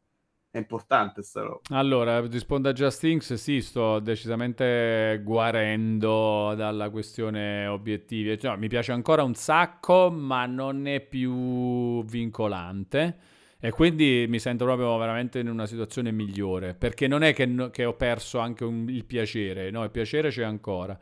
è 0.50 0.56
importante 0.56 1.22
sta 1.22 1.42
roba. 1.42 1.60
Allora, 1.68 2.26
rispondo 2.26 2.70
a 2.70 2.72
Just 2.72 3.04
Inks, 3.04 3.34
sì, 3.34 3.60
sto 3.60 3.98
decisamente 3.98 5.20
guarendo 5.22 6.54
dalla 6.56 6.88
questione 6.88 7.66
obiettivi. 7.66 8.38
Cioè, 8.38 8.56
mi 8.56 8.68
piace 8.68 8.92
ancora 8.92 9.22
un 9.22 9.34
sacco, 9.34 10.10
ma 10.10 10.46
non 10.46 10.86
è 10.86 11.00
più 11.00 12.02
vincolante. 12.06 13.18
E 13.60 13.72
quindi 13.72 14.24
mi 14.26 14.38
sento 14.38 14.64
proprio 14.64 14.96
veramente 14.96 15.38
in 15.38 15.50
una 15.50 15.66
situazione 15.66 16.12
migliore. 16.12 16.72
Perché 16.72 17.06
non 17.06 17.22
è 17.22 17.34
che, 17.34 17.44
no- 17.44 17.68
che 17.68 17.84
ho 17.84 17.92
perso 17.92 18.38
anche 18.38 18.64
un- 18.64 18.88
il 18.88 19.04
piacere, 19.04 19.70
no, 19.70 19.84
il 19.84 19.90
piacere 19.90 20.30
c'è 20.30 20.44
ancora. 20.44 20.98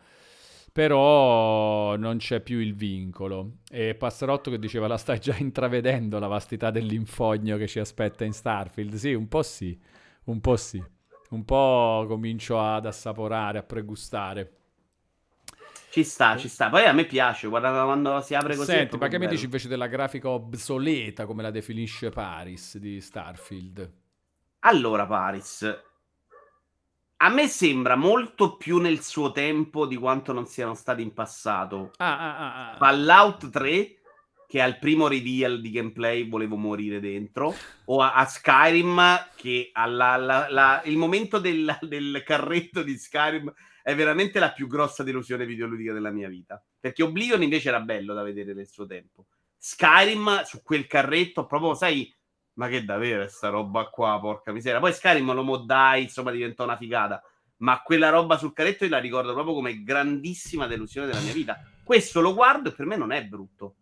Però 0.79 1.97
non 1.97 2.19
c'è 2.19 2.39
più 2.39 2.61
il 2.61 2.73
vincolo. 2.73 3.55
E 3.69 3.97
Passerotto 3.97 4.49
che 4.49 4.61
diceva 4.61 4.87
la 4.87 4.97
stai 4.97 5.19
già 5.19 5.35
intravedendo 5.37 6.21
la 6.21 6.29
vastità 6.29 6.71
dell'infogno 6.71 7.57
che 7.57 7.67
ci 7.67 7.81
aspetta 7.81 8.25
in 8.25 8.33
Starfield. 8.33 8.95
Sì, 8.95 9.13
un 9.13 9.27
po' 9.27 9.43
sì, 9.43 9.77
un 10.27 10.41
po' 10.41 10.57
sì. 10.57 10.81
Un 11.31 11.45
po' 11.45 12.05
comincio 12.07 12.61
ad 12.61 12.87
assaporare, 12.87 13.59
a 13.59 13.65
pregustare. 13.65 14.53
Ci 15.91 16.05
sta, 16.05 16.37
ci 16.37 16.47
sta. 16.47 16.69
Poi 16.69 16.85
a 16.85 16.93
me 16.93 17.07
piace, 17.07 17.49
guarda 17.49 17.83
quando 17.83 18.21
si 18.21 18.37
apre 18.37 18.55
così. 18.55 18.71
Senti, 18.71 18.97
ma 18.99 19.09
che 19.09 19.15
mi 19.15 19.25
bello. 19.25 19.31
dici 19.33 19.47
invece 19.47 19.67
della 19.67 19.89
grafica 19.89 20.29
obsoleta, 20.29 21.27
come 21.27 21.43
la 21.43 21.51
definisce 21.51 22.11
Paris 22.11 22.79
di 22.79 23.01
Starfield? 23.01 23.93
Allora, 24.61 25.07
Paris, 25.07 25.77
a 27.21 27.29
me 27.31 27.49
sembra 27.49 27.97
molto 27.97 28.57
più 28.57 28.79
nel 28.79 29.01
suo 29.03 29.33
tempo 29.33 29.87
di 29.87 29.97
quanto 29.97 30.33
non 30.33 30.47
siano 30.47 30.75
stati 30.75 31.03
in 31.03 31.13
passato. 31.13 31.91
Ah, 31.97 32.19
ah, 32.19 32.37
ah, 32.39 32.71
ah. 32.71 32.77
Fallout 32.77 33.51
3, 33.51 33.97
che 34.47 34.61
al 34.63 34.79
primo 34.79 35.09
reveal 35.09 35.61
di 35.61 35.71
gameplay 35.71 36.29
volevo 36.29 36.57
morire 36.57 37.01
dentro, 37.01 37.55
o 37.87 38.01
a, 38.01 38.15
a 38.15 38.25
Skyrim, 38.25 39.31
che 39.35 39.71
alla, 39.73 40.13
alla- 40.13 40.47
la- 40.49 40.83
il 40.85 40.97
momento 40.97 41.39
del, 41.39 41.77
del 41.83 42.23
carretto 42.25 42.83
di 42.83 42.97
Skyrim 42.97 43.53
è 43.83 43.95
veramente 43.97 44.39
la 44.39 44.53
più 44.53 44.69
grossa 44.69 45.03
delusione 45.03 45.45
videoludica 45.45 45.93
della 45.93 46.11
mia 46.11 46.29
vita. 46.29 46.63
Perché 46.79 47.03
Oblivion 47.03 47.43
invece 47.43 47.69
era 47.69 47.81
bello 47.81 48.15
da 48.15 48.23
vedere 48.23 48.55
nel 48.55 48.69
suo 48.69 48.87
tempo. 48.87 49.27
Skyrim 49.57 50.45
su 50.45 50.63
quel 50.63 50.87
carretto, 50.87 51.47
proprio, 51.47 51.75
sai, 51.75 52.15
ma 52.59 52.67
che 52.67 52.85
davvero 52.85 53.23
è 53.23 53.29
sta 53.29 53.49
roba 53.49 53.87
qua, 53.87 54.19
porca 54.21 54.51
miseria. 54.51 54.81
Poi 54.81 54.93
Skyrim 54.93 55.33
lo 55.33 55.45
moddai, 55.45 56.03
insomma, 56.03 56.33
diventò 56.33 56.65
una 56.65 56.77
figata. 56.77 57.23
Ma 57.59 57.81
quella 57.83 58.11
roba 58.11 58.37
sul 58.37 58.53
carretto 58.53 58.85
io 58.85 58.91
la 58.91 58.99
ricordo 58.99 59.33
proprio 59.33 59.55
come 59.55 59.83
grandissima 59.85 60.67
delusione 60.67 61.07
della 61.07 61.21
mia 61.21 61.33
vita. 61.33 61.61
Questo 61.85 62.21
lo 62.21 62.35
guardo 62.35 62.69
e 62.69 62.73
per 62.73 62.85
me 62.85 62.97
non 62.97 63.13
è 63.13 63.25
brutto. 63.25 63.77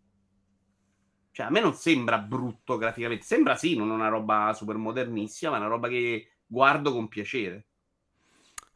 Cioè, 1.30 1.46
a 1.46 1.50
me 1.50 1.60
non 1.60 1.72
sembra 1.72 2.18
brutto 2.18 2.76
graficamente. 2.76 3.24
Sembra 3.24 3.56
sì, 3.56 3.76
non 3.76 3.90
è 3.90 3.94
una 3.94 4.08
roba 4.08 4.52
super 4.54 4.76
modernissima, 4.76 5.52
ma 5.52 5.56
una 5.56 5.68
roba 5.68 5.88
che 5.88 6.40
guardo 6.46 6.92
con 6.92 7.08
piacere. 7.08 7.66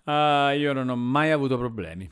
Ah, 0.04 0.52
io 0.52 0.72
non 0.72 0.88
ho 0.88 0.96
mai 0.96 1.30
avuto 1.30 1.58
problemi. 1.58 2.10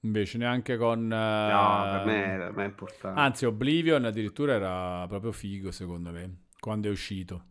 Invece 0.00 0.38
neanche 0.38 0.76
con... 0.78 1.10
eh, 1.10 1.50
No, 1.50 1.88
per 1.90 2.04
me, 2.06 2.36
per 2.38 2.52
me 2.52 2.64
è 2.64 2.66
importante. 2.66 3.20
Anzi, 3.20 3.44
Oblivion 3.46 4.04
addirittura 4.04 4.54
era 4.54 5.06
proprio 5.06 5.32
figo, 5.32 5.70
secondo 5.70 6.10
me, 6.10 6.43
quando 6.64 6.88
è 6.88 6.90
uscito. 6.90 7.44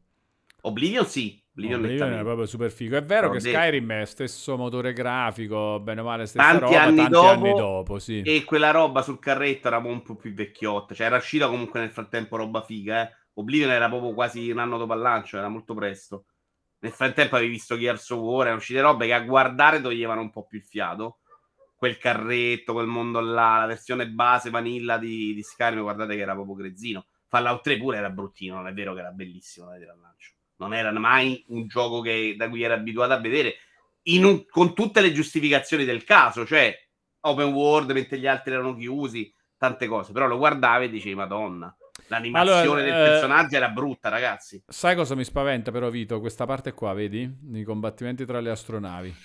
Oblivion 0.61 1.05
sì. 1.05 1.39
Oblivion, 1.51 1.83
Oblivion 1.83 2.11
era 2.13 2.23
proprio 2.23 2.47
super 2.47 2.71
figo. 2.71 2.97
È 2.97 3.03
vero 3.03 3.27
L'ho 3.27 3.33
che. 3.33 3.41
Skyrim 3.41 3.91
è 3.91 4.05
stesso 4.05 4.57
motore 4.57 4.91
grafico, 4.91 5.79
bene 5.79 6.01
o 6.01 6.03
male 6.03 6.25
stessa 6.25 6.43
Tanti 6.43 6.63
roba, 6.63 6.81
anni 6.81 6.95
tanti 6.95 7.11
dopo, 7.11 7.27
anni 7.27 7.53
dopo, 7.53 7.99
sì. 7.99 8.21
E 8.21 8.43
quella 8.43 8.71
roba 8.71 9.03
sul 9.03 9.19
carretto 9.19 9.67
era 9.67 9.77
un 9.77 10.01
po' 10.01 10.15
più 10.15 10.33
vecchiotta. 10.33 10.95
Cioè, 10.95 11.05
era 11.05 11.17
uscita 11.17 11.47
comunque 11.47 11.79
nel 11.79 11.91
frattempo 11.91 12.37
roba 12.37 12.63
figa, 12.63 13.03
eh. 13.03 13.15
Oblivion 13.33 13.69
era 13.69 13.87
proprio 13.87 14.15
quasi 14.15 14.49
un 14.49 14.57
anno 14.57 14.79
dopo 14.79 14.93
al 14.93 15.01
lancio, 15.01 15.37
era 15.37 15.47
molto 15.47 15.75
presto. 15.75 16.25
Nel 16.79 16.91
frattempo 16.91 17.35
avevi 17.35 17.51
visto 17.51 17.77
Gears 17.77 18.09
of 18.09 18.19
War, 18.19 18.41
erano 18.45 18.57
uscite 18.57 18.81
robe 18.81 19.05
che 19.05 19.13
a 19.13 19.21
guardare 19.21 19.79
toglievano 19.79 20.21
un 20.21 20.31
po' 20.31 20.45
più 20.47 20.57
il 20.57 20.65
fiato. 20.65 21.19
Quel 21.75 21.99
carretto, 21.99 22.73
quel 22.73 22.87
mondo 22.87 23.19
là, 23.19 23.59
la 23.59 23.67
versione 23.67 24.09
base 24.09 24.49
vanilla 24.49 24.97
di, 24.97 25.35
di 25.35 25.43
Skyrim, 25.43 25.81
guardate 25.81 26.15
che 26.15 26.21
era 26.21 26.33
proprio 26.33 26.55
grezzino. 26.55 27.05
Fallout 27.33 27.63
3 27.63 27.77
pure 27.79 27.97
era 27.97 28.11
bruttino, 28.11 28.57
non 28.57 28.67
è 28.67 28.73
vero 28.73 28.93
che 28.93 28.99
era 28.99 29.09
bellissimo 29.09 29.65
da 29.65 29.71
vedere 29.73 29.89
al 29.89 29.99
lancio. 29.99 30.33
Non 30.57 30.71
era 30.75 30.91
mai 30.91 31.43
un 31.47 31.65
gioco 31.65 31.99
che- 32.01 32.35
da 32.37 32.47
cui 32.47 32.61
era 32.61 32.75
abituato 32.75 33.11
a 33.13 33.19
vedere, 33.19 33.55
in 34.03 34.23
un- 34.23 34.45
con 34.45 34.75
tutte 34.75 35.01
le 35.01 35.11
giustificazioni 35.11 35.83
del 35.83 36.03
caso, 36.03 36.45
cioè 36.45 36.71
open 37.21 37.51
world 37.51 37.89
mentre 37.89 38.19
gli 38.19 38.27
altri 38.27 38.53
erano 38.53 38.75
chiusi, 38.75 39.33
tante 39.57 39.87
cose. 39.87 40.11
Però 40.11 40.27
lo 40.27 40.37
guardavi 40.37 40.85
e 40.85 40.89
dicevi, 40.89 41.15
madonna, 41.15 41.75
l'animazione 42.09 42.59
Allora, 42.59 42.81
del 42.83 42.91
eh, 42.91 43.09
personaggio 43.09 43.55
era 43.55 43.69
brutta, 43.69 44.09
ragazzi. 44.09 44.61
Sai 44.67 44.95
cosa 44.95 45.15
mi 45.15 45.23
spaventa 45.23 45.71
però, 45.71 45.89
Vito? 45.89 46.19
Questa 46.19 46.45
parte 46.45 46.73
qua, 46.73 46.93
vedi? 46.93 47.27
I 47.53 47.63
combattimenti 47.63 48.25
tra 48.27 48.39
le 48.41 48.51
astronavi. 48.51 49.15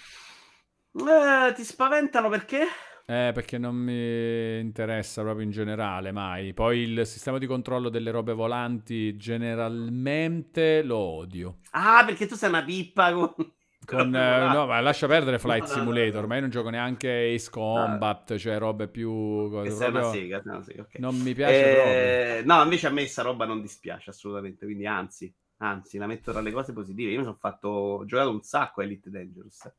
Eh, 0.95 1.53
ti 1.55 1.63
spaventano 1.63 2.31
perché? 2.31 2.67
Eh, 3.11 3.31
perché 3.33 3.57
non 3.57 3.75
mi 3.75 4.59
interessa 4.61 5.23
proprio 5.23 5.43
in 5.43 5.51
generale, 5.51 6.13
mai. 6.13 6.53
Poi 6.53 6.81
il 6.81 7.07
sistema 7.07 7.39
di 7.39 7.47
controllo 7.47 7.89
delle 7.89 8.11
robe 8.11 8.35
volanti 8.35 9.17
generalmente 9.17 10.83
lo 10.83 10.99
odio. 10.99 11.57
Ah, 11.71 12.05
perché 12.05 12.27
tu 12.27 12.35
sei 12.35 12.51
una 12.51 12.63
pippa 12.63 13.13
con... 13.13 13.35
Con, 13.89 14.15
eh, 14.15 14.49
no, 14.53 14.67
ma 14.67 14.81
lascia 14.81 15.07
perdere 15.07 15.39
Flight 15.39 15.63
No, 15.63 15.69
no, 15.69 15.73
no, 15.73 15.79
Simulator, 15.79 16.21
no. 16.21 16.27
ma 16.27 16.35
io 16.35 16.41
non 16.43 16.51
gioco 16.51 16.69
neanche 16.69 17.33
Ace 17.35 17.49
Combat, 17.49 18.37
cioè 18.37 18.59
robe 18.59 18.87
più... 18.87 19.49
Cose 19.49 19.71
sei 19.71 19.89
una 19.89 20.01
proprio- 20.01 20.21
sega, 20.21 20.43
una 20.45 20.63
sega, 20.63 20.83
ok. 20.83 20.99
Non 20.99 21.17
mi 21.17 21.33
piace 21.33 21.63
proprio. 21.73 21.95
Eh, 21.95 22.43
no, 22.45 22.63
invece 22.63 22.87
a 22.89 22.91
me 22.91 23.07
sta 23.07 23.23
roba 23.23 23.47
non 23.47 23.63
dispiace 23.63 24.11
assolutamente, 24.11 24.67
quindi 24.67 24.85
anzi, 24.85 25.35
anzi, 25.59 25.97
la 25.97 26.07
metto 26.07 26.33
tra 26.33 26.43
le 26.43 26.53
cose 26.53 26.75
positive. 26.75 27.13
Io 27.13 27.19
mi 27.21 27.25
sono 27.25 27.39
fatto, 27.41 27.69
ho 27.69 28.05
giocato 28.05 28.31
un 28.31 28.43
sacco 28.43 28.83
a 28.83 28.85
Elite 28.85 29.09
Dangerous. 29.09 29.73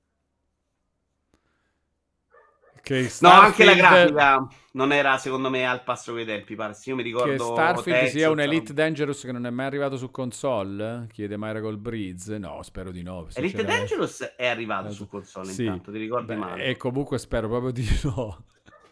Che 2.82 3.12
No, 3.20 3.30
anche 3.30 3.66
la 3.66 3.74
grafica 3.74 4.48
non 4.74 4.92
era 4.92 5.18
secondo 5.18 5.50
me 5.50 5.66
al 5.68 5.84
passo 5.84 6.12
coi 6.14 6.26
tempi, 6.26 6.56
pare. 6.56 6.76
Io 6.86 6.96
mi 6.96 7.04
ricordo 7.04 7.32
Che 7.32 7.38
Starfield 7.40 8.00
Texas, 8.00 8.12
sia 8.18 8.30
un 8.30 8.40
Elite 8.40 8.74
Dangerous 8.74 9.22
che 9.24 9.32
non 9.32 9.46
è 9.46 9.50
mai 9.50 9.66
arrivato 9.66 9.98
su 9.98 10.10
console? 10.12 11.08
Chiede 11.12 11.38
Miracle 11.38 11.78
Breeze. 11.78 12.38
No, 12.38 12.62
spero 12.64 12.92
di 12.92 13.02
no. 13.04 13.28
Elite. 13.34 13.64
Dangerous 13.64 14.22
è 14.36 14.48
arrivato 14.48 14.88
Eh, 14.88 14.92
su 14.92 15.08
console 15.08 15.52
sì. 15.52 15.66
intanto, 15.66 15.92
ti 15.92 15.98
ricordi 15.98 16.28
Beh, 16.28 16.36
male? 16.36 16.64
E 16.66 16.78
comunque 16.78 17.18
spero 17.18 17.48
proprio 17.50 17.72
di 17.72 17.86
no. 18.04 18.46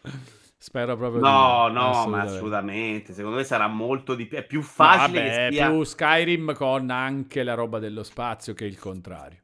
spero 0.57 0.97
proprio 0.97 1.21
No, 1.21 1.67
di 1.67 1.73
no, 1.73 2.07
ma 2.07 2.21
assolutamente. 2.21 3.13
Secondo 3.13 3.37
me 3.37 3.43
sarà 3.43 3.67
molto 3.67 4.15
di 4.15 4.25
più. 4.25 4.37
È 4.37 4.45
più 4.45 4.59
No, 4.59 4.65
facile 4.65 5.19
vabbè, 5.21 5.51
sia. 5.51 5.69
più 5.69 5.83
Skyrim 5.83 6.53
con 6.53 6.89
anche 6.89 7.43
la 7.43 7.53
roba 7.53 7.79
dello 7.79 8.03
spazio 8.03 8.53
che 8.53 8.65
il 8.65 8.77
contrario. 8.79 9.39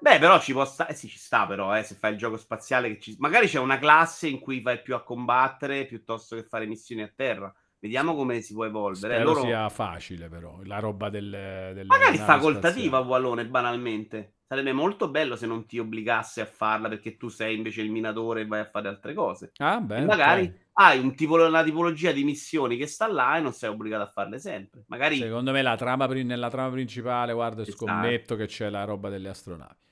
Beh, 0.00 0.18
però 0.18 0.40
ci 0.40 0.52
può 0.52 0.64
stare. 0.64 0.92
Eh 0.92 0.94
sì, 0.94 1.08
ci 1.08 1.18
sta, 1.18 1.46
però, 1.46 1.76
eh, 1.76 1.82
se 1.82 1.94
fai 1.94 2.12
il 2.12 2.18
gioco 2.18 2.36
spaziale. 2.36 2.88
Che 2.94 3.00
ci... 3.00 3.16
Magari 3.18 3.46
c'è 3.46 3.58
una 3.58 3.78
classe 3.78 4.28
in 4.28 4.38
cui 4.38 4.60
vai 4.60 4.80
più 4.80 4.94
a 4.94 5.02
combattere 5.02 5.86
piuttosto 5.86 6.36
che 6.36 6.44
fare 6.44 6.66
missioni 6.66 7.02
a 7.02 7.12
terra. 7.14 7.52
Vediamo 7.80 8.14
come 8.14 8.40
si 8.40 8.54
può 8.54 8.64
evolvere. 8.64 9.14
Spero 9.14 9.32
Loro... 9.32 9.42
sia 9.42 9.68
facile 9.68 10.28
però, 10.28 10.60
la 10.64 10.78
roba 10.80 11.08
del, 11.10 11.30
delle 11.30 11.84
Magari 11.84 12.18
facoltativa. 12.18 12.98
Wallone, 12.98 13.46
banalmente. 13.46 14.34
Sarebbe 14.48 14.72
molto 14.72 15.10
bello 15.10 15.36
se 15.36 15.46
non 15.46 15.66
ti 15.66 15.78
obbligasse 15.78 16.40
a 16.40 16.46
farla 16.46 16.88
perché 16.88 17.18
tu 17.18 17.28
sei 17.28 17.54
invece 17.54 17.82
il 17.82 17.90
minatore 17.90 18.40
e 18.40 18.46
vai 18.46 18.60
a 18.60 18.64
fare 18.64 18.88
altre 18.88 19.12
cose. 19.12 19.52
Ah, 19.58 19.78
beh, 19.78 19.98
e 19.98 20.04
magari 20.06 20.42
okay. 20.44 20.60
hai 20.72 20.98
un 20.98 21.14
tipo, 21.14 21.34
una 21.34 21.62
tipologia 21.62 22.12
di 22.12 22.24
missioni 22.24 22.78
che 22.78 22.86
sta 22.86 23.06
là 23.06 23.36
e 23.36 23.40
non 23.40 23.52
sei 23.52 23.68
obbligato 23.68 24.04
a 24.04 24.10
farle 24.10 24.38
sempre. 24.38 24.84
Magari... 24.86 25.18
Secondo 25.18 25.52
me 25.52 25.60
la 25.60 25.76
trama, 25.76 26.06
nella 26.06 26.48
trama 26.48 26.70
principale, 26.70 27.34
guarda, 27.34 27.60
esatto. 27.60 27.76
scommetto 27.76 28.36
che 28.36 28.46
c'è 28.46 28.70
la 28.70 28.84
roba 28.84 29.10
delle 29.10 29.28
astronavi. 29.28 29.86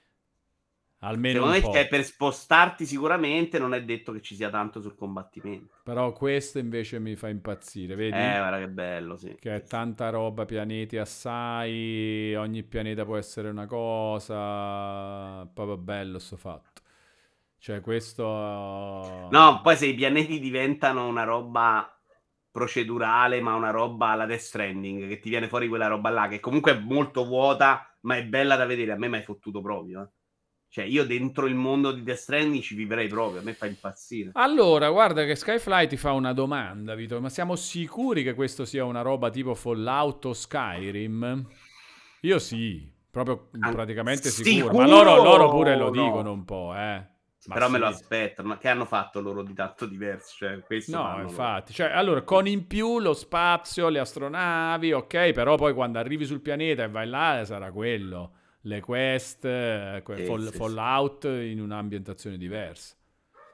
Almeno 1.01 1.53
Secondo 1.53 1.69
me 1.69 1.73
c'è 1.73 1.89
per 1.89 2.05
spostarti 2.05 2.87
sicuramente, 2.87 3.59
non 3.59 3.75
è 3.75 3.85
detto 3.85 4.13
che 4.13 4.23
ci 4.23 4.35
sia 4.35 4.49
tanto 4.49 4.81
sul 4.81 4.95
combattimento. 4.95 5.75
Però 5.83 6.13
questo 6.13 6.59
invece 6.59 6.99
mi 6.99 7.17
fa 7.17 7.29
impazzire, 7.29 7.95
vedi? 7.95 8.17
Eh, 8.17 8.39
guarda 8.39 8.59
che 8.59 8.69
bello, 8.69 9.17
sì. 9.17 9.37
Che 9.39 9.55
è 9.55 9.63
tanta 9.63 10.09
roba, 10.09 10.47
pianeti 10.47 10.97
assai, 10.97 12.35
ogni 12.35 12.63
pianeta 12.63 13.05
può 13.05 13.17
essere 13.17 13.51
una 13.51 13.67
cosa, 13.67 15.47
proprio 15.53 15.77
bello 15.77 16.19
sto 16.19 16.37
fatto. 16.37 16.81
Cioè 17.59 17.81
questo... 17.81 18.25
No, 19.31 19.61
poi 19.63 19.77
se 19.77 19.87
i 19.87 19.95
pianeti 19.95 20.39
diventano 20.39 21.07
una 21.07 21.25
roba 21.25 21.91
procedurale, 22.51 23.41
ma 23.41 23.55
una 23.55 23.71
roba 23.71 24.09
alla 24.09 24.25
Death 24.25 24.41
Stranding, 24.41 25.09
che 25.09 25.19
ti 25.19 25.29
viene 25.29 25.47
fuori 25.47 25.69
quella 25.69 25.89
roba 25.89 26.09
là, 26.09 26.27
che 26.27 26.41
comunque 26.41 26.73
è 26.73 26.79
molto 26.79 27.27
vuota, 27.27 27.95
ma 28.01 28.17
è 28.17 28.25
bella 28.25 28.57
da 28.57 28.65
vedere, 28.65 28.93
a 28.93 28.97
me 28.97 29.09
mi 29.09 29.17
hai 29.17 29.23
fottuto 29.23 29.61
proprio, 29.61 30.03
eh. 30.03 30.09
Cioè, 30.77 30.85
io 30.85 31.07
dentro 31.07 31.47
il 31.47 31.55
mondo 31.55 31.91
di 31.91 32.03
Death 32.03 32.19
Stranding 32.19 32.63
ci 32.63 32.75
vivrei 32.75 33.09
proprio, 33.09 33.41
a 33.41 33.43
me 33.43 33.55
fa 33.55 33.65
impazzire. 33.65 34.33
Allora, 34.35 34.91
guarda 34.91 35.25
che 35.25 35.35
Skyfly 35.35 35.87
ti 35.87 35.97
fa 35.97 36.13
una 36.13 36.35
domanda, 36.35 36.95
Vito, 36.95 37.19
ma 37.19 37.31
siamo 37.31 37.57
sicuri 37.57 38.23
che 38.23 38.35
questo 38.35 38.67
sia 38.67 38.85
una 38.85 39.01
roba 39.01 39.31
tipo 39.31 39.55
Fallout 39.55 40.27
o 40.27 40.35
Skyrim? 40.35 41.47
Io 42.21 42.39
sì, 42.39 42.87
proprio 43.11 43.49
An- 43.59 43.73
praticamente 43.73 44.29
sicuro. 44.29 44.55
sicuro. 44.55 44.77
Ma 44.77 44.87
loro, 44.87 45.23
loro, 45.23 45.49
pure 45.49 45.79
lo 45.79 45.89
dicono 45.89 46.25
no. 46.25 46.33
un 46.33 46.45
po', 46.45 46.75
eh. 46.75 47.07
Ma 47.47 47.55
Però 47.55 47.67
sì. 47.69 47.73
me 47.73 47.79
lo 47.79 47.87
aspettano, 47.87 48.49
ma 48.49 48.59
che 48.59 48.69
hanno 48.69 48.85
fatto 48.85 49.23
loro 49.23 49.43
di 49.43 49.55
tanto 49.55 49.87
diverso? 49.87 50.35
Cioè, 50.37 50.63
no, 50.89 51.23
infatti, 51.23 51.73
cioè, 51.73 51.87
allora, 51.87 52.21
con 52.21 52.47
in 52.47 52.67
più 52.67 52.99
lo 52.99 53.15
spazio, 53.15 53.89
le 53.89 53.99
astronavi, 53.99 54.93
ok, 54.93 55.33
però 55.33 55.57
poi 55.57 55.73
quando 55.73 55.99
arrivi 55.99 56.27
sul 56.27 56.43
pianeta 56.43 56.83
e 56.83 56.89
vai 56.91 57.09
là 57.09 57.41
sarà 57.47 57.73
quello 57.73 58.33
le 58.67 58.81
quest, 58.81 59.45
eh, 59.45 60.03
fall, 60.05 60.51
sì, 60.51 60.57
Fallout 60.57 61.27
sì. 61.27 61.51
in 61.51 61.61
un'ambientazione 61.61 62.37
diversa. 62.37 62.95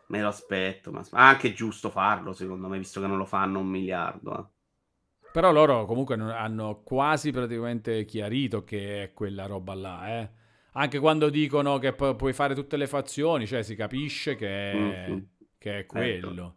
Me 0.07 0.21
lo 0.21 0.29
aspetto, 0.29 0.91
ma 0.91 1.03
anche 1.13 1.53
giusto 1.53 1.91
farlo, 1.91 2.33
secondo 2.33 2.69
me, 2.69 2.79
visto 2.79 3.01
che 3.01 3.07
non 3.07 3.19
lo 3.19 3.25
fanno 3.25 3.61
un 3.61 3.67
miliardo. 3.67 4.39
Eh. 4.39 4.45
Però 5.33 5.53
loro 5.53 5.87
comunque 5.87 6.15
hanno 6.15 6.83
quasi 6.83 7.31
praticamente 7.31 8.05
chiarito 8.05 8.65
che 8.65 9.05
è 9.05 9.13
quella 9.13 9.47
roba 9.47 9.75
là, 9.75 10.21
eh. 10.21 10.31
Anche 10.75 10.99
quando 10.99 11.29
dicono 11.29 11.79
che 11.79 11.93
pu- 11.93 12.17
puoi 12.17 12.33
fare 12.33 12.55
tutte 12.55 12.79
le 12.79 12.87
fazioni, 12.87 13.47
cioè 13.47 13.63
si 13.63 13.75
capisce 13.75 14.37
che 14.37 14.73
è, 14.73 14.75
mm-hmm. 14.77 15.19
che 15.59 15.71
è 15.71 15.87
certo. 15.87 15.93
quello. 15.93 16.57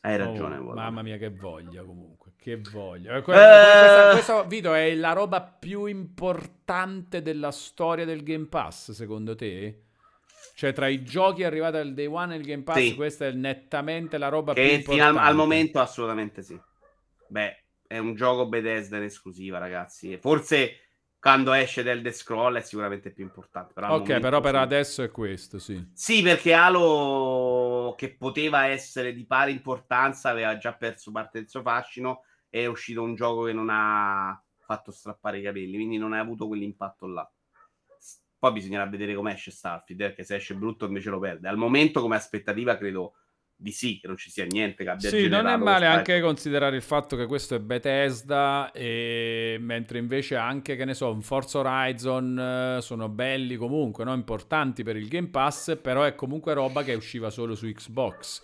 Hai 0.00 0.16
ragione. 0.16 0.56
Oh, 0.56 0.74
mamma 0.74 1.02
mia, 1.02 1.16
che 1.16 1.30
voglia 1.30 1.84
comunque. 1.84 2.19
Che 2.40 2.56
voglia. 2.72 3.16
Eh, 3.16 3.22
questa, 3.22 4.10
questo 4.12 4.44
video 4.46 4.72
è 4.72 4.94
la 4.94 5.12
roba 5.12 5.42
più 5.42 5.84
importante 5.84 7.20
della 7.20 7.50
storia 7.50 8.06
del 8.06 8.22
Game 8.22 8.46
Pass, 8.46 8.92
secondo 8.92 9.34
te? 9.34 9.82
Cioè, 10.54 10.72
tra 10.72 10.88
i 10.88 11.02
giochi 11.02 11.44
arrivati 11.44 11.76
al 11.76 11.92
day 11.92 12.06
one 12.06 12.34
e 12.34 12.38
il 12.38 12.44
Game 12.44 12.62
Pass, 12.62 12.78
sì. 12.78 12.94
questa 12.94 13.26
è 13.26 13.32
nettamente 13.32 14.16
la 14.16 14.28
roba 14.28 14.54
che 14.54 14.62
più 14.62 14.72
importante. 14.72 15.18
Al, 15.18 15.26
al 15.26 15.34
momento, 15.34 15.80
assolutamente 15.80 16.42
sì. 16.42 16.58
Beh, 17.28 17.64
è 17.86 17.98
un 17.98 18.14
gioco 18.14 18.46
Bethesda 18.46 18.96
in 18.96 19.02
esclusiva, 19.02 19.58
ragazzi. 19.58 20.16
Forse 20.16 20.76
quando 21.18 21.52
esce 21.52 21.82
del 21.82 22.00
The 22.00 22.12
Scroll 22.12 22.56
è 22.56 22.62
sicuramente 22.62 23.10
più 23.10 23.22
importante. 23.22 23.74
Però 23.74 23.96
ok, 23.96 24.18
però 24.18 24.40
per 24.40 24.54
sì. 24.54 24.60
adesso 24.60 25.02
è 25.02 25.10
questo, 25.10 25.58
sì. 25.58 25.90
Sì, 25.92 26.22
perché 26.22 26.54
Halo, 26.54 27.94
che 27.98 28.14
poteva 28.16 28.64
essere 28.66 29.12
di 29.12 29.26
pari 29.26 29.52
importanza, 29.52 30.30
aveva 30.30 30.56
già 30.56 30.72
perso 30.72 31.10
parte 31.10 31.38
del 31.40 31.48
suo 31.50 31.60
fascino. 31.60 32.22
È 32.50 32.66
uscito 32.66 33.02
un 33.02 33.14
gioco 33.14 33.44
che 33.44 33.54
non 33.54 33.68
ha 33.70 34.42
fatto 34.58 34.90
strappare 34.90 35.38
i 35.38 35.42
capelli, 35.42 35.76
quindi 35.76 35.96
non 35.96 36.12
ha 36.12 36.18
avuto 36.18 36.46
quell'impatto 36.46 37.06
là. 37.06 37.30
Poi 38.38 38.52
bisognerà 38.52 38.86
vedere 38.86 39.14
come 39.14 39.32
esce 39.32 39.50
Starfield, 39.50 40.00
perché 40.00 40.24
se 40.24 40.34
esce 40.34 40.54
brutto 40.54 40.86
invece 40.86 41.10
lo 41.10 41.18
perde. 41.18 41.48
Al 41.48 41.56
momento, 41.56 42.00
come 42.00 42.16
aspettativa, 42.16 42.76
credo 42.76 43.14
di 43.54 43.72
sì, 43.72 43.98
che 44.00 44.06
non 44.06 44.16
ci 44.16 44.30
sia 44.30 44.46
niente 44.46 44.84
che 44.84 44.90
abbia 44.90 45.10
Sì, 45.10 45.28
non 45.28 45.46
è 45.46 45.56
male 45.56 45.84
anche 45.84 46.20
considerare 46.22 46.76
il 46.76 46.82
fatto 46.82 47.16
che 47.16 47.26
questo 47.26 47.54
è 47.54 47.60
Bethesda, 47.60 48.72
e... 48.72 49.58
mentre 49.60 49.98
invece 49.98 50.36
anche, 50.36 50.76
che 50.76 50.84
ne 50.86 50.94
so, 50.94 51.12
un 51.12 51.20
Forza 51.20 51.58
Horizon 51.58 52.38
eh, 52.78 52.80
sono 52.80 53.10
belli 53.10 53.56
comunque, 53.56 54.04
no? 54.04 54.14
importanti 54.14 54.82
per 54.82 54.96
il 54.96 55.08
Game 55.08 55.28
Pass, 55.28 55.76
però 55.76 56.04
è 56.04 56.14
comunque 56.14 56.54
roba 56.54 56.82
che 56.82 56.94
usciva 56.94 57.28
solo 57.28 57.54
su 57.54 57.66
Xbox. 57.70 58.42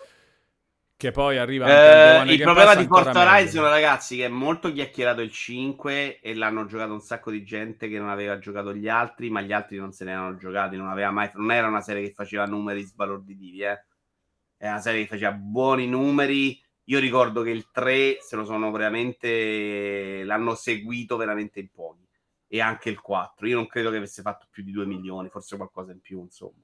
Che 0.96 1.10
poi 1.10 1.36
arriva 1.36 1.66
anche 1.66 2.30
eh, 2.30 2.34
il 2.34 2.42
problema 2.42 2.72
Pass 2.72 2.78
di 2.78 2.86
Forza 2.86 3.20
Horizon, 3.20 3.62
meglio. 3.62 3.74
ragazzi, 3.74 4.16
che 4.16 4.24
è 4.24 4.28
molto 4.28 4.72
chiacchierato 4.72 5.20
il 5.20 5.30
5 5.30 6.20
e 6.20 6.34
l'hanno 6.34 6.64
giocato 6.64 6.92
un 6.92 7.00
sacco 7.00 7.30
di 7.30 7.44
gente 7.44 7.88
che 7.88 7.98
non 7.98 8.08
aveva 8.08 8.38
giocato 8.38 8.72
gli 8.72 8.88
altri, 8.88 9.28
ma 9.28 9.42
gli 9.42 9.52
altri 9.52 9.76
non 9.76 9.92
se 9.92 10.04
ne 10.04 10.12
erano 10.12 10.36
giocati, 10.36 10.76
non, 10.76 10.88
aveva 10.88 11.10
mai... 11.10 11.30
non 11.34 11.52
era 11.52 11.66
una 11.66 11.82
serie 11.82 12.02
che 12.02 12.14
faceva 12.14 12.46
numeri 12.46 12.82
sbalorditivi, 12.82 13.60
eh 13.60 13.84
è 14.56 14.68
una 14.68 14.80
serie 14.80 15.02
che 15.02 15.08
faceva 15.08 15.32
buoni 15.32 15.86
numeri. 15.86 16.60
Io 16.84 16.98
ricordo 16.98 17.42
che 17.42 17.50
il 17.50 17.70
3 17.70 18.18
se 18.20 18.36
lo 18.36 18.44
sono 18.44 18.70
veramente 18.70 20.22
l'hanno 20.24 20.54
seguito 20.54 21.16
veramente 21.16 21.60
in 21.60 21.70
pochi 21.70 22.06
e 22.46 22.60
anche 22.60 22.90
il 22.90 23.00
4. 23.00 23.46
Io 23.48 23.56
non 23.56 23.66
credo 23.66 23.90
che 23.90 23.96
avesse 23.96 24.22
fatto 24.22 24.46
più 24.50 24.62
di 24.62 24.70
2 24.70 24.86
milioni, 24.86 25.28
forse 25.28 25.56
qualcosa 25.56 25.92
in 25.92 26.00
più, 26.00 26.20
insomma. 26.20 26.62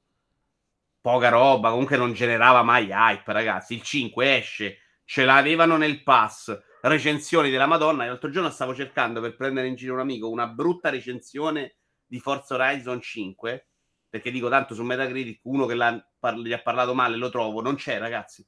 Poca 1.03 1.29
roba, 1.29 1.71
comunque 1.71 1.99
non 1.99 2.15
generava 2.15 2.63
mai 2.63 2.89
hype, 2.91 3.31
ragazzi. 3.33 3.75
Il 3.75 3.83
5 3.83 4.37
esce, 4.37 4.79
ce 5.05 5.25
l'avevano 5.25 5.77
nel 5.77 6.03
pass, 6.03 6.57
recensioni 6.81 7.51
della 7.51 7.67
Madonna. 7.67 8.07
L'altro 8.07 8.31
giorno 8.31 8.49
stavo 8.49 8.75
cercando 8.75 9.21
per 9.21 9.37
prendere 9.37 9.67
in 9.67 9.75
giro 9.75 9.95
un 9.95 10.01
amico 10.01 10.31
una 10.31 10.47
brutta 10.47 10.89
recensione 10.89 11.77
di 12.07 12.21
Forza 12.21 12.55
Horizon 12.55 13.01
5 13.01 13.67
perché 14.13 14.31
dico 14.31 14.51
tanto 14.51 14.75
su 14.75 14.83
Metacritic 14.83 15.41
uno 15.45 15.65
che 15.65 15.75
par- 16.19 16.37
gli 16.37 16.53
ha 16.53 16.61
parlato 16.61 16.93
male 16.93 17.17
lo 17.17 17.31
trovo, 17.31 17.63
non 17.63 17.77
c'è 17.77 17.99
ragazzi. 17.99 18.47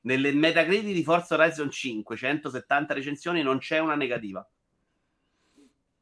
Nelle 0.00 0.32
Metacritic 0.32 0.92
di 0.92 1.04
Forza 1.04 1.36
Horizon 1.36 1.70
5, 1.70 2.16
170 2.16 2.92
recensioni, 2.92 3.40
non 3.40 3.58
c'è 3.58 3.78
una 3.78 3.94
negativa. 3.94 4.44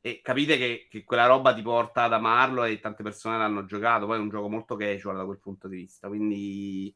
E 0.09 0.21
capite 0.23 0.57
che, 0.57 0.87
che, 0.91 1.05
quella 1.05 1.27
roba 1.27 1.55
ti 1.55 1.63
porta 1.63 2.05
ad 2.05 2.13
amarlo 2.13 2.65
e 2.65 2.81
tante 2.81 3.03
persone 3.03 3.39
l'hanno 3.39 3.65
giocato. 3.65 4.07
Poi 4.07 4.17
è 4.17 4.21
un 4.21 4.31
gioco 4.31 4.49
molto 4.49 4.77
casual 4.77 5.17
da 5.17 5.25
quel 5.25 5.39
punto 5.39 5.69
di 5.69 5.77
vista. 5.77 6.09
Quindi, 6.09 6.95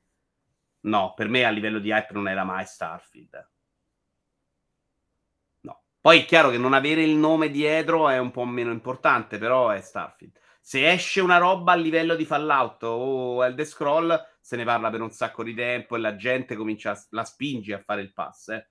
no, 0.81 1.12
per 1.15 1.28
me 1.28 1.44
a 1.44 1.50
livello 1.50 1.78
di 1.78 1.91
hype 1.91 2.12
non 2.12 2.28
era 2.28 2.44
mai 2.44 2.65
Starfield. 2.65 3.50
No. 5.60 5.82
Poi 6.00 6.20
è 6.20 6.24
chiaro 6.24 6.50
che 6.50 6.58
non 6.58 6.73
avere 6.73 7.02
il 7.02 7.16
nome 7.16 7.50
dietro 7.50 8.08
è 8.08 8.18
un 8.18 8.31
po' 8.31 8.44
meno 8.44 8.73
importante, 8.73 9.39
però 9.39 9.70
è 9.70 9.81
Starfield 9.81 10.41
se 10.65 10.89
esce 10.89 11.20
una 11.20 11.39
roba 11.39 11.73
a 11.73 11.74
livello 11.74 12.15
di 12.15 12.24
Fallout 12.24 12.84
o 12.84 13.44
Elder 13.44 13.66
Scroll, 13.66 14.28
se 14.41 14.55
ne 14.55 14.65
parla 14.65 14.91
per 14.91 15.00
un 15.00 15.10
sacco 15.10 15.42
di 15.42 15.55
tempo 15.55 15.97
e 15.97 15.99
la 15.99 16.15
gente 16.15 16.55
comincia 16.55 16.92
a, 16.92 17.05
la 17.10 17.24
spinge 17.24 17.74
a 17.74 17.81
fare 17.81 18.00
il 18.00 18.12
pass. 18.12 18.50
Eh. 18.50 18.68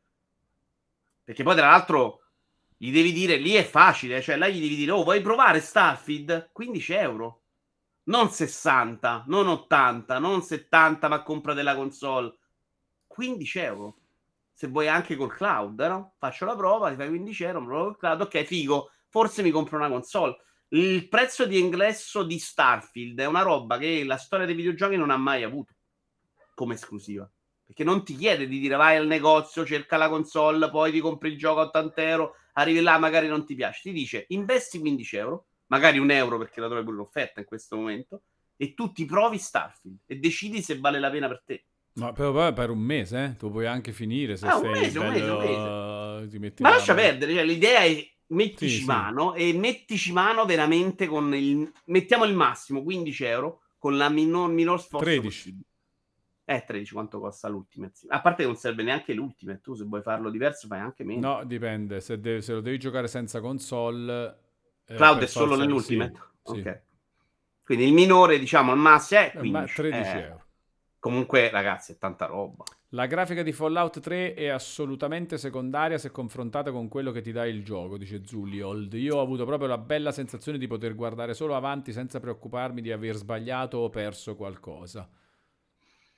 Perché 1.22 1.44
poi, 1.44 1.56
tra 1.56 1.68
l'altro, 1.68 2.22
gli 2.82 2.92
devi 2.92 3.12
dire 3.12 3.36
lì 3.38 3.54
è 3.54 3.64
facile, 3.64 4.22
cioè 4.22 4.38
là 4.38 4.48
gli 4.48 4.60
devi 4.60 4.76
dire: 4.76 4.92
Oh, 4.92 5.04
vuoi 5.04 5.22
provare 5.22 5.60
Starfield? 5.60 6.50
15 6.52 6.94
euro, 6.94 7.42
non 8.06 8.32
60, 8.32 9.26
non 9.28 9.48
80, 9.48 10.18
non 10.18 10.42
70, 10.42 11.08
ma 11.08 11.22
compra 11.22 11.54
della 11.54 11.76
console 11.76 12.36
15 13.06 13.60
euro. 13.60 13.98
Se 14.52 14.68
vuoi 14.68 14.88
anche 14.88 15.16
col 15.16 15.34
cloud, 15.34 15.80
no? 15.82 16.14
Faccio 16.18 16.46
la 16.46 16.56
prova, 16.56 16.90
ti 16.90 16.96
fai 16.96 17.10
15 17.10 17.44
euro, 17.44 17.66
provo 17.66 17.84
col 17.84 17.98
cloud, 17.98 18.22
ok, 18.22 18.44
figo, 18.44 18.92
forse 19.10 19.44
mi 19.44 19.52
compro 19.52 19.78
una 19.78 19.90
console 19.90 20.38
il 20.74 21.10
prezzo 21.10 21.46
di 21.46 21.60
ingresso 21.60 22.24
di 22.24 22.40
Starfield 22.40 23.20
è 23.20 23.26
una 23.26 23.42
roba 23.42 23.78
che 23.78 24.06
la 24.06 24.16
storia 24.16 24.46
dei 24.46 24.56
videogiochi 24.56 24.96
non 24.96 25.10
ha 25.10 25.18
mai 25.18 25.44
avuto 25.44 25.74
come 26.54 26.76
esclusiva. 26.76 27.30
Perché 27.66 27.84
non 27.84 28.06
ti 28.06 28.16
chiede 28.16 28.48
di 28.48 28.60
dire 28.60 28.76
vai 28.76 28.96
al 28.96 29.08
negozio, 29.08 29.66
cerca 29.66 29.98
la 29.98 30.08
console, 30.08 30.70
poi 30.70 30.92
ti 30.92 31.00
compri 31.00 31.30
il 31.30 31.38
gioco 31.38 31.60
a 31.60 31.64
80 31.64 32.02
euro, 32.04 32.36
arrivi 32.54 32.82
là, 32.82 32.98
magari 32.98 33.28
non 33.28 33.46
ti 33.46 33.56
piace. 33.56 33.82
Ti 33.84 33.92
dice 33.92 34.26
investi 34.30 34.80
15 34.80 35.16
euro, 35.18 35.46
magari 35.68 35.98
un 35.98 36.12
euro 36.12 36.38
perché 36.38 36.60
la 36.60 36.68
trovi 36.68 36.84
pure 36.84 36.96
in 36.96 37.02
offerta 37.02 37.40
in 37.40 37.46
questo 37.46 37.76
momento, 37.76 38.24
e 38.58 38.74
tu 38.74 38.92
ti 38.92 39.06
provi 39.06 39.38
Starfield 39.38 40.00
e 40.06 40.18
decidi 40.18 40.62
se 40.62 40.78
vale 40.80 41.00
la 41.00 41.10
pena 41.10 41.28
per 41.28 41.44
te. 41.46 41.66
Ma 41.94 42.14
per, 42.14 42.54
per 42.54 42.70
un 42.70 42.80
mese, 42.80 43.24
eh? 43.24 43.36
tu 43.36 43.52
puoi 43.52 43.66
anche 43.66 43.92
finire 43.92 44.38
se 44.38 44.48
ah, 44.48 44.60
sei 44.60 44.66
un 44.66 44.72
mese, 44.72 45.00
bello... 45.00 45.38
un 45.38 45.44
mese, 45.44 46.36
un 46.36 46.42
mese. 46.42 46.56
Ma 46.60 46.70
lascia 46.70 46.94
perdere, 46.94 47.34
cioè, 47.34 47.44
l'idea 47.44 47.80
è 47.80 48.10
mettici 48.28 48.80
sì, 48.80 48.86
mano 48.86 49.34
sì. 49.36 49.50
e 49.50 49.54
mettici 49.54 50.14
mano 50.14 50.46
veramente 50.46 51.08
con 51.08 51.34
il 51.36 51.70
mettiamo 51.86 52.24
il 52.24 52.34
massimo 52.34 52.82
15 52.82 53.24
euro 53.26 53.62
con 53.78 53.98
la 53.98 54.10
minor, 54.10 54.50
minor 54.52 54.80
sforzo 54.80 55.06
13 55.06 55.26
possibile. 55.26 55.66
Eh 56.56 56.64
13 56.66 56.94
quanto 56.94 57.20
costa 57.20 57.48
l'ultimate 57.48 58.00
a 58.08 58.22
parte 58.22 58.44
che 58.44 58.48
non 58.48 58.58
serve 58.58 58.84
neanche 58.84 59.14
l'ultimate 59.14 59.62
tu 59.62 59.74
se 59.74 59.84
vuoi 59.86 60.02
farlo 60.02 60.30
diverso 60.30 60.68
fai 60.68 60.80
anche 60.80 61.04
meno 61.04 61.38
no 61.38 61.44
dipende 61.44 62.02
se, 62.02 62.20
de- 62.20 62.42
se 62.42 62.54
lo 62.54 62.62
devi 62.62 62.80
giocare 62.80 63.08
senza 63.08 63.40
console 63.40 64.38
eh, 64.86 64.96
cloud 64.96 65.22
è 65.22 65.28
solo 65.28 65.56
nell'ultimate 65.56 66.20
sì, 66.44 66.60
ok 66.60 66.82
Quindi 67.72 67.88
il 67.88 67.94
minore, 67.94 68.38
diciamo, 68.38 68.74
al 68.74 68.78
massimo 68.78 69.22
è 69.22 69.32
15. 69.32 69.76
13 69.76 70.10
eh, 70.10 70.20
euro. 70.20 70.46
Comunque, 71.00 71.50
ragazzi, 71.50 71.94
è 71.94 71.98
tanta 71.98 72.26
roba. 72.26 72.66
La 72.90 73.06
grafica 73.06 73.44
di 73.44 73.54
Fallout 73.54 74.02
3 74.02 74.34
è 74.34 74.48
assolutamente 74.48 75.38
secondaria 75.38 75.98
se 75.98 76.12
confrontata 76.12 76.74
con 76.74 76.90
quello 76.90 77.12
che 77.12 77.22
ti 77.22 77.32
dà 77.32 77.46
il 77.46 77.64
gioco, 77.64 77.98
dice 77.98 78.26
Zuliold. 78.26 78.92
Io 78.96 79.16
ho 79.16 79.22
avuto 79.22 79.46
proprio 79.46 79.70
la 79.70 79.78
bella 79.78 80.12
sensazione 80.12 80.58
di 80.58 80.68
poter 80.68 80.96
guardare 80.96 81.34
solo 81.34 81.56
avanti 81.56 81.94
senza 81.94 82.20
preoccuparmi 82.20 82.82
di 82.82 82.92
aver 82.92 83.16
sbagliato 83.16 83.78
o 83.78 83.90
perso 83.90 84.36
qualcosa. 84.36 85.08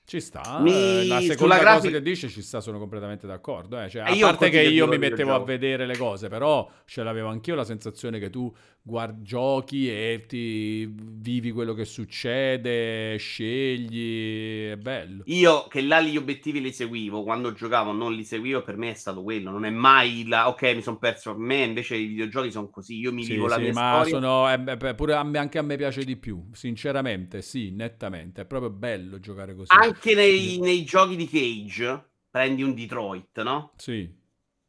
Ci 0.06 0.20
sta, 0.20 0.60
mi... 0.60 0.72
Eh, 0.72 1.06
la 1.08 1.22
seconda 1.22 1.58
grafica... 1.58 1.76
cosa 1.76 1.90
che 1.90 2.02
dice 2.02 2.28
ci 2.28 2.42
sta, 2.42 2.60
sono 2.60 2.78
completamente 2.78 3.26
d'accordo. 3.26 3.82
Eh. 3.82 3.90
Cioè, 3.90 4.02
a 4.02 4.16
parte 4.20 4.50
che 4.50 4.62
io 4.62 4.86
mi 4.86 4.98
mettevo 4.98 5.34
a 5.34 5.44
vedere 5.44 5.86
le 5.86 5.98
cose, 5.98 6.28
però 6.28 6.70
ce 6.86 7.04
l'avevo 7.04 7.30
anch'io 7.30 7.56
la 7.56 7.64
sensazione 7.64 8.20
che 8.20 8.30
tu 8.30 8.54
guardi, 8.86 9.24
giochi 9.24 9.90
e 9.90 10.26
ti 10.28 10.94
vivi 10.94 11.52
quello 11.52 11.74
che 11.74 11.86
succede, 11.86 13.16
scegli, 13.16 14.68
è 14.72 14.76
bello. 14.76 15.24
Io 15.28 15.68
che 15.70 15.82
là 15.82 16.02
gli 16.02 16.18
obiettivi 16.18 16.60
li 16.60 16.74
seguivo, 16.74 17.24
quando 17.24 17.54
giocavo 17.54 17.94
non 17.94 18.14
li 18.14 18.26
seguivo, 18.26 18.62
per 18.62 18.76
me 18.76 18.92
è 18.92 18.96
stato 18.96 19.24
quello, 19.24 19.52
non 19.52 19.64
è 19.64 19.70
mai 19.70 20.28
la, 20.28 20.50
ok 20.50 20.76
mi 20.76 20.82
sono 20.82 20.98
perso, 20.98 21.32
per 21.32 21.40
me 21.40 21.64
invece 21.64 21.96
i 21.96 22.08
videogiochi 22.08 22.52
sono 22.52 22.70
così, 22.70 23.00
io 23.00 23.14
mi 23.14 23.24
sì, 23.24 23.34
vivo 23.34 23.48
la 23.48 23.58
mia 23.58 23.72
ma 23.72 24.04
storia. 24.04 24.14
Sono, 24.14 24.52
eh, 24.52 24.96
pure 24.96 25.14
a 25.14 25.24
me, 25.24 25.38
anche 25.38 25.60
a 25.60 25.62
me 25.62 25.78
piace 25.78 26.04
di 26.04 26.18
più, 26.18 26.50
sinceramente, 26.52 27.42
sì, 27.42 27.72
nettamente, 27.72 28.42
è 28.42 28.46
proprio 28.46 28.70
bello 28.70 29.18
giocare 29.22 29.56
così. 29.56 29.72
Anche 29.74 29.93
nei, 30.16 30.60
nei 30.60 30.84
giochi 30.84 31.16
di 31.16 31.28
Cage, 31.28 32.12
prendi 32.30 32.64
un 32.64 32.74
Detroit, 32.74 33.42
no? 33.42 33.74
Sì 33.78 34.22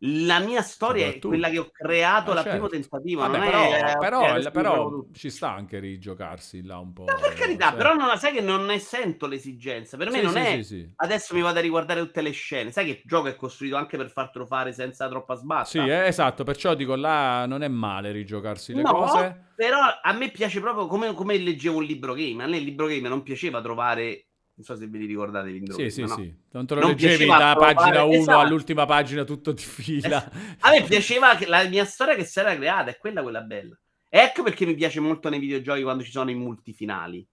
la 0.07 0.39
mia 0.41 0.61
storia 0.61 1.07
è 1.07 1.19
quella 1.19 1.49
che 1.49 1.59
ho 1.59 1.71
creato 1.71 2.33
ah, 2.33 2.35
certo. 2.35 2.51
primo 2.51 2.69
tentativo. 2.69 3.21
Vabbè, 3.23 3.39
però, 3.39 3.73
è, 3.73 3.97
però, 3.99 4.35
è, 4.35 4.51
però 4.51 5.07
ci 5.13 5.31
sta 5.31 5.53
anche 5.53 5.79
rigiocarsi 5.79 6.63
là 6.63 6.79
un 6.79 6.93
po'. 6.93 7.05
No, 7.05 7.19
per 7.19 7.33
carità, 7.33 7.69
cioè. 7.69 7.77
però 7.77 7.95
non 7.95 8.09
la 8.09 8.17
sai 8.17 8.33
che 8.33 8.41
non 8.41 8.65
ne 8.67 8.79
sento 8.79 9.27
l'esigenza. 9.27 9.97
Per 9.97 10.11
me 10.11 10.19
sì, 10.19 10.25
non 10.25 10.33
sì, 10.33 10.39
è 10.39 10.63
sì, 10.63 10.93
adesso 10.97 11.35
mi 11.35 11.41
vado 11.41 11.59
a 11.59 11.63
riguardare 11.63 12.01
tutte 12.01 12.21
le 12.21 12.33
scene. 12.33 12.71
Sai 12.71 12.85
che 12.85 12.91
il 12.91 13.03
gioco 13.05 13.29
è 13.29 13.37
costruito 13.37 13.77
anche 13.77 13.97
per 13.97 14.11
fartelo 14.11 14.45
fare 14.45 14.73
senza 14.73 15.09
troppa 15.09 15.37
sbatta. 15.37 15.65
Sì, 15.65 15.79
è, 15.79 16.07
esatto. 16.07 16.45
Perciò 16.45 16.75
dico 16.75 16.95
là 16.97 17.47
non 17.47 17.63
è 17.63 17.69
male 17.69 18.13
rigiocarsi 18.13 18.75
le 18.75 18.83
no, 18.83 18.93
cose. 18.93 19.53
Però 19.57 19.79
a 20.03 20.13
me 20.13 20.31
piace 20.31 20.61
proprio 20.61 20.87
come, 20.87 21.15
come 21.15 21.39
leggevo 21.39 21.79
un 21.79 21.85
libro 21.85 22.13
game. 22.13 22.43
A 22.43 22.47
me 22.47 22.59
il 22.59 22.65
libro 22.65 22.87
game 22.87 23.09
non 23.09 23.23
piaceva 23.23 23.63
trovare 23.63 24.27
non 24.57 24.65
so 24.65 24.77
se 24.77 24.87
ve 24.87 24.99
li 24.99 25.07
ricordate 25.07 25.51
l'intro. 25.51 25.75
Sì, 25.75 25.91
sì, 25.91 26.03
no? 26.03 26.09
sì. 26.09 26.33
Non 26.53 26.67
te 26.67 26.75
lo 26.75 26.81
non 26.81 26.91
leggevi 26.91 27.27
da 27.27 27.57
pagina 27.59 28.05
1 28.05 28.15
esatto. 28.15 28.39
all'ultima 28.39 28.87
pagina 28.87 29.25
tutto 29.25 29.53
di 29.53 29.63
fila. 29.63 30.31
A 30.61 30.71
me 30.71 30.83
piaceva 30.85 31.37
la 31.47 31.65
mia 31.65 31.85
storia 31.85 32.15
che 32.15 32.25
si 32.25 32.39
era 32.39 32.55
creata, 32.55 32.91
è 32.91 32.99
quella 32.99 33.23
quella 33.23 33.41
bella. 33.41 33.77
Ecco 34.09 34.45
perché 34.45 34.65
mi 34.65 34.75
piace 34.75 35.01
molto 35.01 35.29
nei 35.29 35.41
videogiochi 35.41 35.83
quando 35.83 36.05
ci 36.05 36.13
sono 36.13 36.31
i 36.31 36.35
multifinali. 36.35 37.27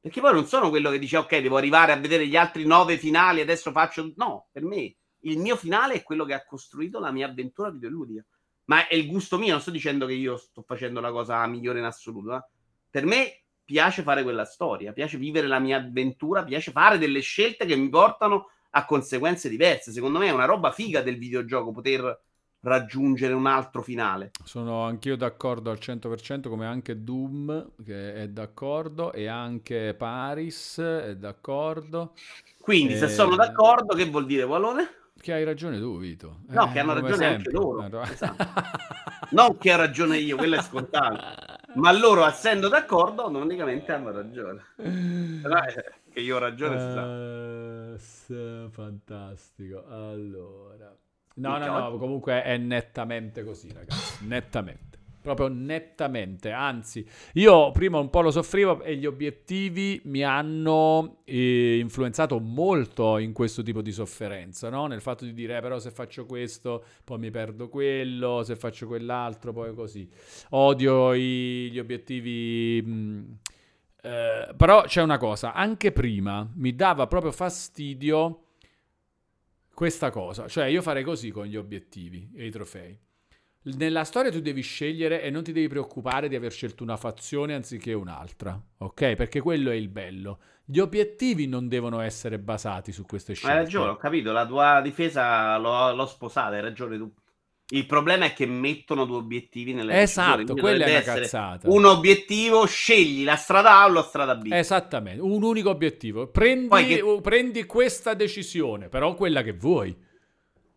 Perché 0.00 0.20
poi 0.20 0.32
non 0.32 0.46
sono 0.46 0.70
quello 0.70 0.90
che 0.90 1.00
dice 1.00 1.16
ok, 1.16 1.38
devo 1.38 1.56
arrivare 1.56 1.90
a 1.90 1.96
vedere 1.96 2.28
gli 2.28 2.36
altri 2.36 2.64
nove 2.64 2.96
finali, 2.96 3.40
adesso 3.40 3.72
faccio... 3.72 4.12
No, 4.14 4.48
per 4.52 4.62
me 4.62 4.94
il 5.22 5.38
mio 5.38 5.56
finale 5.56 5.94
è 5.94 6.02
quello 6.04 6.24
che 6.24 6.34
ha 6.34 6.44
costruito 6.44 7.00
la 7.00 7.10
mia 7.10 7.26
avventura 7.26 7.70
videoludica. 7.70 8.24
Ma 8.66 8.86
è 8.86 8.94
il 8.94 9.08
gusto 9.08 9.36
mio, 9.36 9.50
non 9.50 9.60
sto 9.60 9.72
dicendo 9.72 10.06
che 10.06 10.12
io 10.12 10.36
sto 10.36 10.62
facendo 10.62 11.00
la 11.00 11.10
cosa 11.10 11.44
migliore 11.46 11.80
in 11.80 11.86
assoluto. 11.86 12.36
Eh. 12.36 12.44
Per 12.88 13.04
me 13.04 13.42
piace 13.68 14.00
fare 14.00 14.22
quella 14.22 14.46
storia, 14.46 14.94
piace 14.94 15.18
vivere 15.18 15.46
la 15.46 15.58
mia 15.58 15.76
avventura, 15.76 16.42
piace 16.42 16.70
fare 16.70 16.96
delle 16.96 17.20
scelte 17.20 17.66
che 17.66 17.76
mi 17.76 17.90
portano 17.90 18.48
a 18.70 18.86
conseguenze 18.86 19.50
diverse. 19.50 19.92
Secondo 19.92 20.18
me 20.18 20.28
è 20.28 20.30
una 20.30 20.46
roba 20.46 20.72
figa 20.72 21.02
del 21.02 21.18
videogioco 21.18 21.70
poter 21.70 22.18
raggiungere 22.60 23.34
un 23.34 23.44
altro 23.44 23.82
finale. 23.82 24.30
Sono 24.42 24.84
anch'io 24.84 25.18
d'accordo 25.18 25.70
al 25.70 25.76
100% 25.78 26.48
come 26.48 26.64
anche 26.64 27.04
Doom 27.04 27.72
che 27.84 28.14
è 28.14 28.28
d'accordo 28.28 29.12
e 29.12 29.26
anche 29.26 29.92
Paris 29.92 30.78
è 30.78 31.14
d'accordo. 31.16 32.14
Quindi 32.58 32.94
e... 32.94 32.96
se 32.96 33.08
sono 33.08 33.36
d'accordo 33.36 33.94
che 33.94 34.06
vuol 34.06 34.24
dire 34.24 34.44
Wallone? 34.44 34.92
Che 35.20 35.32
hai 35.34 35.44
ragione 35.44 35.78
tu, 35.78 35.98
Vito. 35.98 36.38
No, 36.46 36.70
eh, 36.70 36.72
che 36.72 36.78
hanno 36.78 36.94
ragione 36.94 37.16
sempre. 37.16 37.34
anche 37.36 37.50
loro. 37.50 38.02
Eh, 38.02 38.08
esatto. 38.10 38.46
non 39.32 39.58
che 39.58 39.74
ho 39.74 39.76
ragione 39.76 40.16
io, 40.16 40.38
quello 40.38 40.56
è 40.56 40.62
scontato. 40.62 41.56
Ma 41.74 41.92
loro, 41.92 42.26
essendo 42.26 42.68
d'accordo, 42.68 43.24
automaticamente 43.24 43.92
hanno 43.92 44.10
ragione. 44.10 44.62
Però, 44.76 45.62
eh, 45.62 45.84
che 46.10 46.20
io 46.20 46.36
ho 46.36 46.38
ragione, 46.38 47.92
uh, 47.94 47.96
sa. 47.98 48.68
Fantastico. 48.70 49.84
Allora... 49.88 50.96
No, 51.34 51.56
no, 51.58 51.66
no, 51.66 51.98
comunque 51.98 52.42
è 52.42 52.56
nettamente 52.56 53.44
così, 53.44 53.72
ragazzi. 53.72 54.26
Nettamente 54.26 54.87
proprio 55.20 55.48
nettamente. 55.48 56.50
Anzi, 56.50 57.06
io 57.34 57.70
prima 57.72 57.98
un 57.98 58.10
po' 58.10 58.20
lo 58.20 58.30
soffrivo 58.30 58.82
e 58.82 58.96
gli 58.96 59.06
obiettivi 59.06 60.00
mi 60.04 60.22
hanno 60.22 61.18
eh, 61.24 61.78
influenzato 61.78 62.38
molto 62.38 63.18
in 63.18 63.32
questo 63.32 63.62
tipo 63.62 63.82
di 63.82 63.92
sofferenza, 63.92 64.68
no? 64.70 64.86
Nel 64.86 65.00
fatto 65.00 65.24
di 65.24 65.32
dire, 65.32 65.58
eh, 65.58 65.60
però 65.60 65.78
se 65.78 65.90
faccio 65.90 66.26
questo, 66.26 66.84
poi 67.04 67.18
mi 67.18 67.30
perdo 67.30 67.68
quello, 67.68 68.42
se 68.42 68.56
faccio 68.56 68.86
quell'altro, 68.86 69.52
poi 69.52 69.74
così. 69.74 70.08
Odio 70.50 71.12
i, 71.14 71.70
gli 71.70 71.78
obiettivi... 71.78 72.82
Mh, 72.84 72.90
mm, 72.90 73.24
eh, 74.00 74.54
però 74.56 74.82
c'è 74.82 75.02
una 75.02 75.18
cosa, 75.18 75.52
anche 75.52 75.90
prima 75.90 76.48
mi 76.54 76.74
dava 76.76 77.08
proprio 77.08 77.32
fastidio 77.32 78.44
questa 79.74 80.10
cosa, 80.10 80.46
cioè 80.46 80.66
io 80.66 80.82
farei 80.82 81.02
così 81.02 81.30
con 81.30 81.46
gli 81.46 81.56
obiettivi 81.56 82.30
e 82.34 82.46
i 82.46 82.50
trofei 82.50 82.96
nella 83.76 84.04
storia 84.04 84.30
tu 84.30 84.40
devi 84.40 84.62
scegliere 84.62 85.22
e 85.22 85.30
non 85.30 85.42
ti 85.42 85.52
devi 85.52 85.68
preoccupare 85.68 86.28
di 86.28 86.36
aver 86.36 86.52
scelto 86.52 86.82
una 86.82 86.96
fazione 86.96 87.54
anziché 87.54 87.92
un'altra, 87.92 88.60
ok? 88.78 89.14
Perché 89.14 89.40
quello 89.40 89.70
è 89.70 89.74
il 89.74 89.88
bello. 89.88 90.38
Gli 90.64 90.78
obiettivi 90.78 91.46
non 91.46 91.68
devono 91.68 92.00
essere 92.00 92.38
basati 92.38 92.92
su 92.92 93.04
queste 93.04 93.34
scelte. 93.34 93.56
Hai 93.56 93.62
ragione, 93.62 93.90
ho 93.90 93.96
capito, 93.96 94.32
la 94.32 94.46
tua 94.46 94.80
difesa 94.82 95.56
l'ho, 95.56 95.94
l'ho 95.94 96.06
sposata, 96.06 96.56
hai 96.56 96.60
ragione 96.62 96.98
tu. 96.98 97.12
Il 97.70 97.84
problema 97.84 98.24
è 98.24 98.32
che 98.32 98.46
mettono 98.46 99.04
due 99.04 99.18
obiettivi 99.18 99.74
nelle 99.74 100.00
Esatto, 100.00 100.54
quella 100.54 100.86
è 100.86 100.90
una 100.90 101.00
cazzata. 101.02 101.68
Un 101.68 101.84
obiettivo, 101.84 102.64
scegli 102.64 103.24
la 103.24 103.36
strada 103.36 103.80
A 103.80 103.84
o 103.84 103.92
la 103.92 104.02
strada 104.02 104.36
B. 104.36 104.50
Esattamente, 104.50 105.20
un 105.20 105.42
unico 105.42 105.68
obiettivo. 105.68 106.28
Prendi, 106.28 106.86
che... 106.86 107.18
prendi 107.22 107.66
questa 107.66 108.14
decisione, 108.14 108.88
però 108.88 109.14
quella 109.14 109.42
che 109.42 109.52
vuoi. 109.52 109.94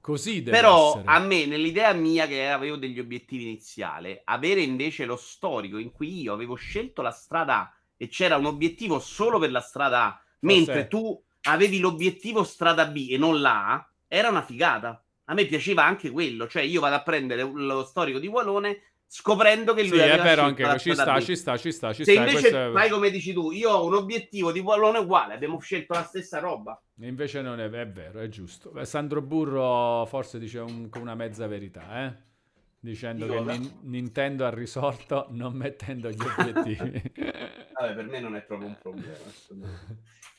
Così 0.01 0.41
deve 0.41 0.57
Però 0.57 0.89
essere. 0.89 1.03
a 1.05 1.19
me, 1.19 1.45
nell'idea 1.45 1.93
mia 1.93 2.27
che 2.27 2.49
avevo 2.49 2.75
degli 2.75 2.99
obiettivi 2.99 3.43
iniziali, 3.43 4.19
avere 4.23 4.61
invece 4.61 5.05
lo 5.05 5.15
storico 5.15 5.77
in 5.77 5.91
cui 5.91 6.21
io 6.21 6.33
avevo 6.33 6.55
scelto 6.55 7.01
la 7.01 7.11
strada 7.11 7.59
A 7.59 7.73
e 7.95 8.07
c'era 8.07 8.35
un 8.35 8.45
obiettivo 8.45 8.99
solo 8.99 9.37
per 9.37 9.51
la 9.51 9.61
strada 9.61 10.05
A, 10.05 10.21
mentre 10.39 10.87
tu 10.87 11.23
avevi 11.43 11.79
l'obiettivo 11.79 12.43
strada 12.43 12.87
B 12.87 13.09
e 13.11 13.17
non 13.17 13.39
la 13.39 13.73
A, 13.73 13.89
era 14.07 14.29
una 14.29 14.41
figata. 14.41 15.03
A 15.25 15.33
me 15.33 15.45
piaceva 15.45 15.85
anche 15.85 16.09
quello, 16.09 16.47
cioè 16.47 16.63
io 16.63 16.81
vado 16.81 16.95
a 16.95 17.03
prendere 17.03 17.43
lo 17.43 17.85
storico 17.85 18.19
di 18.19 18.27
Wallone 18.27 18.90
scoprendo 19.13 19.73
che 19.73 19.81
lui 19.81 19.97
sì, 19.97 20.03
è 20.05 20.21
vero 20.21 20.43
anche 20.43 20.79
ci 20.79 20.93
sta, 20.93 21.19
ci 21.19 21.35
sta, 21.35 21.57
ci 21.57 21.73
sta, 21.73 21.91
ci 21.91 22.05
Se 22.05 22.13
sta. 22.13 22.21
invece 22.25 22.47
è... 22.47 22.71
fai 22.71 22.89
come 22.89 23.09
dici 23.09 23.33
tu, 23.33 23.51
io 23.51 23.69
ho 23.69 23.85
un 23.85 23.95
obiettivo 23.95 24.53
di 24.53 24.63
pallone 24.63 24.99
uguale, 24.99 25.33
abbiamo 25.33 25.59
scelto 25.59 25.93
la 25.93 26.03
stessa 26.03 26.39
roba. 26.39 26.81
Invece 27.01 27.41
non 27.41 27.59
è, 27.59 27.69
è 27.69 27.89
vero, 27.89 28.21
è 28.21 28.29
giusto. 28.29 28.71
Sandro 28.85 29.21
Burro 29.21 30.05
forse 30.05 30.39
dice 30.39 30.59
un, 30.59 30.87
una 30.95 31.13
mezza 31.13 31.45
verità, 31.45 32.05
eh? 32.05 32.29
Dicendo 32.79 33.27
che 33.27 33.41
Nin- 33.41 33.79
Nintendo 33.81 34.45
ha 34.45 34.49
risolto 34.49 35.27
non 35.31 35.53
mettendo 35.55 36.09
gli 36.09 36.15
obiettivi. 36.37 37.11
Vabbè, 37.73 37.93
per 37.93 38.05
me 38.05 38.19
non 38.21 38.37
è 38.37 38.41
proprio 38.43 38.69
un 38.69 38.77
problema. 38.81 39.17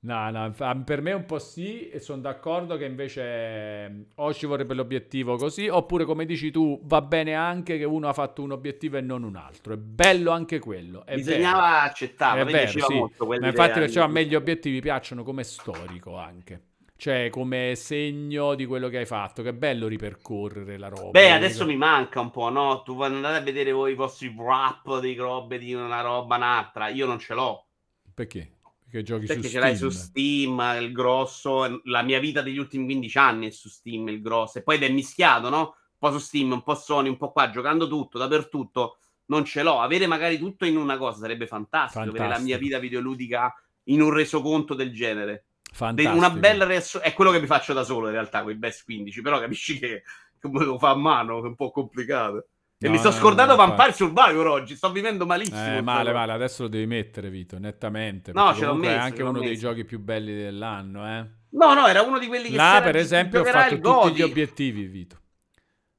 No, 0.00 0.30
no, 0.30 0.54
per 0.84 1.02
me 1.02 1.12
un 1.12 1.24
po' 1.24 1.40
sì, 1.40 1.88
e 1.88 1.98
sono 1.98 2.20
d'accordo 2.20 2.76
che 2.76 2.84
invece 2.84 3.88
mm, 3.88 4.02
o 4.16 4.32
ci 4.32 4.46
vorrebbe 4.46 4.74
l'obiettivo 4.74 5.36
così, 5.36 5.66
oppure 5.66 6.04
come 6.04 6.24
dici 6.24 6.52
tu, 6.52 6.80
va 6.84 7.02
bene 7.02 7.34
anche 7.34 7.76
che 7.78 7.84
uno 7.84 8.08
ha 8.08 8.12
fatto 8.12 8.42
un 8.42 8.52
obiettivo 8.52 8.96
e 8.96 9.00
non 9.00 9.24
un 9.24 9.34
altro. 9.34 9.74
È 9.74 9.76
bello 9.76 10.30
anche 10.30 10.60
quello. 10.60 11.04
È 11.04 11.16
Bisognava 11.16 11.70
vero. 11.70 11.84
accettarlo, 11.86 12.42
è 12.42 12.52
vero, 12.52 12.68
sì. 12.68 13.26
Ma 13.26 13.46
infatti 13.48 13.80
perciò 13.80 14.04
a 14.04 14.06
me 14.06 14.24
gli 14.24 14.36
obiettivi 14.36 14.80
piacciono 14.80 15.24
come 15.24 15.42
storico 15.42 16.16
anche. 16.16 16.62
Cioè, 16.96 17.28
come 17.30 17.74
segno 17.76 18.54
di 18.54 18.66
quello 18.66 18.88
che 18.88 18.98
hai 18.98 19.06
fatto, 19.06 19.42
che 19.42 19.54
bello 19.54 19.88
ripercorrere 19.88 20.78
la 20.78 20.88
roba. 20.88 21.10
Beh, 21.10 21.30
adesso 21.30 21.64
mi 21.64 21.76
manca 21.76 22.20
un 22.20 22.30
po', 22.30 22.50
no? 22.50 22.82
Tu 22.82 23.00
andate 23.02 23.36
a 23.36 23.40
vedere 23.40 23.72
voi 23.72 23.92
i 23.92 23.94
vostri 23.94 24.28
wrap 24.28 25.00
di 25.00 25.14
robe 25.14 25.58
di 25.58 25.74
una 25.74 26.00
roba 26.00 26.36
un'altra. 26.36 26.88
Io 26.88 27.06
non 27.06 27.18
ce 27.18 27.34
l'ho. 27.34 27.66
Perché? 28.14 28.57
Che 28.90 29.02
giochi 29.02 29.26
Perché 29.26 29.44
su 29.44 29.48
ce 29.50 29.58
l'hai 29.60 29.76
su 29.76 29.90
Steam, 29.90 30.76
il 30.80 30.92
grosso, 30.92 31.80
la 31.84 32.02
mia 32.02 32.18
vita 32.18 32.40
degli 32.40 32.58
ultimi 32.58 32.84
15 32.84 33.18
anni 33.18 33.46
è 33.48 33.50
su 33.50 33.68
Steam, 33.68 34.08
il 34.08 34.22
grosso, 34.22 34.58
e 34.58 34.62
poi 34.62 34.78
è 34.78 34.88
mischiato, 34.88 35.50
no? 35.50 35.58
Un 35.60 35.98
po' 35.98 36.12
su 36.12 36.18
Steam, 36.18 36.52
un 36.52 36.62
po' 36.62 36.74
Sony, 36.74 37.08
un 37.08 37.16
po' 37.16 37.30
qua, 37.30 37.50
giocando 37.50 37.86
tutto, 37.86 38.16
dappertutto, 38.16 38.98
non 39.26 39.44
ce 39.44 39.62
l'ho. 39.62 39.80
Avere 39.80 40.06
magari 40.06 40.38
tutto 40.38 40.64
in 40.64 40.76
una 40.76 40.96
cosa 40.96 41.18
sarebbe 41.18 41.46
fantastico, 41.46 42.04
fantastico. 42.04 42.24
avere 42.24 42.38
la 42.38 42.44
mia 42.44 42.58
vita 42.58 42.78
videoludica 42.78 43.54
in 43.84 44.00
un 44.00 44.10
resoconto 44.10 44.74
del 44.74 44.92
genere. 44.92 45.44
Fantastico. 45.70 46.16
Una 46.16 46.30
bella 46.30 46.64
reazione, 46.64 47.04
è 47.04 47.12
quello 47.12 47.30
che 47.30 47.40
mi 47.40 47.46
faccio 47.46 47.72
da 47.74 47.84
solo 47.84 48.06
in 48.06 48.12
realtà, 48.12 48.42
con 48.42 48.52
i 48.52 48.56
best 48.56 48.84
15, 48.84 49.20
però 49.20 49.38
capisci 49.38 49.78
che 49.78 50.02
come 50.40 50.64
lo 50.64 50.78
fa 50.78 50.90
a 50.90 50.96
mano, 50.96 51.38
è 51.38 51.42
un 51.42 51.56
po' 51.56 51.70
complicato. 51.70 52.46
E 52.80 52.86
No, 52.86 52.92
mi 52.92 52.98
sono 52.98 53.10
no, 53.10 53.16
scordato 53.20 53.50
no, 53.50 53.56
Vampire 53.56 53.92
Survivor 53.92 54.46
oggi. 54.46 54.76
Sto 54.76 54.92
vivendo 54.92 55.26
malissimo. 55.26 55.76
Eh, 55.76 55.80
male, 55.80 56.12
male, 56.12 56.32
adesso 56.32 56.62
lo 56.62 56.68
devi 56.68 56.86
mettere, 56.86 57.28
Vito, 57.28 57.58
nettamente. 57.58 58.32
No, 58.32 58.54
ce 58.54 58.60
l'ho 58.60 58.66
comunque 58.68 58.88
è 58.88 58.94
messo, 58.94 59.04
anche 59.04 59.22
uno 59.24 59.40
dei 59.40 59.48
messo. 59.48 59.60
giochi 59.60 59.84
più 59.84 59.98
belli 59.98 60.32
dell'anno, 60.32 61.04
eh. 61.04 61.26
No, 61.50 61.74
no, 61.74 61.88
era 61.88 62.02
uno 62.02 62.20
di 62.20 62.28
quelli 62.28 62.50
che 62.50 62.56
Là, 62.56 62.80
per 62.82 62.94
esempio, 62.94 63.40
ho 63.40 63.44
fatto 63.44 63.80
tutti 63.80 64.14
gli 64.14 64.22
obiettivi, 64.22 64.86
Vito. 64.86 65.16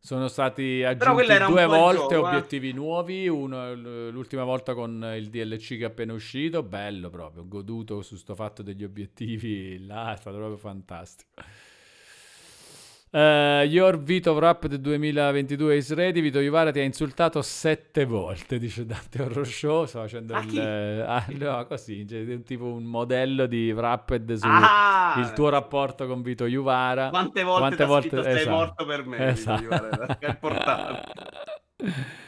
Sono 0.02 0.30
stati 0.30 0.82
aggiunti 0.82 1.26
due 1.46 1.66
volte 1.66 2.16
gioco, 2.16 2.28
eh. 2.28 2.30
obiettivi 2.30 2.72
nuovi, 2.72 3.28
uno 3.28 3.74
l'ultima 3.76 4.46
volta 4.46 4.74
con 4.74 5.06
il 5.18 5.30
DLC 5.30 5.78
che 5.78 5.80
è 5.80 5.84
appena 5.84 6.14
uscito, 6.14 6.64
bello 6.64 7.10
proprio, 7.10 7.46
goduto 7.46 8.02
su 8.02 8.16
sto 8.16 8.34
fatto 8.34 8.64
degli 8.64 8.86
obiettivi, 8.86 9.86
là 9.86 10.14
è 10.14 10.16
stato 10.16 10.38
proprio 10.38 10.56
fantastico. 10.56 11.30
Eh, 13.12 13.66
your 13.70 14.00
Vito 14.00 14.34
Wrap 14.34 14.68
del 14.68 14.82
2022 14.82 15.76
is 15.76 15.92
ready. 15.94 16.22
Vito 16.22 16.40
Iuvara 16.40 16.70
ti 16.72 16.80
ha 16.80 16.84
insultato 16.84 17.42
sette 17.42 18.06
volte, 18.06 18.60
dice 18.60 18.86
Dante 18.86 19.22
Horror 19.24 19.48
Show. 19.48 19.86
Sto 19.86 20.02
facendo 20.02 20.38
il. 20.38 20.46
chi? 20.46 20.60
ah, 20.60 21.26
no, 21.30 21.66
così, 21.66 22.06
cioè, 22.08 22.42
tipo 22.44 22.66
un 22.66 22.84
modello 22.84 23.48
di 23.48 23.72
Wrapped 23.72 24.34
su 24.34 24.46
Ah! 24.48 25.16
il 25.18 25.34
tuo 25.34 25.50
rapporto 25.50 26.06
con 26.06 26.22
Vito 26.22 26.46
Iuvara. 26.46 27.10
Quante 27.10 27.42
volte 27.44 27.60
Quante 27.62 27.86
volte- 27.86 28.08
scritto 28.10 28.24
sei 28.24 28.36
esatto. 28.36 28.56
morto 28.56 28.86
per 28.86 29.06
me? 29.06 29.28
Esatto. 29.30 29.68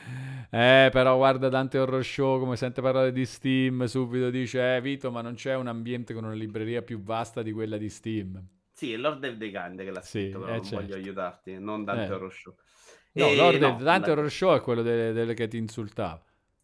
Eh, 0.53 0.89
però 0.91 1.15
guarda 1.15 1.47
Dante 1.47 1.77
Horror 1.79 2.03
Show 2.03 2.37
come 2.37 2.57
sente 2.57 2.81
parlare 2.81 3.13
di 3.13 3.25
Steam, 3.25 3.85
subito 3.85 4.29
dice, 4.29 4.75
eh 4.75 4.81
Vito, 4.81 5.09
ma 5.09 5.21
non 5.21 5.35
c'è 5.35 5.55
un 5.55 5.67
ambiente 5.67 6.13
con 6.13 6.25
una 6.25 6.33
libreria 6.33 6.81
più 6.81 7.01
vasta 7.01 7.41
di 7.41 7.53
quella 7.53 7.77
di 7.77 7.87
Steam. 7.87 8.37
Sì, 8.81 8.93
è 8.93 8.97
Lord 8.97 9.23
of 9.25 9.37
the 9.37 9.51
Kind 9.51 9.83
che 9.83 9.91
l'ha 9.91 10.01
Sì, 10.01 10.21
scritto, 10.21 10.39
però 10.39 10.53
eh, 10.53 10.57
non 10.57 10.69
voglio 10.69 10.79
certo. 10.79 10.95
aiutarti, 10.95 11.59
non 11.59 11.83
Dante 11.83 12.13
Eh. 12.15 12.29
Show. 12.31 12.55
No, 13.13 13.25
Eh, 13.27 13.35
Lord 13.35 13.61
no, 13.61 13.67
of- 13.67 13.83
Dante 13.83 14.15
la- 14.15 14.27
Show 14.27 14.55
è 14.55 14.61
quello 14.61 14.81
delle, 14.81 15.11
delle 15.13 15.35
che 15.35 15.47
ti 15.47 15.57
insultava. 15.57 16.19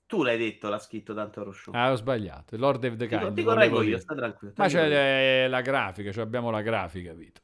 Tu 0.08 0.24
l'hai 0.24 0.38
detto, 0.40 0.68
l'ha 0.68 0.80
scritto 0.80 1.14
Dante 1.14 1.44
Show. 1.54 1.76
Ah, 1.76 1.92
ho 1.92 1.96
sbagliato. 1.96 2.58
Lord 2.58 2.84
of 2.86 2.96
the 2.96 3.06
Ti- 3.08 3.18
Kind. 3.18 3.34
ti 3.36 3.42
volevo 3.44 3.76
correggo 3.76 3.82
io, 3.84 4.00
sta 4.00 4.16
tranquillo. 4.16 4.54
Ma 4.58 4.66
ti 4.66 4.74
c'è 4.74 4.88
le- 4.88 5.48
la 5.48 5.62
grafica, 5.62 6.12
cioè 6.12 6.24
abbiamo 6.24 6.50
la 6.50 6.62
grafica, 6.64 7.14
Vito. 7.14 7.42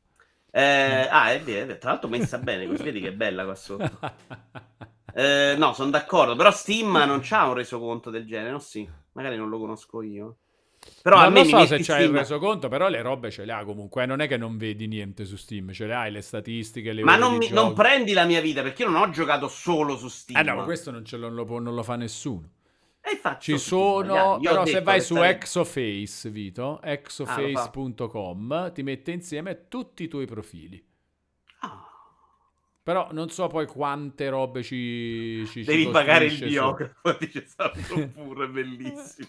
Eh, 0.49 1.07
ah, 1.11 1.31
è 1.31 1.39
vero, 1.41 1.61
è 1.61 1.65
vero. 1.67 1.77
tra 1.79 1.91
l'altro 1.91 2.09
messa 2.09 2.37
bene, 2.39 2.65
così 2.65 2.81
vedi 2.83 2.99
che 2.99 3.09
è 3.09 3.13
bella 3.13 3.43
qua 3.43 3.53
sotto. 3.55 3.99
Eh, 5.15 5.55
no, 5.59 5.73
sono 5.73 5.91
d'accordo, 5.91 6.35
però 6.35 6.49
Steam 6.51 6.91
non 7.05 7.19
c'ha 7.21 7.45
un 7.45 7.53
resoconto 7.53 8.09
del 8.09 8.25
genere, 8.25 8.49
no? 8.51 8.57
Sì, 8.59 8.89
magari 9.11 9.37
non 9.37 9.49
lo 9.49 9.59
conosco 9.59 10.01
io. 10.01 10.37
Però 11.01 11.21
non 11.23 11.33
lo 11.33 11.43
so 11.43 11.65
se 11.65 11.77
c'è 11.77 11.83
Steam- 11.83 12.11
il 12.11 12.17
resoconto, 12.17 12.67
però 12.69 12.87
le 12.87 13.01
robe 13.01 13.29
ce 13.29 13.43
le 13.45 13.51
ha 13.51 13.63
comunque. 13.65 14.03
eh, 14.03 14.05
Non 14.05 14.21
è 14.21 14.27
che 14.27 14.37
non 14.37 14.57
vedi 14.57 14.87
niente 14.87 15.25
su 15.25 15.35
Steam, 15.35 15.71
ce 15.73 15.85
le 15.85 15.93
hai 15.95 16.11
le 16.11 16.21
statistiche, 16.21 16.93
le 16.93 17.03
Ma 17.03 17.17
non, 17.17 17.35
mi- 17.35 17.49
non 17.49 17.73
prendi 17.73 18.13
la 18.13 18.23
mia 18.25 18.39
vita 18.41 18.61
perché 18.61 18.83
io 18.83 18.89
non 18.89 19.01
ho 19.01 19.09
giocato 19.09 19.47
solo 19.47 19.97
su 19.97 20.07
Steam. 20.07 20.39
Eh 20.39 20.43
no, 20.43 20.55
ma 20.55 20.63
questo 20.63 20.91
non, 20.91 21.03
ce 21.03 21.17
lo, 21.17 21.27
non 21.27 21.35
lo 21.35 21.45
può- 21.45 21.59
non 21.59 21.75
lo 21.75 21.83
fa 21.83 21.95
nessuno. 21.97 22.49
E 23.05 23.19
Ci 23.39 23.57
sono, 23.57 24.39
però 24.41 24.65
se 24.65 24.81
vai 24.81 25.01
su 25.01 25.17
Exoface, 25.17 26.29
Vito, 26.29 26.79
exoface.com, 26.81 28.71
ti 28.71 28.81
mette 28.83 29.11
insieme 29.11 29.67
tutti 29.67 30.03
i 30.03 30.07
tuoi 30.07 30.25
profili. 30.25 30.81
Ah, 31.59 31.85
Però 32.81 33.09
non 33.11 33.29
so 33.29 33.47
poi 33.47 33.65
quante 33.65 34.29
robe 34.29 34.63
ci, 34.63 35.43
ci 35.47 35.63
ci 35.63 35.69
devi 35.69 35.87
pagare 35.89 36.25
il 36.25 36.37
biografo, 36.37 37.15
dice 37.19 37.45
Sandro 37.45 38.07
pure, 38.07 38.47
bellissimo. 38.47 39.27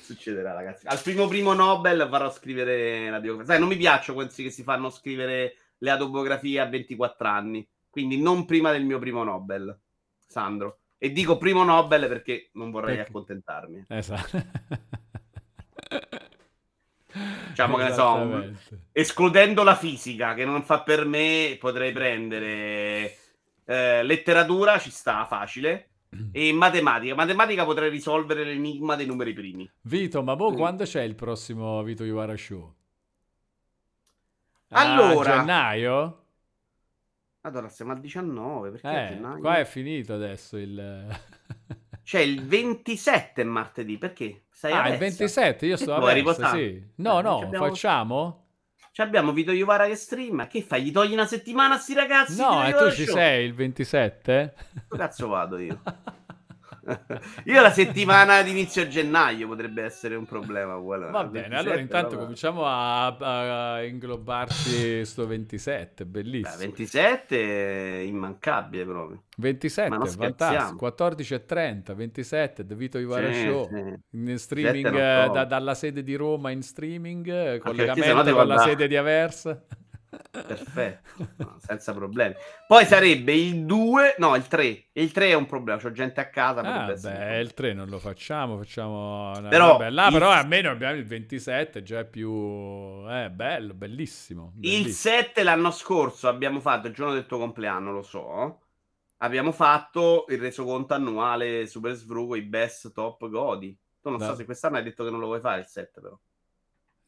Succederà, 0.00 0.52
ragazzi. 0.52 0.86
Al 0.86 1.00
primo 1.00 1.28
primo 1.28 1.52
Nobel 1.52 2.06
farò 2.10 2.30
scrivere 2.30 3.08
la 3.10 3.20
biografia. 3.20 3.52
Sai, 3.52 3.60
non 3.60 3.68
mi 3.68 3.76
piacciono 3.76 4.18
questi 4.18 4.42
che 4.42 4.50
si 4.50 4.62
fanno 4.62 4.90
scrivere 4.90 5.56
le 5.78 5.90
autobiografie 5.90 6.60
a 6.60 6.66
24 6.66 7.28
anni. 7.28 7.66
Quindi 7.88 8.20
non 8.20 8.44
prima 8.44 8.72
del 8.72 8.84
mio 8.84 8.98
primo 8.98 9.22
Nobel, 9.24 9.78
Sandro. 10.26 10.80
E 10.98 11.12
dico 11.12 11.36
primo 11.38 11.62
Nobel 11.62 12.08
perché 12.08 12.50
non 12.54 12.70
vorrei 12.70 12.96
Perché? 12.96 13.10
accontentarmi. 13.10 13.84
Esatto. 13.88 14.44
Diciamo 17.48 17.76
che 17.76 17.84
ne 17.84 17.92
so, 17.92 18.12
un-. 18.12 18.56
Escludendo 18.92 19.62
la 19.62 19.74
fisica, 19.76 20.34
che 20.34 20.44
non 20.44 20.62
fa 20.62 20.82
per 20.82 21.06
me, 21.06 21.56
potrei 21.58 21.92
prendere 21.92 23.16
eh, 23.64 24.02
letteratura, 24.02 24.78
ci 24.78 24.90
sta, 24.90 25.24
facile. 25.24 25.90
E 26.32 26.52
matematica. 26.52 27.14
Matematica 27.14 27.64
potrei 27.64 27.90
risolvere 27.90 28.44
l'enigma 28.44 28.96
dei 28.96 29.06
numeri 29.06 29.32
primi. 29.32 29.70
Vito, 29.82 30.22
ma 30.22 30.36
boh, 30.36 30.52
Mm. 30.52 30.56
quando 30.56 30.84
c'è 30.84 31.02
il 31.02 31.14
prossimo 31.14 31.82
Vito 31.82 32.04
Iwara 32.04 32.36
Show? 32.36 32.74
A 34.70 34.80
Allora, 34.80 35.38
gennaio? 35.38 36.22
allora 37.42 37.68
siamo 37.68 37.92
al 37.92 38.00
19, 38.00 38.70
perché 38.70 38.86
a 38.88 39.04
Eh, 39.04 39.08
gennaio? 39.14 39.38
qua 39.40 39.58
è 39.58 39.64
finito 39.64 40.14
adesso 40.14 40.56
il... 40.56 41.20
C'è 42.02 42.20
il 42.20 42.44
27 42.44 43.42
martedì, 43.44 43.98
perché? 43.98 44.44
Sei 44.50 44.72
ah, 44.72 44.82
a 44.82 44.88
il 44.88 44.98
Versa. 44.98 45.04
27, 45.24 45.66
io 45.66 45.76
sto 45.76 45.94
a 45.94 46.00
Versa, 46.00 46.50
sì. 46.50 46.82
No, 46.96 47.18
Eh, 47.18 47.22
no, 47.22 47.38
abbiamo- 47.40 47.66
facciamo? 47.66 48.45
Ci 48.96 49.02
abbiamo 49.02 49.32
Vito 49.32 49.52
Iovara 49.52 49.86
che 49.86 49.94
stream. 49.94 50.46
Che 50.46 50.62
fai? 50.62 50.82
Gli 50.82 50.90
togli 50.90 51.12
una 51.12 51.26
settimana 51.26 51.74
a 51.74 51.76
sti 51.76 51.92
ragazzi? 51.92 52.40
No, 52.40 52.66
e 52.66 52.72
tu 52.72 52.90
ci 52.92 53.04
Show? 53.04 53.14
sei 53.14 53.44
il 53.44 53.52
27? 53.52 54.54
Dove 54.88 55.02
cazzo 55.02 55.28
vado 55.28 55.58
io? 55.58 55.82
io 57.44 57.60
la 57.62 57.70
settimana 57.70 58.42
di 58.42 58.50
inizio 58.50 58.86
gennaio 58.86 59.48
potrebbe 59.48 59.82
essere 59.82 60.14
un 60.14 60.24
problema. 60.24 60.74
quello. 60.80 61.10
Va 61.10 61.24
bene, 61.24 61.48
27, 61.48 61.56
allora 61.56 61.80
intanto 61.80 62.08
però- 62.10 62.20
cominciamo 62.22 62.62
a, 62.64 63.06
a 63.76 63.82
inglobarci 63.84 65.04
sto 65.04 65.26
27, 65.26 66.04
Beh, 66.04 66.22
bellissimo. 66.22 66.56
27 66.58 67.36
è 67.38 67.98
immancabile 68.00 68.84
proprio. 68.84 69.22
27, 69.38 69.88
Ma 69.90 69.96
non 69.96 70.06
fantastico. 70.06 70.44
scherziamo. 70.48 70.78
14 70.78 71.34
e 71.34 71.44
30, 71.44 71.94
27, 71.94 72.66
The 72.66 72.74
Vito 72.74 72.98
Ivara 72.98 73.32
Sì, 73.32 73.40
Show. 73.42 73.68
sì. 73.68 73.94
In 74.18 74.38
streaming 74.38 74.90
da- 74.90 75.44
dalla 75.44 75.74
sede 75.74 76.02
di 76.02 76.14
Roma 76.14 76.50
in 76.50 76.62
streaming, 76.62 77.24
perché 77.26 77.58
collegamento 77.58 78.34
con 78.34 78.46
la 78.46 78.58
sede 78.58 78.88
di 78.88 78.96
Aversa. 78.96 79.62
Perfetto, 80.30 81.26
no, 81.36 81.56
senza 81.58 81.92
problemi. 81.92 82.34
Poi 82.66 82.84
sarebbe 82.84 83.32
il 83.34 83.64
2, 83.64 84.14
no, 84.18 84.34
il 84.36 84.46
3. 84.46 84.88
Il 84.92 85.12
3 85.12 85.28
è 85.28 85.34
un 85.34 85.46
problema, 85.46 85.80
c'ho 85.80 85.92
gente 85.92 86.20
a 86.20 86.28
casa. 86.28 86.60
Ah, 86.60 86.92
beh, 86.94 87.40
il 87.40 87.54
3 87.54 87.72
non 87.72 87.88
lo 87.88 87.98
facciamo, 87.98 88.56
facciamo 88.58 89.32
una 89.36 89.48
Però 89.48 89.76
vabbè, 89.78 89.90
là 89.90 90.06
il- 90.06 90.12
però 90.12 90.30
almeno 90.30 90.70
abbiamo 90.70 90.94
il 90.96 91.04
27, 91.04 91.82
già 91.82 92.00
è 92.00 92.04
più 92.06 92.30
eh, 93.08 93.30
bello, 93.30 93.74
bellissimo. 93.74 94.52
Il 94.60 94.60
bellissimo. 94.82 95.16
7 95.16 95.42
l'anno 95.42 95.70
scorso 95.70 96.28
abbiamo 96.28 96.60
fatto, 96.60 96.86
il 96.88 96.94
giorno 96.94 97.12
del 97.14 97.26
tuo 97.26 97.38
compleanno, 97.38 97.92
lo 97.92 98.02
so. 98.02 98.60
Abbiamo 99.18 99.52
fatto 99.52 100.26
il 100.28 100.38
resoconto 100.38 100.94
annuale 100.94 101.66
Super 101.66 101.96
Sfrugo, 101.96 102.36
i 102.36 102.42
best 102.42 102.92
top 102.92 103.28
godi. 103.28 103.76
Tu 104.00 104.10
non 104.10 104.18
Da- 104.18 104.26
so 104.26 104.34
se 104.34 104.44
quest'anno 104.44 104.76
hai 104.76 104.82
detto 104.82 105.04
che 105.04 105.10
non 105.10 105.20
lo 105.20 105.26
vuoi 105.26 105.40
fare 105.40 105.60
il 105.60 105.66
7 105.66 106.00
però. 106.00 106.18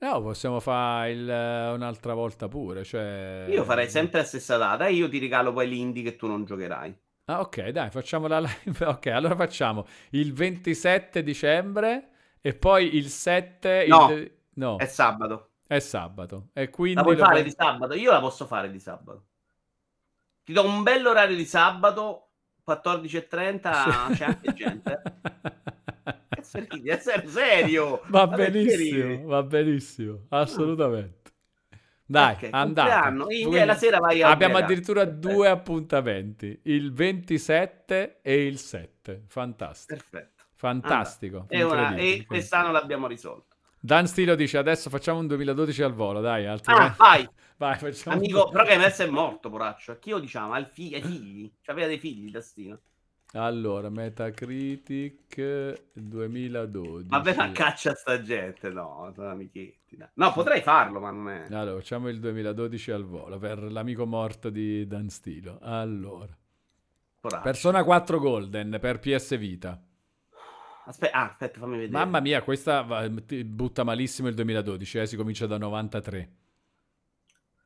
No, 0.00 0.22
possiamo 0.22 0.60
fare 0.60 1.10
il, 1.10 1.28
eh, 1.28 1.70
un'altra 1.72 2.14
volta 2.14 2.46
pure, 2.46 2.84
cioè... 2.84 3.46
Io 3.48 3.64
farei 3.64 3.90
sempre 3.90 4.20
la 4.20 4.24
stessa 4.24 4.56
data 4.56 4.86
e 4.86 4.92
io 4.92 5.08
ti 5.08 5.18
regalo 5.18 5.52
poi 5.52 5.68
l'indie 5.68 6.04
che 6.04 6.14
tu 6.16 6.28
non 6.28 6.44
giocherai. 6.44 6.96
Ah, 7.26 7.40
ok, 7.40 7.68
dai, 7.68 7.90
facciamo 7.90 8.26
la 8.26 8.40
live. 8.40 8.84
Ok, 8.86 9.06
allora 9.08 9.36
facciamo 9.36 9.86
il 10.10 10.32
27 10.32 11.22
dicembre 11.22 12.08
e 12.40 12.54
poi 12.54 12.96
il 12.96 13.08
7... 13.08 13.84
il 13.86 13.88
No, 13.90 14.06
de- 14.06 14.38
no, 14.54 14.76
È 14.76 14.86
sabato. 14.86 15.50
è 15.66 15.78
sabato. 15.78 16.48
E 16.54 16.70
quindi 16.70 16.96
La 16.96 17.02
puoi 17.02 17.16
lo 17.16 17.24
fare 17.24 17.38
fa- 17.38 17.42
di 17.42 17.50
sabato? 17.50 17.94
Io 17.94 18.10
la 18.12 18.20
posso 18.20 18.46
fare 18.46 18.70
di 18.70 18.80
sabato. 18.80 19.26
Ti 20.44 20.52
do 20.52 20.64
un 20.64 20.82
bell'orario 20.82 21.36
di 21.36 21.44
sabato, 21.44 22.30
14.30, 22.64 24.10
c'è 24.14 24.24
anche 24.24 24.54
gente. 24.54 25.02
Ridi, 26.68 26.88
è 26.88 26.98
ser- 26.98 27.26
serio. 27.28 28.00
Va 28.06 28.26
Ma 28.26 28.38
benissimo, 28.38 29.24
va 29.26 29.42
benissimo, 29.42 30.26
assolutamente. 30.30 31.32
Dai, 32.04 32.34
Ok, 32.34 32.48
andate. 32.50 33.26
Quindi 33.40 33.64
la 33.64 33.74
sera 33.76 33.98
vai 33.98 34.22
a 34.22 34.30
Abbiamo 34.30 34.56
ubriacarti. 34.56 34.64
addirittura 34.72 35.04
Perfetto. 35.04 35.28
due 35.28 35.48
appuntamenti, 35.48 36.60
il 36.64 36.92
27 36.92 38.20
e 38.22 38.46
il 38.46 38.58
7. 38.58 39.24
Fantastico. 39.28 40.02
Perfetto. 40.10 40.44
Fantastico. 40.54 41.46
E, 41.48 41.58
incredibile, 41.60 42.02
e 42.14 42.24
quest'anno 42.26 42.70
l'abbiamo 42.72 43.06
risolto. 43.06 43.56
Dan 43.80 44.06
Stilo 44.06 44.34
dice 44.36 44.58
adesso 44.58 44.90
facciamo 44.90 45.18
un 45.20 45.26
2012 45.26 45.82
al 45.82 45.92
volo, 45.92 46.20
dai, 46.20 46.46
Ah, 46.46 46.52
altrimenti... 46.52 46.96
vai, 46.96 47.28
Vai, 47.56 47.76
facciamo 47.78 48.16
un- 48.22 48.24
amico. 48.24 48.48
Però 48.50 48.64
che 48.64 48.74
adesso 48.74 49.02
è 49.02 49.06
morto, 49.08 49.50
poraccio. 49.50 49.98
Chi 49.98 50.10
lo 50.10 50.18
diciamo? 50.20 50.52
Ai 50.52 50.66
fi- 50.66 50.94
ai 50.94 51.02
figli. 51.02 51.52
Cioè, 51.60 51.74
aveva 51.74 51.88
dei 51.88 51.98
figli, 51.98 52.30
Dastino. 52.30 52.80
Allora, 53.32 53.90
Metacritic 53.90 55.82
2012. 55.92 57.08
Vabbè, 57.08 57.36
ma 57.36 57.52
caccia 57.52 57.94
sta 57.94 58.23
gente. 58.23 58.70
No, 58.70 59.12
sono 59.15 59.31
amichetti. 59.31 59.97
dai. 59.97 60.08
No, 60.15 60.32
potrei 60.32 60.62
farlo, 60.62 60.98
ma 61.00 61.10
non 61.10 61.28
è. 61.28 61.47
Allora, 61.50 61.76
facciamo 61.76 62.08
il 62.08 62.20
2012 62.20 62.90
al 62.90 63.05
volo 63.05 63.39
per 63.39 63.62
l'amico 63.62 64.07
morto 64.07 64.48
di 64.48 64.86
Dan 64.86 65.10
Stilo. 65.10 65.58
Allora, 65.60 66.34
Poraccio. 67.20 67.42
Persona 67.42 67.84
4 67.84 68.18
Golden 68.18 68.78
per 68.81 68.98
PS 68.98 69.36
Vita. 69.36 69.82
Aspetta, 70.86 71.16
ah, 71.16 71.24
aspetta, 71.28 71.58
fammi 71.58 71.76
vedere. 71.76 71.92
Mamma 71.92 72.20
mia, 72.20 72.42
questa 72.42 72.81
va- 72.81 73.10
ti 73.26 73.44
butta 73.44 73.84
malissimo 73.84 74.28
il 74.28 74.34
2012, 74.34 74.98
eh, 74.98 75.07
si 75.07 75.16
comincia 75.16 75.47
da 75.47 75.58
93. 75.58 76.32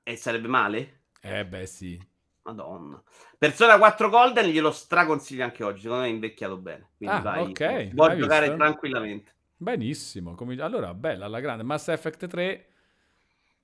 E 0.02 0.16
sarebbe 0.16 0.48
male? 0.48 1.02
Eh 1.20 1.46
beh 1.46 1.66
sì. 1.66 2.00
Madonna. 2.44 3.00
Persona 3.38 3.78
4 3.78 4.08
Golden 4.08 4.46
glielo 4.48 4.70
straconsiglio 4.72 5.44
anche 5.44 5.62
oggi. 5.64 5.82
Secondo 5.82 6.02
me 6.02 6.08
è 6.08 6.12
invecchiato 6.12 6.56
bene. 6.56 6.90
Quindi 6.96 7.16
Ah, 7.16 7.20
vai, 7.20 7.42
ok. 7.50 7.94
può 7.94 8.14
giocare 8.14 8.46
visto? 8.48 8.56
tranquillamente. 8.56 9.32
Benissimo. 9.56 10.34
Come- 10.34 10.60
Allora, 10.60 10.92
bella, 10.94 11.26
alla 11.26 11.40
grande. 11.40 11.62
Mass 11.62 11.88
Effect 11.88 12.26
3. 12.26 12.66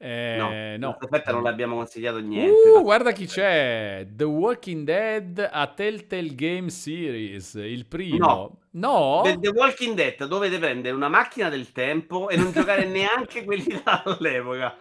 Eh, 0.00 0.76
no, 0.78 0.86
no. 0.90 0.96
aspetta, 1.00 1.32
non 1.32 1.42
l'abbiamo 1.42 1.74
consigliato 1.74 2.20
niente. 2.20 2.68
Uh, 2.68 2.82
guarda 2.82 3.10
chi 3.10 3.26
c'è. 3.26 4.06
The 4.08 4.22
Walking 4.22 4.84
Dead 4.84 5.48
a 5.50 5.66
Telltale 5.66 6.36
Game 6.36 6.70
Series. 6.70 7.54
Il 7.54 7.84
primo. 7.86 8.60
No? 8.70 9.22
The, 9.24 9.38
The 9.40 9.48
Walking 9.48 9.96
Dead 9.96 10.24
dovete 10.26 10.56
prendere 10.58 10.94
una 10.94 11.08
macchina 11.08 11.48
del 11.48 11.72
tempo 11.72 12.28
e 12.28 12.36
non 12.36 12.52
giocare 12.52 12.84
neanche 12.86 13.42
quelli 13.44 13.82
dall'epoca. 13.82 14.76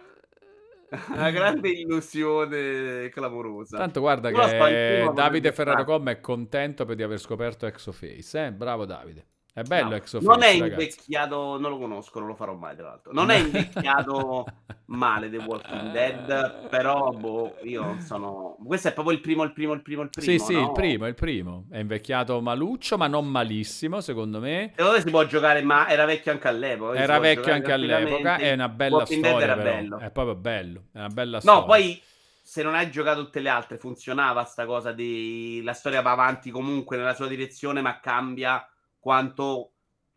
Una 1.10 1.30
grande 1.30 1.68
illusione 1.68 3.08
clamorosa. 3.10 3.76
Tanto 3.76 4.00
guarda 4.00 4.30
che 4.30 4.34
Davide 4.34 5.04
potrebbe 5.12 5.52
Ferrarocom 5.52 6.08
è 6.08 6.20
contento 6.20 6.84
per 6.84 6.96
di 6.96 7.02
aver 7.02 7.18
scoperto 7.18 7.66
Exoface. 7.66 8.46
Eh? 8.46 8.52
Bravo 8.52 8.86
Davide. 8.86 9.26
È 9.58 9.62
bello 9.64 9.88
No, 9.90 9.94
Exoface, 9.96 10.26
non 10.30 10.42
è 10.42 10.52
ragazzi. 10.58 10.70
invecchiato, 10.70 11.58
non 11.58 11.70
lo 11.70 11.78
conosco, 11.78 12.18
non 12.18 12.28
lo 12.28 12.34
farò 12.34 12.54
mai 12.54 12.76
tra 12.76 12.86
l'altro. 12.88 13.12
Non 13.12 13.30
è 13.30 13.36
invecchiato 13.38 14.44
male 14.86 15.28
The 15.30 15.38
Walking 15.38 15.90
Dead, 15.90 16.68
però 16.68 17.10
boh, 17.10 17.56
io 17.62 17.96
sono... 18.00 18.56
Questo 18.64 18.88
è 18.88 18.92
proprio 18.92 19.14
il 19.14 19.20
primo, 19.20 19.42
il 19.42 19.52
primo, 19.52 19.72
il 19.72 19.82
primo, 19.82 20.02
il 20.02 20.10
primo, 20.10 20.26
Sì, 20.30 20.38
sì, 20.38 20.52
no? 20.54 20.60
il 20.60 20.72
primo, 20.72 21.06
il 21.06 21.14
primo. 21.14 21.66
È 21.70 21.78
invecchiato 21.78 22.40
maluccio, 22.40 22.96
ma 22.96 23.06
non 23.08 23.26
malissimo, 23.26 24.00
secondo 24.00 24.38
me. 24.40 24.72
Secondo 24.76 24.96
me 24.96 25.02
si 25.02 25.10
può 25.10 25.24
giocare, 25.26 25.62
ma 25.62 25.88
era 25.88 26.04
vecchio 26.04 26.30
anche 26.32 26.48
all'epoca. 26.48 26.98
Era 26.98 27.18
vecchio 27.18 27.52
anche 27.52 27.72
all'epoca. 27.72 28.36
È 28.36 28.52
una 28.52 28.68
bella 28.68 28.96
Walking 28.98 29.22
Dead 29.22 29.32
storia, 29.36 29.52
era 29.52 29.62
però. 29.62 29.74
bello. 29.76 29.98
È 29.98 30.10
proprio 30.10 30.34
bello. 30.36 30.82
È 30.92 30.98
una 30.98 31.08
bella 31.08 31.40
storia. 31.40 31.60
No, 31.60 31.66
poi 31.66 32.02
se 32.42 32.62
non 32.62 32.74
hai 32.74 32.90
giocato 32.90 33.22
tutte 33.24 33.40
le 33.40 33.48
altre, 33.50 33.76
funzionava 33.76 34.44
sta 34.44 34.64
cosa 34.64 34.92
di 34.92 35.60
la 35.62 35.74
storia 35.74 36.00
va 36.00 36.12
avanti 36.12 36.50
comunque 36.50 36.96
nella 36.96 37.12
sua 37.14 37.26
direzione, 37.26 37.82
ma 37.82 38.00
cambia 38.00 38.66
quanto 38.98 39.72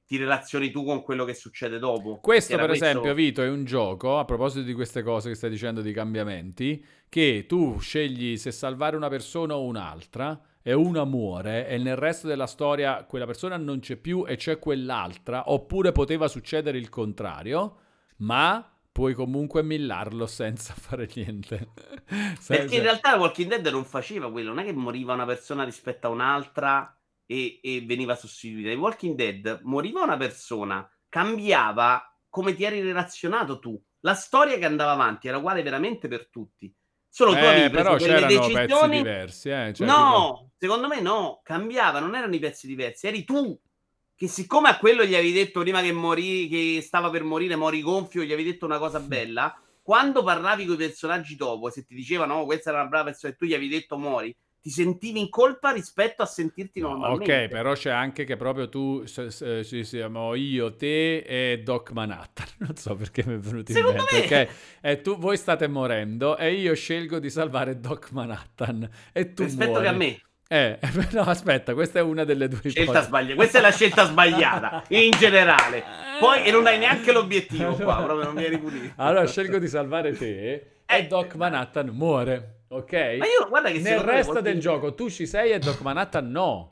ti 0.06 0.18
relazioni 0.18 0.72
tu 0.72 0.84
con 0.84 1.02
quello 1.04 1.24
che 1.24 1.34
succede 1.34 1.80
dopo. 1.80 2.20
Questo, 2.20 2.58
per 2.58 2.68
questo- 2.68 2.86
esempio, 2.86 3.14
Vito, 3.14 3.42
è 3.42 3.48
un 3.48 3.64
gioco, 3.64 4.20
a 4.20 4.26
proposito 4.26 4.64
di 4.64 4.74
queste 4.74 5.04
cose 5.04 5.30
che 5.30 5.36
stai 5.36 5.50
dicendo 5.50 5.82
di 5.82 5.94
cambiamenti, 5.94 6.86
che 7.08 7.46
tu 7.48 7.80
scegli 7.80 8.36
se 8.36 8.52
salvare 8.52 8.98
una 8.98 9.08
persona 9.08 9.56
o 9.56 9.64
un'altra, 9.64 10.38
e 10.64 10.74
una 10.74 11.06
muore, 11.06 11.68
e 11.68 11.78
nel 11.78 11.96
resto 11.96 12.28
della 12.28 12.46
storia 12.46 13.04
quella 13.06 13.26
persona 13.26 13.58
non 13.58 13.80
c'è 13.80 13.96
più 13.96 14.26
e 14.28 14.36
c'è 14.36 14.60
quell'altra, 14.60 15.50
oppure 15.50 15.92
poteva 15.92 16.28
succedere 16.28 16.78
il 16.78 16.90
contrario, 16.90 17.78
ma 18.18 18.70
puoi 18.92 19.14
comunque 19.14 19.64
millarlo 19.64 20.28
senza 20.28 20.74
fare 20.78 21.10
niente. 21.16 21.70
Perché 22.46 22.76
in 22.76 22.82
realtà 22.82 23.16
Walking 23.16 23.50
Dead 23.50 23.66
non 23.68 23.86
faceva 23.86 24.30
quello, 24.30 24.50
non 24.50 24.60
è 24.60 24.66
che 24.66 24.74
moriva 24.74 25.14
una 25.14 25.26
persona 25.26 25.64
rispetto 25.64 26.08
a 26.08 26.10
un'altra 26.10 26.96
e, 27.32 27.60
e 27.64 27.82
veniva 27.86 28.16
sostituita. 28.16 28.72
In 28.72 28.80
Walking 28.80 29.16
Dead 29.16 29.62
moriva 29.64 30.04
una 30.04 30.18
persona, 30.18 30.86
cambiava 31.08 32.04
come 32.28 32.54
ti 32.54 32.66
eri 32.66 32.82
relazionato 32.82 33.60
tu. 33.60 33.82
La 34.02 34.16
storia 34.16 34.58
che 34.58 34.66
andava 34.66 34.92
avanti 34.92 35.30
era 35.30 35.38
uguale 35.38 35.64
veramente 35.64 36.10
per 36.10 36.28
tutti. 36.30 36.74
Solo 37.08 37.32
tu 37.32 37.38
Eh, 37.38 37.46
avevi 37.46 37.70
però 37.70 37.96
preso 37.96 38.06
delle 38.06 38.28
c'erano 38.28 38.40
pezzi 38.40 38.54
decisioni 38.54 38.98
diversi, 38.98 39.50
eh, 39.50 39.74
cioè, 39.74 39.88
no, 39.88 39.94
tipo- 39.94 40.52
secondo 40.58 40.88
me 40.88 41.02
no, 41.02 41.42
cambiava, 41.44 42.00
non 42.00 42.16
erano 42.16 42.36
i 42.36 42.40
pezzi 42.40 42.68
diversi, 42.68 43.08
eri 43.08 43.24
tu 43.24 43.58
che 44.16 44.28
siccome 44.28 44.70
a 44.70 44.78
quello 44.78 45.04
gli 45.04 45.16
avevi 45.16 45.34
detto 45.34 45.62
prima 45.62 45.82
che 45.82 45.92
morì, 45.92 46.48
che 46.48 46.82
stava 46.82 47.10
per 47.10 47.24
morire, 47.24 47.56
mori 47.56 47.82
gonfio, 47.82 48.24
gli 48.24 48.32
avevi 48.32 48.52
detto 48.52 48.66
una 48.66 48.78
cosa 48.78 49.00
bella, 49.00 49.58
quando 49.82 50.24
parlavi 50.24 50.66
con 50.66 50.76
i 50.76 50.78
personaggi 50.78 51.36
dopo, 51.36 51.70
se 51.70 51.86
ti 51.86 51.96
dicevano 51.96 52.36
oh, 52.36 52.46
questa 52.46 52.70
era 52.70 52.80
una 52.80 52.90
brava 52.90 53.06
persona 53.06 53.34
e 53.34 53.36
tu 53.36 53.46
gli 53.46 53.54
avevi 53.54 53.70
detto 53.70 53.98
muori, 53.98 54.36
ti 54.62 54.70
sentivi 54.70 55.20
in 55.20 55.30
colpa 55.30 55.72
rispetto 55.72 56.22
a 56.22 56.26
sentirti 56.26 56.80
No, 56.82 56.90
normalmente. 56.90 57.44
ok, 57.46 57.50
però 57.50 57.74
c'è 57.74 57.90
anche 57.90 58.26
che 58.26 58.36
proprio 58.38 58.70
tu 58.70 59.06
se- 59.06 59.32
se- 59.32 59.64
ci 59.66 59.84
siamo 59.84 60.36
io, 60.36 60.76
te 60.76 61.18
e 61.18 61.62
Doc 61.64 61.92
Manhattan. 61.92 62.46
Non 62.60 62.76
so 62.76 62.94
perché 62.96 63.24
mi 63.26 63.34
è 63.34 63.40
venuto 63.40 63.72
in 63.72 63.78
Secondo 63.78 64.06
mente. 64.12 64.50
me- 64.82 64.92
eh, 64.92 65.02
tu, 65.02 65.18
voi 65.18 65.36
state 65.38 65.68
morendo 65.68 66.38
e 66.38 66.54
io 66.54 66.76
scelgo 66.76 67.18
di 67.20 67.30
salvare 67.32 67.80
Doc 67.80 68.12
Manhattan 68.12 68.88
e 69.12 69.34
tu 69.34 69.44
Rispetto 69.44 69.70
muori. 69.72 69.84
che 69.86 69.90
a 69.90 69.94
me. 69.94 70.22
Eh, 70.48 70.78
no, 71.14 71.22
aspetta, 71.22 71.74
questa 71.74 72.00
è 72.00 72.02
una 72.02 72.24
delle 72.26 72.48
due 72.50 72.60
Scelta 72.60 72.82
ipotesi. 72.82 73.06
sbagliata. 73.06 73.36
Questa 73.36 73.58
è 73.58 73.62
la 73.62 73.72
scelta 73.72 74.06
sbagliata 74.06 74.84
in 74.90 75.10
generale. 75.18 75.84
Poi 76.20 76.44
e 76.46 76.52
non 76.52 76.68
hai 76.68 76.78
neanche 76.78 77.12
l'obiettivo 77.12 77.74
qua, 77.74 77.96
Allora- 77.96 78.04
proprio 78.04 78.26
non 78.26 78.36
vieni 78.36 78.58
punito. 78.60 78.94
Allora 78.98 79.26
scelgo 79.26 79.58
di 79.58 79.68
salvare 79.68 80.16
te 80.16 80.52
e 80.54 80.68
Eh, 80.86 81.08
Doc 81.08 81.36
Manhattan 81.36 81.88
muore, 81.88 82.61
ok? 82.72 82.92
Ma 83.20 83.26
io 83.26 83.48
guarda 83.50 83.70
che 83.72 83.80
Nel 83.80 84.00
resto 84.00 84.42
del 84.42 84.60
gioco 84.60 84.94
tu 84.94 85.10
ci 85.10 85.26
sei 85.26 85.52
e 85.52 85.60
Doc 85.60 85.82
Manhattan 85.82 86.30
no. 86.30 86.72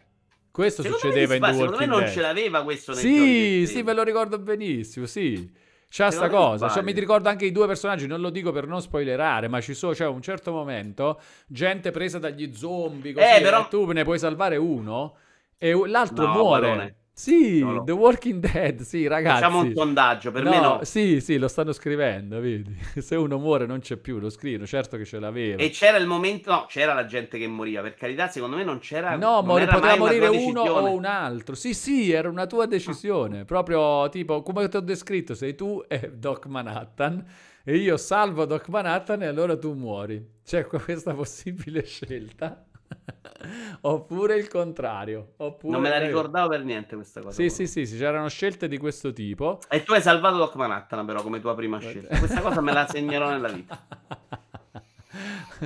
Questo 0.51 0.81
Secondo 0.81 1.05
succedeva 1.05 1.35
in 1.35 1.41
The 1.41 1.53
secondo 1.53 1.77
me 1.77 1.85
non 1.85 1.99
Dead. 1.99 2.11
ce 2.11 2.21
l'aveva 2.21 2.63
questo 2.63 2.93
giochi 2.93 3.07
Sì, 3.07 3.65
sì, 3.67 3.81
ve 3.83 3.93
lo 3.93 4.03
ricordo 4.03 4.39
benissimo, 4.39 5.05
sì. 5.05 5.49
C'ha 5.91 6.11
sta 6.11 6.29
cosa, 6.29 6.69
cioè, 6.69 6.83
mi 6.83 6.91
ricordo 6.91 7.29
anche 7.29 7.45
i 7.45 7.51
due 7.51 7.65
personaggi, 7.65 8.05
non 8.05 8.21
lo 8.21 8.29
dico 8.29 8.51
per 8.51 8.67
non 8.67 8.79
spoilerare, 8.79 9.47
ma 9.47 9.59
ci 9.59 9.73
sono, 9.73 9.93
c'è 9.93 10.05
un 10.05 10.21
certo 10.21 10.51
momento, 10.51 11.19
gente 11.47 11.89
presa 11.89 12.19
dagli 12.19 12.53
zombie, 12.53 13.11
così, 13.13 13.25
Eh, 13.37 13.41
però- 13.41 13.67
tu 13.67 13.89
ne 13.91 14.03
puoi 14.03 14.19
salvare 14.19 14.55
uno 14.57 15.15
e 15.57 15.73
l'altro 15.87 16.25
No, 16.27 16.33
muore. 16.33 16.61
Barone. 16.67 16.95
Sì, 17.19 17.59
No, 17.59 17.71
no. 17.73 17.83
The 17.83 17.91
Walking 17.91 18.39
Dead, 18.39 18.79
sì, 18.79 19.05
ragazzi. 19.05 19.41
Facciamo 19.41 19.59
un 19.59 19.73
sondaggio, 19.75 20.31
per 20.31 20.43
me 20.45 20.61
no. 20.61 20.79
Sì, 20.83 21.19
sì, 21.19 21.37
lo 21.37 21.49
stanno 21.49 21.73
scrivendo, 21.73 22.39
vedi. 22.39 22.73
Se 22.97 23.17
uno 23.17 23.37
muore 23.37 23.65
non 23.65 23.79
c'è 23.79 23.97
più, 23.97 24.19
lo 24.19 24.29
scrivono, 24.29 24.65
certo 24.65 24.95
che 24.95 25.03
ce 25.03 25.19
l'aveva. 25.19 25.61
E 25.61 25.69
c'era 25.69 25.97
il 25.97 26.07
momento, 26.07 26.49
no, 26.49 26.65
c'era 26.69 26.93
la 26.93 27.03
gente 27.03 27.37
che 27.37 27.45
moriva, 27.45 27.81
per 27.81 27.95
carità, 27.95 28.29
secondo 28.29 28.55
me 28.55 28.63
non 28.63 28.79
c'era 28.79 29.17
No, 29.17 29.43
era 29.57 29.73
poteva 29.73 29.97
morire 29.97 30.27
uno 30.27 30.61
o 30.61 30.93
un 30.93 31.03
altro. 31.03 31.55
Sì, 31.55 31.73
sì, 31.73 32.09
era 32.09 32.29
una 32.29 32.47
tua 32.47 32.67
decisione. 32.67 33.43
Proprio 33.43 34.07
tipo, 34.07 34.41
come 34.41 34.69
ti 34.69 34.77
ho 34.77 34.79
descritto, 34.79 35.35
sei 35.35 35.55
tu 35.55 35.83
e 35.89 36.11
Doc 36.15 36.45
Manhattan 36.45 37.21
e 37.65 37.75
io 37.75 37.97
salvo 37.97 38.45
Doc 38.45 38.69
Manhattan 38.69 39.23
e 39.23 39.25
allora 39.25 39.57
tu 39.57 39.73
muori. 39.73 40.25
C'è 40.41 40.65
questa 40.65 41.13
possibile 41.13 41.83
scelta. 41.83 42.63
Oppure 43.81 44.35
il 44.35 44.47
contrario. 44.47 45.33
Oppure... 45.37 45.71
Non 45.71 45.81
me 45.81 45.89
la 45.89 45.99
ricordavo 45.99 46.49
per 46.49 46.63
niente 46.63 46.95
questa 46.95 47.21
cosa. 47.21 47.35
Sì, 47.35 47.49
sì, 47.49 47.67
sì, 47.67 47.85
sì, 47.85 47.97
c'erano 47.97 48.27
scelte 48.27 48.67
di 48.67 48.77
questo 48.77 49.13
tipo. 49.13 49.59
E 49.69 49.83
tu 49.83 49.93
hai 49.93 50.01
salvato 50.01 50.37
Doc 50.37 50.55
Manhattan 50.55 51.05
però 51.05 51.21
come 51.21 51.39
tua 51.39 51.55
prima 51.55 51.79
scelta. 51.79 52.17
Questa 52.17 52.41
cosa 52.41 52.61
me 52.61 52.73
la 52.73 52.87
segnerò 52.87 53.29
nella 53.29 53.49
vita. 53.49 53.79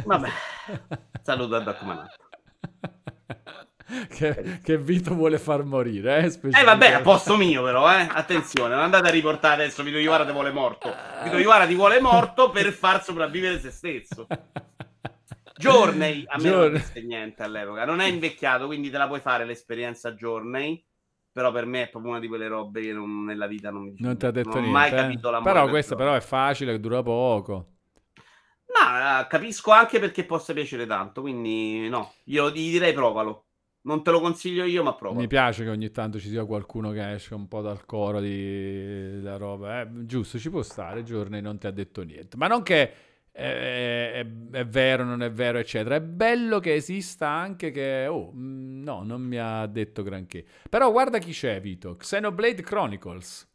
Vabbè. 0.06 0.30
Saluto 1.22 1.56
a 1.56 1.60
Doc 1.60 1.82
Manhattan. 1.82 2.32
che, 4.10 4.60
che 4.64 4.78
Vito 4.78 5.14
vuole 5.14 5.38
far 5.38 5.64
morire, 5.64 6.24
eh? 6.24 6.40
Eh 6.52 6.64
vabbè, 6.64 6.94
a 6.94 7.02
posto 7.02 7.36
mio 7.36 7.64
però, 7.64 7.92
eh. 7.92 8.08
Attenzione, 8.10 8.74
non 8.74 8.84
andate 8.84 9.08
a 9.08 9.12
riportare 9.12 9.64
adesso 9.64 9.84
Vito 9.84 9.98
Iwara 9.98 10.26
ti 10.26 10.32
vuole 10.32 10.52
morto. 10.52 10.94
Vito 11.24 11.38
Iwara 11.38 11.66
ti 11.66 11.76
vuole 11.76 12.00
morto 12.00 12.50
per 12.50 12.72
far 12.72 13.04
sopravvivere 13.04 13.60
se 13.60 13.72
stesso. 13.72 14.28
Journey, 15.56 16.24
a 16.28 16.38
me 16.40 16.50
non 16.52 16.68
Journey. 16.68 16.72
disse 16.72 17.02
niente 17.02 17.44
all'epoca. 17.44 17.86
Non 17.86 18.00
è 18.00 18.08
invecchiato, 18.08 18.66
quindi 18.68 18.90
te 18.90 18.98
la 18.98 19.08
puoi 19.08 19.20
fare 19.20 19.46
l'esperienza 19.46 20.14
Journey. 20.14 20.84
Però 21.32 21.52
per 21.52 21.66
me 21.66 21.84
è 21.84 21.90
proprio 21.90 22.12
una 22.12 22.20
di 22.20 22.28
quelle 22.28 22.48
robe 22.48 22.82
che 22.82 22.94
non- 22.94 23.24
nella 23.26 23.48
vita 23.48 23.72
non 23.72 23.84
mi 23.84 23.96
Non 23.98 24.18
ti 24.18 24.26
ha 24.28 24.32
detto 24.32 24.50
non 24.50 24.58
ho 24.58 24.62
niente. 24.62 24.72
mai 24.72 24.92
eh? 24.92 24.96
capito 24.96 25.30
l'amore 25.32 25.52
Però 25.54 25.64
per 25.64 25.72
questo 25.72 25.96
però 25.96 26.14
è 26.16 26.22
facile, 26.22 26.80
dura 26.80 27.02
poco. 27.02 27.68
No, 28.66 29.20
eh, 29.22 29.28
capisco 29.28 29.72
anche 29.72 30.00
perché 30.00 30.26
possa 30.26 30.54
piacere 30.54 30.86
tanto, 30.86 31.22
quindi 31.22 31.88
no, 31.90 32.14
io 32.26 32.50
gli 32.50 32.72
direi 32.72 32.94
provalo. 32.94 33.48
Non 33.82 34.02
te 34.04 34.12
lo 34.12 34.20
consiglio 34.22 34.64
io, 34.64 34.84
ma 34.84 34.96
provalo. 34.96 35.20
Mi 35.20 35.28
piace 35.28 35.64
che 35.64 35.70
ogni 35.70 35.92
tanto 35.92 36.18
ci 36.20 36.30
sia 36.30 36.46
qualcuno 36.46 36.92
che 36.92 37.12
esce 37.14 37.34
un 37.36 37.48
po' 37.48 37.62
dal 37.62 37.86
coro 37.86 38.20
di 38.20 39.22
la 39.22 39.38
roba. 39.38 39.82
eh, 39.82 40.06
giusto, 40.06 40.40
ci 40.40 40.50
può 40.50 40.62
stare. 40.64 41.04
Giorni 41.04 41.40
non 41.42 41.58
ti 41.60 41.68
ha 41.68 41.72
detto 41.72 42.02
niente. 42.04 42.38
Ma 42.38 42.48
non 42.48 42.64
che 42.64 42.94
eh, 43.36 44.12
è, 44.14 44.26
è 44.52 44.66
vero, 44.66 45.04
non 45.04 45.24
è 45.24 45.32
vero, 45.32 45.58
eccetera. 45.58 45.96
È 45.96 46.02
bello 46.02 46.60
che 46.60 46.76
esista 46.76 47.28
anche 47.30 47.72
che... 47.72 48.06
Oh, 48.08 48.32
mm, 48.34 48.84
no, 48.84 49.04
non 49.04 49.22
mi 49.22 49.38
ha 49.38 49.66
detto 49.66 50.04
granché. 50.04 50.46
Però 50.70 50.92
guarda 50.92 51.18
chi 51.18 51.32
c'è, 51.32 51.60
Vito. 51.60 51.96
Xenoblade 51.98 52.62
Chronicles. 52.62 53.48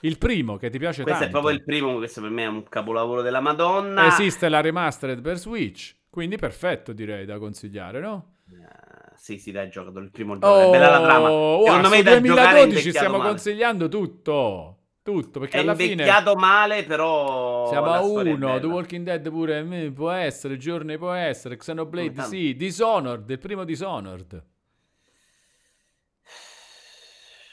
Il 0.00 0.18
primo 0.18 0.56
che 0.56 0.70
ti 0.70 0.78
piace 0.78 1.02
Questo 1.02 1.24
è 1.24 1.30
tanto. 1.30 1.40
proprio 1.40 1.58
il 1.58 1.64
primo, 1.64 1.96
questo 1.96 2.20
per 2.20 2.30
me 2.30 2.44
è 2.44 2.46
un 2.46 2.64
capolavoro 2.68 3.22
della 3.22 3.40
Madonna. 3.40 4.06
Esiste 4.06 4.48
la 4.48 4.60
remastered 4.60 5.20
per 5.20 5.38
Switch. 5.38 5.94
Quindi 6.10 6.36
perfetto, 6.36 6.92
direi, 6.92 7.24
da 7.26 7.38
consigliare, 7.38 8.00
no? 8.00 8.36
Eh, 8.50 9.12
sì, 9.16 9.38
sì, 9.38 9.50
dai, 9.52 9.68
giocato 9.70 9.98
il 9.98 10.10
primo 10.10 10.38
gioco. 10.38 10.60
è 10.60 10.66
bella 10.66 10.88
la 10.88 11.00
trama. 11.00 11.30
Oh, 11.30 11.64
Secondo 11.64 11.88
wow, 11.88 11.88
me 11.88 12.02
su 12.02 12.02
da 12.02 12.20
giocare 12.20 12.62
è 12.62 12.66
2012 12.66 12.66
invecchiato 12.66 12.90
stiamo 12.90 13.18
male. 13.18 13.28
consigliando 13.30 13.88
tutto. 13.88 14.75
Tutto, 15.06 15.38
perché 15.38 15.58
È 15.58 15.60
alla 15.60 15.76
fine 15.76 15.92
invecchiato 15.92 16.34
male, 16.34 16.82
però 16.82 17.68
siamo 17.68 17.92
a 17.92 18.02
uno. 18.02 18.58
The 18.58 18.66
Walking 18.66 19.04
Dead 19.04 19.30
pure 19.30 19.62
mm, 19.62 19.92
può 19.92 20.10
essere, 20.10 20.56
Journey 20.56 20.98
può 20.98 21.12
essere, 21.12 21.56
Xenoblade 21.56 22.08
Come 22.08 22.16
tanto. 22.16 22.34
sì, 22.34 22.56
Dishonored, 22.56 23.30
il 23.30 23.38
primo 23.38 23.62
Dishonored. 23.62 24.32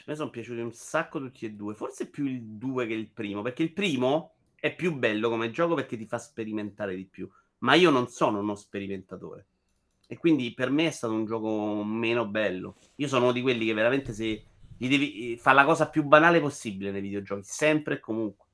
A 0.00 0.02
me 0.06 0.14
sono 0.16 0.30
piaciuti 0.30 0.58
un 0.58 0.72
sacco 0.72 1.20
tutti 1.20 1.46
e 1.46 1.52
due. 1.52 1.74
Forse 1.74 2.10
più 2.10 2.24
il 2.26 2.42
2 2.42 2.86
che 2.88 2.94
il 2.94 3.08
primo, 3.08 3.42
perché 3.42 3.62
il 3.62 3.72
primo 3.72 4.32
è 4.56 4.74
più 4.74 4.92
bello 4.96 5.28
come 5.28 5.52
gioco 5.52 5.74
perché 5.74 5.96
ti 5.96 6.06
fa 6.06 6.18
sperimentare 6.18 6.96
di 6.96 7.04
più. 7.06 7.30
ma 7.58 7.74
io 7.74 7.90
non 7.90 8.08
sono 8.08 8.40
uno 8.40 8.56
sperimentatore. 8.56 9.46
E 10.08 10.18
quindi 10.18 10.52
per 10.54 10.70
me 10.70 10.88
è 10.88 10.90
stato 10.90 11.14
un 11.14 11.24
gioco 11.24 11.84
meno 11.84 12.26
bello. 12.26 12.76
Io 12.96 13.06
sono 13.06 13.24
uno 13.24 13.32
di 13.32 13.42
quelli 13.42 13.64
che 13.64 13.72
veramente 13.74 14.12
se 14.12 14.44
devi 14.76 15.36
fa 15.38 15.52
la 15.52 15.64
cosa 15.64 15.88
più 15.88 16.04
banale 16.04 16.40
possibile 16.40 16.90
nei 16.90 17.00
videogiochi, 17.00 17.42
sempre 17.44 17.94
e 17.94 18.00
comunque. 18.00 18.46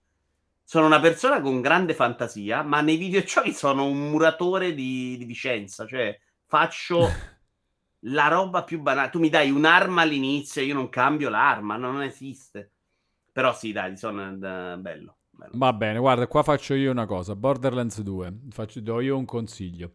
Sono 0.65 0.87
una 0.87 1.01
persona 1.01 1.41
con 1.41 1.61
grande 1.61 1.95
fantasia, 1.95 2.63
ma 2.63 2.81
nei 2.81 2.97
videogiochi 2.97 3.53
sono 3.53 3.87
un 3.87 4.11
muratore 4.11 4.73
di, 4.73 5.17
di 5.19 5.25
Vicenza, 5.25 5.87
cioè 5.87 6.17
faccio 6.47 7.09
la 8.05 8.29
roba 8.29 8.63
più 8.63 8.81
banale. 8.81 9.11
Tu 9.11 9.19
mi 9.19 9.29
dai 9.29 9.51
un'arma 9.51 10.03
all'inizio, 10.03 10.63
io 10.63 10.75
non 10.75 10.89
cambio 10.89 11.29
l'arma, 11.29 11.77
non 11.77 12.03
esiste. 12.03 12.73
Però 13.33 13.53
sì, 13.55 13.73
dai, 13.73 13.97
sono 13.97 14.29
uh, 14.29 14.37
bello, 14.37 15.17
bello. 15.31 15.51
Va 15.53 15.73
bene, 15.73 15.99
guarda, 15.99 16.27
qua 16.27 16.43
faccio 16.43 16.75
io 16.75 16.91
una 16.91 17.07
cosa. 17.07 17.35
Borderlands 17.35 18.01
2, 18.01 18.35
faccio, 18.51 18.81
do 18.81 19.01
io 19.01 19.17
un 19.17 19.25
consiglio. 19.25 19.93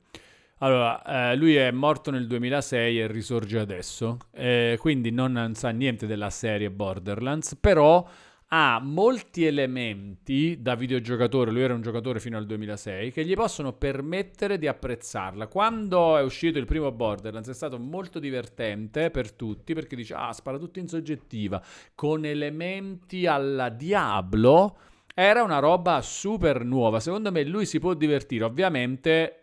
Allora, 0.65 1.03
eh, 1.03 1.35
lui 1.35 1.53
è 1.53 1.69
morto 1.69 2.09
nel 2.09 2.25
2006 2.25 3.01
e 3.01 3.05
risorge 3.05 3.59
adesso, 3.59 4.17
eh, 4.31 4.77
quindi 4.79 5.11
non 5.11 5.51
sa 5.53 5.69
niente 5.69 6.07
della 6.07 6.31
serie 6.31 6.71
Borderlands, 6.71 7.55
però 7.55 8.03
ha 8.47 8.79
molti 8.81 9.45
elementi 9.45 10.59
da 10.59 10.73
videogiocatore, 10.73 11.51
lui 11.51 11.61
era 11.61 11.75
un 11.75 11.83
giocatore 11.83 12.19
fino 12.19 12.35
al 12.37 12.47
2006, 12.47 13.11
che 13.11 13.23
gli 13.23 13.35
possono 13.35 13.73
permettere 13.73 14.57
di 14.57 14.65
apprezzarla. 14.65 15.45
Quando 15.45 16.17
è 16.17 16.23
uscito 16.23 16.57
il 16.57 16.65
primo 16.65 16.91
Borderlands 16.91 17.49
è 17.49 17.53
stato 17.53 17.77
molto 17.77 18.17
divertente 18.17 19.11
per 19.11 19.33
tutti, 19.33 19.75
perché 19.75 19.95
dice, 19.95 20.15
ah, 20.15 20.33
spara 20.33 20.57
tutto 20.57 20.79
in 20.79 20.87
soggettiva, 20.87 21.61
con 21.93 22.25
elementi 22.25 23.27
alla 23.27 23.69
Diablo, 23.69 24.77
era 25.13 25.43
una 25.43 25.59
roba 25.59 26.01
super 26.01 26.63
nuova. 26.63 26.99
Secondo 26.99 27.31
me 27.31 27.43
lui 27.43 27.67
si 27.67 27.77
può 27.77 27.93
divertire, 27.93 28.45
ovviamente 28.45 29.41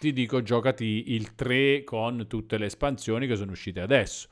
ti 0.00 0.14
dico 0.14 0.42
giocati 0.42 1.12
il 1.12 1.34
3 1.34 1.84
con 1.84 2.26
tutte 2.26 2.56
le 2.56 2.66
espansioni 2.66 3.26
che 3.26 3.36
sono 3.36 3.50
uscite 3.50 3.80
adesso. 3.80 4.28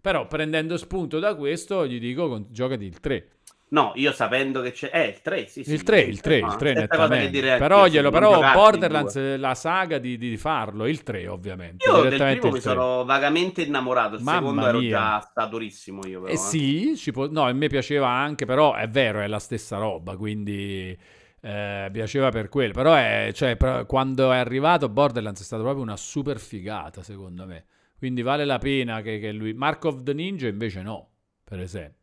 Però 0.00 0.28
prendendo 0.28 0.76
spunto 0.76 1.18
da 1.18 1.34
questo 1.34 1.88
gli 1.88 1.98
dico 1.98 2.46
giocati 2.50 2.84
il 2.84 3.00
3. 3.00 3.28
No, 3.70 3.90
io 3.96 4.12
sapendo 4.12 4.62
che 4.62 4.70
c'è... 4.70 4.90
Eh, 4.92 5.08
il 5.08 5.20
3, 5.20 5.46
sì, 5.48 5.64
sì. 5.64 5.72
Il 5.72 5.82
3, 5.82 6.00
il 6.02 6.20
3, 6.20 6.36
il 6.36 6.54
3 6.56 6.72
nettamente. 6.72 7.40
Però, 7.58 7.88
glielo, 7.88 8.10
però 8.10 8.40
Borderlands, 8.52 9.36
la 9.36 9.56
saga 9.56 9.98
di, 9.98 10.16
di, 10.16 10.36
farlo, 10.36 10.86
il 10.86 11.02
3 11.02 11.26
ovviamente. 11.26 11.84
Io 11.86 12.02
del 12.02 12.38
primo 12.38 12.52
mi 12.52 12.60
sono 12.60 13.04
vagamente 13.04 13.62
innamorato, 13.62 14.14
il 14.14 14.22
Mamma 14.22 14.38
secondo 14.38 14.66
ero 14.68 14.80
già 14.80 15.18
staturissimo 15.18 16.06
io 16.06 16.20
però. 16.20 16.32
Eh, 16.32 16.36
eh. 16.36 16.96
sì, 16.96 17.10
può... 17.12 17.28
no, 17.28 17.42
a 17.42 17.52
me 17.52 17.66
piaceva 17.66 18.08
anche, 18.08 18.46
però 18.46 18.74
è 18.74 18.88
vero, 18.88 19.20
è 19.20 19.26
la 19.26 19.40
stessa 19.40 19.78
roba, 19.78 20.16
quindi... 20.16 20.96
Eh, 21.40 21.88
piaceva 21.92 22.30
per 22.30 22.48
quello, 22.48 22.72
però 22.72 22.94
è, 22.94 23.30
cioè, 23.32 23.56
quando 23.86 24.32
è 24.32 24.38
arrivato 24.38 24.88
Borderlands 24.88 25.40
è 25.40 25.44
stata 25.44 25.62
proprio 25.62 25.82
una 25.82 25.96
super 25.96 26.38
figata 26.38 27.02
secondo 27.02 27.46
me. 27.46 27.64
Quindi 27.96 28.22
vale 28.22 28.44
la 28.44 28.58
pena 28.58 29.00
che, 29.02 29.18
che 29.18 29.32
lui. 29.32 29.52
Mark 29.54 29.84
of 29.84 30.02
the 30.02 30.14
Ninja 30.14 30.48
invece 30.48 30.82
no, 30.82 31.08
per 31.44 31.60
esempio. 31.60 31.97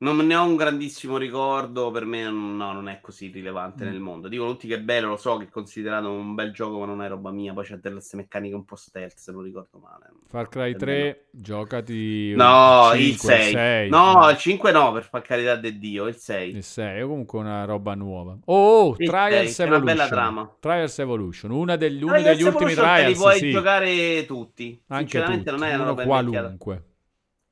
Non 0.00 0.16
ne 0.18 0.36
ho 0.36 0.44
un 0.44 0.54
grandissimo 0.54 1.16
ricordo, 1.16 1.90
per 1.90 2.04
me 2.04 2.22
no, 2.22 2.72
non 2.72 2.88
è 2.88 3.00
così 3.00 3.32
rilevante 3.32 3.84
mm. 3.84 3.88
nel 3.88 3.98
mondo. 3.98 4.28
Dicono 4.28 4.52
tutti 4.52 4.68
che 4.68 4.76
è 4.76 4.80
bello, 4.80 5.08
lo 5.08 5.16
so 5.16 5.38
che 5.38 5.46
è 5.46 5.48
considerato 5.48 6.08
un 6.08 6.36
bel 6.36 6.52
gioco, 6.52 6.78
ma 6.78 6.86
non 6.86 7.02
è 7.02 7.08
roba 7.08 7.32
mia. 7.32 7.52
Poi 7.52 7.64
c'è 7.64 7.78
delle 7.78 8.00
meccaniche 8.12 8.54
un 8.54 8.64
po' 8.64 8.76
stealth, 8.76 9.16
se 9.16 9.32
non 9.32 9.42
ricordo 9.42 9.78
male. 9.78 10.10
Far 10.28 10.48
Cry 10.48 10.76
3, 10.76 11.26
no. 11.32 11.40
giocati 11.42 12.32
No, 12.36 12.90
5, 12.92 12.98
il 12.98 13.16
6. 13.16 13.52
6. 13.52 13.88
No, 13.88 14.30
il 14.30 14.36
5 14.36 14.70
no, 14.70 14.92
per 14.92 15.22
carità 15.22 15.56
di 15.56 15.78
Dio, 15.78 16.06
il 16.06 16.14
6. 16.14 16.54
Il 16.54 16.62
6 16.62 17.00
è 17.00 17.02
comunque 17.02 17.40
una 17.40 17.64
roba 17.64 17.94
nuova. 17.94 18.38
Oh, 18.44 18.94
il 18.98 19.08
Trials 19.08 19.50
6, 19.50 19.66
Evolution. 19.66 19.82
Una 19.82 19.94
bella 19.94 20.06
trama. 20.06 20.56
Trials 20.60 20.98
Evolution, 21.00 21.50
una 21.50 21.74
degli, 21.74 22.04
uno 22.04 22.22
degli 22.22 22.42
ultimi 22.42 22.74
Trials, 22.74 23.08
li 23.08 23.14
puoi 23.14 23.38
sì. 23.38 23.50
giocare 23.50 24.26
tutti. 24.26 24.80
Anche 24.86 25.10
Sinceramente 25.10 25.50
tutti. 25.50 25.60
non 25.60 25.68
è 25.68 25.74
una 25.74 25.84
roba 25.84 26.04
qualunque. 26.04 26.82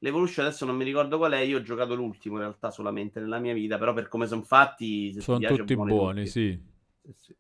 L'Evolution 0.07 0.47
adesso 0.47 0.65
non 0.65 0.77
mi 0.77 0.85
ricordo 0.85 1.19
qual 1.19 1.33
è, 1.33 1.39
io 1.39 1.59
ho 1.59 1.63
giocato 1.63 1.97
l'ultimo 1.97 2.37
in 2.37 2.43
realtà 2.43 2.71
solamente 2.71 3.19
nella 3.19 3.41
mia 3.41 3.53
vita, 3.53 3.77
però 3.77 3.93
per 3.93 4.07
come 4.07 4.29
sono 4.29 4.43
fatti... 4.43 5.21
sono 5.21 5.39
piace, 5.39 5.57
tutti 5.57 5.75
buoni, 5.75 5.91
buoni 5.91 6.27
sì. 6.29 6.57
sì, 7.03 7.13
sì. 7.13 7.35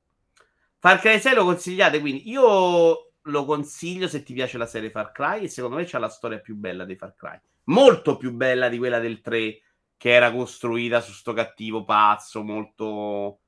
Far 0.78 0.98
Cry 0.98 1.20
6 1.20 1.34
lo 1.36 1.44
consigliate, 1.44 2.00
quindi 2.00 2.28
io 2.28 3.12
lo 3.22 3.44
consiglio 3.44 4.08
se 4.08 4.24
ti 4.24 4.34
piace 4.34 4.58
la 4.58 4.66
serie 4.66 4.90
Far 4.90 5.12
Cry 5.12 5.44
e 5.44 5.48
secondo 5.48 5.76
me 5.76 5.84
c'è 5.84 5.98
la 6.00 6.08
storia 6.08 6.40
più 6.40 6.56
bella 6.56 6.84
dei 6.84 6.96
Far 6.96 7.14
Cry. 7.14 7.38
Molto 7.66 8.16
più 8.16 8.32
bella 8.32 8.68
di 8.68 8.78
quella 8.78 8.98
del 8.98 9.20
3 9.20 9.60
che 9.96 10.10
era 10.10 10.32
costruita 10.32 11.00
su 11.00 11.12
sto 11.12 11.32
cattivo 11.32 11.84
pazzo, 11.84 12.42
molto 12.42 13.42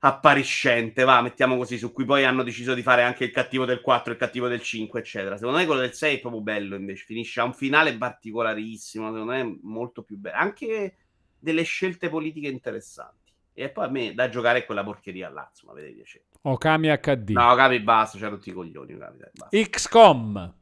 appariscente, 0.00 1.02
va, 1.04 1.20
mettiamo 1.20 1.56
così, 1.56 1.76
su 1.76 1.92
cui 1.92 2.04
poi 2.04 2.24
hanno 2.24 2.42
deciso 2.42 2.74
di 2.74 2.82
fare 2.82 3.02
anche 3.02 3.24
il 3.24 3.30
cattivo 3.30 3.64
del 3.64 3.80
4, 3.80 4.12
il 4.12 4.18
cattivo 4.18 4.48
del 4.48 4.62
5, 4.62 5.00
eccetera. 5.00 5.36
Secondo 5.36 5.58
me 5.58 5.66
quello 5.66 5.80
del 5.80 5.94
6 5.94 6.16
è 6.16 6.20
proprio 6.20 6.40
bello, 6.40 6.76
invece, 6.76 7.04
finisce 7.04 7.40
a 7.40 7.44
un 7.44 7.52
finale 7.54 7.96
particolarissimo, 7.96 9.10
secondo 9.10 9.32
me 9.32 9.40
è 9.40 9.56
molto 9.62 10.02
più 10.02 10.16
bello. 10.16 10.36
Anche 10.36 10.96
delle 11.38 11.62
scelte 11.62 12.08
politiche 12.08 12.48
interessanti. 12.48 13.32
E 13.52 13.70
poi 13.70 13.86
a 13.86 13.90
me 13.90 14.14
da 14.14 14.28
giocare 14.28 14.64
quella 14.64 14.84
porcheria 14.84 15.28
là, 15.30 15.48
insomma, 15.50 15.72
vedete 15.72 15.94
piacere. 15.94 16.26
Okami 16.42 16.88
HD. 16.96 17.30
No, 17.30 17.50
Okami 17.50 17.80
basta, 17.80 18.16
c'erano 18.16 18.36
tutti 18.36 18.50
i 18.50 18.52
coglioni, 18.52 18.94
Okami, 18.94 19.16
dai, 19.18 19.30
basta. 19.32 19.58
XCOM. 19.58 20.54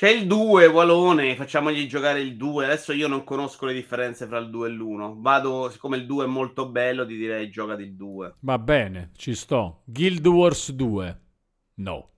C'è 0.00 0.08
il 0.08 0.26
2, 0.26 0.64
Walone, 0.64 1.36
facciamogli 1.36 1.86
giocare 1.86 2.22
il 2.22 2.34
2. 2.38 2.64
Adesso 2.64 2.94
io 2.94 3.06
non 3.06 3.22
conosco 3.22 3.66
le 3.66 3.74
differenze 3.74 4.26
fra 4.26 4.38
il 4.38 4.48
2 4.48 4.66
e 4.66 4.70
l'1. 4.70 5.20
Vado, 5.20 5.68
siccome 5.68 5.98
il 5.98 6.06
2 6.06 6.24
è 6.24 6.26
molto 6.26 6.70
bello, 6.70 7.04
ti 7.04 7.18
direi 7.18 7.50
giocati 7.50 7.82
il 7.82 7.96
2. 7.96 8.36
Va 8.40 8.58
bene, 8.58 9.10
ci 9.14 9.34
sto. 9.34 9.82
Guild 9.84 10.26
Wars 10.26 10.72
2. 10.72 11.20
No. 11.74 12.08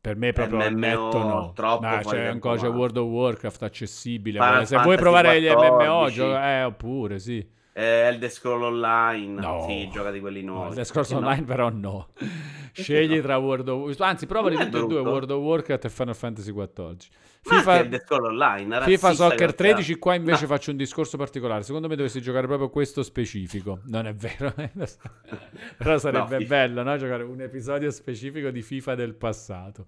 Per 0.00 0.16
me 0.16 0.32
proprio 0.32 0.70
MMO, 0.70 0.78
netto 0.78 1.18
no. 1.18 1.52
Troppo 1.54 1.84
nah, 1.84 1.98
c'è 1.98 2.24
ancora 2.24 2.56
c'è 2.56 2.70
World 2.70 2.96
of 2.96 3.08
Warcraft 3.10 3.62
accessibile. 3.64 4.38
Final 4.38 4.66
Se 4.66 4.78
vuoi 4.78 4.96
provare 4.96 5.38
14. 5.38 5.44
gli 5.44 5.70
MMO, 5.70 6.08
gioca... 6.08 6.48
eh, 6.48 6.62
oppure 6.62 7.18
sì. 7.18 7.46
Eh, 7.78 8.06
Elder 8.06 8.30
Scroll 8.30 8.62
Online. 8.62 9.38
No. 9.38 9.66
Sì, 9.68 9.90
gioca 9.92 10.10
di 10.10 10.18
quelli 10.18 10.40
nuovi. 10.40 10.62
No, 10.62 10.68
Elder 10.70 10.86
Scrolls 10.86 11.10
Online 11.10 11.40
no? 11.40 11.44
però 11.44 11.68
no. 11.68 12.08
Scegli 12.72 13.20
tra 13.20 13.36
World 13.36 13.68
of 13.68 13.80
Warcraft. 13.80 14.00
Anzi, 14.00 14.26
provali 14.26 14.56
tutti 14.56 14.76
e 14.78 14.86
due, 14.86 15.00
World 15.00 15.30
of 15.30 15.42
Warcraft 15.42 15.84
e 15.84 15.88
Final 15.90 16.16
Fantasy 16.16 16.54
XIV. 16.54 16.96
FIFA, 17.42 17.78
Elder 17.78 18.00
Scroll 18.00 18.24
Online, 18.24 18.80
FIFA 18.80 19.12
Soccer 19.12 19.54
13, 19.54 19.98
qua 19.98 20.14
invece 20.14 20.42
no. 20.42 20.46
faccio 20.46 20.70
un 20.70 20.78
discorso 20.78 21.18
particolare. 21.18 21.64
Secondo 21.64 21.86
me 21.86 21.96
dovresti 21.96 22.22
giocare 22.22 22.46
proprio 22.46 22.70
questo 22.70 23.02
specifico. 23.02 23.80
Non 23.84 24.06
è 24.06 24.14
vero. 24.14 24.54
però 25.76 25.98
sarebbe 25.98 26.38
no, 26.38 26.46
bello, 26.46 26.82
no? 26.82 26.96
Giocare 26.96 27.24
un 27.24 27.42
episodio 27.42 27.90
specifico 27.90 28.48
di 28.48 28.62
FIFA 28.62 28.94
del 28.94 29.14
passato. 29.14 29.84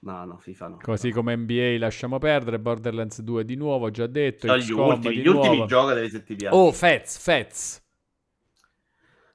No, 0.00 0.24
no, 0.24 0.38
FIFA 0.38 0.68
no. 0.68 0.78
Così 0.80 1.10
come 1.10 1.36
NBA 1.36 1.76
lasciamo 1.78 2.18
perdere, 2.18 2.58
Borderlands 2.58 3.20
2 3.20 3.44
di 3.44 3.56
nuovo, 3.56 3.86
ho 3.86 3.90
già 3.90 4.06
detto. 4.06 4.46
No, 4.46 4.56
gli 4.56 4.70
ultimi, 4.70 5.16
gli 5.16 5.26
ultimi 5.26 5.66
giochi 5.66 6.08
se 6.08 6.22
ti 6.22 6.36
piace. 6.36 6.54
Oh, 6.54 6.70
Fez, 6.70 7.18
Fez. 7.18 7.82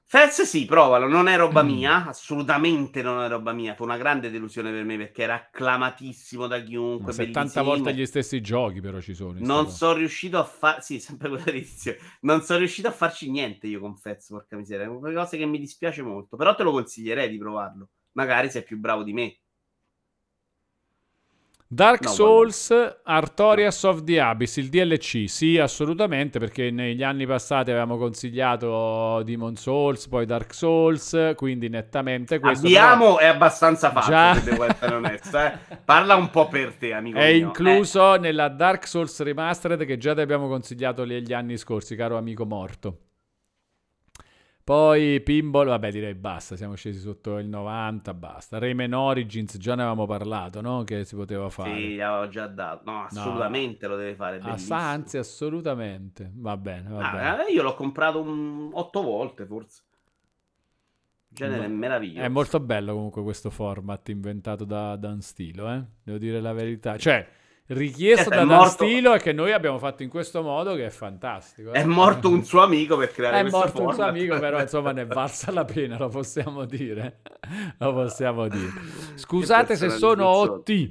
Fez 0.06 0.42
sì, 0.42 0.64
provalo, 0.64 1.08
non 1.08 1.26
è 1.26 1.36
roba 1.36 1.64
mm. 1.64 1.66
mia, 1.66 2.06
assolutamente 2.06 3.02
non 3.02 3.20
è 3.24 3.28
roba 3.28 3.52
mia, 3.52 3.74
fu 3.74 3.82
una 3.82 3.96
grande 3.96 4.30
delusione 4.30 4.70
per 4.70 4.84
me 4.84 4.96
perché 4.96 5.22
era 5.22 5.34
acclamatissimo 5.34 6.46
da 6.46 6.60
chiunque. 6.60 7.06
Ma 7.06 7.12
70 7.12 7.62
volte 7.62 7.94
gli 7.94 8.06
stessi 8.06 8.40
giochi 8.40 8.80
però 8.80 9.00
ci 9.00 9.12
sono. 9.12 9.40
Non 9.40 9.70
sono 9.70 9.94
riuscito 9.94 10.38
a 10.38 10.44
fare, 10.44 10.82
sì, 10.82 11.00
sempre 11.00 11.30
quell'inizio, 11.30 11.96
non 12.20 12.42
sono 12.42 12.60
riuscito 12.60 12.86
a 12.86 12.92
farci 12.92 13.28
niente 13.28 13.66
io 13.66 13.80
con 13.80 13.96
Fez, 13.96 14.28
porca 14.28 14.56
miseria, 14.56 14.84
è 14.84 14.88
una 14.88 15.12
cosa 15.12 15.36
che 15.36 15.46
mi 15.46 15.58
dispiace 15.58 16.02
molto, 16.02 16.36
però 16.36 16.54
te 16.54 16.62
lo 16.62 16.70
consiglierei 16.70 17.28
di 17.28 17.38
provarlo, 17.38 17.88
magari 18.12 18.50
sei 18.50 18.62
più 18.62 18.78
bravo 18.78 19.02
di 19.02 19.12
me. 19.12 19.38
Dark 21.74 22.04
no, 22.04 22.10
Souls 22.10 22.68
guarda. 22.68 23.00
Artorias 23.02 23.82
of 23.82 24.04
the 24.04 24.20
Abyss, 24.20 24.58
il 24.58 24.68
DLC, 24.68 25.28
sì, 25.28 25.58
assolutamente, 25.58 26.38
perché 26.38 26.70
negli 26.70 27.02
anni 27.02 27.26
passati 27.26 27.70
avevamo 27.70 27.96
consigliato 27.96 29.20
Demon 29.24 29.56
Souls, 29.56 30.06
poi 30.06 30.24
Dark 30.24 30.54
Souls, 30.54 31.32
quindi 31.34 31.68
nettamente 31.68 32.38
questo. 32.38 32.66
Abbiamo, 32.66 33.16
però... 33.16 33.18
è 33.18 33.26
abbastanza 33.26 33.90
facile, 33.90 34.14
Già... 34.14 34.40
devo 34.40 34.64
essere 34.64 34.94
onesto. 34.94 35.36
Eh. 35.36 35.58
Parla 35.84 36.14
un 36.14 36.30
po' 36.30 36.46
per 36.46 36.74
te, 36.74 36.92
amico 36.92 37.18
È 37.18 37.32
mio. 37.32 37.46
incluso 37.48 38.14
eh. 38.14 38.18
nella 38.18 38.48
Dark 38.48 38.86
Souls 38.86 39.20
Remastered 39.20 39.84
che 39.84 39.98
già 39.98 40.14
ti 40.14 40.20
abbiamo 40.20 40.46
consigliato 40.46 41.04
negli 41.04 41.32
anni 41.32 41.56
scorsi, 41.56 41.96
caro 41.96 42.16
amico 42.16 42.46
morto. 42.46 42.98
Poi 44.64 45.20
Pinball, 45.20 45.66
vabbè 45.66 45.90
direi 45.90 46.14
basta, 46.14 46.56
siamo 46.56 46.74
scesi 46.74 46.98
sotto 46.98 47.36
il 47.36 47.46
90, 47.48 48.14
basta. 48.14 48.58
Rayman 48.58 48.94
Origins, 48.94 49.58
già 49.58 49.74
ne 49.74 49.82
avevamo 49.82 50.06
parlato, 50.06 50.62
no? 50.62 50.84
Che 50.84 51.04
si 51.04 51.14
poteva 51.14 51.50
fare. 51.50 51.76
Sì, 51.76 51.96
l'avevo 51.96 52.30
già 52.30 52.46
dato. 52.46 52.90
No, 52.90 53.04
assolutamente 53.04 53.86
no. 53.86 53.92
lo 53.92 53.98
deve 53.98 54.14
fare. 54.14 54.40
Ah, 54.40 54.90
anzi, 54.90 55.18
assolutamente. 55.18 56.32
Va 56.36 56.56
bene, 56.56 56.88
va 56.88 57.10
ah, 57.10 57.12
bene. 57.12 57.46
Eh, 57.46 57.52
io 57.52 57.62
l'ho 57.62 57.74
comprato 57.74 58.22
un... 58.22 58.70
otto 58.72 59.02
volte 59.02 59.44
forse. 59.44 59.82
Genere 61.28 61.66
è 61.66 61.68
meraviglioso. 61.68 62.24
È 62.24 62.28
molto 62.28 62.58
bello 62.58 62.94
comunque 62.94 63.22
questo 63.22 63.50
format 63.50 64.08
inventato 64.08 64.64
da 64.64 64.96
Dan 64.96 65.20
Stilo, 65.20 65.70
eh? 65.70 65.84
Devo 66.02 66.16
dire 66.16 66.40
la 66.40 66.54
verità. 66.54 66.96
Cioè, 66.96 67.28
richiesto 67.68 68.30
certo, 68.30 68.46
da 68.46 68.56
morto... 68.56 68.84
Stilo 68.84 69.14
e 69.14 69.20
che 69.20 69.32
noi 69.32 69.52
abbiamo 69.52 69.78
fatto 69.78 70.02
in 70.02 70.08
questo 70.08 70.42
modo 70.42 70.74
che 70.74 70.86
è 70.86 70.90
fantastico. 70.90 71.72
Eh? 71.72 71.80
È 71.80 71.84
morto 71.84 72.28
un 72.28 72.44
suo 72.44 72.62
amico 72.62 72.96
per 72.96 73.12
creare 73.12 73.40
È 73.40 73.50
morto 73.50 73.68
format. 73.68 73.86
un 73.86 73.94
suo 73.94 74.04
amico, 74.04 74.38
però 74.38 74.60
insomma 74.62 74.92
ne 74.92 75.02
è 75.02 75.06
valsa 75.06 75.50
la 75.50 75.64
pena, 75.64 75.96
lo 75.98 76.08
possiamo 76.08 76.64
dire. 76.64 77.20
Lo 77.78 77.92
possiamo 77.92 78.48
dire. 78.48 78.72
Scusate 79.14 79.76
se 79.76 79.90
sono 79.90 80.26
OT 80.26 80.88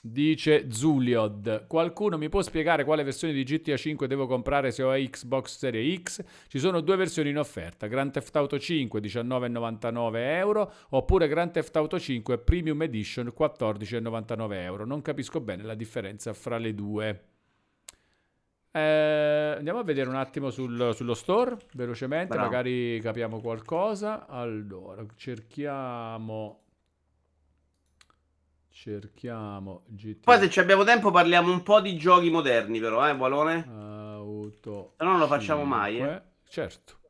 Dice 0.00 0.70
Zuliod, 0.70 1.66
qualcuno 1.66 2.16
mi 2.16 2.28
può 2.28 2.40
spiegare 2.40 2.84
quale 2.84 3.02
versione 3.02 3.32
di 3.32 3.42
GTA 3.42 3.76
5 3.76 4.06
devo 4.06 4.26
comprare 4.26 4.70
se 4.70 4.82
ho 4.84 4.92
Xbox 4.92 5.58
Series 5.58 6.02
X? 6.02 6.24
Ci 6.46 6.58
sono 6.60 6.80
due 6.80 6.94
versioni 6.94 7.30
in 7.30 7.38
offerta, 7.38 7.88
Grand 7.88 8.12
Theft 8.12 8.36
Auto 8.36 8.58
5 8.60 9.00
19,99 9.00 10.16
euro 10.36 10.72
oppure 10.90 11.26
Grand 11.26 11.50
Theft 11.50 11.74
Auto 11.76 11.98
5 11.98 12.38
Premium 12.38 12.80
Edition 12.82 13.32
14,99 13.36 14.52
euro. 14.62 14.86
Non 14.86 15.02
capisco 15.02 15.40
bene 15.40 15.64
la 15.64 15.74
differenza 15.74 16.32
fra 16.32 16.58
le 16.58 16.74
due. 16.74 17.22
Eh, 18.70 19.54
andiamo 19.56 19.80
a 19.80 19.82
vedere 19.82 20.08
un 20.08 20.14
attimo 20.14 20.50
sul, 20.50 20.92
sullo 20.94 21.14
store, 21.14 21.56
velocemente, 21.72 22.34
Bravo. 22.34 22.44
magari 22.44 23.00
capiamo 23.00 23.40
qualcosa. 23.40 24.28
Allora, 24.28 25.04
cerchiamo 25.16 26.66
Cerchiamo 28.80 29.82
GTA. 29.88 30.20
Poi 30.22 30.38
se 30.38 30.48
ci 30.48 30.60
abbiamo 30.60 30.84
tempo 30.84 31.10
parliamo 31.10 31.50
un 31.50 31.64
po' 31.64 31.80
di 31.80 31.96
giochi 31.96 32.30
moderni 32.30 32.78
però, 32.78 33.08
eh, 33.08 33.16
Bualone? 33.16 33.66
Auto. 33.68 34.94
Se 34.96 35.04
no 35.04 35.10
non 35.10 35.18
lo 35.18 35.26
facciamo 35.26 35.62
5. 35.62 35.76
mai, 35.76 35.98
eh. 35.98 36.22
Certo. 36.48 37.00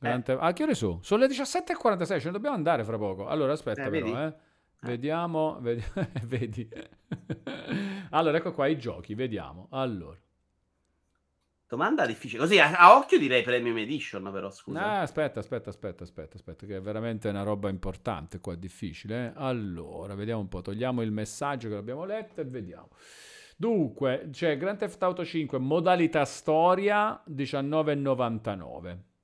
Eh. 0.00 0.22
Ah, 0.38 0.52
che 0.52 0.62
ore 0.62 0.74
sono? 0.76 1.00
Sono 1.02 1.26
le 1.26 1.26
17.46, 1.26 2.20
ce 2.20 2.26
ne 2.26 2.30
dobbiamo 2.30 2.54
andare 2.54 2.84
fra 2.84 2.96
poco. 2.98 3.26
Allora, 3.26 3.54
aspetta 3.54 3.86
eh, 3.86 3.90
però, 3.90 4.26
eh. 4.26 4.34
Vediamo, 4.82 5.58
vedi... 5.60 5.82
vedi. 6.22 6.68
allora, 8.10 8.36
ecco 8.36 8.52
qua 8.52 8.68
i 8.68 8.78
giochi, 8.78 9.14
vediamo. 9.14 9.66
Allora. 9.72 10.20
Domanda 11.68 12.06
difficile. 12.06 12.40
Così 12.40 12.60
a, 12.60 12.76
a, 12.76 12.96
occhio 12.96 13.18
direi 13.18 13.42
Premium 13.42 13.76
Edition, 13.78 14.30
però 14.30 14.50
scusa. 14.50 14.80
Ah, 14.80 15.00
aspetta, 15.00 15.40
aspetta, 15.40 15.70
aspetta, 15.70 16.04
aspetta, 16.04 16.36
aspetta, 16.36 16.64
che 16.64 16.76
è 16.76 16.80
veramente 16.80 17.28
una 17.28 17.42
roba 17.42 17.68
importante 17.68 18.38
qua, 18.38 18.54
difficile. 18.54 19.26
Eh? 19.26 19.32
Allora, 19.34 20.14
vediamo 20.14 20.40
un 20.40 20.48
po', 20.48 20.62
togliamo 20.62 21.02
il 21.02 21.10
messaggio 21.10 21.68
che 21.68 21.74
l'abbiamo 21.74 22.04
letto 22.04 22.40
e 22.40 22.44
vediamo. 22.44 22.90
Dunque, 23.56 24.28
c'è 24.30 24.56
Grand 24.56 24.78
Theft 24.78 25.02
Auto 25.02 25.24
5 25.24 25.58
modalità 25.58 26.24
storia 26.24 27.20
19,99. 27.28 29.15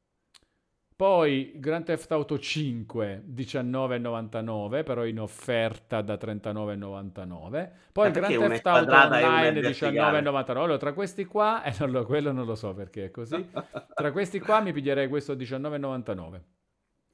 Poi 1.02 1.54
Grand 1.56 1.84
Theft 1.84 2.12
Auto 2.12 2.38
5 2.38 3.24
19,99, 3.28 4.84
però 4.84 5.04
in 5.04 5.18
offerta 5.18 6.00
da 6.00 6.14
39,99. 6.14 7.70
Poi 7.90 8.12
Grand 8.12 8.38
Theft 8.38 8.66
Auto 8.68 8.92
Online 8.92 9.60
19,99. 9.62 10.50
Allora, 10.50 10.76
tra 10.76 10.92
questi 10.92 11.24
qua, 11.24 11.64
eh, 11.66 11.74
non 11.80 11.90
lo, 11.90 12.06
quello 12.06 12.30
non 12.30 12.46
lo 12.46 12.54
so 12.54 12.72
perché 12.72 13.06
è 13.06 13.10
così. 13.10 13.44
tra 13.92 14.12
questi 14.12 14.38
qua 14.38 14.60
mi 14.60 14.72
piglierei 14.72 15.08
questo 15.08 15.34
19,99. 15.34 16.40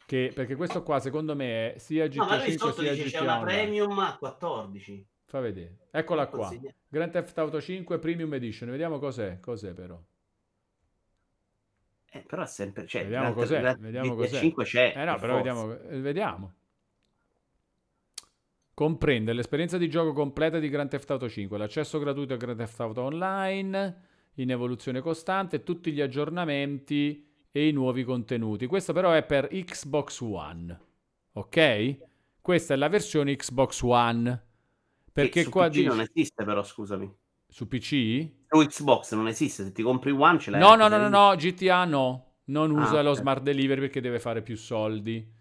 Che, 0.04 0.32
perché 0.34 0.54
questo 0.54 0.82
qua 0.82 1.00
secondo 1.00 1.34
me 1.34 1.72
è 1.72 1.78
sia 1.78 2.08
GTA 2.08 2.36
no, 2.36 2.42
5 2.42 2.72
sia 2.72 2.92
dice, 2.92 3.04
GTA 3.04 3.18
c'è 3.18 3.24
una 3.24 3.40
premium 3.40 3.98
a 4.00 4.16
14. 4.18 5.08
Fa 5.24 5.40
vedere. 5.40 5.78
Eccola 5.90 6.26
qua. 6.26 6.52
Grand 6.86 7.10
Theft 7.10 7.38
Auto 7.38 7.58
5 7.58 7.98
Premium 7.98 8.34
Edition. 8.34 8.68
Vediamo 8.68 8.98
cos'è. 8.98 9.40
Cos'è 9.40 9.72
però. 9.72 9.98
Eh, 12.10 12.20
però 12.20 12.42
è 12.42 12.46
sempre... 12.46 12.86
Cioè, 12.86 13.02
vediamo 13.02 13.32
cos'è, 13.32 13.60
la, 13.60 13.76
vediamo 13.78 14.14
cos'è. 14.14 14.38
5 14.38 14.64
c'è. 14.64 14.94
Eh 14.96 15.04
no, 15.04 15.16
però 15.18 15.36
vediamo, 15.36 15.72
eh, 15.72 16.00
vediamo. 16.00 16.54
Comprende 18.72 19.32
l'esperienza 19.32 19.76
di 19.76 19.90
gioco 19.90 20.12
completa 20.12 20.58
di 20.58 20.68
Grand 20.68 20.88
Theft 20.88 21.10
Auto 21.10 21.28
5, 21.28 21.58
l'accesso 21.58 21.98
gratuito 21.98 22.34
a 22.34 22.36
Grand 22.36 22.56
Theft 22.56 22.80
Auto 22.80 23.02
Online, 23.02 24.02
in 24.34 24.50
evoluzione 24.50 25.00
costante, 25.00 25.64
tutti 25.64 25.92
gli 25.92 26.00
aggiornamenti 26.00 27.26
e 27.50 27.66
i 27.66 27.72
nuovi 27.72 28.04
contenuti. 28.04 28.66
Questo 28.66 28.92
però 28.92 29.12
è 29.12 29.24
per 29.24 29.48
Xbox 29.48 30.20
One, 30.20 30.80
ok? 31.32 31.98
Questa 32.40 32.74
è 32.74 32.76
la 32.76 32.88
versione 32.88 33.34
Xbox 33.34 33.82
One. 33.82 34.46
Perché 35.12 35.48
qua 35.48 35.68
dice... 35.68 35.88
non 35.88 36.00
esiste 36.00 36.44
però, 36.44 36.62
scusami. 36.62 37.12
Su 37.48 37.66
PC? 37.66 38.28
Su 38.48 38.58
Xbox 38.58 39.14
non 39.14 39.26
esiste, 39.26 39.64
se 39.64 39.72
ti 39.72 39.82
compri 39.82 40.10
One 40.10 40.38
ce 40.38 40.50
l'hai. 40.50 40.60
No, 40.60 40.74
no, 40.74 40.88
no, 40.88 40.98
no, 40.98 41.08
no, 41.08 41.34
GTA 41.34 41.84
no. 41.84 42.26
Non 42.44 42.76
ah, 42.76 42.82
usa 42.82 42.98
ah, 42.98 43.02
lo 43.02 43.14
smart 43.14 43.42
delivery 43.42 43.80
perché 43.80 44.00
deve 44.00 44.18
fare 44.18 44.42
più 44.42 44.56
soldi. 44.56 45.36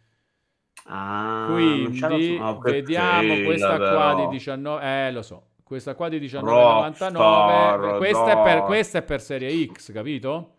Ah, 0.86 1.48
Quindi 1.52 2.02
oh, 2.40 2.60
vediamo 2.60 3.34
fila, 3.34 3.46
questa 3.46 3.78
qua 3.78 4.16
di 4.16 4.28
19. 4.28 4.84
Eh, 5.08 5.12
lo 5.12 5.22
so. 5.22 5.48
Questa 5.64 5.96
qua 5.96 6.08
di 6.08 6.20
19,99. 6.20 7.98
Questa, 7.98 8.32
è 8.32 8.44
per, 8.44 8.62
questa 8.64 8.98
è 9.00 9.04
per 9.04 9.22
serie 9.22 9.66
X, 9.68 9.92
capito? 9.92 10.56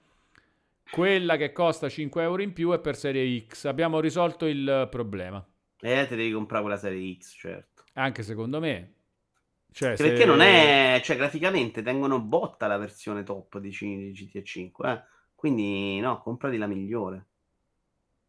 Quella 0.91 1.36
che 1.36 1.52
costa 1.52 1.89
5 1.89 2.23
euro 2.23 2.43
in 2.43 2.52
più 2.52 2.73
è 2.73 2.78
per 2.78 2.94
serie 2.94 3.47
X. 3.47 3.65
Abbiamo 3.65 4.01
risolto 4.01 4.44
il 4.44 4.86
problema. 4.91 5.43
Eh, 5.81 6.07
ti 6.07 6.17
devi 6.17 6.33
comprare 6.33 6.62
quella 6.62 6.78
serie 6.78 7.17
X, 7.18 7.36
certo. 7.39 7.85
Anche 7.94 8.23
secondo 8.23 8.60
me. 8.60 8.97
Cioè, 9.78 9.94
se... 9.94 10.08
Perché 10.08 10.24
non 10.24 10.40
è, 10.40 11.00
cioè, 11.05 11.15
graficamente 11.15 11.82
tengono 11.82 12.18
botta 12.18 12.66
la 12.66 12.78
versione 12.78 13.23
top 13.23 13.58
di, 13.58 13.70
GTA 13.70 14.42
5, 14.42 14.90
eh? 14.90 15.02
quindi 15.36 16.00
no, 16.00 16.20
comprati 16.20 16.57
la 16.57 16.66
migliore. 16.66 17.26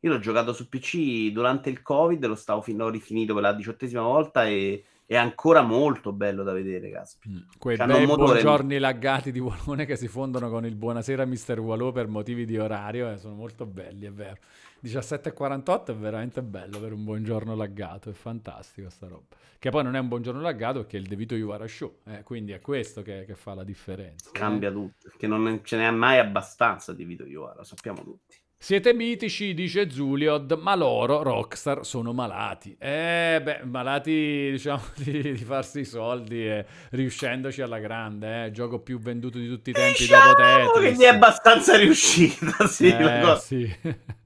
Io 0.01 0.11
l'ho 0.11 0.19
giocato 0.19 0.53
su 0.53 0.69
PC 0.69 1.31
durante 1.31 1.71
il 1.71 1.81
Covid, 1.81 2.23
lo 2.23 2.35
stavo 2.35 2.61
fin- 2.61 2.77
l'ho 2.77 2.89
rifinito 2.89 3.33
per 3.33 3.41
la 3.41 3.53
diciottesima 3.53 4.03
volta 4.03 4.45
e 4.45 4.83
è 5.09 5.15
ancora 5.15 5.63
molto 5.63 6.13
bello 6.13 6.43
da 6.43 6.53
vedere, 6.53 6.91
caspita. 6.91 7.33
Mm, 7.33 7.41
quei 7.57 7.77
C'hanno 7.77 7.93
bei 7.93 8.05
buongiorni 8.05 8.77
laggati 8.77 9.31
di 9.31 9.39
Walone 9.39 9.87
che 9.87 9.95
si 9.95 10.07
fondono 10.07 10.51
con 10.51 10.67
il 10.67 10.75
buonasera 10.75 11.25
Mister 11.25 11.59
Wallo 11.59 11.91
per 11.91 12.07
motivi 12.07 12.45
di 12.45 12.59
orario, 12.59 13.11
eh, 13.11 13.17
sono 13.17 13.33
molto 13.33 13.65
belli, 13.65 14.05
è 14.05 14.11
vero. 14.11 14.37
17.48 14.83 15.85
è 15.87 15.95
veramente 15.95 16.43
bello 16.43 16.79
per 16.79 16.93
un 16.93 17.03
buongiorno 17.03 17.55
laggato, 17.55 18.11
è 18.11 18.13
fantastico 18.13 18.91
sta 18.91 19.07
roba. 19.07 19.35
Che 19.57 19.71
poi 19.71 19.83
non 19.83 19.95
è 19.95 19.99
un 19.99 20.09
buongiorno 20.09 20.41
laggato 20.41 20.81
perché 20.81 20.97
è 20.97 20.99
il 20.99 21.07
De 21.07 21.15
Vito 21.15 21.33
Juvara 21.33 21.67
Show, 21.67 22.01
eh, 22.05 22.21
quindi 22.21 22.51
è 22.51 22.61
questo 22.61 23.01
che, 23.01 23.25
che, 23.25 23.33
fa 23.33 23.55
la 23.55 23.63
differenza. 23.63 24.29
Cambia 24.31 24.69
eh. 24.69 24.73
tutto, 24.73 25.09
perché 25.09 25.25
non 25.25 25.61
ce 25.63 25.77
n'è 25.77 25.89
mai 25.89 26.19
abbastanza 26.19 26.93
di 26.93 27.03
Vito 27.03 27.25
lo 27.25 27.63
sappiamo 27.63 28.03
tutti. 28.03 28.37
Siete 28.61 28.93
mitici, 28.93 29.53
dice 29.53 29.89
Zuliod, 29.89 30.51
ma 30.61 30.75
loro, 30.75 31.23
Rockstar, 31.23 31.85
sono 31.85 32.11
malati. 32.11 32.75
Eh, 32.77 33.39
beh, 33.41 33.61
malati, 33.63 34.49
diciamo, 34.51 34.81
di, 35.01 35.31
di 35.31 35.43
farsi 35.45 35.79
i 35.79 35.85
soldi 35.85 36.45
e 36.45 36.65
riuscendoci 36.91 37.61
alla 37.61 37.79
grande, 37.79 38.45
eh. 38.45 38.51
Gioco 38.51 38.79
più 38.79 38.99
venduto 38.99 39.37
di 39.37 39.47
tutti 39.47 39.69
i 39.69 39.73
tempi 39.73 39.99
diciamo 39.99 40.33
dopo 40.33 40.41
Tetris. 40.41 40.71
Quindi 40.81 41.03
è 41.05 41.07
abbastanza 41.07 41.77
riuscita, 41.77 42.51
sì. 42.67 42.89
Eh, 42.89 43.37
sì. 43.39 43.75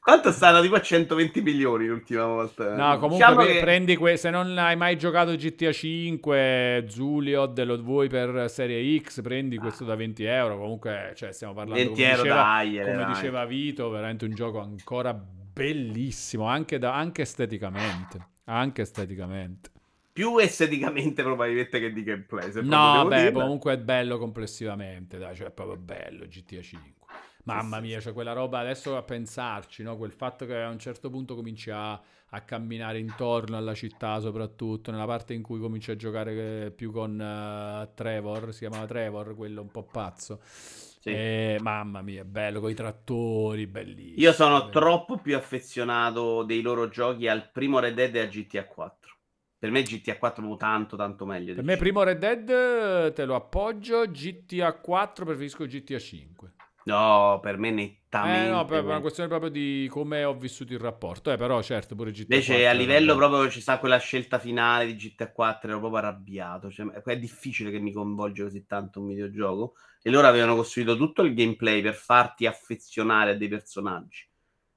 Quanto 0.00 0.32
stanno? 0.32 0.60
Tipo 0.60 0.74
a 0.74 0.80
120 0.80 1.42
milioni 1.42 1.86
l'ultima 1.86 2.26
volta. 2.26 2.74
No, 2.74 2.98
comunque 2.98 3.26
diciamo 3.26 3.44
che... 3.44 3.60
prendi 3.60 3.96
que- 3.96 4.16
se 4.16 4.30
non 4.30 4.56
hai 4.58 4.76
mai 4.76 4.96
giocato 4.96 5.34
GTA 5.34 5.72
5, 5.72 6.84
Zuliod 6.88 7.62
lo 7.64 7.82
vuoi 7.82 8.08
per 8.08 8.50
Serie 8.50 9.00
X, 9.00 9.22
prendi 9.22 9.56
ah. 9.56 9.60
questo 9.60 9.84
da 9.84 9.94
20 9.94 10.24
euro. 10.24 10.58
Comunque, 10.58 11.12
cioè, 11.14 11.32
stiamo 11.32 11.54
parlando 11.54 11.82
20 11.82 12.00
come, 12.00 12.14
diceva, 12.14 12.34
dai, 12.34 12.78
come 12.78 12.96
dai. 12.96 13.06
diceva 13.06 13.44
Vito, 13.44 13.88
veramente 13.90 14.24
un 14.24 14.34
gioco 14.34 14.60
ancora 14.60 15.14
bellissimo, 15.14 16.46
anche, 16.46 16.78
da, 16.78 16.94
anche 16.94 17.22
esteticamente. 17.22 18.28
Anche 18.44 18.82
esteticamente 18.82 19.70
più 20.14 20.38
esteticamente 20.38 21.24
probabilmente 21.24 21.80
che 21.80 21.92
di 21.92 22.04
gameplay. 22.04 22.48
no, 22.62 23.04
beh, 23.08 23.32
comunque 23.32 23.72
è 23.72 23.78
bello 23.78 24.16
complessivamente, 24.16 25.18
dai, 25.18 25.34
cioè 25.34 25.48
è 25.48 25.50
proprio 25.50 25.76
bello 25.76 26.26
GTA 26.26 26.62
5. 26.62 27.03
Mamma 27.44 27.80
mia, 27.80 28.00
cioè 28.00 28.12
quella 28.14 28.32
roba 28.32 28.60
adesso 28.60 28.96
a 28.96 29.02
pensarci, 29.02 29.82
no? 29.82 29.96
quel 29.96 30.12
fatto 30.12 30.46
che 30.46 30.56
a 30.56 30.68
un 30.70 30.78
certo 30.78 31.10
punto 31.10 31.34
cominci 31.34 31.70
a, 31.70 31.92
a, 31.92 32.40
camminare 32.40 32.98
intorno 32.98 33.56
alla 33.58 33.74
città, 33.74 34.18
soprattutto 34.18 34.90
nella 34.90 35.04
parte 35.04 35.34
in 35.34 35.42
cui 35.42 35.60
cominci 35.60 35.90
a 35.90 35.96
giocare 35.96 36.72
più 36.74 36.90
con 36.90 37.12
uh, 37.18 37.94
Trevor, 37.94 38.52
si 38.52 38.60
chiamava 38.60 38.86
Trevor, 38.86 39.36
quello 39.36 39.60
un 39.60 39.70
po' 39.70 39.82
pazzo. 39.82 40.40
Sì. 40.42 41.10
E, 41.10 41.58
mamma 41.60 42.00
mia, 42.00 42.22
è 42.22 42.24
bello, 42.24 42.60
con 42.60 42.70
i 42.70 42.74
trattori, 42.74 43.66
bellissimo. 43.66 44.22
Io 44.22 44.32
sono 44.32 44.70
troppo 44.70 45.18
più 45.18 45.36
affezionato 45.36 46.44
dei 46.44 46.62
loro 46.62 46.88
giochi 46.88 47.28
al 47.28 47.50
primo 47.50 47.78
Red 47.78 47.94
Dead 47.94 48.14
e 48.14 48.20
a 48.20 48.26
GTA 48.26 48.64
4. 48.64 49.12
Per 49.58 49.70
me 49.70 49.82
GTA 49.82 50.16
4 50.16 50.54
è 50.54 50.56
tanto 50.56 50.96
tanto 50.96 51.26
meglio. 51.26 51.54
Per 51.54 51.62
me 51.62 51.76
5. 51.76 51.76
primo 51.76 52.02
Red 52.02 52.18
Dead 52.18 53.12
te 53.12 53.24
lo 53.26 53.34
appoggio, 53.34 54.10
GTA 54.10 54.72
4 54.72 55.24
preferisco 55.26 55.66
GTA 55.66 55.98
5. 55.98 56.52
No, 56.84 57.38
per 57.40 57.56
me 57.56 57.70
nettamente. 57.70 58.46
Eh 58.46 58.50
no, 58.50 58.64
per 58.66 58.84
una 58.84 59.00
questione 59.00 59.28
proprio 59.28 59.50
di 59.50 59.86
come 59.90 60.24
ho 60.24 60.34
vissuto 60.34 60.72
il 60.72 60.78
rapporto. 60.78 61.32
Eh, 61.32 61.36
però 61.36 61.62
certo, 61.62 61.94
pure 61.94 62.10
GTA 62.10 62.22
Invece 62.34 62.54
4 62.54 62.68
a 62.68 62.72
livello 62.72 63.16
proprio 63.16 63.50
ci 63.50 63.60
sta 63.60 63.78
quella 63.78 63.98
scelta 63.98 64.38
finale 64.38 64.86
di 64.86 64.96
GTA 64.96 65.32
4, 65.32 65.70
ero 65.70 65.78
proprio 65.78 66.00
arrabbiato. 66.00 66.70
Cioè, 66.70 66.86
è 66.86 67.18
difficile 67.18 67.70
che 67.70 67.78
mi 67.78 67.92
coinvolge 67.92 68.42
così 68.42 68.66
tanto 68.66 69.00
un 69.00 69.08
videogioco. 69.08 69.74
E 70.02 70.10
loro 70.10 70.26
avevano 70.26 70.54
costruito 70.56 70.96
tutto 70.96 71.22
il 71.22 71.32
gameplay 71.32 71.80
per 71.80 71.94
farti 71.94 72.44
affezionare 72.44 73.30
a 73.30 73.34
dei 73.34 73.48
personaggi. 73.48 74.28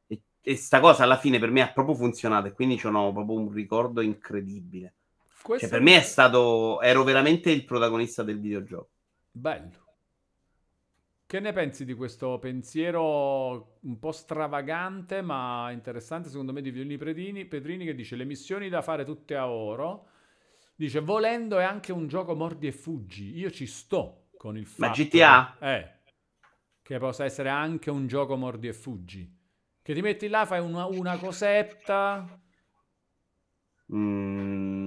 E, 0.08 0.22
e 0.42 0.56
sta 0.56 0.80
cosa 0.80 1.04
alla 1.04 1.18
fine 1.18 1.40
per 1.40 1.52
me 1.52 1.62
ha 1.62 1.72
proprio 1.74 1.96
funzionato 1.96 2.48
e 2.48 2.54
quindi 2.54 2.80
ho 2.82 3.12
proprio 3.12 3.38
un 3.38 3.52
ricordo 3.52 4.00
incredibile. 4.00 4.94
Cioè, 5.58 5.68
per 5.70 5.82
me 5.82 5.98
è 5.98 6.02
stato. 6.02 6.82
Ero 6.82 7.04
veramente 7.04 7.52
il 7.52 7.66
protagonista 7.66 8.24
del 8.24 8.40
videogioco. 8.40 8.90
Bello. 9.30 9.87
Che 11.28 11.42
ne 11.42 11.52
pensi 11.52 11.84
di 11.84 11.94
questo 11.94 12.40
pensiero 12.40 13.80
un 13.82 14.00
po' 14.00 14.14
stravagante 14.14 15.22
ma 15.22 15.70
interessante 15.72 16.30
secondo 16.30 16.54
me 16.54 16.62
di 16.62 16.72
Violini 16.72 16.96
Pedrini, 16.96 17.44
Pedrini 17.44 17.84
che 17.84 17.94
dice 17.94 18.16
le 18.16 18.24
missioni 18.24 18.70
da 18.70 18.82
fare 18.82 19.04
tutte 19.04 19.36
a 19.36 19.50
oro, 19.50 20.08
dice 20.74 21.02
volendo 21.02 21.60
è 21.60 21.66
anche 21.66 21.92
un 21.92 22.08
gioco 22.08 22.34
mordi 22.34 22.68
e 22.68 22.72
fuggi, 22.72 23.38
io 23.38 23.52
ci 23.52 23.66
sto 23.66 24.30
con 24.38 24.56
il 24.56 24.66
fatto 24.66 24.88
ma 24.88 24.92
GTA? 24.96 25.56
Che, 25.60 25.76
eh, 25.76 25.92
che 26.82 26.98
possa 26.98 27.26
essere 27.26 27.50
anche 27.50 27.90
un 27.90 28.08
gioco 28.08 28.38
mordi 28.38 28.70
e 28.70 28.74
fuggi, 28.74 29.30
che 29.82 29.94
ti 29.94 30.02
metti 30.02 30.30
là, 30.30 30.46
fai 30.46 30.62
una, 30.62 30.86
una 30.86 31.18
cosetta... 31.18 32.40
Mm 33.94 34.87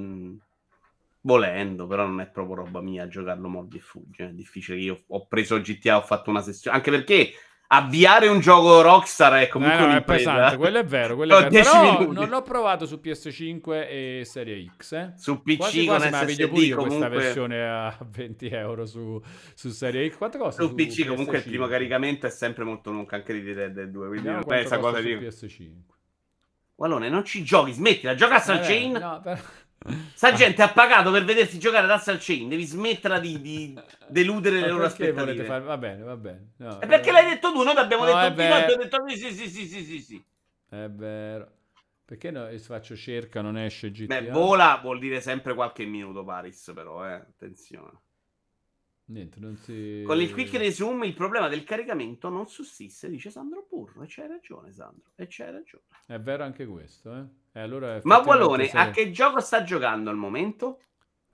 volendo, 1.23 1.87
però 1.87 2.07
non 2.07 2.21
è 2.21 2.27
proprio 2.27 2.57
roba 2.57 2.81
mia 2.81 3.09
giocarlo 3.09 3.49
mordi 3.49 3.79
e 3.79 3.81
fuggi. 3.81 4.23
È 4.23 4.29
difficile 4.33 4.79
io 4.79 5.03
ho 5.07 5.27
preso 5.27 5.61
GTA, 5.61 5.99
ho 5.99 6.03
fatto 6.03 6.31
una 6.31 6.43
sessione, 6.43 6.77
anche 6.77 6.91
perché 6.91 7.33
avviare 7.73 8.27
un 8.27 8.41
gioco 8.41 8.81
Rockstar 8.81 9.43
è 9.43 9.49
comunque 9.49 9.85
eh 9.85 9.87
no, 9.87 9.95
è 9.95 10.03
pesante, 10.03 10.57
quello 10.57 10.79
è 10.79 10.85
vero, 10.85 11.15
quello 11.15 11.39
è 11.39 11.49
vero. 11.49 11.71
però 11.71 11.99
minuti. 12.01 12.15
non 12.15 12.29
l'ho 12.29 12.43
provato 12.43 12.85
su 12.85 13.01
PS5 13.03 13.87
e 13.89 14.23
Serie 14.25 14.73
X, 14.77 14.93
eh. 14.93 15.13
Su 15.17 15.43
PC 15.43 15.57
quasi, 15.57 15.87
con 15.87 15.97
quasi 15.99 16.33
SSD 16.33 16.49
pure 16.49 16.71
comunque... 16.71 16.87
questa 16.87 17.09
versione 17.09 17.69
a 17.69 17.97
20 18.09 18.49
euro 18.49 18.87
su, 18.87 19.23
su 19.55 19.69
Serie 19.71 20.11
X. 20.11 20.17
Quanto 20.17 20.39
costa? 20.39 20.63
Su, 20.63 20.71
su 20.71 20.75
PC 20.75 21.03
PS5? 21.03 21.09
comunque 21.09 21.37
il 21.37 21.45
primo 21.45 21.67
caricamento 21.69 22.27
è 22.27 22.31
sempre 22.31 22.65
molto 22.65 22.91
lungo, 22.91 23.09
anche 23.11 23.41
di 23.41 23.53
Red 23.53 23.73
Dead 23.73 23.89
2, 23.89 24.09
quindi 24.09 24.29
non 24.29 24.45
pensa 24.45 24.79
cosa 24.79 25.01
di 25.01 25.15
PS5. 25.15 25.99
Wallone, 26.75 27.11
non 27.11 27.27
ci 27.27 27.45
giochi, 27.45 27.73
smettila, 27.73 28.15
gioca 28.15 28.37
a 28.37 28.41
Sal 28.41 28.61
Chain. 28.61 28.93
No, 28.93 29.21
però... 29.23 29.39
Sta 30.13 30.33
gente 30.33 30.61
ha 30.61 30.69
pagato 30.69 31.11
per 31.11 31.25
vedersi 31.25 31.59
giocare 31.59 31.85
ad 31.85 31.91
Assal 31.91 32.19
Chain. 32.21 32.49
Devi 32.49 32.65
smetterla 32.65 33.19
di, 33.19 33.41
di 33.41 33.81
deludere 34.09 34.61
le 34.61 34.69
loro 34.69 34.85
aspettative. 34.85 35.45
Fare... 35.45 35.65
Va 35.65 35.79
bene, 35.79 36.03
va 36.03 36.17
bene. 36.17 36.53
No, 36.59 36.81
e 36.81 36.87
perché 36.87 37.11
l'hai 37.11 37.31
detto 37.31 37.51
tu? 37.51 37.63
Noi 37.63 37.75
abbiamo 37.77 38.05
no, 38.05 38.13
detto 38.13 38.29
tutti, 38.29 38.49
noi 38.49 38.77
detto 38.77 39.05
sì, 39.09 39.33
sì, 39.33 39.49
sì, 39.49 39.67
sì, 39.67 39.85
sì, 39.85 39.99
sì. 40.01 40.25
È 40.69 40.89
vero. 40.89 41.51
Perché 42.05 42.31
no, 42.31 42.49
faccio 42.59 42.95
cerca, 42.97 43.41
non 43.41 43.57
esce 43.57 43.91
GTA? 43.91 44.21
Beh, 44.21 44.31
vola 44.31 44.79
vuol 44.83 44.99
dire 44.99 45.21
sempre 45.21 45.55
qualche 45.55 45.85
minuto 45.87 46.25
Paris, 46.25 46.73
però, 46.75 47.07
eh. 47.07 47.13
Attenzione. 47.13 48.01
Niente, 49.11 49.41
non 49.41 49.57
si... 49.57 50.03
Con 50.07 50.21
il 50.21 50.33
quick 50.33 50.55
resume 50.57 51.07
il 51.07 51.15
problema 51.15 51.49
del 51.49 51.65
caricamento 51.65 52.29
non 52.29 52.47
sussiste, 52.47 53.09
dice 53.09 53.31
Sandro 53.31 53.67
Burro. 53.69 54.03
E 54.03 54.07
c'hai 54.09 54.29
ragione, 54.29 54.73
Sandro. 54.73 55.11
E 55.17 55.27
c'hai 55.29 55.51
ragione. 55.51 55.83
È 56.07 56.19
vero 56.21 56.45
anche 56.45 56.65
questo, 56.65 57.17
eh? 57.17 57.25
E 57.53 57.61
allora 57.61 58.01
Ma 58.05 58.19
Wallone, 58.19 58.69
se... 58.69 58.79
a 58.79 58.91
che 58.91 59.11
gioco 59.11 59.41
sta 59.41 59.65
giocando 59.65 60.11
al 60.11 60.17
momento? 60.17 60.79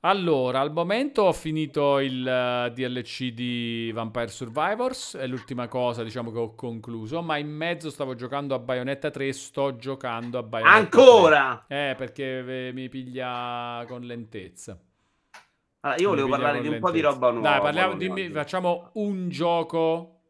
Allora, 0.01 0.61
al 0.61 0.73
momento 0.73 1.23
ho 1.23 1.33
finito 1.33 1.99
il 1.99 2.21
uh, 2.21 2.73
DLC 2.73 3.33
di 3.33 3.91
Vampire 3.93 4.29
Survivors, 4.29 5.17
è 5.17 5.27
l'ultima 5.27 5.69
cosa, 5.69 6.03
diciamo, 6.03 6.31
che 6.31 6.39
ho 6.39 6.55
concluso, 6.55 7.21
ma 7.23 7.37
in 7.39 7.49
mezzo 7.49 7.91
stavo 7.91 8.15
giocando 8.15 8.55
a 8.55 8.59
Bayonetta 8.59 9.11
3, 9.11 9.33
sto 9.33 9.77
giocando 9.77 10.39
a 10.39 10.43
Bayonetta 10.43 10.77
Ancora? 10.79 11.65
3. 11.67 11.91
Eh, 11.91 11.95
perché 11.97 12.69
eh, 12.69 12.73
mi 12.73 12.89
piglia 12.89 13.85
con 13.87 14.03
lentezza. 14.03 14.79
Allora, 15.87 16.01
io 16.01 16.09
volevo 16.09 16.29
parlare 16.29 16.61
di 16.61 16.69
un 16.69 16.81
po' 16.81 16.91
di 16.91 17.01
roba 17.01 17.31
nuova. 17.31 17.49
Dai, 17.49 17.61
parliamo, 17.61 17.95
dimmi, 17.95 18.29
facciamo 18.31 18.91
un 18.95 19.29
gioco 19.29 20.23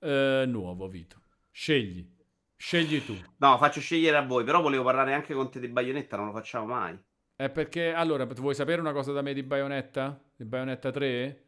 eh, 0.00 0.44
nuovo, 0.48 0.88
Vito. 0.88 1.20
Scegli. 1.50 2.14
Scegli 2.56 3.04
tu. 3.04 3.14
No, 3.36 3.56
faccio 3.58 3.80
scegliere 3.80 4.16
a 4.16 4.22
voi, 4.22 4.42
però 4.42 4.60
volevo 4.60 4.82
parlare 4.82 5.14
anche 5.14 5.32
con 5.32 5.48
te 5.50 5.60
di 5.60 5.68
Bayonetta, 5.68 6.16
non 6.16 6.26
lo 6.26 6.32
facciamo 6.32 6.66
mai. 6.66 6.98
È 7.36 7.48
perché, 7.50 7.92
allora, 7.92 8.24
vuoi 8.24 8.54
sapere 8.54 8.80
una 8.80 8.92
cosa 8.92 9.12
da 9.12 9.22
me 9.22 9.32
di 9.32 9.44
Bayonetta? 9.44 10.20
Di 10.34 10.44
Bayonetta 10.44 10.90
3? 10.90 11.44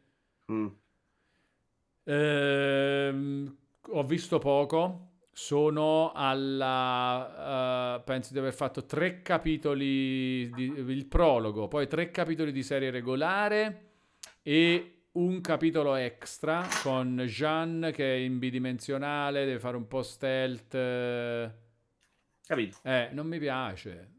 Mm. 0.51 0.67
Ehm, 2.05 3.57
ho 3.89 4.03
visto 4.03 4.39
poco. 4.39 5.08
Sono 5.39 6.11
alla... 6.13 7.95
Uh, 7.95 8.03
penso 8.03 8.33
di 8.33 8.39
aver 8.39 8.53
fatto 8.53 8.85
tre 8.85 9.21
capitoli, 9.21 10.49
di, 10.49 10.65
il 10.65 11.05
prologo, 11.05 11.69
poi 11.69 11.87
tre 11.87 12.11
capitoli 12.11 12.51
di 12.51 12.61
serie 12.61 12.91
regolare 12.91 13.91
e 14.43 15.05
un 15.13 15.39
capitolo 15.39 15.95
extra 15.95 16.67
con 16.83 17.23
Jean 17.25 17.89
che 17.93 18.15
è 18.15 18.17
in 18.17 18.37
bidimensionale, 18.37 19.45
deve 19.45 19.59
fare 19.59 19.77
un 19.77 19.87
po' 19.87 20.03
stealth. 20.03 20.71
Capito? 22.45 22.77
Eh, 22.83 23.07
non 23.13 23.25
mi 23.25 23.39
piace. 23.39 24.15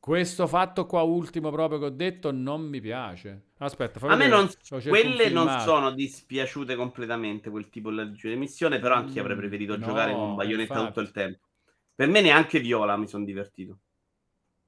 Questo 0.00 0.48
fatto 0.48 0.84
qua 0.86 1.02
ultimo 1.02 1.50
proprio 1.52 1.78
che 1.78 1.84
ho 1.84 1.90
detto 1.90 2.32
non 2.32 2.62
mi 2.62 2.80
piace. 2.80 3.47
Aspetta, 3.60 4.06
a 4.06 4.14
me 4.14 4.28
non, 4.28 4.48
quelle 4.86 5.30
non 5.30 5.60
sono 5.60 5.90
dispiaciute 5.90 6.76
completamente 6.76 7.50
quel 7.50 7.68
tipo 7.68 7.90
di 7.90 8.36
missione, 8.36 8.78
però 8.78 8.94
anche 8.94 9.14
io 9.14 9.20
avrei 9.22 9.34
mm, 9.34 9.40
preferito 9.40 9.76
no, 9.76 9.84
giocare 9.84 10.12
con 10.12 10.36
Bayonetta 10.36 10.74
infatti. 10.74 10.86
tutto 10.86 11.00
il 11.00 11.10
tempo. 11.10 11.46
Per 11.92 12.08
me 12.08 12.20
neanche 12.20 12.60
Viola 12.60 12.96
mi 12.96 13.08
sono 13.08 13.24
divertito. 13.24 13.78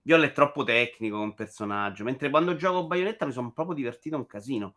Viola 0.03 0.25
è 0.25 0.33
troppo 0.33 0.65
tecnico 0.65 1.19
come 1.19 1.35
personaggio, 1.35 2.03
mentre 2.03 2.31
quando 2.31 2.57
gioco 2.57 2.89
Bayonetta 2.89 3.27
mi 3.27 3.33
sono 3.33 3.53
proprio 3.53 3.77
divertito 3.77 4.17
un 4.17 4.27
casino. 4.27 4.75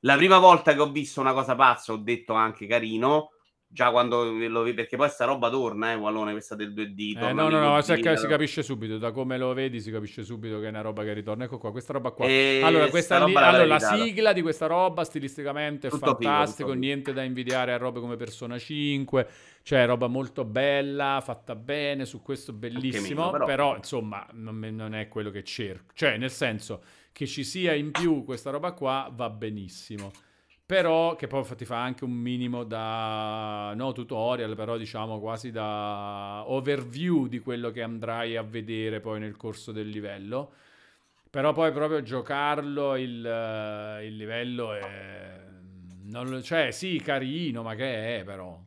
La 0.00 0.16
prima 0.16 0.38
volta 0.38 0.74
che 0.74 0.80
ho 0.80 0.90
visto 0.90 1.22
una 1.22 1.32
cosa 1.32 1.54
pazza 1.54 1.92
ho 1.92 1.96
detto 1.96 2.34
anche 2.34 2.66
carino, 2.66 3.30
già 3.74 3.90
quando 3.90 4.22
lo 4.22 4.62
vedi, 4.62 4.76
perché 4.76 4.96
poi 4.96 5.08
sta 5.08 5.24
roba 5.24 5.50
torna, 5.50 5.90
eh, 5.90 5.96
Wallone, 5.96 6.30
questa 6.30 6.54
del 6.54 6.72
2D. 6.72 7.18
Eh, 7.18 7.32
no, 7.32 7.48
no, 7.48 7.58
no, 7.58 7.80
si, 7.82 7.96
si 7.96 8.26
capisce 8.28 8.62
subito, 8.62 8.98
da 8.98 9.10
come 9.10 9.36
lo 9.36 9.52
vedi 9.52 9.80
si 9.80 9.90
capisce 9.90 10.22
subito 10.22 10.60
che 10.60 10.66
è 10.66 10.68
una 10.68 10.80
roba 10.80 11.02
che 11.02 11.12
ritorna. 11.12 11.44
Ecco 11.44 11.58
qua, 11.58 11.72
questa 11.72 11.92
roba 11.92 12.12
qua. 12.12 12.24
E 12.24 12.60
allora, 12.62 12.88
questa 12.88 13.24
lì, 13.24 13.32
la, 13.32 13.48
allora 13.48 13.66
la 13.66 13.80
sigla 13.80 14.32
di 14.32 14.42
questa 14.42 14.66
roba 14.66 15.02
stilisticamente 15.02 15.88
è 15.88 15.90
fantastico, 15.90 16.68
figo, 16.68 16.78
niente 16.78 17.12
da 17.12 17.24
invidiare 17.24 17.72
a 17.72 17.76
robe 17.76 17.98
come 17.98 18.14
Persona 18.14 18.56
5, 18.56 19.28
cioè 19.64 19.84
roba 19.86 20.06
molto 20.06 20.44
bella, 20.44 21.20
fatta 21.20 21.56
bene, 21.56 22.04
su 22.04 22.22
questo 22.22 22.52
bellissimo, 22.52 23.24
meno, 23.24 23.30
però... 23.32 23.44
però... 23.44 23.76
insomma 23.76 24.24
non, 24.34 24.56
non 24.60 24.94
è 24.94 25.08
quello 25.08 25.30
che 25.30 25.42
cerco. 25.42 25.94
Cioè, 25.94 26.16
nel 26.16 26.30
senso 26.30 26.80
che 27.10 27.26
ci 27.26 27.42
sia 27.42 27.74
in 27.74 27.90
più 27.90 28.22
questa 28.22 28.50
roba 28.50 28.70
qua 28.70 29.10
va 29.12 29.30
benissimo 29.30 30.12
però 30.66 31.14
che 31.14 31.26
poi 31.26 31.44
ti 31.56 31.64
fa 31.66 31.82
anche 31.82 32.04
un 32.04 32.12
minimo 32.12 32.64
da 32.64 33.72
no 33.74 33.92
tutorial, 33.92 34.54
però 34.54 34.76
diciamo 34.76 35.20
quasi 35.20 35.50
da 35.50 36.44
overview 36.46 37.26
di 37.26 37.40
quello 37.40 37.70
che 37.70 37.82
andrai 37.82 38.36
a 38.36 38.42
vedere 38.42 39.00
poi 39.00 39.20
nel 39.20 39.36
corso 39.36 39.72
del 39.72 39.88
livello. 39.88 40.52
Però 41.28 41.52
poi 41.52 41.72
proprio 41.72 42.02
giocarlo 42.02 42.96
il, 42.96 44.00
il 44.04 44.16
livello 44.16 44.72
è 44.72 45.42
non, 46.04 46.42
cioè 46.42 46.70
sì, 46.70 47.00
carino, 47.02 47.62
ma 47.62 47.74
che 47.74 48.20
è 48.20 48.24
però 48.24 48.58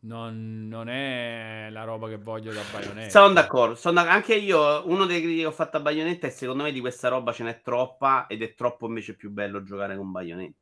non, 0.00 0.66
non, 0.68 0.88
è 0.88 1.68
la 1.70 1.84
roba 1.84 2.08
che 2.08 2.16
voglio 2.16 2.52
da 2.52 2.62
Bayonetta. 2.72 3.10
Sono 3.10 3.32
d'accordo, 3.32 3.74
sono 3.76 3.94
d'accordo. 3.94 4.16
Anche 4.16 4.34
io, 4.34 4.88
uno 4.88 5.06
dei 5.06 5.20
critici 5.20 5.40
che 5.40 5.46
ho 5.46 5.52
fatto 5.52 5.76
a 5.76 5.80
Bayonetta 5.80 6.26
è 6.26 6.30
secondo 6.30 6.64
me 6.64 6.72
di 6.72 6.80
questa 6.80 7.08
roba 7.08 7.32
ce 7.32 7.44
n'è 7.44 7.60
troppa 7.62 8.26
ed 8.26 8.42
è 8.42 8.54
troppo 8.54 8.86
invece 8.86 9.14
più 9.14 9.30
bello 9.30 9.62
giocare 9.62 9.96
con 9.96 10.10
Bayonetta 10.10 10.59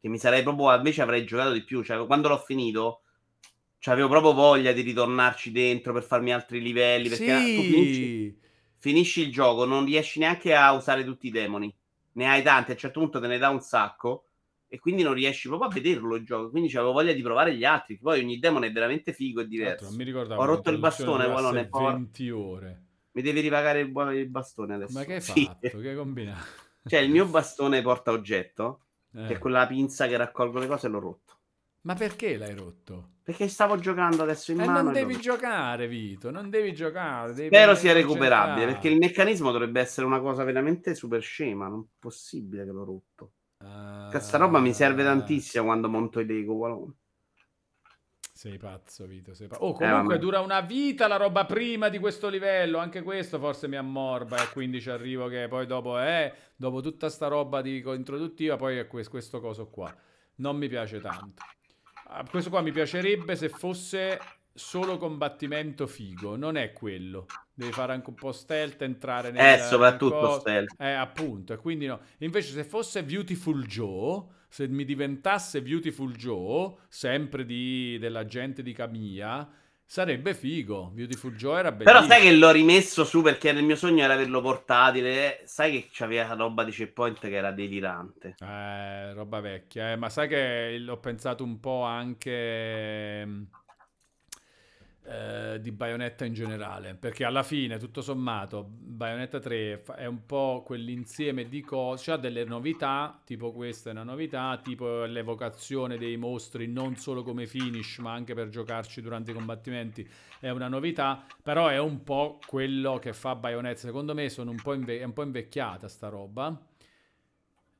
che 0.00 0.08
mi 0.08 0.18
sarei 0.18 0.42
proprio 0.42 0.74
invece 0.74 1.02
avrei 1.02 1.24
giocato 1.24 1.52
di 1.52 1.62
più. 1.62 1.82
Cioè, 1.82 2.04
quando 2.06 2.28
l'ho 2.28 2.38
finito, 2.38 3.02
cioè, 3.78 3.94
avevo 3.94 4.08
proprio 4.08 4.32
voglia 4.32 4.72
di 4.72 4.80
ritornarci 4.80 5.52
dentro 5.52 5.92
per 5.92 6.02
farmi 6.02 6.32
altri 6.32 6.60
livelli. 6.60 7.08
Perché 7.08 7.38
sì. 7.38 7.56
tu 7.56 7.62
finisci, 7.62 8.38
finisci, 8.78 9.20
il 9.22 9.32
gioco, 9.32 9.64
non 9.64 9.84
riesci 9.84 10.18
neanche 10.18 10.54
a 10.54 10.72
usare 10.72 11.04
tutti 11.04 11.26
i 11.26 11.30
demoni. 11.30 11.74
Ne 12.12 12.28
hai 12.28 12.42
tanti, 12.42 12.70
a 12.70 12.74
un 12.74 12.80
certo 12.80 13.00
punto 13.00 13.20
te 13.20 13.26
ne 13.26 13.38
dà 13.38 13.50
un 13.50 13.60
sacco. 13.60 14.24
E 14.72 14.78
quindi 14.78 15.02
non 15.02 15.14
riesci 15.14 15.48
proprio 15.48 15.68
a 15.68 15.72
vederlo 15.72 16.14
il 16.14 16.24
gioco. 16.24 16.48
Quindi 16.48 16.74
avevo 16.76 16.92
voglia 16.92 17.12
di 17.12 17.22
provare 17.22 17.56
gli 17.56 17.64
altri. 17.64 17.98
Poi 17.98 18.20
ogni 18.20 18.38
demone 18.38 18.68
è 18.68 18.72
veramente 18.72 19.12
figo 19.12 19.40
e 19.40 19.48
diverso. 19.48 19.86
Non 19.86 19.96
mi 19.96 20.04
ricordavo. 20.04 20.40
Ho 20.40 20.44
rotto 20.44 20.70
il 20.70 20.78
bastone, 20.78 21.26
Wallone. 21.26 21.68
20 21.70 22.30
ore. 22.30 22.82
Mi 23.12 23.22
devi 23.22 23.40
ripagare 23.40 23.80
il, 23.80 24.28
bastone 24.28 24.74
adesso. 24.74 24.96
Ma 24.96 25.04
che 25.04 25.14
hai 25.14 25.20
fatto? 25.20 25.68
Sì. 25.68 25.76
Che 25.80 25.88
hai 25.88 25.96
combinato? 25.96 26.44
Cioè, 26.86 27.00
il 27.00 27.10
mio 27.10 27.26
bastone 27.28 27.82
porta 27.82 28.12
oggetto 28.12 28.84
eh. 29.14 29.28
È 29.28 29.38
quella 29.38 29.66
pinza 29.66 30.06
che 30.06 30.16
raccolgo 30.16 30.58
le 30.58 30.66
cose 30.66 30.88
l'ho 30.88 31.00
rotto. 31.00 31.34
Ma 31.82 31.94
perché 31.94 32.36
l'hai 32.36 32.54
rotto? 32.54 33.12
Perché 33.22 33.48
stavo 33.48 33.78
giocando 33.78 34.22
adesso 34.22 34.52
in 34.52 34.60
eh, 34.60 34.66
mano. 34.66 34.82
Non 34.82 34.92
devi 34.92 35.18
giocare, 35.18 35.88
Vito, 35.88 36.30
non 36.30 36.50
devi 36.50 36.74
giocare. 36.74 37.32
Devi 37.32 37.48
Spero 37.48 37.74
sia 37.74 37.92
recuperabile, 37.92 38.66
perché 38.66 38.88
il 38.88 38.98
meccanismo 38.98 39.50
dovrebbe 39.50 39.80
essere 39.80 40.06
una 40.06 40.20
cosa 40.20 40.44
veramente 40.44 40.94
super 40.94 41.22
scema, 41.22 41.68
non 41.68 41.80
è 41.80 41.96
possibile 41.98 42.64
che 42.64 42.70
l'ho 42.70 42.84
rotto. 42.84 43.32
Uh, 43.64 44.10
Questa 44.10 44.36
roba 44.36 44.58
mi 44.58 44.74
serve 44.74 45.04
tantissimo 45.04 45.64
quando 45.64 45.88
monto 45.88 46.20
i 46.20 46.26
Lego, 46.26 46.56
qualunque. 46.56 46.94
Sei 48.40 48.56
pazzo, 48.56 49.04
Vito. 49.04 49.34
Sei 49.34 49.48
pazzo. 49.48 49.60
Oh, 49.60 49.72
eh, 49.72 49.86
comunque 49.86 50.14
eh, 50.14 50.18
dura 50.18 50.40
una 50.40 50.62
vita 50.62 51.06
la 51.06 51.16
roba 51.16 51.44
prima 51.44 51.90
di 51.90 51.98
questo 51.98 52.30
livello. 52.30 52.78
Anche 52.78 53.02
questo 53.02 53.38
forse 53.38 53.68
mi 53.68 53.76
ammorba. 53.76 54.42
E 54.42 54.48
quindi 54.48 54.80
ci 54.80 54.88
arrivo 54.88 55.28
che 55.28 55.46
poi 55.46 55.66
dopo, 55.66 56.00
eh, 56.00 56.32
dopo 56.56 56.80
tutta 56.80 57.10
sta 57.10 57.26
roba 57.26 57.60
di 57.60 57.84
introduttiva, 57.84 58.56
poi 58.56 58.78
è 58.78 58.86
questo, 58.86 59.10
questo 59.10 59.40
coso 59.42 59.68
qua. 59.68 59.94
Non 60.36 60.56
mi 60.56 60.68
piace 60.68 61.02
tanto. 61.02 61.42
Ah, 62.06 62.24
questo 62.26 62.48
qua 62.48 62.62
mi 62.62 62.72
piacerebbe 62.72 63.36
se 63.36 63.50
fosse 63.50 64.18
solo 64.54 64.96
combattimento 64.96 65.86
figo. 65.86 66.34
Non 66.36 66.56
è 66.56 66.72
quello. 66.72 67.26
devi 67.52 67.72
fare 67.72 67.92
anche 67.92 68.08
un 68.08 68.16
po' 68.16 68.32
stealth, 68.32 68.80
entrare 68.80 69.28
Eh, 69.28 69.32
nel, 69.32 69.58
nel 69.58 69.68
soprattutto 69.68 70.38
stealth. 70.38 70.80
Eh, 70.80 70.92
appunto, 70.92 71.52
e 71.52 71.56
quindi 71.58 71.84
no. 71.84 72.00
Invece 72.20 72.52
se 72.52 72.64
fosse 72.64 73.04
Beautiful 73.04 73.66
Joe, 73.66 74.24
se 74.50 74.66
mi 74.66 74.84
diventasse 74.84 75.62
Beautiful 75.62 76.12
Joe, 76.14 76.74
sempre 76.88 77.44
di, 77.46 77.96
della 78.00 78.26
gente 78.26 78.62
di 78.62 78.72
Camilla, 78.72 79.48
sarebbe 79.86 80.34
figo. 80.34 80.90
Beautiful 80.92 81.34
Joe 81.36 81.60
era 81.60 81.72
Però 81.72 82.00
bellissimo. 82.00 82.20
sai 82.20 82.22
che 82.22 82.36
l'ho 82.36 82.50
rimesso 82.50 83.04
su 83.04 83.22
perché 83.22 83.52
nel 83.52 83.62
mio 83.64 83.76
sogno 83.76 84.02
era 84.02 84.14
averlo 84.14 84.40
portatile. 84.40 85.42
Sai 85.44 85.70
che 85.72 85.88
c'aveva 85.92 86.34
roba 86.34 86.64
di 86.64 86.72
checkpoint 86.72 87.20
che 87.20 87.30
era 87.34 87.52
delirante. 87.52 88.34
Eh, 88.40 89.12
roba 89.12 89.40
vecchia, 89.40 89.92
eh, 89.92 89.96
ma 89.96 90.08
sai 90.10 90.26
che 90.28 90.78
l'ho 90.78 90.98
pensato 90.98 91.44
un 91.44 91.60
po' 91.60 91.82
anche 91.82 93.24
mm, 93.24 93.42
eh, 95.10 95.58
di 95.60 95.72
Bayonetta 95.72 96.24
in 96.24 96.32
generale, 96.34 96.94
perché 96.94 97.24
alla 97.24 97.42
fine, 97.42 97.78
tutto 97.78 98.00
sommato, 98.00 98.64
Bayonetta 98.64 99.40
3 99.40 99.78
fa- 99.78 99.96
è 99.96 100.06
un 100.06 100.24
po' 100.24 100.62
quell'insieme 100.64 101.48
di 101.48 101.62
cose, 101.62 102.12
ha 102.12 102.16
delle 102.16 102.44
novità, 102.44 103.20
tipo 103.24 103.50
questa 103.52 103.90
è 103.90 103.92
una 103.92 104.04
novità, 104.04 104.60
tipo 104.62 105.04
l'evocazione 105.04 105.98
dei 105.98 106.16
mostri 106.16 106.68
non 106.68 106.94
solo 106.94 107.24
come 107.24 107.46
finish, 107.48 107.98
ma 107.98 108.12
anche 108.12 108.34
per 108.34 108.50
giocarci 108.50 109.02
durante 109.02 109.32
i 109.32 109.34
combattimenti 109.34 110.08
è 110.38 110.50
una 110.50 110.68
novità, 110.68 111.26
però 111.42 111.66
è 111.66 111.78
un 111.78 112.04
po' 112.04 112.38
quello 112.46 112.98
che 113.00 113.12
fa 113.12 113.34
Bayonetta. 113.34 113.80
Secondo 113.80 114.14
me 114.14 114.32
un 114.36 114.60
inve- 114.74 115.00
è 115.00 115.04
un 115.04 115.12
po' 115.12 115.22
invecchiata 115.24 115.88
sta 115.88 116.08
roba 116.08 116.56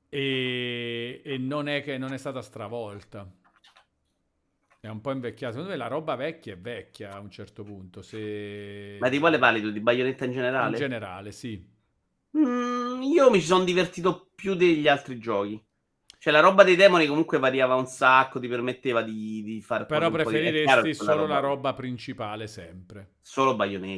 e, 0.09 1.23
e 1.25 1.39
non 1.39 1.68
è 1.68 1.83
che 1.83 1.97
non 1.99 2.12
è 2.12 2.18
stata 2.18 2.42
stravolta. 2.42 3.40
È 4.81 4.89
un 4.89 5.00
po' 5.00 5.10
invecchiata. 5.12 5.52
Secondo 5.52 5.73
me 5.73 5.78
la 5.78 5.89
roba 5.89 6.15
vecchia 6.17 6.55
è 6.55 6.59
vecchia 6.59 7.12
a 7.12 7.20
un 7.20 7.31
certo 7.31 7.62
punto. 7.65 8.02
Se... 8.02 8.97
Ma 8.99 9.09
di 9.09 9.18
quale 9.18 9.39
tu? 9.60 9.70
Di 9.70 9.81
Bayonetta 9.81 10.25
in 10.25 10.33
In 10.33 10.33
generale? 10.33 10.76
generale, 10.76 11.33
sì. 11.33 11.62
Mm, 12.36 13.02
io 13.02 13.31
mi 13.31 13.41
ci 13.41 13.47
sono 13.47 13.65
divertito 13.65 14.31
più 14.34 14.55
degli 14.55 14.89
altri 14.89 15.18
giochi. 15.18 15.62
Cioè, 16.18 16.33
la 16.33 16.41
roba 16.41 16.65
dei 16.65 16.76
demoni 16.76 17.07
comunque 17.07 17.39
variava 17.39 17.75
un 17.76 17.86
sacco, 17.86 18.39
ti 18.41 18.49
permetteva 18.49 19.02
di, 19.02 19.42
di 19.42 19.62
fare 19.62 19.86
Però 19.86 20.09
di... 20.09 20.10
preferiresti 20.10 20.94
quella 20.94 21.12
solo 21.15 21.26
la 21.26 21.39
roba 21.41 21.75
principale 21.75 22.47
sempre. 22.47 23.17
Solo 23.23 23.55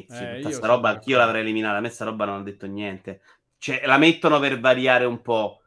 sì, 0.06 0.24
Eh, 0.24 0.34
tutta 0.34 0.48
io 0.48 0.52
sta 0.52 0.66
sono 0.66 0.76
roba 0.76 0.90
anch'io 0.90 1.16
l'avrei 1.18 1.42
eliminata. 1.42 1.78
A 1.78 1.80
me 1.80 1.88
sta 1.88 2.04
roba 2.04 2.24
non 2.24 2.40
ha 2.40 2.42
detto 2.42 2.66
niente. 2.66 3.22
Cioè, 3.58 3.82
la 3.86 3.98
mettono 3.98 4.38
per 4.40 4.60
variare 4.60 5.04
un 5.04 5.20
po'. 5.22 5.61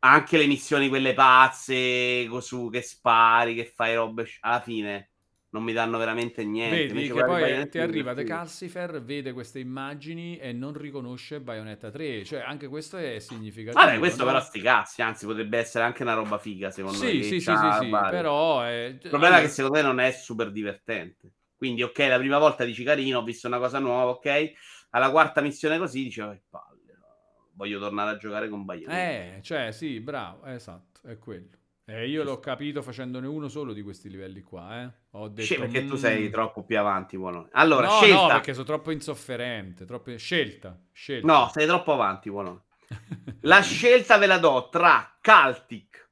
Anche 0.00 0.38
le 0.38 0.46
missioni, 0.46 0.88
quelle 0.88 1.14
pazze, 1.14 2.28
su 2.40 2.68
che 2.70 2.82
spari, 2.82 3.54
che 3.54 3.64
fai 3.64 3.94
robe. 3.94 4.26
Alla 4.40 4.60
fine 4.60 5.10
non 5.56 5.62
mi 5.62 5.72
danno 5.72 5.96
veramente 5.96 6.44
niente. 6.44 6.76
Vedi 6.76 6.92
Invece 6.92 7.14
che 7.14 7.24
poi 7.24 7.50
eh, 7.50 7.68
ti 7.68 7.78
arriva 7.78 8.10
divertiva. 8.10 8.38
Calcifer, 8.38 9.02
vede 9.02 9.32
queste 9.32 9.58
immagini 9.58 10.36
e 10.38 10.52
non 10.52 10.74
riconosce 10.74 11.40
Bayonetta 11.40 11.90
3. 11.90 12.24
Cioè, 12.24 12.40
anche 12.40 12.68
questo 12.68 12.98
è 12.98 13.18
significativo. 13.18 13.82
Vabbè, 13.82 13.98
questo 13.98 14.24
no? 14.24 14.30
però 14.30 14.40
sti 14.42 14.60
cazzi, 14.60 15.02
anzi 15.02 15.24
potrebbe 15.24 15.58
essere 15.58 15.84
anche 15.84 16.02
una 16.02 16.14
roba 16.14 16.38
figa, 16.38 16.70
secondo 16.70 16.98
me. 16.98 17.10
Sì, 17.10 17.16
che 17.16 17.22
sì, 17.24 17.40
sì, 17.40 17.56
sì, 17.56 17.72
sì, 17.80 17.88
però... 17.88 18.62
È... 18.62 18.84
Il 18.84 18.98
problema 18.98 19.24
è 19.24 19.28
allora- 19.28 19.40
che 19.40 19.48
secondo 19.48 19.78
me 19.78 19.82
non 19.82 20.00
è 20.00 20.10
super 20.12 20.52
divertente. 20.52 21.30
Quindi, 21.56 21.82
ok, 21.82 21.98
la 22.00 22.18
prima 22.18 22.38
volta 22.38 22.64
dici 22.64 22.84
carino, 22.84 23.20
ho 23.20 23.24
visto 23.24 23.46
una 23.46 23.58
cosa 23.58 23.78
nuova, 23.78 24.10
ok. 24.10 24.52
Alla 24.90 25.10
quarta 25.10 25.40
missione 25.40 25.78
così 25.78 26.02
dicevo, 26.02 26.36
no, 26.50 26.65
voglio 27.56 27.80
tornare 27.80 28.10
a 28.10 28.16
giocare 28.16 28.48
con 28.48 28.64
Bayonetta. 28.64 29.36
Eh, 29.36 29.40
cioè, 29.42 29.72
sì, 29.72 29.98
bravo, 30.00 30.44
esatto, 30.44 31.00
è 31.08 31.18
quello. 31.18 31.48
E 31.88 32.08
io 32.08 32.24
l'ho 32.24 32.40
capito 32.40 32.82
facendone 32.82 33.26
uno 33.28 33.46
solo 33.48 33.72
di 33.72 33.80
questi 33.82 34.10
livelli 34.10 34.40
qua, 34.42 34.82
eh. 34.82 34.90
Ho 35.12 35.28
detto... 35.28 35.46
Sì, 35.46 35.54
perché 35.56 35.84
tu 35.86 35.94
"Mm". 35.94 35.98
sei 35.98 36.30
troppo 36.30 36.64
più 36.64 36.78
avanti, 36.78 37.16
buono. 37.16 37.48
Allora, 37.52 37.86
no, 37.86 37.92
scelta. 38.00 38.20
no, 38.22 38.26
perché 38.28 38.52
sono 38.54 38.64
troppo 38.66 38.90
insofferente, 38.90 39.84
troppo... 39.84 40.16
Scelta, 40.16 40.78
scelta. 40.92 41.26
No, 41.26 41.50
sei 41.52 41.66
troppo 41.66 41.92
avanti, 41.92 42.28
buono. 42.28 42.64
La 43.42 43.60
scelta 43.62 44.18
ve 44.18 44.26
la 44.26 44.38
do 44.38 44.68
tra 44.68 45.16
Celtic, 45.20 46.08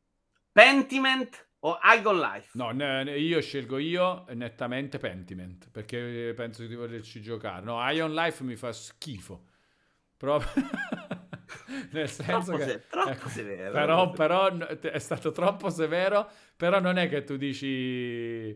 Pentiment 0.52 1.48
o 1.60 1.78
Icon 1.96 2.18
Life. 2.20 2.50
No, 2.54 2.70
ne- 2.70 3.02
ne- 3.04 3.18
io 3.18 3.40
scelgo 3.40 3.78
io 3.78 4.24
nettamente 4.34 4.98
Pentiment, 4.98 5.70
perché 5.70 6.32
penso 6.36 6.64
di 6.66 6.74
volerci 6.76 7.20
giocare. 7.20 7.64
No, 7.64 7.80
Ion 7.90 8.14
Life 8.14 8.44
mi 8.44 8.54
fa 8.54 8.70
schifo. 8.72 9.46
Proprio... 10.16 10.50
Nel 11.90 12.08
senso 12.08 12.42
Troppo 12.52 12.56
che... 12.56 12.64
se- 12.64 12.86
troppo 12.88 13.08
ecco, 13.10 13.28
severo, 13.28 13.72
Però, 13.72 14.10
però 14.10 14.56
è 14.56 14.98
stato 14.98 15.30
troppo 15.32 15.70
severo, 15.70 16.28
però 16.56 16.80
non 16.80 16.96
è 16.98 17.08
che 17.08 17.24
tu 17.24 17.36
dici... 17.36 18.54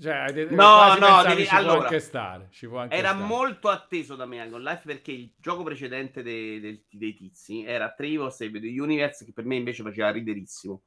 Cioè, 0.00 0.46
No, 0.48 0.96
no, 0.96 1.22
devi- 1.24 1.42
ci 1.42 1.48
può 1.50 1.58
allora, 1.58 1.82
anche 1.82 2.00
stare. 2.00 2.48
Ci 2.50 2.66
può 2.66 2.78
anche 2.78 2.94
Era 2.96 3.10
stare. 3.10 3.24
molto 3.24 3.68
atteso 3.68 4.16
da 4.16 4.24
me 4.24 4.42
Icon 4.46 4.62
Life 4.62 4.82
perché 4.86 5.12
il 5.12 5.34
gioco 5.36 5.62
precedente 5.62 6.22
dei, 6.22 6.58
dei- 6.58 6.86
dei 6.90 7.14
tizi 7.14 7.64
era 7.66 7.92
Trivo 7.92 8.30
Save 8.30 8.60
the 8.60 8.80
Universe 8.80 9.26
che 9.26 9.32
per 9.34 9.44
me 9.44 9.56
invece 9.56 9.82
faceva 9.82 10.10
riderissimo. 10.10 10.84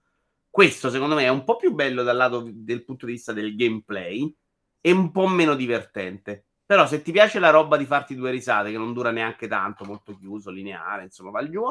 Questo 0.49 0.89
secondo 0.89 1.13
me 1.13 1.23
è 1.25 1.29
un 1.29 1.43
po' 1.43 1.57
più 1.57 1.73
bello 1.73 2.01
dal 2.01 2.17
lato 2.17 2.49
del 2.51 2.83
punto 2.83 3.05
di 3.05 3.11
vista 3.11 3.33
del 3.33 3.55
gameplay 3.55 4.35
e 4.81 4.91
un 4.91 5.11
po' 5.11 5.27
meno 5.27 5.53
divertente. 5.53 6.45
Però 6.65 6.87
se 6.87 7.01
ti 7.01 7.11
piace 7.11 7.39
la 7.39 7.49
roba 7.49 7.77
di 7.77 7.85
farti 7.85 8.15
due 8.15 8.31
risate 8.31 8.71
che 8.71 8.77
non 8.77 8.93
dura 8.93 9.11
neanche 9.11 9.47
tanto, 9.47 9.85
molto 9.85 10.17
chiuso, 10.17 10.49
lineare, 10.49 11.03
insomma, 11.03 11.31
va 11.31 11.47
giù. 11.49 11.63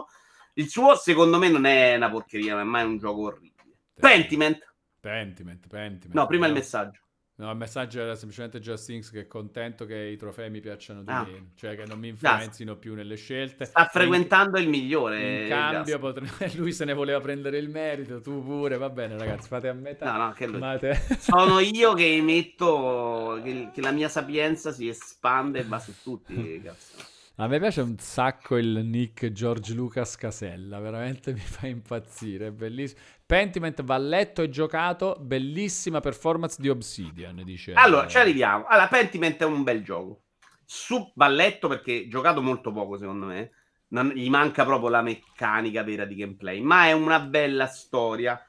Il 0.54 0.68
suo 0.68 0.96
secondo 0.96 1.38
me 1.38 1.48
non 1.48 1.64
è 1.64 1.96
una 1.96 2.10
porcheria, 2.10 2.54
ma 2.54 2.60
è 2.60 2.64
mai 2.64 2.84
un 2.84 2.98
gioco 2.98 3.22
orribile. 3.22 3.76
Pentiment. 3.94 4.74
Pentiment, 5.00 5.66
Pentiment. 5.66 6.14
No, 6.14 6.26
prima 6.26 6.46
il 6.46 6.52
messaggio. 6.52 7.01
No, 7.42 7.50
il 7.50 7.56
messaggio 7.56 8.00
era 8.00 8.14
semplicemente 8.14 8.60
Just 8.60 8.86
Things 8.86 9.10
che 9.10 9.22
è 9.22 9.26
contento 9.26 9.84
che 9.84 9.96
i 9.96 10.16
trofei 10.16 10.48
mi 10.48 10.60
piacciono 10.60 11.02
di 11.02 11.10
Ah. 11.10 11.24
meno, 11.24 11.46
cioè 11.56 11.74
che 11.74 11.84
non 11.86 11.98
mi 11.98 12.06
influenzino 12.08 12.76
più 12.76 12.94
nelle 12.94 13.16
scelte. 13.16 13.64
Sta 13.64 13.80
In- 13.82 13.88
frequentando 13.90 14.58
il 14.58 14.68
migliore. 14.68 15.42
In 15.42 15.48
cambio, 15.48 15.98
potre- 15.98 16.26
lui 16.54 16.72
se 16.72 16.84
ne 16.84 16.92
voleva 16.92 17.20
prendere 17.20 17.58
il 17.58 17.68
merito, 17.68 18.20
tu 18.20 18.44
pure. 18.44 18.76
Va 18.78 18.90
bene, 18.90 19.18
ragazzi, 19.18 19.48
fate 19.48 19.66
a 19.68 19.72
metà. 19.72 20.12
No, 20.12 20.26
no, 20.26 20.32
che 20.32 20.46
lui. 20.46 20.58
Ma 20.60 20.78
te- 20.78 21.00
Sono 21.18 21.58
io 21.60 21.94
che 21.94 22.14
emetto 22.14 23.40
che, 23.42 23.70
che 23.72 23.80
la 23.80 23.90
mia 23.90 24.08
sapienza 24.08 24.70
si 24.70 24.86
espande 24.88 25.58
e 25.60 25.64
va 25.64 25.78
su 25.80 25.92
tutti. 26.02 26.60
Cazzo. 26.62 27.10
A 27.36 27.46
me 27.46 27.58
piace 27.58 27.80
un 27.80 27.98
sacco 27.98 28.58
il 28.58 28.84
nick 28.84 29.32
George 29.32 29.72
Lucas 29.72 30.16
Casella, 30.16 30.78
veramente 30.80 31.32
mi 31.32 31.40
fa 31.40 31.66
impazzire, 31.66 32.48
è 32.48 32.50
bellissimo. 32.50 33.00
Pentiment 33.24 33.82
va 33.82 33.96
letto 33.96 34.42
e 34.42 34.50
giocato, 34.50 35.16
bellissima 35.18 36.00
performance 36.00 36.60
di 36.60 36.68
Obsidian, 36.68 37.42
dice. 37.42 37.72
Allora, 37.72 38.06
ci 38.06 38.18
arriviamo. 38.18 38.66
Allora, 38.66 38.88
Pentiment 38.88 39.40
è 39.40 39.44
un 39.44 39.62
bel 39.62 39.82
gioco. 39.82 40.24
Su 40.66 41.10
balletto 41.14 41.68
perché 41.68 42.06
giocato 42.06 42.42
molto 42.42 42.70
poco, 42.70 42.98
secondo 42.98 43.24
me. 43.24 43.50
Non- 43.88 44.12
gli 44.14 44.28
manca 44.28 44.66
proprio 44.66 44.90
la 44.90 45.02
meccanica 45.02 45.82
vera 45.82 46.04
di 46.04 46.16
gameplay, 46.16 46.60
ma 46.60 46.86
è 46.86 46.92
una 46.92 47.18
bella 47.18 47.66
storia 47.66 48.46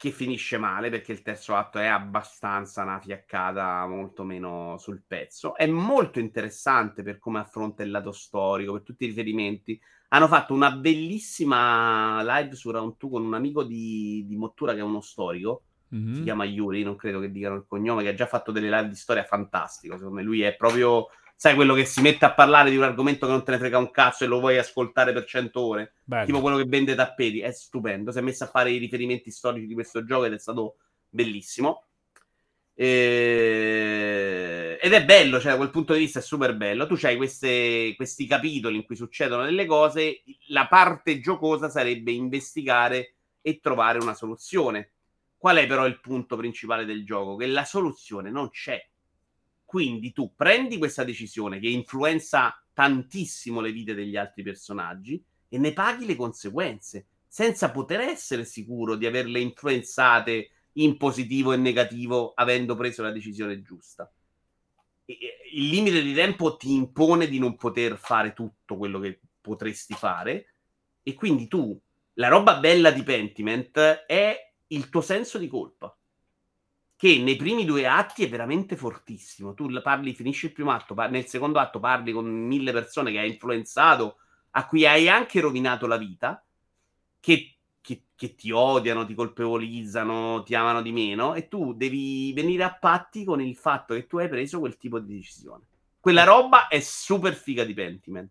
che 0.00 0.10
finisce 0.12 0.56
male 0.56 0.88
perché 0.88 1.12
il 1.12 1.20
terzo 1.20 1.54
atto 1.54 1.78
è 1.78 1.84
abbastanza 1.86 2.82
una 2.82 2.98
fiaccata 2.98 3.86
molto 3.86 4.24
meno 4.24 4.78
sul 4.78 5.02
pezzo. 5.06 5.54
È 5.54 5.66
molto 5.66 6.18
interessante 6.18 7.02
per 7.02 7.18
come 7.18 7.38
affronta 7.40 7.82
il 7.82 7.90
lato 7.90 8.10
storico, 8.10 8.72
per 8.72 8.82
tutti 8.82 9.04
i 9.04 9.08
riferimenti. 9.08 9.78
Hanno 10.08 10.26
fatto 10.26 10.54
una 10.54 10.70
bellissima 10.72 12.22
live 12.22 12.54
su 12.56 12.70
Round 12.70 12.96
2 12.96 13.10
con 13.10 13.24
un 13.26 13.34
amico 13.34 13.62
di, 13.62 14.24
di 14.26 14.36
Mottura 14.36 14.72
che 14.72 14.78
è 14.78 14.82
uno 14.82 15.02
storico 15.02 15.64
Mhm. 15.92 16.12
si 16.12 16.22
chiama 16.24 16.44
Yuri, 16.44 16.82
non 16.82 16.96
credo 16.96 17.20
che 17.20 17.30
dicano 17.30 17.54
il 17.54 17.64
cognome, 17.68 18.02
che 18.02 18.08
ha 18.08 18.14
già 18.14 18.26
fatto 18.26 18.50
delle 18.50 18.68
live 18.68 18.88
di 18.88 18.96
storia 18.96 19.22
fantastico. 19.22 19.94
Secondo 19.96 20.16
me 20.16 20.22
lui 20.24 20.40
è 20.42 20.56
proprio, 20.56 21.06
sai, 21.40 21.54
quello 21.54 21.72
che 21.72 21.86
si 21.86 22.02
mette 22.02 22.26
a 22.26 22.34
parlare 22.34 22.68
di 22.68 22.76
un 22.76 22.82
argomento 22.82 23.24
che 23.24 23.32
non 23.32 23.42
te 23.42 23.52
ne 23.52 23.58
frega 23.58 23.78
un 23.78 23.90
cazzo 23.90 24.24
e 24.24 24.26
lo 24.26 24.40
vuoi 24.40 24.58
ascoltare 24.58 25.14
per 25.14 25.24
100 25.24 25.60
ore. 25.62 25.94
Bello. 26.04 26.26
Tipo 26.26 26.40
quello 26.42 26.58
che 26.58 26.66
vende 26.66 26.94
tappeti, 26.94 27.40
è 27.40 27.50
stupendo. 27.50 28.12
Si 28.12 28.18
è 28.18 28.20
messo 28.20 28.44
a 28.44 28.48
fare 28.48 28.72
i 28.72 28.76
riferimenti 28.76 29.30
storici 29.30 29.66
di 29.66 29.72
questo 29.72 30.04
gioco 30.04 30.26
ed 30.26 30.34
è 30.34 30.38
stato 30.38 30.76
bellissimo. 31.08 31.86
E- 32.74 34.78
Ed 34.82 34.92
è 34.92 35.02
bello, 35.02 35.40
cioè 35.40 35.52
da 35.52 35.56
quel 35.56 35.70
punto 35.70 35.94
di 35.94 36.00
vista 36.00 36.18
è 36.18 36.22
super 36.22 36.54
bello. 36.54 36.86
Tu 36.86 36.98
hai 37.04 37.16
questi 37.16 38.26
capitoli 38.28 38.76
in 38.76 38.84
cui 38.84 38.96
succedono 38.96 39.44
delle 39.44 39.64
cose, 39.64 40.22
la 40.48 40.68
parte 40.68 41.20
giocosa 41.20 41.70
sarebbe 41.70 42.12
investigare 42.12 43.14
e 43.40 43.60
trovare 43.60 43.98
una 43.98 44.12
soluzione. 44.12 44.90
Qual 45.38 45.56
è 45.56 45.66
però 45.66 45.86
il 45.86 46.00
punto 46.00 46.36
principale 46.36 46.84
del 46.84 47.06
gioco? 47.06 47.36
Che 47.36 47.46
la 47.46 47.64
soluzione 47.64 48.30
non 48.30 48.50
c'è. 48.50 48.89
Quindi 49.70 50.12
tu 50.12 50.34
prendi 50.34 50.78
questa 50.78 51.04
decisione 51.04 51.60
che 51.60 51.68
influenza 51.68 52.60
tantissimo 52.72 53.60
le 53.60 53.70
vite 53.70 53.94
degli 53.94 54.16
altri 54.16 54.42
personaggi 54.42 55.22
e 55.48 55.58
ne 55.58 55.72
paghi 55.72 56.06
le 56.06 56.16
conseguenze, 56.16 57.06
senza 57.28 57.70
poter 57.70 58.00
essere 58.00 58.44
sicuro 58.44 58.96
di 58.96 59.06
averle 59.06 59.38
influenzate 59.38 60.50
in 60.72 60.96
positivo 60.96 61.52
e 61.52 61.56
negativo 61.56 62.32
avendo 62.34 62.74
preso 62.74 63.04
la 63.04 63.12
decisione 63.12 63.62
giusta. 63.62 64.12
E- 65.04 65.18
Il 65.52 65.68
limite 65.68 66.02
di 66.02 66.14
tempo 66.14 66.56
ti 66.56 66.72
impone 66.74 67.28
di 67.28 67.38
non 67.38 67.54
poter 67.54 67.96
fare 67.96 68.32
tutto 68.32 68.76
quello 68.76 68.98
che 68.98 69.20
potresti 69.40 69.94
fare 69.94 70.54
e 71.04 71.14
quindi 71.14 71.46
tu, 71.46 71.80
la 72.14 72.26
roba 72.26 72.58
bella 72.58 72.90
di 72.90 73.04
Pentiment 73.04 73.78
è 73.78 74.52
il 74.66 74.88
tuo 74.88 75.00
senso 75.00 75.38
di 75.38 75.46
colpa. 75.46 75.96
Che 77.00 77.16
nei 77.16 77.36
primi 77.36 77.64
due 77.64 77.86
atti 77.86 78.24
è 78.24 78.28
veramente 78.28 78.76
fortissimo. 78.76 79.54
Tu 79.54 79.80
parli, 79.80 80.12
finisci 80.12 80.44
il 80.44 80.52
primo 80.52 80.70
atto, 80.70 80.94
nel 81.08 81.24
secondo 81.24 81.58
atto 81.58 81.80
parli 81.80 82.12
con 82.12 82.26
mille 82.26 82.72
persone 82.72 83.10
che 83.10 83.20
hai 83.20 83.30
influenzato, 83.30 84.18
a 84.50 84.66
cui 84.66 84.84
hai 84.84 85.08
anche 85.08 85.40
rovinato 85.40 85.86
la 85.86 85.96
vita, 85.96 86.44
che, 87.18 87.56
che, 87.80 88.02
che 88.14 88.34
ti 88.34 88.50
odiano, 88.50 89.06
ti 89.06 89.14
colpevolizzano, 89.14 90.42
ti 90.42 90.54
amano 90.54 90.82
di 90.82 90.92
meno, 90.92 91.32
e 91.32 91.48
tu 91.48 91.72
devi 91.72 92.34
venire 92.34 92.64
a 92.64 92.74
patti 92.74 93.24
con 93.24 93.40
il 93.40 93.56
fatto 93.56 93.94
che 93.94 94.06
tu 94.06 94.18
hai 94.18 94.28
preso 94.28 94.58
quel 94.58 94.76
tipo 94.76 94.98
di 94.98 95.14
decisione. 95.16 95.64
Quella 95.98 96.24
roba 96.24 96.68
è 96.68 96.80
super 96.80 97.32
figa 97.32 97.64
di 97.64 97.72
Pentiment. 97.72 98.30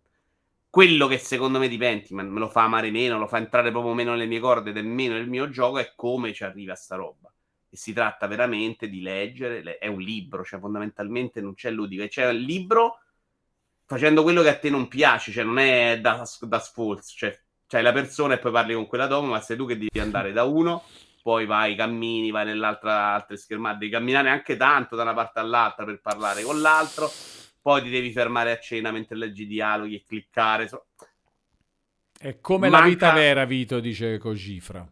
Quello 0.70 1.08
che 1.08 1.18
secondo 1.18 1.58
me 1.58 1.66
di 1.66 1.76
Pentiment 1.76 2.30
me 2.30 2.38
lo 2.38 2.48
fa 2.48 2.62
amare 2.62 2.92
meno, 2.92 3.18
lo 3.18 3.26
fa 3.26 3.38
entrare 3.38 3.72
proprio 3.72 3.94
meno 3.94 4.12
nelle 4.12 4.26
mie 4.26 4.38
corde, 4.38 4.70
del 4.70 4.86
meno 4.86 5.14
nel 5.14 5.28
mio 5.28 5.50
gioco, 5.50 5.78
è 5.78 5.92
come 5.96 6.32
ci 6.32 6.44
arriva 6.44 6.76
sta 6.76 6.94
roba 6.94 7.32
si 7.70 7.92
tratta 7.92 8.26
veramente 8.26 8.88
di 8.88 9.00
leggere, 9.00 9.78
è 9.78 9.86
un 9.86 10.00
libro, 10.00 10.44
cioè 10.44 10.58
fondamentalmente 10.58 11.40
non 11.40 11.54
c'è 11.54 11.70
ludico, 11.70 12.06
c'è 12.06 12.28
un 12.28 12.36
libro 12.36 12.98
facendo 13.84 14.22
quello 14.22 14.42
che 14.42 14.48
a 14.48 14.58
te 14.58 14.70
non 14.70 14.88
piace, 14.88 15.32
cioè 15.32 15.44
non 15.44 15.58
è 15.58 15.98
da, 16.00 16.22
da 16.42 16.58
sforzo, 16.58 17.12
cioè 17.16 17.40
c'hai 17.66 17.82
la 17.82 17.92
persona 17.92 18.34
e 18.34 18.38
poi 18.38 18.52
parli 18.52 18.74
con 18.74 18.86
quella 18.86 19.06
dopo, 19.06 19.26
ma 19.26 19.40
sei 19.40 19.56
tu 19.56 19.66
che 19.66 19.78
devi 19.78 20.00
andare 20.00 20.32
da 20.32 20.44
uno, 20.44 20.84
poi 21.22 21.46
vai, 21.46 21.74
cammini, 21.74 22.30
vai 22.30 22.44
nell'altra 22.44 23.14
altre 23.14 23.36
schermate, 23.36 23.78
devi 23.78 23.90
camminare 23.90 24.28
anche 24.28 24.56
tanto 24.56 24.96
da 24.96 25.02
una 25.02 25.14
parte 25.14 25.40
all'altra 25.40 25.84
per 25.84 26.00
parlare 26.00 26.42
con 26.42 26.60
l'altro, 26.60 27.10
poi 27.60 27.82
ti 27.82 27.90
devi 27.90 28.12
fermare 28.12 28.52
a 28.52 28.58
cena 28.58 28.90
mentre 28.90 29.16
leggi 29.16 29.42
i 29.42 29.46
dialoghi 29.46 29.96
e 29.96 30.04
cliccare. 30.06 30.68
So... 30.68 30.86
È 32.16 32.40
come 32.40 32.68
Manca... 32.68 32.84
la 32.84 32.90
vita 32.90 33.12
vera, 33.12 33.44
Vito, 33.44 33.80
dice 33.80 34.18
Cogifra. 34.18 34.88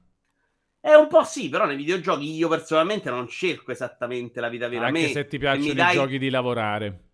È 0.89 0.95
un 0.95 1.07
po' 1.07 1.23
sì, 1.23 1.51
però 1.51 1.67
nei 1.67 1.77
videogiochi 1.77 2.35
io 2.35 2.49
personalmente 2.49 3.11
non 3.11 3.29
cerco 3.29 3.73
esattamente 3.73 4.41
la 4.41 4.49
vita 4.49 4.69
vera. 4.69 4.87
Anche 4.87 5.03
me, 5.03 5.09
se 5.09 5.27
ti 5.27 5.37
piacciono 5.37 5.73
i 5.73 5.75
dai... 5.75 5.93
giochi 5.93 6.19
di 6.19 6.31
lavorare. 6.31 7.08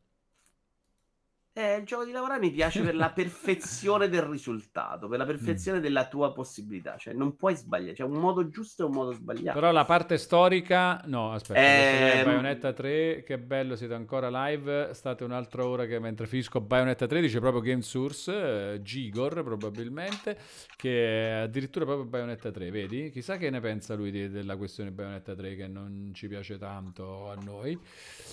Eh, 1.57 1.77
il 1.77 1.85
gioco 1.85 2.05
di 2.05 2.11
lavorare 2.11 2.41
mi 2.41 2.51
piace 2.51 2.83
per 2.83 2.97
la 2.97 3.11
perfezione 3.11 4.09
del 4.09 4.23
risultato, 4.23 5.07
per 5.07 5.19
la 5.19 5.25
perfezione 5.25 5.79
mm. 5.79 5.83
della 5.83 6.09
tua 6.09 6.33
possibilità. 6.33 6.97
Cioè, 6.97 7.15
non 7.15 7.37
puoi 7.37 7.55
sbagliare. 7.55 7.93
C'è 7.93 8.03
un 8.03 8.19
modo 8.19 8.49
giusto 8.49 8.83
e 8.83 8.87
un 8.87 8.93
modo 8.93 9.13
sbagliato. 9.13 9.57
Però 9.57 9.71
la 9.71 9.85
parte 9.85 10.19
storica, 10.19 11.01
no, 11.05 11.31
aspetta. 11.31 11.61
Eh... 11.61 12.25
Bayonetta 12.25 12.73
3, 12.73 13.23
che 13.25 13.39
bello, 13.39 13.77
siete 13.77 13.95
ancora 13.95 14.49
live. 14.49 14.95
State 14.95 15.23
un'altra 15.23 15.65
ora 15.65 15.87
che 15.87 16.01
mentre 16.01 16.27
finisco 16.27 16.61
Bayonetta 16.61 17.07
3, 17.07 17.21
dice 17.21 17.39
proprio 17.39 17.63
Game 17.63 17.83
Source, 17.83 18.73
eh, 18.73 18.83
Gigor 18.83 19.45
probabilmente, 19.45 20.37
che 20.75 21.29
è 21.29 21.33
addirittura 21.43 21.85
proprio 21.85 22.05
Bayonetta 22.09 22.51
3, 22.51 22.69
vedi? 22.73 23.11
Chissà 23.13 23.37
che 23.37 23.49
ne 23.51 23.61
pensa 23.61 23.95
lui 23.95 24.11
di, 24.11 24.29
della 24.29 24.57
questione 24.57 24.91
Bayonetta 24.91 25.37
3, 25.37 25.55
che 25.55 25.69
non 25.69 26.11
ci 26.15 26.27
piace 26.27 26.59
tanto 26.59 27.31
a 27.31 27.37
noi. 27.45 27.79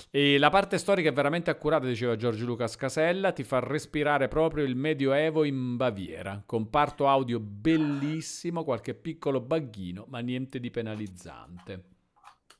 E 0.09 0.39
la 0.39 0.49
parte 0.49 0.79
storica 0.79 1.09
è 1.09 1.13
veramente 1.13 1.51
accurata, 1.51 1.85
diceva 1.85 2.15
Giorgio 2.15 2.45
Lucas 2.45 2.75
Casella 2.75 3.09
Stella 3.11 3.33
ti 3.33 3.43
fa 3.43 3.59
respirare 3.59 4.29
proprio 4.29 4.63
il 4.63 4.77
Medioevo 4.77 5.43
in 5.43 5.75
Baviera. 5.75 6.41
Comparto 6.45 7.09
audio 7.09 7.41
bellissimo, 7.41 8.63
qualche 8.63 8.93
piccolo 8.93 9.41
bagghino, 9.41 10.05
ma 10.07 10.19
niente 10.19 10.61
di 10.61 10.71
penalizzante. 10.71 11.83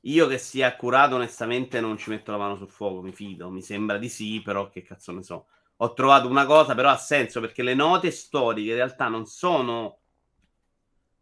Io 0.01 0.27
che 0.27 0.37
sia 0.37 0.67
accurato, 0.67 1.15
onestamente, 1.15 1.79
non 1.79 1.97
ci 1.97 2.09
metto 2.09 2.31
la 2.31 2.37
mano 2.37 2.57
sul 2.57 2.67
fuoco, 2.67 3.01
mi 3.01 3.13
fido. 3.13 3.49
Mi 3.49 3.61
sembra 3.61 3.97
di 3.97 4.09
sì, 4.09 4.41
però 4.41 4.67
che 4.67 4.81
cazzo 4.81 5.13
ne 5.13 5.23
so. 5.23 5.45
Ho 5.77 5.93
trovato 5.93 6.27
una 6.27 6.45
cosa, 6.45 6.75
però 6.75 6.89
ha 6.89 6.97
senso, 6.97 7.39
perché 7.39 7.63
le 7.63 7.73
note 7.73 8.11
storiche 8.11 8.71
in 8.71 8.75
realtà 8.75 9.07
non 9.07 9.25
sono 9.27 9.99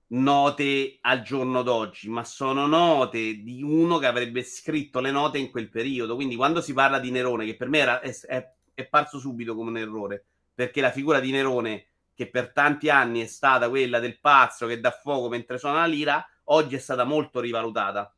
note 0.08 0.98
al 1.01 1.22
giorno 1.22 1.61
d'oggi, 1.61 2.09
ma 2.09 2.24
sono 2.24 2.66
note 2.66 3.43
di 3.43 3.61
uno 3.61 3.99
che 3.99 4.08
avrebbe 4.08 4.41
scritto 4.41 4.99
le 4.99 5.11
note 5.11 5.38
in 5.38 5.51
quel 5.51 5.69
periodo. 5.69 6.16
Quindi 6.16 6.35
quando 6.35 6.61
si 6.61 6.74
parla 6.74 6.98
di 6.98 7.11
Nerone, 7.11 7.45
che 7.45 7.56
per 7.56 7.69
me 7.69 7.77
era, 7.77 7.99
è, 7.99 8.11
è 8.22 8.58
è 8.82 8.88
parso 8.88 9.19
subito 9.19 9.56
come 9.56 9.69
un 9.69 9.77
errore, 9.77 10.25
perché 10.53 10.82
la 10.82 10.91
figura 10.91 11.19
di 11.19 11.32
Nerone, 11.32 11.88
che 12.14 12.30
per 12.30 12.51
tanti 12.51 12.90
anni 12.90 13.22
è 13.22 13.25
stata 13.25 13.69
quella 13.69 13.99
del 13.99 14.19
pazzo 14.19 14.67
che 14.67 14.80
dà 14.80 14.91
fuoco 14.91 15.30
mentre 15.30 15.58
suona 15.58 15.80
la 15.80 15.85
lira, 15.85 16.25
oggi 16.45 16.75
è 16.75 16.80
stata 16.80 17.03
molto 17.03 17.40
rivalutata. 17.40 18.14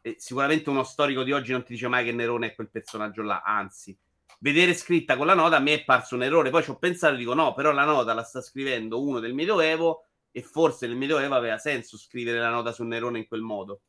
E 0.00 0.16
sicuramente 0.18 0.68
uno 0.70 0.82
storico 0.82 1.22
di 1.22 1.32
oggi 1.32 1.52
non 1.52 1.62
ti 1.62 1.74
dice 1.74 1.88
mai 1.88 2.04
che 2.04 2.12
Nerone 2.12 2.48
è 2.48 2.54
quel 2.54 2.70
personaggio 2.70 3.22
là, 3.22 3.42
anzi, 3.44 3.96
vedere 4.40 4.74
scritta 4.74 5.16
con 5.16 5.26
la 5.26 5.34
nota 5.34 5.56
a 5.56 5.60
me 5.60 5.74
è 5.74 5.84
parso 5.84 6.16
un 6.16 6.24
errore. 6.24 6.50
Poi 6.50 6.62
ci 6.62 6.70
ho 6.70 6.76
pensato 6.76 7.14
e 7.14 7.18
dico 7.18 7.34
no, 7.34 7.54
però 7.54 7.72
la 7.72 7.84
nota 7.84 8.12
la 8.12 8.24
sta 8.24 8.40
scrivendo 8.40 9.00
uno 9.00 9.20
del 9.20 9.34
Medioevo 9.34 10.06
e 10.30 10.42
forse 10.42 10.86
nel 10.86 10.96
Medioevo 10.96 11.34
aveva 11.34 11.58
senso 11.58 11.96
scrivere 11.96 12.38
la 12.38 12.50
nota 12.50 12.72
su 12.72 12.82
Nerone 12.84 13.18
in 13.18 13.26
quel 13.26 13.42
modo. 13.42 13.80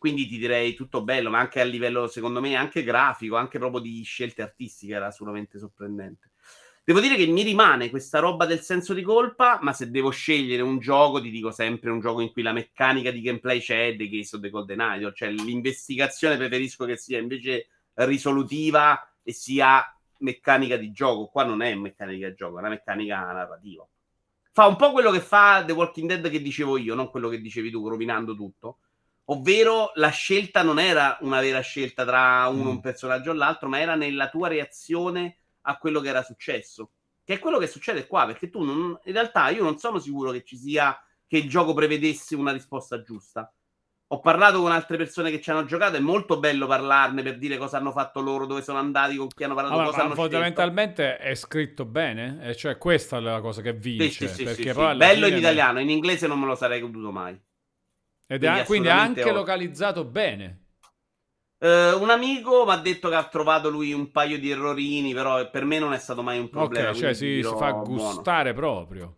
Quindi 0.00 0.26
ti 0.26 0.38
direi 0.38 0.72
tutto 0.72 1.04
bello, 1.04 1.28
ma 1.28 1.40
anche 1.40 1.60
a 1.60 1.64
livello, 1.64 2.06
secondo 2.06 2.40
me, 2.40 2.56
anche 2.56 2.82
grafico, 2.82 3.36
anche 3.36 3.58
proprio 3.58 3.82
di 3.82 4.02
scelte 4.02 4.40
artistiche 4.40 4.94
era 4.94 5.08
assolutamente 5.08 5.58
sorprendente. 5.58 6.30
Devo 6.82 7.00
dire 7.00 7.16
che 7.16 7.26
mi 7.26 7.42
rimane 7.42 7.90
questa 7.90 8.18
roba 8.18 8.46
del 8.46 8.60
senso 8.60 8.94
di 8.94 9.02
colpa, 9.02 9.58
ma 9.60 9.74
se 9.74 9.90
devo 9.90 10.08
scegliere 10.08 10.62
un 10.62 10.78
gioco, 10.78 11.20
ti 11.20 11.28
dico 11.28 11.50
sempre 11.50 11.90
un 11.90 12.00
gioco 12.00 12.22
in 12.22 12.32
cui 12.32 12.40
la 12.40 12.54
meccanica 12.54 13.10
di 13.10 13.20
gameplay 13.20 13.60
c'è, 13.60 13.94
The 13.94 14.08
Case 14.08 14.36
of 14.36 14.40
the 14.40 14.48
Golden 14.48 14.78
Idol, 14.80 15.14
cioè 15.14 15.28
l'investigazione 15.28 16.38
preferisco 16.38 16.86
che 16.86 16.96
sia 16.96 17.18
invece 17.18 17.66
risolutiva 17.96 19.06
e 19.22 19.34
sia 19.34 19.84
meccanica 20.20 20.78
di 20.78 20.92
gioco. 20.92 21.26
Qua 21.26 21.44
non 21.44 21.60
è 21.60 21.74
meccanica 21.74 22.26
di 22.26 22.34
gioco, 22.34 22.56
è 22.56 22.60
una 22.60 22.70
meccanica 22.70 23.16
narrativa. 23.16 23.86
Fa 24.50 24.66
un 24.66 24.76
po' 24.76 24.92
quello 24.92 25.10
che 25.10 25.20
fa 25.20 25.62
The 25.62 25.72
Walking 25.72 26.08
Dead 26.08 26.30
che 26.30 26.40
dicevo 26.40 26.78
io, 26.78 26.94
non 26.94 27.10
quello 27.10 27.28
che 27.28 27.42
dicevi 27.42 27.70
tu, 27.70 27.86
rovinando 27.86 28.34
tutto 28.34 28.78
ovvero 29.30 29.92
la 29.94 30.10
scelta 30.10 30.62
non 30.62 30.78
era 30.78 31.16
una 31.20 31.40
vera 31.40 31.60
scelta 31.60 32.04
tra 32.04 32.46
uno, 32.48 32.64
mm. 32.64 32.68
un 32.68 32.80
personaggio 32.80 33.30
o 33.30 33.34
l'altro, 33.34 33.68
ma 33.68 33.80
era 33.80 33.94
nella 33.94 34.28
tua 34.28 34.48
reazione 34.48 35.38
a 35.62 35.78
quello 35.78 36.00
che 36.00 36.08
era 36.08 36.22
successo. 36.22 36.92
Che 37.24 37.34
è 37.34 37.38
quello 37.38 37.58
che 37.58 37.68
succede 37.68 38.06
qua, 38.06 38.26
perché 38.26 38.50
tu 38.50 38.64
non, 38.64 38.98
in 39.04 39.12
realtà 39.12 39.48
io 39.50 39.62
non 39.62 39.78
sono 39.78 39.98
sicuro 39.98 40.32
che 40.32 40.42
ci 40.42 40.56
sia 40.56 41.00
che 41.26 41.36
il 41.36 41.48
gioco 41.48 41.74
prevedesse 41.74 42.34
una 42.34 42.50
risposta 42.50 43.02
giusta. 43.02 43.52
Ho 44.12 44.18
parlato 44.18 44.60
con 44.60 44.72
altre 44.72 44.96
persone 44.96 45.30
che 45.30 45.40
ci 45.40 45.52
hanno 45.52 45.64
giocato, 45.64 45.94
è 45.94 46.00
molto 46.00 46.40
bello 46.40 46.66
parlarne 46.66 47.22
per 47.22 47.38
dire 47.38 47.56
cosa 47.56 47.76
hanno 47.76 47.92
fatto 47.92 48.20
loro, 48.20 48.46
dove 48.46 48.62
sono 48.62 48.78
andati, 48.78 49.14
con 49.14 49.28
chi 49.28 49.44
hanno 49.44 49.54
parlato, 49.54 49.76
allora, 49.76 49.90
cosa 49.92 50.02
hanno 50.02 50.14
Fondamentalmente 50.16 51.18
è 51.18 51.36
scritto 51.36 51.84
bene, 51.84 52.40
e 52.42 52.56
cioè 52.56 52.76
questa 52.76 53.18
è 53.18 53.20
la 53.20 53.40
cosa 53.40 53.62
che 53.62 53.74
vince. 53.74 54.10
Sì, 54.10 54.26
sì, 54.26 54.46
sì, 54.46 54.54
sì, 54.54 54.62
sì. 54.62 54.96
Bello 54.96 55.28
in 55.28 55.36
italiano, 55.36 55.78
in 55.78 55.90
inglese 55.90 56.26
non 56.26 56.40
me 56.40 56.46
lo 56.46 56.56
sarei 56.56 56.80
goduto 56.80 57.12
mai. 57.12 57.40
Ed 58.32 58.44
è 58.44 58.62
quindi 58.64 58.88
anche 58.88 59.28
ho... 59.28 59.32
localizzato 59.32 60.04
bene. 60.04 60.58
Uh, 61.58 62.00
un 62.00 62.10
amico 62.10 62.64
mi 62.64 62.70
ha 62.70 62.76
detto 62.76 63.08
che 63.08 63.16
ha 63.16 63.24
trovato 63.24 63.68
lui 63.68 63.92
un 63.92 64.12
paio 64.12 64.38
di 64.38 64.52
errorini, 64.52 65.12
però 65.12 65.50
per 65.50 65.64
me 65.64 65.80
non 65.80 65.92
è 65.92 65.98
stato 65.98 66.22
mai 66.22 66.38
un 66.38 66.48
problema. 66.48 66.90
Ok, 66.90 66.94
cioè 66.94 67.12
si, 67.12 67.42
si, 67.42 67.56
fa 67.56 67.72
gustare 67.72 68.54
buono. 68.54 68.84
proprio. 68.84 69.16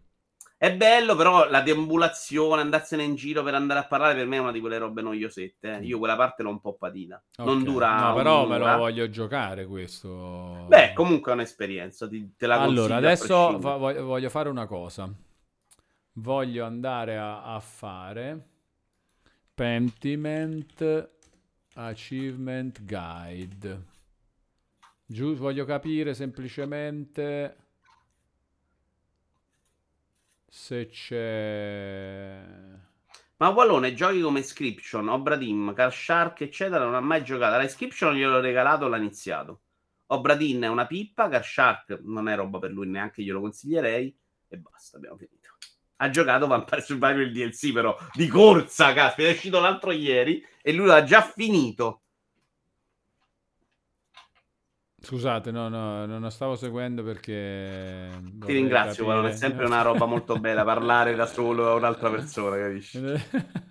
È 0.57 0.75
bello, 0.75 1.15
però 1.15 1.47
la 1.51 1.61
deambulazione, 1.61 2.63
andarsene 2.63 3.03
in 3.03 3.15
giro 3.15 3.43
per 3.43 3.55
andare 3.55 3.81
a 3.81 3.87
parlare, 3.87 4.15
per 4.15 4.27
me 4.27 4.37
è 4.37 4.41
una 4.41 4.51
di 4.51 4.61
quelle 4.61 4.79
robe 4.79 5.03
noiosette. 5.03 5.81
Eh. 5.81 5.85
Io 5.85 5.99
quella 5.99 6.17
parte 6.17 6.43
l'ho 6.43 6.51
un 6.51 6.61
po' 6.63 6.73
patina. 6.73 7.23
Okay. 7.37 7.45
Non 7.45 7.65
dura. 7.65 8.09
No, 8.09 8.15
però 8.15 8.47
me 8.47 8.57
lo 8.57 8.77
voglio 8.79 9.11
giocare 9.11 9.67
questo. 9.67 10.65
Beh, 10.69 10.95
comunque 10.95 11.33
è 11.33 11.35
un'esperienza. 11.35 12.09
Ti, 12.09 12.33
te 12.39 12.47
la 12.47 12.63
allora, 12.63 12.97
adesso 12.97 13.59
voglio 13.59 14.31
fare 14.31 14.49
una 14.49 14.65
cosa. 14.65 15.13
Voglio 16.15 16.65
andare 16.65 17.19
a, 17.19 17.43
a 17.43 17.61
fare 17.61 18.52
Pentiment 19.63 21.11
Achievement 21.75 22.85
Guide. 22.85 23.83
Giù 25.07 25.37
voglio 25.37 25.65
capire 25.65 26.15
semplicemente 26.15 27.57
se 30.49 30.89
c'è... 30.89 32.41
Ma 33.37 33.49
Wallone, 33.51 33.95
giochi 33.95 34.21
come 34.21 34.41
Inscription, 34.41 35.07
Obradim, 35.07 35.73
Car 35.75 35.93
Shark, 35.93 36.41
eccetera, 36.41 36.83
non 36.83 36.97
ha 36.97 37.01
mai 37.01 37.23
giocato. 37.23 37.55
La 37.55 37.63
Inscription 37.63 38.17
gliel'ho 38.17 38.41
regalato, 38.41 38.89
l'ha 38.89 38.97
iniziato. 38.97 39.61
Obradin 40.07 40.63
è 40.63 40.67
una 40.67 40.89
pippa, 40.89 41.29
Car 41.29 41.45
Shark 41.45 42.01
non 42.03 42.29
è 42.29 42.35
roba 42.35 42.59
per 42.59 42.73
lui, 42.73 42.89
neanche 42.89 43.23
glielo 43.23 43.41
consiglierei. 43.41 44.13
E 44.49 44.57
basta, 44.57 44.97
abbiamo 44.97 45.17
finito 45.19 45.42
ha 46.03 46.11
giocato 46.11 46.49
Vampire 46.49 46.81
Survivor 46.81 47.21
il 47.21 47.33
DLC 47.33 47.73
però 47.73 47.97
di 48.13 48.27
corsa, 48.27 48.93
caspita, 48.93 49.29
è 49.29 49.33
uscito 49.33 49.61
l'altro 49.61 49.93
ieri 49.93 50.45
e 50.61 50.73
lui 50.73 50.87
l'ha 50.87 51.05
già 51.05 51.23
finito. 51.23 52.01
Scusate, 54.99 55.51
no, 55.51 55.69
no, 55.69 56.07
non 56.07 56.21
la 56.21 56.31
stavo 56.31 56.55
seguendo 56.57 57.03
perché... 57.03 58.09
Ti 58.45 58.53
ringrazio, 58.53 59.07
capire... 59.07 59.31
è 59.31 59.37
sempre 59.37 59.65
una 59.67 59.83
roba 59.83 60.07
molto 60.07 60.39
bella 60.39 60.65
parlare 60.65 61.15
da 61.15 61.27
solo 61.27 61.71
a 61.71 61.75
un'altra 61.75 62.11
persona, 62.11 62.57
capisci? 62.57 63.01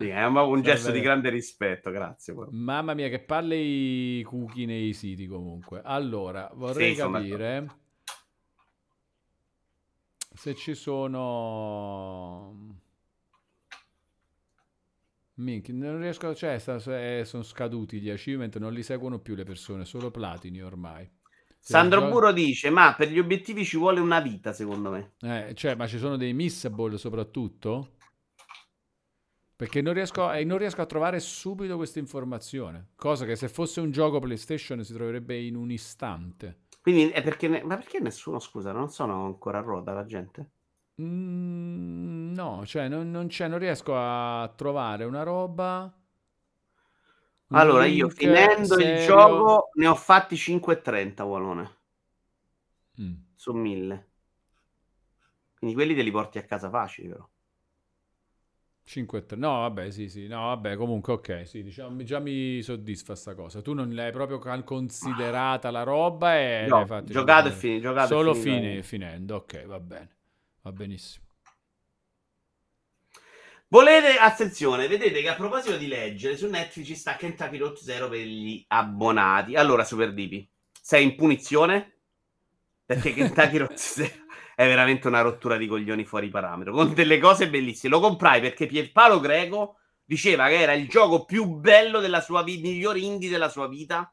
Sì, 0.00 0.08
è 0.08 0.24
un, 0.24 0.34
un 0.34 0.62
gesto 0.62 0.90
di 0.90 1.00
grande 1.00 1.28
rispetto, 1.28 1.90
grazie. 1.90 2.34
Mamma 2.52 2.94
mia, 2.94 3.10
che 3.10 3.20
palle 3.20 3.56
i 3.56 4.22
cookie 4.22 4.64
nei 4.64 4.94
siti 4.94 5.26
comunque. 5.26 5.82
Allora, 5.84 6.50
vorrei 6.54 6.94
sì, 6.94 7.00
capire 7.02 7.79
se 10.32 10.54
ci 10.54 10.74
sono 10.74 11.38
Minchia, 15.34 15.74
non 15.74 16.00
riesco, 16.00 16.34
cioè, 16.34 16.58
sono 16.58 17.42
scaduti 17.42 18.00
gli 18.00 18.10
achievement, 18.10 18.58
non 18.58 18.72
li 18.72 18.82
seguono 18.82 19.18
più 19.18 19.34
le 19.34 19.44
persone, 19.44 19.84
solo 19.84 20.10
platini 20.10 20.62
ormai. 20.62 21.10
Sandro 21.58 22.00
giochi... 22.00 22.12
Buro 22.12 22.32
dice: 22.32 22.70
Ma 22.70 22.94
per 22.94 23.10
gli 23.10 23.18
obiettivi 23.18 23.64
ci 23.64 23.76
vuole 23.76 24.00
una 24.00 24.20
vita, 24.20 24.52
secondo 24.52 24.90
me. 24.90 25.12
Eh, 25.20 25.54
cioè, 25.54 25.74
ma 25.74 25.86
ci 25.86 25.98
sono 25.98 26.16
dei 26.16 26.32
missable 26.32 26.96
soprattutto? 26.96 27.96
Perché 29.56 29.82
non 29.82 29.92
riesco, 29.92 30.32
eh, 30.32 30.44
non 30.44 30.56
riesco 30.56 30.80
a 30.80 30.86
trovare 30.86 31.20
subito 31.20 31.76
questa 31.76 31.98
informazione. 31.98 32.92
Cosa 32.96 33.26
che 33.26 33.36
se 33.36 33.48
fosse 33.48 33.80
un 33.80 33.90
gioco 33.90 34.18
PlayStation 34.18 34.82
si 34.82 34.94
troverebbe 34.94 35.38
in 35.38 35.54
un 35.54 35.70
istante. 35.70 36.60
Quindi 36.80 37.10
è 37.10 37.22
perché. 37.22 37.48
Ne... 37.48 37.62
Ma 37.62 37.76
perché 37.76 38.00
nessuno, 38.00 38.38
scusa, 38.38 38.72
non 38.72 38.90
sono 38.90 39.24
ancora 39.24 39.58
a 39.58 39.62
ruota 39.62 39.92
la 39.92 40.04
gente? 40.04 40.50
Mm, 41.00 42.32
no, 42.32 42.64
cioè 42.66 42.88
non, 42.88 43.10
non, 43.10 43.28
non, 43.28 43.58
riesco 43.58 43.94
a 43.94 44.52
trovare 44.56 45.04
una 45.04 45.22
roba. 45.22 45.94
Allora, 47.52 47.84
io 47.84 48.08
finendo 48.08 48.76
serio... 48.76 49.00
il 49.00 49.06
gioco 49.06 49.70
ne 49.74 49.86
ho 49.86 49.94
fatti 49.94 50.36
5,30 50.36 51.22
Walone. 51.22 51.76
Mm. 53.00 53.14
Su 53.34 53.52
1000. 53.52 54.08
Quindi 55.58 55.76
quelli 55.76 55.94
te 55.94 56.02
li 56.02 56.10
porti 56.10 56.38
a 56.38 56.44
casa 56.44 56.70
facili, 56.70 57.08
però. 57.08 57.28
5 58.90 59.24
3. 59.24 59.38
No, 59.38 59.60
vabbè, 59.60 59.92
sì, 59.92 60.08
sì. 60.08 60.26
No, 60.26 60.46
vabbè, 60.46 60.74
comunque, 60.74 61.12
ok, 61.12 61.42
sì, 61.46 61.62
diciamo, 61.62 62.02
già 62.02 62.18
mi 62.18 62.60
soddisfa 62.60 63.14
sta 63.14 63.36
cosa. 63.36 63.62
Tu 63.62 63.72
non 63.72 63.94
l'hai 63.94 64.10
proprio 64.10 64.40
considerata 64.64 65.70
la 65.70 65.84
roba 65.84 66.36
e 66.36 66.66
no, 66.66 66.84
giocato 67.04 67.48
e 67.48 67.52
finito. 67.52 68.06
Solo 68.06 68.34
fine, 68.34 68.82
finendo, 68.82 69.36
ok, 69.36 69.64
va 69.66 69.78
bene. 69.78 70.08
Va 70.62 70.72
benissimo. 70.72 71.26
Volete, 73.68 74.16
attenzione, 74.18 74.88
vedete 74.88 75.22
che 75.22 75.28
a 75.28 75.36
proposito 75.36 75.76
di 75.76 75.86
leggere, 75.86 76.36
su 76.36 76.48
Netflix 76.48 76.90
sta 76.94 77.14
Kentucky 77.14 77.58
Road 77.58 77.76
Zero 77.76 78.08
per 78.08 78.26
gli 78.26 78.64
abbonati. 78.66 79.54
Allora, 79.54 79.84
Super 79.84 80.12
Dipi, 80.12 80.50
sei 80.72 81.04
in 81.04 81.14
punizione? 81.14 81.92
Perché 82.84 83.14
Kentucky 83.14 83.58
Road 83.58 83.74
Zero 83.74 84.26
è 84.54 84.66
veramente 84.66 85.08
una 85.08 85.20
rottura 85.20 85.56
di 85.56 85.66
coglioni 85.66 86.04
fuori 86.04 86.28
parametro, 86.28 86.72
con 86.72 86.94
delle 86.94 87.18
cose 87.18 87.48
bellissime. 87.48 87.94
Lo 87.94 88.00
comprai 88.00 88.40
perché 88.40 88.66
Pierpaolo 88.66 89.20
Greco 89.20 89.76
diceva 90.04 90.48
che 90.48 90.60
era 90.60 90.72
il 90.72 90.88
gioco 90.88 91.24
più 91.24 91.46
bello 91.46 92.00
della 92.00 92.20
sua 92.20 92.42
vita, 92.42 92.68
miglior 92.68 92.96
indie 92.96 93.30
della 93.30 93.48
sua 93.48 93.68
vita, 93.68 94.12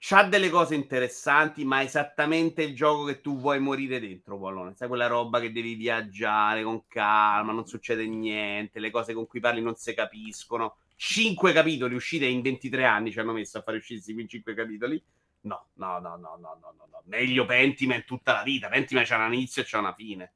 C'ha 0.00 0.22
delle 0.22 0.48
cose 0.48 0.76
interessanti, 0.76 1.64
ma 1.64 1.80
è 1.80 1.84
esattamente 1.84 2.62
il 2.62 2.74
gioco 2.74 3.04
che 3.04 3.20
tu 3.20 3.36
vuoi 3.36 3.58
morire 3.58 3.98
dentro, 3.98 4.38
Pallone. 4.38 4.74
Sai 4.76 4.86
quella 4.86 5.08
roba 5.08 5.40
che 5.40 5.50
devi 5.50 5.74
viaggiare 5.74 6.62
con 6.62 6.86
calma, 6.86 7.52
non 7.52 7.66
succede 7.66 8.06
niente, 8.06 8.78
le 8.78 8.92
cose 8.92 9.12
con 9.12 9.26
cui 9.26 9.40
parli 9.40 9.60
non 9.60 9.74
si 9.74 9.92
capiscono. 9.94 10.76
Cinque 10.94 11.52
capitoli 11.52 11.96
uscite 11.96 12.26
in 12.26 12.42
23 12.42 12.84
anni 12.84 13.10
ci 13.10 13.18
hanno 13.18 13.32
messo 13.32 13.58
a 13.58 13.62
fare 13.62 13.78
uscire 13.78 14.00
questi 14.00 14.28
cinque 14.28 14.54
capitoli. 14.54 15.02
No, 15.40 15.68
no, 15.74 15.98
no, 15.98 16.16
no, 16.16 16.36
no, 16.40 16.58
no, 16.60 16.74
no. 16.90 17.02
Meglio 17.04 17.44
Pentiment 17.44 18.04
tutta 18.04 18.32
la 18.32 18.42
vita. 18.42 18.68
Pentiment 18.68 19.06
c'ha 19.06 19.24
un 19.24 19.32
inizio 19.32 19.62
e 19.62 19.64
c'è 19.64 19.78
una 19.78 19.92
fine. 19.92 20.32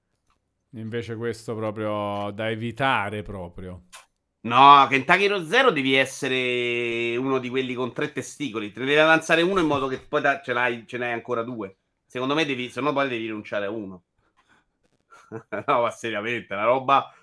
Invece 0.74 1.16
questo 1.16 1.54
proprio 1.54 2.30
da 2.30 2.48
evitare 2.48 3.22
proprio. 3.22 3.84
No, 4.44 4.86
Kentucky 4.88 5.26
Road 5.26 5.46
Zero 5.46 5.70
devi 5.70 5.94
essere 5.94 7.16
uno 7.16 7.38
di 7.38 7.48
quelli 7.48 7.74
con 7.74 7.92
tre 7.92 8.10
testicoli. 8.12 8.72
Te 8.72 8.80
ne 8.80 8.86
devi 8.86 8.98
avanzare 8.98 9.42
uno 9.42 9.60
in 9.60 9.66
modo 9.66 9.86
che 9.86 10.00
poi 10.00 10.20
da, 10.20 10.40
ce, 10.40 10.52
l'hai, 10.52 10.84
ce 10.86 10.98
n'hai 10.98 11.12
ancora 11.12 11.42
due. 11.42 11.76
Secondo 12.06 12.34
me 12.34 12.44
devi, 12.44 12.68
se 12.68 12.80
no 12.80 12.92
poi 12.92 13.08
devi 13.08 13.26
rinunciare 13.26 13.66
a 13.66 13.70
uno. 13.70 14.02
no, 15.66 15.82
ma 15.82 15.90
seriamente, 15.90 16.54
una 16.54 16.64
roba... 16.64 17.14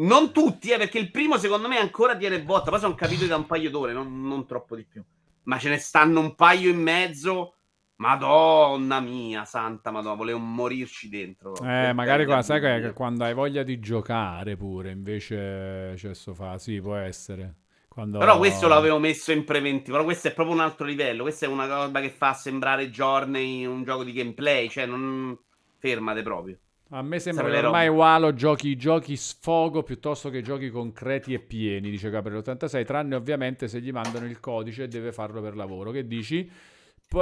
Non 0.00 0.32
tutti, 0.32 0.70
eh, 0.70 0.78
perché 0.78 0.98
il 1.00 1.10
primo 1.10 1.38
secondo 1.38 1.66
me 1.66 1.76
ancora 1.78 2.16
tiene 2.16 2.40
botta. 2.40 2.70
Poi 2.70 2.78
sono 2.78 2.94
capitoli 2.94 3.26
da 3.26 3.34
un 3.34 3.46
paio 3.46 3.68
d'ore, 3.68 3.92
non, 3.92 4.22
non 4.28 4.46
troppo 4.46 4.76
di 4.76 4.84
più. 4.84 5.02
Ma 5.48 5.58
ce 5.58 5.70
ne 5.70 5.78
stanno 5.78 6.20
un 6.20 6.34
paio 6.34 6.68
in 6.70 6.80
mezzo 6.80 7.54
Madonna 7.96 9.00
mia, 9.00 9.44
santa 9.44 9.90
madonna, 9.90 10.14
volevo 10.14 10.38
morirci 10.38 11.08
dentro. 11.08 11.56
Eh, 11.64 11.92
magari 11.92 12.26
qua, 12.26 12.42
sai 12.42 12.60
che 12.60 12.92
quando 12.92 13.24
hai 13.24 13.34
voglia 13.34 13.64
di 13.64 13.80
giocare 13.80 14.56
pure, 14.56 14.92
invece 14.92 15.94
c'è 15.96 16.14
sto 16.14 16.32
fa, 16.32 16.58
sì, 16.58 16.80
può 16.80 16.94
essere. 16.94 17.56
Quando... 17.88 18.18
Però 18.18 18.38
questo 18.38 18.68
l'avevo 18.68 19.00
messo 19.00 19.32
in 19.32 19.42
preventivo, 19.44 19.96
però 19.96 20.04
questo 20.04 20.28
è 20.28 20.32
proprio 20.32 20.54
un 20.54 20.62
altro 20.62 20.86
livello, 20.86 21.22
questa 21.22 21.46
è 21.46 21.48
una 21.48 21.66
cosa 21.66 22.00
che 22.00 22.10
fa 22.10 22.34
sembrare 22.34 22.88
Journey 22.90 23.64
un 23.64 23.82
gioco 23.82 24.04
di 24.04 24.12
gameplay, 24.12 24.68
cioè 24.68 24.86
non 24.86 25.36
fermate 25.78 26.22
proprio. 26.22 26.56
A 26.90 27.02
me 27.02 27.18
sembra 27.18 27.50
che 27.50 27.58
ormai 27.58 27.88
Walo 27.88 28.32
giochi 28.32 28.74
giochi 28.76 29.14
sfogo 29.14 29.82
piuttosto 29.82 30.30
che 30.30 30.40
giochi 30.40 30.70
concreti 30.70 31.34
e 31.34 31.38
pieni, 31.38 31.90
dice 31.90 32.08
Gabriele 32.08 32.38
86, 32.38 32.84
tranne 32.86 33.14
ovviamente 33.14 33.68
se 33.68 33.80
gli 33.80 33.92
mandano 33.92 34.24
il 34.24 34.40
codice 34.40 34.84
e 34.84 34.88
deve 34.88 35.12
farlo 35.12 35.42
per 35.42 35.54
lavoro. 35.54 35.90
Che 35.90 36.06
dici? 36.06 36.50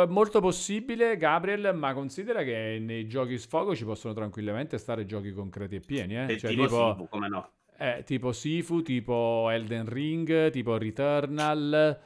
molto 0.08 0.40
possibile, 0.40 1.16
Gabriel, 1.16 1.72
ma 1.74 1.94
considera 1.94 2.42
che 2.42 2.78
nei 2.80 3.06
giochi 3.06 3.38
sfogo 3.38 3.74
ci 3.74 3.84
possono 3.84 4.14
tranquillamente 4.14 4.78
stare 4.78 5.04
giochi 5.04 5.32
concreti 5.32 5.76
e 5.76 5.80
pieni. 5.80 6.16
Eh? 6.16 6.38
Cioè, 6.38 6.50
tipo, 6.50 6.66
tipo 6.66 6.92
Sifu, 6.92 7.08
come 7.08 7.28
no? 7.28 7.50
Eh, 7.78 8.02
tipo 8.04 8.32
Sifu, 8.32 8.82
tipo 8.82 9.48
Elden 9.50 9.88
Ring, 9.88 10.50
tipo 10.50 10.76
Returnal. 10.76 11.98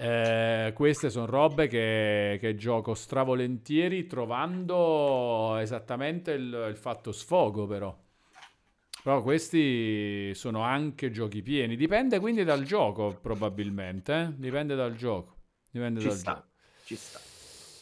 Eh, 0.00 0.72
queste 0.74 1.10
sono 1.10 1.26
robe 1.26 1.66
che, 1.66 2.38
che, 2.40 2.54
gioco 2.54 2.94
stravolentieri 2.94 4.06
trovando 4.06 5.56
esattamente 5.56 6.30
il, 6.32 6.66
il 6.70 6.76
fatto 6.76 7.10
sfogo 7.10 7.66
però. 7.66 7.96
Però 9.02 9.22
questi 9.22 10.32
sono 10.34 10.60
anche 10.62 11.10
giochi 11.10 11.42
pieni. 11.42 11.74
Dipende 11.74 12.20
quindi 12.20 12.44
dal 12.44 12.62
gioco, 12.62 13.18
probabilmente. 13.20 14.12
Eh? 14.12 14.32
Dipende 14.36 14.76
dal 14.76 14.94
gioco. 14.94 15.36
Dipende 15.70 16.00
Ci 16.00 16.08
dal 16.08 16.16
sta. 16.16 16.32
gioco. 16.32 16.46
Ci 16.84 16.96
sta. 16.96 17.20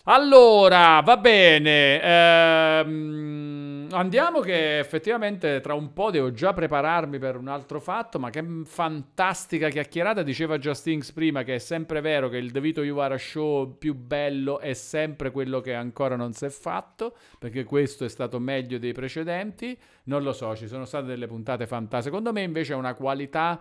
Allora, 0.04 1.00
va 1.00 1.16
bene. 1.16 2.00
Ehm, 2.00 3.75
andiamo 3.90 4.40
che 4.40 4.78
effettivamente 4.78 5.60
tra 5.60 5.74
un 5.74 5.92
po' 5.92 6.10
devo 6.10 6.32
già 6.32 6.52
prepararmi 6.52 7.18
per 7.18 7.36
un 7.36 7.48
altro 7.48 7.80
fatto, 7.80 8.18
ma 8.18 8.30
che 8.30 8.44
fantastica 8.64 9.68
chiacchierata. 9.68 10.22
Diceva 10.22 10.58
Justins 10.58 11.12
prima 11.12 11.42
che 11.42 11.56
è 11.56 11.58
sempre 11.58 12.00
vero 12.00 12.28
che 12.28 12.36
il 12.36 12.52
The 12.52 12.60
Vito 12.60 12.82
Juvara 12.82 13.18
Show 13.18 13.76
più 13.78 13.94
bello 13.94 14.58
è 14.58 14.72
sempre 14.74 15.30
quello 15.30 15.60
che 15.60 15.74
ancora 15.74 16.16
non 16.16 16.32
si 16.32 16.44
è 16.44 16.50
fatto, 16.50 17.16
perché 17.38 17.64
questo 17.64 18.04
è 18.04 18.08
stato 18.08 18.38
meglio 18.38 18.78
dei 18.78 18.92
precedenti. 18.92 19.78
Non 20.04 20.22
lo 20.22 20.32
so, 20.32 20.54
ci 20.56 20.66
sono 20.66 20.84
state 20.84 21.06
delle 21.06 21.26
puntate 21.26 21.66
fantastiche. 21.66 22.14
Secondo 22.14 22.32
me 22.32 22.42
invece 22.42 22.72
è 22.72 22.76
una 22.76 22.94
qualità 22.94 23.60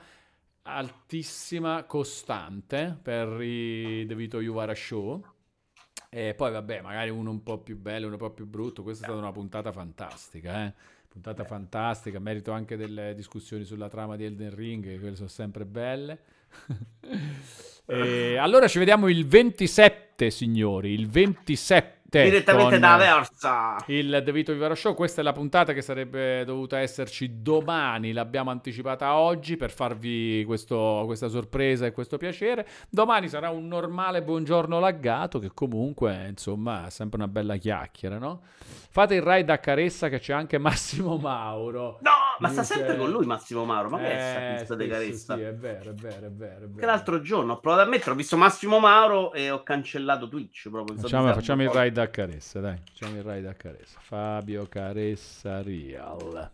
altissima, 0.64 1.84
costante 1.84 2.98
per 3.02 3.42
i 3.42 4.06
The 4.08 4.16
Vito 4.16 4.40
Juvara 4.40 4.74
Show 4.74 5.34
e 6.10 6.34
poi 6.36 6.52
vabbè, 6.52 6.82
magari 6.82 7.10
uno 7.10 7.32
un 7.32 7.44
po' 7.44 7.60
più 7.60 7.78
bello, 7.78 8.06
uno 8.06 8.16
un 8.16 8.22
po' 8.22 8.32
più 8.32 8.46
brutto. 8.46 8.84
Questa 8.84 9.04
è 9.06 9.08
stata 9.08 9.22
una 9.22 9.32
puntata 9.32 9.72
fantastica, 9.72 10.66
eh? 10.66 10.74
Puntata 11.08 11.44
Beh. 11.44 11.48
fantastica, 11.48 12.20
merito 12.20 12.52
anche 12.52 12.76
delle 12.76 13.14
discussioni 13.16 13.64
sulla 13.64 13.88
trama 13.88 14.16
di 14.16 14.26
Elden 14.26 14.54
Ring, 14.54 14.84
che 14.84 15.00
quelle 15.00 15.16
sono 15.16 15.30
sempre 15.30 15.66
belle. 15.66 16.20
allora 18.38 18.68
ci 18.68 18.80
vediamo 18.80 19.08
il 19.08 19.26
27, 19.26 20.30
signori, 20.30 20.92
il 20.92 21.08
27 21.08 21.95
direttamente 22.10 22.80
da 22.80 22.98
Versa. 22.98 23.78
il 23.88 24.22
The 24.24 24.32
Vito 24.32 24.54
Vivaro 24.54 24.76
Show 24.76 24.94
questa 24.94 25.22
è 25.22 25.24
la 25.24 25.34
puntata 25.34 25.74
che 25.74 25.82
sarebbe 25.82 26.44
dovuta 26.46 26.80
esserci 26.80 27.42
domani 27.42 28.14
l'abbiamo 28.14 28.52
anticipata 28.52 29.16
oggi 29.16 29.58
per 29.58 29.72
farvi 29.72 30.44
questo, 30.46 31.04
questa 31.06 31.28
sorpresa 31.28 31.86
e 31.86 31.92
questo 31.92 32.18
piacere. 32.18 32.68
Domani 32.90 33.28
sarà 33.28 33.50
un 33.50 33.68
normale 33.68 34.22
buongiorno 34.22 34.80
laggato 34.80 35.40
che 35.40 35.52
comunque 35.54 36.28
insomma 36.30 36.88
è 36.88 36.90
sempre 36.90 37.18
una 37.18 37.28
bella 37.28 37.58
chiacchiera 37.58 38.18
no? 38.18 38.42
fate 38.90 39.16
il 39.16 39.22
ride 39.22 39.52
a 39.52 39.58
Caressa 39.58 40.08
che 40.08 40.20
c'è 40.20 40.34
anche 40.34 40.58
Massimo 40.58 41.18
Mauro. 41.18 42.00
No 42.02 42.26
ma 42.40 42.50
sta 42.50 42.64
sempre 42.64 42.98
con 42.98 43.10
lui 43.10 43.26
Massimo 43.26 43.66
Mauro 43.66 43.90
ma 43.90 43.98
che 44.00 44.58
è 44.58 44.62
sta 44.64 44.76
di 44.76 44.88
Caressa? 44.88 45.36
sì, 45.36 45.42
è 45.42 45.54
vero 45.54 45.92
è 45.92 45.94
vero 45.94 46.28
è 46.28 46.30
vero, 46.30 46.70
che 46.78 46.86
l'altro 46.86 47.22
giorno 47.22 47.54
ho 47.54 47.60
provato 47.60 47.84
a 47.84 47.86
mettere 47.86 48.12
ho 48.12 48.16
visto 48.16 48.36
Massimo 48.38 48.80
Mauro 48.80 49.32
e 49.34 49.50
ho 49.52 49.64
cancellato 49.64 50.28
Twitch 50.28 50.70
proprio 50.70 50.98
facciamo, 50.98 51.32
facciamo 51.34 51.64
il 51.64 51.70
ride 51.70 52.02
a 52.02 52.05
Caressa, 52.10 52.60
dai. 52.60 52.78
Facciamo 52.84 53.18
il 53.18 53.24
raid 53.24 53.46
a 53.46 53.54
Caressa. 53.54 54.00
Fabio 54.02 54.68
Caressa 54.68 55.62
Real. 55.62 56.52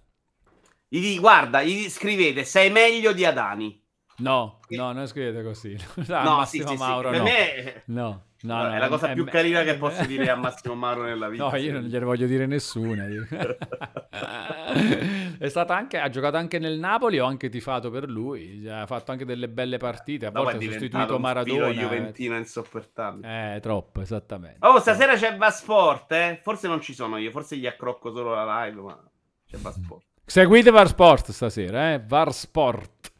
Gli, 0.87 1.19
guarda, 1.19 1.63
gli 1.63 1.89
scrivete, 1.89 2.43
sei 2.43 2.69
meglio 2.69 3.13
di 3.13 3.25
Adani. 3.25 3.81
No, 4.17 4.59
no, 4.69 4.91
non 4.91 5.07
scrivete 5.07 5.43
così. 5.43 5.77
No, 6.07 6.23
no 6.23 6.45
sì, 6.45 6.63
sì, 6.65 6.75
Mauro, 6.75 7.11
sì. 7.11 7.17
no. 7.17 7.23
Me... 7.23 7.83
no. 7.85 8.23
No, 8.43 8.63
no, 8.63 8.73
è 8.73 8.79
la 8.79 8.87
cosa 8.87 9.09
è, 9.09 9.13
più 9.13 9.25
è, 9.25 9.29
carina 9.29 9.63
che 9.63 9.75
posso 9.75 10.03
dire 10.05 10.29
a 10.29 10.35
Massimo 10.35 10.73
Mauro 10.73 11.03
nella 11.03 11.29
vita. 11.29 11.47
No, 11.47 11.55
io 11.55 11.73
non 11.73 11.83
gliene 11.83 12.05
voglio 12.05 12.25
dire 12.25 12.47
nessuna. 12.47 13.05
è 15.37 15.47
stata 15.47 15.75
anche, 15.75 15.99
ha 15.99 16.09
giocato 16.09 16.37
anche 16.37 16.57
nel 16.57 16.79
Napoli, 16.79 17.19
ho 17.19 17.25
anche 17.25 17.49
tifato 17.49 17.91
per 17.91 18.09
lui, 18.09 18.67
ha 18.67 18.87
fatto 18.87 19.11
anche 19.11 19.25
delle 19.25 19.47
belle 19.47 19.77
partite, 19.77 20.25
a 20.25 20.31
volte 20.31 20.57
ha 20.57 20.61
sostituito 20.61 21.19
Maradona. 21.19 21.67
È 21.67 21.73
Juventino 21.73 22.35
insopportabile. 22.35 23.55
Eh, 23.55 23.59
troppo, 23.59 24.01
esattamente. 24.01 24.65
Oh, 24.65 24.79
stasera 24.79 25.15
c'è 25.15 25.37
Vasport, 25.37 26.11
eh? 26.13 26.39
Forse 26.41 26.67
non 26.67 26.81
ci 26.81 26.93
sono 26.93 27.17
io, 27.17 27.29
forse 27.29 27.57
gli 27.57 27.67
accrocco 27.67 28.11
solo 28.11 28.33
la 28.33 28.65
live, 28.65 28.81
ma 28.81 28.99
c'è 29.47 29.57
Vasport. 29.57 30.05
Seguite 30.25 30.71
Varsport 30.71 31.31
stasera, 31.31 31.93
eh? 31.93 31.99
Varsport. 31.99 33.11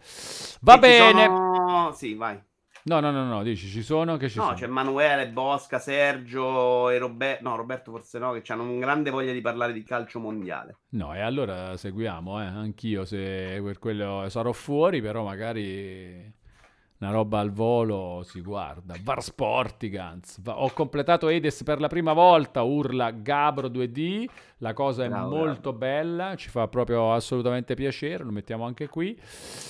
Va 0.61 0.77
bene. 0.77 1.25
Sono... 1.25 1.91
Sì, 1.93 2.16
vai. 2.16 2.41
No, 2.84 3.00
no, 3.00 3.11
no, 3.11 3.26
no, 3.26 3.43
dici, 3.43 3.68
ci 3.68 3.84
sono? 3.84 4.18
Che 4.18 4.30
ci 4.30 4.38
no, 4.38 4.45
sono? 4.45 4.56
c'è 4.56 4.66
Emanuele, 4.66 5.30
Bosca, 5.30 5.80
Sergio 5.80 6.90
e 6.90 6.98
Roberto. 6.98 7.48
No, 7.48 7.56
Roberto 7.56 7.92
forse 7.92 8.19
no, 8.19 8.32
che 8.32 8.51
hanno 8.51 8.64
un 8.64 8.80
grande 8.80 9.10
voglia 9.10 9.32
di 9.32 9.42
parlare 9.42 9.74
di 9.74 9.84
calcio 9.84 10.19
mondiale. 10.19 10.77
No, 10.90 11.14
e 11.14 11.22
allora 11.22 11.77
seguiamo, 11.77 12.42
eh. 12.42 12.45
Anch'io 12.45 13.06
se 13.06 13.61
per 13.64 13.80
quello 13.80 14.27
sarò 14.30 14.51
fuori, 14.51 15.01
però 15.01 15.24
magari 15.24 16.40
una 17.01 17.11
roba 17.11 17.40
al 17.40 17.51
volo 17.51 18.22
si 18.24 18.42
guarda. 18.42 18.95
Var 19.01 19.24
Sportigans. 19.24 20.40
Ho 20.45 20.72
completato 20.72 21.30
Edes 21.30 21.64
per 21.64 21.80
la 21.80 21.88
prima 21.88 22.14
volta, 22.14 22.61
urla 22.61 23.11
Gabro 23.11 23.69
2D. 23.69 24.26
La 24.64 24.73
cosa 24.73 25.03
è 25.06 25.09
Bravo, 25.09 25.35
molto 25.35 25.73
bella, 25.73 26.35
ci 26.35 26.49
fa 26.49 26.67
proprio 26.67 27.14
assolutamente 27.14 27.73
piacere, 27.73 28.23
lo 28.23 28.31
mettiamo 28.31 28.64
anche 28.64 28.88
qui. 28.88 29.19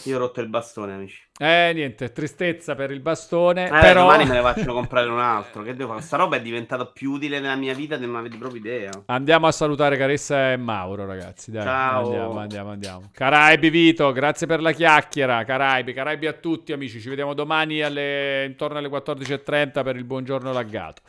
Io 0.04 0.18
ho 0.18 0.20
rotto 0.20 0.42
il 0.42 0.50
bastone, 0.50 0.94
amici. 0.94 1.30
Eh, 1.40 1.72
niente, 1.74 2.12
tristezza 2.12 2.76
per 2.76 2.92
il 2.92 3.00
bastone, 3.00 3.68
Eh, 3.68 3.70
però... 3.70 4.02
domani 4.02 4.26
me 4.26 4.34
ne 4.34 4.42
faccio 4.54 4.74
comprare 4.74 5.08
un 5.08 5.18
altro. 5.20 5.64
Che 5.64 5.72
devo 5.76 5.86
fare? 5.88 6.00
Questa 6.00 6.18
roba 6.18 6.36
è 6.36 6.42
diventata 6.42 6.86
più 6.86 7.12
utile 7.12 7.40
nella 7.40 7.56
mia 7.56 7.74
vita 7.74 7.98
che 7.98 8.06
non 8.06 8.18
avete 8.18 8.36
proprio 8.36 8.60
idea. 8.60 8.92
Andiamo 9.06 9.48
a 9.48 9.52
salutare 9.54 9.96
Caressa 9.96 10.52
e 10.52 10.58
Mauro, 10.58 11.06
ragazzi. 11.06 11.52
Dai, 11.52 11.64
Ciao. 11.64 12.04
Andiamo, 12.04 12.38
andiamo, 12.40 12.70
andiamo. 12.72 13.10
Caraibi 13.14 13.70
Vito, 13.70 14.12
grazie 14.12 14.46
per 14.46 14.62
la 14.62 14.74
chiacchiera. 14.74 15.46
Caraibi, 15.46 15.94
Caraibi 15.94 16.28
a 16.28 16.34
tutti, 16.34 16.74
amici. 16.74 17.00
Ci 17.00 17.08
vediamo 17.08 17.34
domani 17.34 17.82
alle... 17.82 18.44
intorno 18.44 18.78
alle 18.78 18.90
14.30 18.90 19.84
per 19.84 19.96
il 19.96 20.04
buongiorno 20.04 20.52
laggato. 20.52 21.02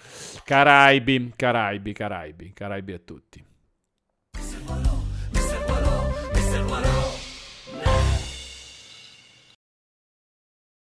Caraibi, 0.45 1.33
Caraibi, 1.35 1.93
Caraibi, 1.93 2.53
Caraibi 2.55 2.93
a 2.93 3.01
tutti. 3.05 3.45
Simbolon. 4.41 5.02